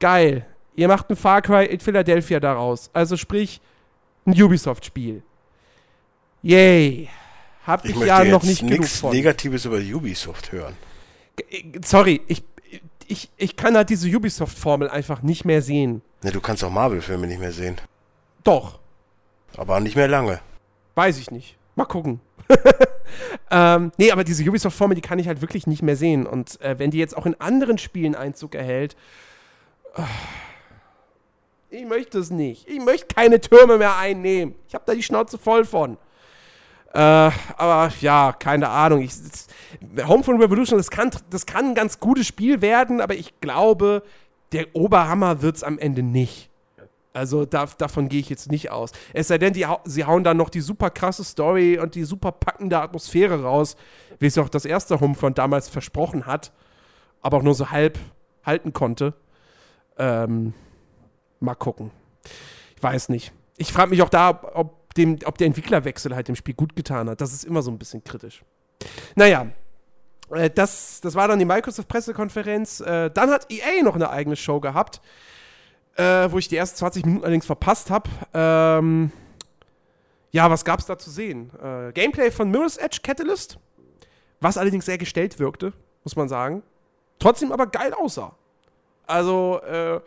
geil, 0.00 0.46
ihr 0.74 0.88
macht 0.88 1.10
ein 1.10 1.16
Far 1.16 1.42
Cry 1.42 1.66
in 1.66 1.80
Philadelphia 1.80 2.40
daraus. 2.40 2.90
Also 2.92 3.16
sprich, 3.16 3.60
ein 4.26 4.32
Ubisoft-Spiel. 4.40 5.22
Yay. 6.42 7.08
Hab 7.66 7.84
Ich 7.84 7.90
ich, 7.96 8.00
ja 8.02 8.22
jetzt 8.22 8.32
noch 8.32 8.42
nicht 8.42 8.60
genug 8.60 8.80
nichts 8.80 9.00
von. 9.00 9.12
Negatives 9.12 9.64
über 9.64 9.78
Ubisoft 9.78 10.52
hören. 10.52 10.74
Sorry, 11.84 12.20
ich, 12.28 12.44
ich, 13.08 13.30
ich 13.36 13.56
kann 13.56 13.76
halt 13.76 13.90
diese 13.90 14.08
Ubisoft-Formel 14.08 14.88
einfach 14.88 15.22
nicht 15.22 15.44
mehr 15.44 15.60
sehen. 15.62 16.02
Ne, 16.22 16.30
du 16.32 16.40
kannst 16.40 16.62
auch 16.64 16.70
Marvel-Filme 16.70 17.26
nicht 17.26 17.40
mehr 17.40 17.52
sehen. 17.52 17.76
Doch, 18.44 18.78
Aber 19.56 19.80
nicht 19.80 19.96
mehr 19.96 20.08
lange. 20.08 20.40
weiß 20.94 21.18
ich 21.18 21.30
nicht. 21.30 21.56
Mal 21.74 21.84
gucken. 21.84 22.20
ähm, 23.50 23.90
nee, 23.98 24.12
aber 24.12 24.22
diese 24.24 24.44
Ubisoft-Formel, 24.48 24.94
die 24.94 25.00
kann 25.02 25.18
ich 25.18 25.26
halt 25.28 25.40
wirklich 25.40 25.66
nicht 25.66 25.82
mehr 25.82 25.96
sehen. 25.96 26.26
Und 26.26 26.60
äh, 26.60 26.78
wenn 26.78 26.90
die 26.90 26.98
jetzt 26.98 27.16
auch 27.16 27.26
in 27.26 27.38
anderen 27.40 27.76
Spielen 27.78 28.14
Einzug 28.14 28.54
erhält, 28.54 28.96
Ich 31.70 31.84
möchte 31.84 32.18
es 32.18 32.30
nicht. 32.30 32.68
Ich 32.68 32.80
möchte 32.80 33.12
keine 33.14 33.40
Türme 33.40 33.76
mehr 33.78 33.96
einnehmen. 33.96 34.54
Ich 34.68 34.74
habe 34.74 34.84
da 34.86 34.94
die 34.94 35.02
Schnauze 35.02 35.36
voll 35.38 35.64
von. 35.64 35.98
Äh, 36.96 37.30
aber 37.58 37.92
ja, 38.00 38.32
keine 38.32 38.70
Ahnung. 38.70 39.02
Ich, 39.02 39.12
Homefront 40.08 40.40
Revolution, 40.40 40.78
das 40.78 40.90
kann, 40.90 41.10
das 41.28 41.44
kann 41.44 41.66
ein 41.66 41.74
ganz 41.74 42.00
gutes 42.00 42.26
Spiel 42.26 42.62
werden, 42.62 43.02
aber 43.02 43.14
ich 43.14 43.38
glaube, 43.40 44.02
der 44.52 44.74
Oberhammer 44.74 45.42
wird 45.42 45.56
es 45.56 45.62
am 45.62 45.78
Ende 45.78 46.02
nicht. 46.02 46.48
Also 47.12 47.44
da, 47.44 47.66
davon 47.66 48.08
gehe 48.08 48.20
ich 48.20 48.30
jetzt 48.30 48.50
nicht 48.50 48.70
aus. 48.70 48.92
Es 49.12 49.28
sei 49.28 49.36
denn, 49.36 49.52
die, 49.52 49.66
sie 49.84 50.06
hauen 50.06 50.24
dann 50.24 50.38
noch 50.38 50.48
die 50.48 50.62
super 50.62 50.88
krasse 50.88 51.22
Story 51.22 51.78
und 51.78 51.94
die 51.96 52.04
super 52.04 52.32
packende 52.32 52.80
Atmosphäre 52.80 53.42
raus, 53.42 53.76
wie 54.18 54.26
es 54.26 54.38
auch 54.38 54.48
das 54.48 54.64
erste 54.64 54.98
Homefront 54.98 55.36
damals 55.36 55.68
versprochen 55.68 56.24
hat, 56.24 56.50
aber 57.20 57.36
auch 57.36 57.42
nur 57.42 57.54
so 57.54 57.70
halb 57.70 57.98
halten 58.42 58.72
konnte. 58.72 59.12
Ähm, 59.98 60.54
mal 61.40 61.54
gucken. 61.56 61.90
Ich 62.74 62.82
weiß 62.82 63.10
nicht. 63.10 63.32
Ich 63.58 63.70
frage 63.70 63.90
mich 63.90 64.00
auch 64.00 64.08
da, 64.08 64.40
ob, 64.54 64.85
dem, 64.96 65.18
ob 65.24 65.38
der 65.38 65.46
Entwicklerwechsel 65.46 66.14
halt 66.14 66.28
dem 66.28 66.36
Spiel 66.36 66.54
gut 66.54 66.76
getan 66.76 67.08
hat. 67.08 67.20
Das 67.20 67.32
ist 67.32 67.44
immer 67.44 67.62
so 67.62 67.70
ein 67.70 67.78
bisschen 67.78 68.02
kritisch. 68.04 68.42
Naja, 69.14 69.48
äh, 70.30 70.50
das, 70.50 71.00
das 71.00 71.14
war 71.14 71.28
dann 71.28 71.38
die 71.38 71.44
Microsoft-Pressekonferenz. 71.44 72.80
Äh, 72.80 73.10
dann 73.10 73.30
hat 73.30 73.50
EA 73.50 73.82
noch 73.82 73.94
eine 73.94 74.10
eigene 74.10 74.36
Show 74.36 74.60
gehabt 74.60 75.00
äh, 75.96 76.30
wo 76.30 76.38
ich 76.38 76.48
die 76.48 76.56
ersten 76.56 76.76
20 76.76 77.04
Minuten 77.04 77.24
allerdings 77.24 77.46
verpasst 77.46 77.90
habe. 77.90 78.08
Ähm, 78.34 79.10
ja, 80.30 80.50
was 80.50 80.64
gab 80.64 80.80
es 80.80 80.86
da 80.86 80.98
zu 80.98 81.10
sehen? 81.10 81.50
Äh, 81.62 81.92
Gameplay 81.92 82.30
von 82.30 82.50
Mirror's 82.50 82.76
Edge 82.76 82.98
Catalyst, 83.02 83.58
was 84.40 84.58
allerdings 84.58 84.84
sehr 84.84 84.98
gestellt 84.98 85.38
wirkte, 85.38 85.72
muss 86.04 86.16
man 86.16 86.28
sagen. 86.28 86.62
Trotzdem 87.18 87.52
aber 87.52 87.66
geil 87.66 87.94
aussah. 87.94 88.34
Also, 89.06 89.60
äh, 89.62 90.00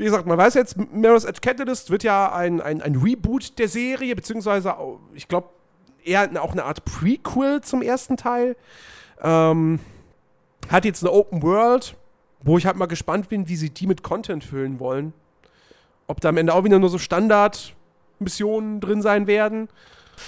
wie 0.00 0.04
gesagt, 0.04 0.26
man 0.26 0.38
weiß 0.38 0.54
jetzt, 0.54 0.78
Mirror's 0.78 1.26
Edge 1.26 1.40
Catalyst 1.42 1.90
wird 1.90 2.04
ja 2.04 2.32
ein, 2.32 2.62
ein, 2.62 2.80
ein 2.80 2.96
Reboot 2.96 3.58
der 3.58 3.68
Serie, 3.68 4.16
beziehungsweise, 4.16 4.74
ich 5.12 5.28
glaube, 5.28 5.50
eher 6.02 6.26
auch 6.42 6.52
eine 6.52 6.64
Art 6.64 6.86
Prequel 6.86 7.60
zum 7.60 7.82
ersten 7.82 8.16
Teil. 8.16 8.56
Ähm, 9.20 9.78
hat 10.70 10.86
jetzt 10.86 11.02
eine 11.04 11.12
Open 11.12 11.42
World, 11.42 11.96
wo 12.42 12.56
ich 12.56 12.64
halt 12.64 12.76
mal 12.76 12.86
gespannt 12.86 13.28
bin, 13.28 13.46
wie 13.50 13.56
sie 13.56 13.68
die 13.68 13.86
mit 13.86 14.02
Content 14.02 14.42
füllen 14.42 14.80
wollen. 14.80 15.12
Ob 16.06 16.22
da 16.22 16.30
am 16.30 16.38
Ende 16.38 16.54
auch 16.54 16.64
wieder 16.64 16.78
nur 16.78 16.88
so 16.88 16.96
Standard-Missionen 16.96 18.80
drin 18.80 19.02
sein 19.02 19.26
werden. 19.26 19.68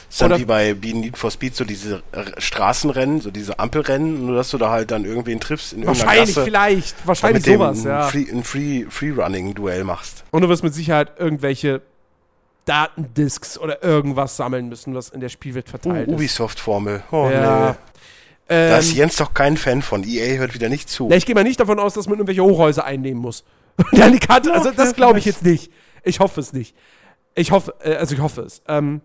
Ist 0.09 0.20
dann 0.20 0.38
wie 0.38 0.45
bei 0.45 0.76
Need 0.80 1.16
for 1.16 1.30
Speed 1.30 1.55
so 1.55 1.64
diese 1.64 2.03
Straßenrennen, 2.38 3.20
so 3.20 3.30
diese 3.30 3.59
Ampelrennen, 3.59 4.26
nur 4.26 4.36
dass 4.36 4.51
du 4.51 4.59
da 4.59 4.70
halt 4.70 4.90
dann 4.90 5.05
irgendwen 5.05 5.40
triffst 5.40 5.72
in 5.72 5.80
irgendeiner 5.80 6.07
Wahrscheinlich, 6.07 6.34
Gasse, 6.34 6.45
vielleicht. 6.45 7.07
Wahrscheinlich 7.07 7.45
sowas, 7.45 7.84
ja. 7.84 8.03
Free, 8.09 8.26
ein 8.30 8.45
Free, 8.45 8.84
Free-Running-Duell 8.88 9.84
machst. 9.84 10.24
Und 10.30 10.43
du 10.43 10.49
wirst 10.49 10.62
mit 10.62 10.74
Sicherheit 10.74 11.12
irgendwelche 11.18 11.82
Datendisks 12.64 13.59
oder 13.59 13.82
irgendwas 13.82 14.36
sammeln 14.36 14.68
müssen, 14.68 14.95
was 14.95 15.09
in 15.09 15.20
der 15.20 15.28
Spielwelt 15.28 15.68
verteilt 15.68 16.09
uh, 16.09 16.12
Ubisoft-Formel. 16.12 17.03
Oh, 17.11 17.28
ja. 17.30 17.70
nee. 17.70 17.76
Ähm, 18.49 18.70
da 18.70 18.78
ist 18.78 18.90
ähm, 18.90 18.97
Jens 18.99 19.16
doch 19.16 19.34
kein 19.34 19.57
Fan 19.57 19.82
von. 19.82 20.05
EA 20.05 20.36
hört 20.38 20.55
wieder 20.55 20.68
nicht 20.68 20.88
zu. 20.88 21.09
Ja, 21.09 21.16
ich 21.16 21.26
gehe 21.26 21.34
mal 21.34 21.45
nicht 21.45 21.59
davon 21.59 21.78
aus, 21.78 21.95
dass 21.95 22.07
man 22.07 22.18
irgendwelche 22.18 22.43
Hochhäuser 22.43 22.84
einnehmen 22.84 23.20
muss. 23.20 23.45
dann 23.93 24.12
die 24.12 24.18
Karte, 24.18 24.53
also 24.53 24.70
das 24.70 24.95
glaube 24.95 25.18
ich 25.18 25.24
jetzt 25.24 25.45
nicht. 25.45 25.72
Ich 26.05 26.20
hoffe 26.20 26.40
es 26.40 26.53
nicht. 26.53 26.76
Ich 27.34 27.51
hoffe, 27.51 27.74
äh, 27.82 27.95
also 27.95 28.14
ich 28.14 28.20
hoffe 28.20 28.43
es. 28.43 28.62
Ähm, 28.68 29.01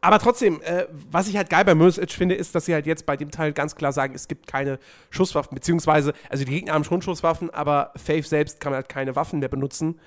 aber 0.00 0.18
trotzdem, 0.18 0.60
äh, 0.62 0.86
was 1.10 1.28
ich 1.28 1.36
halt 1.36 1.50
geil 1.50 1.64
bei 1.64 1.72
Edge 1.72 2.14
finde, 2.14 2.34
ist, 2.34 2.54
dass 2.54 2.66
sie 2.66 2.74
halt 2.74 2.86
jetzt 2.86 3.06
bei 3.06 3.16
dem 3.16 3.30
Teil 3.30 3.52
ganz 3.52 3.74
klar 3.74 3.92
sagen, 3.92 4.14
es 4.14 4.28
gibt 4.28 4.46
keine 4.46 4.78
Schusswaffen, 5.10 5.54
beziehungsweise, 5.54 6.12
also 6.28 6.44
die 6.44 6.50
Gegner 6.50 6.74
haben 6.74 6.84
schon 6.84 7.02
Schusswaffen, 7.02 7.50
aber 7.50 7.92
Faith 7.96 8.26
selbst 8.26 8.60
kann 8.60 8.72
halt 8.74 8.88
keine 8.88 9.16
Waffen 9.16 9.40
mehr 9.40 9.48
benutzen, 9.48 9.98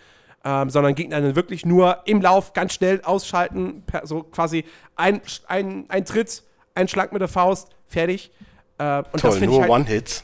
ähm, 0.43 0.69
sondern 0.69 0.95
Gegner 0.95 1.21
dann 1.21 1.35
wirklich 1.35 1.65
nur 1.65 1.99
im 2.05 2.21
Lauf 2.21 2.53
ganz 2.53 2.73
schnell 2.73 3.01
ausschalten, 3.03 3.83
per, 3.85 4.07
so 4.07 4.23
quasi 4.23 4.65
ein, 4.95 5.21
ein, 5.47 5.85
ein 5.89 6.05
Tritt, 6.05 6.43
ein 6.73 6.87
Schlag 6.87 7.11
mit 7.11 7.21
der 7.21 7.27
Faust, 7.27 7.69
fertig. 7.87 8.31
Äh, 8.77 9.03
und 9.11 9.19
Toll, 9.19 9.39
nur 9.41 9.61
halt, 9.61 9.69
One-Hits. 9.69 10.23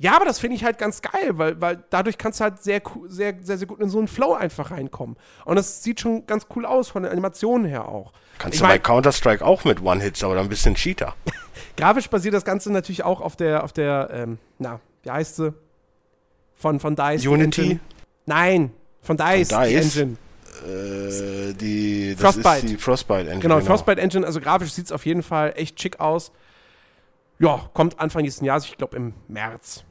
Ja, 0.00 0.14
aber 0.14 0.24
das 0.24 0.38
finde 0.38 0.56
ich 0.56 0.64
halt 0.64 0.78
ganz 0.78 1.02
geil, 1.02 1.36
weil, 1.38 1.60
weil 1.60 1.82
dadurch 1.90 2.18
kannst 2.18 2.38
du 2.38 2.44
halt 2.44 2.62
sehr, 2.62 2.80
sehr, 3.08 3.34
sehr, 3.40 3.58
sehr 3.58 3.66
gut 3.66 3.80
in 3.80 3.88
so 3.88 3.98
einen 3.98 4.06
Flow 4.06 4.32
einfach 4.32 4.70
reinkommen. 4.70 5.16
Und 5.44 5.56
das 5.56 5.82
sieht 5.82 6.00
schon 6.00 6.24
ganz 6.26 6.46
cool 6.54 6.64
aus, 6.64 6.88
von 6.88 7.02
den 7.02 7.10
Animationen 7.10 7.66
her 7.66 7.88
auch. 7.88 8.12
Kannst 8.38 8.54
ich 8.54 8.60
du 8.60 8.68
bei 8.68 8.78
Counter-Strike 8.78 9.44
auch 9.44 9.64
mit 9.64 9.82
One-Hits, 9.82 10.22
aber 10.22 10.36
dann 10.36 10.46
ein 10.46 10.48
bisschen 10.48 10.76
Cheater. 10.76 11.14
Grafisch 11.76 12.08
basiert 12.08 12.34
das 12.34 12.44
Ganze 12.44 12.72
natürlich 12.72 13.02
auch 13.02 13.20
auf 13.20 13.34
der, 13.34 13.64
auf 13.64 13.72
der, 13.72 14.10
ähm, 14.12 14.38
na, 14.58 14.78
wie 15.02 15.10
heißt 15.10 15.36
sie? 15.36 15.52
Von, 16.54 16.78
von 16.78 16.94
DICE. 16.94 17.26
Unity? 17.26 17.80
Nein, 18.26 18.70
von 19.02 19.16
DICE, 19.16 19.48
von 19.48 19.62
DICE? 19.62 19.68
Die 19.68 19.74
Engine. 19.74 20.16
Äh, 20.64 21.54
die, 21.54 22.14
das 22.14 22.34
Frostbite. 22.34 22.66
ist 22.66 22.68
die 22.68 22.76
Frostbite 22.76 23.20
Engine. 23.20 23.40
Genau, 23.40 23.56
genau. 23.56 23.66
Frostbite 23.66 24.00
Engine, 24.00 24.24
also 24.24 24.40
grafisch 24.40 24.72
sieht 24.72 24.86
es 24.86 24.92
auf 24.92 25.06
jeden 25.06 25.24
Fall 25.24 25.54
echt 25.56 25.80
schick 25.80 25.98
aus. 25.98 26.30
Ja, 27.40 27.68
kommt 27.74 27.98
Anfang 28.00 28.22
nächsten 28.22 28.44
Jahres, 28.44 28.64
ich 28.64 28.76
glaube 28.76 28.96
im 28.96 29.14
März. 29.28 29.84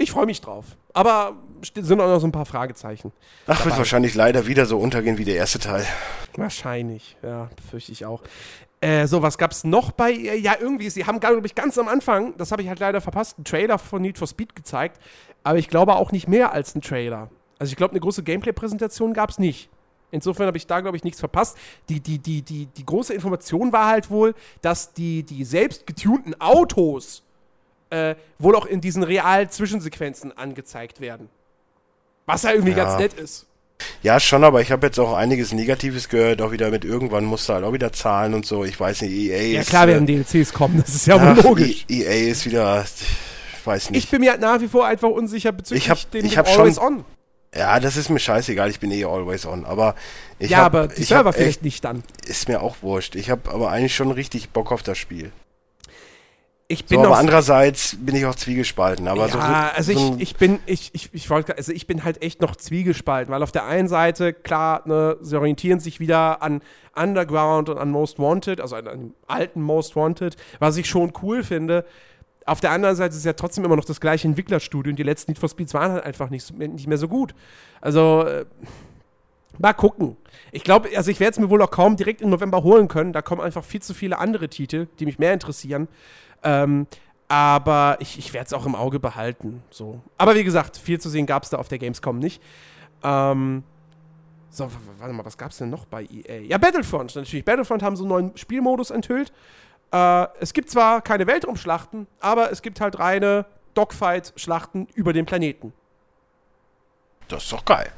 Ich 0.00 0.12
freue 0.12 0.24
mich 0.24 0.40
drauf. 0.40 0.64
Aber 0.94 1.36
sind 1.74 2.00
auch 2.00 2.06
noch 2.06 2.20
so 2.20 2.26
ein 2.26 2.32
paar 2.32 2.46
Fragezeichen. 2.46 3.12
Ach, 3.46 3.58
dabei. 3.58 3.66
wird 3.66 3.78
wahrscheinlich 3.78 4.14
leider 4.14 4.46
wieder 4.46 4.64
so 4.64 4.78
untergehen 4.78 5.18
wie 5.18 5.26
der 5.26 5.36
erste 5.36 5.58
Teil. 5.58 5.86
Wahrscheinlich, 6.36 7.18
ja, 7.22 7.50
befürchte 7.54 7.92
ich 7.92 8.06
auch. 8.06 8.22
Äh, 8.80 9.06
so, 9.06 9.20
was 9.20 9.36
gab's 9.36 9.62
noch 9.62 9.92
bei 9.92 10.10
ihr? 10.10 10.40
Ja, 10.40 10.54
irgendwie, 10.58 10.88
sie 10.88 11.04
haben, 11.04 11.20
glaube 11.20 11.46
ich, 11.46 11.54
ganz 11.54 11.76
am 11.76 11.86
Anfang, 11.86 12.34
das 12.38 12.50
habe 12.50 12.62
ich 12.62 12.68
halt 12.68 12.80
leider 12.80 13.02
verpasst, 13.02 13.36
einen 13.36 13.44
Trailer 13.44 13.78
von 13.78 14.00
Need 14.00 14.16
for 14.16 14.26
Speed 14.26 14.56
gezeigt. 14.56 14.98
Aber 15.42 15.58
ich 15.58 15.68
glaube 15.68 15.94
auch 15.94 16.12
nicht 16.12 16.28
mehr 16.28 16.52
als 16.52 16.74
einen 16.74 16.80
Trailer. 16.80 17.28
Also 17.58 17.70
ich 17.70 17.76
glaube, 17.76 17.92
eine 17.92 18.00
große 18.00 18.22
Gameplay-Präsentation 18.22 19.12
gab 19.12 19.28
es 19.28 19.38
nicht. 19.38 19.68
Insofern 20.12 20.46
habe 20.46 20.56
ich 20.56 20.66
da, 20.66 20.80
glaube 20.80 20.96
ich, 20.96 21.04
nichts 21.04 21.20
verpasst. 21.20 21.58
Die, 21.90 22.00
die, 22.00 22.18
die, 22.18 22.40
die, 22.40 22.66
die 22.66 22.86
große 22.86 23.12
Information 23.12 23.70
war 23.70 23.88
halt 23.88 24.10
wohl, 24.10 24.34
dass 24.62 24.94
die, 24.94 25.24
die 25.24 25.44
selbst 25.44 25.86
getunten 25.86 26.40
Autos 26.40 27.22
äh, 27.90 28.14
wohl 28.38 28.56
auch 28.56 28.66
in 28.66 28.80
diesen 28.80 29.02
realen 29.02 29.50
Zwischensequenzen 29.50 30.36
angezeigt 30.36 31.00
werden. 31.00 31.28
Was 32.26 32.42
ja 32.42 32.52
irgendwie 32.52 32.72
ja. 32.72 32.84
ganz 32.84 32.98
nett 32.98 33.14
ist. 33.14 33.46
Ja, 34.02 34.20
schon, 34.20 34.44
aber 34.44 34.60
ich 34.60 34.72
habe 34.72 34.86
jetzt 34.86 34.98
auch 34.98 35.14
einiges 35.14 35.52
Negatives 35.52 36.08
gehört, 36.08 36.42
auch 36.42 36.52
wieder 36.52 36.70
mit 36.70 36.84
irgendwann 36.84 37.24
musst 37.24 37.48
du 37.48 37.54
halt 37.54 37.64
auch 37.64 37.72
wieder 37.72 37.92
zahlen 37.92 38.34
und 38.34 38.46
so. 38.46 38.64
Ich 38.64 38.78
weiß 38.78 39.02
nicht, 39.02 39.12
EA 39.12 39.38
ist. 39.38 39.52
Ja, 39.52 39.62
klar 39.62 39.88
werden 39.88 40.06
äh, 40.06 40.22
DLCs 40.22 40.52
kommen, 40.52 40.82
das 40.84 40.94
ist 40.94 41.06
ja 41.06 41.20
wohl 41.20 41.42
logisch. 41.42 41.86
EA 41.88 42.30
ist 42.30 42.44
wieder, 42.46 42.84
ich 42.84 43.66
weiß 43.66 43.90
nicht. 43.90 44.04
Ich 44.04 44.10
bin 44.10 44.20
mir 44.20 44.36
nach 44.36 44.60
wie 44.60 44.68
vor 44.68 44.86
einfach 44.86 45.08
unsicher 45.08 45.52
bezüglich 45.52 45.84
ich 45.84 45.90
hab, 45.90 46.10
dem, 46.10 46.24
ich 46.24 46.36
hab 46.36 46.46
Always 46.46 46.76
schon, 46.76 46.84
On. 46.84 47.04
Ja, 47.54 47.80
das 47.80 47.96
ist 47.96 48.10
mir 48.10 48.20
scheißegal, 48.20 48.70
ich 48.70 48.78
bin 48.78 48.92
eh 48.92 49.04
always 49.04 49.44
on. 49.44 49.64
Aber 49.64 49.96
ich 50.38 50.50
Ja, 50.50 50.58
hab, 50.58 50.66
aber 50.66 50.88
die 50.88 51.02
Server 51.02 51.32
vielleicht 51.32 51.48
echt, 51.48 51.64
nicht 51.64 51.84
dann. 51.84 52.04
Ist 52.26 52.48
mir 52.48 52.62
auch 52.62 52.76
wurscht. 52.80 53.16
Ich 53.16 53.28
habe 53.28 53.50
aber 53.50 53.70
eigentlich 53.70 53.94
schon 53.94 54.12
richtig 54.12 54.50
Bock 54.50 54.70
auf 54.70 54.82
das 54.82 54.98
Spiel. 54.98 55.32
Ich 56.70 56.84
bin 56.84 57.00
so, 57.00 57.06
aber 57.06 57.18
andererseits 57.18 57.96
bin 57.98 58.14
ich 58.14 58.24
auch 58.26 58.36
zwiegespalten. 58.36 59.08
Aber 59.08 59.26
ja, 59.26 59.28
so, 59.28 59.38
also 59.40 59.92
so 59.92 60.14
ich, 60.14 60.22
ich 60.22 60.36
bin, 60.36 60.60
ich, 60.66 60.90
ich, 60.92 61.10
ich 61.12 61.28
wollte, 61.28 61.56
also 61.56 61.72
ich 61.72 61.88
bin 61.88 62.04
halt 62.04 62.22
echt 62.22 62.40
noch 62.40 62.54
zwiegespalten, 62.54 63.34
weil 63.34 63.42
auf 63.42 63.50
der 63.50 63.64
einen 63.64 63.88
Seite, 63.88 64.32
klar, 64.32 64.82
ne, 64.84 65.16
sie 65.20 65.36
orientieren 65.36 65.80
sich 65.80 65.98
wieder 65.98 66.40
an 66.42 66.62
Underground 66.94 67.70
und 67.70 67.78
an 67.78 67.90
Most 67.90 68.20
Wanted, 68.20 68.60
also 68.60 68.76
an 68.76 68.86
einem 68.86 69.14
alten 69.26 69.60
Most 69.60 69.96
Wanted, 69.96 70.36
was 70.60 70.76
ich 70.76 70.88
schon 70.88 71.12
cool 71.22 71.42
finde. 71.42 71.84
Auf 72.46 72.60
der 72.60 72.70
anderen 72.70 72.94
Seite 72.94 73.10
ist 73.10 73.18
es 73.18 73.24
ja 73.24 73.32
trotzdem 73.32 73.64
immer 73.64 73.74
noch 73.74 73.84
das 73.84 74.00
gleiche 74.00 74.28
Entwicklerstudio 74.28 74.90
und 74.90 74.96
die 74.96 75.02
letzten 75.02 75.32
Need 75.32 75.40
for 75.40 75.48
Speeds 75.48 75.74
waren 75.74 75.90
halt 75.90 76.04
einfach 76.04 76.30
nicht, 76.30 76.56
nicht 76.56 76.86
mehr 76.86 76.98
so 76.98 77.08
gut. 77.08 77.34
Also, 77.80 78.24
äh, 78.28 78.44
mal 79.60 79.74
gucken. 79.74 80.16
Ich 80.52 80.64
glaube, 80.64 80.88
also 80.96 81.10
ich 81.10 81.20
werde 81.20 81.32
es 81.32 81.38
mir 81.38 81.50
wohl 81.50 81.62
auch 81.62 81.70
kaum 81.70 81.96
direkt 81.96 82.22
im 82.22 82.30
November 82.30 82.62
holen 82.62 82.88
können. 82.88 83.12
Da 83.12 83.22
kommen 83.22 83.40
einfach 83.40 83.64
viel 83.64 83.82
zu 83.82 83.94
viele 83.94 84.18
andere 84.18 84.48
Titel, 84.48 84.88
die 84.98 85.06
mich 85.06 85.18
mehr 85.18 85.32
interessieren. 85.32 85.88
Ähm, 86.42 86.86
aber 87.28 87.98
ich, 88.00 88.18
ich 88.18 88.32
werde 88.32 88.46
es 88.46 88.52
auch 88.52 88.66
im 88.66 88.74
Auge 88.74 88.98
behalten. 88.98 89.62
So. 89.70 90.00
Aber 90.18 90.34
wie 90.34 90.44
gesagt, 90.44 90.76
viel 90.76 91.00
zu 91.00 91.08
sehen 91.08 91.26
gab 91.26 91.44
es 91.44 91.50
da 91.50 91.58
auf 91.58 91.68
der 91.68 91.78
Gamescom 91.78 92.18
nicht. 92.18 92.42
Ähm, 93.04 93.62
so, 94.48 94.68
warte 94.98 95.12
mal, 95.14 95.24
was 95.24 95.38
gab 95.38 95.52
es 95.52 95.58
denn 95.58 95.70
noch 95.70 95.84
bei 95.84 96.04
EA? 96.04 96.40
Ja, 96.40 96.58
Battlefront 96.58 97.14
natürlich. 97.14 97.44
Battlefront 97.44 97.82
haben 97.82 97.96
so 97.96 98.02
einen 98.02 98.08
neuen 98.08 98.36
Spielmodus 98.36 98.90
enthüllt. 98.90 99.32
Äh, 99.92 100.26
es 100.40 100.52
gibt 100.52 100.70
zwar 100.70 101.02
keine 101.02 101.26
Weltraumschlachten, 101.26 102.06
aber 102.18 102.50
es 102.50 102.62
gibt 102.62 102.80
halt 102.80 102.98
reine 102.98 103.46
Dogfight-Schlachten 103.74 104.88
über 104.94 105.12
den 105.12 105.26
Planeten. 105.26 105.72
Das 107.28 107.44
ist 107.44 107.52
doch 107.52 107.64
geil. 107.64 107.92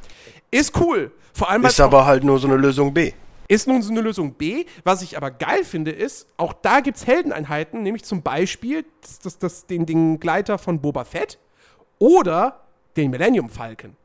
Ist 0.53 0.79
cool. 0.79 1.11
Vor 1.33 1.51
allem 1.51 1.65
ist 1.65 1.81
aber 1.81 2.07
halt 2.07 2.23
nur 2.23 2.39
so 2.39 2.47
eine 2.47 2.57
Lösung 2.57 2.95
B. 2.95 3.13
Ist 3.49 3.67
nun 3.67 3.83
so 3.83 3.91
eine 3.91 4.03
Lösung 4.03 4.35
B. 4.35 4.67
Was 4.85 5.03
ich 5.03 5.17
aber 5.17 5.31
geil 5.31 5.65
finde, 5.65 5.91
ist, 5.91 6.29
auch 6.37 6.53
da 6.53 6.81
gibt 6.81 6.99
es 6.99 7.07
Heldeneinheiten, 7.07 7.83
nämlich 7.83 8.05
zum 8.05 8.23
Beispiel 8.23 8.85
das, 9.01 9.19
das, 9.19 9.39
das, 9.39 9.67
den, 9.67 9.87
den 9.87 10.21
Gleiter 10.21 10.59
von 10.59 10.81
Boba 10.81 11.05
Fett 11.05 11.39
oder 11.99 12.61
den 12.97 13.11
Millennium 13.11 13.49
Falcon. 13.49 13.97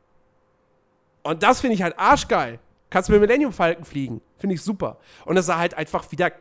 Und 1.22 1.42
das 1.42 1.60
finde 1.60 1.74
ich 1.74 1.82
halt 1.82 1.98
arschgeil. 1.98 2.58
Kannst 2.90 3.10
du 3.10 3.12
mit 3.12 3.20
Millennium 3.20 3.52
Falcon 3.52 3.84
fliegen. 3.84 4.22
Finde 4.38 4.54
ich 4.54 4.62
super. 4.62 4.96
Und 5.26 5.36
das 5.36 5.46
sah 5.46 5.58
halt 5.58 5.74
einfach 5.74 6.10
wieder 6.10 6.32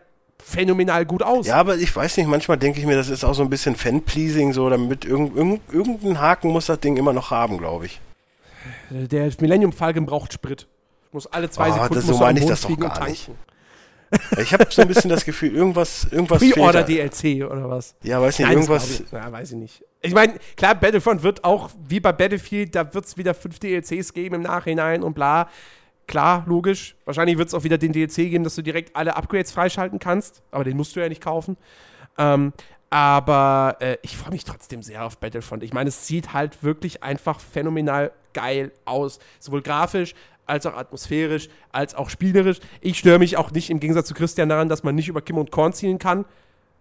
phänomenal 0.42 1.06
gut 1.06 1.24
aus. 1.24 1.48
Ja, 1.48 1.56
aber 1.56 1.76
ich 1.76 1.94
weiß 1.94 2.16
nicht, 2.18 2.28
manchmal 2.28 2.58
denke 2.58 2.80
ich 2.80 2.86
mir, 2.86 2.96
das 2.96 3.10
ist 3.10 3.26
auch 3.26 3.34
so 3.34 3.44
ein 3.44 3.50
bisschen 3.50 3.76
Fan-Pleasing, 3.76 4.54
so 4.54 4.70
damit 4.70 5.04
irgend, 5.04 5.36
irgend, 5.36 5.62
irgendeinen 5.74 6.22
Haken 6.22 6.50
muss 6.50 6.68
das 6.68 6.80
Ding 6.80 6.96
immer 6.96 7.12
noch 7.12 7.32
haben, 7.32 7.58
glaube 7.58 7.88
ich. 7.88 8.00
Der 8.90 9.32
Millennium 9.40 9.72
Falcon 9.72 10.06
braucht 10.06 10.34
Sprit. 10.34 10.68
Muss 11.12 11.28
alle 11.28 11.50
zwei 11.50 11.70
Ah, 11.70 11.74
Sekunden 11.74 11.94
das- 11.96 12.06
so 12.08 12.18
meine 12.18 12.40
ich 12.40 12.46
das 12.46 12.62
doch 12.62 12.78
gar 12.80 13.08
nicht. 13.08 13.30
Ich 14.40 14.54
habe 14.54 14.66
so 14.70 14.82
ein 14.82 14.88
bisschen 14.88 15.10
das 15.10 15.26
Gefühl, 15.26 15.54
irgendwas, 15.54 16.06
irgendwas 16.10 16.40
fehlt 16.40 16.54
Pre-Order. 16.54 16.84
DLC 16.84 17.44
oder 17.46 17.70
was? 17.70 17.94
Ja, 18.04 18.22
weiß 18.22 18.40
nicht, 18.40 18.48
Nein, 18.48 18.58
irgendwas. 18.60 19.02
Ich, 19.02 19.12
ja, 19.12 19.30
weiß 19.30 19.52
ich 19.52 19.58
nicht. 19.58 19.84
Ich 20.02 20.14
meine, 20.14 20.36
klar, 20.56 20.76
Battlefront 20.76 21.24
wird 21.24 21.44
auch, 21.44 21.72
wie 21.90 22.00
bei 22.00 22.14
Battlefield, 22.14 22.74
da 22.74 22.94
wird 22.94 23.04
es 23.04 23.18
wieder 23.18 23.34
fünf 23.34 23.60
DLCs 23.60 24.14
geben 24.14 24.36
im 24.36 24.42
Nachhinein 24.44 25.04
und 25.04 25.14
bla. 25.14 25.50
Klar, 26.08 26.46
logisch. 26.48 26.96
Wahrscheinlich 27.04 27.38
wird 27.38 27.50
es 27.50 27.54
auch 27.54 27.66
wieder 27.66 27.78
den 27.78 27.92
DLC 27.92 28.16
geben, 28.30 28.46
dass 28.46 28.56
du 28.56 28.62
direkt 28.62 28.96
alle 28.96 29.18
Upgrades 29.18 29.52
freischalten 29.52 30.00
kannst. 30.00 30.42
Aber 30.52 30.64
den 30.64 30.78
musst 30.78 30.96
du 30.96 31.02
ja 31.02 31.10
nicht 31.10 31.22
kaufen. 31.22 31.58
Ähm, 32.18 32.54
aber 32.90 33.76
äh, 33.82 33.98
ich 34.04 34.16
freue 34.16 34.32
mich 34.32 34.46
trotzdem 34.46 34.84
sehr 34.84 35.04
auf 35.06 35.18
Battlefront. 35.18 35.64
Ich 35.64 35.74
meine, 35.74 35.90
es 35.90 36.08
sieht 36.08 36.32
halt 36.32 36.64
wirklich 36.64 37.04
einfach 37.04 37.42
phänomenal 37.42 38.12
geil 38.38 38.72
aus. 38.86 39.20
Sowohl 39.40 39.62
grafisch 39.62 40.14
als 40.46 40.66
auch 40.66 40.78
atmosphärisch, 40.78 41.50
als 41.72 41.94
auch 41.96 42.10
spielerisch. 42.10 42.60
Ich 42.82 43.00
störe 43.00 43.20
mich 43.20 43.36
auch 43.36 43.52
nicht 43.52 43.70
im 43.70 43.80
Gegensatz 43.80 44.08
zu 44.08 44.14
Christian 44.14 44.48
daran, 44.48 44.70
dass 44.70 44.84
man 44.84 44.96
nicht 44.96 45.08
über 45.10 45.22
Kim 45.22 45.38
und 45.38 45.52
Korn 45.52 45.74
zielen 45.74 45.98
kann. 46.00 46.24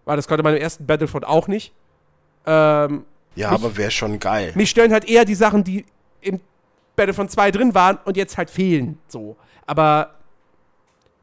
Weil 0.05 0.15
das 0.15 0.27
konnte 0.27 0.43
man 0.43 0.55
im 0.55 0.61
ersten 0.61 0.85
Battlefront 0.85 1.25
auch 1.25 1.47
nicht. 1.49 1.73
Ähm, 2.45 3.03
Ja, 3.35 3.51
mich- 3.51 3.59
aber 3.59 3.75
wäre 3.75 3.91
schon 3.91 4.19
geil. 4.19 4.53
mich 4.55 4.69
stören 4.69 4.93
halt 4.93 5.09
eher 5.09 5.25
die 5.25 5.35
Sachen, 5.35 5.63
die 5.65 5.85
im 6.21 6.39
Battlefront 6.95 7.29
2 7.31 7.51
drin 7.51 7.73
waren 7.75 7.97
und 8.05 8.15
jetzt 8.15 8.37
halt 8.37 8.49
fehlen. 8.49 8.99
So. 9.09 9.35
Aber 9.65 10.15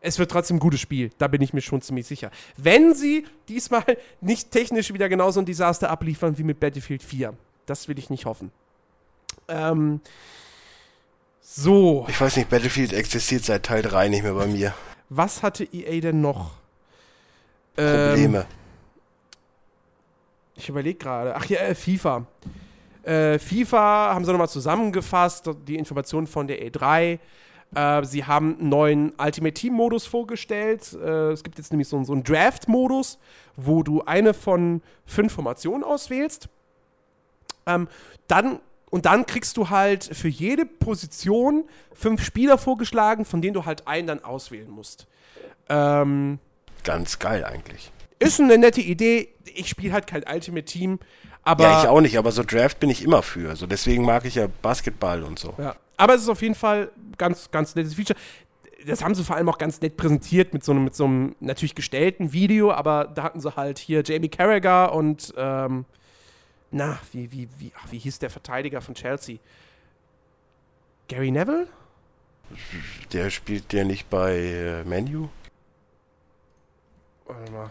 es 0.01 0.19
wird 0.19 0.31
trotzdem 0.31 0.57
ein 0.59 0.61
gutes 0.61 0.81
Spiel. 0.81 1.11
Da 1.17 1.29
bin 1.29 1.41
ich 1.41 1.55
mir 1.55 1.63
schon 1.63 1.81
ziemlich 1.81 2.07
sicher. 2.07 2.31
Wenn 2.59 2.95
sie 2.95 3.25
diesmal 3.49 3.85
nicht 4.21 4.51
technisch 4.51 4.93
wieder 4.93 5.09
genauso 5.09 5.41
ein 5.41 5.47
Desaster 5.47 5.89
abliefern 5.91 6.37
wie 6.37 6.43
mit 6.45 6.61
Battlefield 6.61 7.03
4. 7.03 7.33
Das 7.65 7.89
will 7.89 7.99
ich 7.99 8.11
nicht 8.11 8.27
hoffen. 8.27 8.53
Ähm, 9.49 10.01
so, 11.41 12.07
Ich 12.09 12.21
weiß 12.21 12.37
nicht, 12.37 12.49
Battlefield 12.49 12.93
existiert 12.93 13.45
seit 13.45 13.65
Teil 13.65 13.83
3 13.83 14.09
nicht 14.09 14.23
mehr 14.23 14.35
bei 14.35 14.47
mir. 14.47 14.75
was 15.09 15.43
hatte 15.43 15.65
EA 15.65 16.01
denn 16.01 16.21
noch? 16.21 16.53
Ähm, 17.77 18.09
Probleme. 18.09 18.47
Ich 20.57 20.69
überlege 20.69 20.99
gerade. 20.99 21.35
Ach 21.37 21.45
ja, 21.47 21.59
äh, 21.61 21.75
FIFA. 21.75 22.27
Äh, 23.03 23.39
FIFA 23.39 24.15
haben 24.15 24.25
sie 24.25 24.31
nochmal 24.33 24.49
zusammengefasst, 24.49 25.51
die 25.67 25.77
Informationen 25.77 26.27
von 26.27 26.47
der 26.47 26.63
E3. 26.65 27.19
Äh, 27.75 28.05
sie 28.05 28.25
haben 28.25 28.59
einen 28.59 28.69
neuen 28.69 29.13
Ultimate 29.19 29.55
Team-Modus 29.55 30.07
vorgestellt. 30.07 30.93
Äh, 30.95 31.33
es 31.33 31.43
gibt 31.43 31.59
jetzt 31.59 31.73
nämlich 31.73 31.89
so, 31.89 32.03
so 32.05 32.13
einen 32.13 32.23
Draft-Modus, 32.23 33.19
wo 33.57 33.83
du 33.83 34.03
eine 34.05 34.33
von 34.33 34.81
fünf 35.07 35.33
Formationen 35.33 35.83
auswählst. 35.83 36.49
Ähm, 37.67 37.89
dann, 38.29 38.61
und 38.95 39.07
dann 39.07 39.27
kriegst 39.27 39.57
du 39.57 39.71
halt 39.71 40.05
für 40.05 40.29
jede 40.29 40.65
Position 40.65 41.65
fünf 41.95 42.25
Spieler 42.25 42.59
vorgeschlagen, 42.59 43.25
von 43.25 43.43
denen 43.43 43.53
du 43.53 43.65
halt 43.65 43.89
einen 43.89 44.07
dann 44.07 44.23
auswählen 44.23 44.71
musst. 44.71 45.09
Ähm, 45.69 46.39
Ganz 46.85 47.19
geil 47.19 47.45
eigentlich. 47.45 47.91
ist 48.21 48.39
eine 48.39 48.57
nette 48.57 48.81
Idee. 48.81 49.31
Ich 49.53 49.69
spiele 49.69 49.93
halt 49.93 50.07
kein 50.07 50.23
Ultimate 50.33 50.65
Team, 50.65 51.01
aber 51.43 51.65
ja, 51.65 51.83
ich 51.83 51.89
auch 51.89 52.01
nicht, 52.01 52.17
aber 52.17 52.31
so 52.31 52.45
Draft 52.45 52.79
bin 52.79 52.89
ich 52.89 53.03
immer 53.03 53.25
für. 53.25 53.57
So 53.57 53.67
deswegen 53.67 54.05
mag 54.05 54.27
ich 54.27 54.37
ja 54.37 54.47
Basketball 54.63 55.25
und 55.25 55.41
so. 55.41 55.55
Ja. 55.59 55.75
Aber 55.97 56.15
es 56.15 56.23
ist 56.23 56.29
auf 56.29 56.43
jeden 56.43 56.55
Fall 56.55 56.93
ganz, 57.19 57.51
ganz 57.51 57.75
nettes 57.75 57.95
Feature. 57.95 58.17
Das 58.87 59.03
haben 59.03 59.17
sie 59.17 59.25
vor 59.25 59.35
allem 59.35 59.49
auch 59.49 59.59
ganz 59.59 59.81
nett 59.81 59.97
präsentiert 59.97 60.55
mit 60.55 60.63
so 60.63 60.71
einem, 60.71 60.85
mit 60.85 60.95
so 60.95 61.07
einem 61.07 61.35
natürlich 61.41 61.75
gestellten 61.75 62.33
Video, 62.33 62.71
aber 62.71 63.11
da 63.13 63.25
hatten 63.25 63.41
sie 63.41 63.57
halt 63.57 63.81
hier 63.81 64.05
Jamie 64.05 64.29
Carragher 64.29 64.95
und 64.95 65.35
ähm, 65.37 65.85
na, 66.75 66.99
wie, 67.13 67.31
wie, 67.31 67.49
wie, 67.59 67.73
ach, 67.79 67.93
wie 67.93 67.99
hieß 67.99 68.19
der 68.19 68.31
Verteidiger 68.31 68.81
von 68.81 68.95
Chelsea? 68.95 69.37
Gary 71.09 71.31
Neville? 71.31 71.69
Der 73.13 73.31
spielt 73.31 73.73
der 73.73 73.85
nicht 73.85 74.11
bei 74.11 74.37
äh, 74.37 74.85
Menu? 74.85 75.29
Warte 77.27 77.53
mal. 77.53 77.71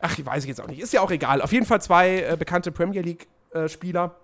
Ach, 0.00 0.18
ich 0.18 0.24
weiß 0.24 0.44
ich 0.44 0.48
jetzt 0.48 0.60
auch 0.60 0.68
nicht. 0.68 0.80
Ist 0.80 0.92
ja 0.92 1.00
auch 1.00 1.10
egal. 1.10 1.42
Auf 1.42 1.52
jeden 1.52 1.66
Fall 1.66 1.80
zwei 1.82 2.20
äh, 2.22 2.36
bekannte 2.38 2.72
Premier 2.72 3.02
League-Spieler. 3.02 4.14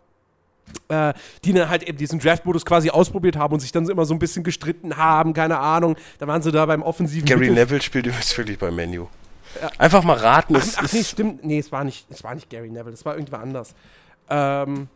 Äh, 0.88 1.12
die 1.44 1.52
dann 1.52 1.68
halt 1.68 1.82
eben 1.82 1.98
diesen 1.98 2.18
Draft-Modus 2.18 2.64
quasi 2.64 2.88
ausprobiert 2.88 3.36
haben 3.36 3.52
und 3.52 3.60
sich 3.60 3.70
dann 3.70 3.84
so 3.84 3.92
immer 3.92 4.06
so 4.06 4.14
ein 4.14 4.18
bisschen 4.18 4.44
gestritten 4.44 4.96
haben, 4.96 5.34
keine 5.34 5.58
Ahnung. 5.58 5.96
Da 6.18 6.26
waren 6.26 6.40
sie 6.40 6.50
da 6.52 6.64
beim 6.64 6.82
offensiven 6.82 7.26
Gary 7.26 7.50
Mittelf- 7.50 7.54
Neville 7.54 7.82
spielt 7.82 8.06
übrigens 8.06 8.36
wirklich 8.38 8.58
bei 8.58 8.70
Menu. 8.70 9.08
Einfach 9.78 10.02
mal 10.04 10.16
raten, 10.16 10.56
Ach, 10.56 10.66
ach 10.76 10.92
nee, 10.92 11.02
stimmt. 11.04 11.44
Nee, 11.44 11.58
es 11.58 11.70
war 11.72 11.84
nicht, 11.84 12.06
es 12.10 12.22
war 12.24 12.34
nicht 12.34 12.50
Gary 12.50 12.70
Neville, 12.70 12.94
es 12.94 13.04
war 13.04 13.14
irgendwer 13.14 13.40
anders. 13.40 13.74
Ähm, 14.28 14.88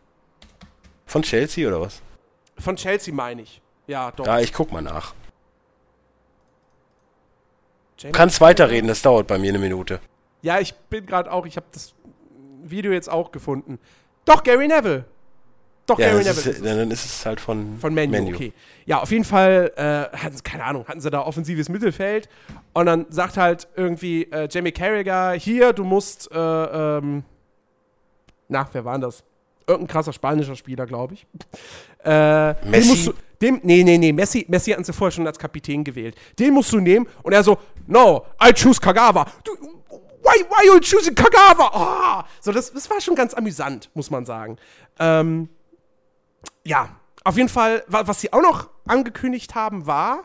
von 1.05 1.21
Chelsea 1.21 1.67
oder 1.67 1.81
was? 1.81 2.01
von 2.57 2.75
Chelsea 2.75 3.13
meine 3.13 3.41
ich. 3.41 3.61
Ja, 3.87 4.11
doch. 4.11 4.25
Ja, 4.25 4.39
ich 4.39 4.53
guck 4.53 4.71
mal 4.71 4.81
nach. 4.81 5.13
Jamie 7.97 8.11
Du 8.11 8.17
kannst 8.17 8.41
weiterreden, 8.41 8.87
das 8.87 9.01
dauert 9.01 9.27
bei 9.27 9.37
mir 9.37 9.49
eine 9.49 9.59
Minute. 9.59 9.99
Ja, 10.41 10.59
ich 10.59 10.73
bin 10.73 11.05
gerade 11.05 11.31
auch, 11.31 11.45
ich 11.45 11.57
habe 11.57 11.67
das 11.71 11.93
Video 12.63 12.91
jetzt 12.91 13.09
auch 13.09 13.31
gefunden. 13.31 13.79
Doch, 14.25 14.43
Gary 14.43 14.67
Neville. 14.67 15.05
Doch, 15.89 15.99
Ja, 15.99 16.09
Gary 16.11 16.23
Neville. 16.23 16.51
ist, 16.51 16.65
dann 16.65 16.91
ist 16.91 17.05
es 17.05 17.25
halt 17.25 17.39
von, 17.41 17.77
Von 17.79 17.93
Menu, 17.93 18.29
okay. 18.29 18.53
Ja, 18.85 18.99
auf 19.01 19.11
jeden 19.11 19.23
Fall, 19.25 19.71
äh, 19.75 20.15
hatten 20.17 20.35
sie, 20.37 20.43
keine 20.43 20.63
Ahnung, 20.63 20.85
hatten 20.87 21.01
sie 21.01 21.09
da 21.09 21.21
offensives 21.25 21.67
Mittelfeld 21.69 22.29
und 22.73 22.85
dann 22.85 23.05
sagt 23.09 23.37
halt 23.37 23.67
irgendwie 23.75 24.23
äh, 24.31 24.47
Jamie 24.49 24.71
Carragher, 24.71 25.33
hier, 25.33 25.73
du 25.73 25.83
musst, 25.83 26.31
äh, 26.31 26.37
ähm, 26.37 27.23
na, 28.47 28.67
wer 28.71 28.85
war 28.85 28.93
denn 28.93 29.01
das? 29.01 29.23
Irgendein 29.67 29.91
krasser 29.93 30.13
spanischer 30.13 30.55
Spieler, 30.55 30.85
glaube 30.87 31.13
ich. 31.13 31.27
Äh, 32.03 32.55
Den 32.55 32.71
Messi? 32.71 32.89
musst 32.89 33.07
du, 33.07 33.13
dem, 33.41 33.59
nee, 33.63 33.83
nee, 33.83 33.97
nee, 33.97 34.11
Messi, 34.11 34.45
Messi 34.47 34.71
hatten 34.71 34.83
sie 34.83 34.93
vorher 34.93 35.11
schon 35.11 35.27
als 35.27 35.37
Kapitän 35.37 35.83
gewählt. 35.83 36.15
Den 36.39 36.53
musst 36.53 36.71
du 36.71 36.79
nehmen 36.79 37.07
und 37.23 37.33
er 37.33 37.43
so, 37.43 37.57
no, 37.85 38.25
I 38.43 38.51
choose 38.53 38.79
Kagawa. 38.81 39.25
Du, 39.43 39.51
why, 40.23 40.43
why 40.49 40.65
you 40.65 40.79
choosing 40.79 41.13
Kagawa? 41.13 41.69
Ah! 41.73 42.25
So, 42.41 42.51
das, 42.51 42.73
das 42.73 42.89
war 42.89 42.99
schon 42.99 43.15
ganz 43.15 43.33
amüsant, 43.33 43.89
muss 43.93 44.09
man 44.09 44.25
sagen. 44.25 44.57
Ähm, 44.97 45.49
ja, 46.63 46.89
auf 47.23 47.37
jeden 47.37 47.49
Fall, 47.49 47.83
wa- 47.87 48.03
was 48.05 48.21
sie 48.21 48.31
auch 48.33 48.41
noch 48.41 48.69
angekündigt 48.85 49.55
haben, 49.55 49.85
war, 49.85 50.23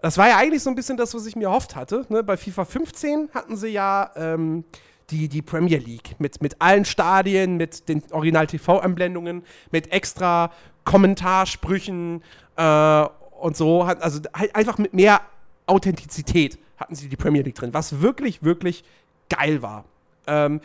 das 0.00 0.18
war 0.18 0.28
ja 0.28 0.36
eigentlich 0.36 0.62
so 0.62 0.70
ein 0.70 0.74
bisschen 0.76 0.96
das, 0.96 1.14
was 1.14 1.26
ich 1.26 1.36
mir 1.36 1.44
erhofft 1.44 1.76
hatte. 1.76 2.04
Ne? 2.08 2.22
Bei 2.24 2.36
FIFA 2.36 2.64
15 2.64 3.30
hatten 3.34 3.56
sie 3.56 3.68
ja 3.68 4.10
ähm, 4.16 4.64
die, 5.10 5.28
die 5.28 5.42
Premier 5.42 5.78
League 5.78 6.16
mit, 6.18 6.42
mit 6.42 6.60
allen 6.60 6.84
Stadien, 6.84 7.56
mit 7.56 7.88
den 7.88 8.02
Original-TV-Anblendungen, 8.10 9.44
mit 9.70 9.92
extra 9.92 10.50
Kommentarsprüchen 10.84 12.22
äh, 12.56 13.04
und 13.40 13.56
so. 13.56 13.82
Also 13.82 14.20
halt 14.34 14.54
einfach 14.56 14.78
mit 14.78 14.94
mehr 14.94 15.20
Authentizität 15.66 16.58
hatten 16.78 16.94
sie 16.94 17.08
die 17.08 17.16
Premier 17.16 17.42
League 17.42 17.54
drin, 17.54 17.72
was 17.72 18.00
wirklich, 18.00 18.42
wirklich 18.42 18.82
geil 19.28 19.62
war. 19.62 19.84
Ähm, 20.26 20.60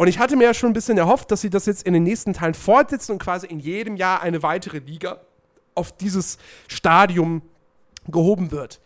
und 0.00 0.08
ich 0.08 0.18
hatte 0.18 0.34
mir 0.34 0.44
ja 0.44 0.54
schon 0.54 0.70
ein 0.70 0.72
bisschen 0.72 0.96
erhofft, 0.96 1.30
dass 1.30 1.42
sie 1.42 1.50
das 1.50 1.66
jetzt 1.66 1.82
in 1.82 1.92
den 1.92 2.04
nächsten 2.04 2.32
Teilen 2.32 2.54
fortsetzen 2.54 3.12
und 3.12 3.18
quasi 3.18 3.46
in 3.46 3.60
jedem 3.60 3.96
Jahr 3.96 4.22
eine 4.22 4.42
weitere 4.42 4.78
Liga 4.78 5.20
auf 5.74 5.92
dieses 5.92 6.38
Stadium 6.68 7.42
gehoben 8.08 8.50
wird. 8.50 8.80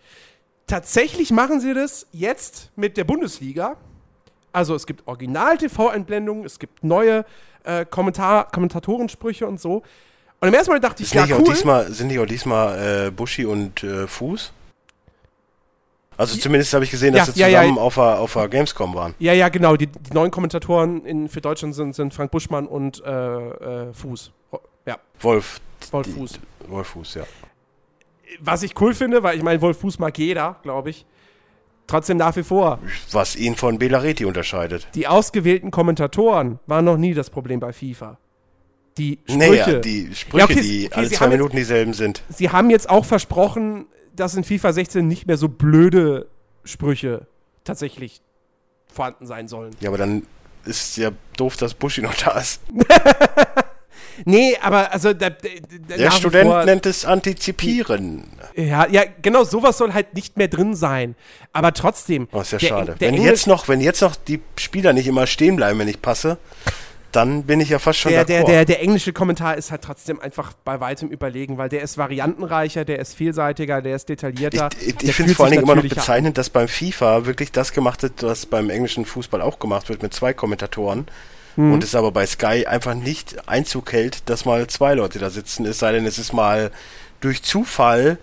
Tatsächlich 0.66 1.30
machen 1.30 1.60
sie 1.60 1.72
das 1.72 2.08
jetzt 2.10 2.72
mit 2.74 2.96
der 2.96 3.04
Bundesliga. 3.04 3.76
Also 4.52 4.74
es 4.74 4.88
gibt 4.88 5.06
Original-TV-Einblendungen, 5.06 6.44
es 6.44 6.58
gibt 6.58 6.82
neue 6.82 7.24
äh, 7.62 7.84
Kommentar 7.84 8.50
Kommentatorensprüche 8.50 9.46
und 9.46 9.60
so. 9.60 9.84
Und 10.40 10.48
im 10.48 10.54
ersten 10.54 10.72
Mal 10.72 10.80
dachte 10.80 11.04
ich, 11.04 11.12
ja, 11.12 11.26
cool. 11.30 11.44
diesmal, 11.44 11.92
sind 11.92 12.08
nicht 12.08 12.18
auch 12.18 12.26
diesmal 12.26 13.06
äh, 13.06 13.10
Buschi 13.12 13.44
und 13.44 13.84
äh, 13.84 14.08
Fuß? 14.08 14.52
Also 16.16 16.38
zumindest 16.38 16.72
habe 16.74 16.84
ich 16.84 16.90
gesehen, 16.90 17.14
dass 17.14 17.28
Ja, 17.28 17.32
sie 17.34 17.40
ja, 17.40 17.48
ja. 17.48 17.60
zusammen 17.62 17.78
auf, 17.78 17.94
der, 17.96 18.18
auf 18.20 18.32
der 18.32 18.48
Gamescom 18.48 18.94
waren. 18.94 19.14
Ja, 19.18 19.32
ja, 19.32 19.48
genau. 19.48 19.76
Die, 19.76 19.86
die 19.88 20.12
neuen 20.12 20.30
Kommentatoren 20.30 21.04
in, 21.04 21.28
für 21.28 21.40
Deutschland 21.40 21.74
sind, 21.74 21.94
sind 21.94 22.14
Frank 22.14 22.30
Buschmann 22.30 22.66
und 22.66 23.02
äh, 23.04 23.10
äh, 23.10 23.92
Fuß. 23.92 24.30
Ja, 24.86 24.98
Wolf. 25.20 25.60
Wolf 25.90 26.06
die- 26.06 26.12
Fuß. 26.12 26.38
Wolf 26.68 26.86
Fuß, 26.88 27.14
ja. 27.14 27.22
Was 28.40 28.62
ich 28.62 28.80
cool 28.80 28.94
finde, 28.94 29.22
weil 29.22 29.36
ich 29.36 29.42
meine, 29.42 29.60
Wolf 29.60 29.78
Fuß 29.80 29.98
mag 29.98 30.16
jeder, 30.18 30.56
glaube 30.62 30.90
ich. 30.90 31.04
Trotzdem 31.86 32.16
nach 32.16 32.34
wie 32.36 32.42
vor. 32.42 32.78
Was 33.12 33.36
ihn 33.36 33.56
von 33.56 33.78
Belareti 33.78 34.24
unterscheidet. 34.24 34.88
Die 34.94 35.06
ausgewählten 35.06 35.70
Kommentatoren 35.70 36.58
waren 36.66 36.84
noch 36.86 36.96
nie 36.96 37.12
das 37.12 37.28
Problem 37.28 37.60
bei 37.60 37.72
FIFA. 37.72 38.18
Die 38.96 39.18
Sprüche. 39.24 39.38
Naja, 39.38 39.72
die 39.80 40.14
Sprüche, 40.14 40.38
Ja, 40.38 40.44
okay, 40.44 40.60
die 40.62 40.86
okay, 40.86 40.94
alle 40.94 41.08
zwei 41.10 41.16
haben 41.16 41.30
jetzt- 41.32 41.38
Minuten 41.38 41.56
dieselben 41.56 41.92
sind. 41.92 42.22
Sie 42.30 42.48
haben 42.50 42.70
jetzt 42.70 42.88
auch 42.88 43.04
versprochen, 43.04 43.86
dass 44.16 44.34
in 44.34 44.44
FIFA 44.44 44.72
16 44.72 45.06
nicht 45.06 45.26
mehr 45.26 45.36
so 45.36 45.48
blöde 45.48 46.26
Sprüche 46.64 47.26
tatsächlich 47.64 48.20
vorhanden 48.92 49.26
sein 49.26 49.48
sollen. 49.48 49.74
Ja, 49.80 49.88
aber 49.90 49.98
dann 49.98 50.22
ist 50.64 50.96
ja 50.96 51.10
doof, 51.36 51.56
dass 51.56 51.74
Buschi 51.74 52.00
noch 52.02 52.14
da 52.14 52.38
ist. 52.38 52.60
Nee, 54.26 54.56
aber 54.62 54.92
also 54.92 55.12
da, 55.12 55.30
da, 55.30 55.48
Der 55.96 56.10
Student 56.12 56.48
vor- 56.48 56.64
nennt 56.64 56.86
es 56.86 57.04
Antizipieren. 57.04 58.24
Ja, 58.54 58.86
ja, 58.88 59.02
genau, 59.22 59.42
sowas 59.42 59.76
soll 59.78 59.92
halt 59.92 60.14
nicht 60.14 60.36
mehr 60.36 60.46
drin 60.46 60.76
sein. 60.76 61.16
Aber 61.52 61.72
trotzdem. 61.72 62.28
Oh, 62.30 62.40
ist 62.42 62.52
ja 62.52 62.58
der- 62.58 62.68
schade. 62.68 62.96
der 63.00 63.12
wenn, 63.12 63.20
jetzt 63.20 63.48
noch, 63.48 63.66
wenn 63.66 63.80
jetzt 63.80 64.02
noch 64.02 64.14
die 64.14 64.40
Spieler 64.56 64.92
nicht 64.92 65.08
immer 65.08 65.26
stehen 65.26 65.56
bleiben, 65.56 65.80
wenn 65.80 65.88
ich 65.88 66.00
passe, 66.00 66.38
dann 67.14 67.44
bin 67.44 67.60
ich 67.60 67.68
ja 67.68 67.78
fast 67.78 67.98
schon 67.98 68.12
der, 68.12 68.24
der, 68.24 68.44
der, 68.44 68.64
der 68.64 68.82
englische 68.82 69.12
Kommentar 69.12 69.56
ist 69.56 69.70
halt 69.70 69.82
trotzdem 69.82 70.20
einfach 70.20 70.52
bei 70.64 70.80
weitem 70.80 71.08
überlegen, 71.08 71.58
weil 71.58 71.68
der 71.68 71.82
ist 71.82 71.96
variantenreicher, 71.96 72.84
der 72.84 72.98
ist 72.98 73.14
vielseitiger, 73.14 73.82
der 73.82 73.96
ist 73.96 74.08
detaillierter. 74.08 74.68
Ich, 74.80 74.88
ich, 74.88 75.04
ich 75.04 75.14
finde 75.14 75.32
es 75.32 75.36
vor 75.36 75.46
allen 75.46 75.52
Dingen 75.52 75.64
immer 75.64 75.76
noch 75.76 75.82
bezeichnend, 75.82 76.38
dass 76.38 76.50
beim 76.50 76.68
FIFA 76.68 77.26
wirklich 77.26 77.52
das 77.52 77.72
gemacht 77.72 78.02
wird, 78.02 78.22
was 78.22 78.46
beim 78.46 78.70
englischen 78.70 79.04
Fußball 79.04 79.40
auch 79.40 79.58
gemacht 79.58 79.88
wird 79.88 80.02
mit 80.02 80.12
zwei 80.12 80.32
Kommentatoren. 80.32 81.06
Mhm. 81.56 81.72
Und 81.72 81.84
es 81.84 81.94
aber 81.94 82.10
bei 82.10 82.26
Sky 82.26 82.66
einfach 82.66 82.94
nicht 82.94 83.48
Einzug 83.48 83.92
hält, 83.92 84.28
dass 84.28 84.44
mal 84.44 84.66
zwei 84.66 84.94
Leute 84.94 85.18
da 85.18 85.30
sitzen. 85.30 85.64
Es 85.66 85.78
sei 85.78 85.92
denn, 85.92 86.06
es 86.06 86.18
ist 86.18 86.32
mal 86.32 86.70
durch 87.20 87.42
Zufall 87.42 88.18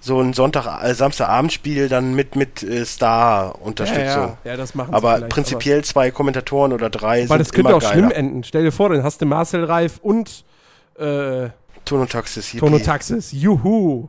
so 0.00 0.20
ein 0.20 0.32
Sonntag, 0.32 0.82
äh, 0.84 0.94
Samstagabendspiel 0.94 1.88
dann 1.88 2.14
mit, 2.14 2.36
mit 2.36 2.62
äh, 2.62 2.78
Ja, 2.78 2.84
Star-Unterstützung. 2.84 4.02
ja, 4.04 4.38
ja, 4.44 4.56
das 4.56 4.74
machen 4.74 4.94
Aber 4.94 5.20
prinzipiell 5.22 5.82
zwei 5.84 6.10
Kommentatoren 6.10 6.72
oder 6.72 6.88
drei 6.90 7.22
Aber, 7.22 7.30
weil 7.30 7.38
das 7.38 7.48
sind 7.48 7.54
könnte 7.56 7.70
immer 7.70 7.76
auch 7.78 7.82
geiler. 7.82 7.92
schlimm 7.94 8.10
enden. 8.10 8.44
Stell 8.44 8.62
dir 8.64 8.72
vor, 8.72 8.90
dann 8.90 9.02
hast 9.02 9.20
du 9.20 9.26
Marcel 9.26 9.64
Reif 9.64 9.98
und 10.02 10.44
äh, 10.98 11.48
Tonotaxis, 11.84 12.52
yippie. 12.52 12.58
Tonotaxis. 12.64 13.32
Juhu. 13.32 14.08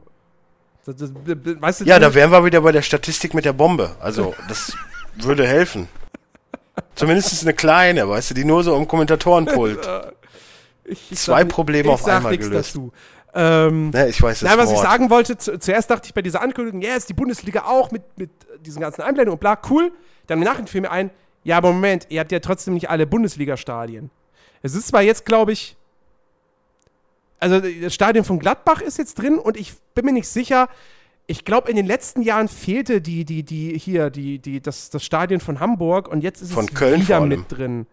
Das, 0.86 0.96
das, 0.96 1.12
das, 1.26 1.62
weißt 1.62 1.82
du, 1.82 1.86
Ja, 1.86 2.00
da 2.00 2.14
wären 2.14 2.32
wir 2.32 2.44
wieder 2.46 2.62
bei 2.62 2.72
der 2.72 2.82
Statistik 2.82 3.34
mit 3.34 3.46
der 3.46 3.54
Bombe. 3.54 3.92
Also, 4.00 4.34
das 4.48 4.74
würde 5.16 5.46
helfen. 5.48 5.88
Zumindest 6.96 7.42
eine 7.44 7.54
kleine, 7.54 8.08
weißt 8.10 8.32
du, 8.32 8.34
die 8.34 8.46
nur 8.46 8.64
so 8.64 8.76
am 8.76 8.88
Kommentatorenpult. 8.88 9.88
ich, 10.86 11.12
ich 11.12 11.20
zwei 11.20 11.42
sag- 11.42 11.50
Probleme 11.50 11.88
ich 11.90 11.94
auf 11.94 12.06
einmal 12.08 12.38
gelöst. 12.38 12.72
Dazu. 12.76 12.92
Ähm, 13.34 13.92
Ne, 13.92 14.10
ich 14.10 14.22
weiß, 14.22 14.40
das 14.40 14.50
Nein, 14.50 14.58
was 14.58 14.72
ich 14.72 14.80
sagen 14.80 15.10
wollte, 15.10 15.38
zu, 15.38 15.60
zuerst 15.60 15.90
dachte 15.90 16.08
ich 16.08 16.14
bei 16.14 16.22
dieser 16.22 16.42
Ankündigung, 16.42 16.82
ja, 16.82 16.96
ist 16.96 17.10
die 17.10 17.14
Bundesliga 17.14 17.66
auch 17.66 17.92
mit, 17.92 18.04
mit 18.18 18.32
diesen 18.66 18.82
ganzen 18.82 19.02
Einblendungen 19.02 19.36
und 19.36 19.40
bla, 19.40 19.58
cool. 19.70 19.92
Dann 20.28 20.40
im 20.40 20.46
Nachhinein 20.46 20.68
fiel 20.68 20.82
mir 20.82 20.92
ein, 20.92 21.12
ja, 21.44 21.58
aber 21.58 21.72
Moment, 21.72 22.08
ihr 22.10 22.20
habt 22.20 22.32
ja 22.32 22.40
trotzdem 22.40 22.74
nicht 22.74 22.90
alle 22.90 23.08
Bundesliga-Stadien. 23.08 24.10
Es 24.62 24.76
ist 24.76 24.88
zwar 24.88 25.02
jetzt, 25.02 25.26
glaube 25.26 25.52
ich, 25.52 25.78
also 27.40 27.60
das 27.60 27.94
Stadion 27.94 28.26
von 28.26 28.40
Gladbach 28.40 28.82
ist 28.82 28.98
jetzt 28.98 29.16
drin 29.16 29.38
und 29.40 29.58
ich 29.58 29.74
bin 29.96 30.06
mir 30.06 30.12
nicht 30.12 30.28
sicher, 30.28 30.68
ich 31.26 31.46
glaube, 31.46 31.70
in 31.70 31.76
den 31.76 31.86
letzten 31.86 32.24
Jahren 32.24 32.48
fehlte 32.48 33.02
die, 33.02 33.24
die, 33.24 33.44
die, 33.44 33.78
hier, 33.78 34.10
die, 34.10 34.40
die, 34.40 34.62
das, 34.62 34.90
das 34.90 35.06
Stadion 35.06 35.40
von 35.40 35.60
Hamburg 35.60 36.08
und 36.08 36.22
jetzt 36.22 36.42
ist 36.42 36.52
Von 36.52 36.66
es 36.66 36.74
Köln 36.74 37.02
wieder 37.02 37.22
mit 37.22 37.52
drin. 37.52 37.86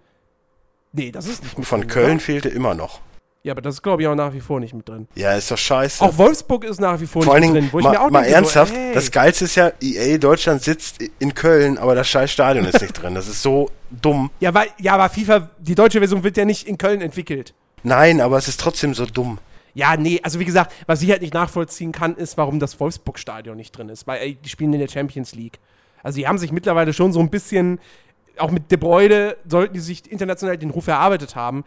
Nee, 0.92 1.10
das 1.12 1.26
ist 1.26 1.42
nicht 1.42 1.66
Von 1.66 1.86
Köln 1.86 2.12
Oder? 2.12 2.20
fehlte 2.20 2.48
immer 2.48 2.74
noch. 2.74 3.00
Ja, 3.46 3.52
aber 3.52 3.62
das 3.62 3.76
ist, 3.76 3.82
glaube 3.82 4.02
ich, 4.02 4.08
auch 4.08 4.16
nach 4.16 4.34
wie 4.34 4.40
vor 4.40 4.58
nicht 4.58 4.74
mit 4.74 4.88
drin. 4.88 5.06
Ja, 5.14 5.34
ist 5.34 5.48
doch 5.52 5.56
scheiße. 5.56 6.04
Auch 6.04 6.18
Wolfsburg 6.18 6.64
ist 6.64 6.80
nach 6.80 7.00
wie 7.00 7.06
vor 7.06 7.22
Vor 7.22 7.34
allen 7.34 7.42
nicht 7.42 7.54
Dingen, 7.54 7.66
drin. 7.66 7.72
Wo 7.72 7.78
ich 7.78 7.84
mal, 7.84 7.92
mir 7.92 8.00
auch 8.00 8.10
mal 8.10 8.22
denke, 8.22 8.34
ernsthaft, 8.34 8.74
so, 8.74 8.80
das 8.92 9.08
Geilste 9.12 9.44
ist 9.44 9.54
ja, 9.54 9.70
EA 9.80 10.18
Deutschland 10.18 10.64
sitzt 10.64 10.98
in 11.20 11.32
Köln, 11.32 11.78
aber 11.78 11.94
das 11.94 12.08
scheiß 12.08 12.28
Stadion 12.28 12.64
ist 12.64 12.80
nicht 12.80 13.00
drin. 13.00 13.14
Das 13.14 13.28
ist 13.28 13.40
so 13.40 13.70
dumm. 13.88 14.32
Ja, 14.40 14.52
weil, 14.52 14.66
ja, 14.80 14.94
aber 14.94 15.08
FIFA, 15.08 15.48
die 15.60 15.76
deutsche 15.76 16.00
Version 16.00 16.24
wird 16.24 16.36
ja 16.36 16.44
nicht 16.44 16.66
in 16.66 16.76
Köln 16.76 17.00
entwickelt. 17.00 17.54
Nein, 17.84 18.20
aber 18.20 18.36
es 18.36 18.48
ist 18.48 18.58
trotzdem 18.58 18.94
so 18.94 19.06
dumm. 19.06 19.38
Ja, 19.74 19.96
nee, 19.96 20.18
also 20.24 20.40
wie 20.40 20.44
gesagt, 20.44 20.74
was 20.86 21.00
ich 21.02 21.10
halt 21.12 21.22
nicht 21.22 21.34
nachvollziehen 21.34 21.92
kann, 21.92 22.16
ist, 22.16 22.36
warum 22.36 22.58
das 22.58 22.80
Wolfsburg-Stadion 22.80 23.56
nicht 23.56 23.70
drin 23.70 23.90
ist. 23.90 24.08
Weil 24.08 24.22
ey, 24.22 24.34
die 24.34 24.48
spielen 24.48 24.72
in 24.72 24.80
der 24.80 24.88
Champions 24.88 25.36
League. 25.36 25.60
Also 26.02 26.16
die 26.16 26.26
haben 26.26 26.38
sich 26.38 26.50
mittlerweile 26.50 26.92
schon 26.92 27.12
so 27.12 27.20
ein 27.20 27.30
bisschen, 27.30 27.78
auch 28.38 28.50
mit 28.50 28.72
De 28.72 28.76
Bruyne, 28.76 29.36
sollten 29.46 29.74
die 29.74 29.78
sich 29.78 30.10
international 30.10 30.58
den 30.58 30.70
Ruf 30.70 30.88
erarbeitet 30.88 31.36
haben. 31.36 31.62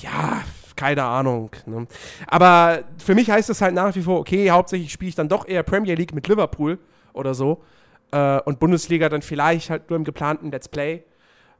Ja, 0.00 0.42
keine 0.76 1.04
Ahnung. 1.04 1.50
Ne? 1.66 1.86
Aber 2.26 2.84
für 2.98 3.14
mich 3.14 3.30
heißt 3.30 3.50
es 3.50 3.60
halt 3.60 3.74
nach 3.74 3.94
wie 3.94 4.02
vor, 4.02 4.18
okay, 4.18 4.50
hauptsächlich 4.50 4.92
spiele 4.92 5.10
ich 5.10 5.14
dann 5.14 5.28
doch 5.28 5.46
eher 5.46 5.62
Premier 5.62 5.94
League 5.94 6.14
mit 6.14 6.26
Liverpool 6.28 6.78
oder 7.12 7.34
so. 7.34 7.62
Äh, 8.10 8.40
und 8.40 8.58
Bundesliga 8.58 9.08
dann 9.08 9.22
vielleicht 9.22 9.70
halt 9.70 9.88
nur 9.90 9.96
im 9.96 10.04
geplanten 10.04 10.50
Let's 10.50 10.68
Play. 10.68 11.04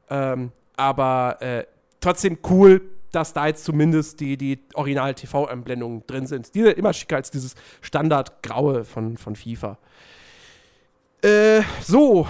Ähm, 0.09 0.51
aber 0.75 1.37
äh, 1.41 1.65
trotzdem 1.99 2.39
cool, 2.49 2.81
dass 3.11 3.31
da 3.31 3.47
jetzt 3.47 3.63
zumindest 3.63 4.19
die, 4.19 4.37
die 4.37 4.59
Original-TV-Einblendungen 4.73 6.05
drin 6.07 6.25
sind. 6.25 6.53
Die 6.55 6.63
sind 6.63 6.77
immer 6.77 6.93
schicker 6.93 7.15
als 7.15 7.31
dieses 7.31 7.55
Standard-Graue 7.81 8.83
von, 8.83 9.17
von 9.17 9.35
FIFA. 9.35 9.77
Äh, 11.21 11.61
so. 11.81 12.27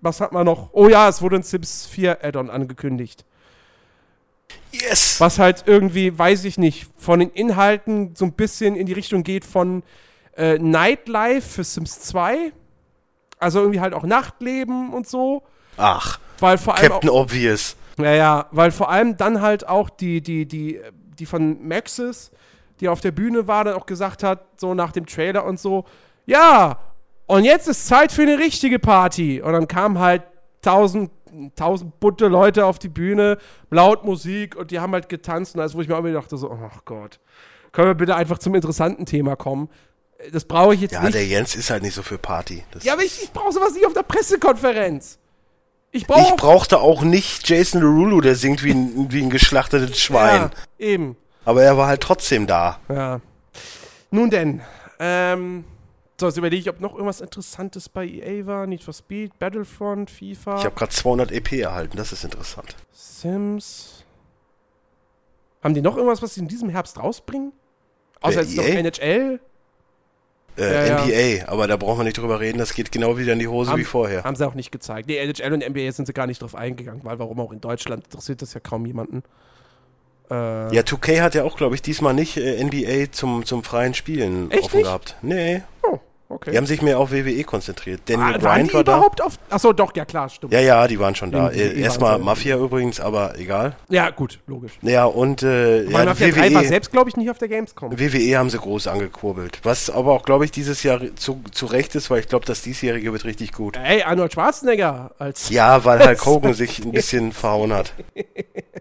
Was 0.00 0.20
hat 0.20 0.32
man 0.32 0.46
noch? 0.46 0.70
Oh 0.72 0.88
ja, 0.88 1.08
es 1.08 1.20
wurde 1.22 1.36
ein 1.36 1.42
Sims 1.42 1.86
4 1.86 2.24
Add-on 2.24 2.50
angekündigt. 2.50 3.24
Yes! 4.72 5.20
Was 5.20 5.38
halt 5.38 5.64
irgendwie, 5.66 6.16
weiß 6.18 6.44
ich 6.44 6.58
nicht, 6.58 6.86
von 6.98 7.20
den 7.20 7.30
Inhalten 7.30 8.14
so 8.14 8.24
ein 8.24 8.32
bisschen 8.32 8.76
in 8.76 8.86
die 8.86 8.92
Richtung 8.92 9.22
geht 9.22 9.44
von 9.44 9.82
äh, 10.36 10.58
Nightlife 10.58 11.48
für 11.48 11.64
Sims 11.64 12.00
2. 12.00 12.52
Also 13.38 13.60
irgendwie 13.60 13.80
halt 13.80 13.94
auch 13.94 14.04
Nachtleben 14.04 14.92
und 14.92 15.06
so. 15.06 15.42
Ach, 15.76 16.18
Weil 16.40 16.58
vor 16.58 16.74
allem 16.76 16.92
auch, 16.92 17.00
Captain 17.00 17.10
Obvious. 17.10 17.76
ja, 17.98 18.12
ja, 18.14 18.46
weil 18.50 18.70
vor 18.70 18.90
allem 18.90 19.16
dann 19.16 19.40
halt 19.40 19.68
auch 19.68 19.90
die, 19.90 20.20
die, 20.22 20.46
die, 20.46 20.80
die 21.18 21.26
von 21.26 21.66
Maxis, 21.66 22.30
die 22.80 22.88
auf 22.88 23.00
der 23.00 23.10
Bühne 23.12 23.46
war, 23.46 23.64
dann 23.64 23.74
auch 23.74 23.86
gesagt 23.86 24.22
hat, 24.22 24.46
so 24.60 24.74
nach 24.74 24.92
dem 24.92 25.06
Trailer 25.06 25.44
und 25.44 25.58
so, 25.60 25.84
ja, 26.26 26.78
und 27.26 27.44
jetzt 27.44 27.68
ist 27.68 27.86
Zeit 27.86 28.12
für 28.12 28.22
eine 28.22 28.38
richtige 28.38 28.78
Party. 28.78 29.40
Und 29.42 29.52
dann 29.52 29.68
kamen 29.68 29.98
halt 29.98 30.22
tausend, 30.62 31.10
tausend 31.56 31.98
bunte 32.00 32.26
Leute 32.28 32.66
auf 32.66 32.78
die 32.78 32.88
Bühne, 32.88 33.38
laut 33.70 34.04
Musik 34.04 34.56
und 34.56 34.70
die 34.70 34.80
haben 34.80 34.92
halt 34.92 35.08
getanzt. 35.08 35.54
Und 35.54 35.60
als 35.60 35.74
wo 35.74 35.80
ich 35.80 35.88
mir 35.88 35.96
auch 35.96 36.04
wieder 36.04 36.20
dachte, 36.20 36.36
so, 36.36 36.50
oh 36.50 36.70
Gott, 36.84 37.18
können 37.72 37.88
wir 37.88 37.94
bitte 37.94 38.14
einfach 38.16 38.38
zum 38.38 38.54
interessanten 38.54 39.06
Thema 39.06 39.36
kommen? 39.36 39.68
Das 40.32 40.44
brauche 40.44 40.74
ich 40.74 40.80
jetzt 40.80 40.92
Ja, 40.92 41.02
nicht. 41.02 41.14
der 41.14 41.26
Jens 41.26 41.54
ist 41.54 41.68
halt 41.70 41.82
nicht 41.82 41.94
so 41.94 42.02
für 42.02 42.16
Party. 42.18 42.64
Das 42.70 42.84
ja, 42.84 42.94
aber 42.94 43.02
ich, 43.02 43.22
ich 43.22 43.32
brauche 43.32 43.52
sowas 43.52 43.74
nicht 43.74 43.86
auf 43.86 43.92
der 43.92 44.02
Pressekonferenz. 44.02 45.18
Ich 45.92 46.06
brauche 46.06 46.30
ich 46.30 46.36
brauchte 46.36 46.80
auch 46.80 47.02
nicht 47.02 47.48
Jason 47.48 47.80
Derulo, 47.80 48.20
der 48.20 48.34
singt 48.34 48.62
wie 48.64 48.70
ein, 48.72 49.06
wie 49.12 49.22
ein 49.22 49.30
geschlachtetes 49.30 49.98
Schwein. 50.00 50.50
Ja, 50.78 50.86
eben. 50.86 51.16
Aber 51.44 51.62
er 51.62 51.76
war 51.76 51.86
halt 51.86 52.00
trotzdem 52.02 52.46
da. 52.46 52.80
Ja. 52.88 53.20
Nun 54.10 54.30
denn, 54.30 54.62
ähm, 54.98 55.64
so, 56.18 56.26
jetzt 56.26 56.36
überlege 56.38 56.60
ich, 56.60 56.68
ob 56.70 56.80
noch 56.80 56.92
irgendwas 56.94 57.20
Interessantes 57.20 57.88
bei 57.88 58.06
EA 58.06 58.46
war. 58.46 58.66
Need 58.66 58.82
for 58.82 58.94
Speed, 58.94 59.38
Battlefront, 59.38 60.10
FIFA, 60.10 60.58
Ich 60.58 60.64
habe 60.64 60.74
gerade 60.74 60.92
200 60.92 61.30
EP 61.32 61.52
erhalten, 61.52 61.96
das 61.96 62.12
ist 62.12 62.24
interessant. 62.24 62.74
Sims. 62.92 64.04
Haben 65.62 65.74
die 65.74 65.82
noch 65.82 65.96
irgendwas, 65.96 66.22
was 66.22 66.34
sie 66.34 66.40
in 66.40 66.48
diesem 66.48 66.68
Herbst 66.68 66.98
rausbringen? 66.98 67.52
Außer 68.20 68.40
jetzt 68.42 68.56
noch 68.56 68.64
EA? 68.64 68.78
NHL? 68.78 69.40
Äh, 70.58 70.88
Ja, 70.88 71.04
ja. 71.04 71.04
NBA, 71.04 71.48
aber 71.52 71.66
da 71.66 71.76
brauchen 71.76 71.98
wir 72.00 72.04
nicht 72.04 72.16
drüber 72.16 72.40
reden, 72.40 72.56
das 72.58 72.72
geht 72.72 72.90
genau 72.92 73.18
wieder 73.18 73.34
in 73.34 73.38
die 73.38 73.48
Hose 73.48 73.70
Haben- 73.72 73.80
wie 73.80 73.84
vorher. 73.84 74.24
Haben 74.24 74.36
sie 74.36 74.46
auch 74.46 74.54
nicht 74.54 74.72
gezeigt. 74.72 75.06
Nee, 75.08 75.18
NHL 75.18 75.52
und 75.52 75.62
NBA 75.62 75.90
sind 75.92 76.06
sie 76.06 76.14
gar 76.14 76.26
nicht 76.26 76.40
drauf 76.40 76.54
eingegangen, 76.54 77.04
weil 77.04 77.18
warum 77.18 77.40
auch 77.40 77.52
in 77.52 77.60
Deutschland 77.60 78.04
interessiert 78.04 78.40
das 78.40 78.54
ja 78.54 78.60
kaum 78.60 78.86
jemanden. 78.86 79.22
Äh, 80.30 80.74
Ja, 80.74 80.82
2K 80.82 81.20
hat 81.20 81.34
ja 81.34 81.44
auch, 81.44 81.56
glaube 81.58 81.74
ich, 81.74 81.82
diesmal 81.82 82.14
nicht 82.14 82.36
äh, 82.38 82.62
NBA 82.64 83.12
zum, 83.12 83.44
zum 83.44 83.62
freien 83.64 83.92
Spielen 83.92 84.46
offen 84.46 84.58
nicht? 84.58 84.72
gehabt. 84.86 85.16
Nee, 85.20 85.62
oh, 85.82 85.98
okay. 86.28 86.50
die 86.50 86.56
haben 86.56 86.66
sich 86.66 86.82
mehr 86.82 86.98
auf 86.98 87.12
WWE 87.12 87.44
konzentriert. 87.44 88.02
Daniel 88.06 88.34
ah, 88.34 88.58
die 88.58 88.72
war 88.72 88.84
da. 88.84 88.96
überhaupt 88.96 89.22
auf. 89.22 89.38
Achso, 89.50 89.72
doch, 89.72 89.94
ja 89.94 90.04
klar, 90.04 90.28
stimmt. 90.28 90.52
Ja, 90.52 90.60
ja, 90.60 90.86
die 90.88 90.98
waren 90.98 91.14
schon 91.14 91.30
da. 91.30 91.50
WWE 91.50 91.56
Äh, 91.56 91.80
Erstmal. 91.80 92.18
Mafia 92.18 92.56
übrigens, 92.56 93.00
aber 93.00 93.38
egal. 93.38 93.76
Ja, 93.88 94.10
gut, 94.10 94.40
logisch. 94.46 94.72
Ja, 94.82 95.04
und 95.04 95.42
äh, 95.42 95.84
ja, 95.84 96.04
Mafia 96.04 96.28
3 96.28 96.54
war 96.54 96.62
WWE, 96.62 96.68
selbst, 96.68 96.92
glaube 96.92 97.10
ich, 97.10 97.16
nicht 97.16 97.30
auf 97.30 97.38
der 97.38 97.48
Gamescom. 97.48 97.98
WWE 97.98 98.38
haben 98.38 98.50
sie 98.50 98.58
groß 98.58 98.86
angekurbelt. 98.86 99.60
Was 99.62 99.90
aber 99.90 100.12
auch, 100.12 100.24
glaube 100.24 100.44
ich, 100.44 100.50
dieses 100.50 100.82
Jahr 100.82 101.00
zu, 101.16 101.42
zu 101.52 101.66
Recht 101.66 101.94
ist, 101.94 102.10
weil 102.10 102.20
ich 102.20 102.28
glaube, 102.28 102.44
das 102.44 102.62
diesjährige 102.62 103.12
wird 103.12 103.24
richtig 103.24 103.52
gut. 103.52 103.76
Ey, 103.76 104.02
Arnold 104.02 104.32
Schwarzenegger 104.32 105.12
als. 105.18 105.50
Ja, 105.50 105.84
weil 105.84 106.06
Hulk 106.06 106.26
Hogan 106.26 106.54
sich 106.54 106.84
ein 106.84 106.92
bisschen 106.92 107.32
verhauen 107.32 107.72
hat. 107.72 107.92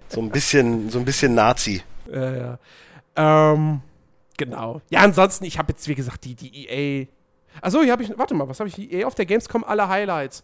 So 0.07 0.21
ein 0.21 0.29
bisschen, 0.29 0.89
so 0.89 0.99
ein 0.99 1.05
bisschen 1.05 1.35
Nazi. 1.35 1.81
Ja, 2.11 2.35
ja. 2.35 2.59
Ähm, 3.15 3.81
genau. 4.37 4.81
Ja, 4.89 5.01
ansonsten, 5.01 5.45
ich 5.45 5.57
habe 5.57 5.71
jetzt, 5.71 5.87
wie 5.87 5.95
gesagt, 5.95 6.25
die, 6.25 6.35
die 6.35 6.67
EA. 6.67 7.07
Achso, 7.61 7.81
hier 7.81 7.91
habe 7.91 8.03
ich. 8.03 8.17
Warte 8.17 8.33
mal, 8.33 8.47
was 8.47 8.59
habe 8.59 8.69
ich? 8.69 8.91
EA 8.91 9.07
auf 9.07 9.15
der 9.15 9.25
Gamescom 9.25 9.63
alle 9.63 9.87
Highlights. 9.87 10.43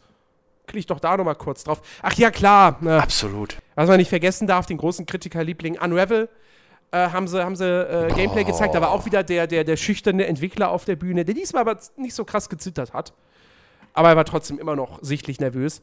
Klicke 0.68 0.80
ich 0.80 0.86
doch 0.86 1.00
da 1.00 1.18
nochmal 1.18 1.36
kurz 1.36 1.64
drauf. 1.64 1.82
Ach 2.02 2.14
ja, 2.14 2.32
klar. 2.32 2.78
Ne, 2.82 3.02
Absolut. 3.02 3.58
was 3.76 3.88
man 3.90 3.98
nicht 3.98 4.10
vergessen 4.10 4.48
darf, 4.48 4.66
den 4.66 4.78
großen 4.78 5.06
Kritikerliebling 5.06 5.78
Unravel. 5.80 6.30
Äh, 6.92 7.10
haben 7.10 7.28
sie, 7.28 7.44
haben 7.44 7.56
sie 7.56 7.66
äh, 7.66 8.14
Gameplay 8.14 8.44
gezeigt. 8.44 8.76
Da 8.76 8.82
war 8.82 8.92
auch 8.92 9.06
wieder 9.06 9.24
der, 9.24 9.48
der, 9.48 9.64
der 9.64 9.78
schüchterne 9.78 10.28
Entwickler 10.28 10.70
auf 10.72 10.84
der 10.86 10.98
Bühne, 10.98 11.24
der 11.26 11.34
diesmal 11.34 11.62
aber 11.62 11.78
nicht 11.98 12.14
so 12.14 12.26
krass 12.26 12.50
gezittert 12.50 12.94
hat. 12.94 13.14
Aber 13.94 14.10
er 14.10 14.16
war 14.18 14.26
trotzdem 14.26 14.60
immer 14.60 14.76
noch 14.76 15.00
sichtlich 15.02 15.40
nervös. 15.40 15.82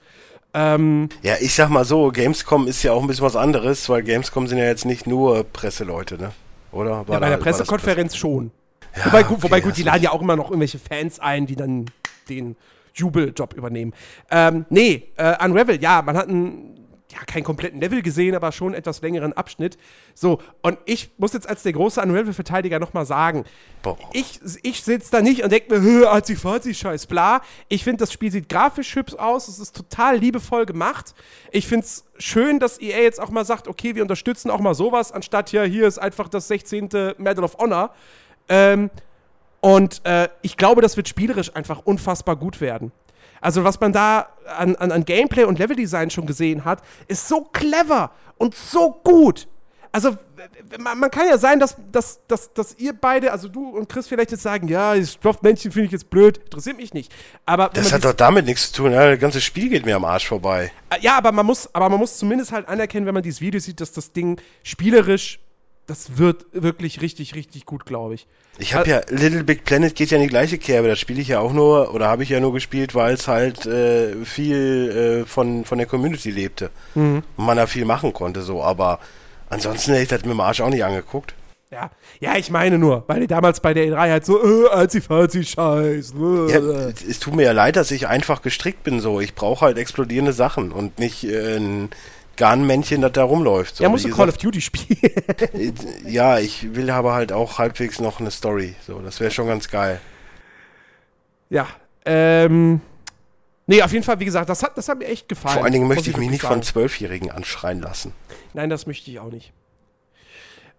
Ähm, 0.55 1.09
Ja, 1.23 1.35
ich 1.41 1.55
sag 1.55 1.71
mal 1.71 1.85
so, 1.85 2.11
Gamescom 2.11 2.67
ist 2.69 2.83
ja 2.83 2.93
auch 2.93 3.01
ein 3.03 3.07
bisschen 3.07 3.25
was 3.25 3.37
anderes, 3.37 3.89
weil 3.89 4.03
Gamescom 4.03 4.47
sind 4.49 4.59
ja 4.59 4.65
jetzt 4.65 4.85
nicht 4.85 5.07
nur 5.07 5.45
Presseleute, 5.45 6.17
ne? 6.19 6.33
Oder? 6.73 7.07
War 7.09 7.15
ja, 7.15 7.21
bei 7.21 7.29
der 7.31 7.37
Pressekonferenz 7.39 8.15
schon. 8.17 8.47
Presse- 8.47 8.53
wobei, 8.53 8.58
Ja, 8.97 9.23
gut, 9.23 9.39
okay, 9.39 9.43
wobei 9.43 9.61
gut, 9.61 9.77
die 9.77 9.83
laden 9.83 10.03
ja 10.03 10.11
auch 10.11 10.21
immer 10.21 10.37
noch 10.37 10.51
irgendwelche 10.51 10.79
Fans 10.79 11.21
ein, 11.21 11.47
die 11.47 11.57
dann 11.57 11.87
den 12.29 12.57
Jubeljob 12.95 13.55
übernehmen. 13.55 13.95
Ähm, 14.31 14.67
nee, 14.71 15.09
äh, 15.17 15.45
Unravel, 15.45 15.81
ja, 15.81 16.03
man 16.03 16.17
hat 16.17 16.29
ein 16.29 16.79
ja, 17.11 17.25
keinen 17.25 17.45
kompletten 17.45 17.81
Level 17.81 18.03
gesehen, 18.03 18.35
aber 18.35 18.53
schon 18.53 18.75
etwas 18.75 19.01
längeren 19.01 19.33
Abschnitt. 19.33 19.79
So, 20.15 20.43
und 20.61 20.79
ich 20.85 21.11
muss 21.17 21.33
jetzt 21.33 21.49
als 21.49 21.63
der 21.63 21.73
große 21.73 22.03
Unravel-Verteidiger 22.03 22.79
nochmal 22.79 23.07
sagen, 23.07 23.45
Boah. 23.83 23.97
ich, 24.13 24.41
ich 24.63 24.83
sitze 24.83 25.11
da 25.11 25.23
nicht 25.23 25.43
und 25.43 25.51
denke 25.51 25.79
mir, 25.79 26.13
Azi-Fazi-Scheiß, 26.13 27.07
bla. 27.07 27.41
Ich 27.69 27.83
finde, 27.83 27.99
das 27.99 28.13
Spiel 28.13 28.31
sieht 28.31 28.49
grafisch 28.51 28.95
hübsch 28.95 29.15
aus, 29.15 29.49
es 29.49 29.59
ist 29.59 29.75
total 29.75 30.19
liebevoll 30.19 30.67
gemacht. 30.67 31.15
Ich 31.51 31.67
finde 31.67 31.87
es 31.87 32.05
schön, 32.19 32.59
dass 32.59 32.79
EA 32.79 33.01
jetzt 33.01 33.21
auch 33.21 33.31
mal 33.31 33.47
sagt, 33.47 33.69
okay, 33.69 33.95
wir 33.95 34.03
unterstützen 34.03 34.51
auch 34.51 34.61
mal 34.61 34.75
sowas, 34.75 35.11
anstatt 35.11 35.51
ja, 35.53 35.63
hier 35.63 35.87
ist 35.87 35.99
einfach 35.99 36.29
das 36.29 36.49
16. 36.49 36.91
Medal 37.17 37.45
of 37.45 37.57
Honor. 37.59 37.95
Ähm, 38.49 38.91
und 39.61 40.05
äh, 40.05 40.29
ich 40.43 40.57
glaube, 40.57 40.83
das 40.83 40.97
wird 40.97 41.09
spielerisch 41.09 41.55
einfach 41.55 41.81
unfassbar 41.85 42.37
gut 42.37 42.61
werden. 42.61 42.93
Also, 43.41 43.65
was 43.65 43.81
man 43.81 43.93
da 43.93 44.29
an, 44.57 44.77
an, 44.77 44.93
an 44.93 45.05
Gameplay 45.05 45.45
und 45.45 45.59
Leveldesign 45.59 46.11
schon 46.11 46.27
gesehen 46.27 46.65
hat, 46.65 46.83
ist 47.07 47.29
so 47.29 47.43
clever 47.43 48.11
und 48.37 48.55
so 48.55 49.01
gut. 49.05 49.47
Also, 49.91 50.17
man, 50.79 50.99
man, 50.99 51.11
kann 51.11 51.27
ja 51.27 51.39
sein, 51.39 51.59
dass, 51.59 51.77
dass, 51.91 52.21
dass, 52.27 52.53
dass 52.53 52.79
ihr 52.79 52.93
beide, 52.93 53.33
also 53.33 53.49
du 53.49 53.71
und 53.71 53.89
Chris 53.89 54.07
vielleicht 54.07 54.31
jetzt 54.33 54.43
sagen, 54.43 54.69
ja, 54.69 54.95
das 54.95 55.15
Stoffmännchen 55.15 55.73
finde 55.73 55.87
ich 55.87 55.93
jetzt 55.93 56.11
blöd, 56.11 56.39
interessiert 56.39 56.77
mich 56.77 56.93
nicht. 56.93 57.13
Aber 57.47 57.71
das 57.73 57.93
hat 57.93 58.05
doch 58.05 58.13
damit 58.13 58.45
nichts 58.45 58.71
zu 58.71 58.83
tun, 58.83 58.93
ja, 58.93 59.11
das 59.11 59.19
ganze 59.19 59.41
Spiel 59.41 59.71
geht 59.71 59.87
mir 59.87 59.97
am 59.97 60.05
Arsch 60.05 60.29
vorbei. 60.29 60.71
Äh, 60.91 61.01
ja, 61.01 61.17
aber 61.17 61.33
man 61.33 61.47
muss, 61.47 61.75
aber 61.75 61.89
man 61.89 61.99
muss 61.99 62.19
zumindest 62.19 62.53
halt 62.53 62.69
anerkennen, 62.69 63.07
wenn 63.07 63.15
man 63.15 63.23
dieses 63.23 63.41
Video 63.41 63.61
sieht, 63.61 63.81
dass 63.81 63.93
das 63.93 64.13
Ding 64.13 64.41
spielerisch 64.63 65.41
das 65.89 66.19
wird 66.19 66.45
wirklich 66.53 67.01
richtig, 67.01 67.35
richtig 67.35 67.65
gut, 67.65 67.87
glaube 67.87 68.15
ich. 68.15 68.27
Ich 68.59 68.75
habe 68.75 68.91
ja 68.91 69.01
Little 69.09 69.43
Big 69.43 69.65
Planet 69.65 69.95
geht 69.95 70.11
ja 70.11 70.19
in 70.19 70.23
die 70.23 70.29
gleiche 70.29 70.59
Kerbe. 70.59 70.87
Das 70.87 70.99
spiele 70.99 71.21
ich 71.21 71.29
ja 71.29 71.41
auch 71.41 71.53
nur 71.53 71.95
oder 71.95 72.09
habe 72.09 72.23
ich 72.23 72.29
ja 72.29 72.41
nur 72.41 72.53
gespielt, 72.53 72.95
weil 72.95 73.15
es 73.15 73.27
halt 73.27 73.65
äh, 73.67 74.25
viel 74.25 75.23
äh, 75.25 75.27
von 75.27 75.65
von 75.65 75.79
der 75.79 75.87
Community 75.87 76.31
lebte 76.31 76.71
mhm. 76.95 77.23
und 77.37 77.45
man 77.45 77.57
da 77.57 77.67
viel 77.67 77.87
machen 77.87 78.13
konnte 78.13 78.43
so. 78.43 78.63
Aber 78.63 79.01
ansonsten 79.49 79.93
hätte 79.93 80.03
ich 80.03 80.09
das 80.09 80.23
mit 80.23 80.33
dem 80.33 80.41
Arsch 80.41 80.61
auch 80.61 80.69
nicht 80.69 80.85
angeguckt. 80.85 81.35
Ja, 81.71 81.91
ja, 82.21 82.37
ich 82.37 82.51
meine 82.51 82.79
nur, 82.79 83.05
weil 83.09 83.21
die 83.21 83.27
damals 83.27 83.61
bei 83.61 83.75
der 83.75 83.85
E3 83.87 84.11
halt 84.11 84.27
so, 84.27 84.43
äh, 84.43 84.69
als 84.69 84.97
fazi 85.05 85.45
scheiß. 85.45 86.15
Äh. 86.19 86.53
Ja, 86.53 86.59
es 86.89 87.19
tut 87.19 87.35
mir 87.35 87.45
ja 87.45 87.53
leid, 87.53 87.77
dass 87.77 87.91
ich 87.91 88.09
einfach 88.09 88.41
gestrickt 88.41 88.85
bin 88.85 89.01
so. 89.01 89.21
Ich 89.21 89.35
brauche 89.35 89.67
halt 89.67 89.77
explodierende 89.77 90.33
Sachen 90.33 90.73
und 90.73 90.99
nicht 90.99 91.25
äh, 91.25 91.57
ein 91.57 91.91
Garnmännchen, 92.39 93.03
das 93.03 93.13
da 93.13 93.25
rumläuft. 93.25 93.77
So, 93.77 93.85
ja, 93.85 93.91
musst 93.91 94.07
du 94.07 94.11
Call 94.11 94.29
of 94.29 94.39
Duty 94.39 94.61
spielen. 94.61 95.75
ja, 96.07 96.39
ich 96.39 96.75
will 96.75 96.89
aber 96.89 97.13
halt 97.13 97.33
auch 97.33 97.59
halbwegs 97.59 98.01
noch 98.01 98.21
eine 98.21 98.31
Story. 98.31 98.75
So, 98.87 99.01
das 99.01 99.21
wäre 99.21 99.31
schon 99.31 99.49
ganz 99.49 99.69
geil. 99.69 100.01
Ja, 101.51 101.67
ähm. 102.07 102.81
Nee, 103.67 103.83
auf 103.83 103.93
jeden 103.93 104.05
Fall, 104.05 104.19
wie 104.19 104.25
gesagt, 104.25 104.49
das 104.49 104.63
hat, 104.63 104.79
das 104.79 104.89
hat 104.89 104.99
mir 104.99 105.05
echt 105.05 105.29
gefallen. 105.29 105.57
Vor 105.57 105.65
allen 105.65 105.75
Dingen 105.75 105.89
möchte 105.89 106.09
ich 106.09 106.17
mich 106.17 106.31
nicht 106.31 106.41
sagen. 106.41 106.55
von 106.55 106.63
Zwölfjährigen 106.63 107.31
anschreien 107.31 107.83
lassen. 107.83 108.15
Nein, 108.55 108.71
das 108.71 108.87
möchte 108.87 109.11
ich 109.11 109.21
auch 109.21 109.31
nicht. 109.31 109.53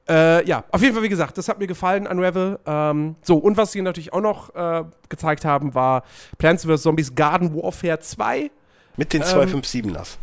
Äh, 0.09 0.43
ja, 0.47 0.63
auf 0.71 0.81
jeden 0.81 0.95
Fall, 0.95 1.03
wie 1.03 1.09
gesagt, 1.09 1.37
das 1.37 1.47
hat 1.49 1.59
mir 1.59 1.67
gefallen, 1.67 2.07
Unravel. 2.07 2.57
Ähm, 2.65 3.15
so, 3.21 3.37
und 3.37 3.57
was 3.57 3.73
sie 3.73 3.83
natürlich 3.83 4.11
auch 4.11 4.21
noch 4.21 4.55
äh, 4.55 4.85
gezeigt 5.07 5.45
haben, 5.45 5.75
war 5.75 6.03
Plants 6.39 6.65
vs. 6.65 6.81
Zombies 6.81 7.13
Garden 7.13 7.53
Warfare 7.53 7.99
2. 7.99 8.49
Mit 8.97 9.13
den 9.13 9.21
257ers. 9.21 10.17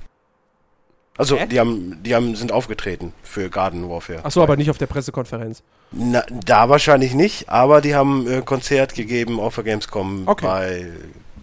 Also, 1.16 1.36
Hä? 1.38 1.46
die 1.46 1.58
haben, 1.58 2.02
die 2.02 2.14
haben, 2.14 2.34
sind 2.36 2.52
aufgetreten 2.52 3.12
für 3.22 3.48
Garden 3.48 3.88
Warfare. 3.88 4.24
Achso, 4.24 4.42
aber 4.42 4.56
nicht 4.56 4.70
auf 4.70 4.78
der 4.78 4.86
Pressekonferenz. 4.86 5.62
Na, 5.92 6.22
da 6.44 6.68
wahrscheinlich 6.68 7.14
nicht, 7.14 7.48
aber 7.48 7.80
die 7.80 7.94
haben 7.94 8.26
ein 8.26 8.40
äh, 8.40 8.42
Konzert 8.42 8.94
gegeben 8.94 9.40
auf 9.40 9.54
der 9.54 9.64
Gamescom 9.64 10.24
okay. 10.26 10.44
bei 10.44 10.90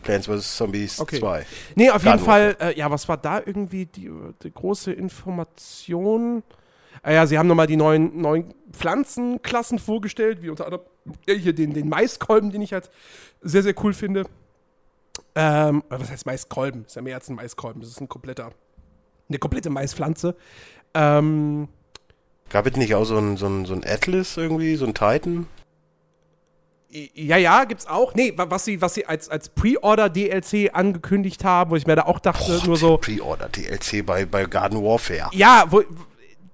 Plants 0.03 0.27
vs. 0.27 0.57
Zombies 0.57 0.99
okay. 0.99 1.19
2. 1.19 1.45
Nee, 1.75 1.89
auf 1.89 2.03
Garden 2.03 2.19
jeden 2.19 2.25
Fall, 2.25 2.57
äh, 2.59 2.77
ja, 2.77 2.91
was 2.91 3.07
war 3.09 3.17
da 3.17 3.39
irgendwie 3.43 3.85
die, 3.85 4.11
die 4.43 4.53
große 4.53 4.91
Information? 4.91 6.43
Ah 7.01 7.11
ja, 7.11 7.25
sie 7.25 7.37
haben 7.37 7.47
nochmal 7.47 7.67
die 7.67 7.75
neuen, 7.75 8.21
neuen 8.21 8.53
Pflanzenklassen 8.71 9.79
vorgestellt, 9.79 10.41
wie 10.41 10.49
unter 10.49 10.65
anderem 10.65 10.83
hier 11.25 11.53
den, 11.53 11.73
den 11.73 11.89
Maiskolben, 11.89 12.51
den 12.51 12.61
ich 12.61 12.73
halt 12.73 12.89
sehr, 13.41 13.63
sehr 13.63 13.73
cool 13.83 13.93
finde. 13.93 14.25
Ähm, 15.35 15.83
was 15.89 16.11
heißt 16.11 16.25
Maiskolben? 16.25 16.85
Ist 16.85 16.95
ja 16.95 17.01
mehr 17.01 17.15
als 17.15 17.29
ein 17.29 17.35
Maiskolben, 17.35 17.81
das 17.81 17.89
ist 17.89 18.01
ein 18.01 18.07
kompletter 18.07 18.51
eine 19.29 19.39
komplette 19.39 19.69
Maispflanze. 19.69 20.35
Ähm, 20.93 21.67
Gab 22.49 22.67
es 22.67 22.75
nicht 22.75 22.93
auch 22.95 23.05
so 23.05 23.17
ein, 23.17 23.37
so, 23.37 23.47
ein, 23.47 23.65
so 23.65 23.73
ein 23.73 23.83
Atlas 23.85 24.37
irgendwie, 24.37 24.75
so 24.75 24.85
ein 24.85 24.93
Titan? 24.93 25.47
Ja, 27.15 27.37
ja, 27.37 27.63
gibt's 27.63 27.87
auch. 27.87 28.13
Nee, 28.13 28.33
was 28.35 28.65
sie, 28.65 28.79
was 28.79 28.93
sie 28.93 29.07
als, 29.07 29.27
als 29.27 29.49
Pre-Order-DLC 29.49 30.69
angekündigt 30.73 31.43
haben, 31.43 31.71
wo 31.71 31.75
ich 31.75 31.87
mir 31.87 31.95
da 31.95 32.03
auch 32.03 32.19
dachte, 32.19 32.59
Boah, 32.59 32.67
nur 32.67 32.77
so. 32.77 32.97
Pre-Order-DLC 32.97 34.05
bei, 34.05 34.25
bei 34.25 34.45
Garden 34.45 34.83
Warfare. 34.83 35.31
Ja, 35.33 35.65
wo, 35.69 35.81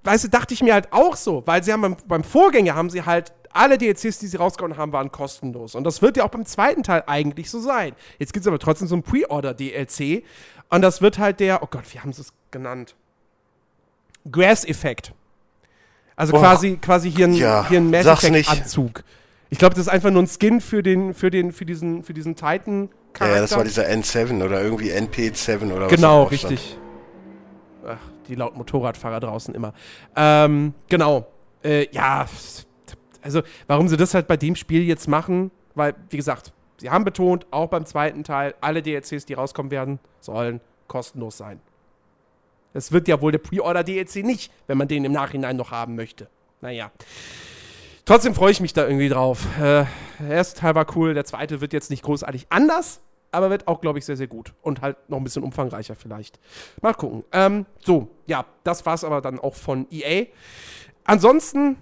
weißt 0.04 0.24
du, 0.24 0.28
dachte 0.28 0.54
ich 0.54 0.62
mir 0.62 0.72
halt 0.72 0.90
auch 0.92 1.16
so, 1.16 1.42
weil 1.46 1.62
sie 1.62 1.72
haben 1.72 1.82
beim, 1.82 1.96
beim 2.06 2.24
Vorgänger 2.24 2.74
haben 2.74 2.88
sie 2.88 3.02
halt 3.04 3.34
alle 3.52 3.76
DLCs, 3.76 4.18
die 4.18 4.28
sie 4.28 4.36
rausgehauen 4.38 4.78
haben, 4.78 4.92
waren 4.92 5.12
kostenlos. 5.12 5.74
Und 5.74 5.84
das 5.84 6.00
wird 6.00 6.16
ja 6.16 6.24
auch 6.24 6.30
beim 6.30 6.46
zweiten 6.46 6.82
Teil 6.82 7.04
eigentlich 7.06 7.50
so 7.50 7.60
sein. 7.60 7.94
Jetzt 8.18 8.32
gibt 8.32 8.44
es 8.44 8.48
aber 8.48 8.58
trotzdem 8.58 8.88
so 8.88 8.96
ein 8.96 9.02
Pre-Order-DLC. 9.02 10.24
Und 10.70 10.82
das 10.82 11.02
wird 11.02 11.18
halt 11.18 11.40
der, 11.40 11.62
oh 11.62 11.66
Gott, 11.70 11.82
wie 11.92 12.00
haben 12.00 12.12
sie 12.12 12.22
es 12.22 12.32
genannt? 12.50 12.94
Grass-Effekt. 14.30 15.12
Also 16.16 16.34
oh, 16.34 16.38
quasi, 16.38 16.76
quasi 16.76 17.10
hier 17.10 17.28
ein, 17.28 17.34
ja, 17.34 17.66
hier 17.68 17.80
ein 17.80 17.90
Mass 17.90 18.06
Effect-Anzug. 18.06 19.04
Ich 19.48 19.58
glaube, 19.58 19.74
das 19.74 19.86
ist 19.86 19.88
einfach 19.88 20.10
nur 20.10 20.22
ein 20.22 20.28
Skin 20.28 20.60
für, 20.60 20.82
den, 20.82 21.14
für, 21.14 21.30
den, 21.30 21.52
für 21.52 21.64
diesen, 21.64 22.04
für 22.04 22.14
diesen 22.14 22.36
Titan. 22.36 22.90
-Charakter. 23.14 23.34
Ja, 23.34 23.40
das 23.40 23.56
war 23.56 23.64
dieser 23.64 23.86
N7 23.86 24.44
oder 24.44 24.62
irgendwie 24.62 24.92
NP7 24.92 25.72
oder 25.72 25.86
was. 25.86 25.92
Genau, 25.92 26.24
richtig. 26.24 26.76
Ach, 27.86 27.98
die 28.28 28.34
lauten 28.34 28.58
Motorradfahrer 28.58 29.20
draußen 29.20 29.54
immer. 29.54 29.72
Ähm, 30.14 30.74
genau. 30.88 31.26
Äh, 31.64 31.88
ja, 31.92 32.26
also 33.22 33.42
warum 33.66 33.88
sie 33.88 33.96
das 33.96 34.14
halt 34.14 34.28
bei 34.28 34.36
dem 34.36 34.56
Spiel 34.56 34.82
jetzt 34.82 35.08
machen, 35.08 35.50
weil, 35.74 35.94
wie 36.10 36.16
gesagt, 36.16 36.52
sie 36.78 36.90
haben 36.90 37.04
betont, 37.04 37.46
auch 37.50 37.68
beim 37.68 37.86
zweiten 37.86 38.24
Teil, 38.24 38.54
alle 38.60 38.82
DLCs, 38.82 39.26
die 39.26 39.34
rauskommen 39.34 39.70
werden, 39.70 39.98
sollen 40.20 40.60
kostenlos 40.86 41.36
sein. 41.36 41.60
Es 42.72 42.92
wird 42.92 43.08
ja 43.08 43.20
wohl 43.20 43.32
der 43.32 43.38
Pre-Order-DLC 43.38 44.24
nicht, 44.24 44.52
wenn 44.66 44.78
man 44.78 44.88
den 44.88 45.04
im 45.04 45.12
Nachhinein 45.12 45.56
noch 45.56 45.70
haben 45.70 45.96
möchte. 45.96 46.28
Naja. 46.60 46.90
Trotzdem 48.04 48.34
freue 48.34 48.52
ich 48.52 48.60
mich 48.60 48.72
da 48.72 48.86
irgendwie 48.86 49.08
drauf. 49.08 49.46
Äh, 49.58 49.84
der 50.18 50.30
erste 50.30 50.60
Teil 50.60 50.74
war 50.74 50.86
cool, 50.96 51.14
der 51.14 51.24
zweite 51.24 51.60
wird 51.60 51.72
jetzt 51.72 51.90
nicht 51.90 52.02
großartig 52.02 52.46
anders, 52.50 53.00
aber 53.32 53.50
wird 53.50 53.68
auch, 53.68 53.80
glaube 53.80 53.98
ich, 53.98 54.04
sehr, 54.04 54.16
sehr 54.16 54.26
gut. 54.26 54.52
Und 54.62 54.80
halt 54.80 54.96
noch 55.08 55.18
ein 55.18 55.24
bisschen 55.24 55.42
umfangreicher 55.42 55.94
vielleicht. 55.94 56.40
Mal 56.82 56.94
gucken. 56.94 57.24
Ähm, 57.32 57.66
so, 57.78 58.08
ja, 58.26 58.44
das 58.64 58.84
war 58.86 58.94
es 58.94 59.04
aber 59.04 59.20
dann 59.20 59.38
auch 59.38 59.54
von 59.54 59.86
EA. 59.90 60.26
Ansonsten 61.04 61.76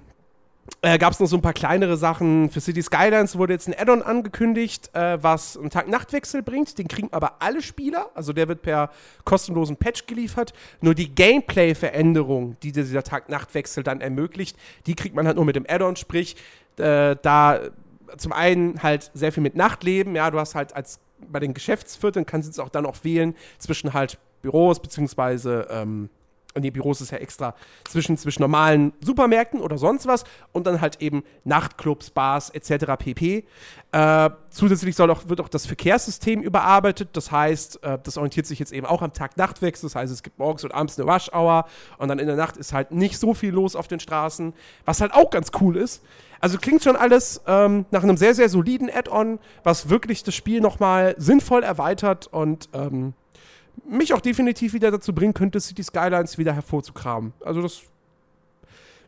äh, 0.82 0.98
gab 0.98 1.12
es 1.12 1.20
noch 1.20 1.26
so 1.26 1.36
ein 1.36 1.42
paar 1.42 1.52
kleinere 1.52 1.96
Sachen. 1.96 2.50
Für 2.50 2.60
City 2.60 2.82
Skylines 2.82 3.36
wurde 3.36 3.52
jetzt 3.52 3.68
ein 3.68 3.74
Add-on 3.76 4.02
angekündigt, 4.02 4.94
äh, 4.94 5.22
was 5.22 5.56
einen 5.56 5.70
Tag-Nacht-Wechsel 5.70 6.42
bringt. 6.42 6.78
Den 6.78 6.88
kriegen 6.88 7.08
aber 7.12 7.42
alle 7.42 7.62
Spieler. 7.62 8.10
Also 8.14 8.32
der 8.32 8.48
wird 8.48 8.62
per 8.62 8.90
kostenlosen 9.24 9.76
Patch 9.76 10.06
geliefert. 10.06 10.52
Nur 10.80 10.94
die 10.94 11.14
Gameplay-Veränderung, 11.14 12.56
die 12.62 12.72
dieser 12.72 13.02
Tag-Nacht-Wechsel 13.02 13.82
dann 13.82 14.00
ermöglicht, 14.00 14.56
die 14.86 14.94
kriegt 14.94 15.14
man 15.14 15.26
halt 15.26 15.36
nur 15.36 15.44
mit 15.44 15.56
dem 15.56 15.66
Add-on. 15.68 15.96
Sprich, 15.96 16.36
äh, 16.76 17.16
da 17.22 17.60
zum 18.16 18.32
einen 18.32 18.82
halt 18.82 19.10
sehr 19.14 19.32
viel 19.32 19.42
mit 19.42 19.56
Nachtleben. 19.56 20.14
Ja, 20.14 20.30
du 20.30 20.38
hast 20.38 20.54
halt 20.54 20.74
als 20.74 21.00
bei 21.28 21.40
den 21.40 21.54
Geschäftsvierteln 21.54 22.26
kannst 22.26 22.46
du 22.46 22.50
jetzt 22.50 22.60
auch 22.60 22.68
dann 22.68 22.86
auch 22.86 22.96
wählen 23.02 23.34
zwischen 23.58 23.92
halt 23.92 24.18
Büros 24.42 24.80
beziehungsweise 24.80 25.66
ähm, 25.70 26.10
die 26.56 26.70
Büros 26.70 27.00
ist 27.00 27.10
ja 27.10 27.18
extra 27.18 27.54
zwischen, 27.88 28.16
zwischen 28.16 28.42
normalen 28.42 28.92
Supermärkten 29.00 29.60
oder 29.60 29.78
sonst 29.78 30.06
was 30.06 30.24
und 30.52 30.66
dann 30.66 30.80
halt 30.80 31.00
eben 31.00 31.22
Nachtclubs, 31.44 32.10
Bars 32.10 32.50
etc. 32.50 32.96
pp. 32.98 33.44
Äh, 33.92 34.30
zusätzlich 34.50 34.96
soll 34.96 35.10
auch, 35.10 35.28
wird 35.28 35.40
auch 35.40 35.48
das 35.48 35.66
Verkehrssystem 35.66 36.42
überarbeitet. 36.42 37.10
Das 37.12 37.30
heißt, 37.30 37.82
äh, 37.84 37.98
das 38.02 38.16
orientiert 38.16 38.46
sich 38.46 38.58
jetzt 38.58 38.72
eben 38.72 38.86
auch 38.86 39.02
am 39.02 39.12
Tag-Nacht-Wechsel. 39.12 39.88
Das 39.88 39.94
heißt, 39.94 40.12
es 40.12 40.22
gibt 40.22 40.38
morgens 40.38 40.64
und 40.64 40.72
abends 40.72 40.98
eine 40.98 41.10
Rush-Hour 41.10 41.66
und 41.98 42.08
dann 42.08 42.18
in 42.18 42.26
der 42.26 42.36
Nacht 42.36 42.56
ist 42.56 42.72
halt 42.72 42.90
nicht 42.90 43.18
so 43.18 43.34
viel 43.34 43.52
los 43.52 43.76
auf 43.76 43.88
den 43.88 44.00
Straßen, 44.00 44.52
was 44.84 45.00
halt 45.00 45.14
auch 45.14 45.30
ganz 45.30 45.50
cool 45.60 45.76
ist. 45.76 46.02
Also 46.40 46.58
klingt 46.58 46.82
schon 46.82 46.96
alles 46.96 47.40
ähm, 47.46 47.84
nach 47.90 48.02
einem 48.02 48.16
sehr, 48.16 48.34
sehr 48.34 48.48
soliden 48.48 48.90
Add-on, 48.90 49.38
was 49.64 49.88
wirklich 49.88 50.22
das 50.22 50.34
Spiel 50.34 50.60
nochmal 50.60 51.14
sinnvoll 51.18 51.62
erweitert 51.62 52.28
und 52.28 52.68
ähm, 52.72 53.14
mich 53.86 54.14
auch 54.14 54.20
definitiv 54.20 54.72
wieder 54.72 54.90
dazu 54.90 55.14
bringen 55.14 55.34
könnte, 55.34 55.60
City 55.60 55.82
Skylines 55.82 56.38
wieder 56.38 56.52
hervorzukramen. 56.52 57.32
Also 57.44 57.62
das. 57.62 57.82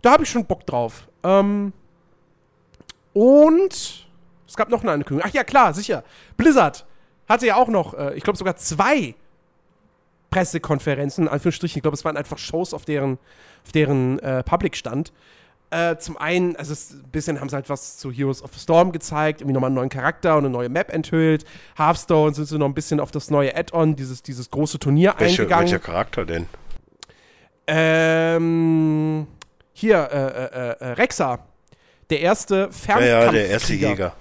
Da 0.02 0.12
habe 0.12 0.22
ich 0.24 0.30
schon 0.30 0.46
Bock 0.46 0.66
drauf. 0.66 1.08
Ähm, 1.22 1.72
und 3.12 4.08
es 4.46 4.56
gab 4.56 4.68
noch 4.70 4.82
eine 4.82 4.92
Ankündigung. 4.92 5.28
Ach 5.28 5.34
ja, 5.34 5.44
klar, 5.44 5.74
sicher. 5.74 6.04
Blizzard 6.36 6.86
hatte 7.28 7.46
ja 7.46 7.56
auch 7.56 7.68
noch, 7.68 7.94
äh, 7.94 8.14
ich 8.14 8.22
glaube 8.22 8.38
sogar 8.38 8.56
zwei 8.56 9.14
Pressekonferenzen, 10.30 11.24
in 11.24 11.28
Anführungsstrichen. 11.28 11.78
Ich 11.78 11.82
glaube, 11.82 11.96
es 11.96 12.04
waren 12.04 12.16
einfach 12.16 12.38
Shows 12.38 12.72
auf 12.72 12.84
deren, 12.84 13.18
auf 13.64 13.72
deren 13.72 14.18
äh, 14.20 14.42
Public 14.42 14.76
stand. 14.76 15.12
Äh, 15.72 15.96
zum 15.98 16.16
einen, 16.16 16.56
also 16.56 16.72
ein 16.74 17.10
bisschen 17.12 17.40
haben 17.40 17.48
sie 17.48 17.54
halt 17.54 17.68
was 17.68 17.96
zu 17.96 18.10
Heroes 18.10 18.42
of 18.42 18.52
the 18.52 18.58
Storm 18.58 18.90
gezeigt, 18.90 19.40
irgendwie 19.40 19.52
nochmal 19.54 19.68
einen 19.68 19.76
neuen 19.76 19.88
Charakter 19.88 20.32
und 20.36 20.40
eine 20.44 20.50
neue 20.50 20.68
Map 20.68 20.92
enthüllt. 20.92 21.44
Hearthstone 21.78 22.34
sind 22.34 22.46
sie 22.46 22.58
noch 22.58 22.66
ein 22.66 22.74
bisschen 22.74 22.98
auf 22.98 23.12
das 23.12 23.30
neue 23.30 23.54
Add-on, 23.56 23.94
dieses, 23.94 24.22
dieses 24.22 24.50
große 24.50 24.80
Turnier 24.80 25.14
Welche, 25.18 25.42
eingegangen. 25.42 25.64
Welcher 25.66 25.78
Charakter 25.78 26.24
denn? 26.26 26.46
Ähm, 27.68 29.26
hier, 29.72 30.08
äh, 30.12 30.44
äh, 30.44 30.70
äh, 30.80 30.92
Rexa. 30.94 31.38
Der 32.10 32.20
erste 32.20 32.54
Ja, 32.62 32.70
Fernkampfkrieger. 32.72 33.24
ja, 33.26 33.30
der 33.32 33.48
erste 33.48 33.74
Jäger. 33.74 34.12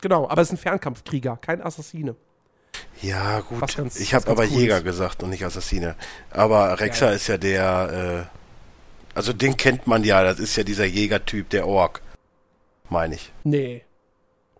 Genau, 0.00 0.28
aber 0.28 0.42
es 0.42 0.48
ist 0.48 0.52
ein 0.54 0.58
Fernkampfkrieger, 0.58 1.36
kein 1.40 1.60
Assassine. 1.60 2.14
Ja, 3.02 3.40
gut. 3.40 3.76
ganz- 3.76 3.98
ich 3.98 4.14
habe 4.14 4.28
aber 4.30 4.42
cool 4.44 4.48
Jäger 4.60 4.76
ist. 4.78 4.84
gesagt 4.84 5.22
und 5.24 5.30
nicht 5.30 5.44
Assassine. 5.44 5.96
Aber 6.30 6.78
Rexa 6.78 7.06
Ja, 7.06 7.10
ja. 7.10 7.16
ist 7.16 7.26
ja 7.26 7.36
der, 7.38 8.28
äh, 8.30 8.37
also 9.18 9.32
den 9.32 9.56
kennt 9.56 9.88
man 9.88 10.04
ja, 10.04 10.22
das 10.22 10.38
ist 10.38 10.54
ja 10.54 10.62
dieser 10.62 10.84
Jägertyp, 10.84 11.50
der 11.50 11.66
Ork. 11.66 12.02
Meine 12.88 13.16
ich. 13.16 13.32
Nee. 13.42 13.84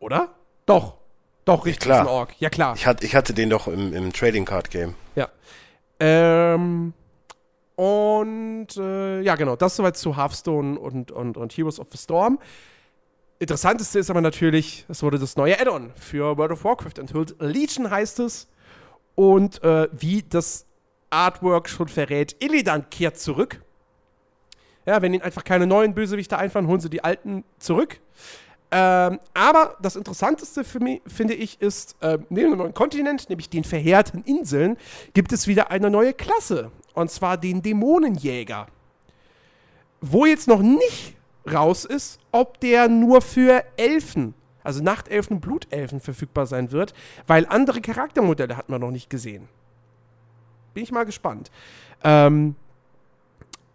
Oder? 0.01 0.35
Doch. 0.67 0.97
Doch, 1.45 1.65
richtig, 1.65 1.85
klar. 1.85 2.03
ist 2.03 2.09
ein 2.09 2.13
Ork. 2.13 2.35
Ja, 2.41 2.51
klar. 2.51 2.75
Ich, 2.75 2.85
hat, 2.85 3.05
ich 3.05 3.15
hatte 3.15 3.35
den 3.35 3.51
doch 3.51 3.69
im, 3.69 3.93
im 3.93 4.13
Trading 4.13 4.45
Card 4.45 4.73
Game. 4.73 4.95
Ja. 5.15 5.29
Ähm, 6.01 6.93
und 7.77 8.77
äh, 8.77 9.21
ja, 9.21 9.37
genau, 9.37 9.55
das 9.55 9.77
soweit 9.77 9.97
zu 9.97 10.17
Hearthstone 10.17 10.77
und, 10.77 11.13
und, 11.13 11.37
und 11.37 11.57
Heroes 11.57 11.79
of 11.79 11.87
the 11.93 11.97
Storm. 11.97 12.41
Interessanteste 13.39 14.01
ist 14.01 14.11
aber 14.11 14.23
natürlich, 14.23 14.87
es 14.89 15.05
wurde 15.05 15.21
das 15.21 15.37
neue 15.37 15.61
Add-on 15.61 15.93
für 15.95 16.37
World 16.37 16.51
of 16.51 16.65
Warcraft 16.65 16.99
enthüllt. 16.99 17.37
Legion 17.39 17.89
heißt 17.89 18.19
es. 18.19 18.49
Und 19.15 19.63
äh, 19.63 19.87
wie 19.93 20.25
das 20.29 20.67
Artwork 21.11 21.69
schon 21.69 21.87
verrät, 21.87 22.35
Illidan 22.41 22.91
kehrt 22.91 23.21
zurück. 23.21 23.63
Ja, 24.89 25.03
wenn 25.03 25.13
ihnen 25.13 25.23
einfach 25.23 25.45
keine 25.45 25.67
neuen 25.67 25.93
Bösewichte 25.93 26.39
einfallen, 26.39 26.67
holen 26.67 26.81
sie 26.81 26.89
die 26.89 27.05
alten 27.05 27.45
zurück. 27.59 28.01
Ähm, 28.71 29.21
aber 29.35 29.77
das 29.83 29.97
Interessanteste 29.97 30.65
für 30.65 30.81
mich, 30.81 31.03
finde 31.07 31.35
ich, 31.35 31.61
ist, 31.61 31.95
äh, 32.01 32.17
neben 32.31 32.53
dem 32.53 32.59
neuen 32.59 32.73
Kontinent, 32.73 33.29
nämlich 33.29 33.51
den 33.51 33.65
verheerten 33.65 34.23
Inseln, 34.25 34.79
gibt 35.13 35.31
es 35.33 35.47
wieder 35.47 35.71
eine 35.71 35.91
neue 35.91 36.15
Klasse. 36.15 36.71
Und 36.95 37.11
zwar 37.11 37.37
den 37.37 37.61
Dämonenjäger. 37.61 38.67
Wo 40.01 40.25
jetzt 40.25 40.49
noch 40.49 40.63
nicht 40.63 41.17
raus 41.53 41.85
ist, 41.85 42.19
ob 42.33 42.59
der 42.61 42.89
nur 42.89 43.21
für 43.21 43.65
Elfen, 43.77 44.33
also 44.65 44.83
Nachtelfen 44.83 45.35
und 45.35 45.41
Blutelfen 45.43 46.01
verfügbar 46.01 46.47
sein 46.47 46.73
wird, 46.73 46.95
weil 47.27 47.45
andere 47.45 47.83
Charaktermodelle 47.83 48.57
hat 48.57 48.71
man 48.71 48.81
noch 48.81 48.91
nicht 48.91 49.11
gesehen. 49.11 49.51
Bin 50.73 50.83
ich 50.83 50.93
mal 50.93 51.05
gespannt. 51.05 51.51
Ähm, 52.03 52.57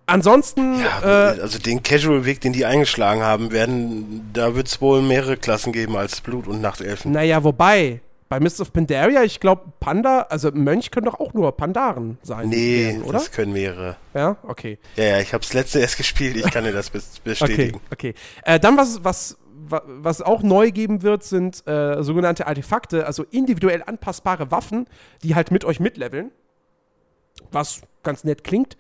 ansonsten. 0.06 0.80
Ja, 0.80 1.34
äh, 1.36 1.42
also 1.42 1.60
den 1.60 1.84
Casual-Weg, 1.84 2.42
den 2.42 2.54
die 2.54 2.66
eingeschlagen 2.66 3.22
haben, 3.22 3.52
werden, 3.52 4.30
da 4.34 4.56
wird 4.56 4.68
es 4.68 4.82
wohl 4.82 5.02
mehrere 5.02 5.38
Klassen 5.38 5.72
geben 5.74 5.96
als 5.96 6.22
Blut- 6.22 6.48
und 6.48 6.62
Nachtelfen. 6.62 7.12
Naja, 7.12 7.44
wobei, 7.44 8.02
bei 8.30 8.40
Mist 8.40 8.60
of 8.62 8.74
Pandaria, 8.74 9.24
ich 9.24 9.40
glaube, 9.40 9.64
Panda, 9.80 10.22
also 10.30 10.52
Mönch 10.52 10.90
können 10.92 11.06
doch 11.06 11.20
auch 11.20 11.34
nur 11.34 11.56
Pandaren 11.56 12.18
sein. 12.24 12.50
Nee, 12.50 12.88
werden, 12.88 13.04
oder? 13.04 13.14
das 13.14 13.32
können 13.32 13.54
mehrere. 13.54 13.96
Ja, 14.14 14.38
okay. 14.44 14.80
Ja, 14.96 15.04
ja, 15.04 15.20
ich 15.20 15.34
habe 15.34 15.44
es 15.44 15.54
letzte 15.54 15.80
erst 15.80 15.98
gespielt, 15.98 16.36
ich 16.38 16.50
kann 16.52 16.64
dir 16.64 16.72
das 16.74 16.92
bes- 16.92 16.96
Okay, 17.20 17.22
bestätigen. 17.24 17.82
okay. 17.92 18.14
Äh, 18.44 18.60
dann, 18.60 18.76
was, 18.78 19.04
was, 19.04 19.38
wa- 19.68 19.84
was 19.86 20.22
auch 20.22 20.42
neu 20.42 20.72
geben 20.72 21.04
wird, 21.04 21.24
sind 21.24 21.68
äh, 21.68 22.02
sogenannte 22.02 22.48
Artefakte, 22.48 23.06
also 23.06 23.24
individuell 23.30 23.84
anpassbare 23.86 24.50
Waffen, 24.50 24.88
die 25.22 25.36
halt 25.36 25.52
mit 25.52 25.64
euch 25.64 25.80
mitleveln. 25.80 26.32
Was 27.52 27.82
ganz 28.04 28.24
nett 28.24 28.44
klingt. 28.44 28.78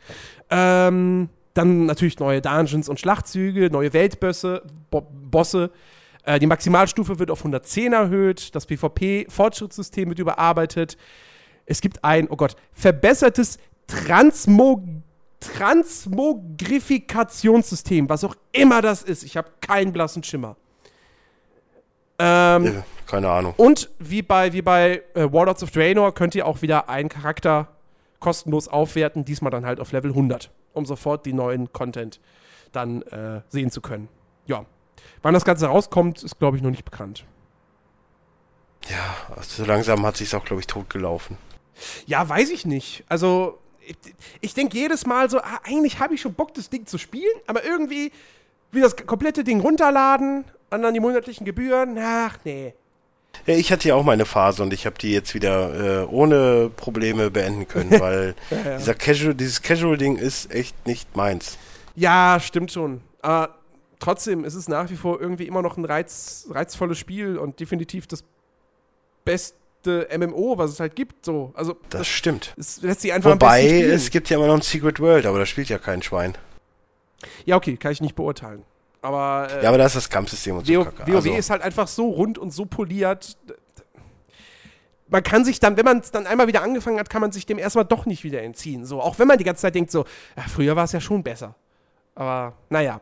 Ähm, 0.49 1.29
dann 1.53 1.85
natürlich 1.85 2.19
neue 2.19 2.41
Dungeons 2.41 2.89
und 2.89 2.99
Schlachtzüge, 2.99 3.69
neue 3.69 3.93
Weltbösse, 3.93 4.63
Bo 4.89 5.01
Bosse. 5.01 5.69
Äh, 6.25 6.39
die 6.39 6.47
Maximalstufe 6.47 7.19
wird 7.19 7.29
auf 7.31 7.39
110 7.39 7.93
erhöht. 7.93 8.55
Das 8.55 8.65
PvP-Fortschrittssystem 8.65 10.09
wird 10.09 10.19
überarbeitet. 10.19 10.97
Es 11.65 11.79
gibt 11.81 12.03
ein, 12.03 12.27
oh 12.29 12.35
Gott, 12.35 12.55
verbessertes 12.73 13.57
Transmo 13.87 14.83
Transmogrifikationssystem, 15.39 18.09
was 18.09 18.23
auch 18.23 18.35
immer 18.51 18.81
das 18.81 19.03
ist. 19.03 19.23
Ich 19.23 19.37
habe 19.37 19.49
keinen 19.61 19.91
blassen 19.91 20.23
Schimmer. 20.23 20.55
Ähm, 22.17 22.65
Äh, 22.65 22.71
keine 23.07 23.29
Ahnung. 23.29 23.53
und 23.57 23.89
wie 23.99 24.21
bei, 24.21 24.53
wie 24.53 24.61
bei 24.61 25.01
äh, 25.15 25.31
Warlords 25.31 25.63
of 25.63 25.71
Draenor 25.71 26.13
könnt 26.13 26.35
ihr 26.35 26.45
auch 26.47 26.61
wieder 26.61 26.87
einen 26.89 27.09
Charakter 27.09 27.67
kostenlos 28.23 28.69
aufwerten, 28.69 29.25
diesmal 29.25 29.51
dann 29.51 29.65
halt 29.65 29.81
auf 29.81 29.91
Level 29.91 30.11
100, 30.11 30.49
um 30.71 30.85
sofort 30.85 31.25
die 31.25 31.33
neuen 31.33 31.73
Content 31.73 32.21
dann 32.71 33.01
äh, 33.01 33.41
sehen 33.49 33.69
zu 33.69 33.81
können. 33.81 34.07
Ja. 34.47 34.65
Wann 35.21 35.33
das 35.33 35.43
Ganze 35.43 35.67
rauskommt, 35.67 36.23
ist, 36.23 36.39
glaube 36.39 36.55
ich, 36.55 36.63
noch 36.63 36.69
nicht 36.69 36.85
bekannt. 36.85 37.25
Ja, 38.89 39.35
also 39.35 39.63
so 39.63 39.65
langsam 39.65 40.05
hat 40.05 40.15
sich's 40.15 40.33
auch, 40.33 40.45
glaube 40.45 40.61
ich, 40.61 40.67
totgelaufen. 40.67 41.37
Ja, 42.05 42.27
weiß 42.27 42.49
ich 42.51 42.65
nicht. 42.65 43.03
Also, 43.09 43.59
ich, 43.85 43.97
ich 44.39 44.53
denke 44.53 44.77
jedes 44.77 45.05
Mal 45.05 45.29
so, 45.29 45.39
ah, 45.39 45.59
eigentlich 45.65 45.99
habe 45.99 46.13
ich 46.13 46.21
schon 46.21 46.33
Bock, 46.33 46.53
das 46.53 46.69
Ding 46.69 46.85
zu 46.85 46.97
spielen, 46.97 47.35
aber 47.45 47.65
irgendwie 47.65 48.13
will 48.71 48.81
das 48.81 48.95
komplette 48.95 49.43
Ding 49.43 49.59
runterladen 49.59 50.45
und 50.69 50.81
dann 50.81 50.93
die 50.93 51.01
monatlichen 51.01 51.45
Gebühren. 51.45 51.97
Ach, 51.99 52.37
nee. 52.45 52.73
Ja, 53.45 53.55
ich 53.55 53.71
hatte 53.71 53.89
ja 53.89 53.95
auch 53.95 54.03
meine 54.03 54.25
Phase 54.25 54.63
und 54.63 54.73
ich 54.73 54.85
habe 54.85 54.97
die 54.97 55.11
jetzt 55.11 55.33
wieder 55.33 56.03
äh, 56.03 56.05
ohne 56.05 56.71
Probleme 56.75 57.29
beenden 57.29 57.67
können, 57.67 57.91
weil 57.99 58.35
ja. 58.49 58.77
dieser 58.77 58.93
Casual, 58.93 59.35
dieses 59.35 59.61
Casual-Ding 59.61 60.17
ist 60.17 60.53
echt 60.53 60.87
nicht 60.87 61.15
meins. 61.15 61.57
Ja, 61.95 62.39
stimmt 62.39 62.71
schon. 62.71 63.01
Aber 63.21 63.55
trotzdem 63.99 64.45
ist 64.45 64.55
es 64.55 64.67
nach 64.67 64.89
wie 64.89 64.95
vor 64.95 65.19
irgendwie 65.19 65.47
immer 65.47 65.61
noch 65.61 65.77
ein 65.77 65.85
reiz, 65.85 66.47
reizvolles 66.49 66.97
Spiel 66.97 67.37
und 67.37 67.59
definitiv 67.59 68.07
das 68.07 68.23
beste 69.25 70.07
MMO, 70.17 70.57
was 70.57 70.71
es 70.71 70.79
halt 70.79 70.95
gibt. 70.95 71.25
So. 71.25 71.51
Also, 71.53 71.73
Das, 71.89 71.99
das, 71.99 72.07
stimmt. 72.07 72.53
es 72.57 72.81
lässt 72.81 73.01
sich 73.01 73.13
einfach 73.13 73.31
Wobei, 73.31 73.81
es 73.81 74.09
gibt 74.09 74.29
ja 74.29 74.37
immer 74.37 74.47
noch 74.47 74.55
ein 74.55 74.61
Secret 74.61 74.99
World, 74.99 75.25
aber 75.25 75.39
da 75.39 75.45
spielt 75.45 75.69
ja 75.69 75.77
kein 75.77 76.01
Schwein. 76.01 76.35
Ja, 77.45 77.55
okay, 77.57 77.77
kann 77.77 77.91
ich 77.91 78.01
nicht 78.01 78.15
beurteilen. 78.15 78.63
Aber, 79.03 79.49
äh, 79.51 79.63
Ja, 79.63 79.69
aber 79.69 79.77
da 79.77 79.85
ist 79.85 79.97
das 79.97 80.09
Kampfsystem 80.09 80.57
und 80.57 80.65
so 80.65 80.73
WoW, 80.73 81.15
Also, 81.15 81.33
ist 81.33 81.49
halt 81.49 81.61
einfach 81.61 81.87
so 81.89 82.09
rund 82.09 82.37
und 82.37 82.51
so 82.51 82.65
poliert. 82.65 83.37
Man 85.09 85.21
kann 85.21 85.43
sich 85.43 85.59
dann, 85.59 85.75
wenn 85.75 85.83
man 85.83 85.99
es 85.99 86.09
dann 86.09 86.25
einmal 86.25 86.47
wieder 86.47 86.63
angefangen 86.63 86.97
hat, 86.97 87.09
kann 87.09 87.19
man 87.19 87.33
sich 87.33 87.45
dem 87.45 87.59
erstmal 87.59 87.83
doch 87.83 88.05
nicht 88.05 88.23
wieder 88.23 88.41
entziehen. 88.41 88.85
So, 88.85 89.01
auch 89.01 89.19
wenn 89.19 89.27
man 89.27 89.37
die 89.37 89.43
ganze 89.43 89.61
Zeit 89.61 89.75
denkt, 89.75 89.91
so, 89.91 90.05
ja, 90.37 90.43
früher 90.43 90.75
war 90.77 90.85
es 90.85 90.93
ja 90.93 91.01
schon 91.01 91.21
besser. 91.21 91.53
Aber 92.15 92.53
naja. 92.69 93.01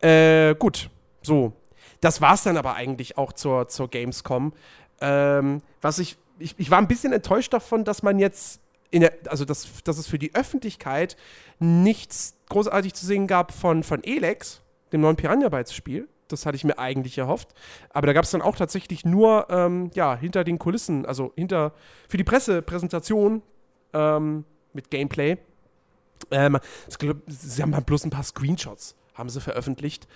Äh, 0.00 0.54
gut. 0.56 0.90
So. 1.22 1.54
Das 2.02 2.20
war 2.20 2.34
es 2.34 2.42
dann 2.42 2.58
aber 2.58 2.74
eigentlich 2.74 3.16
auch 3.16 3.32
zur, 3.32 3.66
zur 3.68 3.88
Gamescom. 3.88 4.52
Ähm, 5.00 5.62
was 5.80 5.98
ich, 5.98 6.18
ich, 6.38 6.54
ich 6.58 6.70
war 6.70 6.78
ein 6.78 6.88
bisschen 6.88 7.14
enttäuscht 7.14 7.52
davon, 7.54 7.84
dass 7.84 8.02
man 8.02 8.18
jetzt 8.18 8.60
in 8.90 9.00
der, 9.00 9.14
also 9.28 9.46
dass, 9.46 9.82
dass 9.84 9.96
es 9.96 10.06
für 10.06 10.18
die 10.18 10.34
Öffentlichkeit 10.34 11.16
nichts 11.58 12.34
großartig 12.50 12.92
zu 12.92 13.06
sehen 13.06 13.26
gab 13.26 13.52
von, 13.52 13.82
von 13.82 14.04
Elex, 14.04 14.60
dem 14.92 15.00
neuen 15.00 15.16
Piranha 15.16 15.48
Bytes 15.48 15.74
Spiel. 15.74 16.08
Das 16.28 16.46
hatte 16.46 16.56
ich 16.56 16.64
mir 16.64 16.78
eigentlich 16.78 17.18
erhofft. 17.18 17.48
Aber 17.90 18.06
da 18.06 18.12
gab 18.12 18.24
es 18.24 18.30
dann 18.30 18.42
auch 18.42 18.56
tatsächlich 18.56 19.04
nur, 19.04 19.46
ähm, 19.50 19.90
ja, 19.94 20.16
hinter 20.16 20.44
den 20.44 20.58
Kulissen, 20.58 21.04
also 21.06 21.32
hinter, 21.36 21.72
für 22.08 22.16
die 22.16 22.24
Pressepräsentation 22.24 23.42
ähm, 23.92 24.44
mit 24.72 24.90
Gameplay. 24.90 25.38
Ähm, 26.30 26.58
sie 27.26 27.62
haben 27.62 27.74
halt 27.74 27.86
bloß 27.86 28.04
ein 28.04 28.10
paar 28.10 28.22
Screenshots, 28.22 28.94
haben 29.14 29.28
sie 29.28 29.40
veröffentlicht. 29.40 30.06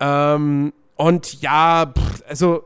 Ähm, 0.00 0.72
und 0.96 1.40
ja, 1.42 1.92
pff, 1.94 2.22
also 2.26 2.64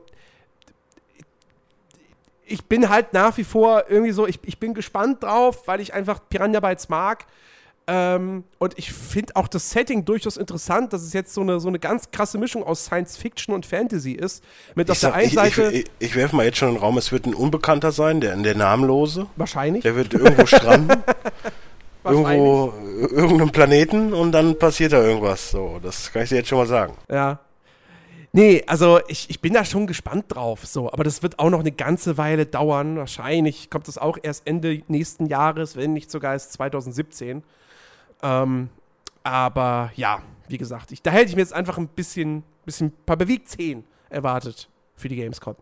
ich 2.44 2.64
bin 2.66 2.88
halt 2.88 3.12
nach 3.14 3.36
wie 3.38 3.44
vor 3.44 3.84
irgendwie 3.88 4.12
so, 4.12 4.26
ich, 4.26 4.38
ich 4.44 4.58
bin 4.58 4.74
gespannt 4.74 5.22
drauf, 5.22 5.66
weil 5.66 5.80
ich 5.80 5.94
einfach 5.94 6.20
Piranha 6.28 6.60
Bytes 6.60 6.88
mag. 6.88 7.26
Ähm, 7.88 8.44
und 8.58 8.78
ich 8.78 8.92
finde 8.92 9.34
auch 9.34 9.48
das 9.48 9.70
Setting 9.70 10.04
durchaus 10.04 10.36
interessant, 10.36 10.92
dass 10.92 11.02
es 11.02 11.12
jetzt 11.12 11.34
so 11.34 11.40
eine, 11.40 11.58
so 11.58 11.68
eine 11.68 11.78
ganz 11.80 12.10
krasse 12.12 12.38
Mischung 12.38 12.62
aus 12.62 12.84
Science 12.84 13.16
Fiction 13.16 13.54
und 13.54 13.66
Fantasy 13.66 14.12
ist. 14.12 14.44
Mit 14.74 14.90
auf 14.90 14.96
ich, 14.96 15.00
der 15.00 15.14
einen 15.14 15.28
ich, 15.28 15.34
Seite 15.34 15.70
ich, 15.72 15.80
ich, 15.80 15.90
ich 15.98 16.16
werfe 16.16 16.36
mal 16.36 16.44
jetzt 16.44 16.58
schon 16.58 16.68
in 16.68 16.74
den 16.76 16.80
Raum, 16.80 16.96
es 16.96 17.10
wird 17.10 17.26
ein 17.26 17.34
Unbekannter 17.34 17.90
sein, 17.90 18.20
der, 18.20 18.36
der 18.36 18.54
Namenlose. 18.54 19.26
wahrscheinlich. 19.36 19.82
Der 19.82 19.96
wird 19.96 20.14
irgendwo 20.14 20.46
stranden, 20.46 21.02
irgendwo, 22.04 22.72
irgendeinem 23.00 23.50
Planeten 23.50 24.12
und 24.12 24.30
dann 24.32 24.58
passiert 24.58 24.92
da 24.92 25.02
irgendwas. 25.02 25.50
So, 25.50 25.80
das 25.82 26.12
kann 26.12 26.22
ich 26.22 26.28
dir 26.28 26.36
jetzt 26.36 26.48
schon 26.48 26.58
mal 26.58 26.66
sagen. 26.66 26.94
Ja. 27.10 27.40
Nee, 28.34 28.62
also 28.66 29.00
ich, 29.08 29.28
ich 29.28 29.40
bin 29.40 29.52
da 29.52 29.62
schon 29.62 29.86
gespannt 29.86 30.24
drauf, 30.28 30.64
so, 30.64 30.90
aber 30.90 31.04
das 31.04 31.22
wird 31.22 31.38
auch 31.38 31.50
noch 31.50 31.60
eine 31.60 31.72
ganze 31.72 32.16
Weile 32.16 32.46
dauern. 32.46 32.96
Wahrscheinlich 32.96 33.68
kommt 33.68 33.88
es 33.88 33.98
auch 33.98 34.16
erst 34.22 34.46
Ende 34.46 34.82
nächsten 34.88 35.26
Jahres, 35.26 35.76
wenn 35.76 35.92
nicht 35.92 36.10
sogar 36.10 36.32
erst 36.32 36.54
2017. 36.54 37.42
Ähm, 38.22 38.68
aber 39.22 39.92
ja, 39.96 40.22
wie 40.48 40.58
gesagt, 40.58 40.92
ich, 40.92 41.02
da 41.02 41.10
hätte 41.10 41.30
ich 41.30 41.36
mir 41.36 41.42
jetzt 41.42 41.52
einfach 41.52 41.78
ein 41.78 41.88
bisschen, 41.88 42.42
bisschen 42.64 42.92
paar 43.06 43.16
Bewegzehen 43.16 43.84
erwartet 44.10 44.68
für 44.96 45.08
die 45.08 45.16
Gamescom. 45.16 45.56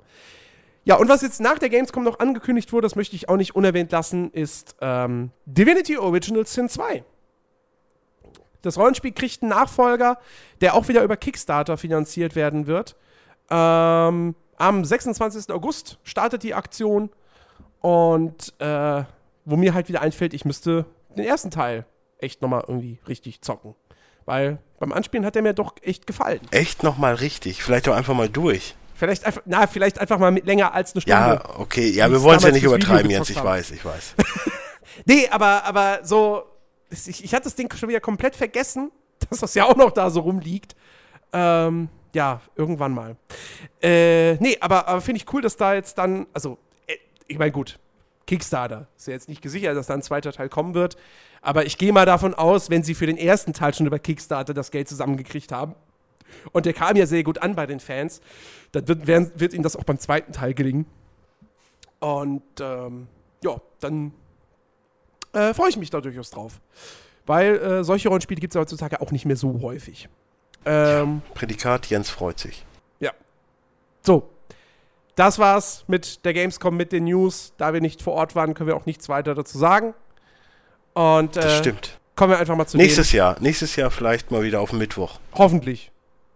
Ja, 0.85 0.97
und 0.97 1.09
was 1.09 1.23
jetzt 1.23 1.41
nach 1.41 1.59
der 1.59 1.69
Gamescom 1.69 2.05
noch 2.05 2.19
angekündigt 2.19 2.73
wurde, 2.73 2.87
das 2.87 2.97
möchte 2.97 3.15
ich 3.15 3.29
auch 3.29 3.37
nicht 3.37 3.55
unerwähnt 3.55 3.93
lassen, 3.93 4.31
ist 4.33 4.77
ähm, 4.81 5.31
Divinity 5.45 5.99
Original 5.99 6.47
Sin 6.47 6.69
2. 6.69 7.05
Das 8.63 8.79
Rollenspiel 8.79 9.13
kriegt 9.13 9.43
einen 9.43 9.51
Nachfolger, 9.51 10.19
der 10.61 10.75
auch 10.75 10.89
wieder 10.89 11.03
über 11.03 11.17
Kickstarter 11.17 11.77
finanziert 11.77 12.35
werden 12.35 12.67
wird. 12.67 12.97
Ähm, 13.51 14.35
am 14.57 14.85
26. 14.85 15.51
August 15.51 15.99
startet 16.03 16.43
die 16.43 16.55
Aktion 16.55 17.11
und 17.81 18.55
äh, 18.59 19.05
wo 19.45 19.57
mir 19.57 19.75
halt 19.75 19.89
wieder 19.89 20.03
einfällt, 20.03 20.35
ich 20.35 20.45
müsste 20.45 20.85
den 21.17 21.25
ersten 21.25 21.51
Teil 21.51 21.87
echt 22.23 22.43
nochmal 22.43 22.65
irgendwie 22.67 22.99
richtig 23.09 23.43
zocken. 23.43 23.75
Weil 24.27 24.59
beim 24.79 24.93
Anspielen 24.93 25.25
hat 25.25 25.37
er 25.37 25.43
mir 25.43 25.55
doch 25.55 25.75
echt 25.83 26.07
gefallen. 26.07 26.41
Echt 26.51 26.83
nochmal 26.83 27.15
richtig. 27.15 27.63
Vielleicht 27.63 27.89
auch 27.89 27.95
einfach 27.95 28.15
mal 28.15 28.29
durch. 28.29 28.77
Vielleicht 28.95 29.25
einfach, 29.25 29.43
na, 29.47 29.67
vielleicht 29.67 29.99
einfach 29.99 30.19
mal 30.19 30.31
mit 30.31 30.45
länger 30.45 30.75
als 30.75 30.95
eine 30.95 31.01
Stunde. 31.01 31.19
Ja, 31.19 31.59
okay. 31.59 31.89
Ja, 31.89 32.11
wir 32.11 32.23
wollen 32.23 32.37
es 32.37 32.45
ja 32.45 32.51
nicht 32.51 32.63
übertreiben 32.63 33.11
jetzt. 33.11 33.31
Ich 33.31 33.39
haben. 33.39 33.47
weiß, 33.47 33.71
ich 33.71 33.85
weiß. 33.85 34.15
Nee, 35.05 35.29
aber, 35.31 35.65
aber 35.65 36.01
so, 36.03 36.45
ich, 36.91 37.25
ich 37.25 37.35
hatte 37.35 37.45
das 37.45 37.55
Ding 37.55 37.73
schon 37.75 37.89
wieder 37.89 38.01
komplett 38.01 38.37
vergessen, 38.37 38.91
dass 39.31 39.41
das 39.41 39.55
ja 39.55 39.65
auch 39.65 39.77
noch 39.77 39.93
da 39.93 40.11
so 40.11 40.21
rumliegt. 40.21 40.75
Ähm, 41.33 41.89
ja, 42.13 42.41
irgendwann 42.57 42.93
mal. 42.93 43.17
Äh, 43.81 44.35
nee, 44.35 44.57
aber, 44.61 44.89
aber 44.89 45.01
finde 45.01 45.19
ich 45.19 45.33
cool, 45.33 45.43
dass 45.43 45.57
da 45.57 45.75
jetzt 45.75 45.97
dann, 45.97 46.27
also, 46.33 46.59
äh, 46.87 46.97
ich 47.29 47.39
meine, 47.39 47.53
gut, 47.53 47.79
Kickstarter 48.27 48.89
ist 48.97 49.07
ja 49.07 49.13
jetzt 49.13 49.29
nicht 49.29 49.43
gesichert, 49.43 49.77
dass 49.77 49.87
da 49.87 49.95
ein 49.95 50.03
zweiter 50.03 50.33
Teil 50.33 50.49
kommen 50.49 50.75
wird. 50.75 50.97
Aber 51.43 51.65
ich 51.65 51.79
gehe 51.79 51.93
mal 51.93 52.07
davon 52.07 52.35
aus, 52.35 52.71
wenn 52.71 52.83
sie 52.83 52.95
für 52.95 53.07
den 53.07 53.17
ersten 53.17 53.53
Teil 53.53 53.73
schon 53.75 53.87
über 53.87 53.99
Kickstarter 53.99 54.55
das 54.55 54.71
Geld 54.71 54.89
zusammengekriegt 54.89 55.53
haben, 55.53 55.75
und 56.53 56.67
der 56.67 56.73
kam 56.73 56.97
ja 56.97 57.07
sehr 57.07 57.23
gut 57.23 57.39
an 57.39 57.55
bei 57.55 57.67
den 57.67 57.81
Fans, 57.81 58.21
dann 58.73 58.87
wird, 58.89 59.07
werden, 59.07 59.33
wird 59.35 59.53
ihnen 59.53 59.63
das 59.63 59.77
auch 59.77 59.85
beim 59.85 59.99
zweiten 59.99 60.33
Teil 60.33 60.55
gelingen. 60.55 60.87
Und 61.99 62.43
ähm, 62.61 63.09
ja, 63.43 63.61
dann 63.81 64.13
äh, 65.33 65.55
freue 65.55 65.71
ich 65.71 65.77
mich 65.77 65.91
da 65.91 66.01
durchaus 66.01 66.31
drauf. 66.31 66.61
Weil 67.27 67.57
äh, 67.57 67.85
solche 67.85 68.09
Rollenspiele 68.09 68.41
gibt 68.41 68.55
es 68.55 68.61
heutzutage 68.61 69.01
auch 69.01 69.11
nicht 69.11 69.27
mehr 69.27 69.37
so 69.37 69.61
häufig. 69.61 70.09
Ähm, 70.65 71.23
Prädikat 71.35 71.87
Jens 71.87 72.11
freut 72.11 72.39
sich. 72.39 72.65
so, 74.03 74.29
das 75.15 75.39
war's 75.39 75.85
mit 75.87 76.25
der 76.25 76.33
Gamescom, 76.33 76.77
mit 76.77 76.93
den 76.93 77.05
News. 77.05 77.53
Da 77.59 77.73
wir 77.73 77.81
nicht 77.81 78.03
vor 78.03 78.15
Ort 78.15 78.35
waren, 78.35 78.55
können 78.55 78.69
wir 78.69 78.77
auch 78.77 78.87
nichts 78.87 79.09
weiter 79.09 79.35
dazu 79.35 79.59
sagen. 79.59 79.95
Und 80.95 81.37
Das 81.37 81.45
äh, 81.45 81.59
stimmt. 81.59 81.99
kommen 82.17 82.33
wir 82.33 82.39
einfach 82.39 82.57
mal 82.57 82.67
zu 82.67 82.77
Nächstes 82.77 83.13
Jahr. 83.13 83.37
Nächstes 83.41 83.77
Jahr 83.77 83.91
vielleicht 83.91 84.31
mal 84.31 84.43
wieder 84.43 84.61
auf 84.61 84.73
Mittwoch. 84.73 85.19
Hoffentlich. 85.35 85.91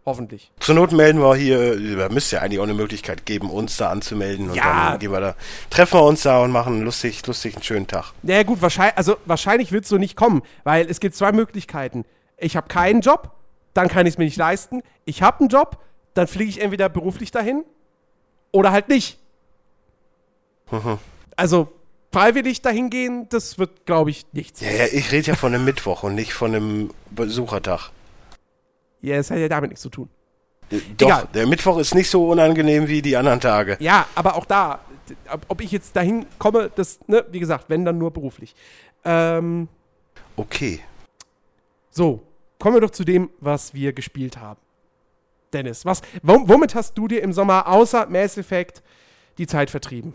Hoffentlich. 0.07 0.53
Zur 0.61 0.75
Not 0.75 0.93
melden 0.93 1.19
wir 1.23 1.35
hier, 1.35 1.97
da 1.97 2.11
müsste 2.11 2.37
ja 2.37 2.43
eigentlich 2.43 2.59
auch 2.61 2.65
eine 2.65 2.75
Möglichkeit 2.75 3.25
geben, 3.25 3.49
uns 3.49 3.79
da 3.79 3.91
anzumelden 3.91 4.51
und 4.51 4.55
Ja. 4.57 4.91
dann 4.91 4.99
gehen 4.99 5.11
wir 5.13 5.21
da, 5.21 5.35
treffen 5.71 5.99
wir 5.99 6.05
uns 6.05 6.23
da 6.23 6.43
und 6.43 6.51
machen 6.51 6.75
einen 6.75 6.83
lustig, 6.85 7.27
lustig 7.27 7.55
einen 7.55 7.63
schönen 7.63 7.87
Tag. 7.87 8.13
Naja, 8.23 8.43
gut, 8.43 8.61
wahrscheinlich, 8.61 8.99
also 8.99 9.17
wahrscheinlich 9.25 9.73
wird 9.73 9.85
es 9.85 9.89
so 9.89 9.97
nicht 9.97 10.15
kommen, 10.15 10.43
weil 10.63 10.91
es 10.91 11.01
gibt 11.01 11.15
zwei 11.15 11.33
Möglichkeiten. 11.33 12.05
Ich 12.37 12.55
habe 12.55 12.69
keinen 12.69 13.01
Job, 13.01 13.31
dann 13.73 13.89
kann 13.89 14.05
ich 14.07 14.13
es 14.15 14.19
mir 14.19 14.27
nicht 14.27 14.37
leisten. 14.37 14.83
Ich 15.07 15.23
habe 15.23 15.41
einen 15.41 15.49
Job, 15.49 15.79
dann 16.13 16.27
fliege 16.27 16.51
ich 16.51 16.61
entweder 16.61 16.91
beruflich 16.91 17.31
dahin 17.31 17.65
oder 18.53 18.73
halt 18.73 18.91
nicht. 18.91 19.19
Mhm. 20.71 20.99
Also 21.35 21.69
freiwillig 22.15 22.63
dahin 22.63 22.89
gehen, 22.91 23.29
das 23.29 23.59
wird, 23.59 23.85
glaube 23.87 24.11
ich, 24.11 24.25
nichts. 24.33 24.61
Ja, 24.61 24.71
ja, 24.71 24.85
ich 24.91 25.13
rede 25.13 25.29
ja 25.29 25.35
von 25.35 25.55
einem 25.55 25.65
Mittwoch 25.65 26.03
und 26.03 26.15
nicht 26.15 26.33
von 26.33 26.55
einem 26.55 26.91
Besuchertag. 27.11 27.91
Ja, 29.03 29.17
es 29.17 29.31
hat 29.31 29.39
ja 29.39 29.49
damit 29.49 29.71
nichts 29.71 29.83
zu 29.83 29.91
tun. 29.91 30.09
Äh, 30.71 30.79
Doch, 30.97 31.07
Egal. 31.09 31.29
der 31.35 31.47
Mittwoch 31.47 31.79
ist 31.79 31.95
nicht 31.95 32.09
so 32.09 32.29
unangenehm 32.31 32.89
wie 32.89 33.03
die 33.03 33.17
anderen 33.17 33.41
Tage. 33.41 33.77
Ja, 33.81 34.07
aber 34.15 34.37
auch 34.37 34.47
da, 34.47 34.81
ob- 35.49 35.61
ich 35.61 35.71
jetzt 35.73 35.95
dahin 35.95 36.25
komme, 36.39 36.71
das, 36.75 36.99
ne, 37.07 37.25
wie 37.31 37.41
gesagt, 37.41 37.67
wenn 37.69 37.85
dann 37.85 37.99
nur 37.99 38.11
beruflich. 38.13 38.55
Ähm, 39.05 39.69
Okay. 40.37 40.81
so, 41.91 42.23
kommen 42.59 42.77
wir 42.77 42.81
doch 42.81 42.91
zu 42.91 43.05
dem, 43.05 43.29
was 43.41 43.75
wir 43.75 43.93
gespielt 43.93 44.39
haben. 44.39 44.61
Dennis, 45.53 45.85
was, 45.85 46.01
wom- 46.23 46.49
womit 46.49 46.75
hast 46.75 46.95
du 46.95 47.07
dir 47.09 47.23
im 47.23 47.33
Sommer 47.33 47.69
außer 47.69 48.07
Mass 48.07 48.39
Effect 48.39 48.83
die 49.39 49.47
Zeit 49.47 49.69
vertrieben? 49.71 50.13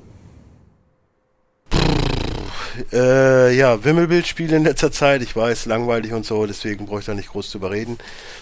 Äh, 2.92 3.54
ja, 3.56 3.84
Wimmelbildspiele 3.84 4.56
in 4.58 4.64
letzter 4.64 4.92
Zeit. 4.92 5.22
Ich 5.22 5.36
weiß, 5.36 5.66
langweilig 5.66 6.14
und 6.14 6.26
so, 6.26 6.46
deswegen 6.46 6.86
brauche 6.86 7.00
ich 7.00 7.06
da 7.06 7.14
nicht 7.14 7.30
groß 7.30 7.50
zu 7.50 7.58
überreden. 7.58 7.98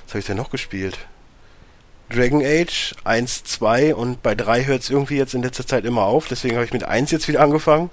Was 0.05 0.13
habe 0.13 0.19
ich 0.19 0.25
denn 0.25 0.37
noch 0.37 0.49
gespielt? 0.51 0.97
Dragon 2.09 2.41
Age 2.43 2.95
1, 3.03 3.43
2 3.43 3.93
und 3.95 4.23
bei 4.23 4.33
3 4.33 4.63
hört 4.65 4.81
es 4.83 4.89
irgendwie 4.89 5.17
jetzt 5.17 5.33
in 5.33 5.43
letzter 5.43 5.67
Zeit 5.67 5.83
immer 5.83 6.03
auf, 6.03 6.27
deswegen 6.29 6.55
habe 6.55 6.63
ich 6.65 6.71
mit 6.71 6.83
1 6.85 7.11
jetzt 7.11 7.27
wieder 7.27 7.41
angefangen. 7.41 7.89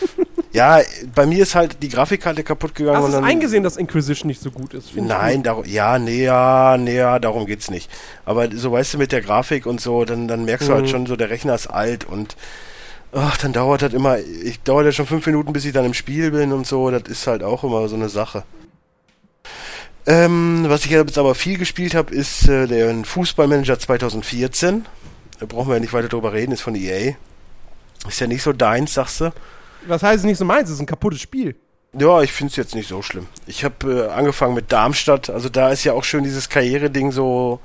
ja, 0.52 0.80
bei 1.14 1.26
mir 1.26 1.44
ist 1.44 1.54
halt 1.54 1.80
die 1.80 1.88
Grafikkarte 1.88 2.42
kaputt 2.42 2.74
gegangen. 2.74 2.98
Hast 2.98 3.08
du 3.08 3.12
dann, 3.12 3.24
eingesehen, 3.24 3.62
dass 3.62 3.76
Inquisition 3.76 4.26
nicht 4.26 4.40
so 4.42 4.50
gut 4.50 4.74
ist? 4.74 4.96
Nein, 4.96 5.44
darum, 5.44 5.64
ja, 5.64 6.00
nee, 6.00 6.24
ja, 6.24 6.76
nee, 6.76 6.96
ja, 6.96 7.20
darum 7.20 7.46
geht's 7.46 7.70
nicht. 7.70 7.88
Aber 8.24 8.48
so 8.52 8.72
weißt 8.72 8.94
du, 8.94 8.98
mit 8.98 9.12
der 9.12 9.20
Grafik 9.20 9.66
und 9.66 9.80
so, 9.80 10.04
dann, 10.04 10.26
dann 10.26 10.44
merkst 10.44 10.68
du 10.68 10.72
halt 10.74 10.86
Mhm. 10.86 10.88
schon 10.88 11.06
so, 11.06 11.14
der 11.14 11.30
Rechner 11.30 11.54
ist 11.54 11.68
alt 11.68 12.04
und 12.04 12.34
ach, 13.12 13.36
dann 13.36 13.52
dauert 13.52 13.82
das 13.82 13.92
immer, 13.92 14.18
ich 14.18 14.60
dauert 14.62 14.86
ja 14.86 14.92
schon 14.92 15.06
fünf 15.06 15.26
Minuten, 15.26 15.52
bis 15.52 15.64
ich 15.64 15.72
dann 15.72 15.84
im 15.84 15.94
Spiel 15.94 16.30
bin 16.30 16.52
und 16.52 16.66
so, 16.66 16.90
das 16.90 17.02
ist 17.04 17.26
halt 17.26 17.42
auch 17.42 17.62
immer 17.64 17.86
so 17.88 17.96
eine 17.96 18.08
Sache. 18.08 18.44
Ähm, 20.04 20.64
was 20.66 20.84
ich 20.84 20.90
jetzt 20.90 21.16
aber 21.18 21.34
viel 21.34 21.58
gespielt 21.58 21.94
habe, 21.94 22.12
ist 22.12 22.48
äh, 22.48 22.66
der 22.66 23.04
Fußballmanager 23.04 23.78
2014. 23.78 24.84
Da 25.38 25.46
brauchen 25.46 25.68
wir 25.68 25.74
ja 25.74 25.80
nicht 25.80 25.92
weiter 25.92 26.08
drüber 26.08 26.32
reden, 26.32 26.52
ist 26.52 26.62
von 26.62 26.74
EA. 26.74 27.14
Ist 28.08 28.20
ja 28.20 28.26
nicht 28.26 28.42
so 28.42 28.52
deins, 28.52 28.94
sagst 28.94 29.20
du? 29.20 29.32
Was 29.86 30.02
heißt 30.02 30.18
es 30.18 30.24
nicht 30.24 30.38
so 30.38 30.44
meins? 30.44 30.68
Es 30.68 30.76
ist 30.76 30.80
ein 30.80 30.86
kaputtes 30.86 31.20
Spiel. 31.20 31.54
Ja, 31.96 32.22
ich 32.22 32.32
finde 32.32 32.50
es 32.50 32.56
jetzt 32.56 32.74
nicht 32.74 32.88
so 32.88 33.02
schlimm. 33.02 33.26
Ich 33.46 33.64
habe 33.64 34.08
äh, 34.08 34.10
angefangen 34.10 34.54
mit 34.54 34.72
Darmstadt. 34.72 35.30
Also 35.30 35.48
da 35.48 35.70
ist 35.70 35.84
ja 35.84 35.92
auch 35.92 36.04
schön 36.04 36.24
dieses 36.24 36.48
Karriere-Ding 36.48 37.12
so. 37.12 37.60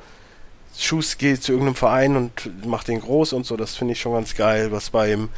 Schuss 0.79 1.17
geht 1.17 1.43
zu 1.43 1.51
irgendeinem 1.51 1.75
Verein 1.75 2.15
und 2.15 2.65
macht 2.65 2.87
den 2.87 3.01
groß 3.01 3.33
und 3.33 3.45
so. 3.45 3.57
Das 3.57 3.75
finde 3.75 3.93
ich 3.93 4.01
schon 4.01 4.13
ganz 4.13 4.35
geil, 4.35 4.71
was 4.71 4.89
beim 4.89 5.29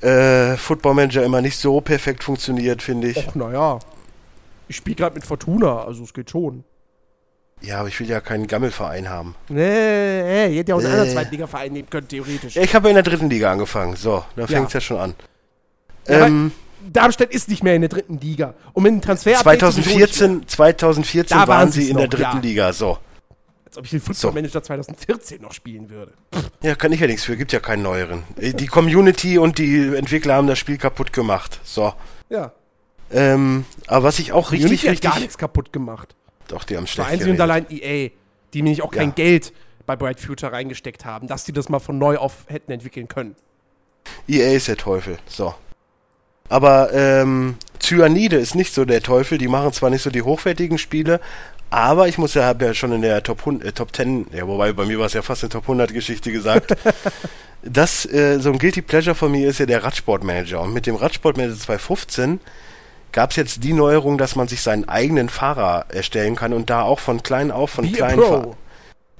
äh, 0.00 0.56
Football 0.56 0.94
Manager 0.94 1.22
immer 1.24 1.40
nicht 1.40 1.56
so 1.58 1.80
perfekt 1.80 2.24
funktioniert, 2.24 2.82
finde 2.82 3.08
ich. 3.08 3.16
Och, 3.28 3.34
naja. 3.34 3.78
Ich 4.68 4.76
spiele 4.76 4.96
gerade 4.96 5.14
mit 5.14 5.24
Fortuna, 5.26 5.84
also 5.84 6.02
es 6.04 6.12
geht 6.14 6.30
schon. 6.30 6.64
Ja, 7.60 7.78
aber 7.78 7.88
ich 7.88 8.00
will 8.00 8.08
ja 8.08 8.20
keinen 8.20 8.48
Gammelverein 8.48 9.08
haben. 9.08 9.36
Nee, 9.48 9.56
nee, 10.22 10.46
ihr 10.48 10.54
hättet 10.54 10.68
ja 10.70 10.74
auch 10.74 10.78
einen 10.80 10.88
Äh. 10.88 10.90
anderen 10.92 11.10
Zweitliga-Verein 11.12 11.72
nehmen 11.72 11.88
können, 11.90 12.08
theoretisch. 12.08 12.56
Ja, 12.56 12.62
ich 12.62 12.74
habe 12.74 12.88
ja 12.88 12.90
in 12.90 12.94
der 12.96 13.04
dritten 13.04 13.30
Liga 13.30 13.52
angefangen. 13.52 13.94
So, 13.94 14.24
da 14.34 14.42
Ja. 14.42 14.46
fängt 14.48 14.66
es 14.68 14.72
ja 14.72 14.80
schon 14.80 14.98
an. 14.98 15.14
Ja, 16.08 16.26
ähm, 16.26 16.50
Darmstadt 16.92 17.30
ist 17.30 17.48
nicht 17.48 17.62
mehr 17.62 17.76
in 17.76 17.82
der 17.82 17.88
dritten 17.90 18.18
Liga. 18.18 18.54
Und 18.72 18.82
mit 18.82 18.92
dem 18.92 19.00
Transfer 19.00 19.34
2014, 19.36 20.48
2014 20.48 21.38
Da 21.38 21.46
waren 21.46 21.70
sie 21.70 21.88
in 21.90 21.96
der 21.96 22.06
noch, 22.06 22.10
dritten 22.10 22.36
ja. 22.38 22.40
Liga. 22.42 22.72
So. 22.72 22.98
Als 23.72 23.78
ob 23.78 23.84
ich 23.86 23.90
den 23.92 24.00
Football 24.02 24.32
Manager 24.32 24.62
2014 24.62 25.40
noch 25.40 25.54
spielen 25.54 25.88
würde. 25.88 26.12
Ja, 26.62 26.74
kann 26.74 26.92
ich 26.92 27.00
ja 27.00 27.06
nichts 27.06 27.24
für, 27.24 27.38
gibt 27.38 27.52
ja 27.52 27.60
keinen 27.60 27.82
neueren. 27.82 28.22
Die 28.36 28.66
Community 28.66 29.38
und 29.38 29.56
die 29.56 29.96
Entwickler 29.96 30.34
haben 30.34 30.46
das 30.46 30.58
Spiel 30.58 30.76
kaputt 30.76 31.14
gemacht. 31.14 31.58
So. 31.64 31.94
Ja. 32.28 32.52
Ähm, 33.10 33.64
aber 33.86 34.04
was 34.04 34.18
ich 34.18 34.32
auch 34.32 34.52
richtig, 34.52 34.68
Unity 34.68 34.82
hat 34.82 34.90
richtig. 34.90 35.10
gar 35.10 35.18
nichts 35.18 35.38
kaputt 35.38 35.72
gemacht. 35.72 36.14
Doch, 36.48 36.64
die 36.64 36.76
haben 36.76 36.86
schlecht 36.86 37.08
einzige 37.08 37.30
und 37.30 37.40
allein 37.40 37.64
EA, 37.70 38.10
die 38.52 38.60
nämlich 38.60 38.82
auch 38.82 38.90
kein 38.90 39.08
Ja. 39.08 39.14
Geld 39.14 39.54
bei 39.86 39.96
Bright 39.96 40.20
Future 40.20 40.52
reingesteckt 40.52 41.06
haben, 41.06 41.26
dass 41.26 41.44
die 41.44 41.52
das 41.52 41.70
mal 41.70 41.78
von 41.78 41.96
neu 41.96 42.18
auf 42.18 42.44
hätten 42.48 42.72
entwickeln 42.72 43.08
können. 43.08 43.36
EA 44.28 44.52
ist 44.52 44.68
der 44.68 44.76
Teufel. 44.76 45.16
So. 45.26 45.54
Aber 46.50 46.92
ähm, 46.92 47.56
Cyanide 47.80 48.36
ist 48.36 48.54
nicht 48.54 48.74
so 48.74 48.84
der 48.84 49.02
Teufel. 49.02 49.38
Die 49.38 49.48
machen 49.48 49.72
zwar 49.72 49.88
nicht 49.88 50.02
so 50.02 50.10
die 50.10 50.20
hochwertigen 50.20 50.76
Spiele, 50.76 51.20
aber 51.72 52.06
ich 52.06 52.18
muss 52.18 52.34
ja, 52.34 52.44
habe 52.44 52.66
ja 52.66 52.74
schon 52.74 52.92
in 52.92 53.02
der 53.02 53.22
Top, 53.22 53.40
100, 53.40 53.66
äh, 53.66 53.72
Top 53.72 53.96
10, 53.96 54.26
ja, 54.32 54.46
wobei 54.46 54.72
bei 54.72 54.84
mir 54.84 54.98
war 54.98 55.06
es 55.06 55.14
ja 55.14 55.22
fast 55.22 55.42
eine 55.42 55.50
Top 55.50 55.64
100 55.64 55.92
Geschichte 55.94 56.30
gesagt, 56.30 56.76
dass 57.62 58.04
äh, 58.06 58.38
so 58.40 58.50
ein 58.52 58.58
Guilty 58.58 58.82
Pleasure 58.82 59.14
von 59.14 59.32
mir 59.32 59.48
ist 59.48 59.58
ja 59.58 59.66
der 59.66 59.82
Radsportmanager. 59.82 60.60
Und 60.60 60.74
mit 60.74 60.86
dem 60.86 60.96
Radsportmanager 60.96 61.56
2015 61.56 62.40
gab 63.12 63.30
es 63.30 63.36
jetzt 63.36 63.64
die 63.64 63.72
Neuerung, 63.72 64.18
dass 64.18 64.36
man 64.36 64.48
sich 64.48 64.60
seinen 64.62 64.88
eigenen 64.88 65.28
Fahrer 65.28 65.86
erstellen 65.88 66.36
kann 66.36 66.52
und 66.52 66.68
da 66.70 66.82
auch 66.82 66.98
von 66.98 67.22
klein 67.22 67.50
auf, 67.50 67.70
von 67.70 67.90
Be 67.90 67.96
kleinen 67.96 68.20
Fa- 68.20 68.38
Pro. 68.40 68.56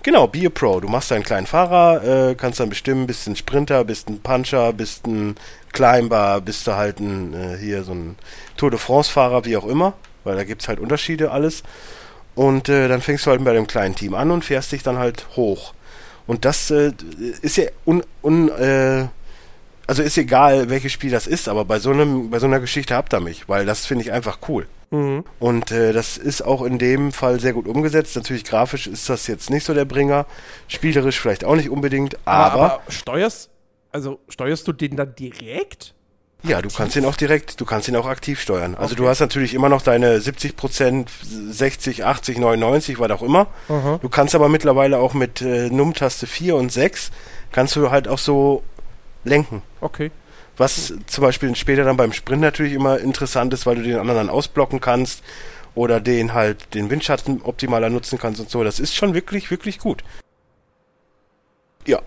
Genau, 0.03 0.27
be 0.27 0.47
a 0.47 0.51
Pro. 0.51 0.81
Du 0.81 0.89
machst 0.89 1.11
deinen 1.11 1.23
kleinen 1.23 1.47
Fahrer, 1.47 2.31
äh, 2.31 2.35
kannst 2.35 2.59
dann 2.59 2.69
bestimmen, 2.69 3.07
bist 3.07 3.27
ein 3.29 3.37
Sprinter, 3.37 3.85
bist 3.85 4.09
ein 4.09 4.21
Puncher, 4.21 4.73
bist 4.73 5.07
ein 5.07 5.37
Climber, 5.73 6.41
bist 6.41 6.67
du 6.67 6.73
halt 6.75 6.99
ein, 7.01 7.33
äh, 7.35 7.57
hier 7.57 7.85
so 7.85 7.93
ein 7.93 8.17
Tour 8.57 8.71
de 8.71 8.79
France-Fahrer, 8.81 9.45
wie 9.45 9.57
auch 9.57 9.67
immer, 9.67 9.93
weil 10.25 10.37
da 10.37 10.45
gibt's 10.45 10.67
halt 10.69 10.81
Unterschiede 10.81 11.31
alles. 11.31 11.63
Und 12.35 12.69
äh, 12.69 12.89
dann 12.89 13.03
fängst 13.03 13.27
du 13.27 13.31
halt 13.31 13.45
bei 13.45 13.53
dem 13.53 13.67
kleinen 13.67 13.95
Team 13.95 14.15
an 14.15 14.31
und 14.31 14.45
fährst 14.45 14.73
dich 14.73 14.83
dann 14.83 14.99
halt 14.99 15.27
hoch. 15.37 15.75
Und 16.27 16.45
das 16.45 16.71
äh, 16.71 16.93
ist 17.43 17.57
ja 17.57 17.67
un, 17.85 18.03
un 18.23 18.49
äh, 18.49 19.07
also 19.87 20.03
ist 20.03 20.17
egal, 20.17 20.71
welches 20.71 20.93
Spiel 20.93 21.11
das 21.11 21.27
ist, 21.27 21.49
aber 21.49 21.65
bei 21.65 21.79
so 21.79 21.91
einem, 21.91 22.31
bei 22.31 22.39
so 22.39 22.47
einer 22.47 22.61
Geschichte 22.61 22.95
habt 22.95 23.13
ihr 23.13 23.21
mich, 23.21 23.49
weil 23.49 23.67
das 23.67 23.85
finde 23.85 24.05
ich 24.05 24.13
einfach 24.13 24.39
cool. 24.49 24.67
Mhm. 24.91 25.25
Und 25.39 25.71
äh, 25.71 25.93
das 25.93 26.17
ist 26.17 26.43
auch 26.43 26.63
in 26.63 26.79
dem 26.79 27.13
Fall 27.13 27.41
sehr 27.41 27.53
gut 27.53 27.67
umgesetzt. 27.67 28.15
Natürlich 28.15 28.45
grafisch 28.45 28.87
ist 28.87 29.09
das 29.09 29.27
jetzt 29.27 29.51
nicht 29.51 29.65
so 29.65 29.75
der 29.75 29.85
Bringer, 29.85 30.27
spielerisch 30.69 31.19
vielleicht 31.19 31.45
auch 31.45 31.57
nicht 31.57 31.71
unbedingt, 31.71 32.17
aber, 32.27 32.53
Aber, 32.53 32.73
aber 32.75 32.83
steuerst, 32.89 33.51
also 33.91 34.21
steuerst 34.29 34.67
du 34.69 34.73
den 34.73 34.97
dann 34.97 35.15
direkt? 35.15 35.95
Ja, 36.45 36.61
du 36.61 36.69
kannst 36.69 36.97
ihn 36.97 37.05
auch 37.05 37.17
direkt, 37.17 37.61
du 37.61 37.65
kannst 37.65 37.89
ihn 37.89 37.97
auch 37.97 38.07
aktiv 38.07 38.41
steuern. 38.41 38.75
Also 38.75 38.95
du 38.95 39.03
Okay. 39.05 39.11
hast 39.11 39.21
natürlich 39.21 39.55
immer 39.55 39.69
noch 39.69 39.83
deine 39.83 40.21
70 40.21 40.57
Prozent, 40.57 41.11
60, 41.23 42.05
80, 42.05 42.39
99, 42.39 42.99
was 42.99 43.11
auch 43.13 43.23
immer. 43.23 43.47
Aha. 43.69 43.99
Du 44.03 44.09
kannst 44.09 44.35
aber 44.35 44.49
mittlerweile 44.49 44.99
auch 44.99 45.15
mit 45.15 45.41
äh, 45.41 45.71
Num-Taste 45.71 46.27
4 46.27 46.57
und 46.57 46.73
6 46.73 47.11
kannst 47.53 47.77
du 47.77 47.91
halt 47.91 48.09
auch 48.09 48.19
so 48.19 48.63
lenken. 49.25 49.63
Okay. 49.81 50.11
Was 50.57 50.93
zum 51.07 51.23
Beispiel 51.23 51.55
später 51.57 51.85
dann 51.85 51.97
beim 51.97 52.13
Sprint 52.13 52.43
natürlich 52.43 52.73
immer 52.73 52.99
interessant 52.99 53.55
ist, 53.55 53.65
weil 53.67 53.77
du 53.77 53.83
den 53.83 53.99
anderen 53.99 54.27
dann 54.27 54.29
ausblocken 54.31 54.81
kannst 54.81 55.23
oder 55.75 56.01
den 56.01 56.35
halt 56.35 56.75
den 56.75 56.91
Windschatten 56.91 57.41
optimaler 57.43 57.89
nutzen 57.89 58.19
kannst 58.19 58.41
und 58.41 58.51
so. 58.51 58.63
Das 58.65 58.79
ist 58.81 58.95
schon 58.95 59.15
wirklich, 59.15 59.51
wirklich 59.51 59.79
gut. 59.79 60.03
Ja, 61.87 62.01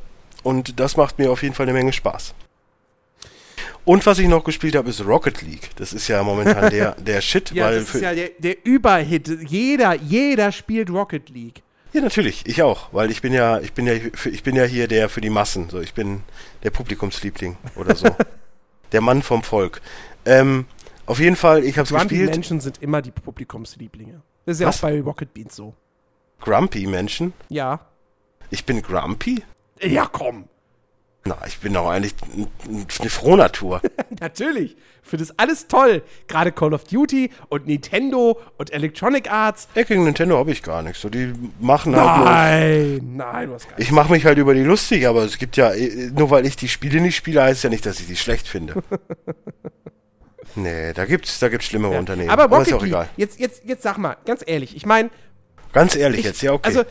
und 0.44 0.80
das 0.80 0.98
macht 0.98 1.18
mir 1.20 1.32
auf 1.32 1.42
jeden 1.42 1.56
Fall 1.56 1.66
eine 1.66 1.74
Menge 1.74 1.92
Spaß. 1.94 2.34
Und 3.86 4.06
was 4.06 4.18
ich 4.18 4.28
noch 4.28 4.44
gespielt 4.44 4.76
habe, 4.76 4.90
ist 4.90 5.06
Rocket 5.06 5.42
League. 5.44 5.70
Das 5.76 5.94
ist 5.94 6.08
ja 6.08 6.24
momentan 6.24 6.72
der, 6.72 6.96
der 7.00 7.22
Shit, 7.22 7.52
ja, 7.52 7.66
weil 7.66 7.80
das 7.80 7.94
ist 7.96 8.02
ja 8.02 8.14
der, 8.14 8.30
der 8.40 8.66
Überhit. 8.66 9.28
Jeder, 9.48 9.94
jeder 9.94 10.52
spielt 10.52 10.90
Rocket 10.90 11.30
League. 11.30 11.62
Ja, 11.94 12.02
natürlich, 12.02 12.46
ich 12.46 12.62
auch, 12.62 12.92
weil 12.92 13.10
ich 13.10 13.22
bin 13.22 13.32
ja, 13.32 13.60
ich 13.62 13.72
bin 13.72 13.88
ja, 13.88 13.94
ich 13.94 14.44
bin 14.44 14.56
ja 14.56 14.66
hier 14.66 14.90
der 14.90 15.08
für 15.08 15.22
die 15.22 15.30
Massen, 15.30 15.70
so 15.70 15.80
ich 15.80 15.94
bin 15.94 16.24
der 16.64 16.72
Publikumsliebling 16.72 17.56
oder 17.76 17.96
so, 17.96 18.08
der 18.92 19.00
Mann 19.00 19.22
vom 19.22 19.44
Volk. 19.44 19.82
Ähm, 20.26 20.66
auf 21.06 21.20
jeden 21.20 21.36
Fall, 21.36 21.64
ich 21.64 21.78
habe 21.78 21.88
gespielt. 21.88 22.10
Grumpy 22.10 22.26
Menschen 22.26 22.60
sind 22.60 22.82
immer 22.82 23.02
die 23.02 23.12
Publikumslieblinge. 23.12 24.22
Das 24.46 24.58
ist 24.58 24.62
ja 24.62 24.68
Was? 24.68 24.78
auch 24.78 24.82
bei 24.82 25.00
Rocket 25.00 25.34
Beans 25.34 25.56
so. 25.56 25.74
Grumpy 26.42 26.86
Menschen. 26.88 27.34
Ja. 27.50 27.80
Ich 28.50 28.66
bin 28.66 28.82
Grumpy? 28.82 29.44
Ja, 29.82 30.08
komm. 30.12 30.50
Na, 31.28 31.36
ich 31.48 31.58
bin 31.58 31.74
doch 31.74 31.90
eigentlich 31.90 32.14
eine 33.00 33.10
Frohnatur. 33.10 33.82
Natürlich. 34.20 34.78
Für 35.02 35.18
das 35.18 35.38
alles 35.40 35.68
toll. 35.68 36.04
Gerade 36.28 36.52
Call 36.52 36.74
of 36.76 36.84
Duty 36.84 37.32
und 37.50 37.66
Nintendo 37.66 38.40
und 38.58 38.72
Electronic 38.72 39.32
Arts. 39.32 39.68
Ey, 39.74 39.86
gegen 39.86 40.04
Nintendo 40.04 40.38
habe 40.38 40.52
ich 40.52 40.62
gar 40.62 40.84
nichts. 40.84 41.02
So, 41.02 41.10
die 41.10 41.34
machen 41.60 41.96
halt. 41.96 43.02
Nein, 43.04 43.16
nein, 43.18 43.50
gar 43.50 43.60
Ich 43.78 43.92
mache 43.92 44.12
mich 44.12 44.26
halt 44.26 44.38
über 44.38 44.54
die 44.54 44.62
lustig, 44.62 45.08
aber 45.08 45.24
es 45.24 45.40
gibt 45.40 45.58
ja, 45.58 45.72
äh, 45.74 46.12
nur 46.14 46.30
weil 46.30 46.46
ich 46.46 46.58
die 46.58 46.68
Spiele 46.68 47.02
nicht 47.02 47.16
spiele, 47.16 47.42
heißt 47.42 47.64
ja 47.64 47.72
nicht, 47.72 47.88
dass 47.88 48.00
ich 48.00 48.06
die 48.06 48.16
schlecht 48.16 48.48
finde. 48.48 48.84
nee, 50.56 50.94
da 50.94 51.06
gibt's, 51.06 51.40
da 51.40 51.50
gibt's 51.50 51.66
schlimmere 51.66 51.94
Ja. 51.94 52.00
Unternehmen. 52.00 52.30
Aber 52.30 52.44
Rocket 52.46 52.68
ist 52.68 52.74
auch 52.74 52.86
egal. 52.86 53.10
Jetzt, 53.18 53.40
jetzt, 53.40 53.64
jetzt 53.66 53.82
sag 53.82 53.98
mal, 53.98 54.16
ganz 54.26 54.44
ehrlich, 54.46 54.76
ich 54.76 54.86
meine, 54.86 55.10
Ganz 55.74 55.96
ehrlich 55.96 56.20
ich, 56.20 56.26
jetzt, 56.26 56.42
ja, 56.42 56.54
okay. 56.54 56.68
also 56.68 56.84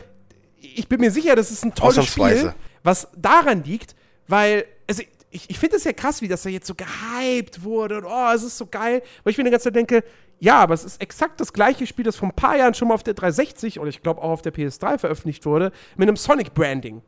ich 0.61 0.89
bin 0.89 1.01
mir 1.01 1.11
sicher, 1.13 1.37
das 1.37 1.53
ist 1.53 1.65
ein 1.65 1.75
tolles. 1.75 2.05
Spiel, 2.05 2.53
was 2.83 3.09
daran 3.17 3.63
liegt, 3.65 3.95
weil, 4.29 4.65
also 4.89 5.03
ich, 5.31 5.51
ich 5.51 5.59
finde 5.59 5.77
es 5.77 5.85
ja 5.85 5.93
krass, 5.93 6.23
wie 6.23 6.29
das 6.29 6.43
da 6.43 6.49
jetzt 6.49 6.67
so 6.67 6.75
gehypt 6.75 7.65
wurde 7.65 7.99
und 7.99 8.05
oh, 8.05 8.33
es 8.35 8.43
ist 8.43 8.57
so 8.57 8.67
geil, 8.67 9.03
weil 9.23 9.31
ich 9.33 9.39
mir 9.39 9.45
die 9.45 9.51
ganze 9.51 9.65
Zeit 9.65 9.77
denke, 9.77 10.05
ja, 10.39 10.61
aber 10.61 10.75
es 10.75 10.85
ist 10.85 11.01
exakt 11.01 11.41
das 11.41 11.53
gleiche 11.53 11.87
Spiel, 11.87 12.05
das 12.05 12.17
vor 12.17 12.29
ein 12.29 12.35
paar 12.35 12.57
Jahren 12.57 12.75
schon 12.75 12.89
mal 12.89 12.95
auf 12.95 13.03
der 13.03 13.15
360 13.15 13.81
oder 13.81 13.89
ich 13.89 14.03
glaube 14.03 14.23
auch 14.23 14.31
auf 14.31 14.43
der 14.43 14.55
PS3 14.55 14.99
veröffentlicht 14.99 15.45
wurde, 15.47 15.73
mit 15.97 16.09
einem 16.09 16.17
Sonic-Branding. 16.17 17.03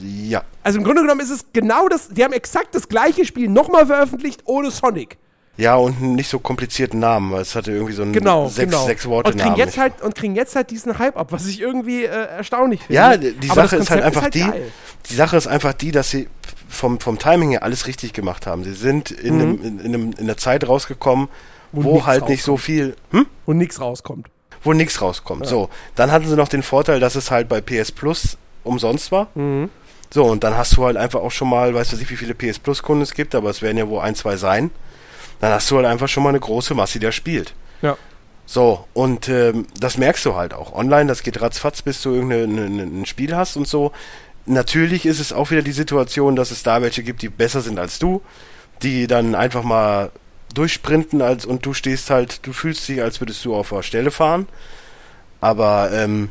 ja. 0.00 0.44
Also 0.62 0.78
im 0.78 0.84
Grunde 0.84 1.02
genommen 1.02 1.20
ist 1.20 1.30
es 1.30 1.52
genau 1.52 1.88
das, 1.88 2.08
die 2.08 2.24
haben 2.24 2.32
exakt 2.32 2.74
das 2.74 2.88
gleiche 2.88 3.24
Spiel 3.24 3.48
nochmal 3.48 3.86
veröffentlicht 3.86 4.42
ohne 4.46 4.70
Sonic. 4.70 5.18
Ja, 5.56 5.74
und 5.74 5.98
einen 5.98 6.14
nicht 6.14 6.30
so 6.30 6.38
komplizierten 6.38 7.00
Namen, 7.00 7.32
weil 7.32 7.42
es 7.42 7.54
hatte 7.54 7.70
irgendwie 7.72 7.92
so 7.92 8.02
einen 8.02 8.12
Genau, 8.14 8.48
sechs, 8.48 8.70
genau. 8.70 8.86
sechs 8.86 9.06
Worte 9.06 9.30
und 9.30 9.36
kriegen 9.36 9.50
Namen. 9.50 9.58
jetzt 9.58 9.76
halt 9.76 10.00
und 10.00 10.14
kriegen 10.14 10.34
jetzt 10.34 10.56
halt 10.56 10.70
diesen 10.70 10.98
Hype 10.98 11.16
ab, 11.18 11.32
was 11.32 11.46
ich 11.46 11.60
irgendwie 11.60 12.04
äh, 12.04 12.08
erstaunlich 12.08 12.80
finde. 12.80 12.94
Ja, 12.94 13.16
die 13.16 13.46
Sache 13.48 13.76
ist 13.76 13.90
halt 13.90 14.02
einfach 14.02 14.30
die, 14.30 14.40
geil. 14.40 14.72
die 15.10 15.14
Sache 15.14 15.36
ist 15.36 15.46
einfach 15.46 15.74
die, 15.74 15.90
dass 15.90 16.08
sie 16.10 16.28
vom, 16.68 16.98
vom 16.98 17.18
Timing 17.18 17.50
her 17.50 17.62
alles 17.62 17.86
richtig 17.86 18.12
gemacht 18.14 18.46
haben. 18.46 18.64
Sie 18.64 18.72
sind 18.72 19.10
in, 19.10 19.34
Mhm. 19.34 19.40
einem, 19.40 19.62
in, 19.64 19.78
in, 19.80 19.86
einem, 19.94 20.12
in 20.12 20.18
einer 20.20 20.36
Zeit 20.38 20.66
rausgekommen, 20.66 21.28
Wo 21.72 21.84
wo, 21.84 22.06
halt 22.06 22.28
nicht 22.28 22.42
so 22.42 22.56
viel, 22.56 22.96
hm? 23.10 23.26
wo 23.44 23.52
nichts 23.52 23.80
rauskommt. 23.80 24.28
wo 24.62 24.72
nichts 24.72 25.02
rauskommt. 25.02 25.46
So, 25.46 25.68
dann 25.94 26.10
hatten 26.10 26.26
sie 26.26 26.36
noch 26.36 26.48
den 26.48 26.62
Vorteil, 26.62 27.00
dass 27.00 27.16
es 27.16 27.30
halt 27.30 27.48
bei 27.50 27.60
PS 27.60 27.92
Plus 27.92 28.38
umsonst 28.64 29.12
war. 29.12 29.26
Mhm. 29.34 29.68
So, 30.12 30.24
und 30.24 30.42
dann 30.42 30.56
hast 30.56 30.76
du 30.76 30.84
halt 30.86 30.96
einfach 30.96 31.20
auch 31.20 31.30
schon 31.32 31.48
mal, 31.50 31.74
weißt 31.74 31.92
du 31.92 31.96
nicht, 31.96 32.10
wie 32.10 32.16
viele 32.16 32.34
PS 32.34 32.58
Plus 32.58 32.82
Kunden 32.82 33.02
es 33.02 33.12
gibt, 33.12 33.34
aber 33.34 33.50
es 33.50 33.60
werden 33.62 33.76
ja 33.76 33.86
wohl 33.88 34.00
ein, 34.00 34.14
zwei 34.14 34.36
sein. 34.36 34.70
Dann 35.40 35.52
hast 35.52 35.70
du 35.70 35.76
halt 35.76 35.86
einfach 35.86 36.08
schon 36.08 36.22
mal 36.22 36.28
eine 36.28 36.40
große 36.40 36.74
Masse, 36.74 36.98
die 36.98 37.06
da 37.06 37.12
spielt. 37.12 37.54
Ja. 37.82 37.96
So, 38.46 38.84
und 38.94 39.28
ähm, 39.28 39.66
das 39.78 39.96
merkst 39.96 40.24
du 40.24 40.34
halt 40.34 40.54
auch. 40.54 40.72
Online, 40.72 41.06
das 41.06 41.22
geht 41.22 41.40
ratzfatz, 41.40 41.82
bis 41.82 42.02
du 42.02 42.12
irgendein 42.12 42.54
ne, 42.54 42.86
ne, 42.86 43.06
Spiel 43.06 43.36
hast 43.36 43.56
und 43.56 43.68
so. 43.68 43.92
Natürlich 44.46 45.06
ist 45.06 45.20
es 45.20 45.32
auch 45.32 45.50
wieder 45.50 45.62
die 45.62 45.72
Situation, 45.72 46.36
dass 46.36 46.50
es 46.50 46.62
da 46.62 46.82
welche 46.82 47.02
gibt, 47.02 47.22
die 47.22 47.28
besser 47.28 47.60
sind 47.60 47.78
als 47.78 47.98
du, 47.98 48.22
die 48.82 49.06
dann 49.06 49.34
einfach 49.34 49.62
mal 49.62 50.10
durchsprinten 50.52 51.22
als 51.22 51.46
und 51.46 51.64
du 51.64 51.74
stehst 51.74 52.10
halt, 52.10 52.44
du 52.46 52.52
fühlst 52.52 52.88
dich, 52.88 53.02
als 53.02 53.20
würdest 53.20 53.44
du 53.44 53.54
auf 53.54 53.68
der 53.68 53.82
Stelle 53.82 54.10
fahren. 54.10 54.48
Aber 55.40 55.90
ähm, 55.92 56.30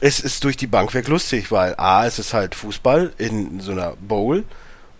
es 0.00 0.20
ist 0.20 0.44
durch 0.44 0.56
die 0.56 0.66
Bank 0.66 0.92
weg 0.94 1.08
lustig, 1.08 1.50
weil 1.50 1.74
A, 1.76 2.06
es 2.06 2.18
ist 2.18 2.34
halt 2.34 2.54
Fußball 2.54 3.12
in 3.18 3.60
so 3.60 3.72
einer 3.72 3.94
Bowl 4.00 4.44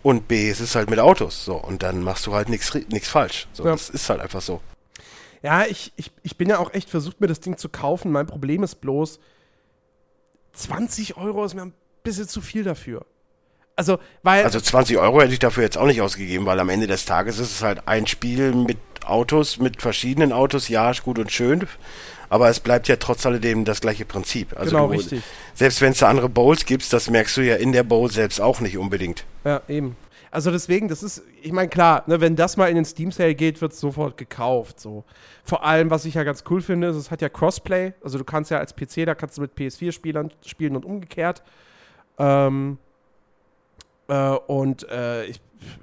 und 0.09 0.28
B, 0.28 0.48
es 0.51 0.60
ist 0.60 0.74
halt 0.74 0.90
mit 0.90 0.98
Autos. 0.98 1.44
So, 1.44 1.56
und 1.56 1.82
dann 1.82 2.02
machst 2.02 2.26
du 2.26 2.35
halt 2.35 2.48
nichts 2.48 2.70
falsch. 3.09 3.47
So, 3.52 3.64
Ja. 3.64 3.72
das 3.72 3.89
ist 3.90 4.09
halt 4.10 4.20
einfach 4.20 4.40
so. 4.43 4.60
Ja, 5.43 5.64
ich, 5.66 5.93
ich, 5.97 6.10
ich 6.22 6.36
bin 6.36 6.48
ja 6.48 6.59
auch 6.59 6.72
echt 6.74 6.90
versucht, 6.90 7.20
mir 7.20 7.26
das 7.28 7.40
Ding 7.40 7.56
zu 7.56 7.68
kaufen. 7.68 8.10
Mein 8.10 8.26
Problem 8.26 8.62
ist 8.62 8.80
bloß, 8.80 9.20
20 10.55 11.16
Euro 11.16 11.44
ist 11.44 11.55
mir 11.55 11.62
ein 11.62 11.74
bisschen 12.02 12.28
zu 12.28 12.40
viel 12.40 12.64
dafür. 12.64 13.06
Also, 13.76 13.98
weil. 14.24 14.43
Also 14.44 14.60
20 14.60 14.98
Euro 14.98 15.20
hätte 15.20 15.32
ich 15.32 15.39
dafür 15.39 15.62
jetzt 15.62 15.78
auch 15.78 15.86
nicht 15.86 16.01
ausgegeben, 16.02 16.47
weil 16.47 16.59
am 16.59 16.68
Ende 16.68 16.89
des 16.89 17.05
Tages 17.05 17.39
ist 17.39 17.52
es 17.52 17.62
halt 17.62 17.86
ein 17.86 18.09
Spiel 18.09 18.52
mit 18.52 18.78
Autos, 19.09 19.59
mit 19.59 19.80
verschiedenen 19.82 20.32
Autos, 20.32 20.68
ja, 20.68 20.90
ist 20.90 21.02
gut 21.02 21.18
und 21.18 21.30
schön, 21.30 21.66
aber 22.28 22.48
es 22.48 22.60
bleibt 22.60 22.89
ja 22.89 22.97
trotz 22.97 23.24
alledem 23.26 23.64
das 23.64 23.80
gleiche 23.80 24.05
Prinzip. 24.05 24.59
Also 24.59 24.72
Genau, 24.72 24.89
du, 24.89 24.94
richtig. 24.94 25.22
Selbst 25.55 25.80
wenn 25.80 25.93
es 25.93 25.98
da 25.98 26.09
andere 26.09 26.28
Bowls 26.28 26.64
gibt, 26.66 26.93
das 26.93 27.10
merkst 27.10 27.36
du 27.36 27.40
ja 27.43 27.56
in 27.56 27.72
der 27.72 27.82
Bowl 27.82 28.10
selbst 28.10 28.40
auch 28.40 28.60
nicht 28.60 28.78
unbedingt. 28.78 29.24
Ja, 29.44 29.62
eben. 29.68 29.97
Also 30.30 30.51
deswegen, 30.51 30.89
das 30.89 31.02
ist, 31.02 31.22
ich 31.43 31.52
meine, 31.52 31.68
klar, 31.68 32.05
ne, 32.06 32.20
wenn 32.20 32.36
das 32.36 32.56
mal 32.56 32.68
in 32.68 32.74
den 32.74 32.85
Steam 32.85 33.12
Sale 33.12 33.35
geht, 33.35 33.60
wird 33.62 33.72
es 33.72 33.80
sofort 33.80 34.18
gekauft. 34.18 34.78
So. 34.78 35.05
Vor 35.43 35.64
allem, 35.64 35.90
was 35.90 36.05
ich 36.05 36.14
ja 36.14 36.24
ganz 36.24 36.44
cool 36.51 36.60
finde, 36.60 36.89
ist, 36.89 36.97
es 36.97 37.10
hat 37.10 37.22
ja 37.22 37.30
Crossplay. 37.30 37.94
Also 38.02 38.18
du 38.18 38.24
kannst 38.24 38.51
ja 38.51 38.59
als 38.59 38.74
PC, 38.76 39.06
da 39.06 39.14
kannst 39.14 39.39
du 39.39 39.43
mit 39.43 39.52
PS4-Spielern 39.56 40.30
spielen 40.44 40.76
und 40.76 40.85
umgekehrt. 40.85 41.43
Ähm, 42.18 42.78
äh, 44.09 44.30
und 44.30 44.86
äh, 44.90 45.32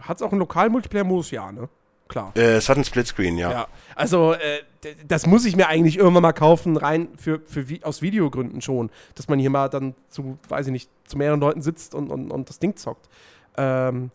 hat 0.02 0.18
es 0.18 0.22
auch 0.22 0.32
einen 0.32 0.40
lokalen 0.40 0.72
Multiplayer-Modus? 0.72 1.32
Ja, 1.32 1.52
ne? 1.52 1.68
Klar. 2.08 2.32
Äh, 2.36 2.58
es 2.58 2.70
hat 2.70 2.78
einen 2.78 2.86
Splitscreen, 2.86 3.38
ja. 3.38 3.52
Ja, 3.52 3.68
also 3.96 4.34
äh, 4.34 4.62
das 5.08 5.26
muss 5.26 5.46
ich 5.46 5.56
mir 5.56 5.68
eigentlich 5.68 5.98
irgendwann 5.98 6.22
mal 6.22 6.34
kaufen, 6.34 6.78
rein 6.78 7.10
für, 7.18 7.42
für 7.46 7.66
aus 7.82 8.02
Videogründen 8.02 8.62
schon, 8.62 8.92
dass 9.16 9.28
man 9.28 9.40
hier 9.40 9.50
mal 9.50 9.70
dann 9.70 9.96
zu, 10.10 10.38
weiß 10.48 10.68
ich 10.68 10.72
nicht, 10.72 10.90
zu 11.06 11.18
mehreren 11.18 11.40
Leuten 11.40 11.62
sitzt 11.62 11.96
und, 11.96 12.12
und, 12.12 12.30
und 12.32 12.50
das 12.50 12.60
Ding 12.60 12.76
zockt. 12.76 13.10
Ähm, 13.58 14.12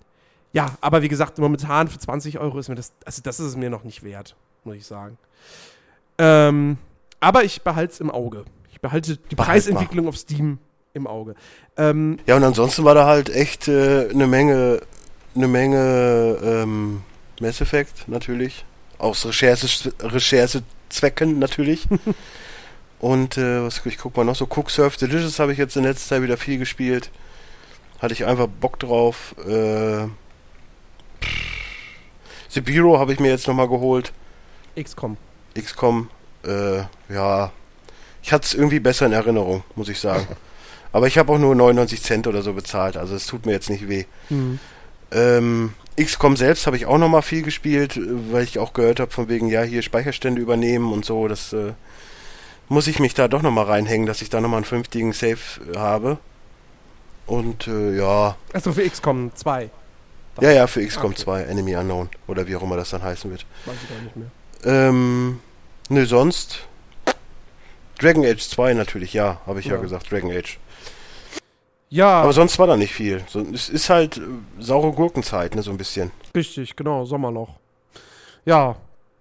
ja, 0.53 0.77
aber 0.81 1.03
wie 1.03 1.09
gesagt, 1.09 1.39
momentan 1.39 1.89
für 1.89 1.99
20 1.99 2.39
Euro 2.39 2.59
ist 2.59 2.69
mir 2.69 2.75
das, 2.77 2.93
also 3.05 3.23
das 3.23 3.41
ist 3.41 3.47
es 3.47 3.57
mir 3.57 3.71
noch 3.71 3.85
nicht 3.85 4.03
wert, 4.03 4.37
muss 4.65 4.77
ich 4.77 4.87
sagen. 4.87 5.19
Ähm, 6.19 6.79
aber 7.19 7.45
ich 7.45 7.63
behalte 7.63 7.93
es 7.93 8.01
im 8.01 8.11
Auge. 8.11 8.45
Ich 8.71 8.81
behalte 8.81 9.17
die 9.17 9.35
Behalt 9.35 9.51
Preisentwicklung 9.51 10.09
auf 10.09 10.17
Steam 10.17 10.59
im 10.95 11.07
Auge. 11.07 11.35
Ähm, 11.77 12.19
Ja, 12.27 12.37
und 12.37 12.45
ansonsten 12.45 12.85
war 12.85 12.95
da 12.95 13.07
halt 13.07 13.31
echt 13.31 13.69
äh, 13.69 14.09
eine 14.11 14.27
Menge, 14.27 14.81
eine 15.35 15.49
Menge 15.49 16.39
ähm, 16.43 17.03
Mass 17.41 17.61
Effect 17.61 18.09
natürlich. 18.09 18.65
Aus 18.99 19.25
Recherche, 19.27 19.93
Recherchezwecken 20.01 21.39
natürlich. 21.39 21.89
und 23.01 23.39
äh, 23.39 23.63
was 23.63 23.85
ich 23.85 23.99
guck 23.99 24.17
mal 24.17 24.25
noch 24.25 24.37
so, 24.37 24.45
Cook 24.45 24.71
Surf 24.71 24.97
Delicious 24.97 25.39
habe 25.39 25.53
ich 25.53 25.59
jetzt 25.59 25.77
in 25.77 25.85
letzter 25.85 26.17
Zeit 26.17 26.23
wieder 26.23 26.37
viel 26.37 26.59
gespielt. 26.59 27.11
Hatte 27.99 28.15
ich 28.15 28.25
einfach 28.25 28.47
Bock 28.47 28.79
drauf. 28.79 29.35
Äh, 29.47 30.07
The 32.51 32.61
Bureau 32.61 32.99
habe 32.99 33.13
ich 33.13 33.21
mir 33.21 33.29
jetzt 33.29 33.47
nochmal 33.47 33.69
geholt. 33.69 34.13
XCOM. 34.81 35.17
XCOM, 35.55 36.11
äh, 36.45 36.83
ja, 37.09 37.53
ich 38.23 38.33
hatte 38.33 38.47
es 38.47 38.55
irgendwie 38.55 38.81
besser 38.81 39.07
in 39.07 39.13
Erinnerung, 39.13 39.65
muss 39.75 39.89
ich 39.89 39.99
sagen. 39.99 40.27
Aber 40.93 41.07
ich 41.07 41.19
habe 41.19 41.33
auch 41.33 41.39
nur 41.39 41.55
99 41.55 42.03
Cent 42.03 42.27
oder 42.27 42.43
so 42.43 42.53
bezahlt, 42.53 42.97
also 42.97 43.15
es 43.15 43.27
tut 43.27 43.47
mir 43.47 43.53
jetzt 43.53 43.71
nicht 43.71 43.89
weh. 43.89 44.05
Mhm. 44.29 44.59
Ähm, 45.13 45.75
XCOM 45.97 46.37
selbst 46.37 46.67
habe 46.67 46.77
ich 46.77 46.87
auch 46.87 46.99
noch 46.99 47.09
mal 47.09 47.23
viel 47.23 47.43
gespielt, 47.43 47.97
äh, 47.97 48.03
weil 48.33 48.45
ich 48.45 48.59
auch 48.59 48.73
gehört 48.73 49.01
habe 49.01 49.11
von 49.11 49.29
wegen, 49.29 49.49
ja, 49.49 49.63
hier 49.63 49.83
Speicherstände 49.83 50.41
übernehmen 50.41 50.93
und 50.93 51.05
so, 51.05 51.29
das 51.29 51.53
äh, 51.53 51.73
muss 52.69 52.87
ich 52.87 52.99
mich 53.01 53.15
da 53.15 53.29
doch 53.29 53.43
noch 53.43 53.51
mal 53.51 53.65
reinhängen, 53.65 54.07
dass 54.07 54.23
ich 54.23 54.31
da 54.31 54.41
noch 54.41 54.49
mal 54.49 54.57
einen 54.59 54.65
vernünftigen 54.65 55.13
Save 55.13 55.39
äh, 55.75 55.79
habe. 55.79 56.19
Und 57.27 57.67
äh, 57.69 57.97
ja, 57.97 58.37
Achso, 58.53 58.73
für 58.73 58.89
XCOM 58.89 59.31
2. 59.35 59.71
ja, 60.41 60.51
ja, 60.51 60.67
für 60.67 60.85
XCOM 60.85 61.13
Okay. 61.13 61.23
2, 61.23 61.43
Enemy 61.45 61.77
Unknown 61.77 62.09
oder 62.27 62.47
wie 62.49 62.57
auch 62.57 62.63
immer 62.63 62.77
das 62.77 62.91
dann 62.91 63.03
heißen 63.03 63.31
wird. 63.31 63.47
Weiß 63.67 63.77
ich 63.83 63.89
gar 63.89 64.01
nicht 64.03 64.17
mehr. 64.17 64.31
Ähm, 64.65 65.41
nö, 65.89 66.07
sonst. 66.07 66.67
Dragon 67.99 68.25
Age 68.25 68.41
2 68.49 68.75
natürlich, 68.75 69.13
ja, 69.13 69.41
habe 69.47 69.61
ich 69.61 69.67
ja. 69.67 69.75
Ja. 69.75 69.81
gesagt, 69.81 70.11
Dragon 70.11 70.31
Age. 70.33 70.59
Ja, 71.91 72.23
Aber 72.23 72.33
sonst 72.33 72.59
war 72.59 72.69
da 72.69 72.77
nicht 72.77 72.95
viel. 72.95 73.21
So, 73.27 73.41
es 73.53 73.69
ist 73.69 73.91
halt 73.91 74.17
äh, 74.17 74.21
saure 74.61 74.93
Gurkenzeit, 74.93 75.57
ne, 75.57 75.63
so 75.63 75.73
ein 75.73 75.77
bisschen. 75.77 76.13
Richtig, 76.35 76.77
genau, 76.77 77.05
Sommerloch. 77.05 77.59
Ja, 78.45 78.77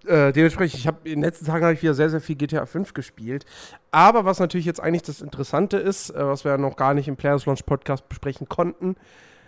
äh, 0.06 0.32
dementsprechend, 0.32 0.78
ich 0.78 0.86
habe 0.86 0.98
in 1.04 1.16
den 1.16 1.22
letzten 1.22 1.46
Tagen 1.46 1.64
habe 1.64 1.74
ich 1.74 1.82
wieder 1.82 1.94
sehr, 1.94 2.08
sehr 2.08 2.20
viel 2.20 2.36
GTA 2.36 2.64
5 2.66 2.94
gespielt. 2.94 3.44
Aber 3.90 4.24
was 4.24 4.38
natürlich 4.38 4.66
jetzt 4.66 4.80
eigentlich 4.80 5.02
das 5.02 5.20
Interessante 5.20 5.78
ist, 5.78 6.10
äh, 6.10 6.26
was 6.26 6.44
wir 6.44 6.52
ja 6.52 6.58
noch 6.58 6.76
gar 6.76 6.94
nicht 6.94 7.08
im 7.08 7.16
Players 7.16 7.44
Launch 7.44 7.66
Podcast 7.66 8.08
besprechen 8.08 8.48
konnten, 8.48 8.94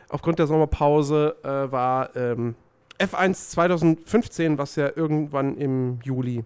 aufgrund 0.09 0.40
der 0.40 0.49
Sommerpause 0.49 1.36
äh, 1.44 1.70
war 1.73 2.15
ähm, 2.16 2.57
F1 2.99 3.51
2015, 3.51 4.59
was 4.59 4.77
ja 4.77 4.90
irgendwann 4.94 5.57
im 5.57 6.01
Juli, 6.03 6.44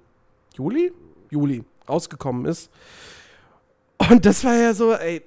Juli? 0.54 0.92
Juli 1.30 1.64
rausgekommen 1.88 2.44
ist. 2.44 2.70
Und 3.96 4.24
das 4.24 4.44
war 4.44 4.54
ja 4.54 4.72
so, 4.74 4.92
ey, 4.92 5.22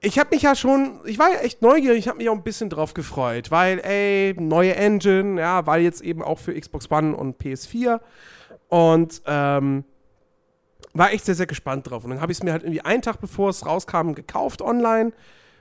ich 0.00 0.18
habe 0.18 0.30
mich 0.34 0.42
ja 0.42 0.54
schon, 0.54 1.00
ich 1.04 1.18
war 1.18 1.30
ja 1.32 1.38
echt 1.40 1.62
neugierig, 1.62 1.98
ich 1.98 2.08
habe 2.08 2.18
mich 2.18 2.28
auch 2.28 2.34
ein 2.34 2.42
bisschen 2.42 2.70
drauf 2.70 2.94
gefreut, 2.94 3.50
weil, 3.50 3.80
ey, 3.80 4.34
neue 4.38 4.76
Engine, 4.76 5.40
ja, 5.40 5.66
weil 5.66 5.82
jetzt 5.82 6.02
eben 6.02 6.22
auch 6.22 6.38
für 6.38 6.58
Xbox 6.58 6.90
One 6.90 7.16
und 7.16 7.40
PS4 7.40 8.00
und 8.68 9.22
ähm, 9.26 9.84
war 10.92 11.12
echt 11.12 11.24
sehr, 11.24 11.34
sehr 11.34 11.46
gespannt 11.46 11.90
drauf. 11.90 12.04
Und 12.04 12.10
dann 12.10 12.20
habe 12.20 12.32
ich 12.32 12.38
es 12.38 12.42
mir 12.42 12.52
halt 12.52 12.62
irgendwie 12.62 12.82
einen 12.82 13.02
Tag 13.02 13.20
bevor 13.20 13.50
es 13.50 13.66
rauskam 13.66 14.12
gekauft 14.12 14.62
online 14.62 15.12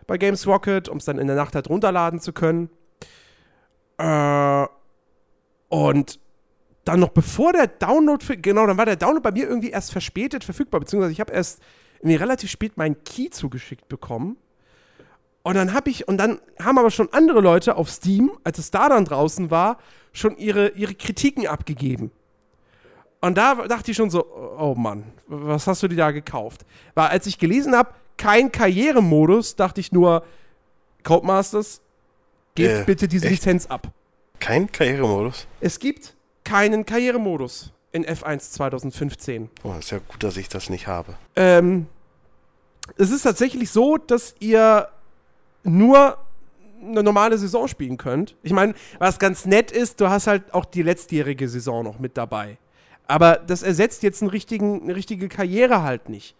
bei 0.08 0.18
Games 0.18 0.46
Rocket, 0.48 0.90
um 0.90 0.98
es 0.98 1.06
dann 1.06 1.18
in 1.18 1.28
der 1.28 1.36
Nacht 1.36 1.56
halt 1.56 1.70
runterladen 1.70 2.20
zu 2.20 2.34
können. 2.34 2.70
Äh, 3.98 4.66
und 5.70 6.20
dann 6.84 7.00
noch 7.00 7.10
bevor 7.10 7.54
der 7.54 7.68
Download, 7.68 8.24
genau, 8.38 8.68
dann 8.68 8.78
war 8.78 8.86
der 8.86 8.96
Download 8.96 9.22
bei 9.22 9.32
mir 9.32 9.48
irgendwie 9.48 9.72
erst 9.72 9.92
verspätet 9.92 10.44
verfügbar, 10.44 10.80
beziehungsweise 10.80 11.12
ich 11.12 11.20
habe 11.20 11.34
erst 11.34 11.62
irgendwie 12.06 12.16
relativ 12.16 12.52
spät 12.52 12.78
meinen 12.78 13.04
Key 13.04 13.30
zugeschickt 13.30 13.90
bekommen. 13.90 14.38
Und 15.44 15.56
dann 15.56 15.74
habe 15.74 15.90
ich, 15.90 16.08
und 16.08 16.18
dann 16.18 16.40
haben 16.60 16.78
aber 16.78 16.92
schon 16.92 17.12
andere 17.12 17.42
Leute 17.42 17.76
auf 17.76 17.90
Steam, 17.90 18.32
als 18.44 18.58
es 18.58 18.72
da 18.72 18.90
dann 18.90 19.06
draußen 19.06 19.52
war, 19.52 19.78
schon 20.12 20.38
ihre, 20.38 20.70
ihre 20.70 20.96
Kritiken 20.96 21.48
abgegeben. 21.48 22.12
Und 23.22 23.38
da 23.38 23.56
dachte 23.68 23.92
ich 23.92 23.98
schon 23.98 24.10
so, 24.10 24.26
oh 24.58 24.76
Mann, 24.76 25.04
was 25.28 25.68
hast 25.68 25.84
du 25.84 25.88
dir 25.88 25.98
da 25.98 26.12
gekauft? 26.12 26.66
Weil 26.94 27.10
als 27.10 27.26
ich 27.26 27.38
gelesen 27.40 27.76
habe, 27.76 27.90
kein 28.18 28.52
Karrieremodus, 28.52 29.56
dachte 29.56 29.82
ich 29.82 29.92
nur, 29.92 30.24
Codemasters, 31.04 31.82
gebt 32.56 32.82
äh, 32.82 32.84
bitte 32.86 33.08
diese 33.08 33.26
echt? 33.26 33.36
Lizenz 33.36 33.66
ab. 33.66 33.88
Kein 34.40 34.72
Karrieremodus? 34.72 35.48
Es 35.60 35.80
gibt 35.80 36.16
keinen 36.44 36.86
Karrieremodus 36.86 37.72
in 37.92 38.06
F1 38.06 38.52
2015. 38.52 39.50
Oh, 39.64 39.74
ist 39.80 39.92
ja 39.92 40.00
gut, 40.00 40.24
dass 40.24 40.38
ich 40.38 40.50
das 40.50 40.70
nicht 40.70 40.88
habe. 40.88 41.16
Ähm, 41.36 41.88
es 42.98 43.12
ist 43.12 43.24
tatsächlich 43.24 43.70
so, 43.72 43.98
dass 43.98 44.36
ihr 44.40 44.88
nur 45.64 46.18
eine 46.82 47.04
normale 47.04 47.38
Saison 47.38 47.68
spielen 47.68 47.98
könnt. 47.98 48.36
Ich 48.44 48.54
meine, 48.54 48.76
was 49.00 49.20
ganz 49.20 49.46
nett 49.46 49.72
ist, 49.72 50.00
du 50.00 50.10
hast 50.10 50.28
halt 50.28 50.54
auch 50.54 50.66
die 50.66 50.84
letztjährige 50.84 51.50
Saison 51.50 51.84
noch 51.84 52.00
mit 52.00 52.18
dabei. 52.18 52.58
Aber 53.08 53.36
das 53.36 53.64
ersetzt 53.64 54.04
jetzt 54.04 54.22
einen 54.22 54.30
richtigen, 54.30 54.84
eine 54.84 54.96
richtige 54.96 55.28
Karriere 55.28 55.84
halt 55.84 56.10
nicht. 56.10 56.36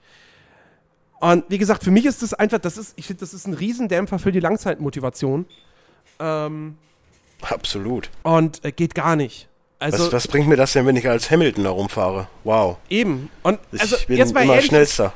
Und 1.20 1.46
wie 1.48 1.58
gesagt, 1.58 1.84
für 1.84 1.92
mich 1.92 2.06
ist 2.06 2.22
das 2.22 2.34
einfach, 2.34 2.60
das 2.60 2.78
ist, 2.78 2.94
ich 2.98 3.08
finde, 3.08 3.22
das 3.22 3.34
ist 3.34 3.48
ein 3.48 3.54
Riesendämpfer 3.54 4.20
für 4.20 4.32
die 4.32 4.40
Langzeitmotivation. 4.40 5.46
Ähm, 6.20 6.78
Absolut. 7.42 8.10
Und 8.24 8.64
äh, 8.64 8.72
geht 8.72 8.96
gar 8.96 9.16
nicht. 9.16 9.48
Also, 9.80 10.06
was, 10.06 10.14
was, 10.14 10.28
bringt 10.28 10.48
mir 10.48 10.56
das 10.56 10.74
denn, 10.74 10.86
wenn 10.86 10.96
ich 10.96 11.08
als 11.08 11.30
Hamilton 11.30 11.64
da 11.66 11.70
rumfahre? 11.70 12.28
Wow. 12.44 12.78
Eben. 12.90 13.30
Und 13.44 13.60
also, 13.78 13.96
ich 13.98 14.08
bin 14.08 14.18
jetzt 14.18 14.34
mal 14.34 14.44
immer 14.44 14.54
ehrlich, 14.54 14.68
schnellster. 14.68 15.14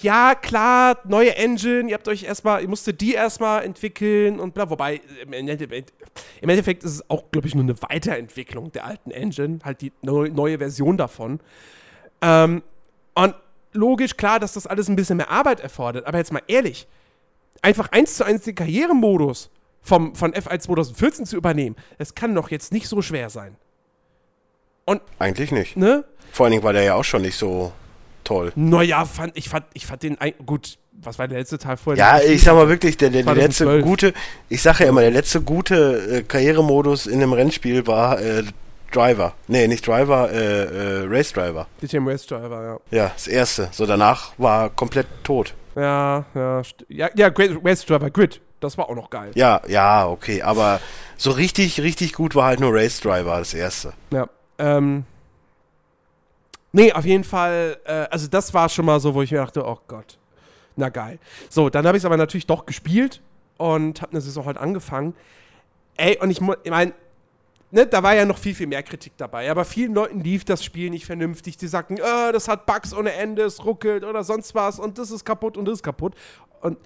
Ja, 0.00 0.34
klar, 0.34 0.98
neue 1.04 1.36
Engine, 1.36 1.88
ihr 1.88 1.94
habt 1.94 2.08
euch 2.08 2.24
erstmal, 2.24 2.62
ihr 2.62 2.68
musstet 2.68 3.00
die 3.00 3.14
erstmal 3.14 3.64
entwickeln 3.64 4.40
und 4.40 4.54
bla, 4.54 4.68
wobei 4.68 5.00
im 5.22 5.32
Endeffekt, 5.32 5.92
im 6.40 6.48
Endeffekt 6.48 6.82
ist 6.82 6.94
es 6.96 7.10
auch, 7.10 7.30
glaube 7.30 7.46
ich, 7.46 7.54
nur 7.54 7.62
eine 7.62 7.80
Weiterentwicklung 7.80 8.72
der 8.72 8.84
alten 8.84 9.12
Engine, 9.12 9.60
halt 9.64 9.80
die 9.80 9.92
neue 10.02 10.58
Version 10.58 10.96
davon. 10.96 11.40
Ähm, 12.20 12.62
und 13.14 13.34
logisch, 13.72 14.16
klar, 14.16 14.40
dass 14.40 14.54
das 14.54 14.66
alles 14.66 14.88
ein 14.88 14.96
bisschen 14.96 15.16
mehr 15.16 15.30
Arbeit 15.30 15.60
erfordert, 15.60 16.06
aber 16.06 16.18
jetzt 16.18 16.32
mal 16.32 16.42
ehrlich, 16.48 16.86
einfach 17.62 17.90
eins 17.92 18.16
zu 18.16 18.24
eins 18.24 18.42
den 18.42 18.56
Karrieremodus 18.56 19.50
vom, 19.80 20.14
von 20.14 20.32
F1 20.32 20.60
2014 20.60 21.26
zu 21.26 21.36
übernehmen, 21.36 21.76
das 21.98 22.14
kann 22.14 22.34
doch 22.34 22.50
jetzt 22.50 22.72
nicht 22.72 22.88
so 22.88 23.00
schwer 23.00 23.30
sein. 23.30 23.56
Und, 24.84 25.00
Eigentlich 25.18 25.52
nicht. 25.52 25.76
Ne? 25.76 26.04
Vor 26.32 26.46
allen 26.46 26.52
Dingen 26.52 26.64
war 26.64 26.72
der 26.72 26.82
ja 26.82 26.94
auch 26.94 27.04
schon 27.04 27.22
nicht 27.22 27.36
so 27.36 27.72
toll. 28.24 28.52
Naja, 28.54 29.04
fand, 29.04 29.36
ich, 29.36 29.48
fand, 29.48 29.66
ich 29.74 29.86
fand 29.86 30.02
den 30.02 30.16
gut. 30.44 30.78
Was 31.04 31.18
war 31.18 31.26
der 31.26 31.38
letzte 31.38 31.58
Teil 31.58 31.76
vorher? 31.76 32.20
Ja, 32.20 32.22
ich 32.22 32.44
sag 32.44 32.54
mal 32.54 32.68
wirklich, 32.68 32.96
der, 32.96 33.10
der, 33.10 33.24
der 33.24 33.34
letzte 33.34 33.80
gute, 33.80 34.12
ich 34.48 34.62
sag 34.62 34.78
ja 34.78 34.86
immer, 34.86 35.00
der 35.00 35.10
letzte 35.10 35.40
gute 35.40 36.18
äh, 36.18 36.22
Karrieremodus 36.22 37.06
in 37.06 37.14
einem 37.14 37.32
Rennspiel 37.32 37.86
war 37.86 38.20
äh, 38.20 38.44
Driver. 38.92 39.34
Nee, 39.48 39.66
nicht 39.66 39.86
Driver, 39.86 40.30
äh, 40.30 40.36
äh, 40.36 41.06
Race 41.08 41.32
Driver. 41.32 41.66
DTM 41.82 42.06
Race 42.06 42.26
Driver, 42.26 42.80
ja. 42.92 42.96
Ja, 42.96 43.10
das 43.14 43.26
erste. 43.26 43.68
So 43.72 43.86
danach 43.86 44.32
war 44.38 44.70
komplett 44.70 45.06
tot. 45.24 45.54
Ja, 45.74 46.24
ja, 46.34 46.62
ja, 46.88 47.10
ja, 47.14 47.30
Race 47.64 47.84
Driver 47.84 48.10
Grid. 48.10 48.40
Das 48.60 48.78
war 48.78 48.88
auch 48.88 48.94
noch 48.94 49.10
geil. 49.10 49.32
Ja, 49.34 49.60
ja, 49.66 50.06
okay, 50.06 50.42
aber 50.42 50.80
so 51.16 51.32
richtig, 51.32 51.80
richtig 51.80 52.12
gut 52.12 52.36
war 52.36 52.46
halt 52.46 52.60
nur 52.60 52.72
Race 52.72 53.00
Driver, 53.00 53.38
das 53.38 53.54
erste. 53.54 53.92
Ja. 54.12 54.28
Ähm, 54.58 55.04
nee, 56.72 56.92
auf 56.92 57.04
jeden 57.04 57.24
Fall, 57.24 57.78
äh, 57.84 58.06
also 58.10 58.26
das 58.28 58.52
war 58.52 58.68
schon 58.68 58.86
mal 58.86 59.00
so, 59.00 59.14
wo 59.14 59.22
ich 59.22 59.30
mir 59.30 59.38
dachte, 59.38 59.64
oh 59.64 59.78
Gott, 59.86 60.18
na 60.76 60.88
geil. 60.88 61.18
So, 61.48 61.70
dann 61.70 61.86
habe 61.86 61.96
ich 61.96 62.02
es 62.02 62.04
aber 62.06 62.16
natürlich 62.16 62.46
doch 62.46 62.66
gespielt 62.66 63.22
und 63.58 64.02
habe 64.02 64.12
eine 64.12 64.20
Saison 64.20 64.46
halt 64.46 64.58
angefangen. 64.58 65.14
Ey, 65.96 66.18
und 66.18 66.30
ich, 66.30 66.40
ich 66.40 66.70
meine, 66.70 66.92
ne, 67.70 67.86
da 67.86 68.02
war 68.02 68.14
ja 68.14 68.24
noch 68.24 68.38
viel, 68.38 68.54
viel 68.54 68.66
mehr 68.66 68.82
Kritik 68.82 69.12
dabei. 69.16 69.50
Aber 69.50 69.64
vielen 69.64 69.94
Leuten 69.94 70.20
lief 70.20 70.44
das 70.44 70.64
Spiel 70.64 70.90
nicht 70.90 71.04
vernünftig. 71.04 71.56
Die 71.56 71.66
sagten, 71.66 71.96
oh, 72.00 72.32
das 72.32 72.48
hat 72.48 72.66
Bugs 72.66 72.94
ohne 72.94 73.12
Ende, 73.12 73.42
es 73.42 73.64
ruckelt 73.64 74.04
oder 74.04 74.24
sonst 74.24 74.54
was 74.54 74.78
und 74.78 74.98
das 74.98 75.10
ist 75.10 75.24
kaputt 75.24 75.56
und 75.56 75.64
das 75.64 75.74
ist 75.74 75.82
kaputt. 75.82 76.14
Und 76.60 76.78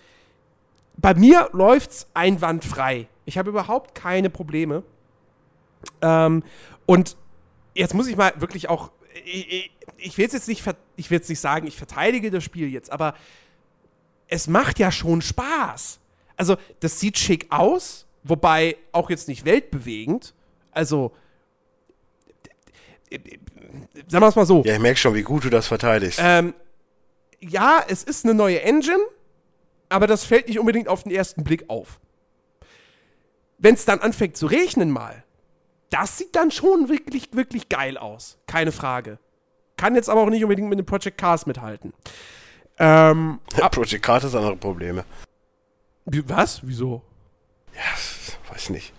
bei 0.96 1.14
mir 1.14 1.50
läuft's 1.52 2.08
einwandfrei. 2.14 3.08
Ich 3.26 3.36
habe 3.36 3.50
überhaupt 3.50 3.94
keine 3.94 4.30
Probleme. 4.30 4.82
Ähm, 6.00 6.42
und 6.86 7.16
jetzt 7.74 7.94
muss 7.94 8.06
ich 8.06 8.16
mal 8.16 8.32
wirklich 8.36 8.68
auch, 8.68 8.90
ich, 9.24 9.70
ich 9.96 10.18
will 10.18 10.28
jetzt 10.30 10.48
nicht, 10.48 10.64
ich 10.96 11.10
will 11.10 11.18
jetzt 11.18 11.28
nicht 11.28 11.40
sagen, 11.40 11.66
ich 11.66 11.76
verteidige 11.76 12.30
das 12.30 12.44
Spiel 12.44 12.68
jetzt, 12.68 12.90
aber 12.90 13.14
es 14.28 14.48
macht 14.48 14.78
ja 14.78 14.90
schon 14.90 15.22
Spaß. 15.22 16.00
Also, 16.36 16.56
das 16.80 17.00
sieht 17.00 17.18
schick 17.18 17.46
aus, 17.50 18.06
wobei 18.22 18.76
auch 18.92 19.10
jetzt 19.10 19.28
nicht 19.28 19.44
weltbewegend. 19.44 20.34
Also, 20.70 21.12
sagen 23.10 24.22
wir 24.22 24.28
es 24.28 24.36
mal 24.36 24.46
so. 24.46 24.62
Ja, 24.64 24.74
ich 24.74 24.80
merke 24.80 24.98
schon, 24.98 25.14
wie 25.14 25.22
gut 25.22 25.44
du 25.44 25.50
das 25.50 25.66
verteidigst. 25.66 26.18
Ähm, 26.22 26.54
ja, 27.40 27.84
es 27.88 28.02
ist 28.02 28.24
eine 28.24 28.34
neue 28.34 28.60
Engine, 28.62 28.98
aber 29.88 30.06
das 30.06 30.24
fällt 30.24 30.48
nicht 30.48 30.58
unbedingt 30.58 30.88
auf 30.88 31.04
den 31.04 31.12
ersten 31.12 31.44
Blick 31.44 31.68
auf. 31.68 32.00
Wenn 33.58 33.74
es 33.74 33.84
dann 33.84 34.00
anfängt 34.00 34.36
zu 34.36 34.46
regnen 34.46 34.90
mal, 34.90 35.24
das 35.90 36.18
sieht 36.18 36.34
dann 36.34 36.50
schon 36.50 36.88
wirklich, 36.88 37.28
wirklich 37.32 37.68
geil 37.68 37.96
aus. 37.96 38.38
Keine 38.46 38.72
Frage. 38.72 39.18
Kann 39.76 39.94
jetzt 39.94 40.08
aber 40.08 40.22
auch 40.22 40.30
nicht 40.30 40.42
unbedingt 40.42 40.68
mit 40.68 40.78
dem 40.78 40.86
Project 40.86 41.18
Cars 41.18 41.46
mithalten. 41.46 41.92
Ähm, 42.78 43.40
Project 43.70 44.02
Cars 44.04 44.24
hat 44.24 44.34
andere 44.34 44.56
Probleme. 44.56 45.04
Was? 46.04 46.60
Wieso? 46.62 47.02
Ja, 47.74 48.52
weiß 48.52 48.70
nicht. 48.70 48.92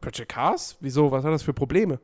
Project 0.00 0.30
Cars? 0.30 0.76
Wieso? 0.80 1.10
Was 1.10 1.24
hat 1.24 1.32
das 1.32 1.42
für 1.42 1.52
Probleme? 1.52 2.00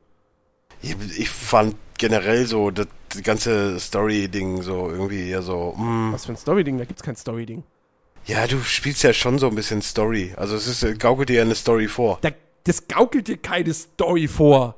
Ich, 0.81 0.95
ich 1.17 1.29
fand 1.29 1.75
generell 1.97 2.45
so 2.47 2.71
das, 2.71 2.87
das 3.09 3.21
ganze 3.21 3.79
Story-Ding 3.79 4.61
so 4.61 4.89
irgendwie 4.89 5.29
eher 5.29 5.41
so. 5.41 5.73
Mm. 5.77 6.13
Was 6.13 6.25
für 6.25 6.33
ein 6.33 6.37
Story-Ding? 6.37 6.77
Da 6.77 6.85
gibt's 6.85 7.03
kein 7.03 7.15
Story-Ding. 7.15 7.63
Ja, 8.25 8.47
du 8.47 8.61
spielst 8.61 9.03
ja 9.03 9.13
schon 9.13 9.39
so 9.39 9.47
ein 9.47 9.55
bisschen 9.55 9.81
Story. 9.81 10.33
Also 10.37 10.55
es 10.55 10.67
ist, 10.67 10.99
gaukelt 10.99 11.29
dir 11.29 11.37
ja 11.37 11.41
eine 11.41 11.55
Story 11.55 11.87
vor. 11.87 12.19
Da 12.21 12.31
das 12.63 12.87
gaukelt 12.87 13.27
dir 13.27 13.37
keine 13.37 13.73
Story 13.73 14.27
vor. 14.27 14.75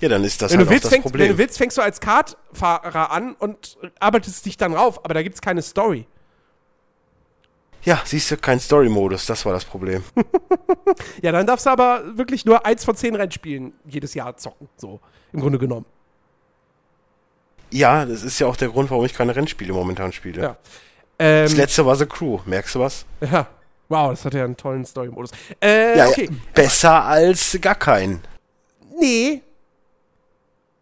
Ja, 0.00 0.08
dann 0.08 0.24
ist 0.24 0.42
das 0.42 0.52
wenn 0.52 0.58
halt 0.58 0.68
du 0.68 0.70
willst, 0.70 0.84
das 0.84 0.92
fängst, 0.92 1.04
Problem. 1.04 1.28
Wenn 1.28 1.32
du 1.32 1.38
willst, 1.38 1.58
fängst 1.58 1.78
du 1.78 1.82
als 1.82 2.00
Kartfahrer 2.00 3.10
an 3.10 3.34
und 3.34 3.78
arbeitest 3.98 4.44
dich 4.44 4.56
dann 4.56 4.74
rauf, 4.74 5.04
aber 5.04 5.14
da 5.14 5.22
gibt 5.22 5.36
es 5.36 5.40
keine 5.40 5.62
Story. 5.62 6.06
Ja, 7.82 8.02
siehst 8.04 8.30
du, 8.30 8.36
kein 8.36 8.58
Story-Modus, 8.58 9.26
das 9.26 9.46
war 9.46 9.52
das 9.52 9.64
Problem. 9.64 10.02
ja, 11.22 11.30
dann 11.32 11.46
darfst 11.46 11.66
du 11.66 11.70
aber 11.70 12.18
wirklich 12.18 12.44
nur 12.44 12.66
eins 12.66 12.84
von 12.84 12.96
zehn 12.96 13.14
Rennspielen 13.14 13.72
jedes 13.86 14.12
Jahr 14.14 14.36
zocken, 14.36 14.68
so 14.76 15.00
im 15.32 15.40
Grunde 15.40 15.58
genommen. 15.58 15.86
Ja, 17.70 18.04
das 18.04 18.22
ist 18.22 18.38
ja 18.38 18.48
auch 18.48 18.56
der 18.56 18.68
Grund, 18.68 18.90
warum 18.90 19.04
ich 19.04 19.14
keine 19.14 19.34
Rennspiele 19.34 19.72
momentan 19.72 20.12
spiele. 20.12 20.42
Ja. 20.42 20.56
Ähm, 21.18 21.44
das 21.44 21.56
letzte 21.56 21.86
war 21.86 21.96
The 21.96 22.06
Crew, 22.06 22.40
merkst 22.44 22.74
du 22.74 22.80
was? 22.80 23.06
Ja, 23.20 23.46
Wow, 23.88 24.10
das 24.10 24.24
hat 24.24 24.34
ja 24.34 24.44
einen 24.44 24.56
tollen 24.56 24.84
Story-Modus. 24.84 25.30
Äh, 25.62 25.98
ja, 25.98 26.08
okay. 26.08 26.28
Besser 26.54 27.04
als 27.04 27.56
gar 27.60 27.76
keinen. 27.76 28.20
Nee. 28.98 29.42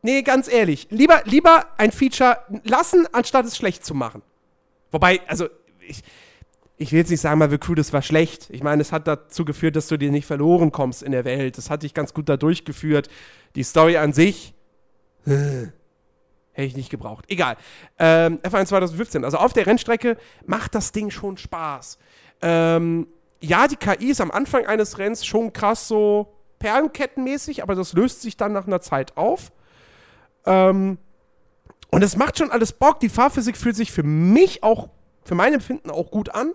Nee, 0.02 0.22
ganz 0.22 0.48
ehrlich. 0.48 0.86
Lieber, 0.90 1.22
lieber 1.24 1.66
ein 1.76 1.92
Feature 1.92 2.38
lassen, 2.64 3.06
anstatt 3.12 3.46
es 3.46 3.56
schlecht 3.56 3.84
zu 3.84 3.94
machen. 3.94 4.22
Wobei, 4.90 5.20
also, 5.26 5.48
ich, 5.86 6.02
ich 6.76 6.92
will 6.92 6.98
jetzt 6.98 7.10
nicht 7.10 7.20
sagen, 7.20 7.38
mal 7.38 7.58
Crew, 7.58 7.74
das 7.74 7.92
war 7.92 8.02
schlecht. 8.02 8.48
Ich 8.50 8.62
meine, 8.62 8.82
es 8.82 8.92
hat 8.92 9.06
dazu 9.06 9.44
geführt, 9.44 9.76
dass 9.76 9.88
du 9.88 9.96
dir 9.96 10.10
nicht 10.10 10.26
verloren 10.26 10.72
kommst 10.72 11.02
in 11.02 11.12
der 11.12 11.24
Welt. 11.24 11.58
Das 11.58 11.70
hat 11.70 11.82
dich 11.82 11.94
ganz 11.94 12.14
gut 12.14 12.28
da 12.28 12.36
durchgeführt. 12.36 13.08
Die 13.54 13.62
Story 13.62 13.96
an 13.96 14.12
sich, 14.12 14.54
hätte 15.26 15.72
ich 16.54 16.76
nicht 16.76 16.90
gebraucht. 16.90 17.24
Egal. 17.28 17.56
Ähm, 17.98 18.38
F1 18.42 18.66
2015. 18.66 19.24
Also 19.24 19.38
auf 19.38 19.52
der 19.52 19.66
Rennstrecke 19.66 20.16
macht 20.46 20.74
das 20.74 20.92
Ding 20.92 21.10
schon 21.10 21.36
Spaß. 21.36 21.98
Ähm, 22.46 23.06
ja, 23.40 23.66
die 23.66 23.76
KI 23.76 24.10
ist 24.10 24.20
am 24.20 24.30
Anfang 24.30 24.66
eines 24.66 24.98
Rennens 24.98 25.24
schon 25.24 25.54
krass 25.54 25.88
so 25.88 26.34
perlenkettenmäßig, 26.58 27.62
aber 27.62 27.74
das 27.74 27.94
löst 27.94 28.20
sich 28.20 28.36
dann 28.36 28.52
nach 28.52 28.66
einer 28.66 28.82
Zeit 28.82 29.16
auf. 29.16 29.50
Ähm, 30.44 30.98
und 31.90 32.02
es 32.02 32.16
macht 32.16 32.38
schon 32.38 32.50
alles 32.50 32.74
Bock. 32.74 33.00
Die 33.00 33.08
Fahrphysik 33.08 33.56
fühlt 33.56 33.76
sich 33.76 33.92
für 33.92 34.02
mich 34.02 34.62
auch, 34.62 34.90
für 35.24 35.34
mein 35.34 35.54
Empfinden 35.54 35.90
auch 35.90 36.10
gut 36.10 36.34
an. 36.34 36.52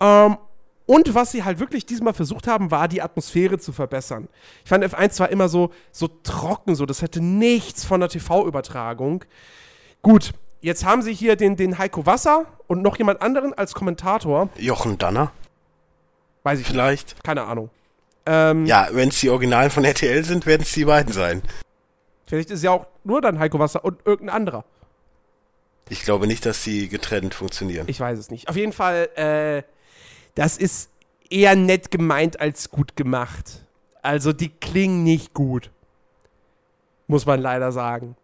Ähm, 0.00 0.36
und 0.84 1.14
was 1.14 1.32
sie 1.32 1.44
halt 1.44 1.60
wirklich 1.60 1.86
diesmal 1.86 2.12
versucht 2.12 2.46
haben, 2.46 2.70
war 2.70 2.86
die 2.86 3.00
Atmosphäre 3.00 3.58
zu 3.58 3.72
verbessern. 3.72 4.28
Ich 4.64 4.68
fand 4.68 4.84
F1 4.84 5.10
zwar 5.10 5.30
immer 5.30 5.48
so, 5.48 5.70
so 5.92 6.08
trocken, 6.08 6.74
so, 6.74 6.84
das 6.84 7.00
hätte 7.00 7.22
nichts 7.22 7.84
von 7.84 8.00
der 8.00 8.10
TV-Übertragung. 8.10 9.24
Gut, 10.02 10.32
jetzt 10.60 10.84
haben 10.84 11.02
sie 11.02 11.12
hier 11.12 11.36
den, 11.36 11.56
den 11.56 11.78
Heiko 11.78 12.06
Wasser 12.06 12.46
und 12.66 12.82
noch 12.82 12.96
jemand 12.98 13.22
anderen 13.22 13.54
als 13.54 13.74
Kommentator. 13.74 14.48
Jochen 14.56 14.98
Danner? 14.98 15.32
Weiß 16.42 16.60
ich 16.60 16.66
Vielleicht. 16.66 17.10
Nicht. 17.10 17.24
Keine 17.24 17.44
Ahnung. 17.44 17.70
Ähm, 18.26 18.66
ja, 18.66 18.88
wenn 18.92 19.08
es 19.08 19.20
die 19.20 19.30
Originalen 19.30 19.70
von 19.70 19.84
RTL 19.84 20.24
sind, 20.24 20.46
werden 20.46 20.62
es 20.62 20.72
die 20.72 20.84
beiden 20.84 21.12
sein. 21.12 21.42
Vielleicht 22.26 22.50
ist 22.50 22.58
es 22.58 22.62
ja 22.62 22.70
auch 22.70 22.86
nur 23.02 23.20
dann 23.20 23.38
Heiko 23.38 23.58
Wasser 23.58 23.84
und 23.84 23.98
irgendein 24.04 24.36
anderer. 24.36 24.64
Ich 25.88 26.02
glaube 26.02 26.28
nicht, 26.28 26.46
dass 26.46 26.62
sie 26.62 26.88
getrennt 26.88 27.34
funktionieren. 27.34 27.86
Ich 27.88 27.98
weiß 27.98 28.18
es 28.18 28.30
nicht. 28.30 28.48
Auf 28.48 28.56
jeden 28.56 28.72
Fall, 28.72 29.08
äh, 29.16 29.62
das 30.36 30.56
ist 30.56 30.90
eher 31.28 31.56
nett 31.56 31.90
gemeint 31.90 32.40
als 32.40 32.70
gut 32.70 32.94
gemacht. 32.94 33.66
Also 34.00 34.32
die 34.32 34.48
klingen 34.48 35.02
nicht 35.02 35.34
gut. 35.34 35.70
Muss 37.08 37.26
man 37.26 37.40
leider 37.40 37.72
sagen. 37.72 38.16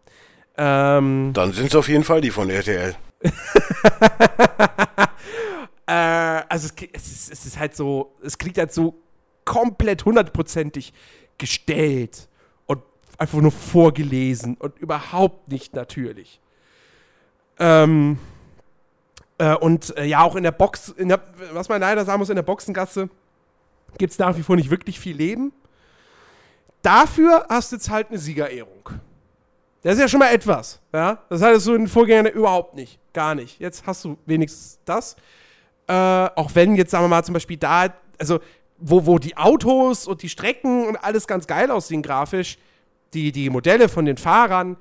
Ähm, 0.57 1.31
Dann 1.33 1.53
sind 1.53 1.67
es 1.67 1.75
auf 1.75 1.87
jeden 1.87 2.03
Fall 2.03 2.21
die 2.21 2.31
von 2.31 2.49
RTL. 2.49 2.95
äh, 5.85 5.91
also 5.91 6.67
es, 6.67 6.73
es, 6.93 7.07
ist, 7.11 7.31
es, 7.31 7.45
ist, 7.45 7.59
halt 7.59 7.75
so, 7.75 8.15
es 8.23 8.37
klingt 8.37 8.57
halt 8.57 8.73
so 8.73 8.95
komplett 9.45 10.03
hundertprozentig 10.05 10.93
gestellt 11.37 12.27
und 12.65 12.81
einfach 13.17 13.39
nur 13.39 13.51
vorgelesen 13.51 14.57
und 14.57 14.77
überhaupt 14.79 15.47
nicht 15.47 15.75
natürlich. 15.75 16.41
Ähm, 17.59 18.17
äh, 19.37 19.55
und 19.55 19.95
äh, 19.97 20.05
ja, 20.05 20.21
auch 20.21 20.35
in 20.35 20.43
der 20.43 20.51
Box, 20.51 20.89
in 20.89 21.09
der, 21.09 21.21
was 21.53 21.69
man 21.69 21.81
leider 21.81 22.03
sagen 22.05 22.19
muss, 22.19 22.29
in 22.29 22.35
der 22.35 22.43
Boxengasse 22.43 23.09
gibt 23.97 24.11
es 24.11 24.19
nach 24.19 24.35
wie 24.37 24.43
vor 24.43 24.55
nicht 24.55 24.69
wirklich 24.69 24.99
viel 24.99 25.15
Leben. 25.15 25.53
Dafür 26.81 27.45
hast 27.49 27.71
du 27.71 27.75
jetzt 27.75 27.89
halt 27.89 28.09
eine 28.09 28.17
Siegerehrung. 28.17 28.99
Das 29.87 29.95
ist 29.95 30.01
ja 30.01 30.09
schon 30.09 30.19
mal 30.19 30.33
etwas. 30.33 30.81
Ja? 30.91 31.23
Das 31.29 31.41
hattest 31.41 31.65
du 31.65 31.73
in 31.73 31.83
den 31.83 31.87
Vorgängern 31.87 32.25
überhaupt 32.25 32.75
nicht. 32.75 32.99
Gar 33.13 33.35
nicht. 33.35 33.57
Jetzt 33.61 33.87
hast 33.87 34.03
du 34.03 34.17
wenigstens 34.25 34.79
das. 34.83 35.15
Äh, 35.87 35.93
auch 35.93 36.55
wenn 36.55 36.75
jetzt, 36.75 36.91
sagen 36.91 37.05
wir 37.05 37.07
mal, 37.07 37.23
zum 37.23 37.31
Beispiel 37.31 37.55
da, 37.55 37.93
also 38.19 38.41
wo, 38.77 39.05
wo 39.05 39.17
die 39.17 39.37
Autos 39.37 40.05
und 40.05 40.23
die 40.23 40.27
Strecken 40.27 40.85
und 40.87 40.97
alles 40.97 41.25
ganz 41.25 41.47
geil 41.47 41.71
aussehen 41.71 42.01
grafisch, 42.01 42.57
die, 43.13 43.31
die 43.31 43.49
Modelle 43.49 43.87
von 43.87 44.03
den 44.03 44.17
Fahrern, 44.17 44.75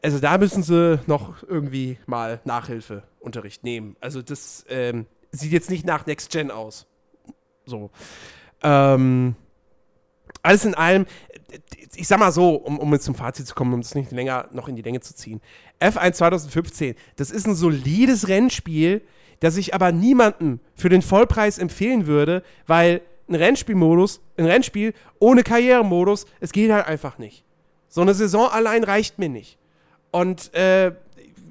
also 0.00 0.20
da 0.20 0.38
müssen 0.38 0.62
sie 0.62 1.00
noch 1.08 1.42
irgendwie 1.42 1.98
mal 2.06 2.40
Nachhilfeunterricht 2.44 3.64
nehmen. 3.64 3.96
Also 4.00 4.22
das 4.22 4.64
ähm, 4.68 5.06
sieht 5.32 5.50
jetzt 5.50 5.70
nicht 5.70 5.84
nach 5.84 6.06
Next 6.06 6.30
Gen 6.30 6.52
aus. 6.52 6.86
So. 7.66 7.90
Ähm, 8.62 9.34
alles 10.48 10.64
in 10.64 10.74
allem, 10.74 11.04
ich 11.94 12.08
sag 12.08 12.18
mal 12.18 12.32
so, 12.32 12.54
um, 12.54 12.78
um 12.78 12.92
jetzt 12.94 13.04
zum 13.04 13.14
Fazit 13.14 13.46
zu 13.46 13.54
kommen, 13.54 13.74
um 13.74 13.80
es 13.80 13.94
nicht 13.94 14.10
länger 14.12 14.48
noch 14.52 14.66
in 14.68 14.76
die 14.76 14.82
Länge 14.82 15.00
zu 15.00 15.14
ziehen. 15.14 15.40
F1 15.80 16.12
2015, 16.12 16.94
das 17.16 17.30
ist 17.30 17.46
ein 17.46 17.54
solides 17.54 18.28
Rennspiel, 18.28 19.02
das 19.40 19.56
ich 19.56 19.74
aber 19.74 19.92
niemandem 19.92 20.60
für 20.74 20.88
den 20.88 21.02
Vollpreis 21.02 21.58
empfehlen 21.58 22.06
würde, 22.06 22.42
weil 22.66 23.02
ein 23.28 23.34
Rennspielmodus, 23.34 24.20
ein 24.38 24.46
Rennspiel 24.46 24.94
ohne 25.18 25.42
Karrieremodus, 25.42 26.24
es 26.40 26.50
geht 26.52 26.72
halt 26.72 26.86
einfach 26.86 27.18
nicht. 27.18 27.44
So 27.88 28.00
eine 28.00 28.14
Saison 28.14 28.48
allein 28.48 28.84
reicht 28.84 29.18
mir 29.18 29.28
nicht. 29.28 29.58
Und 30.10 30.52
äh, 30.54 30.92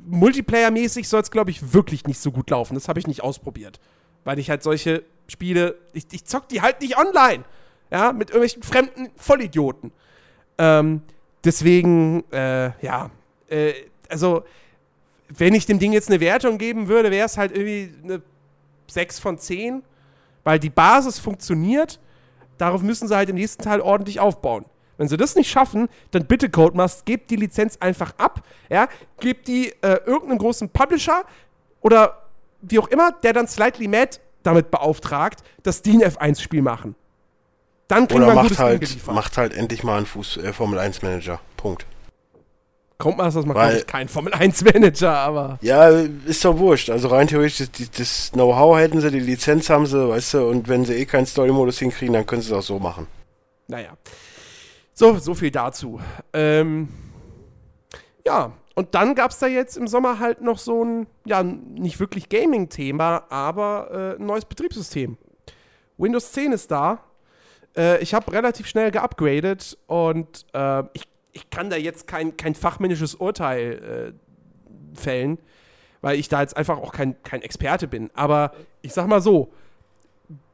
Multiplayer-mäßig 0.10 1.08
soll 1.08 1.22
es, 1.22 1.30
glaube 1.30 1.52
ich, 1.52 1.74
wirklich 1.74 2.06
nicht 2.08 2.20
so 2.20 2.32
gut 2.32 2.50
laufen. 2.50 2.74
Das 2.74 2.88
habe 2.88 3.00
ich 3.00 3.06
nicht 3.06 3.22
ausprobiert. 3.22 3.80
Weil 4.24 4.40
ich 4.40 4.50
halt 4.50 4.64
solche 4.64 5.04
Spiele, 5.28 5.76
ich, 5.94 6.08
ich 6.12 6.26
zock 6.26 6.50
die 6.50 6.62
halt 6.62 6.82
nicht 6.82 6.98
online. 6.98 7.44
Ja, 7.92 8.12
mit 8.12 8.30
irgendwelchen 8.30 8.64
fremden 8.64 9.10
Vollidioten. 9.16 9.92
Ähm, 10.58 11.02
deswegen, 11.44 12.24
äh, 12.32 12.72
ja, 12.84 13.10
äh, 13.50 13.74
also, 14.10 14.44
wenn 15.30 15.54
ich 15.54 15.66
dem 15.66 15.80
Ding 15.80 15.94
jetzt 15.94 16.10
eine 16.10 16.20
Wertung 16.20 16.58
geben 16.58 16.88
würde, 16.88 17.12
wäre 17.12 17.26
es 17.26 17.38
halt 17.38 17.56
irgendwie 17.56 17.94
eine 18.04 18.22
6 18.88 19.20
von 19.20 19.38
10, 19.38 19.84
weil 20.44 20.60
die 20.60 20.70
Basis 20.70 21.20
funktioniert. 21.20 22.00
Darauf 22.58 22.82
müssen 22.82 23.08
sie 23.08 23.16
halt 23.16 23.30
im 23.30 23.36
nächsten 23.36 23.64
Teil 23.64 23.82
ordentlich 23.82 24.20
aufbauen. 24.20 24.66
Wenn 24.98 25.08
sie 25.08 25.18
das 25.18 25.36
nicht 25.36 25.50
schaffen, 25.50 25.90
dann 26.12 26.26
bitte 26.26 26.50
Codemasters, 26.50 27.06
gebt 27.06 27.30
die 27.30 27.36
Lizenz 27.36 27.78
einfach 27.78 28.14
ab, 28.18 28.44
ja, 28.70 28.88
gebt 29.20 29.48
die 29.48 29.70
äh, 29.82 30.00
irgendeinem 30.06 30.40
großen 30.40 30.70
Publisher 30.70 31.24
oder 31.82 32.24
wie 32.62 32.80
auch 32.80 32.88
immer, 32.88 33.12
der 33.12 33.34
dann 33.34 33.48
Slightly 33.48 33.88
Mad 33.88 34.18
damit 34.42 34.72
beauftragt, 34.72 35.44
dass 35.62 35.82
die 35.82 35.92
ein 35.92 36.02
F1-Spiel 36.02 36.62
machen. 36.62 36.96
Dann 37.88 38.08
kriegen 38.08 38.24
Oder 38.24 38.34
wir 38.34 38.42
ein 38.42 38.48
macht 38.48 38.60
halt, 38.60 39.08
macht 39.08 39.38
halt 39.38 39.54
endlich 39.54 39.84
mal 39.84 39.98
einen 39.98 40.06
Fuß, 40.06 40.38
äh, 40.38 40.54
Formel 40.54 40.80
1 40.80 41.02
Manager. 41.02 41.40
Punkt. 41.56 41.86
Codemasters 42.98 43.46
macht, 43.46 43.58
glaube 43.58 43.78
ich, 43.78 43.88
keinen 43.88 44.10
Formel 44.10 44.34
1 44.34 44.64
Manager, 44.64 45.14
aber. 45.14 45.60
Ja, 45.62 45.90
ist 45.90 46.44
doch 46.44 46.58
wurscht. 46.58 46.90
Also 46.90 47.10
rein 47.10 47.28
theoretisch, 47.28 47.70
das, 47.70 47.92
das 47.92 48.32
Know-how 48.32 48.78
hätten 48.78 49.02
sie, 49.02 49.12
die 49.12 49.20
Lizenz 49.20 49.70
haben 49.70 49.86
sie, 49.86 50.10
weißt 50.10 50.34
du, 50.36 50.48
und 50.48 50.68
wenn 50.68 50.84
sie 50.84 50.96
eh 50.96 51.06
keinen 51.06 51.28
Story-Modus 51.28 51.80
hinkriegen, 51.80 52.14
dann 52.14 52.26
können 52.26 52.42
sie 52.42 52.52
es 52.52 52.58
auch 52.58 52.64
so 52.64 52.80
machen. 52.80 53.08
Naja. 53.68 53.96
So, 54.94 55.20
so 55.20 55.36
viel 55.36 55.52
dazu. 55.52 56.00
Ähm, 56.34 56.90
ja, 58.26 58.52
und 58.74 58.96
dann 58.96 59.14
gab 59.14 59.32
es 59.32 59.40
da 59.40 59.48
jetzt 59.48 59.78
im 59.78 59.88
Sommer 59.88 60.20
halt 60.20 60.42
noch 60.42 60.58
so 60.58 60.84
ein, 60.84 61.08
ja, 61.26 61.44
nicht 61.44 62.00
wirklich 62.00 62.30
Gaming-Thema, 62.30 63.26
aber 63.30 64.16
äh, 64.18 64.22
ein 64.22 64.26
neues 64.26 64.46
Betriebssystem. 64.46 65.18
Windows 65.98 66.32
10 66.32 66.52
ist 66.52 66.72
da. 66.72 67.00
Äh, 67.78 68.02
ich 68.02 68.14
habe 68.14 68.32
relativ 68.34 68.68
schnell 68.68 68.92
geupgradet 68.92 69.78
und 69.88 70.46
äh, 70.54 70.84
ich, 70.94 71.08
ich 71.32 71.50
kann 71.50 71.70
da 71.70 71.78
jetzt 71.78 72.08
kein, 72.08 72.36
kein 72.36 72.56
fachmännisches 72.56 73.16
Urteil 73.16 74.14
äh, 74.16 75.00
fällen, 75.00 75.38
weil 76.02 76.20
ich 76.20 76.28
da 76.28 76.42
jetzt 76.42 76.58
einfach 76.58 76.80
auch 76.80 76.92
kein, 76.92 77.22
kein 77.24 77.42
Experte 77.42 77.88
bin. 77.88 78.10
Aber 78.14 78.52
ich 78.82 78.94
sag 78.94 79.08
mal 79.08 79.22
so, 79.22 79.52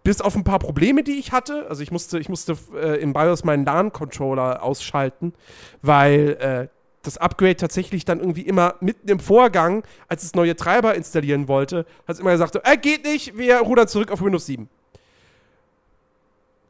bis 0.04 0.20
auf 0.20 0.36
ein 0.36 0.44
paar 0.44 0.60
Probleme, 0.60 1.04
die 1.04 1.14
ich 1.14 1.32
hatte. 1.32 1.66
Also 1.70 1.82
ich 1.82 1.92
musste, 1.92 2.20
ich 2.20 2.30
musste 2.30 2.58
äh, 2.76 3.02
im 3.02 3.14
BIOS 3.14 3.46
meinen 3.46 3.66
LAN-Controller 3.66 4.62
ausschalten, 4.62 5.34
weil 5.82 6.38
äh, 6.40 6.68
das 7.04 7.18
Upgrade 7.18 7.56
tatsächlich 7.56 8.06
dann 8.06 8.20
irgendwie 8.20 8.42
immer 8.42 8.76
mitten 8.80 9.10
im 9.10 9.20
Vorgang, 9.20 9.84
als 10.08 10.24
es 10.24 10.36
neue 10.36 10.56
Treiber 10.56 10.96
installieren 10.96 11.48
wollte, 11.48 11.86
hat 12.08 12.16
es 12.16 12.20
immer 12.20 12.32
gesagt, 12.32 12.60
äh, 12.64 12.78
geht 12.78 13.06
nicht, 13.06 13.38
wir 13.38 13.60
rudern 13.60 13.88
zurück 13.88 14.12
auf 14.12 14.22
Windows 14.22 14.46
7. 14.46 14.70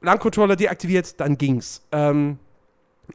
LAN-Controller 0.03 0.55
deaktiviert, 0.55 1.19
dann 1.19 1.37
ging's. 1.37 1.81
Ähm, 1.91 2.37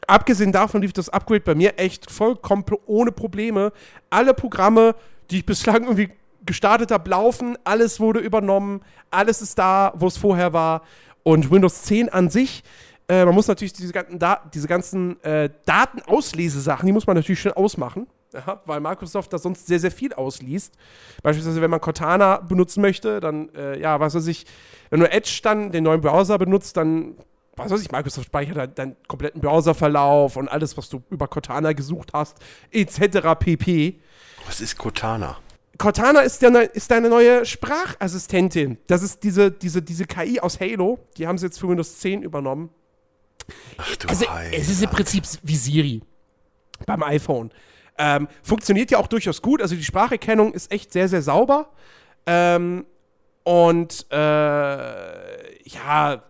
abgesehen 0.07 0.53
davon 0.53 0.83
lief 0.83 0.93
das 0.93 1.09
Upgrade 1.09 1.41
bei 1.41 1.55
mir 1.55 1.79
echt 1.79 2.11
vollkommen 2.11 2.65
ohne 2.87 3.13
Probleme. 3.13 3.73
Alle 4.11 4.35
Programme, 4.35 4.95
die 5.31 5.39
ich 5.39 5.47
bislang 5.47 5.85
irgendwie 5.85 6.11
gestartet 6.45 6.91
habe, 6.91 7.09
laufen, 7.11 7.57
alles 7.65 8.01
wurde 8.01 8.21
übernommen, 8.21 8.81
alles 9.11 9.43
ist 9.43 9.59
da, 9.59 9.93
wo 9.97 10.07
es 10.07 10.17
vorher 10.17 10.53
war. 10.53 10.83
Und 11.23 11.51
Windows 11.51 11.83
10 11.83 12.09
an 12.09 12.31
sich, 12.31 12.63
äh, 13.09 13.25
man 13.25 13.35
muss 13.35 13.49
natürlich 13.49 13.73
diese 13.75 13.93
ganzen, 13.93 14.19
da 14.19 14.43
diese 14.53 14.67
ganzen 14.67 15.23
äh, 15.23 15.51
Datenauslesesachen, 15.67 16.87
die 16.87 16.93
muss 16.93 17.07
man 17.07 17.17
natürlich 17.17 17.41
schön 17.41 17.53
ausmachen. 17.53 18.07
Ja, 18.33 18.61
weil 18.67 18.81
Microsoft 18.81 19.33
da 19.33 19.39
sonst 19.39 19.67
sehr, 19.67 19.81
sehr 19.81 19.91
viel 19.91 20.13
ausliest. 20.13 20.75
Beispielsweise, 21.23 21.63
wenn 21.63 21.71
man 21.71 21.81
Cortana 21.81 22.37
benutzen 22.39 22.83
möchte, 22.83 23.21
dann, 23.21 23.49
äh, 23.55 23.81
ja, 23.81 24.01
was 24.01 24.15
weiß 24.15 24.27
ich, 24.27 24.45
wenn 24.91 25.01
du 25.01 25.11
Edge 25.11 25.41
dann, 25.43 25.73
den 25.73 25.85
neuen 25.85 26.01
Browser 26.01 26.37
benutzt, 26.37 26.77
dann, 26.77 27.15
was 27.57 27.71
weiß 27.71 27.81
ich, 27.81 27.91
Microsoft 27.91 28.27
speichert 28.27 28.57
halt 28.59 28.79
deinen 28.79 28.97
kompletten 29.07 29.41
Browserverlauf 29.41 30.37
und 30.37 30.49
alles, 30.49 30.77
was 30.77 30.89
du 30.89 31.03
über 31.11 31.27
Cortana 31.27 31.73
gesucht 31.73 32.11
hast, 32.13 32.37
etc. 32.71 33.35
pp. 33.39 34.01
Was 34.47 34.61
ist 34.61 34.77
Cortana? 34.77 35.39
Cortana 35.79 36.21
ist, 36.21 36.43
der, 36.43 36.75
ist 36.75 36.91
deine 36.91 37.09
neue 37.09 37.47
Sprachassistentin. 37.47 38.79
Das 38.89 39.03
ist 39.03 39.23
diese, 39.23 39.51
diese, 39.51 39.81
diese 39.81 40.05
KI 40.07 40.41
aus 40.41 40.59
Halo. 40.61 40.99
Die 41.17 41.27
haben 41.27 41.39
sie 41.39 41.47
jetzt 41.47 41.61
für 41.61 41.69
Windows 41.69 42.01
10 42.01 42.23
übernommen. 42.23 42.71
Ach 43.77 43.97
du 43.97 44.09
also, 44.09 44.27
es 44.53 44.69
ist 44.69 44.83
im 44.83 44.91
Prinzip 44.91 45.25
wie 45.43 45.57
Siri 45.57 46.03
beim 46.85 47.03
iPhone. 47.03 47.51
Ähm, 47.99 48.29
funktioniert 48.43 48.91
ja 48.91 48.99
auch 48.99 49.09
durchaus 49.09 49.43
gut. 49.43 49.61
Also 49.61 49.75
die 49.75 49.85
Spracherkennung 49.85 50.53
ist 50.53 50.73
echt 50.73 50.93
sehr, 50.93 51.09
sehr 51.09 51.23
sauber. 51.23 51.71
Ähm, 52.27 52.87
und 53.43 54.07
äh, 54.11 54.17
ja, 55.65 56.23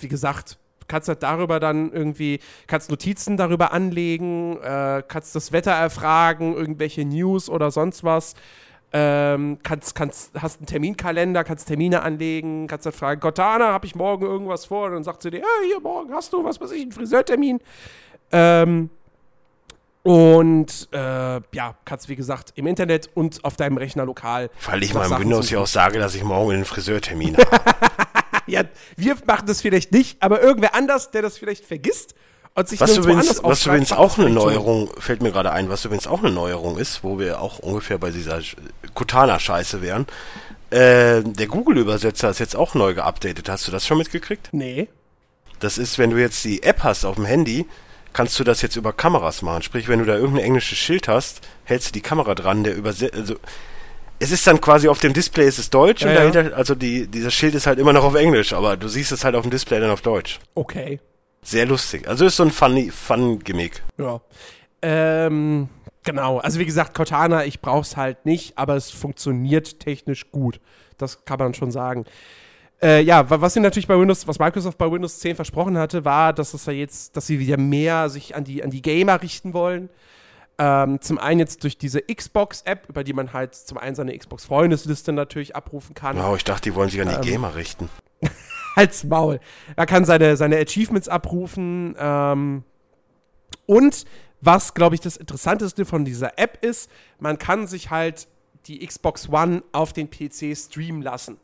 wie 0.00 0.08
gesagt, 0.08 0.58
kannst 0.88 1.08
halt 1.08 1.22
darüber 1.22 1.60
dann 1.60 1.92
irgendwie, 1.92 2.40
kannst 2.66 2.90
Notizen 2.90 3.36
darüber 3.36 3.72
anlegen, 3.72 4.58
äh, 4.62 5.02
kannst 5.06 5.34
das 5.34 5.52
Wetter 5.52 5.70
erfragen, 5.70 6.54
irgendwelche 6.54 7.04
News 7.04 7.48
oder 7.48 7.70
sonst 7.70 8.04
was. 8.04 8.34
Ähm, 8.94 9.58
kannst, 9.62 9.94
kannst, 9.94 10.32
hast 10.38 10.60
einen 10.60 10.66
Terminkalender, 10.66 11.44
kannst 11.44 11.66
Termine 11.68 12.02
anlegen, 12.02 12.66
kannst 12.66 12.84
dann 12.84 12.92
fragen, 12.92 13.20
Cortana, 13.20 13.72
habe 13.72 13.86
ich 13.86 13.94
morgen 13.94 14.26
irgendwas 14.26 14.66
vor? 14.66 14.86
Und 14.86 14.92
dann 14.92 15.04
sagt 15.04 15.22
sie 15.22 15.30
dir, 15.30 15.38
hey, 15.38 15.68
hier 15.68 15.80
morgen 15.80 16.12
hast 16.12 16.32
du, 16.32 16.44
was 16.44 16.60
weiß 16.60 16.72
ich, 16.72 16.82
einen 16.82 16.92
Friseurtermin. 16.92 17.60
Ähm, 18.32 18.90
und 20.02 20.88
äh, 20.92 20.96
ja, 20.96 21.76
kannst 21.84 22.08
wie 22.08 22.16
gesagt 22.16 22.52
im 22.56 22.66
Internet 22.66 23.10
und 23.14 23.44
auf 23.44 23.56
deinem 23.56 23.76
Rechner 23.76 24.04
lokal. 24.04 24.50
Weil 24.66 24.82
ich 24.82 24.94
meinem 24.94 25.18
Windows 25.20 25.50
ja 25.50 25.60
auch 25.60 25.66
sage, 25.66 25.98
dass 25.98 26.14
ich 26.14 26.24
morgen 26.24 26.52
einen 26.52 26.64
Friseurtermin 26.64 27.36
habe. 27.38 27.62
ja, 28.46 28.64
wir 28.96 29.16
machen 29.26 29.46
das 29.46 29.60
vielleicht 29.60 29.92
nicht, 29.92 30.22
aber 30.22 30.42
irgendwer 30.42 30.74
anders, 30.74 31.10
der 31.10 31.22
das 31.22 31.38
vielleicht 31.38 31.64
vergisst 31.64 32.14
und 32.54 32.68
sich 32.68 32.80
was 32.80 32.96
übrigens, 32.96 33.42
was 33.42 33.64
übrigens 33.64 33.92
auch 33.92 34.18
eine 34.18 34.28
Neuerung, 34.28 34.90
fällt 34.98 35.22
mir 35.22 35.32
gerade 35.32 35.52
ein, 35.52 35.70
was 35.70 35.84
übrigens 35.84 36.06
auch 36.06 36.22
eine 36.22 36.32
Neuerung 36.32 36.76
ist, 36.76 37.02
wo 37.02 37.18
wir 37.18 37.40
auch 37.40 37.60
ungefähr 37.60 37.98
bei 37.98 38.10
dieser 38.10 38.40
Cortana-Scheiße 38.94 39.80
wären. 39.80 40.06
Äh, 40.68 41.22
der 41.22 41.46
Google-Übersetzer 41.46 42.30
ist 42.30 42.40
jetzt 42.40 42.56
auch 42.56 42.74
neu 42.74 42.94
geupdatet. 42.94 43.48
Hast 43.48 43.68
du 43.68 43.72
das 43.72 43.86
schon 43.86 43.98
mitgekriegt? 43.98 44.50
Nee. 44.52 44.88
Das 45.60 45.78
ist, 45.78 45.98
wenn 45.98 46.10
du 46.10 46.18
jetzt 46.18 46.44
die 46.44 46.62
App 46.62 46.82
hast 46.82 47.04
auf 47.04 47.14
dem 47.14 47.24
Handy, 47.24 47.66
kannst 48.12 48.38
du 48.38 48.44
das 48.44 48.62
jetzt 48.62 48.76
über 48.76 48.92
Kameras 48.92 49.42
machen. 49.42 49.62
Sprich, 49.62 49.88
wenn 49.88 49.98
du 49.98 50.04
da 50.04 50.16
irgendein 50.16 50.44
englisches 50.44 50.78
Schild 50.78 51.08
hast, 51.08 51.40
hältst 51.64 51.88
du 51.88 51.92
die 51.92 52.00
Kamera 52.00 52.34
dran, 52.34 52.64
der 52.64 52.76
übersetzt, 52.76 53.14
also 53.14 53.36
es 54.18 54.30
ist 54.30 54.46
dann 54.46 54.60
quasi 54.60 54.88
auf 54.88 55.00
dem 55.00 55.12
Display 55.12 55.48
ist 55.48 55.58
es 55.58 55.68
Deutsch 55.70 56.02
Ja, 56.02 56.08
und 56.08 56.14
ja. 56.14 56.20
dahinter, 56.20 56.56
also 56.56 56.76
die, 56.76 57.08
dieser 57.08 57.30
Schild 57.30 57.56
ist 57.56 57.66
halt 57.66 57.80
immer 57.80 57.92
noch 57.92 58.04
auf 58.04 58.14
Englisch, 58.14 58.52
aber 58.52 58.76
du 58.76 58.86
siehst 58.86 59.10
es 59.10 59.24
halt 59.24 59.34
auf 59.34 59.42
dem 59.42 59.50
Display 59.50 59.80
dann 59.80 59.90
auf 59.90 60.00
Deutsch. 60.00 60.38
Okay. 60.54 61.00
Sehr 61.42 61.66
lustig. 61.66 62.06
Also 62.06 62.24
ist 62.24 62.36
so 62.36 62.44
ein 62.44 62.52
funny, 62.52 62.90
fun 62.90 63.40
Gimmick. 63.40 63.82
Ja. 63.98 64.20
Ähm, 64.80 65.68
genau. 66.04 66.38
Also 66.38 66.60
wie 66.60 66.66
gesagt, 66.66 66.94
Cortana, 66.94 67.44
ich 67.44 67.60
brauch's 67.60 67.96
halt 67.96 68.24
nicht, 68.24 68.56
aber 68.56 68.76
es 68.76 68.90
funktioniert 68.90 69.80
technisch 69.80 70.30
gut. 70.30 70.60
Das 70.98 71.24
kann 71.24 71.40
man 71.40 71.54
schon 71.54 71.72
sagen. 71.72 72.04
Äh, 72.82 73.02
ja, 73.02 73.28
wa- 73.30 73.40
was 73.40 73.54
sie 73.54 73.60
natürlich 73.60 73.86
bei 73.86 73.98
Windows, 73.98 74.26
was 74.26 74.38
Microsoft 74.38 74.76
bei 74.78 74.90
Windows 74.90 75.18
10 75.20 75.36
versprochen 75.36 75.78
hatte, 75.78 76.04
war, 76.04 76.32
dass 76.32 76.52
es 76.54 76.66
ja 76.66 76.72
jetzt, 76.72 77.16
dass 77.16 77.26
sie 77.26 77.38
wieder 77.38 77.56
mehr 77.56 78.08
sich 78.08 78.34
an 78.34 78.44
die, 78.44 78.62
an 78.64 78.70
die 78.70 78.82
Gamer 78.82 79.22
richten 79.22 79.54
wollen. 79.54 79.88
Ähm, 80.58 81.00
zum 81.00 81.18
einen 81.18 81.40
jetzt 81.40 81.62
durch 81.62 81.78
diese 81.78 82.02
Xbox-App, 82.02 82.88
über 82.88 83.04
die 83.04 83.12
man 83.12 83.32
halt 83.32 83.54
zum 83.54 83.78
einen 83.78 83.94
seine 83.94 84.16
Xbox-Freundesliste 84.16 85.12
natürlich 85.12 85.56
abrufen 85.56 85.94
kann. 85.94 86.16
Wow, 86.18 86.36
ich 86.36 86.44
dachte, 86.44 86.62
die 86.70 86.74
wollen 86.74 86.90
sich 86.90 87.00
an 87.00 87.08
die 87.08 87.14
Ähm, 87.14 87.20
Gamer 87.22 87.54
richten. 87.54 87.88
Halt's 88.76 89.04
Maul. 89.04 89.40
Er 89.76 89.86
kann 89.86 90.04
seine, 90.04 90.36
seine 90.36 90.56
Achievements 90.58 91.08
abrufen. 91.08 91.94
Ähm, 91.98 92.64
und 93.66 94.04
was, 94.40 94.74
glaube 94.74 94.94
ich, 94.96 95.00
das 95.00 95.16
Interessanteste 95.16 95.84
von 95.84 96.04
dieser 96.04 96.38
App 96.38 96.64
ist, 96.64 96.90
man 97.18 97.38
kann 97.38 97.66
sich 97.66 97.90
halt 97.90 98.26
die 98.66 98.84
Xbox 98.86 99.28
One 99.28 99.62
auf 99.72 99.92
den 99.92 100.10
PC 100.10 100.56
streamen 100.56 101.00
lassen. 101.02 101.38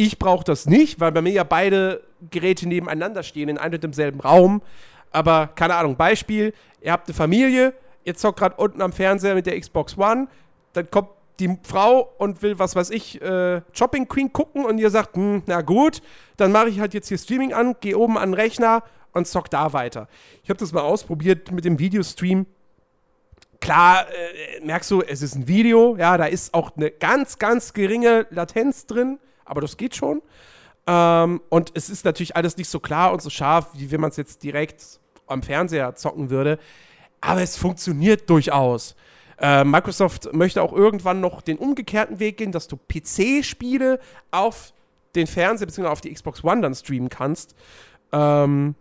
Ich 0.00 0.20
brauche 0.20 0.44
das 0.44 0.66
nicht, 0.66 1.00
weil 1.00 1.10
bei 1.10 1.22
mir 1.22 1.32
ja 1.32 1.42
beide 1.42 2.04
Geräte 2.30 2.68
nebeneinander 2.68 3.24
stehen 3.24 3.48
in 3.48 3.58
einem 3.58 3.74
und 3.74 3.82
demselben 3.82 4.20
Raum. 4.20 4.62
Aber 5.10 5.48
keine 5.48 5.74
Ahnung, 5.74 5.96
Beispiel, 5.96 6.54
ihr 6.80 6.92
habt 6.92 7.08
eine 7.08 7.14
Familie, 7.14 7.74
ihr 8.04 8.14
zockt 8.14 8.38
gerade 8.38 8.54
unten 8.58 8.80
am 8.80 8.92
Fernseher 8.92 9.34
mit 9.34 9.46
der 9.46 9.58
Xbox 9.58 9.98
One, 9.98 10.28
dann 10.74 10.88
kommt 10.88 11.08
die 11.40 11.58
Frau 11.64 12.12
und 12.18 12.42
will, 12.42 12.60
was 12.60 12.76
weiß 12.76 12.90
ich, 12.90 13.20
äh, 13.20 13.60
Shopping 13.72 14.06
Queen 14.06 14.32
gucken 14.32 14.64
und 14.64 14.78
ihr 14.78 14.90
sagt, 14.90 15.16
hm, 15.16 15.42
na 15.46 15.62
gut, 15.62 16.00
dann 16.36 16.52
mache 16.52 16.68
ich 16.68 16.78
halt 16.78 16.94
jetzt 16.94 17.08
hier 17.08 17.18
Streaming 17.18 17.52
an, 17.52 17.74
gehe 17.80 17.98
oben 17.98 18.18
an 18.18 18.30
den 18.30 18.34
Rechner 18.34 18.84
und 19.14 19.26
zock 19.26 19.50
da 19.50 19.72
weiter. 19.72 20.06
Ich 20.44 20.48
habe 20.48 20.60
das 20.60 20.70
mal 20.70 20.82
ausprobiert 20.82 21.50
mit 21.50 21.64
dem 21.64 21.80
Videostream. 21.80 22.46
Klar, 23.58 24.06
äh, 24.10 24.64
merkst 24.64 24.92
du, 24.92 25.02
es 25.02 25.22
ist 25.22 25.34
ein 25.34 25.48
Video, 25.48 25.96
ja, 25.96 26.16
da 26.16 26.26
ist 26.26 26.54
auch 26.54 26.76
eine 26.76 26.92
ganz, 26.92 27.40
ganz 27.40 27.72
geringe 27.72 28.28
Latenz 28.30 28.86
drin, 28.86 29.18
aber 29.48 29.60
das 29.60 29.76
geht 29.76 29.96
schon. 29.96 30.22
Ähm, 30.86 31.40
und 31.48 31.72
es 31.74 31.90
ist 31.90 32.04
natürlich 32.04 32.36
alles 32.36 32.56
nicht 32.56 32.68
so 32.68 32.80
klar 32.80 33.12
und 33.12 33.22
so 33.22 33.30
scharf, 33.30 33.68
wie 33.74 33.90
wenn 33.90 34.00
man 34.00 34.10
es 34.10 34.16
jetzt 34.16 34.42
direkt 34.42 35.00
am 35.26 35.42
Fernseher 35.42 35.94
zocken 35.94 36.30
würde. 36.30 36.58
Aber 37.20 37.42
es 37.42 37.56
funktioniert 37.56 38.28
durchaus. 38.30 38.96
Äh, 39.40 39.64
Microsoft 39.64 40.32
möchte 40.32 40.62
auch 40.62 40.72
irgendwann 40.72 41.20
noch 41.20 41.42
den 41.42 41.58
umgekehrten 41.58 42.18
Weg 42.18 42.38
gehen, 42.38 42.52
dass 42.52 42.68
du 42.68 42.76
PC-Spiele 42.76 44.00
auf 44.30 44.72
den 45.14 45.26
Fernseher 45.26 45.66
bzw. 45.66 45.88
auf 45.88 46.00
die 46.00 46.12
Xbox 46.12 46.42
One 46.42 46.60
dann 46.62 46.74
streamen 46.74 47.08
kannst. 47.08 47.54
Ähm, 48.12 48.74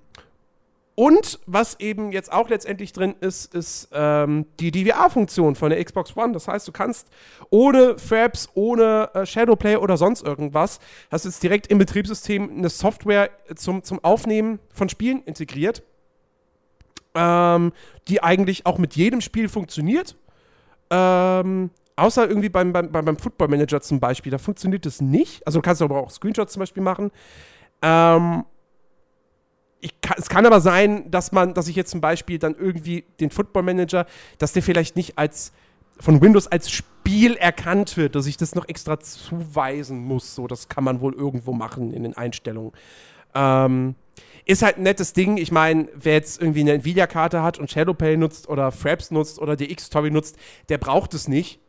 und 0.99 1.40
was 1.45 1.80
eben 1.80 2.11
jetzt 2.11 2.34
auch 2.34 2.49
letztendlich 2.49 2.91
drin 2.91 3.14
ist, 3.19 3.53
ist 3.53 3.90
ähm, 3.94 4.48
die 4.60 4.72
DVR-Funktion 4.72 5.53
von 5.53 5.69
der 5.69 5.84
Xbox 5.86 6.18
One. 6.18 6.34
Das 6.34 6.48
heißt, 6.48 6.68
du 6.68 6.72
kannst 6.72 7.11
ohne 7.52 7.99
Fraps, 7.99 8.49
ohne 8.56 9.11
äh, 9.14 9.24
Shadowplay 9.24 9.76
oder 9.76 9.95
sonst 9.95 10.24
irgendwas, 10.24 10.80
hast 11.11 11.26
jetzt 11.26 11.44
direkt 11.44 11.68
im 11.68 11.78
Betriebssystem 11.78 12.49
eine 12.49 12.69
Software 12.69 13.30
zum, 13.53 13.84
zum 13.84 14.03
Aufnehmen 14.03 14.57
von 14.74 14.90
Spielen 14.90 15.22
integriert, 15.22 15.84
ähm, 17.14 17.74
die 18.07 18.24
eigentlich 18.24 18.65
auch 18.65 18.80
mit 18.80 18.95
jedem 18.95 19.22
Spiel 19.22 19.49
funktioniert. 19.49 20.15
Ähm, 20.90 21.69
außer 21.95 22.28
irgendwie 22.28 22.49
beim, 22.49 22.74
beim, 22.74 22.91
beim 22.91 23.18
Football 23.18 23.49
Manager 23.49 23.82
zum 23.82 23.99
Beispiel, 23.99 24.32
da 24.32 24.40
funktioniert 24.40 24.84
das 24.88 24.99
nicht. 24.99 25.45
Also 25.45 25.60
du 25.60 25.61
kannst 25.61 25.84
aber 25.84 26.02
auch 26.02 26.10
Screenshots 26.10 26.53
zum 26.53 26.61
Beispiel 26.61 26.82
machen. 26.82 27.11
Ähm, 27.84 28.45
kann, 30.02 30.18
es 30.18 30.30
kann 30.30 30.45
aber 30.45 30.62
sein, 30.62 31.10
dass 31.12 31.32
man, 31.32 31.54
dass 31.54 31.68
ich 31.68 31.76
jetzt 31.76 31.91
zum 31.91 32.02
Beispiel 32.02 32.40
dann 32.40 32.56
irgendwie 32.56 33.06
den 33.20 33.30
Football 33.30 33.64
Manager, 33.64 34.06
dass 34.38 34.54
der 34.54 34.64
vielleicht 34.64 34.95
nicht 34.95 35.18
als 35.18 35.52
von 35.99 36.22
Windows 36.22 36.48
als 36.48 36.70
Spiel 36.70 37.36
erkannt 37.36 37.98
wird, 37.98 38.16
dass 38.16 38.28
ich 38.28 38.38
das 38.38 38.56
noch 38.56 38.68
extra 38.68 38.99
zuweisen 38.99 39.99
muss. 39.99 40.36
So, 40.36 40.48
das 40.48 40.70
kann 40.70 40.84
man 40.84 41.02
wohl 41.02 41.14
irgendwo 41.14 41.54
machen 41.54 41.91
in 41.91 42.04
den 42.04 42.16
Einstellungen. 42.16 42.72
Ähm, 43.34 43.95
ist 44.45 44.62
halt 44.62 44.78
ein 44.78 44.84
nettes 44.84 45.14
Ding. 45.14 45.38
Ich 45.38 45.52
meine, 45.52 45.90
wer 45.94 46.14
jetzt 46.14 46.41
irgendwie 46.41 46.62
eine 46.62 46.74
Nvidia-Karte 46.74 47.44
hat 47.44 47.60
und 47.60 47.70
Shadowplay 47.70 48.18
nutzt 48.18 48.48
oder 48.48 48.72
Fraps 48.72 49.12
nutzt 49.12 49.40
oder 49.40 49.56
die 49.56 49.72
X-Story 49.72 50.12
nutzt, 50.12 50.38
der 50.70 50.78
braucht 50.78 51.14
es 51.14 51.28
nicht. 51.28 51.60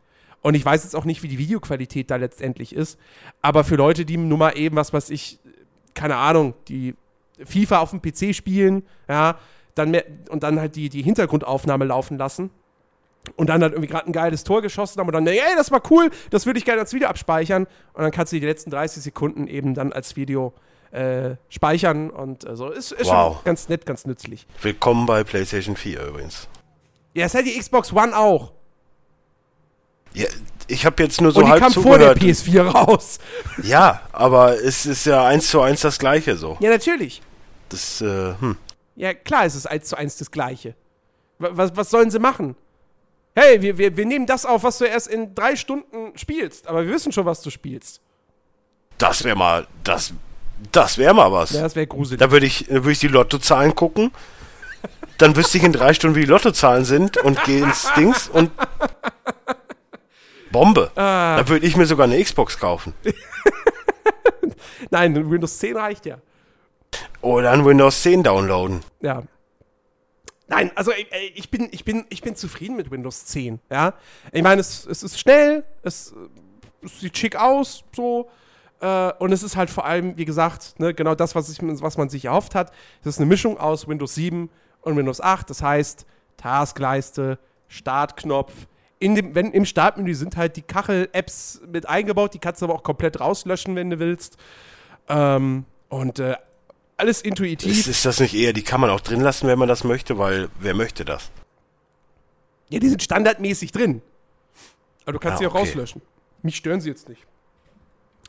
Und 0.41 0.55
ich 0.55 0.65
weiß 0.65 0.85
jetzt 0.85 0.95
auch 0.95 1.05
nicht, 1.05 1.23
wie 1.23 1.29
die 1.29 1.39
Videoqualität 1.39 2.11
da 2.11 2.17
letztendlich 2.17 2.75
ist. 2.75 2.99
Aber 3.43 3.65
für 3.65 3.75
Leute, 3.75 4.05
die 4.05 4.17
nun 4.17 4.39
mal 4.39 4.57
eben, 4.57 4.77
was 4.77 4.93
weiß 4.93 5.11
ich, 5.11 5.41
keine 5.95 6.17
Ahnung, 6.17 6.55
die 6.69 6.95
FIFA 7.45 7.79
auf 7.81 7.91
dem 7.91 8.01
PC 8.03 8.35
spielen, 8.35 8.85
ja, 9.09 9.39
dann 9.75 9.91
mehr, 9.91 10.05
und 10.31 10.43
dann 10.43 10.59
halt 10.61 10.77
die, 10.77 10.89
die 10.89 11.03
Hintergrundaufnahme 11.03 11.85
laufen 11.85 12.19
lassen 12.19 12.51
und 13.37 13.49
dann 13.49 13.63
halt 13.63 13.73
irgendwie 13.73 13.89
gerade 13.91 14.07
ein 14.07 14.13
geiles 14.13 14.43
Tor 14.45 14.63
geschossen 14.63 14.99
haben 15.01 15.07
und 15.09 15.13
dann, 15.13 15.27
ey, 15.27 15.39
das 15.57 15.71
war 15.71 15.83
cool, 15.91 16.11
das 16.31 16.47
würde 16.47 16.59
ich 16.59 16.65
gerne 16.65 16.81
als 16.81 16.93
Video 16.93 17.09
abspeichern 17.09 17.67
und 17.93 18.03
dann 18.03 18.11
kannst 18.11 18.33
du 18.33 18.41
die 18.41 18.47
letzten 18.47 18.71
30 18.71 19.03
Sekunden 19.03 19.47
eben 19.47 19.75
dann 19.75 19.93
als 19.93 20.17
Video 20.17 20.53
äh, 20.91 21.37
speichern 21.51 22.11
und 22.11 22.49
äh, 22.49 22.57
so. 22.57 22.71
Ist, 22.71 22.93
ist 22.93 23.09
Wow. 23.09 23.35
schon 23.37 23.45
ganz 23.45 23.69
nett, 23.69 23.85
ganz 23.85 24.07
nützlich. 24.07 24.47
Willkommen 24.63 25.05
bei 25.07 25.23
PlayStation 25.23 25.77
4 25.77 26.07
übrigens. 26.07 26.49
Ja, 27.15 27.27
ist 27.27 27.35
halt 27.35 27.47
die 27.47 27.59
Xbox 27.59 27.93
One 27.93 28.17
auch. 28.17 28.53
Ja, 30.15 30.27
ich 30.67 30.87
habe 30.87 31.03
jetzt 31.03 31.21
nur 31.21 31.33
so 31.33 31.41
und 31.41 31.47
die 31.47 31.51
halb 31.51 31.61
kam 31.61 31.73
vor 31.73 31.99
der 31.99 32.15
zugehört. 32.15 32.39
PS4 32.39 32.63
raus. 32.63 33.19
Ja, 33.63 34.01
aber 34.13 34.55
es 34.63 34.87
ist 34.87 35.05
ja 35.05 35.27
eins 35.27 35.49
zu 35.51 35.61
eins 35.61 35.83
das 35.83 35.99
gleiche 35.99 36.37
so. 36.37 36.57
Ja, 36.61 36.71
natürlich. 36.71 37.21
Das, 37.69 38.01
äh, 38.01 38.35
hm. 38.41 38.57
Ja, 38.97 39.15
klar 39.15 39.47
ist 39.47 39.55
es 39.55 39.67
eins 39.67 39.89
zu 39.89 39.97
eins 39.97 40.17
das 40.17 40.31
Gleiche. 40.31 40.75
Wa- 41.39 41.51
Was, 41.53 41.77
was 41.77 41.91
sollen 41.91 42.11
sie 42.11 42.19
machen? 42.19 42.57
Hey, 43.35 43.63
wir, 43.63 43.79
wir, 43.79 43.97
wir 43.97 44.07
nehmen 44.07 44.27
das 44.27 44.45
auf, 44.45 44.65
was 44.65 44.79
du 44.79 44.85
erst 44.85 45.07
in 45.07 45.35
drei 45.35 45.55
Stunden 45.55 46.17
spielst, 46.19 46.67
aber 46.67 46.85
wir 46.85 46.93
wissen 46.93 47.13
schon, 47.13 47.25
was 47.25 47.41
du 47.43 47.51
spielst. 47.51 48.01
Das 48.97 49.23
wäre 49.23 49.37
mal, 49.37 49.67
das, 49.85 50.13
das 50.73 50.99
wäre 50.99 51.15
mal 51.15 51.31
was. 51.31 51.51
Ja, 51.53 51.63
das 51.63 51.77
wäre 51.77 51.87
gruselig. 51.87 52.19
Da 52.19 52.33
würde 52.33 52.47
ich, 52.47 52.67
da 52.67 52.75
würde 52.75 52.91
ich 52.93 52.99
die 52.99 53.07
Lottozahlen 53.09 53.75
gucken. 53.77 54.11
Dann 55.19 55.37
wüsste 55.37 55.59
ich 55.59 55.65
in 55.65 55.73
drei 55.73 55.95
Stunden, 55.95 56.17
wie 56.17 56.21
die 56.23 56.27
Lottozahlen 56.27 56.85
sind 56.85 57.17
und 57.19 57.43
gehe 57.45 57.63
ins 57.65 57.89
Dings 57.97 58.29
und 58.29 58.51
Bombe. 60.51 60.91
Ah. 60.97 61.37
Da 61.37 61.49
würde 61.49 61.67
ich 61.67 61.77
mir 61.77 61.87
sogar 61.87 62.05
eine 62.05 62.21
Xbox 62.23 62.59
kaufen. 62.59 62.95
Nein, 64.91 65.31
Windows 65.31 65.59
10 65.59 65.77
reicht 65.77 66.07
ja. 66.07 66.19
Oder 67.21 67.51
ein 67.53 67.65
Windows 67.65 68.03
10 68.03 68.23
downloaden. 68.23 68.81
Ja. 69.01 69.23
Nein, 70.47 70.71
also 70.75 70.93
ey, 70.93 71.07
ey, 71.11 71.33
ich 71.35 71.51
bin, 71.51 71.69
ich, 71.73 71.85
bin, 71.85 72.07
ich 72.09 72.23
bin 72.23 72.35
zufrieden 72.35 72.77
mit 72.77 72.91
Windows 72.91 73.27
10. 73.27 73.61
Ja? 73.71 73.95
Ich 74.33 74.43
meine, 74.43 74.61
es, 74.61 74.87
es 74.87 75.03
ist 75.03 75.21
schnell, 75.21 75.65
es, 75.83 76.13
äh, 76.13 76.87
es 76.87 77.01
sieht 77.01 77.19
schick 77.19 77.37
aus, 77.37 77.85
so. 77.95 78.31
Äh, 78.81 79.13
und 79.19 79.33
es 79.33 79.43
ist 79.43 79.57
halt 79.57 79.69
vor 79.69 79.85
allem, 79.85 80.17
wie 80.17 80.25
gesagt, 80.25 80.79
ne, 80.79 80.95
genau 80.95 81.15
das, 81.15 81.35
was, 81.35 81.51
ich, 81.51 81.59
was 81.61 81.99
man 81.99 82.09
sich 82.09 82.25
erhofft 82.25 82.55
hat. 82.55 82.73
Es 83.03 83.09
ist 83.09 83.19
eine 83.19 83.27
Mischung 83.27 83.59
aus 83.59 83.89
Windows 83.89 84.15
7 84.15 84.49
und 84.81 84.97
Windows 84.97 85.21
8. 85.21 85.51
Das 85.51 85.63
heißt, 85.63 86.07
Taskleiste, 86.37 87.39
Startknopf. 87.67 88.53
In 89.01 89.15
dem, 89.15 89.35
wenn, 89.35 89.53
Im 89.53 89.65
Startmenü 89.65 90.15
sind 90.15 90.37
halt 90.37 90.57
die 90.57 90.63
Kachel-Apps 90.63 91.61
mit 91.71 91.89
eingebaut. 91.89 92.35
Die 92.35 92.39
kannst 92.39 92.63
du 92.63 92.67
aber 92.67 92.75
auch 92.75 92.83
komplett 92.83 93.21
rauslöschen, 93.21 93.77
wenn 93.77 93.91
du 93.91 93.99
willst. 93.99 94.39
Ähm, 95.09 95.67
und 95.89 96.19
äh, 96.19 96.37
alles 96.99 97.23
intuitiv. 97.23 97.71
Ist, 97.71 97.87
ist 97.87 98.05
das 98.05 98.21
nicht 98.21 98.35
eher, 98.35 98.53
die 98.53 98.63
kann 98.63 98.81
man 98.81 98.91
auch 98.91 99.01
drin 99.01 99.21
lassen, 99.21 99.49
wenn 99.49 99.59
man 99.59 99.69
das 99.69 99.85
möchte, 99.85 100.19
weil 100.19 100.49
wer 100.59 100.75
möchte 100.75 101.05
das? 101.05 101.31
Ja, 102.69 102.79
die 102.81 102.89
sind 102.89 103.03
standardmäßig 103.03 103.73
drin. 103.73 104.03
Aber 105.05 105.13
du 105.13 105.19
kannst 105.19 105.37
Ah, 105.37 105.39
sie 105.39 105.47
auch 105.47 105.55
okay. 105.55 105.61
rauslöschen. 105.69 106.03
mich 106.43 106.57
stören 106.57 106.81
sie 106.81 106.91
jetzt 106.91 107.09
nicht. 107.09 107.23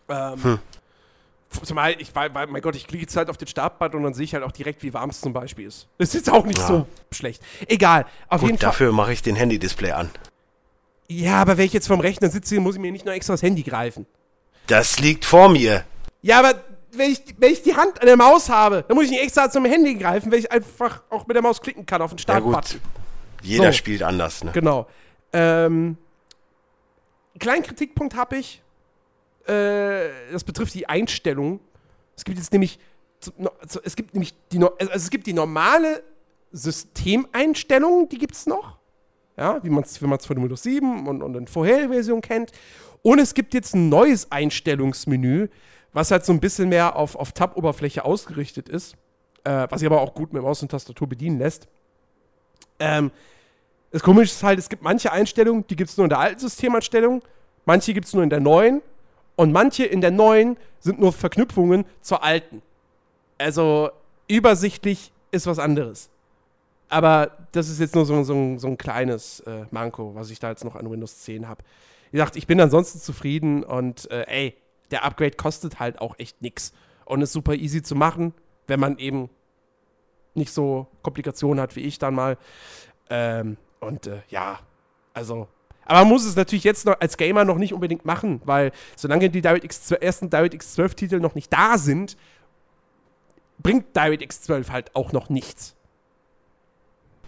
Ähm, 0.07 0.43
hm. 0.43 0.59
Zumal, 1.63 1.95
ich, 1.99 2.13
weil, 2.15 2.29
mein 2.29 2.61
Gott, 2.61 2.75
ich 2.75 2.87
klicke 2.87 3.03
jetzt 3.03 3.15
halt 3.15 3.29
auf 3.29 3.37
den 3.37 3.47
Startband 3.47 3.95
und 3.95 4.03
dann 4.03 4.13
sehe 4.13 4.23
ich 4.23 4.33
halt 4.33 4.43
auch 4.43 4.51
direkt, 4.51 4.83
wie 4.83 4.93
warm 4.93 5.09
es 5.09 5.19
zum 5.19 5.33
Beispiel 5.33 5.65
ist. 5.65 5.87
Das 5.97 6.09
ist 6.09 6.13
jetzt 6.13 6.29
auch 6.29 6.45
nicht 6.45 6.59
ja. 6.59 6.67
so 6.67 6.87
schlecht. 7.11 7.41
Egal. 7.67 8.05
Auf 8.27 8.41
Gut, 8.41 8.49
jeden 8.51 8.59
Fall. 8.59 8.69
Dafür 8.69 8.91
mache 8.91 9.13
ich 9.13 9.23
den 9.23 9.35
Handy-Display 9.35 9.91
an. 9.91 10.11
Ja, 11.07 11.41
aber 11.41 11.57
wenn 11.57 11.65
ich 11.65 11.73
jetzt 11.73 11.87
vorm 11.87 12.01
Rechner 12.01 12.29
sitze, 12.29 12.59
muss 12.59 12.75
ich 12.75 12.81
mir 12.81 12.91
nicht 12.91 13.03
noch 13.05 13.13
extra 13.13 13.33
das 13.33 13.41
Handy 13.41 13.63
greifen. 13.63 14.05
Das 14.67 14.99
liegt 14.99 15.25
vor 15.25 15.49
mir. 15.49 15.83
Ja, 16.21 16.39
aber 16.39 16.63
wenn 16.91 17.11
ich, 17.11 17.21
wenn 17.37 17.51
ich 17.51 17.61
die 17.61 17.75
Hand 17.75 17.99
an 17.99 18.07
der 18.07 18.17
Maus 18.17 18.49
habe, 18.49 18.83
dann 18.87 18.95
muss 18.95 19.05
ich 19.05 19.11
nicht 19.11 19.23
extra 19.23 19.49
zum 19.49 19.65
Handy 19.65 19.95
greifen, 19.95 20.31
weil 20.31 20.39
ich 20.39 20.51
einfach 20.51 21.03
auch 21.09 21.27
mit 21.27 21.35
der 21.35 21.43
Maus 21.43 21.61
klicken 21.61 21.85
kann 21.85 22.01
auf 22.01 22.11
den 22.11 22.19
Startbutton. 22.19 22.79
Ja, 23.41 23.49
Jeder 23.57 23.71
so. 23.71 23.77
spielt 23.77 24.03
anders, 24.03 24.43
ne? 24.43 24.51
Genau. 24.51 24.87
Ähm, 25.31 25.97
kleinen 27.39 27.63
Kritikpunkt 27.63 28.15
habe 28.15 28.37
ich. 28.37 28.61
Äh, 29.45 30.09
das 30.31 30.43
betrifft 30.43 30.73
die 30.73 30.87
Einstellung. 30.87 31.59
Es 32.15 32.23
gibt 32.23 32.37
jetzt 32.37 32.51
nämlich, 32.51 32.79
es 33.83 33.95
gibt 33.95 34.13
nämlich 34.13 34.33
die, 34.51 34.59
also 34.61 34.91
es 34.93 35.09
gibt 35.09 35.27
die 35.27 35.33
normale 35.33 36.03
Systemeinstellung, 36.51 38.09
die 38.09 38.17
gibt 38.17 38.35
es 38.35 38.45
noch. 38.45 38.77
Ja, 39.37 39.63
wie 39.63 39.69
man 39.69 39.83
es 39.83 40.01
wie 40.01 40.05
von 40.05 40.41
Windows 40.41 40.63
7 40.63 41.07
und, 41.07 41.23
und 41.23 41.35
in 41.35 41.47
vorherigen 41.47 41.93
Versionen 41.93 42.21
kennt. 42.21 42.51
Und 43.01 43.19
es 43.19 43.33
gibt 43.33 43.53
jetzt 43.53 43.73
ein 43.73 43.87
neues 43.87 44.29
Einstellungsmenü, 44.31 45.47
was 45.93 46.11
halt 46.11 46.25
so 46.25 46.33
ein 46.33 46.39
bisschen 46.39 46.69
mehr 46.69 46.95
auf, 46.95 47.15
auf 47.15 47.31
Tab-Oberfläche 47.31 48.05
ausgerichtet 48.05 48.69
ist. 48.69 48.95
Äh, 49.43 49.67
was 49.69 49.79
sich 49.79 49.87
aber 49.87 50.01
auch 50.01 50.13
gut 50.13 50.33
mit 50.33 50.41
Maus 50.41 50.61
und 50.61 50.69
Tastatur 50.69 51.07
bedienen 51.07 51.39
lässt. 51.39 51.67
Ähm, 52.79 53.11
das 53.91 54.03
Komische 54.03 54.33
ist 54.33 54.43
halt, 54.43 54.59
es 54.59 54.69
gibt 54.69 54.83
manche 54.83 55.11
Einstellungen, 55.11 55.65
die 55.67 55.75
gibt 55.75 55.89
es 55.89 55.97
nur 55.97 56.05
in 56.05 56.09
der 56.09 56.19
alten 56.19 56.39
Systemeinstellung, 56.39 57.21
manche 57.65 57.93
gibt 57.93 58.05
es 58.07 58.13
nur 58.13 58.23
in 58.23 58.29
der 58.29 58.39
neuen 58.39 58.81
und 59.35 59.51
manche 59.51 59.85
in 59.85 60.01
der 60.01 60.11
neuen 60.11 60.57
sind 60.79 60.99
nur 60.99 61.13
Verknüpfungen 61.13 61.85
zur 62.01 62.23
alten. 62.23 62.61
Also 63.37 63.89
übersichtlich 64.27 65.11
ist 65.31 65.47
was 65.47 65.59
anderes. 65.59 66.09
Aber 66.89 67.31
das 67.51 67.69
ist 67.69 67.79
jetzt 67.79 67.95
nur 67.95 68.05
so, 68.05 68.23
so, 68.23 68.57
so 68.57 68.67
ein 68.67 68.77
kleines 68.77 69.39
äh, 69.41 69.65
Manko, 69.71 70.13
was 70.15 70.29
ich 70.29 70.39
da 70.39 70.49
jetzt 70.49 70.65
noch 70.65 70.75
an 70.75 70.89
Windows 70.89 71.19
10 71.19 71.47
habe. 71.47 71.63
Wie 72.11 72.17
gesagt, 72.17 72.35
ich 72.35 72.47
bin 72.47 72.59
ansonsten 72.59 72.99
zufrieden 72.99 73.63
und 73.63 74.09
äh, 74.11 74.25
ey, 74.27 74.57
der 74.91 75.03
Upgrade 75.03 75.31
kostet 75.35 75.79
halt 75.79 75.99
auch 75.99 76.17
echt 76.17 76.41
nichts 76.41 76.73
und 77.05 77.21
ist 77.21 77.33
super 77.33 77.55
easy 77.55 77.81
zu 77.81 77.95
machen, 77.95 78.33
wenn 78.67 78.79
man 78.79 78.97
eben 78.97 79.29
nicht 80.35 80.53
so 80.53 80.87
Komplikationen 81.01 81.61
hat 81.61 81.75
wie 81.75 81.81
ich 81.81 81.99
dann 81.99 82.15
mal. 82.15 82.37
Ähm, 83.09 83.57
und 83.79 84.07
äh, 84.07 84.21
ja, 84.29 84.59
also. 85.13 85.47
Aber 85.85 85.99
man 85.99 86.09
muss 86.09 86.25
es 86.25 86.35
natürlich 86.35 86.63
jetzt 86.63 86.85
noch 86.85 86.99
als 86.99 87.17
Gamer 87.17 87.45
noch 87.45 87.57
nicht 87.57 87.73
unbedingt 87.73 88.05
machen, 88.05 88.41
weil 88.45 88.71
solange 88.95 89.29
die 89.29 89.41
DirectX, 89.41 89.91
ersten 89.91 90.29
DirectX 90.29 90.77
12-Titel 90.77 91.19
noch 91.19 91.33
nicht 91.33 91.51
da 91.51 91.79
sind, 91.79 92.15
bringt 93.57 93.95
DirectX 93.95 94.43
12 94.43 94.69
halt 94.69 94.95
auch 94.95 95.11
noch 95.13 95.29
nichts. 95.29 95.75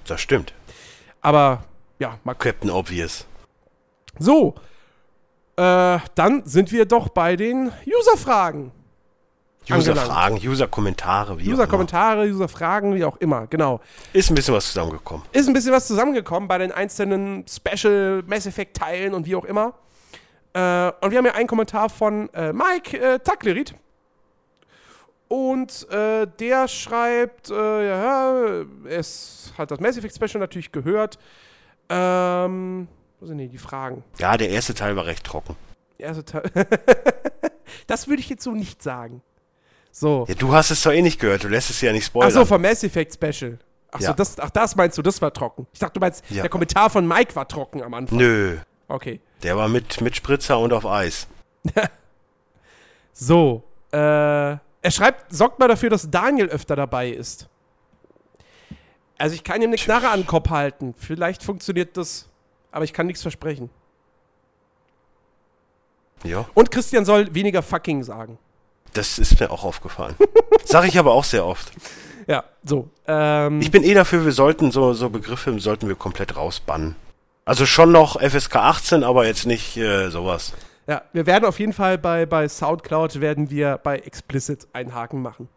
Das 0.05 0.21
stimmt. 0.21 0.53
Aber 1.21 1.63
ja, 1.99 2.19
mal 2.23 2.35
Captain 2.35 2.69
Obvious. 2.69 3.25
So, 4.19 4.55
äh, 5.61 5.99
dann 6.15 6.43
sind 6.45 6.71
wir 6.71 6.85
doch 6.85 7.09
bei 7.09 7.35
den 7.35 7.71
User-Fragen. 7.85 8.71
User-Fragen, 9.69 10.39
User-Kommentare, 10.43 11.37
wie 11.37 11.53
User-Kommentare, 11.53 12.25
User-Fragen, 12.25 12.95
wie 12.95 13.05
auch 13.05 13.17
immer, 13.17 13.45
genau. 13.45 13.79
Ist 14.11 14.31
ein 14.31 14.35
bisschen 14.35 14.55
was 14.55 14.65
zusammengekommen. 14.65 15.23
Ist 15.31 15.47
ein 15.47 15.53
bisschen 15.53 15.71
was 15.71 15.85
zusammengekommen 15.85 16.47
bei 16.47 16.57
den 16.57 16.71
einzelnen 16.71 17.45
Special 17.47 18.23
Mass 18.25 18.47
Effect-Teilen 18.47 19.13
und 19.13 19.27
wie 19.27 19.35
auch 19.35 19.45
immer. 19.45 19.75
Äh, 20.53 20.91
und 21.01 21.11
wir 21.11 21.19
haben 21.19 21.25
ja 21.25 21.35
einen 21.35 21.47
Kommentar 21.47 21.89
von 21.89 22.27
äh, 22.33 22.51
Mike 22.51 22.97
äh, 22.99 23.19
Taklerit. 23.19 23.75
Und 25.27 25.87
äh, 25.91 26.25
der 26.39 26.67
schreibt, 26.67 27.51
äh, 27.51 27.87
ja, 27.87 28.63
es 28.85 29.53
hat 29.59 29.69
das 29.69 29.79
Mass 29.79 29.95
Effect 29.95 30.15
Special 30.15 30.39
natürlich 30.39 30.71
gehört. 30.71 31.19
Ähm, 31.87 32.87
wo 33.21 33.27
sind 33.27 33.37
die 33.37 33.57
Fragen? 33.57 34.03
Ja, 34.17 34.35
der 34.35 34.49
erste 34.49 34.73
Teil 34.73 34.95
war 34.95 35.05
recht 35.05 35.23
trocken. 35.23 35.55
Der 35.99 36.07
erste 36.07 36.25
Teil. 36.25 36.43
das 37.87 38.07
würde 38.07 38.19
ich 38.19 38.29
jetzt 38.29 38.43
so 38.43 38.51
nicht 38.51 38.81
sagen. 38.81 39.21
So. 39.91 40.25
Ja, 40.27 40.33
du 40.33 40.53
hast 40.53 40.71
es 40.71 40.81
doch 40.81 40.91
eh 40.91 41.03
nicht 41.03 41.19
gehört, 41.19 41.43
du 41.43 41.47
lässt 41.47 41.69
es 41.69 41.79
ja 41.81 41.91
nicht 41.91 42.05
spoilern. 42.05 42.31
Ach 42.31 42.33
so, 42.33 42.45
vom 42.45 42.61
Mass 42.61 42.83
Effect 42.83 43.13
Special. 43.13 43.59
Ach 43.91 43.99
ja. 43.99 44.07
so, 44.07 44.13
das, 44.13 44.39
ach, 44.39 44.49
das 44.49 44.75
meinst 44.75 44.97
du, 44.97 45.01
das 45.03 45.21
war 45.21 45.31
trocken. 45.31 45.67
Ich 45.71 45.79
dachte, 45.79 45.93
du 45.93 45.99
meinst, 45.99 46.23
ja. 46.29 46.41
der 46.41 46.49
Kommentar 46.49 46.89
von 46.89 47.07
Mike 47.07 47.35
war 47.35 47.47
trocken 47.47 47.83
am 47.83 47.93
Anfang. 47.93 48.17
Nö. 48.17 48.57
Okay. 48.87 49.21
Der 49.43 49.55
war 49.55 49.67
mit, 49.67 50.01
mit 50.01 50.15
Spritzer 50.15 50.57
und 50.57 50.73
auf 50.73 50.85
Eis. 50.85 51.27
so, 53.13 53.63
äh, 53.91 53.97
er 53.97 54.59
schreibt, 54.87 55.31
sorgt 55.31 55.59
mal 55.59 55.67
dafür, 55.67 55.91
dass 55.91 56.09
Daniel 56.09 56.47
öfter 56.47 56.75
dabei 56.75 57.09
ist. 57.09 57.47
Also 59.17 59.35
ich 59.35 59.43
kann 59.43 59.61
ihm 59.61 59.69
eine 59.69 59.77
Knarre 59.77 60.09
an 60.09 60.21
den 60.21 60.27
Kopf 60.27 60.49
halten. 60.49 60.95
Vielleicht 60.97 61.43
funktioniert 61.43 61.95
das, 61.95 62.30
aber 62.71 62.83
ich 62.83 62.93
kann 62.93 63.07
nichts 63.07 63.21
versprechen. 63.21 63.69
Ja. 66.23 66.45
Und 66.53 66.71
Christian 66.71 67.05
soll 67.05 67.33
weniger 67.33 67.61
fucking 67.61 68.03
sagen. 68.03 68.37
Das 68.93 69.19
ist 69.19 69.39
mir 69.39 69.51
auch 69.51 69.63
aufgefallen. 69.63 70.15
Sag 70.65 70.85
ich 70.85 70.99
aber 70.99 71.13
auch 71.13 71.23
sehr 71.23 71.45
oft. 71.45 71.71
Ja, 72.27 72.43
so. 72.63 72.89
Ähm, 73.07 73.61
ich 73.61 73.71
bin 73.71 73.83
eh 73.83 73.93
dafür, 73.93 74.25
wir 74.25 74.31
sollten 74.31 74.71
so, 74.71 74.93
so 74.93 75.09
Begriffe 75.09 75.57
sollten 75.59 75.87
wir 75.87 75.95
komplett 75.95 76.35
rausbannen. 76.35 76.95
Also 77.45 77.65
schon 77.65 77.91
noch 77.91 78.21
FSK 78.21 78.55
18, 78.57 79.03
aber 79.03 79.25
jetzt 79.25 79.45
nicht 79.45 79.75
äh, 79.77 80.09
sowas. 80.09 80.53
Ja, 80.87 81.03
wir 81.13 81.25
werden 81.25 81.45
auf 81.45 81.59
jeden 81.59 81.73
Fall 81.73 81.97
bei, 81.97 82.25
bei 82.25 82.47
Soundcloud 82.47 83.21
werden 83.21 83.49
wir 83.49 83.79
bei 83.81 83.97
Explicit 83.99 84.67
einen 84.73 84.93
Haken 84.93 85.21
machen. 85.21 85.47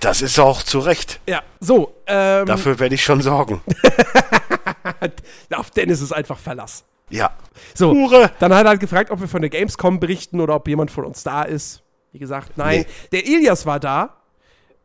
Das 0.00 0.20
ist 0.20 0.38
auch 0.38 0.62
zu 0.62 0.80
Recht. 0.80 1.20
Ja, 1.26 1.42
so. 1.60 1.94
Ähm, 2.06 2.46
Dafür 2.46 2.78
werde 2.78 2.94
ich 2.94 3.04
schon 3.04 3.22
sorgen. 3.22 3.62
auf 5.54 5.70
Dennis 5.70 6.00
ist 6.00 6.12
einfach 6.12 6.38
Verlass. 6.38 6.84
Ja. 7.10 7.30
So, 7.74 7.92
Hure. 7.92 8.30
dann 8.38 8.54
hat 8.54 8.64
er 8.64 8.70
halt 8.70 8.80
gefragt, 8.80 9.10
ob 9.10 9.20
wir 9.20 9.28
von 9.28 9.42
der 9.42 9.50
Gamescom 9.50 10.00
berichten 10.00 10.40
oder 10.40 10.54
ob 10.56 10.66
jemand 10.68 10.90
von 10.90 11.04
uns 11.04 11.22
da 11.22 11.42
ist. 11.42 11.82
Wie 12.12 12.18
gesagt, 12.18 12.56
nein. 12.56 12.80
Nee. 12.80 12.86
Der 13.12 13.26
Ilias 13.26 13.66
war 13.66 13.80
da. 13.80 14.16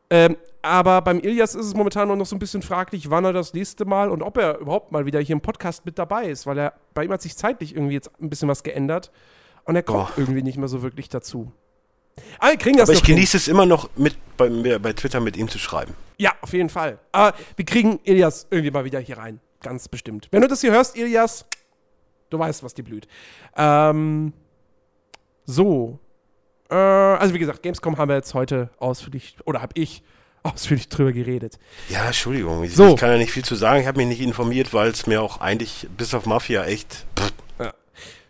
Ähm, 0.10 0.38
aber 0.62 1.02
beim 1.02 1.20
Ilias 1.20 1.56
ist 1.56 1.68
es 1.68 1.74
momentan 1.74 2.08
noch 2.08 2.26
so 2.26 2.36
ein 2.36 2.40
bisschen 2.40 2.62
fraglich, 2.62 3.10
wann 3.10 3.24
er 3.24 3.34
das 3.34 3.54
nächste 3.54 3.86
Mal 3.86 4.10
und 4.10 4.22
ob 4.22 4.38
er 4.38 4.58
überhaupt 4.58 4.92
mal 4.92 5.06
wieder 5.06 5.20
hier 5.20 5.34
im 5.34 5.42
Podcast 5.42 5.86
mit 5.86 5.98
dabei 5.98 6.26
ist, 6.26 6.46
weil 6.46 6.58
er 6.58 6.74
bei 6.94 7.06
ihm 7.06 7.12
hat 7.12 7.22
sich 7.22 7.38
zeitlich 7.38 7.76
irgendwie 7.76 7.94
jetzt 7.94 8.12
ein 8.20 8.30
bisschen 8.30 8.50
was 8.50 8.64
geändert 8.64 9.12
und 9.64 9.76
er 9.76 9.84
kommt 9.84 10.10
oh. 10.10 10.14
irgendwie 10.18 10.42
nicht 10.42 10.58
mehr 10.58 10.68
so 10.68 10.82
wirklich 10.82 11.08
dazu. 11.08 11.52
Aber, 12.40 12.56
das 12.56 12.82
aber 12.82 12.94
ich 12.94 13.04
genieße 13.04 13.34
hin. 13.34 13.42
es 13.42 13.48
immer 13.48 13.66
noch 13.66 13.90
mit 13.96 14.18
bei, 14.36 14.50
bei 14.80 14.94
Twitter 14.94 15.20
mit 15.22 15.38
ihm 15.38 15.48
zu 15.48 15.60
schreiben. 15.60 15.94
Ja, 16.18 16.34
auf 16.42 16.52
jeden 16.52 16.70
Fall. 16.70 17.00
Aber 17.12 17.38
wir 17.56 17.66
kriegen 17.66 18.00
Ilias 18.04 18.48
irgendwie 18.50 18.72
mal 18.72 18.84
wieder 18.84 19.00
hier 19.00 19.18
rein. 19.18 19.40
Ganz 19.62 19.88
bestimmt. 19.88 20.28
Wenn 20.32 20.42
du 20.42 20.48
das 20.48 20.62
hier 20.62 20.72
hörst, 20.72 20.96
Ilias, 20.96 21.46
du 22.30 22.40
weißt, 22.40 22.64
was 22.64 22.74
dir 22.74 22.84
blüht. 22.84 23.08
Ähm, 23.56 24.34
so. 25.46 26.00
Äh, 26.70 26.76
also 26.76 27.34
wie 27.34 27.40
gesagt, 27.40 27.64
Gamescom 27.64 27.98
haben 27.98 28.10
wir 28.10 28.16
jetzt 28.16 28.34
heute 28.34 28.70
ausführlich, 28.78 29.36
oder 29.46 29.62
habe 29.62 29.74
ich 29.76 30.04
ausführlich 30.44 30.88
drüber 30.90 31.12
geredet. 31.12 31.60
Ja, 31.90 32.06
Entschuldigung. 32.06 32.64
Ich, 32.64 32.76
so. 32.76 32.90
ich 32.90 32.96
kann 32.96 33.12
ja 33.12 33.18
nicht 33.18 33.32
viel 33.32 33.44
zu 33.44 33.56
sagen. 33.56 33.82
Ich 33.82 33.88
habe 33.88 33.98
mich 33.98 34.08
nicht 34.08 34.22
informiert, 34.22 34.74
weil 34.74 34.90
es 34.90 35.08
mir 35.08 35.22
auch 35.22 35.42
eigentlich 35.42 35.88
bis 35.98 36.14
auf 36.14 36.26
Mafia 36.26 36.64
echt. 36.66 37.06
Ja. 37.18 37.28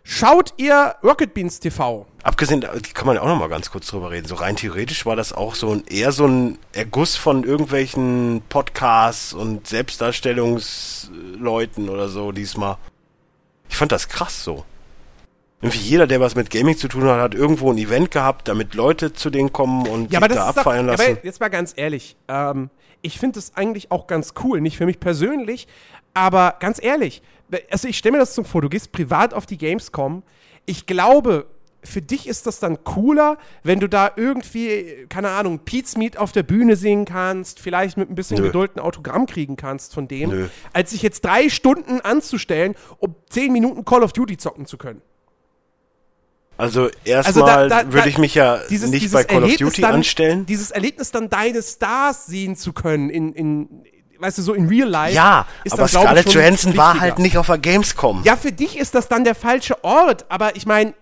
Schaut 0.02 0.54
ihr 0.56 0.96
Rocket 1.04 1.34
Beans 1.34 1.60
TV? 1.60 2.06
Abgesehen, 2.22 2.64
kann 2.94 3.06
man 3.06 3.16
ja 3.16 3.22
auch 3.22 3.26
noch 3.26 3.38
mal 3.38 3.48
ganz 3.48 3.70
kurz 3.70 3.86
drüber 3.86 4.10
reden. 4.10 4.26
So 4.26 4.34
rein 4.34 4.56
theoretisch 4.56 5.06
war 5.06 5.16
das 5.16 5.32
auch 5.32 5.54
so 5.54 5.72
ein 5.72 5.84
eher 5.86 6.12
so 6.12 6.26
ein 6.26 6.58
Erguss 6.72 7.16
von 7.16 7.44
irgendwelchen 7.44 8.42
Podcasts 8.48 9.32
und 9.32 9.66
Selbstdarstellungsleuten 9.66 11.88
oder 11.88 12.08
so 12.08 12.32
diesmal. 12.32 12.76
Ich 13.68 13.76
fand 13.76 13.92
das 13.92 14.08
krass 14.08 14.42
so. 14.42 14.64
Irgendwie 15.62 15.78
jeder, 15.78 16.06
der 16.06 16.20
was 16.20 16.34
mit 16.34 16.50
Gaming 16.50 16.76
zu 16.76 16.88
tun 16.88 17.04
hat, 17.04 17.20
hat 17.20 17.34
irgendwo 17.34 17.70
ein 17.70 17.76
Event 17.76 18.10
gehabt, 18.10 18.48
damit 18.48 18.74
Leute 18.74 19.12
zu 19.12 19.28
denen 19.28 19.52
kommen 19.52 19.86
und 19.86 20.10
ja, 20.10 20.20
sich 20.20 20.28
da 20.30 20.48
abfeiern 20.48 20.86
doch, 20.86 20.96
lassen. 20.96 21.12
Aber 21.12 21.24
jetzt 21.24 21.40
mal 21.40 21.48
ganz 21.48 21.74
ehrlich, 21.76 22.16
ähm, 22.28 22.70
ich 23.02 23.18
finde 23.18 23.34
das 23.34 23.54
eigentlich 23.56 23.90
auch 23.90 24.06
ganz 24.06 24.32
cool. 24.42 24.62
Nicht 24.62 24.78
für 24.78 24.86
mich 24.86 25.00
persönlich, 25.00 25.68
aber 26.14 26.56
ganz 26.60 26.82
ehrlich, 26.82 27.22
also 27.70 27.88
ich 27.88 27.98
stelle 27.98 28.12
mir 28.12 28.18
das 28.18 28.34
so 28.34 28.44
vor, 28.44 28.62
du 28.62 28.68
gehst 28.68 28.92
privat 28.92 29.34
auf 29.34 29.46
die 29.46 29.58
Gamescom. 29.58 30.22
Ich 30.66 30.86
glaube, 30.86 31.46
für 31.82 32.02
dich 32.02 32.26
ist 32.26 32.46
das 32.46 32.58
dann 32.60 32.84
cooler, 32.84 33.38
wenn 33.62 33.80
du 33.80 33.88
da 33.88 34.12
irgendwie, 34.16 35.06
keine 35.08 35.30
Ahnung, 35.30 35.60
Pete's 35.60 35.96
Meat 35.96 36.16
auf 36.16 36.32
der 36.32 36.42
Bühne 36.42 36.76
singen 36.76 37.04
kannst, 37.04 37.60
vielleicht 37.60 37.96
mit 37.96 38.10
ein 38.10 38.14
bisschen 38.14 38.38
Nö. 38.38 38.44
Geduld 38.44 38.76
ein 38.76 38.80
Autogramm 38.80 39.26
kriegen 39.26 39.56
kannst 39.56 39.94
von 39.94 40.06
dem, 40.06 40.30
Nö. 40.30 40.48
als 40.72 40.90
sich 40.90 41.02
jetzt 41.02 41.24
drei 41.24 41.48
Stunden 41.48 42.00
anzustellen, 42.00 42.74
um 42.98 43.14
zehn 43.28 43.52
Minuten 43.52 43.84
Call 43.84 44.02
of 44.02 44.12
Duty 44.12 44.36
zocken 44.36 44.66
zu 44.66 44.76
können. 44.76 45.00
Also 46.56 46.90
erstmal 47.04 47.72
also 47.72 47.92
würde 47.92 48.10
ich 48.10 48.18
mich 48.18 48.34
ja 48.34 48.60
dieses, 48.68 48.90
nicht 48.90 49.04
dieses 49.04 49.14
bei 49.14 49.24
Call 49.24 49.42
Erlebnis 49.42 49.62
of 49.62 49.68
Duty 49.70 49.82
dann, 49.82 49.94
anstellen. 49.94 50.46
Dieses 50.46 50.70
Erlebnis 50.70 51.10
dann 51.10 51.30
deine 51.30 51.62
Stars 51.62 52.26
sehen 52.26 52.54
zu 52.54 52.74
können 52.74 53.08
in, 53.08 53.32
in 53.32 53.84
weißt 54.20 54.38
du, 54.38 54.42
so 54.42 54.54
in 54.54 54.68
real 54.68 54.88
life. 54.88 55.14
Ja, 55.14 55.46
ist 55.64 55.72
aber 55.72 55.82
das, 55.82 55.92
ich, 55.94 55.98
Scarlett 55.98 56.32
Johansson 56.32 56.76
war 56.76 57.00
halt 57.00 57.18
nicht 57.18 57.36
auf 57.38 57.46
der 57.46 57.58
Gamescom. 57.58 58.22
Ja, 58.24 58.36
für 58.36 58.52
dich 58.52 58.78
ist 58.78 58.94
das 58.94 59.08
dann 59.08 59.24
der 59.24 59.34
falsche 59.34 59.82
Ort, 59.82 60.26
aber 60.28 60.54
ich 60.56 60.66
meine, 60.66 60.94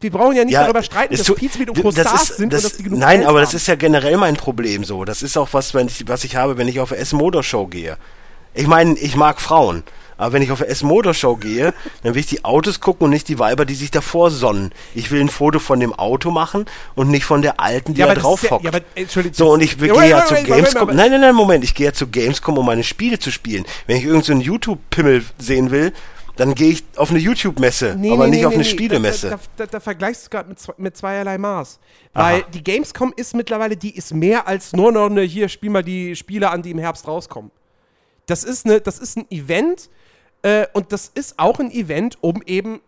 wir 0.00 0.10
brauchen 0.10 0.36
ja 0.36 0.44
nicht 0.44 0.54
Ja, 0.54 0.62
darüber 0.64 0.82
streiten, 0.82 1.16
dass 1.16 1.32
Pizmeet 1.32 1.68
und 1.70 1.76
das 1.78 1.82
Co-Stars 1.84 2.30
ist- 2.30 2.36
sind 2.38 2.52
das, 2.52 2.64
und 2.64 2.70
dass 2.72 2.76
die 2.78 2.82
genug 2.84 2.98
Nein, 2.98 3.18
Fans 3.18 3.28
aber 3.28 3.40
das 3.40 3.50
haben. 3.50 3.56
ist 3.56 3.66
ja 3.68 3.74
generell 3.74 4.16
mein 4.16 4.36
Problem 4.36 4.84
so. 4.84 5.04
Das 5.04 5.22
ist 5.22 5.36
auch 5.36 5.48
was, 5.52 5.74
wenn 5.74 5.86
ich, 5.88 6.06
was 6.08 6.24
ich 6.24 6.36
habe, 6.36 6.56
wenn 6.58 6.68
ich 6.68 6.80
auf 6.80 6.92
eine 6.92 7.00
S-Motor-Show 7.00 7.66
gehe. 7.66 7.96
Ich 8.54 8.66
meine, 8.66 8.98
ich 8.98 9.16
mag 9.16 9.40
Frauen. 9.40 9.82
Aber 10.22 10.34
wenn 10.34 10.42
ich 10.42 10.52
auf 10.52 10.60
eine 10.60 10.70
S-Motor-Show 10.70 11.34
gehe, 11.34 11.74
dann 12.04 12.14
will 12.14 12.20
ich 12.20 12.26
die 12.26 12.44
Autos 12.44 12.78
gucken 12.78 13.06
und 13.06 13.10
nicht 13.10 13.26
die 13.26 13.40
Weiber, 13.40 13.64
die 13.64 13.74
sich 13.74 13.90
davor 13.90 14.30
sonnen. 14.30 14.70
Ich 14.94 15.10
will 15.10 15.20
ein 15.20 15.28
Foto 15.28 15.58
von 15.58 15.80
dem 15.80 15.92
Auto 15.92 16.30
machen 16.30 16.66
und 16.94 17.10
nicht 17.10 17.24
von 17.24 17.42
der 17.42 17.58
alten, 17.58 17.94
die 17.94 18.00
Ja, 18.00 18.06
da 18.06 18.14
drauf 18.14 18.48
hockt. 18.48 18.62
ja, 18.62 18.70
aber, 18.70 18.82
Entschuldigung, 18.94 19.34
so, 19.34 19.52
und 19.52 19.62
ich 19.62 19.76
gehe 19.78 20.08
ja 20.08 20.24
zu 20.24 20.34
Gamescom. 20.34 20.94
Nein, 20.94 21.10
nein, 21.10 21.22
nein, 21.22 21.34
Moment. 21.34 21.64
Ich 21.64 21.74
gehe 21.74 21.86
ja 21.86 21.92
zu 21.92 22.06
Gamescom, 22.06 22.56
um 22.56 22.64
meine 22.64 22.84
Spiele 22.84 23.18
zu 23.18 23.32
spielen. 23.32 23.64
Wenn 23.88 23.96
ich 23.96 24.04
irgendeinen 24.04 24.40
so 24.42 24.46
YouTube-Pimmel 24.46 25.24
sehen 25.38 25.72
will, 25.72 25.92
dann 26.36 26.54
gehe 26.54 26.70
ich 26.70 26.84
auf 26.94 27.10
eine 27.10 27.18
YouTube-Messe, 27.18 27.96
Nee, 27.98 28.12
aber 28.12 28.26
nee, 28.26 28.30
nicht 28.30 28.40
nee, 28.40 28.46
auf 28.46 28.54
eine 28.54 28.64
Spielemesse. 28.64 29.30
Da, 29.30 29.40
da, 29.56 29.66
da, 29.66 29.80
vergleichst 29.80 30.26
du 30.26 30.30
gerade 30.30 30.48
mit, 30.48 30.58
mit 30.78 30.96
zweierlei 30.96 31.36
Maß. 31.36 31.80
Weil 32.12 32.42
Aha. 32.42 32.48
die 32.54 32.62
Gamescom 32.62 33.12
ist 33.16 33.34
mittlerweile, 33.34 33.76
die 33.76 33.96
ist 33.96 34.14
mehr 34.14 34.46
als 34.46 34.72
nur 34.72 34.92
noch 34.92 35.06
eine, 35.06 35.22
hier, 35.22 35.48
spiel 35.48 35.70
mal 35.70 35.82
die 35.82 36.14
Spiele 36.14 36.48
an, 36.50 36.62
die 36.62 36.70
im 36.70 36.78
Herbst 36.78 37.08
rauskommen. 37.08 37.50
Das 38.26 38.44
ist, 38.44 38.66
eine, 38.66 38.80
das 38.80 38.98
ist 38.98 39.16
ein 39.16 39.26
Event 39.30 39.90
äh, 40.42 40.66
und 40.72 40.92
das 40.92 41.10
ist 41.14 41.38
auch 41.38 41.58
ein 41.58 41.70
Event, 41.70 42.18
um 42.20 42.42
eben 42.46 42.80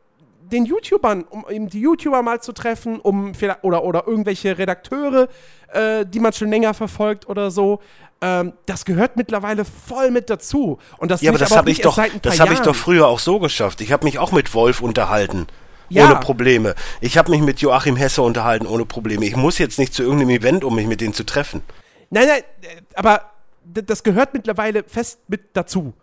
den 0.51 0.67
YouTubern, 0.67 1.25
um 1.25 1.45
eben 1.49 1.69
die 1.69 1.81
YouTuber 1.81 2.23
mal 2.23 2.41
zu 2.41 2.53
treffen, 2.53 3.01
um 3.01 3.35
vielleicht, 3.35 3.65
oder, 3.65 3.85
oder 3.85 4.07
irgendwelche 4.07 4.59
Redakteure, 4.59 5.29
äh, 5.73 6.05
die 6.07 6.21
man 6.21 6.33
schon 6.33 6.51
länger 6.51 6.75
verfolgt 6.75 7.29
oder 7.29 7.51
so. 7.51 7.81
Ähm, 8.21 8.53
das 8.67 8.85
gehört 8.85 9.17
mittlerweile 9.17 9.65
voll 9.65 10.11
mit 10.11 10.31
dazu. 10.31 10.79
Und 10.99 11.11
das 11.11 11.23
Ja, 11.23 11.31
aber 11.31 11.39
das 11.39 11.53
auch 11.53 11.57
habe 11.57 11.71
ich 11.71 11.81
doch, 11.81 11.99
das 12.23 12.41
habe 12.41 12.53
ich 12.53 12.61
doch 12.61 12.77
früher 12.77 13.07
auch 13.07 13.19
so 13.19 13.39
geschafft. 13.39 13.81
Ich 13.81 13.93
habe 13.93 14.05
mich 14.05 14.19
auch 14.19 14.33
mit 14.33 14.55
Wolf 14.55 14.81
unterhalten. 14.81 15.47
Ja. 15.91 16.07
Ohne 16.07 16.17
Probleme. 16.21 16.75
Ich 17.01 17.19
habe 17.19 17.31
mich 17.31 17.43
mit 17.43 17.61
Joachim 17.61 17.97
Hesse 17.97 18.23
unterhalten, 18.23 18.67
ohne 18.67 18.87
Probleme. 18.87 19.27
Ich 19.27 19.37
muss 19.37 19.59
jetzt 19.59 19.79
nicht 19.79 19.93
zu 19.93 20.03
irgendeinem 20.03 20.31
Event, 20.31 20.65
um 20.65 20.75
mich 20.75 20.87
mit 20.87 21.01
denen 21.01 21.13
zu 21.13 21.25
treffen. 21.25 21.63
Nein, 22.11 22.27
nein, 22.27 22.41
äh, 22.63 22.81
aber 22.95 23.31
das 23.65 24.03
gehört 24.03 24.35
mittlerweile 24.35 24.85
fest 24.85 25.21
mit 25.29 25.55
dazu. 25.55 25.95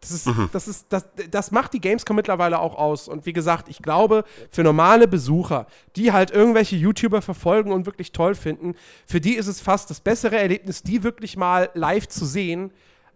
Das, 0.00 0.10
ist, 0.12 0.26
Mhm. 0.26 0.48
das, 0.52 0.66
ist, 0.66 0.86
das, 0.88 1.04
das 1.30 1.50
macht 1.50 1.74
die 1.74 1.80
Gamescom 1.80 2.16
mittlerweile 2.16 2.58
auch 2.58 2.74
aus. 2.76 3.06
Und 3.06 3.26
wie 3.26 3.32
gesagt, 3.34 3.68
ich 3.68 3.80
glaube, 3.82 4.24
für 4.50 4.62
normale 4.62 5.06
Besucher, 5.06 5.66
die 5.96 6.12
halt 6.12 6.30
irgendwelche 6.30 6.76
YouTuber 6.76 7.20
verfolgen 7.20 7.70
und 7.72 7.84
wirklich 7.86 8.12
toll 8.12 8.34
finden, 8.34 8.74
für 9.06 9.20
die 9.20 9.34
ist 9.34 9.46
es 9.46 9.60
fast 9.60 9.90
das 9.90 10.00
bessere 10.00 10.38
Erlebnis, 10.38 10.82
die 10.82 11.02
wirklich 11.02 11.36
mal 11.36 11.68
live 11.74 12.08
zu 12.08 12.24
sehen, 12.24 12.72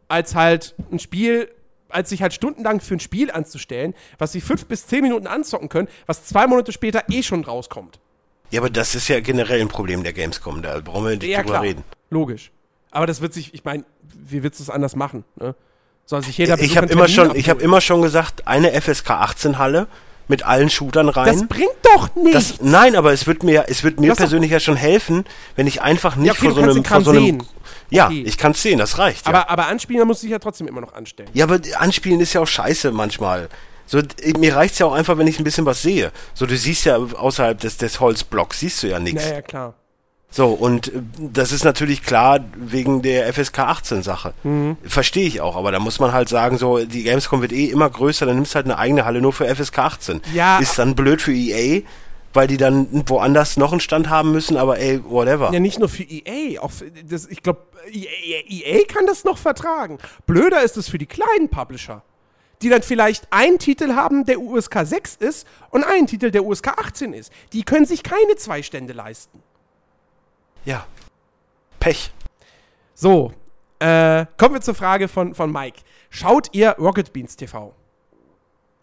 als 0.09 0.35
halt 0.35 0.75
ein 0.93 0.99
Spiel, 0.99 1.49
als 1.89 2.11
sich 2.11 2.21
halt 2.21 2.35
stundenlang 2.35 2.81
für 2.81 2.95
ein 2.97 3.01
Spiel 3.01 3.31
anzustellen, 3.31 3.95
was 4.19 4.33
sie 4.33 4.43
fünf 4.43 4.67
bis 4.67 4.87
zehn 4.87 5.03
Minuten 5.03 5.27
anzocken 5.27 5.71
können, 5.71 5.89
was 6.07 6.27
zwei 6.27 6.47
Monate 6.47 6.73
später 6.73 7.05
eh 7.09 7.23
schon 7.23 7.45
rauskommt. 7.45 7.99
Ja, 8.51 8.61
aber 8.61 8.69
das 8.69 8.95
ist 8.95 9.09
ja 9.09 9.21
generell 9.21 9.61
ein 9.63 9.69
Problem 9.69 10.03
der 10.03 10.13
Gamescom. 10.13 10.61
Da 10.61 10.79
brauchen 10.81 11.05
wir 11.07 11.11
nicht 11.13 11.25
Ja, 11.25 11.39
drüber 11.39 11.51
klar. 11.53 11.63
reden. 11.63 11.85
Logisch. 12.11 12.51
Aber 12.91 13.07
das 13.07 13.23
wird 13.23 13.33
sich, 13.33 13.55
ich 13.55 13.65
meine, 13.65 13.85
wie 14.03 14.43
willst 14.43 14.61
du 14.61 14.65
es 14.65 14.71
anders 14.71 14.95
machen? 14.97 15.25
Ne? 15.37 15.55
Soll 16.07 16.23
sich 16.23 16.37
jeder 16.39 16.59
Ich 16.61 16.77
habe 16.77 16.87
immer 16.87 17.09
schon, 17.09 17.35
ich 17.35 17.49
habe 17.49 17.59
abholen? 17.59 17.65
immer 17.65 17.81
schon 17.81 18.03
gesagt, 18.03 18.47
eine 18.47 18.73
FSK 18.81 19.11
18 19.11 19.59
Halle 19.59 19.87
mit 20.29 20.43
allen 20.45 20.71
Shootern 20.71 21.07
Das 21.09 21.17
rein. 21.17 21.49
bringt 21.49 21.71
doch 21.83 22.15
nichts. 22.17 22.33
Das, 22.59 22.61
nein, 22.61 22.97
aber 22.97 23.13
es 23.13 23.27
wird 23.27 23.43
mir, 23.43 23.67
es 23.69 23.85
wird 23.85 24.01
mir 24.01 24.11
doch- 24.11 24.17
persönlich 24.17 24.51
ja 24.51 24.61
schon 24.61 24.77
helfen, 24.77 25.25
wenn 25.57 25.67
ich 25.67 25.83
einfach 25.83 26.17
nicht 26.17 26.27
Ja, 26.29 26.33
okay, 26.33 26.47
vor 26.47 26.55
so 26.55 26.61
einem, 26.71 26.85
vor 26.85 27.01
so 27.03 27.11
einem, 27.11 27.25
sehen. 27.25 27.43
ja, 27.91 28.07
Okay. 28.07 28.23
ich 28.27 28.39
kann 28.39 28.53
es 28.53 28.63
sehen, 28.63 28.79
das 28.79 28.99
reicht. 28.99 29.27
ja. 29.27 29.33
aber, 29.35 29.51
aber 29.51 29.67
anspielen 29.67 30.07
muss 30.07 30.21
sich 30.21 30.31
ja 30.31 30.39
trotzdem 30.39 30.67
immer 30.67 30.81
noch 30.81 30.95
anstellen. 30.95 31.29
Ja, 31.35 31.45
aber 31.45 31.59
Anspielen 31.79 32.21
ist 32.21 32.33
ja 32.33 32.41
auch 32.41 32.47
scheiße 32.47 32.91
manchmal. 32.93 33.49
So, 33.87 34.01
mir 34.39 34.57
reicht's 34.57 34.79
ja 34.79 34.87
auch 34.87 34.95
einfach, 34.95 35.19
wenn 35.19 35.27
ich 35.27 35.39
ein 35.39 35.45
bisschen 35.45 35.67
was 35.67 35.83
sehe. 35.83 36.11
So, 36.33 36.47
du 36.47 36.57
siehst 36.57 36.87
ja 36.87 36.97
außerhalb 36.97 37.61
des, 37.61 37.77
des 37.77 38.01
Holzblocks, 38.01 38.61
siehst 38.61 38.83
du 38.83 38.87
ja 38.89 38.99
nichts. 38.99 39.23
Naja, 39.25 39.43
klar. 39.43 39.75
So, 40.35 40.49
und 40.49 40.89
äh, 40.89 41.01
das 41.17 41.53
ist 41.53 41.63
natürlich 41.63 42.03
klar 42.03 42.41
wegen 42.57 43.03
der 43.03 43.33
FSK 43.33 43.61
18 43.61 44.03
Sache. 44.03 44.35
Mhm. 44.43 44.77
Verstehe 44.83 45.29
ich 45.29 45.41
auch, 45.41 45.55
aber 45.55 45.71
da 45.71 45.79
muss 45.79 46.01
man 46.01 46.13
halt 46.13 46.29
sagen, 46.29 46.59
so, 46.59 46.85
die 46.85 47.05
Gamescom 47.05 47.41
wird 47.41 47.53
eh 47.53 47.67
immer 47.67 47.89
größer, 47.89 48.27
dann 48.27 48.35
nimmst 48.35 48.57
halt 48.57 48.67
eine 48.67 48.77
eigene 48.77 49.05
Halle 49.05 49.21
nur 49.21 49.33
für 49.33 49.47
FSK 49.47 49.79
18. 49.79 50.23
Ja. 50.35 50.59
Ist 50.59 50.77
dann 50.77 50.97
blöd 50.97 51.23
für 51.23 51.33
EA, 51.33 51.83
weil 52.33 52.49
die 52.49 52.57
dann 52.57 52.89
woanders 53.07 53.57
noch 53.57 53.71
einen 53.71 53.79
Stand 53.79 54.11
haben 54.11 54.33
müssen, 54.33 54.57
aber 54.57 54.81
ey, 54.81 55.01
whatever. 55.05 55.53
Ja, 55.53 55.61
nicht 55.61 55.79
nur 55.79 55.89
für 55.89 56.03
EA, 56.03 56.61
auch 56.61 56.73
für, 56.73 56.91
das, 56.91 57.27
ich 57.29 57.41
glaube, 57.41 57.61
EA, 57.93 58.43
EA 58.49 58.85
kann 58.89 59.07
das 59.07 59.23
noch 59.23 59.39
vertragen. 59.39 59.99
Blöder 60.27 60.65
ist 60.65 60.77
es 60.77 60.89
für 60.89 60.99
die 60.99 61.07
kleinen 61.07 61.49
Publisher, 61.49 62.03
die 62.61 62.71
dann 62.71 62.83
vielleicht 62.83 63.33
einen 63.33 63.61
Titel 63.61 63.95
haben, 63.95 64.25
der 64.25 64.41
USK 64.41 64.81
6 64.83 65.15
ist 65.15 65.47
und 65.71 65.85
einen 65.85 66.09
Titel, 66.09 66.33
der 66.33 66.45
USK 66.45 66.77
18 66.77 67.13
ist. 67.13 67.33
Die 67.53 67.63
können 67.63 67.87
sich 67.87 68.03
keine 68.03 68.35
zwei 68.35 68.65
Stände 68.65 68.95
leisten. 68.95 69.41
Ja. 70.65 70.87
Pech. 71.81 72.11
So, 72.95 73.33
äh, 73.79 74.27
kommen 74.39 74.55
wir 74.55 74.61
zur 74.61 74.75
Frage 74.75 75.09
von, 75.09 75.35
von 75.35 75.53
Mike. 75.53 75.81
Schaut 76.11 76.49
ihr 76.53 76.71
Rocket 76.79 77.13
Beans 77.13 77.37
TV? 77.37 77.75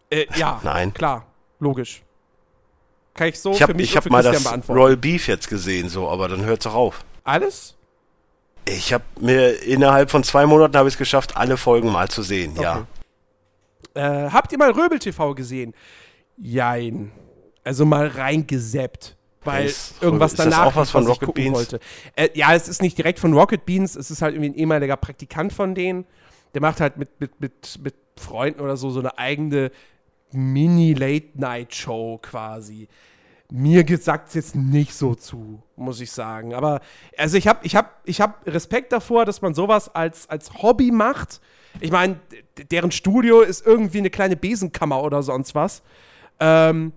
Äh, 0.10 0.26
ja, 0.36 0.60
Nein. 0.64 0.94
klar, 0.94 1.26
logisch. 1.60 2.04
Kann 3.14 3.28
ich 3.30 3.40
so 3.40 3.52
Ich 3.52 3.58
für 3.58 3.64
habe 3.64 3.74
mich 3.74 3.90
ich 3.92 3.98
hab 3.98 4.04
für 4.04 4.10
mal 4.10 4.24
Christian 4.24 4.62
das. 4.62 4.70
Royal 4.70 4.98
Beef 4.98 5.28
jetzt 5.28 5.50
gesehen, 5.50 5.90
so, 5.90 6.10
aber 6.10 6.28
dann 6.28 6.44
hört's 6.44 6.66
auch 6.68 6.76
auf. 6.76 7.04
Alles? 7.24 7.76
Ich 8.66 8.94
habe 8.94 9.04
mir 9.20 9.62
innerhalb 9.64 10.12
von 10.12 10.24
zwei 10.24 10.46
Monaten 10.46 10.78
habe 10.78 10.88
ich 10.88 10.94
es 10.96 10.98
geschafft, 10.98 11.36
alle 11.36 11.58
Folgen 11.58 11.92
mal 11.92 12.10
zu 12.10 12.22
sehen. 12.22 12.56
Ja. 12.62 12.86
Äh, 13.94 14.30
habt 14.30 14.52
ihr 14.52 14.58
mal 14.58 14.72
Röbel 14.72 15.00
TV 15.00 15.34
gesehen? 15.34 15.74
Jein. 16.38 17.12
Also 17.64 17.86
mal 17.86 18.08
reingeseppt. 18.08 19.18
Weil 19.44 19.66
Ist- 19.66 20.02
irgendwas 20.02 20.34
ist 20.34 20.40
das 20.40 20.46
danach 20.50 20.68
auch 20.68 20.76
was 20.76 20.92
von 20.92 21.06
Rocket 21.06 21.26
gucken 21.28 21.44
Beans? 21.46 21.56
wollte. 21.58 21.80
Äh, 22.16 22.30
ja, 22.36 22.54
es 22.54 22.68
ist 22.68 22.82
nicht 22.82 22.98
direkt 22.98 23.20
von 23.20 23.34
Rocket 23.34 23.66
Beans, 23.66 23.96
es 23.96 24.12
ist 24.12 24.22
halt 24.22 24.36
irgendwie 24.36 24.52
ein 24.52 24.56
ehemaliger 24.56 24.98
Praktikant 24.98 25.52
von 25.52 25.74
denen. 25.74 26.06
Der 26.54 26.62
macht 26.62 26.80
halt 26.80 26.98
mit, 26.98 27.20
mit, 27.20 27.40
mit, 27.42 27.80
mit 27.84 27.96
Freunden 28.18 28.60
oder 28.62 28.78
so 28.78 28.90
so 28.92 29.00
eine 29.00 29.18
eigene 29.18 29.72
Mini-Late-Night-Show 30.32 32.20
quasi. 32.22 32.88
Mir 33.54 33.86
sagt 34.00 34.30
es 34.30 34.34
jetzt 34.36 34.56
nicht 34.56 34.94
so 34.94 35.14
zu, 35.14 35.62
muss 35.76 36.00
ich 36.00 36.12
sagen. 36.12 36.54
Aber 36.54 36.80
also 37.18 37.36
ich 37.36 37.48
habe 37.48 37.60
ich 37.64 37.76
hab, 37.76 38.00
ich 38.06 38.22
hab 38.22 38.46
Respekt 38.48 38.94
davor, 38.94 39.26
dass 39.26 39.42
man 39.42 39.54
sowas 39.54 39.94
als, 39.94 40.30
als 40.30 40.54
Hobby 40.62 40.92
macht. 40.92 41.42
Ich 41.82 41.92
meine, 41.92 42.20
deren 42.72 42.92
Studio 42.92 43.42
ist 43.42 43.66
irgendwie 43.66 43.98
eine 43.98 44.10
kleine 44.10 44.38
Besenkammer 44.38 45.04
oder 45.04 45.22
sonst 45.22 45.54
was. 45.54 45.82
Ähm, 46.40 46.94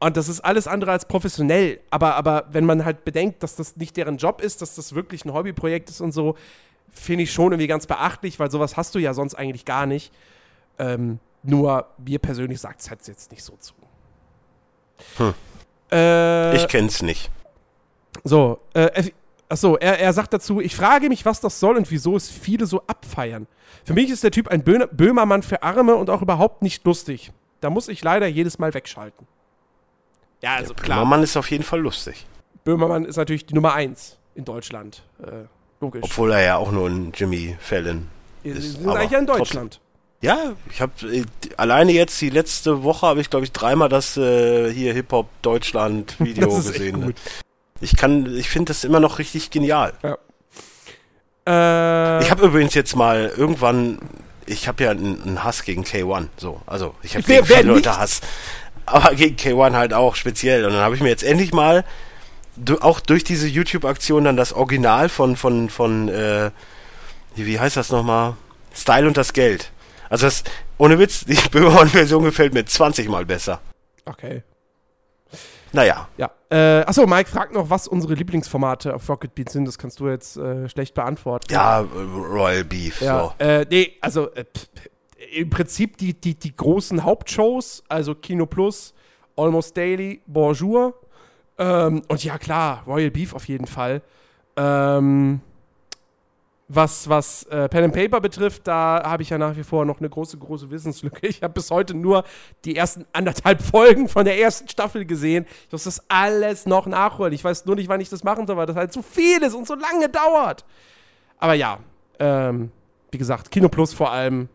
und 0.00 0.16
das 0.16 0.28
ist 0.28 0.40
alles 0.40 0.66
andere 0.66 0.92
als 0.92 1.06
professionell. 1.06 1.80
Aber, 1.90 2.14
aber 2.14 2.46
wenn 2.52 2.64
man 2.64 2.84
halt 2.84 3.04
bedenkt, 3.04 3.42
dass 3.42 3.56
das 3.56 3.76
nicht 3.76 3.96
deren 3.96 4.16
Job 4.16 4.40
ist, 4.40 4.62
dass 4.62 4.74
das 4.76 4.94
wirklich 4.94 5.24
ein 5.24 5.32
Hobbyprojekt 5.32 5.90
ist 5.90 6.00
und 6.00 6.12
so, 6.12 6.36
finde 6.90 7.24
ich 7.24 7.32
schon 7.32 7.52
irgendwie 7.52 7.66
ganz 7.66 7.86
beachtlich, 7.86 8.38
weil 8.38 8.50
sowas 8.50 8.76
hast 8.76 8.94
du 8.94 8.98
ja 8.98 9.12
sonst 9.14 9.34
eigentlich 9.34 9.64
gar 9.64 9.86
nicht. 9.86 10.12
Ähm, 10.78 11.18
nur 11.42 11.86
mir 12.04 12.18
persönlich 12.18 12.60
sagt 12.60 12.80
es 12.80 12.90
halt 12.90 13.06
jetzt 13.06 13.30
nicht 13.30 13.42
so 13.44 13.54
zu. 13.58 13.74
Hm. 15.16 15.34
Äh, 15.92 16.56
Ich 16.56 16.68
kenn's 16.68 17.02
nicht. 17.02 17.30
so, 18.24 18.58
äh, 18.74 18.90
er- 18.92 19.04
achso, 19.48 19.76
er, 19.76 19.98
er 19.98 20.12
sagt 20.12 20.32
dazu, 20.34 20.60
ich 20.60 20.74
frage 20.76 21.08
mich, 21.08 21.24
was 21.24 21.40
das 21.40 21.58
soll 21.60 21.76
und 21.76 21.90
wieso 21.90 22.16
es 22.16 22.28
viele 22.28 22.66
so 22.66 22.82
abfeiern. 22.86 23.46
Für 23.84 23.94
mich 23.94 24.10
ist 24.10 24.22
der 24.24 24.30
Typ 24.30 24.48
ein 24.48 24.62
Böhmermann 24.62 25.42
für 25.42 25.62
Arme 25.62 25.94
und 25.94 26.10
auch 26.10 26.20
überhaupt 26.22 26.62
nicht 26.62 26.84
lustig. 26.84 27.32
Da 27.60 27.70
muss 27.70 27.88
ich 27.88 28.02
leider 28.02 28.26
jedes 28.26 28.58
Mal 28.58 28.74
wegschalten. 28.74 29.26
Ja, 30.42 30.56
also 30.56 30.74
klar, 30.74 31.04
Mann 31.04 31.22
ist 31.22 31.36
auf 31.36 31.50
jeden 31.50 31.64
Fall 31.64 31.80
lustig. 31.80 32.26
Böhmermann 32.64 33.04
ist 33.04 33.16
natürlich 33.16 33.46
die 33.46 33.54
Nummer 33.54 33.74
eins 33.74 34.16
in 34.34 34.44
Deutschland. 34.44 35.02
Äh, 35.22 35.44
logisch. 35.80 36.02
Obwohl 36.04 36.32
er 36.32 36.42
ja 36.42 36.56
auch 36.56 36.70
nur 36.70 36.88
ein 36.88 37.12
Jimmy 37.14 37.56
Fallon 37.60 38.08
Wir 38.42 38.56
ist. 38.56 38.74
sind 38.74 38.86
aber 38.88 38.98
eigentlich 39.00 39.10
ja 39.12 39.18
in 39.18 39.26
trotzdem- 39.26 39.44
Deutschland. 39.44 39.80
Ja, 40.20 40.36
ich 40.70 40.80
habe 40.80 40.92
alleine 41.56 41.92
jetzt 41.92 42.20
die 42.20 42.30
letzte 42.30 42.82
Woche 42.82 43.06
habe 43.06 43.20
ich 43.20 43.30
glaube 43.30 43.44
ich 43.44 43.52
dreimal 43.52 43.88
das 43.88 44.16
äh, 44.16 44.72
hier 44.72 44.92
Hip 44.92 45.12
Hop 45.12 45.28
Deutschland 45.42 46.16
Video 46.18 46.46
Das 46.46 46.58
ist 46.58 46.66
echt 46.70 46.78
gesehen. 46.78 47.00
ne? 47.00 47.06
gut. 47.06 47.16
Ich 47.80 47.96
kann, 47.96 48.26
ich 48.36 48.48
finde 48.48 48.70
das 48.70 48.82
immer 48.82 48.98
noch 48.98 49.20
richtig 49.20 49.50
genial. 49.50 49.92
Äh, 50.02 50.14
Ich 52.22 52.30
habe 52.30 52.46
übrigens 52.46 52.74
jetzt 52.74 52.94
mal 52.96 53.32
irgendwann, 53.36 53.98
ich 54.46 54.68
habe 54.68 54.84
ja 54.84 54.90
einen, 54.90 55.22
einen 55.22 55.44
Hass 55.44 55.62
gegen 55.62 55.84
K1, 55.84 56.28
so, 56.36 56.60
also 56.66 56.94
ich 57.02 57.14
habe 57.16 57.26
Wer- 57.28 57.36
gegen 57.42 57.48
wer 57.48 57.56
viele 57.58 57.68
Leute 57.74 57.88
nicht? 57.88 57.98
Hass, 57.98 58.20
aber 58.92 59.14
gegen 59.14 59.36
K1 59.36 59.72
halt 59.74 59.94
auch 59.94 60.14
speziell. 60.14 60.64
Und 60.64 60.72
dann 60.72 60.80
habe 60.82 60.94
ich 60.94 61.00
mir 61.00 61.08
jetzt 61.08 61.24
endlich 61.24 61.52
mal 61.52 61.84
auch 62.80 62.98
durch 63.00 63.22
diese 63.22 63.46
YouTube-Aktion 63.46 64.24
dann 64.24 64.36
das 64.36 64.52
Original 64.52 65.08
von 65.08 65.36
von 65.36 65.68
von 65.70 66.08
äh, 66.08 66.50
wie 67.36 67.46
wie 67.46 67.60
heißt 67.60 67.76
das 67.76 67.90
nochmal? 67.90 68.34
Style 68.74 69.06
und 69.06 69.16
das 69.16 69.32
Geld. 69.32 69.70
Also 70.10 70.26
das, 70.26 70.42
ohne 70.78 70.98
Witz, 70.98 71.24
die 71.24 71.34
Böhmermann-Version 71.50 72.24
gefällt 72.24 72.54
mir 72.54 72.64
20 72.64 73.08
mal 73.08 73.24
besser. 73.26 73.60
okay. 74.06 74.42
Naja. 75.72 76.08
Ja. 76.16 76.30
Äh, 76.50 76.82
achso, 76.86 77.06
Mike 77.06 77.28
fragt 77.28 77.52
noch, 77.52 77.68
was 77.68 77.86
unsere 77.86 78.14
Lieblingsformate 78.14 78.94
auf 78.94 79.06
Rocket 79.06 79.34
Beans 79.34 79.52
sind. 79.52 79.66
Das 79.68 79.76
kannst 79.76 80.00
du 80.00 80.08
jetzt 80.08 80.38
äh, 80.38 80.66
schlecht 80.70 80.94
beantworten. 80.94 81.52
Ja, 81.52 81.80
Royal 81.80 82.64
Beef. 82.64 83.02
Ja, 83.02 83.34
So. 83.38 83.44
äh, 83.44 83.66
nee, 83.68 83.92
also 84.00 84.32
äh, 84.32 84.44
pff, 84.44 84.66
im 85.18 85.50
Prinzip 85.50 85.96
die, 85.96 86.14
die, 86.14 86.34
die 86.34 86.54
großen 86.54 87.04
Hauptshows, 87.04 87.82
also 87.88 88.14
Kino 88.14 88.46
Plus, 88.46 88.94
Almost 89.36 89.76
Daily, 89.76 90.22
Bonjour. 90.26 90.94
Ähm, 91.58 92.02
und 92.08 92.22
ja, 92.22 92.38
klar, 92.38 92.84
Royal 92.86 93.10
Beef 93.10 93.34
auf 93.34 93.48
jeden 93.48 93.66
Fall. 93.66 94.02
Ähm, 94.56 95.40
was 96.68 97.08
was 97.08 97.44
äh, 97.44 97.68
Pen 97.68 97.84
and 97.84 97.94
Paper 97.94 98.20
betrifft, 98.20 98.66
da 98.66 99.02
habe 99.02 99.22
ich 99.22 99.30
ja 99.30 99.38
nach 99.38 99.56
wie 99.56 99.62
vor 99.62 99.86
noch 99.86 100.00
eine 100.00 100.10
große, 100.10 100.36
große 100.36 100.70
Wissenslücke. 100.70 101.26
Ich 101.26 101.42
habe 101.42 101.54
bis 101.54 101.70
heute 101.70 101.94
nur 101.94 102.24
die 102.64 102.76
ersten 102.76 103.06
anderthalb 103.12 103.62
Folgen 103.70 104.08
von 104.08 104.24
der 104.24 104.38
ersten 104.38 104.68
Staffel 104.68 105.04
gesehen. 105.04 105.46
Ich 105.66 105.72
muss 105.72 105.84
das 105.84 106.02
alles 106.08 106.66
noch 106.66 106.86
nachholen. 106.86 107.32
Ich 107.32 107.42
weiß 107.42 107.64
nur 107.64 107.74
nicht, 107.74 107.88
wann 107.88 108.00
ich 108.00 108.10
das 108.10 108.22
machen 108.22 108.46
soll, 108.46 108.56
weil 108.56 108.66
das 108.66 108.76
halt 108.76 108.92
zu 108.92 109.02
viel 109.02 109.42
ist 109.42 109.54
und 109.54 109.66
so 109.66 109.74
lange 109.74 110.08
dauert. 110.08 110.64
Aber 111.38 111.54
ja, 111.54 111.78
ähm, 112.18 112.70
wie 113.10 113.18
gesagt, 113.18 113.50
Kino 113.50 113.68
Plus 113.68 113.94
vor 113.94 114.12
allem 114.12 114.48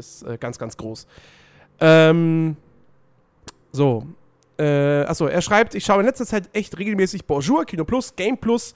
ist 0.00 0.22
äh, 0.22 0.36
ganz, 0.38 0.58
ganz 0.58 0.76
groß. 0.76 1.06
Ähm, 1.80 2.56
so. 3.72 4.04
Äh, 4.58 5.04
achso, 5.04 5.26
er 5.26 5.40
schreibt, 5.40 5.74
ich 5.74 5.84
schaue 5.84 6.00
in 6.00 6.06
letzter 6.06 6.26
Zeit 6.26 6.50
echt 6.52 6.76
regelmäßig 6.78 7.24
Bonjour, 7.24 7.64
Kino 7.64 7.84
Plus, 7.84 8.14
Game 8.14 8.36
Plus. 8.36 8.74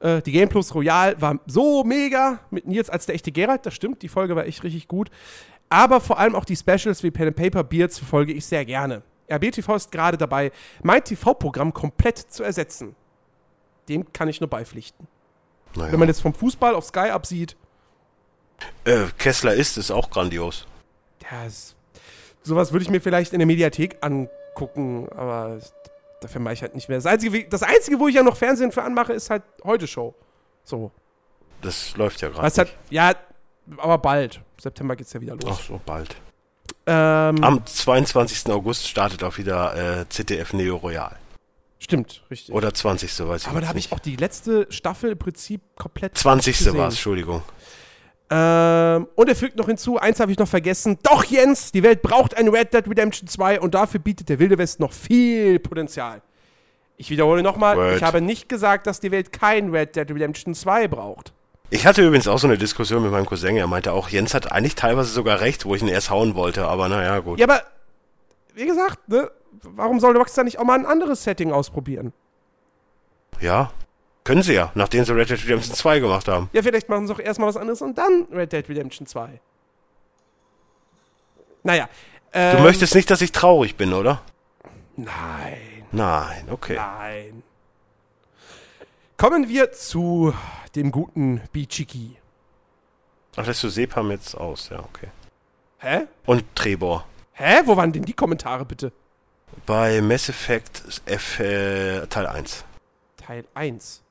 Äh, 0.00 0.20
die 0.20 0.32
Game 0.32 0.48
Plus 0.48 0.74
Royal 0.74 1.18
war 1.20 1.38
so 1.46 1.84
mega 1.84 2.40
mit 2.50 2.66
Nils 2.66 2.90
als 2.90 3.06
der 3.06 3.14
echte 3.14 3.32
Geralt, 3.32 3.64
das 3.64 3.72
stimmt, 3.72 4.02
die 4.02 4.08
Folge 4.08 4.36
war 4.36 4.44
echt 4.44 4.62
richtig 4.62 4.88
gut. 4.88 5.10
Aber 5.70 6.00
vor 6.00 6.18
allem 6.18 6.34
auch 6.34 6.44
die 6.44 6.56
Specials 6.56 7.02
wie 7.02 7.10
Pen 7.10 7.28
and 7.28 7.36
Paper 7.36 7.64
Beards 7.64 7.98
verfolge 7.98 8.32
ich 8.32 8.44
sehr 8.44 8.64
gerne. 8.66 9.02
RBTV 9.30 9.76
ist 9.76 9.90
gerade 9.90 10.18
dabei, 10.18 10.52
mein 10.82 11.02
TV-Programm 11.02 11.72
komplett 11.72 12.18
zu 12.18 12.42
ersetzen. 12.42 12.94
Dem 13.88 14.12
kann 14.12 14.28
ich 14.28 14.40
nur 14.40 14.50
beipflichten. 14.50 15.06
Naja. 15.74 15.92
Wenn 15.92 15.98
man 15.98 16.08
jetzt 16.08 16.20
vom 16.20 16.34
Fußball 16.34 16.74
auf 16.74 16.84
Sky 16.84 17.08
absieht, 17.10 17.56
äh, 18.84 19.04
Kessler 19.18 19.54
ist 19.54 19.76
es 19.76 19.90
auch 19.90 20.10
grandios. 20.10 20.66
Ja, 21.30 21.44
es, 21.46 21.74
sowas 22.42 22.72
würde 22.72 22.82
ich 22.84 22.90
mir 22.90 23.00
vielleicht 23.00 23.32
in 23.32 23.38
der 23.38 23.46
Mediathek 23.46 23.96
angucken, 24.00 25.08
aber 25.14 25.56
es- 25.58 25.72
dafür 26.20 26.40
mache 26.40 26.54
ich 26.54 26.62
halt 26.62 26.74
nicht 26.74 26.88
mehr. 26.88 26.98
Das 26.98 27.06
Einzige, 27.06 27.48
das 27.48 27.62
Einzige, 27.62 27.98
wo 27.98 28.08
ich 28.08 28.14
ja 28.14 28.22
noch 28.22 28.36
Fernsehen 28.36 28.72
für 28.72 28.82
anmache, 28.82 29.12
ist 29.12 29.30
halt 29.30 29.42
heute 29.64 29.86
Show. 29.86 30.14
So. 30.64 30.90
Das 31.62 31.96
läuft 31.96 32.20
ja 32.20 32.28
gerade. 32.28 32.42
Halt, 32.56 32.76
ja, 32.90 33.12
aber 33.78 33.98
bald. 33.98 34.40
September 34.60 34.96
geht's 34.96 35.12
ja 35.12 35.20
wieder 35.20 35.34
los. 35.36 35.58
Ach 35.60 35.60
so, 35.64 35.80
bald. 35.84 36.14
Ähm, 36.86 37.42
Am 37.44 37.64
22. 37.64 38.50
August 38.52 38.88
startet 38.88 39.22
auch 39.22 39.38
wieder 39.38 40.00
äh, 40.00 40.08
ZDF 40.08 40.52
Neo 40.52 40.76
Royal. 40.76 41.16
stimmt, 41.78 42.24
richtig. 42.30 42.52
Oder 42.54 42.74
20. 42.74 43.20
weiß 43.28 43.42
ich 43.42 43.48
aber 43.48 43.60
da 43.60 43.68
habe 43.68 43.78
ich 43.78 43.86
nicht. 43.86 43.92
auch 43.92 44.00
die 44.00 44.16
letzte 44.16 44.66
Staffel 44.70 45.12
im 45.12 45.18
Prinzip 45.18 45.60
komplett 45.76 46.18
20. 46.18 46.58
gesehen. 46.58 46.76
war 46.76 46.88
es, 46.88 46.94
Entschuldigung. 46.94 47.42
Ähm, 48.34 49.08
und 49.14 49.28
er 49.28 49.36
fügt 49.36 49.56
noch 49.56 49.66
hinzu, 49.66 49.98
eins 49.98 50.18
habe 50.18 50.32
ich 50.32 50.38
noch 50.38 50.48
vergessen. 50.48 50.98
Doch, 51.02 51.22
Jens, 51.24 51.70
die 51.70 51.82
Welt 51.82 52.00
braucht 52.00 52.34
ein 52.34 52.48
Red 52.48 52.72
Dead 52.72 52.88
Redemption 52.88 53.28
2 53.28 53.60
und 53.60 53.74
dafür 53.74 54.00
bietet 54.00 54.30
der 54.30 54.38
Wilde 54.38 54.56
West 54.56 54.80
noch 54.80 54.94
viel 54.94 55.58
Potenzial. 55.58 56.22
Ich 56.96 57.10
wiederhole 57.10 57.42
nochmal, 57.42 57.94
ich 57.94 58.02
habe 58.02 58.22
nicht 58.22 58.48
gesagt, 58.48 58.86
dass 58.86 59.00
die 59.00 59.10
Welt 59.10 59.32
kein 59.32 59.70
Red 59.70 59.96
Dead 59.96 60.10
Redemption 60.10 60.54
2 60.54 60.88
braucht. 60.88 61.34
Ich 61.68 61.86
hatte 61.86 62.02
übrigens 62.02 62.26
auch 62.26 62.38
so 62.38 62.46
eine 62.46 62.56
Diskussion 62.56 63.02
mit 63.02 63.12
meinem 63.12 63.26
Cousin. 63.26 63.56
Er 63.56 63.66
meinte 63.66 63.92
auch, 63.92 64.08
Jens 64.08 64.32
hat 64.32 64.50
eigentlich 64.50 64.76
teilweise 64.76 65.10
sogar 65.10 65.40
recht, 65.40 65.66
wo 65.66 65.74
ich 65.74 65.82
ihn 65.82 65.88
erst 65.88 66.08
hauen 66.08 66.34
wollte. 66.34 66.66
Aber 66.66 66.88
naja, 66.88 67.18
gut. 67.18 67.38
Ja, 67.38 67.46
aber 67.46 67.62
wie 68.54 68.64
gesagt, 68.64 69.08
ne, 69.08 69.30
warum 69.62 70.00
soll 70.00 70.16
Rockstar 70.16 70.44
nicht 70.44 70.58
auch 70.58 70.64
mal 70.64 70.78
ein 70.78 70.86
anderes 70.86 71.24
Setting 71.24 71.52
ausprobieren? 71.52 72.14
Ja, 73.40 73.72
können 74.24 74.42
sie 74.42 74.54
ja, 74.54 74.70
nachdem 74.74 75.04
sie 75.04 75.12
Red 75.14 75.30
Dead 75.30 75.44
Redemption 75.44 75.74
2 75.74 76.00
gemacht 76.00 76.28
haben. 76.28 76.48
Ja, 76.52 76.62
vielleicht 76.62 76.88
machen 76.88 77.06
sie 77.06 77.12
doch 77.12 77.20
erstmal 77.20 77.48
was 77.48 77.56
anderes 77.56 77.82
und 77.82 77.98
dann 77.98 78.26
Red 78.32 78.52
Dead 78.52 78.68
Redemption 78.68 79.06
2. 79.06 79.40
Naja. 81.64 81.88
Du 82.32 82.38
ähm, 82.38 82.62
möchtest 82.62 82.94
nicht, 82.94 83.10
dass 83.10 83.20
ich 83.20 83.32
traurig 83.32 83.76
bin, 83.76 83.92
oder? 83.92 84.22
Nein. 84.96 85.84
Nein, 85.92 86.48
okay. 86.50 86.76
Nein. 86.76 87.42
Kommen 89.16 89.48
wir 89.48 89.72
zu 89.72 90.32
dem 90.74 90.90
guten 90.90 91.42
Bichiki. 91.52 92.16
Ach, 93.36 93.46
lässt 93.46 93.62
du 93.62 93.68
Sepam 93.68 94.10
jetzt 94.10 94.34
aus, 94.34 94.68
ja, 94.70 94.80
okay. 94.80 95.08
Hä? 95.78 96.06
Und 96.26 96.44
Trebor. 96.54 97.06
Hä? 97.32 97.62
Wo 97.64 97.76
waren 97.76 97.92
denn 97.92 98.04
die 98.04 98.12
Kommentare 98.12 98.64
bitte? 98.64 98.92
Bei 99.66 100.00
Mass 100.00 100.28
Effect 100.28 101.02
F, 101.06 101.40
äh, 101.40 102.06
Teil 102.06 102.26
1. 102.26 102.64
Teil 103.16 103.44
1. 103.54 104.02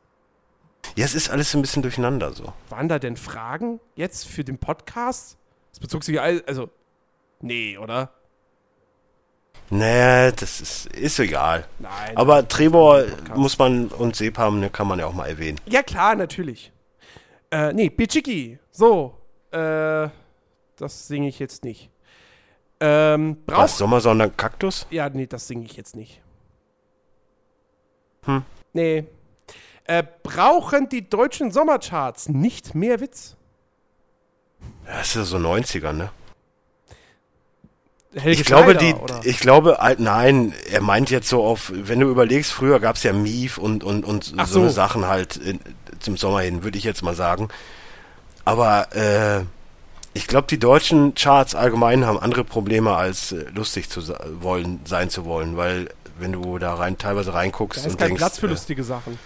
Ja, 0.95 1.06
es 1.06 1.16
ist 1.16 1.30
alles 1.30 1.53
ein 1.56 1.62
bisschen 1.62 1.82
durcheinander 1.82 2.34
so. 2.34 2.53
Waren 2.70 2.90
da 2.90 2.99
denn 2.99 3.16
Fragen 3.18 3.80
jetzt 3.95 4.28
für 4.28 4.44
den 4.44 4.58
Podcast? 4.58 5.38
Das 5.72 5.80
bezog 5.80 6.03
sich 6.03 6.20
all- 6.20 6.44
also 6.48 6.70
nee, 7.40 7.78
oder? 7.78 8.12
Nee, 9.70 10.32
das 10.34 10.60
ist, 10.60 10.86
ist 10.88 11.18
egal. 11.20 11.66
Nein. 11.80 12.18
Aber 12.18 12.44
Podcast. 13.08 13.38
muss 13.38 13.58
man 13.58 13.88
und 13.88 14.16
Sepam, 14.18 14.60
ne, 14.60 14.70
kann 14.70 14.86
man 14.88 14.99
ja 14.99 15.06
auch 15.06 15.14
mal 15.14 15.28
erwähnen. 15.30 15.60
Ja, 15.66 15.82
klar, 15.82 16.16
natürlich. 16.16 16.74
Äh, 17.52 17.72
nee, 17.72 17.90
Bichiki. 17.90 18.60
So, 18.72 19.18
äh, 19.52 20.10
das 20.76 21.08
singe 21.08 21.30
ich 21.30 21.40
jetzt 21.40 21.64
nicht. 21.64 21.90
Ähm, 22.82 23.38
Was, 23.45 23.56
braucht. 23.56 23.70
Sommersonder 23.78 24.30
Kaktus? 24.30 24.88
Ja, 24.90 25.08
nee, 25.10 25.28
das 25.28 25.48
singe 25.48 25.66
ich 25.66 25.78
jetzt 25.78 25.95
nicht. 25.95 26.22
Hm. 28.26 28.44
Nee. 28.74 29.06
Äh, 29.91 30.05
brauchen 30.23 30.88
die 30.88 31.09
deutschen 31.09 31.51
Sommercharts 31.51 32.30
nicht 32.30 32.76
mehr 32.76 33.01
Witz? 33.01 33.35
Das 34.85 35.09
ist 35.09 35.15
ja 35.15 35.23
so 35.26 35.35
90er, 35.35 35.91
ne? 35.91 36.11
Helge 38.13 38.39
Ich 38.39 38.45
glaube, 38.45 38.72
Schneider, 38.72 38.80
die, 38.80 38.93
oder? 38.93 39.19
ich 39.26 39.39
glaube, 39.39 39.77
nein, 39.97 40.53
er 40.69 40.80
meint 40.80 41.09
jetzt 41.09 41.27
so 41.27 41.43
auf, 41.43 41.73
wenn 41.76 41.99
du 41.99 42.09
überlegst, 42.09 42.53
früher 42.53 42.80
gab 42.80 42.95
es 42.95 43.03
ja 43.03 43.11
Mief 43.11 43.57
und, 43.57 43.84
und, 43.84 44.05
und 44.05 44.34
Ach 44.38 44.47
so, 44.47 44.63
so. 44.63 44.69
Sachen 44.69 45.07
halt 45.07 45.35
in, 45.35 45.59
zum 45.99 46.15
Sommer 46.15 46.39
hin, 46.39 46.63
würde 46.63 46.77
ich 46.77 46.85
jetzt 46.85 47.03
mal 47.03 47.15
sagen. 47.15 47.49
Aber 48.45 48.95
äh, 48.95 49.43
ich 50.13 50.26
glaube, 50.26 50.47
die 50.47 50.57
deutschen 50.57 51.15
Charts 51.15 51.53
allgemein 51.53 52.05
haben 52.05 52.18
andere 52.18 52.45
Probleme 52.45 52.95
als 52.95 53.34
äh, 53.34 53.43
lustig 53.53 53.89
zu 53.89 54.01
wollen, 54.39 54.80
sein 54.85 55.09
zu 55.09 55.26
wollen, 55.26 55.57
weil 55.57 55.89
wenn 56.18 56.31
du 56.31 56.59
da 56.59 56.76
rein 56.76 56.97
teilweise 56.97 57.34
reinguckst 57.34 57.84
da 57.84 57.88
ist 57.88 57.93
und 57.93 57.99
kein 57.99 58.07
denkst, 58.07 58.22
Platz 58.22 58.39
für 58.39 58.47
äh, 58.47 58.51
lustige 58.51 58.85
Sachen. 58.85 59.19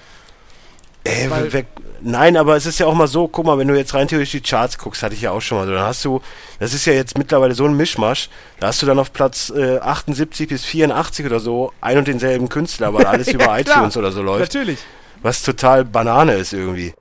Ey, 1.06 1.30
Weil- 1.30 1.54
wer, 1.54 1.64
nein, 2.02 2.36
aber 2.36 2.56
es 2.56 2.66
ist 2.66 2.80
ja 2.80 2.88
auch 2.88 2.94
mal 2.96 3.08
so, 3.08 3.28
guck 3.28 3.46
mal, 3.46 3.58
wenn 3.60 3.68
du 3.68 3.76
jetzt 3.78 3.94
rein 3.94 4.08
theoretisch 4.08 4.32
die 4.32 4.42
Charts 4.42 4.78
guckst, 4.78 5.04
hatte 5.04 5.14
ich 5.14 5.22
ja 5.22 5.32
auch 5.32 5.40
schon 5.42 5.58
mal 5.60 5.66
so, 5.68 5.74
dann 5.74 5.84
hast 5.86 6.04
du, 6.04 6.20
das 6.60 6.74
ist 6.74 6.86
ja 6.86 6.94
jetzt 6.94 7.18
mittlerweile 7.18 7.54
so 7.54 7.66
ein 7.66 7.78
Mischmasch, 7.78 8.30
da 8.60 8.68
hast 8.68 8.82
du 8.82 8.86
dann 8.88 8.98
auf 9.00 9.14
Platz 9.14 9.52
äh, 9.56 9.78
78 9.78 10.50
bis 10.50 10.66
84 10.66 11.26
oder 11.26 11.40
so 11.40 11.72
ein 11.80 11.98
und 12.00 12.08
denselben 12.08 12.50
Künstler, 12.50 12.94
weil 12.94 13.06
alles 13.06 13.28
über 13.34 13.46
Ja, 13.46 13.64
klar. 13.64 13.78
iTunes 13.78 13.98
oder 13.98 14.12
so 14.12 14.22
läuft, 14.24 14.54
Natürlich. 14.54 14.80
was 15.22 15.44
total 15.44 15.86
Banane 15.86 16.34
ist 16.34 16.54
irgendwie. 16.54 16.94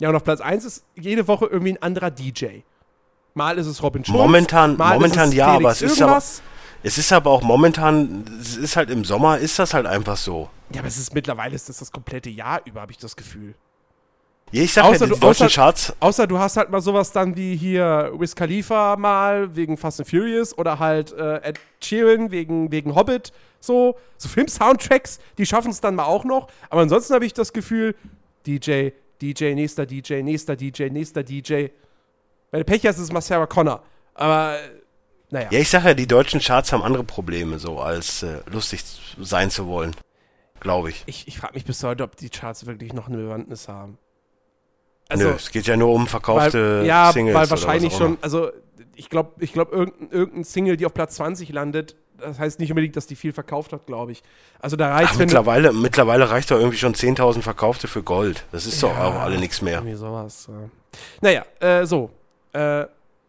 Ja, 0.00 0.08
und 0.08 0.16
auf 0.16 0.24
Platz 0.24 0.40
1 0.40 0.64
ist 0.64 0.84
jede 0.96 1.28
Woche 1.28 1.46
irgendwie 1.46 1.72
ein 1.74 1.82
anderer 1.82 2.10
DJ. 2.10 2.46
Mal 3.34 3.56
ist 3.58 3.66
es 3.66 3.82
Robin 3.82 4.04
Schulz. 4.04 4.16
Momentan- 4.18 4.76
mal 4.76 4.94
momentan 4.94 5.24
ist 5.28 5.30
es 5.30 5.34
ja, 5.36 5.46
Felix 5.54 5.64
aber 5.64 5.70
es 5.72 5.82
ist 5.82 6.00
irgendwas. 6.00 6.42
Es 6.82 6.98
ist 6.98 7.12
aber 7.12 7.30
auch 7.30 7.42
momentan, 7.42 8.24
es 8.40 8.56
ist 8.56 8.76
halt 8.76 8.90
im 8.90 9.04
Sommer, 9.04 9.38
ist 9.38 9.58
das 9.58 9.72
halt 9.74 9.86
einfach 9.86 10.16
so. 10.16 10.50
Ja, 10.74 10.80
aber 10.80 10.88
es 10.88 10.98
ist 10.98 11.14
mittlerweile 11.14 11.54
ist 11.54 11.68
das 11.68 11.78
das 11.78 11.90
komplette 11.92 12.30
Jahr 12.30 12.60
über, 12.64 12.80
habe 12.80 12.92
ich 12.92 12.98
das 12.98 13.16
Gefühl. 13.16 13.54
Ja, 14.52 14.62
ich 14.62 14.72
sag 14.72 14.84
Außer 14.84 15.06
ja, 15.06 15.06
die 15.06 15.12
du- 15.14 15.26
deutschen 15.26 15.46
außer- 15.48 15.54
Charts, 15.54 15.96
Außer 16.00 16.26
du 16.26 16.38
hast 16.38 16.56
halt 16.56 16.70
mal 16.70 16.80
sowas 16.80 17.10
dann 17.12 17.34
wie 17.36 17.56
hier 17.56 18.12
Wiz 18.18 18.34
Khalifa 18.34 18.96
mal 18.96 19.54
wegen 19.56 19.76
Fast 19.76 20.00
and 20.00 20.08
Furious 20.08 20.56
oder 20.56 20.78
halt 20.78 21.12
äh, 21.12 21.36
Ed 21.38 21.58
Sheeran 21.82 22.30
wegen, 22.30 22.70
wegen 22.70 22.94
Hobbit. 22.94 23.32
So, 23.60 23.96
so 24.18 24.28
Film-Soundtracks, 24.34 25.18
die 25.38 25.46
schaffen 25.46 25.70
es 25.70 25.80
dann 25.80 25.94
mal 25.94 26.04
auch 26.04 26.24
noch. 26.24 26.48
Aber 26.70 26.82
ansonsten 26.82 27.14
habe 27.14 27.24
ich 27.26 27.32
das 27.32 27.52
Gefühl, 27.52 27.94
DJ, 28.46 28.90
DJ, 29.22 29.54
nächster 29.54 29.86
DJ, 29.86 30.22
nächster 30.22 30.54
DJ, 30.56 30.84
nächster 30.90 31.22
DJ. 31.22 31.68
Wenn 32.50 32.60
du 32.60 32.64
Pech 32.64 32.86
hast, 32.86 32.96
ist 32.98 33.04
es 33.04 33.12
mal 33.12 33.22
Sarah 33.22 33.46
Connor. 33.46 33.82
Aber, 34.14 34.56
naja. 35.30 35.48
ja, 35.50 35.58
ich 35.58 35.70
sag 35.70 35.84
ja, 35.84 35.94
die 35.94 36.06
deutschen 36.06 36.38
Charts 36.40 36.72
haben 36.72 36.82
andere 36.82 37.02
Probleme, 37.02 37.58
so 37.58 37.80
als 37.80 38.22
äh, 38.22 38.40
lustig 38.52 38.84
sein 39.18 39.50
zu 39.50 39.66
wollen. 39.66 39.96
Glaube 40.64 40.88
ich. 40.90 41.04
Ich, 41.06 41.28
ich 41.28 41.38
frage 41.38 41.54
mich 41.54 41.64
bis 41.64 41.84
heute, 41.84 42.02
ob 42.02 42.16
die 42.16 42.30
Charts 42.30 42.66
wirklich 42.66 42.92
noch 42.94 43.06
eine 43.06 43.18
Bewandtnis 43.18 43.68
haben. 43.68 43.98
Nö, 45.14 45.28
es 45.36 45.50
geht 45.50 45.66
ja 45.66 45.76
nur 45.76 45.92
um 45.92 46.06
verkaufte 46.06 46.80
weil, 46.80 46.86
ja, 46.86 47.12
Singles. 47.12 47.34
weil 47.34 47.42
oder 47.42 47.50
wahrscheinlich 47.50 47.92
schon, 47.92 48.16
also 48.22 48.50
ich 48.96 49.10
glaube, 49.10 49.32
ich 49.44 49.52
glaub, 49.52 49.72
irgendein, 49.72 50.10
irgendein 50.10 50.44
Single, 50.44 50.78
die 50.78 50.86
auf 50.86 50.94
Platz 50.94 51.16
20 51.16 51.50
landet, 51.50 51.96
das 52.18 52.38
heißt 52.38 52.58
nicht 52.60 52.70
unbedingt, 52.70 52.96
dass 52.96 53.06
die 53.06 53.14
viel 53.14 53.34
verkauft 53.34 53.74
hat, 53.74 53.86
glaube 53.86 54.12
ich. 54.12 54.22
Also 54.58 54.76
da 54.76 54.94
reicht 54.94 55.16
du, 55.16 55.18
mittlerweile, 55.18 55.72
mittlerweile 55.74 56.30
reicht 56.30 56.50
doch 56.50 56.58
irgendwie 56.58 56.78
schon 56.78 56.94
10.000 56.94 57.42
Verkaufte 57.42 57.86
für 57.86 58.02
Gold. 58.02 58.46
Das 58.50 58.64
ist 58.64 58.82
doch 58.82 58.96
Ja. 58.96 59.04
auch 59.04 59.14
alle 59.16 59.36
nichts 59.38 59.60
mehr. 59.60 59.74
Irgendwie 59.80 59.96
sowas. 59.96 60.48
Ja. 60.50 60.70
Naja, 61.20 61.44
äh, 61.60 61.84
so. 61.84 62.08
Äh, 62.52 62.86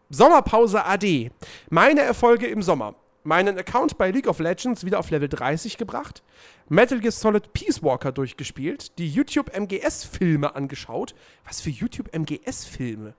Sommerpause 0.09 0.85
AD. 0.85 1.31
Meine 1.69 2.01
Erfolge 2.01 2.47
im 2.47 2.61
Sommer. 2.61 2.95
Meinen 3.25 3.57
Account 3.57 3.97
bei 3.97 4.11
League 4.11 4.27
of 4.27 4.39
Legends 4.39 4.85
wieder 4.85 4.99
auf 4.99 5.09
Level 5.09 5.27
30 5.27 5.77
gebracht, 5.77 6.23
Metal 6.69 6.99
Gear 6.99 7.11
Solid 7.11 7.53
Peace 7.53 7.83
Walker 7.83 8.11
durchgespielt, 8.11 8.97
die 8.97 9.09
YouTube 9.09 9.51
MGS-Filme 9.57 10.55
angeschaut. 10.55 11.15
Was 11.45 11.61
für 11.61 11.69
YouTube 11.69 12.15
MGS-Filme? 12.15 13.13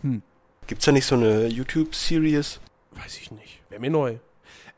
Hm. 0.00 0.22
Gibt's 0.66 0.84
da 0.84 0.92
nicht 0.92 1.06
so 1.06 1.14
eine 1.14 1.46
YouTube-Series? 1.46 2.60
Weiß 2.92 3.18
ich 3.18 3.30
nicht. 3.30 3.62
Wäre 3.68 3.80
mir 3.80 3.90
neu. 3.90 4.18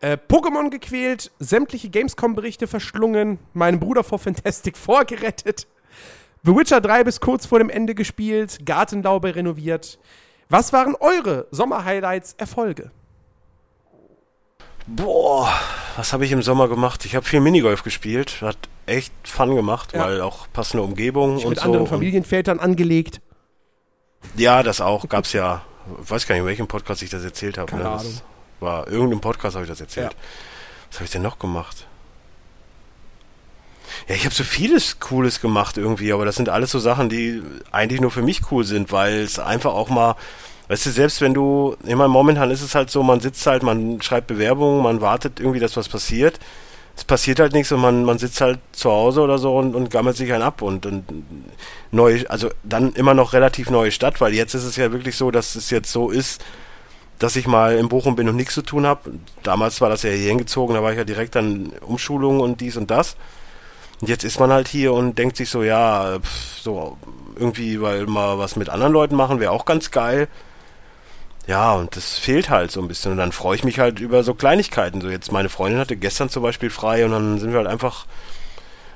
Äh, 0.00 0.16
Pokémon 0.28 0.70
gequält, 0.70 1.30
sämtliche 1.38 1.88
Gamescom-Berichte 1.88 2.66
verschlungen, 2.66 3.38
meinen 3.52 3.80
Bruder 3.80 4.04
vor 4.04 4.18
Fantastic 4.18 4.76
vorgerettet, 4.76 5.66
The 6.44 6.54
Witcher 6.54 6.80
3 6.80 7.04
bis 7.04 7.20
kurz 7.20 7.46
vor 7.46 7.58
dem 7.58 7.68
Ende 7.68 7.94
gespielt, 7.94 8.64
Gartenlaube 8.64 9.34
renoviert. 9.34 9.98
Was 10.48 10.72
waren 10.72 10.94
eure 10.94 11.46
Sommerhighlights, 11.50 12.34
Erfolge? 12.38 12.92
Boah, 14.88 15.52
was 15.96 16.14
habe 16.14 16.24
ich 16.24 16.32
im 16.32 16.40
Sommer 16.42 16.66
gemacht? 16.66 17.04
Ich 17.04 17.14
habe 17.14 17.26
viel 17.26 17.40
Minigolf 17.40 17.82
gespielt, 17.82 18.40
hat 18.40 18.56
echt 18.86 19.12
Fun 19.22 19.54
gemacht, 19.54 19.92
ja. 19.92 20.00
weil 20.00 20.22
auch 20.22 20.46
passende 20.52 20.82
Umgebung 20.82 21.32
und 21.32 21.34
mit 21.36 21.42
so. 21.44 21.50
Mit 21.50 21.58
anderen 21.62 21.86
Familienvätern 21.86 22.58
angelegt. 22.58 23.20
Ja, 24.36 24.62
das 24.62 24.80
auch, 24.80 25.06
gab's 25.08 25.34
ja. 25.34 25.62
Ich 26.02 26.10
weiß 26.10 26.26
gar 26.26 26.34
nicht, 26.34 26.40
in 26.40 26.46
welchem 26.46 26.68
Podcast 26.68 27.02
ich 27.02 27.10
das 27.10 27.22
erzählt 27.22 27.58
habe. 27.58 27.70
Keine 27.70 27.82
ne? 27.82 27.90
Ahnung. 27.90 28.20
war 28.60 28.88
irgendeinem 28.88 29.20
Podcast 29.20 29.56
habe 29.56 29.64
ich 29.64 29.70
das 29.70 29.80
erzählt. 29.80 30.12
Ja. 30.12 30.18
Was 30.90 30.98
habe 30.98 31.04
ich 31.04 31.10
denn 31.10 31.22
noch 31.22 31.38
gemacht? 31.38 31.86
Ja, 34.08 34.14
ich 34.14 34.24
habe 34.24 34.34
so 34.34 34.44
vieles 34.44 35.00
Cooles 35.00 35.40
gemacht 35.40 35.76
irgendwie, 35.76 36.12
aber 36.12 36.24
das 36.24 36.36
sind 36.36 36.48
alles 36.48 36.70
so 36.70 36.78
Sachen, 36.78 37.10
die 37.10 37.42
eigentlich 37.72 38.00
nur 38.00 38.10
für 38.10 38.22
mich 38.22 38.50
cool 38.50 38.64
sind, 38.64 38.90
weil 38.90 39.20
es 39.20 39.38
einfach 39.38 39.72
auch 39.72 39.90
mal 39.90 40.16
Weißt 40.68 40.84
du, 40.84 40.90
selbst 40.90 41.20
wenn 41.22 41.32
du, 41.32 41.76
ich 41.84 41.94
meine, 41.94 42.08
momentan 42.08 42.50
ist 42.50 42.62
es 42.62 42.74
halt 42.74 42.90
so, 42.90 43.02
man 43.02 43.20
sitzt 43.20 43.46
halt, 43.46 43.62
man 43.62 44.02
schreibt 44.02 44.26
Bewerbungen, 44.26 44.82
man 44.82 45.00
wartet 45.00 45.40
irgendwie, 45.40 45.60
dass 45.60 45.76
was 45.76 45.88
passiert. 45.88 46.38
Es 46.94 47.04
passiert 47.04 47.40
halt 47.40 47.52
nichts 47.52 47.72
und 47.72 47.80
man, 47.80 48.04
man 48.04 48.18
sitzt 48.18 48.40
halt 48.40 48.58
zu 48.72 48.90
Hause 48.90 49.22
oder 49.22 49.38
so 49.38 49.56
und, 49.56 49.74
und 49.74 49.90
gammelt 49.90 50.16
sich 50.16 50.32
einen 50.32 50.42
ab 50.42 50.62
und, 50.62 50.84
und 50.84 51.04
neu, 51.90 52.24
also 52.28 52.50
dann 52.64 52.92
immer 52.94 53.14
noch 53.14 53.32
relativ 53.32 53.70
neue 53.70 53.92
Stadt, 53.92 54.20
weil 54.20 54.34
jetzt 54.34 54.54
ist 54.54 54.64
es 54.64 54.76
ja 54.76 54.92
wirklich 54.92 55.16
so, 55.16 55.30
dass 55.30 55.54
es 55.54 55.70
jetzt 55.70 55.90
so 55.90 56.10
ist, 56.10 56.44
dass 57.18 57.36
ich 57.36 57.46
mal 57.46 57.76
in 57.76 57.88
Bochum 57.88 58.16
bin 58.16 58.28
und 58.28 58.36
nichts 58.36 58.54
zu 58.54 58.62
tun 58.62 58.84
habe. 58.84 59.12
Damals 59.42 59.80
war 59.80 59.88
das 59.88 60.02
ja 60.02 60.10
hier 60.10 60.28
hingezogen, 60.28 60.74
da 60.74 60.82
war 60.82 60.92
ich 60.92 60.98
ja 60.98 61.04
direkt 61.04 61.36
an 61.36 61.72
Umschulungen 61.80 62.40
und 62.40 62.60
dies 62.60 62.76
und 62.76 62.90
das. 62.90 63.16
Und 64.00 64.08
jetzt 64.08 64.24
ist 64.24 64.38
man 64.38 64.52
halt 64.52 64.68
hier 64.68 64.92
und 64.92 65.18
denkt 65.18 65.36
sich 65.36 65.50
so, 65.50 65.62
ja, 65.62 66.18
pff, 66.20 66.60
so 66.62 66.98
irgendwie, 67.36 67.80
weil 67.80 68.06
mal 68.06 68.38
was 68.38 68.56
mit 68.56 68.68
anderen 68.68 68.92
Leuten 68.92 69.16
machen 69.16 69.40
wäre 69.40 69.52
auch 69.52 69.64
ganz 69.64 69.90
geil. 69.90 70.28
Ja, 71.48 71.72
und 71.72 71.96
das 71.96 72.18
fehlt 72.18 72.50
halt 72.50 72.70
so 72.70 72.80
ein 72.80 72.88
bisschen. 72.88 73.12
Und 73.12 73.18
dann 73.18 73.32
freue 73.32 73.56
ich 73.56 73.64
mich 73.64 73.78
halt 73.78 74.00
über 74.00 74.22
so 74.22 74.34
Kleinigkeiten. 74.34 75.00
So 75.00 75.08
jetzt 75.08 75.32
meine 75.32 75.48
Freundin 75.48 75.80
hatte 75.80 75.96
gestern 75.96 76.28
zum 76.28 76.42
Beispiel 76.42 76.68
frei 76.68 77.06
und 77.06 77.10
dann 77.10 77.38
sind 77.38 77.52
wir 77.52 77.58
halt 77.58 77.66
einfach 77.66 78.06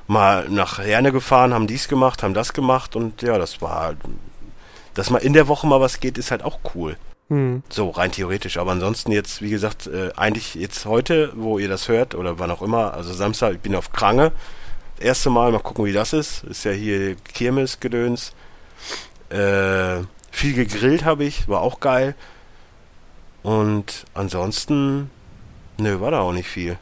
mal 0.07 0.47
nach 0.51 0.79
Herne 0.79 1.13
gefahren, 1.13 1.55
haben 1.55 1.67
dies 1.67 1.89
gemacht, 1.89 2.23
haben 2.23 2.35
das 2.35 2.53
gemacht 2.53 2.95
und 2.95 3.23
ja, 3.23 3.39
das 3.39 3.63
war 3.63 3.81
halt, 3.81 3.99
dass 4.93 5.09
mal 5.09 5.19
in 5.19 5.33
der 5.33 5.49
Woche 5.49 5.67
mal 5.67 5.81
was 5.81 6.01
geht, 6.01 6.19
ist 6.19 6.31
halt 6.31 6.43
auch 6.43 6.59
cool. 6.75 6.99
Mhm. 7.31 7.63
So 7.71 7.89
rein 7.89 8.13
theoretisch. 8.13 8.59
Aber 8.59 8.73
ansonsten 8.73 9.13
jetzt, 9.13 9.41
wie 9.41 9.49
gesagt, 9.49 9.87
äh, 9.87 10.11
eigentlich 10.17 10.55
jetzt 10.55 10.85
heute, 10.85 11.33
wo 11.35 11.59
ihr 11.59 11.69
das 11.69 11.89
hört 11.89 12.15
oder 12.15 12.39
wann 12.39 12.51
auch 12.51 12.61
immer, 12.61 12.93
also 12.93 13.15
Samstag, 13.15 13.55
ich 13.55 13.61
bin 13.61 13.75
auf 13.75 13.93
Krange. 13.93 14.31
Das 14.97 15.07
erste 15.07 15.31
Mal, 15.31 15.53
mal 15.53 15.59
gucken, 15.59 15.87
wie 15.87 15.95
das 15.95 16.13
ist. 16.13 16.45
Ist 16.45 16.65
ja 16.65 16.73
hier 16.73 17.17
Kirmes-Gedöns. 17.17 18.35
Äh, 19.31 20.03
viel 20.31 20.53
gegrillt 20.53 21.07
habe 21.07 21.25
ich, 21.25 21.49
war 21.49 21.63
auch 21.63 21.81
geil. 21.81 22.15
Und 23.43 24.05
ansonsten, 24.15 25.11
nö, 25.79 26.01
war 26.01 26.11
da 26.11 26.21
auch 26.21 26.33
nicht 26.33 26.49
viel. 26.49 26.79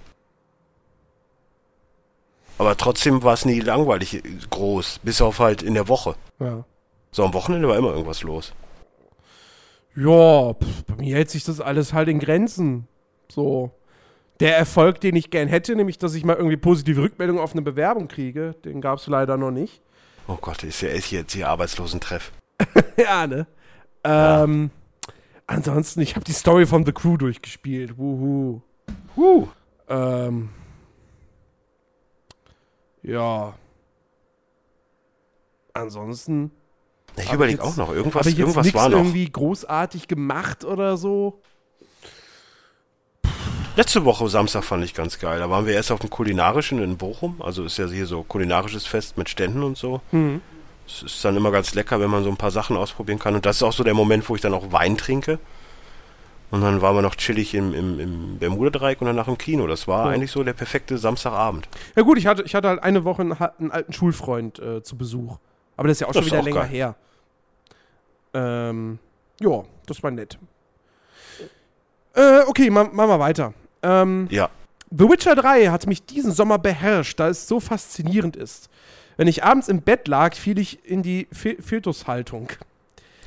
Aber 2.58 2.76
trotzdem 2.76 3.22
war 3.22 3.32
es 3.32 3.46
nie 3.46 3.60
langweilig 3.60 4.22
groß, 4.50 5.00
bis 5.02 5.22
auf 5.22 5.38
halt 5.38 5.62
in 5.62 5.74
der 5.74 5.88
Woche. 5.88 6.14
Ja. 6.38 6.64
So 7.10 7.24
am 7.24 7.32
Wochenende 7.32 7.68
war 7.68 7.76
immer 7.78 7.90
irgendwas 7.90 8.22
los. 8.22 8.52
Ja, 9.96 10.52
pff, 10.52 10.84
bei 10.86 10.96
mir 10.96 11.16
hält 11.16 11.30
sich 11.30 11.42
das 11.42 11.60
alles 11.60 11.92
halt 11.94 12.08
in 12.08 12.18
Grenzen. 12.18 12.86
So. 13.30 13.70
Der 14.40 14.56
Erfolg, 14.56 15.00
den 15.00 15.16
ich 15.16 15.30
gern 15.30 15.48
hätte, 15.48 15.74
nämlich, 15.74 15.98
dass 15.98 16.14
ich 16.14 16.24
mal 16.24 16.36
irgendwie 16.36 16.56
positive 16.56 17.02
Rückmeldungen 17.02 17.42
auf 17.42 17.52
eine 17.52 17.62
Bewerbung 17.62 18.08
kriege, 18.08 18.54
den 18.64 18.80
gab 18.80 18.98
es 18.98 19.06
leider 19.06 19.36
noch 19.36 19.50
nicht. 19.50 19.82
Oh 20.28 20.38
Gott, 20.40 20.62
ist 20.62 20.80
ja 20.82 20.90
echt 20.90 21.12
jetzt 21.12 21.32
hier 21.32 21.48
Arbeitslosentreff. 21.48 22.30
ja, 22.96 23.26
ne? 23.26 23.46
Ähm, 24.04 24.70
Ansonsten, 25.50 26.00
ich 26.00 26.14
habe 26.14 26.24
die 26.24 26.32
Story 26.32 26.64
von 26.64 26.86
The 26.86 26.92
Crew 26.92 27.16
durchgespielt. 27.16 27.98
Wuhu. 27.98 28.60
Huh. 29.16 29.48
Ähm. 29.88 30.50
Ja. 33.02 33.54
Ansonsten. 35.72 36.52
Ich 37.16 37.32
überlege 37.32 37.64
auch 37.64 37.76
noch, 37.76 37.90
irgendwas, 37.92 38.26
ich 38.26 38.38
irgendwas 38.38 38.72
war 38.74 38.90
noch. 38.90 38.98
irgendwie 38.98 39.28
großartig 39.28 40.06
gemacht 40.06 40.64
oder 40.64 40.96
so. 40.96 41.40
Letzte 43.74 44.04
Woche 44.04 44.28
Samstag 44.28 44.62
fand 44.62 44.84
ich 44.84 44.94
ganz 44.94 45.18
geil. 45.18 45.40
Da 45.40 45.50
waren 45.50 45.66
wir 45.66 45.74
erst 45.74 45.90
auf 45.90 45.98
dem 45.98 46.10
kulinarischen 46.10 46.80
in 46.80 46.96
Bochum. 46.96 47.42
Also 47.42 47.64
ist 47.64 47.76
ja 47.76 47.88
hier 47.88 48.06
so 48.06 48.22
kulinarisches 48.22 48.86
Fest 48.86 49.18
mit 49.18 49.28
Ständen 49.28 49.64
und 49.64 49.76
so. 49.76 50.00
Mhm. 50.12 50.42
Es 50.90 51.02
ist 51.02 51.24
dann 51.24 51.36
immer 51.36 51.50
ganz 51.50 51.74
lecker, 51.74 52.00
wenn 52.00 52.10
man 52.10 52.24
so 52.24 52.30
ein 52.30 52.36
paar 52.36 52.50
Sachen 52.50 52.76
ausprobieren 52.76 53.18
kann. 53.18 53.34
Und 53.34 53.46
das 53.46 53.56
ist 53.56 53.62
auch 53.62 53.72
so 53.72 53.84
der 53.84 53.94
Moment, 53.94 54.28
wo 54.28 54.34
ich 54.34 54.40
dann 54.40 54.54
auch 54.54 54.72
Wein 54.72 54.96
trinke. 54.96 55.38
Und 56.50 56.62
dann 56.62 56.82
waren 56.82 56.96
wir 56.96 57.02
noch 57.02 57.14
chillig 57.14 57.54
im, 57.54 57.72
im, 57.74 58.00
im 58.00 58.38
Bermuda-Dreieck 58.38 59.00
und 59.00 59.06
danach 59.06 59.28
im 59.28 59.38
Kino. 59.38 59.68
Das 59.68 59.86
war 59.86 60.06
ja. 60.06 60.12
eigentlich 60.12 60.32
so 60.32 60.42
der 60.42 60.52
perfekte 60.52 60.98
Samstagabend. 60.98 61.68
Ja 61.94 62.02
gut, 62.02 62.18
ich 62.18 62.26
hatte, 62.26 62.42
ich 62.42 62.54
hatte 62.54 62.68
halt 62.68 62.82
eine 62.82 63.04
Woche 63.04 63.22
einen, 63.22 63.32
einen 63.32 63.70
alten 63.70 63.92
Schulfreund 63.92 64.58
äh, 64.58 64.82
zu 64.82 64.96
Besuch. 64.96 65.38
Aber 65.76 65.86
das 65.86 65.96
ist 65.96 66.00
ja 66.00 66.08
auch 66.08 66.12
das 66.12 66.24
schon 66.24 66.26
wieder 66.26 66.40
auch 66.40 66.44
länger 66.44 66.60
geil. 66.62 66.68
her. 66.68 66.94
Ähm, 68.34 68.98
ja, 69.40 69.62
das 69.86 70.02
war 70.02 70.10
nett. 70.10 70.38
Äh, 72.14 72.40
okay, 72.46 72.68
machen 72.68 72.96
wir 72.96 73.20
weiter. 73.20 73.54
Ähm, 73.82 74.26
ja. 74.30 74.50
The 74.90 75.08
Witcher 75.08 75.36
3 75.36 75.68
hat 75.68 75.86
mich 75.86 76.04
diesen 76.04 76.32
Sommer 76.32 76.58
beherrscht, 76.58 77.20
da 77.20 77.28
es 77.28 77.46
so 77.46 77.60
faszinierend 77.60 78.34
ist. 78.34 78.68
Wenn 79.20 79.28
ich 79.28 79.44
abends 79.44 79.68
im 79.68 79.82
Bett 79.82 80.08
lag, 80.08 80.34
fiel 80.34 80.58
ich 80.58 80.82
in 80.82 81.02
die 81.02 81.28
Fötushaltung. 81.30 82.48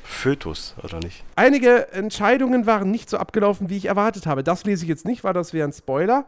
Fötus, 0.03 0.73
oder 0.81 0.97
nicht? 0.99 1.23
Einige 1.35 1.91
Entscheidungen 1.91 2.65
waren 2.65 2.89
nicht 2.89 3.11
so 3.11 3.17
abgelaufen, 3.17 3.69
wie 3.69 3.77
ich 3.77 3.85
erwartet 3.85 4.25
habe. 4.25 4.43
Das 4.43 4.63
lese 4.63 4.85
ich 4.85 4.89
jetzt 4.89 5.05
nicht, 5.05 5.23
weil 5.23 5.33
das 5.33 5.53
wäre 5.53 5.67
ein 5.67 5.71
Spoiler. 5.71 6.25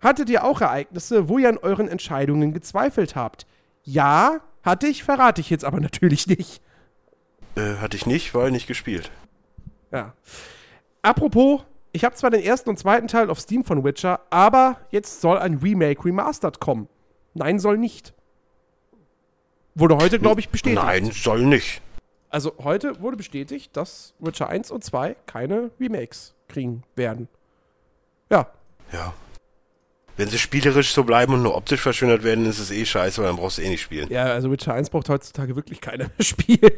Hattet 0.00 0.30
ihr 0.30 0.44
auch 0.44 0.62
Ereignisse, 0.62 1.28
wo 1.28 1.36
ihr 1.36 1.50
an 1.50 1.58
euren 1.58 1.88
Entscheidungen 1.88 2.54
gezweifelt 2.54 3.14
habt? 3.14 3.44
Ja, 3.84 4.40
hatte 4.62 4.86
ich, 4.86 5.04
verrate 5.04 5.42
ich 5.42 5.50
jetzt 5.50 5.66
aber 5.66 5.80
natürlich 5.82 6.26
nicht. 6.26 6.62
Äh, 7.54 7.74
hatte 7.82 7.98
ich 7.98 8.06
nicht, 8.06 8.34
weil 8.34 8.50
nicht 8.50 8.66
gespielt. 8.66 9.10
Ja. 9.90 10.14
Apropos, 11.02 11.60
ich 11.92 12.06
habe 12.06 12.14
zwar 12.14 12.30
den 12.30 12.42
ersten 12.42 12.70
und 12.70 12.78
zweiten 12.78 13.08
Teil 13.08 13.28
auf 13.28 13.40
Steam 13.40 13.62
von 13.62 13.84
Witcher, 13.84 14.20
aber 14.30 14.78
jetzt 14.88 15.20
soll 15.20 15.36
ein 15.36 15.58
Remake 15.58 16.02
Remastered 16.02 16.60
kommen. 16.60 16.88
Nein, 17.34 17.58
soll 17.58 17.76
nicht. 17.76 18.14
Wurde 19.74 19.96
heute, 19.96 20.18
glaube 20.18 20.40
ich, 20.40 20.48
bestätigt. 20.48 20.82
Nein, 20.82 21.10
soll 21.12 21.44
nicht. 21.44 21.80
Also 22.28 22.54
heute 22.62 23.00
wurde 23.00 23.16
bestätigt, 23.16 23.76
dass 23.76 24.14
Witcher 24.18 24.48
1 24.48 24.70
und 24.70 24.82
2 24.82 25.16
keine 25.26 25.70
Remakes 25.80 26.34
kriegen 26.48 26.82
werden. 26.96 27.28
Ja. 28.30 28.48
Ja. 28.92 29.12
Wenn 30.16 30.28
sie 30.28 30.38
spielerisch 30.38 30.92
so 30.92 31.04
bleiben 31.04 31.32
und 31.32 31.42
nur 31.42 31.56
optisch 31.56 31.80
verschönert 31.80 32.22
werden, 32.22 32.44
ist 32.44 32.58
es 32.58 32.70
eh 32.70 32.84
scheiße, 32.84 33.20
weil 33.20 33.28
dann 33.28 33.36
brauchst 33.36 33.58
du 33.58 33.62
eh 33.62 33.68
nicht 33.68 33.80
spielen. 33.80 34.08
Ja, 34.10 34.24
also 34.24 34.50
Witcher 34.50 34.74
1 34.74 34.90
braucht 34.90 35.08
heutzutage 35.08 35.56
wirklich 35.56 35.80
keiner 35.80 36.04
mehr 36.04 36.10
spielen. 36.20 36.70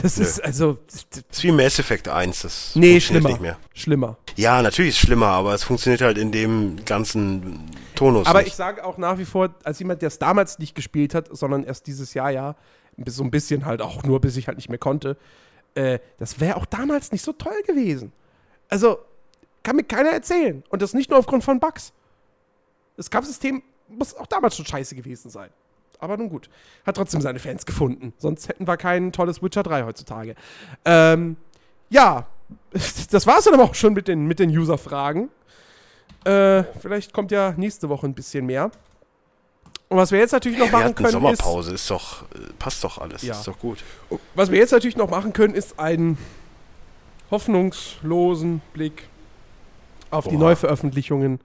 Das 0.00 0.16
Nö. 0.16 0.24
ist 0.24 0.44
also. 0.44 0.78
Das 0.86 1.04
ist 1.30 1.42
wie 1.42 1.50
Mass 1.50 1.78
Effect 1.78 2.08
1, 2.08 2.42
das 2.42 2.76
nee, 2.76 3.00
schlimmer. 3.00 3.30
nicht 3.30 3.40
mehr. 3.40 3.58
Schlimmer. 3.74 4.18
Ja, 4.36 4.62
natürlich 4.62 4.90
ist 4.90 4.96
es 4.96 5.00
schlimmer, 5.00 5.28
aber 5.28 5.54
es 5.54 5.64
funktioniert 5.64 6.02
halt 6.02 6.18
in 6.18 6.30
dem 6.30 6.84
ganzen 6.84 7.70
Tonus. 7.94 8.26
Aber 8.26 8.40
nicht. 8.40 8.48
ich 8.48 8.54
sage 8.54 8.84
auch 8.84 8.98
nach 8.98 9.18
wie 9.18 9.24
vor, 9.24 9.54
als 9.64 9.78
jemand, 9.78 10.02
der 10.02 10.08
es 10.08 10.18
damals 10.18 10.58
nicht 10.58 10.74
gespielt 10.74 11.14
hat, 11.14 11.28
sondern 11.36 11.64
erst 11.64 11.86
dieses 11.86 12.14
Jahr 12.14 12.30
ja, 12.30 12.54
so 13.06 13.24
ein 13.24 13.30
bisschen 13.30 13.64
halt 13.66 13.82
auch 13.82 14.04
nur, 14.04 14.20
bis 14.20 14.36
ich 14.36 14.46
halt 14.46 14.58
nicht 14.58 14.68
mehr 14.68 14.78
konnte, 14.78 15.16
äh, 15.74 15.98
das 16.18 16.40
wäre 16.40 16.56
auch 16.56 16.66
damals 16.66 17.12
nicht 17.12 17.22
so 17.22 17.32
toll 17.32 17.62
gewesen. 17.66 18.12
Also, 18.68 18.98
kann 19.62 19.76
mir 19.76 19.84
keiner 19.84 20.10
erzählen. 20.10 20.62
Und 20.68 20.82
das 20.82 20.94
nicht 20.94 21.10
nur 21.10 21.18
aufgrund 21.18 21.44
von 21.44 21.60
Bugs. 21.60 21.92
Das 22.96 23.10
Kampfsystem 23.10 23.62
muss 23.88 24.16
auch 24.16 24.26
damals 24.26 24.56
schon 24.56 24.66
scheiße 24.66 24.94
gewesen 24.94 25.30
sein. 25.30 25.50
Aber 25.98 26.16
nun 26.16 26.28
gut. 26.28 26.50
Hat 26.84 26.96
trotzdem 26.96 27.20
seine 27.20 27.38
Fans 27.38 27.64
gefunden. 27.64 28.12
Sonst 28.18 28.48
hätten 28.48 28.66
wir 28.66 28.76
kein 28.76 29.12
tolles 29.12 29.42
Witcher 29.42 29.62
3 29.62 29.84
heutzutage. 29.84 30.34
Ähm, 30.84 31.36
ja, 31.88 32.26
das 33.10 33.26
war 33.26 33.38
es 33.38 33.44
dann 33.44 33.54
aber 33.54 33.64
auch 33.64 33.74
schon 33.74 33.94
mit 33.94 34.08
den, 34.08 34.26
mit 34.26 34.38
den 34.38 34.50
User-Fragen. 34.50 35.30
Äh, 36.24 36.64
vielleicht 36.80 37.12
kommt 37.12 37.30
ja 37.30 37.54
nächste 37.56 37.88
Woche 37.88 38.06
ein 38.06 38.14
bisschen 38.14 38.46
mehr. 38.46 38.70
Und 39.88 39.98
was 39.98 40.10
wir 40.10 40.18
jetzt 40.18 40.32
natürlich 40.32 40.58
noch 40.58 40.70
machen 40.72 40.94
können 40.96 41.12
Sommerpause 41.12 41.72
ist, 41.72 41.82
ist 41.82 41.90
doch 41.90 42.22
äh, 42.22 42.38
passt 42.58 42.82
doch 42.82 42.98
alles, 42.98 43.22
ja. 43.22 43.34
ist 43.34 43.46
doch 43.46 43.58
gut. 43.58 43.78
Was 44.34 44.50
wir 44.50 44.58
jetzt 44.58 44.72
natürlich 44.72 44.96
noch 44.96 45.10
machen 45.10 45.32
können, 45.32 45.54
ist 45.54 45.78
einen 45.78 46.18
hoffnungslosen 47.30 48.60
Blick 48.72 49.08
auf 50.10 50.26
die 50.26 50.34
Oha. 50.34 50.44
Neuveröffentlichungen 50.44 51.40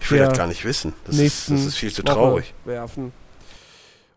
Ich 0.00 0.10
will 0.10 0.18
das 0.18 0.36
gar 0.36 0.46
nicht 0.46 0.64
wissen. 0.64 0.92
Das, 1.06 1.16
ist, 1.18 1.50
das 1.50 1.64
ist 1.64 1.76
viel 1.76 1.92
zu 1.92 2.02
Woche 2.04 2.12
traurig. 2.14 2.54
werfen. 2.64 3.12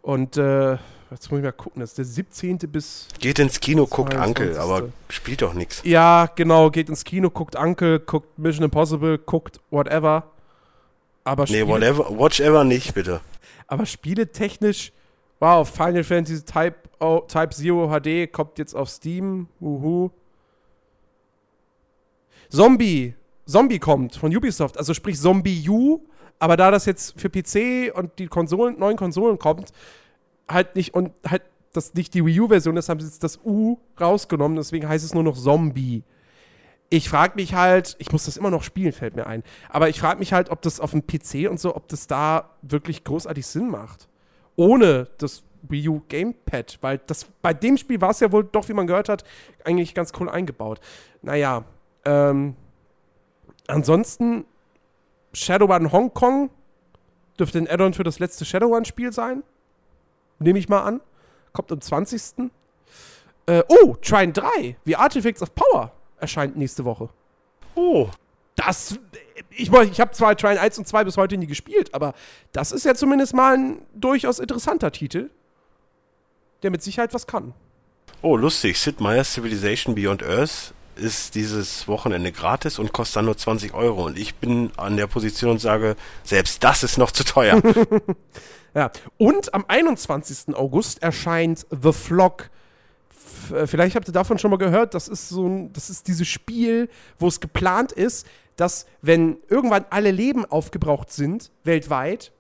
Und 0.02 0.36
äh, 0.38 0.74
jetzt 1.12 1.32
muss 1.32 1.38
ich 1.40 1.44
mal 1.44 1.52
gucken, 1.54 1.80
das 1.80 1.92
ist 1.92 1.98
der 1.98 2.06
17. 2.06 2.58
bis. 2.58 3.08
Geht 3.20 3.40
ins 3.40 3.60
Kino, 3.60 3.86
guckt 3.88 4.14
22.. 4.14 4.22
Ankel, 4.22 4.58
aber 4.58 4.90
spielt 5.10 5.42
doch 5.42 5.54
nichts. 5.54 5.82
Ja, 5.86 6.30
genau, 6.36 6.70
geht 6.72 6.90
ins 6.90 7.04
Kino, 7.04 7.30
guckt 7.30 7.56
Uncle, 7.56 8.00
guckt 8.00 8.38
Mission 8.38 8.64
Impossible, 8.66 9.18
guckt 9.18 9.60
whatever. 9.70 10.24
Aber 11.24 11.44
Nee, 11.44 11.48
Spiele, 11.62 11.68
whatever, 11.68 12.10
watch 12.18 12.40
ever 12.40 12.64
nicht, 12.64 12.94
bitte. 12.94 13.20
aber 13.68 13.86
spieletechnisch, 13.86 14.92
wow, 15.40 15.68
Final 15.70 16.04
Fantasy 16.06 16.44
Type, 16.44 16.76
oh, 17.00 17.22
Type 17.28 17.50
Zero 17.50 17.90
HD 17.90 18.32
kommt 18.32 18.58
jetzt 18.60 18.74
auf 18.76 18.90
Steam. 18.90 19.48
Uhu. 19.62 20.10
Zombie. 22.50 23.14
Zombie 23.48 23.80
kommt 23.80 24.16
von 24.16 24.36
Ubisoft, 24.36 24.78
also 24.78 24.94
sprich 24.94 25.20
Zombie 25.20 25.68
U, 25.70 26.02
aber 26.38 26.58
da 26.58 26.70
das 26.70 26.86
jetzt 26.86 27.20
für 27.20 27.30
PC 27.30 27.96
und 27.96 28.20
die 28.20 28.28
Konsolen, 28.28 28.78
neuen 28.78 28.98
Konsolen 28.98 29.40
kommt, 29.40 29.72
halt 30.48 30.76
nicht 30.76 30.94
und 30.94 31.12
halt 31.28 31.42
das 31.74 31.94
nicht 31.94 32.14
die 32.14 32.26
Wii 32.26 32.42
U-Version 32.42 32.76
ist, 32.78 32.90
haben 32.90 33.00
sie 33.00 33.08
jetzt 33.08 33.24
das 33.24 33.40
U 33.44 33.78
rausgenommen, 34.00 34.58
deswegen 34.58 34.88
heißt 34.88 35.06
es 35.06 35.14
nur 35.14 35.24
noch 35.24 35.38
Zombie. 35.38 36.04
Ich 36.90 37.10
frage 37.10 37.34
mich 37.36 37.54
halt, 37.54 37.96
ich 38.00 38.12
muss 38.12 38.26
das 38.26 38.38
immer 38.38 38.50
noch 38.50 38.64
spielen, 38.64 38.94
fällt 38.94 39.16
mir 39.16 39.28
ein, 39.28 39.44
aber 39.70 39.90
ich 39.90 40.00
frage 40.00 40.20
mich 40.20 40.34
halt, 40.34 40.50
ob 40.50 40.62
das 40.62 40.80
auf 40.80 40.92
dem 40.92 41.06
PC 41.06 41.50
und 41.50 41.60
so, 41.60 41.76
ob 41.76 41.88
das 41.88 42.08
da 42.08 42.50
wirklich 42.62 43.04
großartig 43.04 43.46
Sinn 43.46 43.70
macht. 43.70 44.08
Ohne 44.56 45.08
das 45.18 45.44
Wii 45.64 45.90
U 45.90 46.02
Gamepad, 46.08 46.80
weil 46.82 47.00
das 47.08 47.26
bei 47.42 47.54
dem 47.54 47.78
Spiel 47.78 48.02
war 48.02 48.12
es 48.12 48.20
ja 48.20 48.32
wohl 48.32 48.44
doch, 48.44 48.68
wie 48.70 48.74
man 48.74 48.88
gehört 48.88 49.10
hat, 49.10 49.24
eigentlich 49.64 49.94
ganz 49.94 50.12
cool 50.20 50.30
eingebaut. 50.30 50.80
Naja, 51.22 51.66
ähm, 52.06 52.56
ansonsten 53.68 54.46
Shadowrun 55.34 55.92
Hongkong 55.92 56.50
dürfte 57.40 57.60
ein 57.60 57.70
Add-on 57.70 57.94
für 57.94 58.04
das 58.04 58.20
letzte 58.20 58.46
Shadowrun-Spiel 58.46 59.12
sein. 59.14 59.44
Nehme 60.40 60.60
ich 60.60 60.70
mal 60.70 60.82
an. 60.82 61.02
Kommt 61.54 61.72
am 61.72 61.82
20. 61.82 62.50
Äh, 63.46 63.64
oh, 63.70 63.96
Trine 64.02 64.34
3, 64.34 64.76
The 64.86 64.96
Artifacts 64.96 65.42
of 65.42 65.54
Power 65.56 65.92
erscheint 66.20 66.58
nächste 66.58 66.84
Woche. 66.86 67.10
Oh, 67.76 68.10
Das, 68.56 69.00
ich, 69.52 69.72
ich 69.72 70.02
habe 70.02 70.12
zwar 70.12 70.36
Trine 70.36 70.60
1 70.60 70.80
und 70.80 70.88
2 70.88 71.04
bis 71.04 71.16
heute 71.18 71.38
nie 71.38 71.48
gespielt, 71.48 71.94
aber 71.94 72.14
das 72.52 72.72
ist 72.72 72.86
ja 72.86 72.96
zumindest 72.96 73.34
mal 73.34 73.56
ein 73.56 73.82
durchaus 73.94 74.40
interessanter 74.40 74.92
Titel, 74.92 75.30
der 76.64 76.72
mit 76.72 76.82
Sicherheit 76.82 77.14
was 77.14 77.28
kann. 77.28 77.54
oh, 78.24 78.36
lustig. 78.36 78.80
Sid 78.80 79.00
Meier's 79.00 79.34
Civilization 79.34 79.94
Beyond 79.96 80.24
Earth 80.24 80.74
ist 81.00 81.36
dieses 81.36 81.88
Wochenende 81.88 82.32
gratis 82.32 82.80
und 82.80 82.94
kostet 82.94 83.18
dann 83.18 83.26
nur 83.26 83.38
20 83.38 83.74
Euro. 83.74 84.06
Und 84.06 84.18
ich 84.18 84.36
bin 84.36 84.72
an 84.78 84.98
der 84.98 85.08
Position 85.08 85.52
und 85.52 85.62
sage, 85.62 85.96
selbst 86.24 86.64
das 86.64 86.84
ist 86.84 86.98
noch 86.98 87.12
zu 87.12 87.24
teuer. 87.24 87.62
Ja. 88.76 88.92
Und 89.18 89.56
am 89.56 89.66
21. 89.68 90.56
August 90.56 91.02
erscheint 91.02 91.66
The 91.72 91.92
Flock. 91.92 92.52
Äh, 93.52 93.66
vielleicht 93.66 93.96
habt 93.96 94.08
ihr 94.08 94.14
davon 94.14 94.38
schon 94.38 94.52
mal 94.52 94.58
gehört. 94.58 94.94
Das 94.94 95.08
ist 95.08 95.30
so 95.30 95.48
ein, 95.48 95.74
das 95.74 95.90
ist 95.90 96.08
dieses 96.08 96.28
Spiel, 96.28 96.88
wo 97.18 97.28
es 97.28 97.40
geplant 97.40 97.92
ist, 97.92 98.28
dass, 98.56 98.86
wenn 99.02 99.38
irgendwann 99.50 99.86
alle 99.90 100.12
Leben 100.12 100.46
aufgebraucht 100.46 101.12
sind, 101.12 101.52
weltweit, 101.64 102.32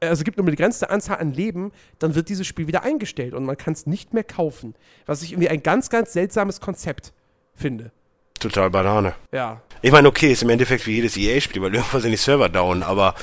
äh, 0.00 0.08
also 0.08 0.20
es 0.20 0.24
gibt 0.24 0.36
nur 0.36 0.44
eine 0.44 0.50
begrenzte 0.50 0.90
Anzahl 0.90 1.18
an 1.18 1.32
Leben, 1.32 1.72
dann 1.98 2.14
wird 2.14 2.28
dieses 2.28 2.46
Spiel 2.46 2.66
wieder 2.66 2.82
eingestellt 2.82 3.34
und 3.34 3.44
man 3.44 3.56
kann 3.56 3.72
es 3.72 3.86
nicht 3.86 4.12
mehr 4.12 4.24
kaufen. 4.24 4.74
Was 5.06 5.22
ich 5.22 5.32
irgendwie 5.32 5.48
ein 5.48 5.62
ganz, 5.62 5.88
ganz 5.88 6.12
seltsames 6.12 6.60
Konzept 6.60 7.12
finde. 7.54 7.90
Total 8.38 8.70
Banane. 8.70 9.14
Ja. 9.32 9.60
Ich 9.82 9.92
meine, 9.92 10.08
okay, 10.08 10.32
ist 10.32 10.42
im 10.42 10.50
Endeffekt 10.50 10.86
wie 10.86 10.94
jedes 10.94 11.16
EA-Spiel, 11.16 11.62
weil 11.62 11.74
irgendwo 11.74 11.98
sind 11.98 12.10
die 12.10 12.16
Server 12.16 12.48
down, 12.48 12.82
aber 12.82 13.14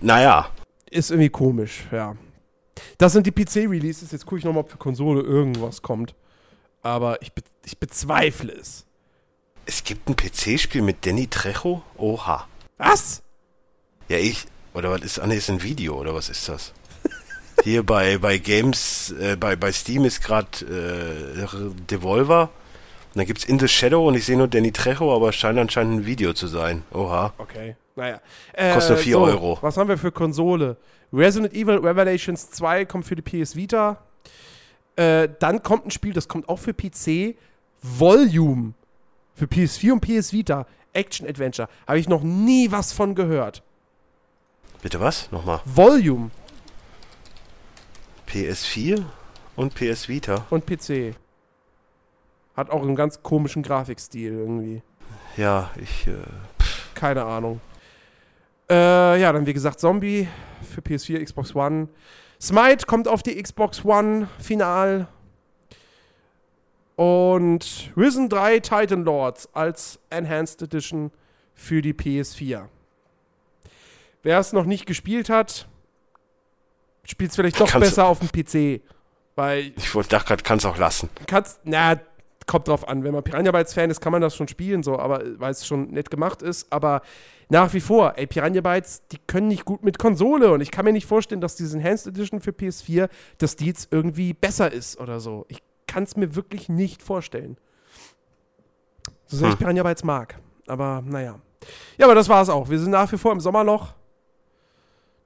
naja. 0.00 0.48
Ist 0.90 1.10
irgendwie 1.10 1.30
komisch, 1.30 1.84
ja. 1.90 2.16
Das 2.98 3.12
sind 3.12 3.26
die 3.26 3.32
PC-Releases. 3.32 4.12
Jetzt 4.12 4.26
gucke 4.26 4.38
ich 4.38 4.44
nochmal, 4.44 4.62
ob 4.62 4.70
für 4.70 4.78
Konsole 4.78 5.22
irgendwas 5.22 5.82
kommt. 5.82 6.14
Aber 6.82 7.22
ich, 7.22 7.32
be 7.32 7.42
ich 7.64 7.78
bezweifle 7.78 8.52
es. 8.52 8.84
Es 9.66 9.84
gibt 9.84 10.08
ein 10.08 10.16
PC-Spiel 10.16 10.82
mit 10.82 11.06
Danny 11.06 11.28
Trejo? 11.28 11.82
Oha. 11.96 12.48
Was? 12.78 13.22
Ja, 14.08 14.18
ich. 14.18 14.46
Oder 14.74 14.90
was 14.90 15.02
ist. 15.02 15.18
Ah, 15.20 15.26
nee, 15.26 15.36
ist 15.36 15.50
ein 15.50 15.62
Video, 15.62 15.98
oder 15.98 16.14
was 16.14 16.28
ist 16.28 16.48
das? 16.48 16.72
Hier 17.62 17.84
bei, 17.84 18.18
bei 18.18 18.38
Games, 18.38 19.14
äh, 19.20 19.36
bei, 19.36 19.54
bei 19.54 19.70
Steam 19.70 20.04
ist 20.04 20.22
gerade 20.22 20.48
äh, 20.66 21.46
Devolver. 21.90 22.50
Und 23.12 23.18
dann 23.18 23.26
gibt's 23.26 23.44
In 23.44 23.58
the 23.58 23.68
Shadow 23.68 24.08
und 24.08 24.14
ich 24.14 24.24
sehe 24.24 24.36
nur 24.38 24.48
Danny 24.48 24.72
Trejo, 24.72 25.14
aber 25.14 25.28
es 25.28 25.36
scheint 25.36 25.58
anscheinend 25.58 26.00
ein 26.00 26.06
Video 26.06 26.32
zu 26.32 26.46
sein. 26.46 26.82
Oha. 26.92 27.34
Okay, 27.36 27.76
naja. 27.94 28.20
Äh, 28.54 28.72
Kostet 28.72 28.96
nur 28.96 28.98
4 29.04 29.18
Euro. 29.18 29.58
Was 29.60 29.76
haben 29.76 29.88
wir 29.88 29.98
für 29.98 30.10
Konsole? 30.12 30.78
Resident 31.12 31.52
Evil 31.52 31.76
Revelations 31.76 32.50
2 32.52 32.86
kommt 32.86 33.04
für 33.04 33.14
die 33.16 33.22
PS 33.22 33.54
Vita. 33.54 33.98
Äh, 34.96 35.28
dann 35.40 35.62
kommt 35.62 35.86
ein 35.86 35.90
Spiel, 35.90 36.14
das 36.14 36.26
kommt 36.26 36.48
auch 36.48 36.58
für 36.58 36.72
PC. 36.72 37.36
Volume. 37.82 38.72
Für 39.34 39.44
PS4 39.46 39.92
und 39.92 40.00
PS 40.00 40.32
Vita. 40.32 40.66
Action 40.94 41.26
Adventure. 41.28 41.68
Habe 41.86 41.98
ich 41.98 42.08
noch 42.08 42.22
nie 42.22 42.70
was 42.70 42.92
von 42.92 43.14
gehört. 43.14 43.62
Bitte 44.82 45.00
was? 45.00 45.30
Nochmal. 45.30 45.60
Volume 45.64 46.30
PS4 48.28 49.04
und 49.56 49.74
PS 49.74 50.08
Vita. 50.08 50.46
und 50.48 50.64
PC. 50.66 51.14
Hat 52.56 52.70
auch 52.70 52.82
einen 52.82 52.96
ganz 52.96 53.22
komischen 53.22 53.62
Grafikstil 53.62 54.32
irgendwie. 54.32 54.82
Ja, 55.36 55.70
ich. 55.80 56.06
Äh, 56.06 56.12
Keine 56.94 57.24
Ahnung. 57.24 57.60
Äh, 58.70 59.20
ja, 59.20 59.32
dann 59.32 59.46
wie 59.46 59.52
gesagt 59.54 59.80
Zombie 59.80 60.28
für 60.74 60.80
PS4, 60.80 61.22
Xbox 61.24 61.54
One. 61.54 61.88
Smite 62.40 62.86
kommt 62.86 63.08
auf 63.08 63.22
die 63.22 63.40
Xbox 63.42 63.84
One 63.84 64.28
final. 64.38 65.08
Und 66.96 67.90
Risen 67.96 68.28
3 68.28 68.60
Titan 68.60 69.04
Lords 69.04 69.48
als 69.54 69.98
Enhanced 70.10 70.60
Edition 70.62 71.10
für 71.54 71.80
die 71.82 71.94
PS4. 71.94 72.66
Wer 74.22 74.38
es 74.38 74.52
noch 74.52 74.64
nicht 74.64 74.86
gespielt 74.86 75.28
hat, 75.30 75.66
spielt 77.04 77.30
es 77.30 77.36
vielleicht 77.36 77.58
doch 77.60 77.68
Kannst- 77.70 77.88
besser 77.90 78.06
auf 78.06 78.20
dem 78.20 78.28
PC. 78.28 78.82
Weil 79.34 79.72
ich 79.76 79.94
wollte 79.94 80.10
dachte 80.10 80.28
gerade, 80.28 80.42
kann's 80.42 80.64
auch 80.66 80.76
lassen. 80.76 81.08
kannst, 81.26 81.60
na, 81.64 81.98
kommt 82.46 82.68
drauf 82.68 82.86
an. 82.88 83.04
Wenn 83.04 83.12
man 83.12 83.22
Piranha 83.22 83.50
Bytes 83.50 83.74
Fan 83.74 83.90
ist, 83.90 84.00
kann 84.00 84.12
man 84.12 84.22
das 84.22 84.34
schon 84.36 84.48
spielen, 84.48 84.82
so, 84.82 84.98
aber 84.98 85.22
weil 85.38 85.52
es 85.52 85.66
schon 85.66 85.88
nett 85.88 86.10
gemacht 86.10 86.42
ist. 86.42 86.72
Aber 86.72 87.02
nach 87.48 87.72
wie 87.74 87.80
vor, 87.80 88.14
ey, 88.16 88.26
Piranha 88.26 88.60
Bytes, 88.60 89.02
die 89.12 89.18
können 89.26 89.48
nicht 89.48 89.64
gut 89.64 89.84
mit 89.84 89.98
Konsole 89.98 90.52
und 90.52 90.60
ich 90.60 90.70
kann 90.70 90.84
mir 90.84 90.92
nicht 90.92 91.06
vorstellen, 91.06 91.40
dass 91.40 91.56
diese 91.56 91.76
Enhanced 91.76 92.06
Edition 92.06 92.40
für 92.40 92.50
PS4, 92.50 93.08
dass 93.38 93.56
die 93.56 93.66
jetzt 93.66 93.88
irgendwie 93.92 94.32
besser 94.32 94.72
ist 94.72 94.98
oder 95.00 95.20
so. 95.20 95.44
Ich 95.48 95.62
kann 95.86 96.04
es 96.04 96.16
mir 96.16 96.34
wirklich 96.34 96.68
nicht 96.68 97.02
vorstellen. 97.02 97.56
So 99.26 99.36
sehr 99.36 99.48
ich 99.48 99.54
Hm. 99.54 99.58
Piranha 99.58 99.82
Bytes 99.82 100.04
mag. 100.04 100.38
Aber 100.66 101.02
naja. 101.04 101.38
Ja, 101.98 102.06
aber 102.06 102.14
das 102.14 102.28
war's 102.28 102.48
auch. 102.48 102.68
Wir 102.70 102.78
sind 102.78 102.90
nach 102.90 103.10
wie 103.12 103.18
vor 103.18 103.32
im 103.32 103.40
Sommerloch. 103.40 103.94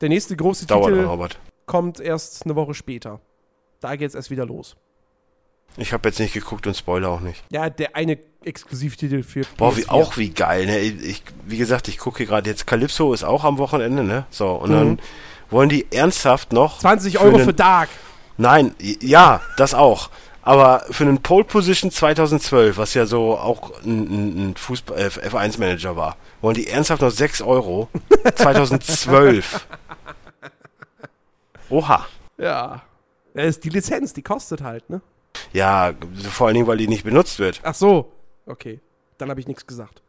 Der 0.00 0.08
nächste 0.08 0.36
große 0.36 0.66
Dauert 0.66 0.88
Titel 0.92 1.02
noch, 1.02 1.28
kommt 1.64 2.00
erst 2.00 2.44
eine 2.44 2.54
Woche 2.54 2.74
später. 2.74 3.20
Da 3.80 3.96
geht's 3.96 4.14
erst 4.14 4.30
wieder 4.30 4.44
los. 4.44 4.76
Ich 5.78 5.92
habe 5.92 6.08
jetzt 6.08 6.18
nicht 6.20 6.32
geguckt 6.32 6.66
und 6.66 6.74
spoiler 6.76 7.10
auch 7.10 7.20
nicht. 7.20 7.44
Ja, 7.50 7.68
der 7.68 7.94
eine 7.96 8.18
Exklusivtitel 8.44 9.22
für 9.22 9.42
Boah, 9.58 9.76
wie, 9.76 9.82
PS4. 9.82 9.90
auch 9.90 10.16
wie 10.16 10.30
geil, 10.30 10.66
ne? 10.66 10.78
Ich, 10.78 11.22
wie 11.44 11.58
gesagt, 11.58 11.88
ich 11.88 11.98
gucke 11.98 12.18
hier 12.18 12.26
gerade 12.26 12.48
jetzt, 12.48 12.66
Calypso 12.66 13.12
ist 13.12 13.24
auch 13.24 13.44
am 13.44 13.58
Wochenende, 13.58 14.02
ne? 14.02 14.24
So, 14.30 14.52
und 14.52 14.70
Mhm. 14.70 14.74
dann 14.74 14.98
wollen 15.50 15.68
die 15.68 15.86
ernsthaft 15.92 16.52
noch. 16.52 16.78
20 16.78 17.18
Euro 17.20 17.36
einen- 17.36 17.44
für 17.44 17.52
Dark. 17.54 17.88
Nein, 18.38 18.74
ja, 19.00 19.40
das 19.58 19.74
auch. 19.74 20.10
Aber 20.42 20.84
für 20.90 21.04
einen 21.04 21.20
Pole 21.22 21.44
Position 21.44 21.90
2012, 21.90 22.76
was 22.78 22.94
ja 22.94 23.04
so 23.04 23.36
auch 23.36 23.72
ein, 23.82 24.06
ein, 24.06 24.50
ein 24.50 24.56
Fußball, 24.56 24.96
äh, 24.98 25.06
F1-Manager 25.08 25.96
war, 25.96 26.16
wollen 26.40 26.54
die 26.54 26.68
ernsthaft 26.68 27.02
noch 27.02 27.10
6 27.10 27.42
Euro 27.42 27.88
2012. 28.36 29.66
Oha. 31.68 32.06
Ja. 32.38 32.82
Das 33.34 33.46
ist 33.46 33.64
die 33.64 33.68
Lizenz, 33.70 34.12
die 34.12 34.22
kostet 34.22 34.62
halt, 34.62 34.88
ne? 34.88 35.00
Ja, 35.52 35.92
vor 36.30 36.46
allen 36.46 36.54
Dingen, 36.54 36.66
weil 36.66 36.78
die 36.78 36.88
nicht 36.88 37.04
benutzt 37.04 37.38
wird. 37.38 37.60
Ach 37.62 37.74
so. 37.74 38.12
Okay. 38.46 38.80
Dann 39.18 39.30
habe 39.30 39.40
ich 39.40 39.48
nichts 39.48 39.66
gesagt. 39.66 40.02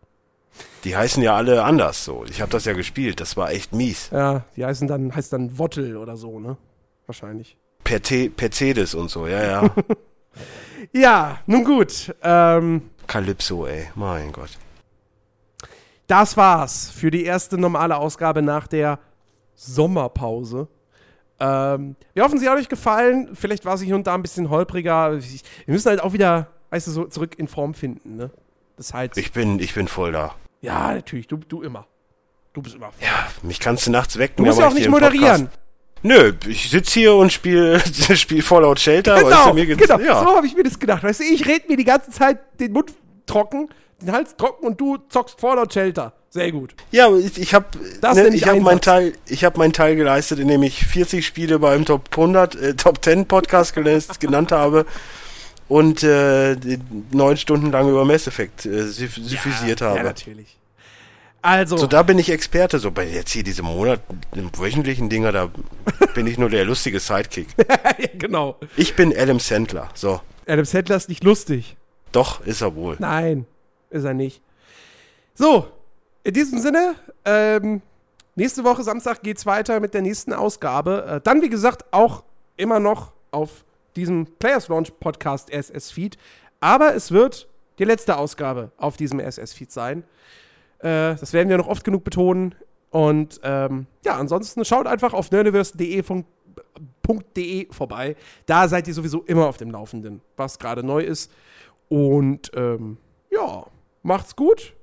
Die 0.84 0.96
heißen 0.96 1.22
ja 1.22 1.36
alle 1.36 1.64
anders 1.64 2.04
so. 2.04 2.26
Ich 2.30 2.42
habe 2.42 2.52
das 2.52 2.66
ja 2.66 2.74
gespielt, 2.74 3.20
das 3.20 3.38
war 3.38 3.52
echt 3.52 3.74
mies. 3.74 4.10
Ja, 4.12 4.46
die 4.56 4.66
heißen 4.66 4.88
dann, 4.88 5.16
heißt 5.16 5.32
dann 5.34 5.58
Wottel 5.58 5.98
oder 5.98 6.18
so, 6.18 6.40
ne? 6.40 6.58
Wahrscheinlich. 7.06 7.58
Per 7.84 8.00
Mercedes 8.40 8.96
und 8.96 9.10
so, 9.10 9.28
ja, 9.28 9.44
ja. 9.44 9.76
Ja, 10.94 11.40
nun 11.48 11.64
gut. 11.64 12.14
Ähm, 12.22 12.90
Calypso, 13.08 13.66
ey, 13.66 13.90
mein 13.96 14.32
Gott. 14.32 14.52
das 16.08 16.38
war's 16.38 16.90
für 16.92 17.12
die 17.12 17.24
erste 17.24 17.58
normale 17.58 17.98
Ausgabe 17.98 18.42
nach 18.42 18.68
der 18.68 19.00
Sommerpause. 19.56 20.68
Ähm, 21.40 21.95
wir 22.14 22.24
hoffen, 22.24 22.40
sie 22.40 22.49
hat 22.49 22.57
euch 22.57 22.69
gefallen. 22.69 23.30
Vielleicht 23.35 23.66
war 23.66 23.77
sie 23.77 23.85
hier 23.85 23.95
und 23.95 24.07
da 24.07 24.16
ein 24.16 24.22
bisschen 24.22 24.49
holpriger. 24.49 25.14
Wir 25.22 25.22
müssen 25.74 25.90
halt 25.90 26.01
auch 26.01 26.14
wieder, 26.14 26.48
weißt 26.72 26.88
du, 26.88 26.91
so 26.91 27.06
zurück 27.06 27.38
in 27.38 27.48
Form 27.48 27.74
finden, 27.74 28.16
ne? 28.16 28.32
Das 28.75 28.93
halt. 28.93 29.17
Ich 29.17 29.32
bin, 29.32 29.59
ich 29.59 29.74
bin 29.74 29.88
voll 29.88 30.11
da. 30.11 30.35
Ja, 30.61 30.93
natürlich. 30.93 31.27
Du, 31.27 31.38
du 31.38 31.61
immer. 31.61 31.85
Du 32.53 32.61
bist 32.61 32.75
immer. 32.75 32.90
Ja, 33.01 33.27
mich 33.43 33.59
kannst 33.59 33.85
du 33.88 33.91
nachts 33.91 34.17
wecken. 34.17 34.38
Du 34.38 34.45
musst 34.45 34.59
ja 34.59 34.66
auch 34.67 34.72
ich 34.72 34.80
nicht 34.80 34.90
moderieren. 34.90 35.48
Podcast- 35.48 35.59
Nö, 36.03 36.33
ich 36.48 36.69
sitz 36.69 36.91
hier 36.93 37.16
und 37.16 37.33
spiel, 37.33 37.80
spiel 38.16 38.43
Fallout 38.43 38.80
Shelter. 38.80 39.16
weißt 39.16 39.25
Genau, 39.25 39.48
du, 39.49 39.53
mir 39.56 39.66
geht's, 39.66 39.82
genau. 39.88 39.99
ja. 39.99 40.19
So 40.24 40.35
habe 40.35 40.45
ich 40.45 40.56
mir 40.56 40.64
das 40.64 40.77
gedacht. 40.77 41.03
Weißt 41.03 41.19
du, 41.19 41.24
ich 41.24 41.48
rede 41.48 41.66
mir 41.67 41.75
die 41.75 41.83
ganze 41.85 42.11
Zeit 42.11 42.40
den 42.59 42.72
Mund 42.72 42.93
trocken, 43.25 43.67
den 43.99 44.11
Hals 44.11 44.35
trocken 44.38 44.67
und 44.67 44.80
du 44.80 44.98
zockst 45.09 45.40
Fallout 45.41 45.74
Shelter. 45.74 46.14
Sehr 46.38 46.51
gut. 46.51 46.75
Ja, 46.91 47.09
ich, 47.17 47.41
ich 47.41 47.56
habe 47.56 47.66
ne, 48.14 48.27
ich 48.27 48.48
hab 48.48 48.59
meinen. 48.59 48.80
Teil, 48.80 49.14
ich 49.27 49.43
habe 49.43 49.57
meinen 49.57 49.74
Teil 49.74 49.95
geleistet, 49.95 50.38
indem 50.38 50.61
ich 50.61 50.85
40 50.85 51.25
Spiele 51.25 51.57
beim 51.57 51.83
Top 51.83 52.09
100, 52.11 52.53
äh, 52.56 52.74
Top 52.75 53.03
10 53.03 53.25
Podcast 53.25 53.74
genannt 53.74 54.51
habe 54.51 54.85
und 55.67 56.03
äh, 56.03 56.56
neun 57.09 57.38
Stunden 57.38 57.72
lang 57.72 57.90
über 57.90 58.06
Mass 58.06 58.27
Effect 58.27 58.67
äh, 58.67 58.83
syphisiert 58.83 59.80
Ja, 59.80 59.88
habe. 59.88 60.03
natürlich. 60.03 60.56
Also, 61.41 61.75
so, 61.75 61.88
da 61.88 62.03
bin 62.03 62.19
ich 62.19 62.30
Experte. 62.30 62.77
So 62.77 62.91
bei 62.91 63.07
jetzt 63.07 63.32
hier 63.32 63.43
diese 63.43 63.64
Monat, 63.64 64.01
wöchentlichen 64.57 65.09
Dinger, 65.09 65.32
da 65.32 65.49
bin 66.14 66.27
ich 66.27 66.38
nur 66.38 66.51
der 66.51 66.66
lustige 66.66 66.99
Sidekick. 66.99 67.48
ja, 67.57 68.07
genau. 68.19 68.57
Ich 68.75 68.95
bin 68.95 69.11
Adam 69.17 69.40
Sandler. 69.40 69.90
So, 69.95 70.22
Adam 70.45 70.66
Sandler 70.66 70.98
ist 70.98 71.09
nicht 71.09 71.24
lustig. 71.24 71.75
doch 72.11 72.45
ist 72.45 72.61
er 72.61 72.75
wohl. 72.75 72.95
Nein, 72.99 73.48
ist 73.90 74.03
er 74.03 74.14
nicht. 74.14 74.40
So, 75.33 75.67
in 76.28 76.34
diesem 76.34 76.60
Sinne, 76.60 76.96
ähm, 77.24 77.82
nächste 78.36 78.66
Woche 78.66 78.84
Samstag 78.84 79.24
geht's 79.24 79.46
weiter 79.46 79.80
mit 79.80 79.94
der 79.94 80.02
nächsten 80.02 80.34
Ausgabe. 80.34 81.06
Äh, 81.08 81.22
dann, 81.24 81.42
wie 81.42 81.48
gesagt, 81.48 81.86
auch 81.92 82.26
immer 82.58 82.82
noch 82.82 83.14
auf 83.32 83.64
diesem 83.96 84.26
Players 84.38 84.68
Launch 84.68 84.92
Podcast 85.00 85.50
SS 85.50 85.90
Feed. 85.90 86.18
Aber 86.60 86.94
es 86.94 87.14
wird 87.14 87.48
die 87.80 87.86
letzte 87.86 88.18
Ausgabe 88.18 88.74
auf 88.76 88.98
diesem 88.98 89.22
SS 89.22 89.54
Feed 89.54 89.72
sein. 89.72 90.04
Äh, 90.80 91.16
das 91.16 91.32
werden 91.32 91.48
wir 91.48 91.58
noch 91.58 91.70
oft 91.70 91.86
genug 91.86 92.04
betonen. 92.04 92.56
Und 92.90 93.40
ähm, 93.44 93.88
ja, 94.04 94.18
ansonsten 94.18 94.66
schaut 94.66 94.86
einfach 94.86 95.14
auf 95.14 95.32
nerdiverse.de 95.32 96.26
vorbei. 97.72 98.18
Da 98.46 98.68
seid 98.68 98.86
ihr 98.90 98.94
sowieso 98.94 99.24
immer 99.24 99.48
auf 99.48 99.56
dem 99.56 99.72
Laufenden, 99.72 100.20
was 100.36 100.60
gerade 100.60 100.84
neu 100.84 101.04
ist. 101.04 101.32
Und 101.88 102.52
ähm, 102.54 102.98
ja, 103.32 103.66
macht's 104.04 104.36
gut. 104.36 104.74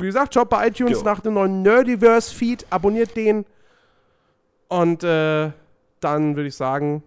Wie 0.00 0.06
gesagt, 0.06 0.34
schaut 0.34 0.48
bei 0.48 0.68
iTunes 0.68 0.98
Jo. 0.98 1.04
nach 1.04 1.20
dem 1.20 1.34
neuen 1.34 1.62
Nerdiverse-Feed, 1.62 2.66
abonniert 2.70 3.16
den. 3.16 3.44
Und 4.68 5.02
äh, 5.04 5.50
dann 6.00 6.36
würde 6.36 6.48
ich 6.48 6.56
sagen, 6.56 7.02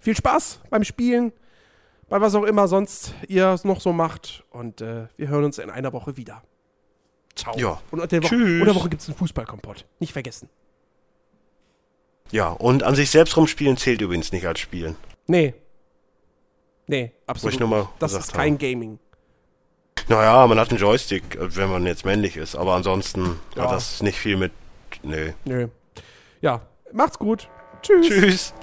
viel 0.00 0.16
Spaß 0.16 0.60
beim 0.70 0.84
Spielen, 0.84 1.32
bei 2.08 2.20
was 2.20 2.34
auch 2.34 2.44
immer 2.44 2.68
sonst 2.68 3.14
ihr 3.28 3.48
es 3.48 3.64
noch 3.64 3.80
so 3.80 3.92
macht. 3.92 4.44
Und 4.50 4.80
äh, 4.80 5.06
wir 5.16 5.28
hören 5.28 5.44
uns 5.44 5.58
in 5.58 5.70
einer 5.70 5.92
Woche 5.92 6.16
wieder. 6.16 6.42
Ciao. 7.36 7.56
Ja. 7.58 7.80
Und 7.90 8.00
unter 8.00 8.06
der 8.06 8.22
Woche, 8.22 8.34
unter 8.36 8.74
Woche 8.74 8.88
gibt 8.88 9.02
es 9.02 9.08
einen 9.08 9.16
Fußballkompott. 9.16 9.86
Nicht 9.98 10.12
vergessen. 10.12 10.48
Ja, 12.30 12.48
und 12.48 12.82
an 12.82 12.94
sich 12.94 13.10
selbst 13.10 13.36
rumspielen 13.36 13.76
zählt 13.76 14.00
übrigens 14.00 14.32
nicht 14.32 14.46
als 14.46 14.60
Spielen. 14.60 14.96
Nee. 15.26 15.54
Nee, 16.86 17.12
absolut. 17.26 17.54
ich 17.54 17.60
nur 17.60 17.68
mal 17.68 17.88
das 17.98 18.12
ist 18.12 18.32
kein 18.32 18.52
haben. 18.52 18.58
Gaming. 18.58 18.98
Naja, 20.08 20.46
man 20.46 20.58
hat 20.60 20.70
einen 20.70 20.78
Joystick, 20.78 21.34
äh, 21.36 21.56
wenn 21.56 21.70
man 21.70 21.86
jetzt 21.86 22.04
männlich 22.04 22.36
ist, 22.36 22.54
aber 22.56 22.74
ansonsten 22.74 23.40
Ja. 23.56 23.64
hat 23.64 23.72
das 23.72 24.02
nicht 24.02 24.18
viel 24.18 24.36
mit. 24.36 24.52
Nee. 25.02 25.34
Nö. 25.44 25.68
Ja, 26.40 26.60
macht's 26.92 27.18
gut. 27.18 27.48
Tschüss. 27.82 28.08
Tschüss. 28.08 28.54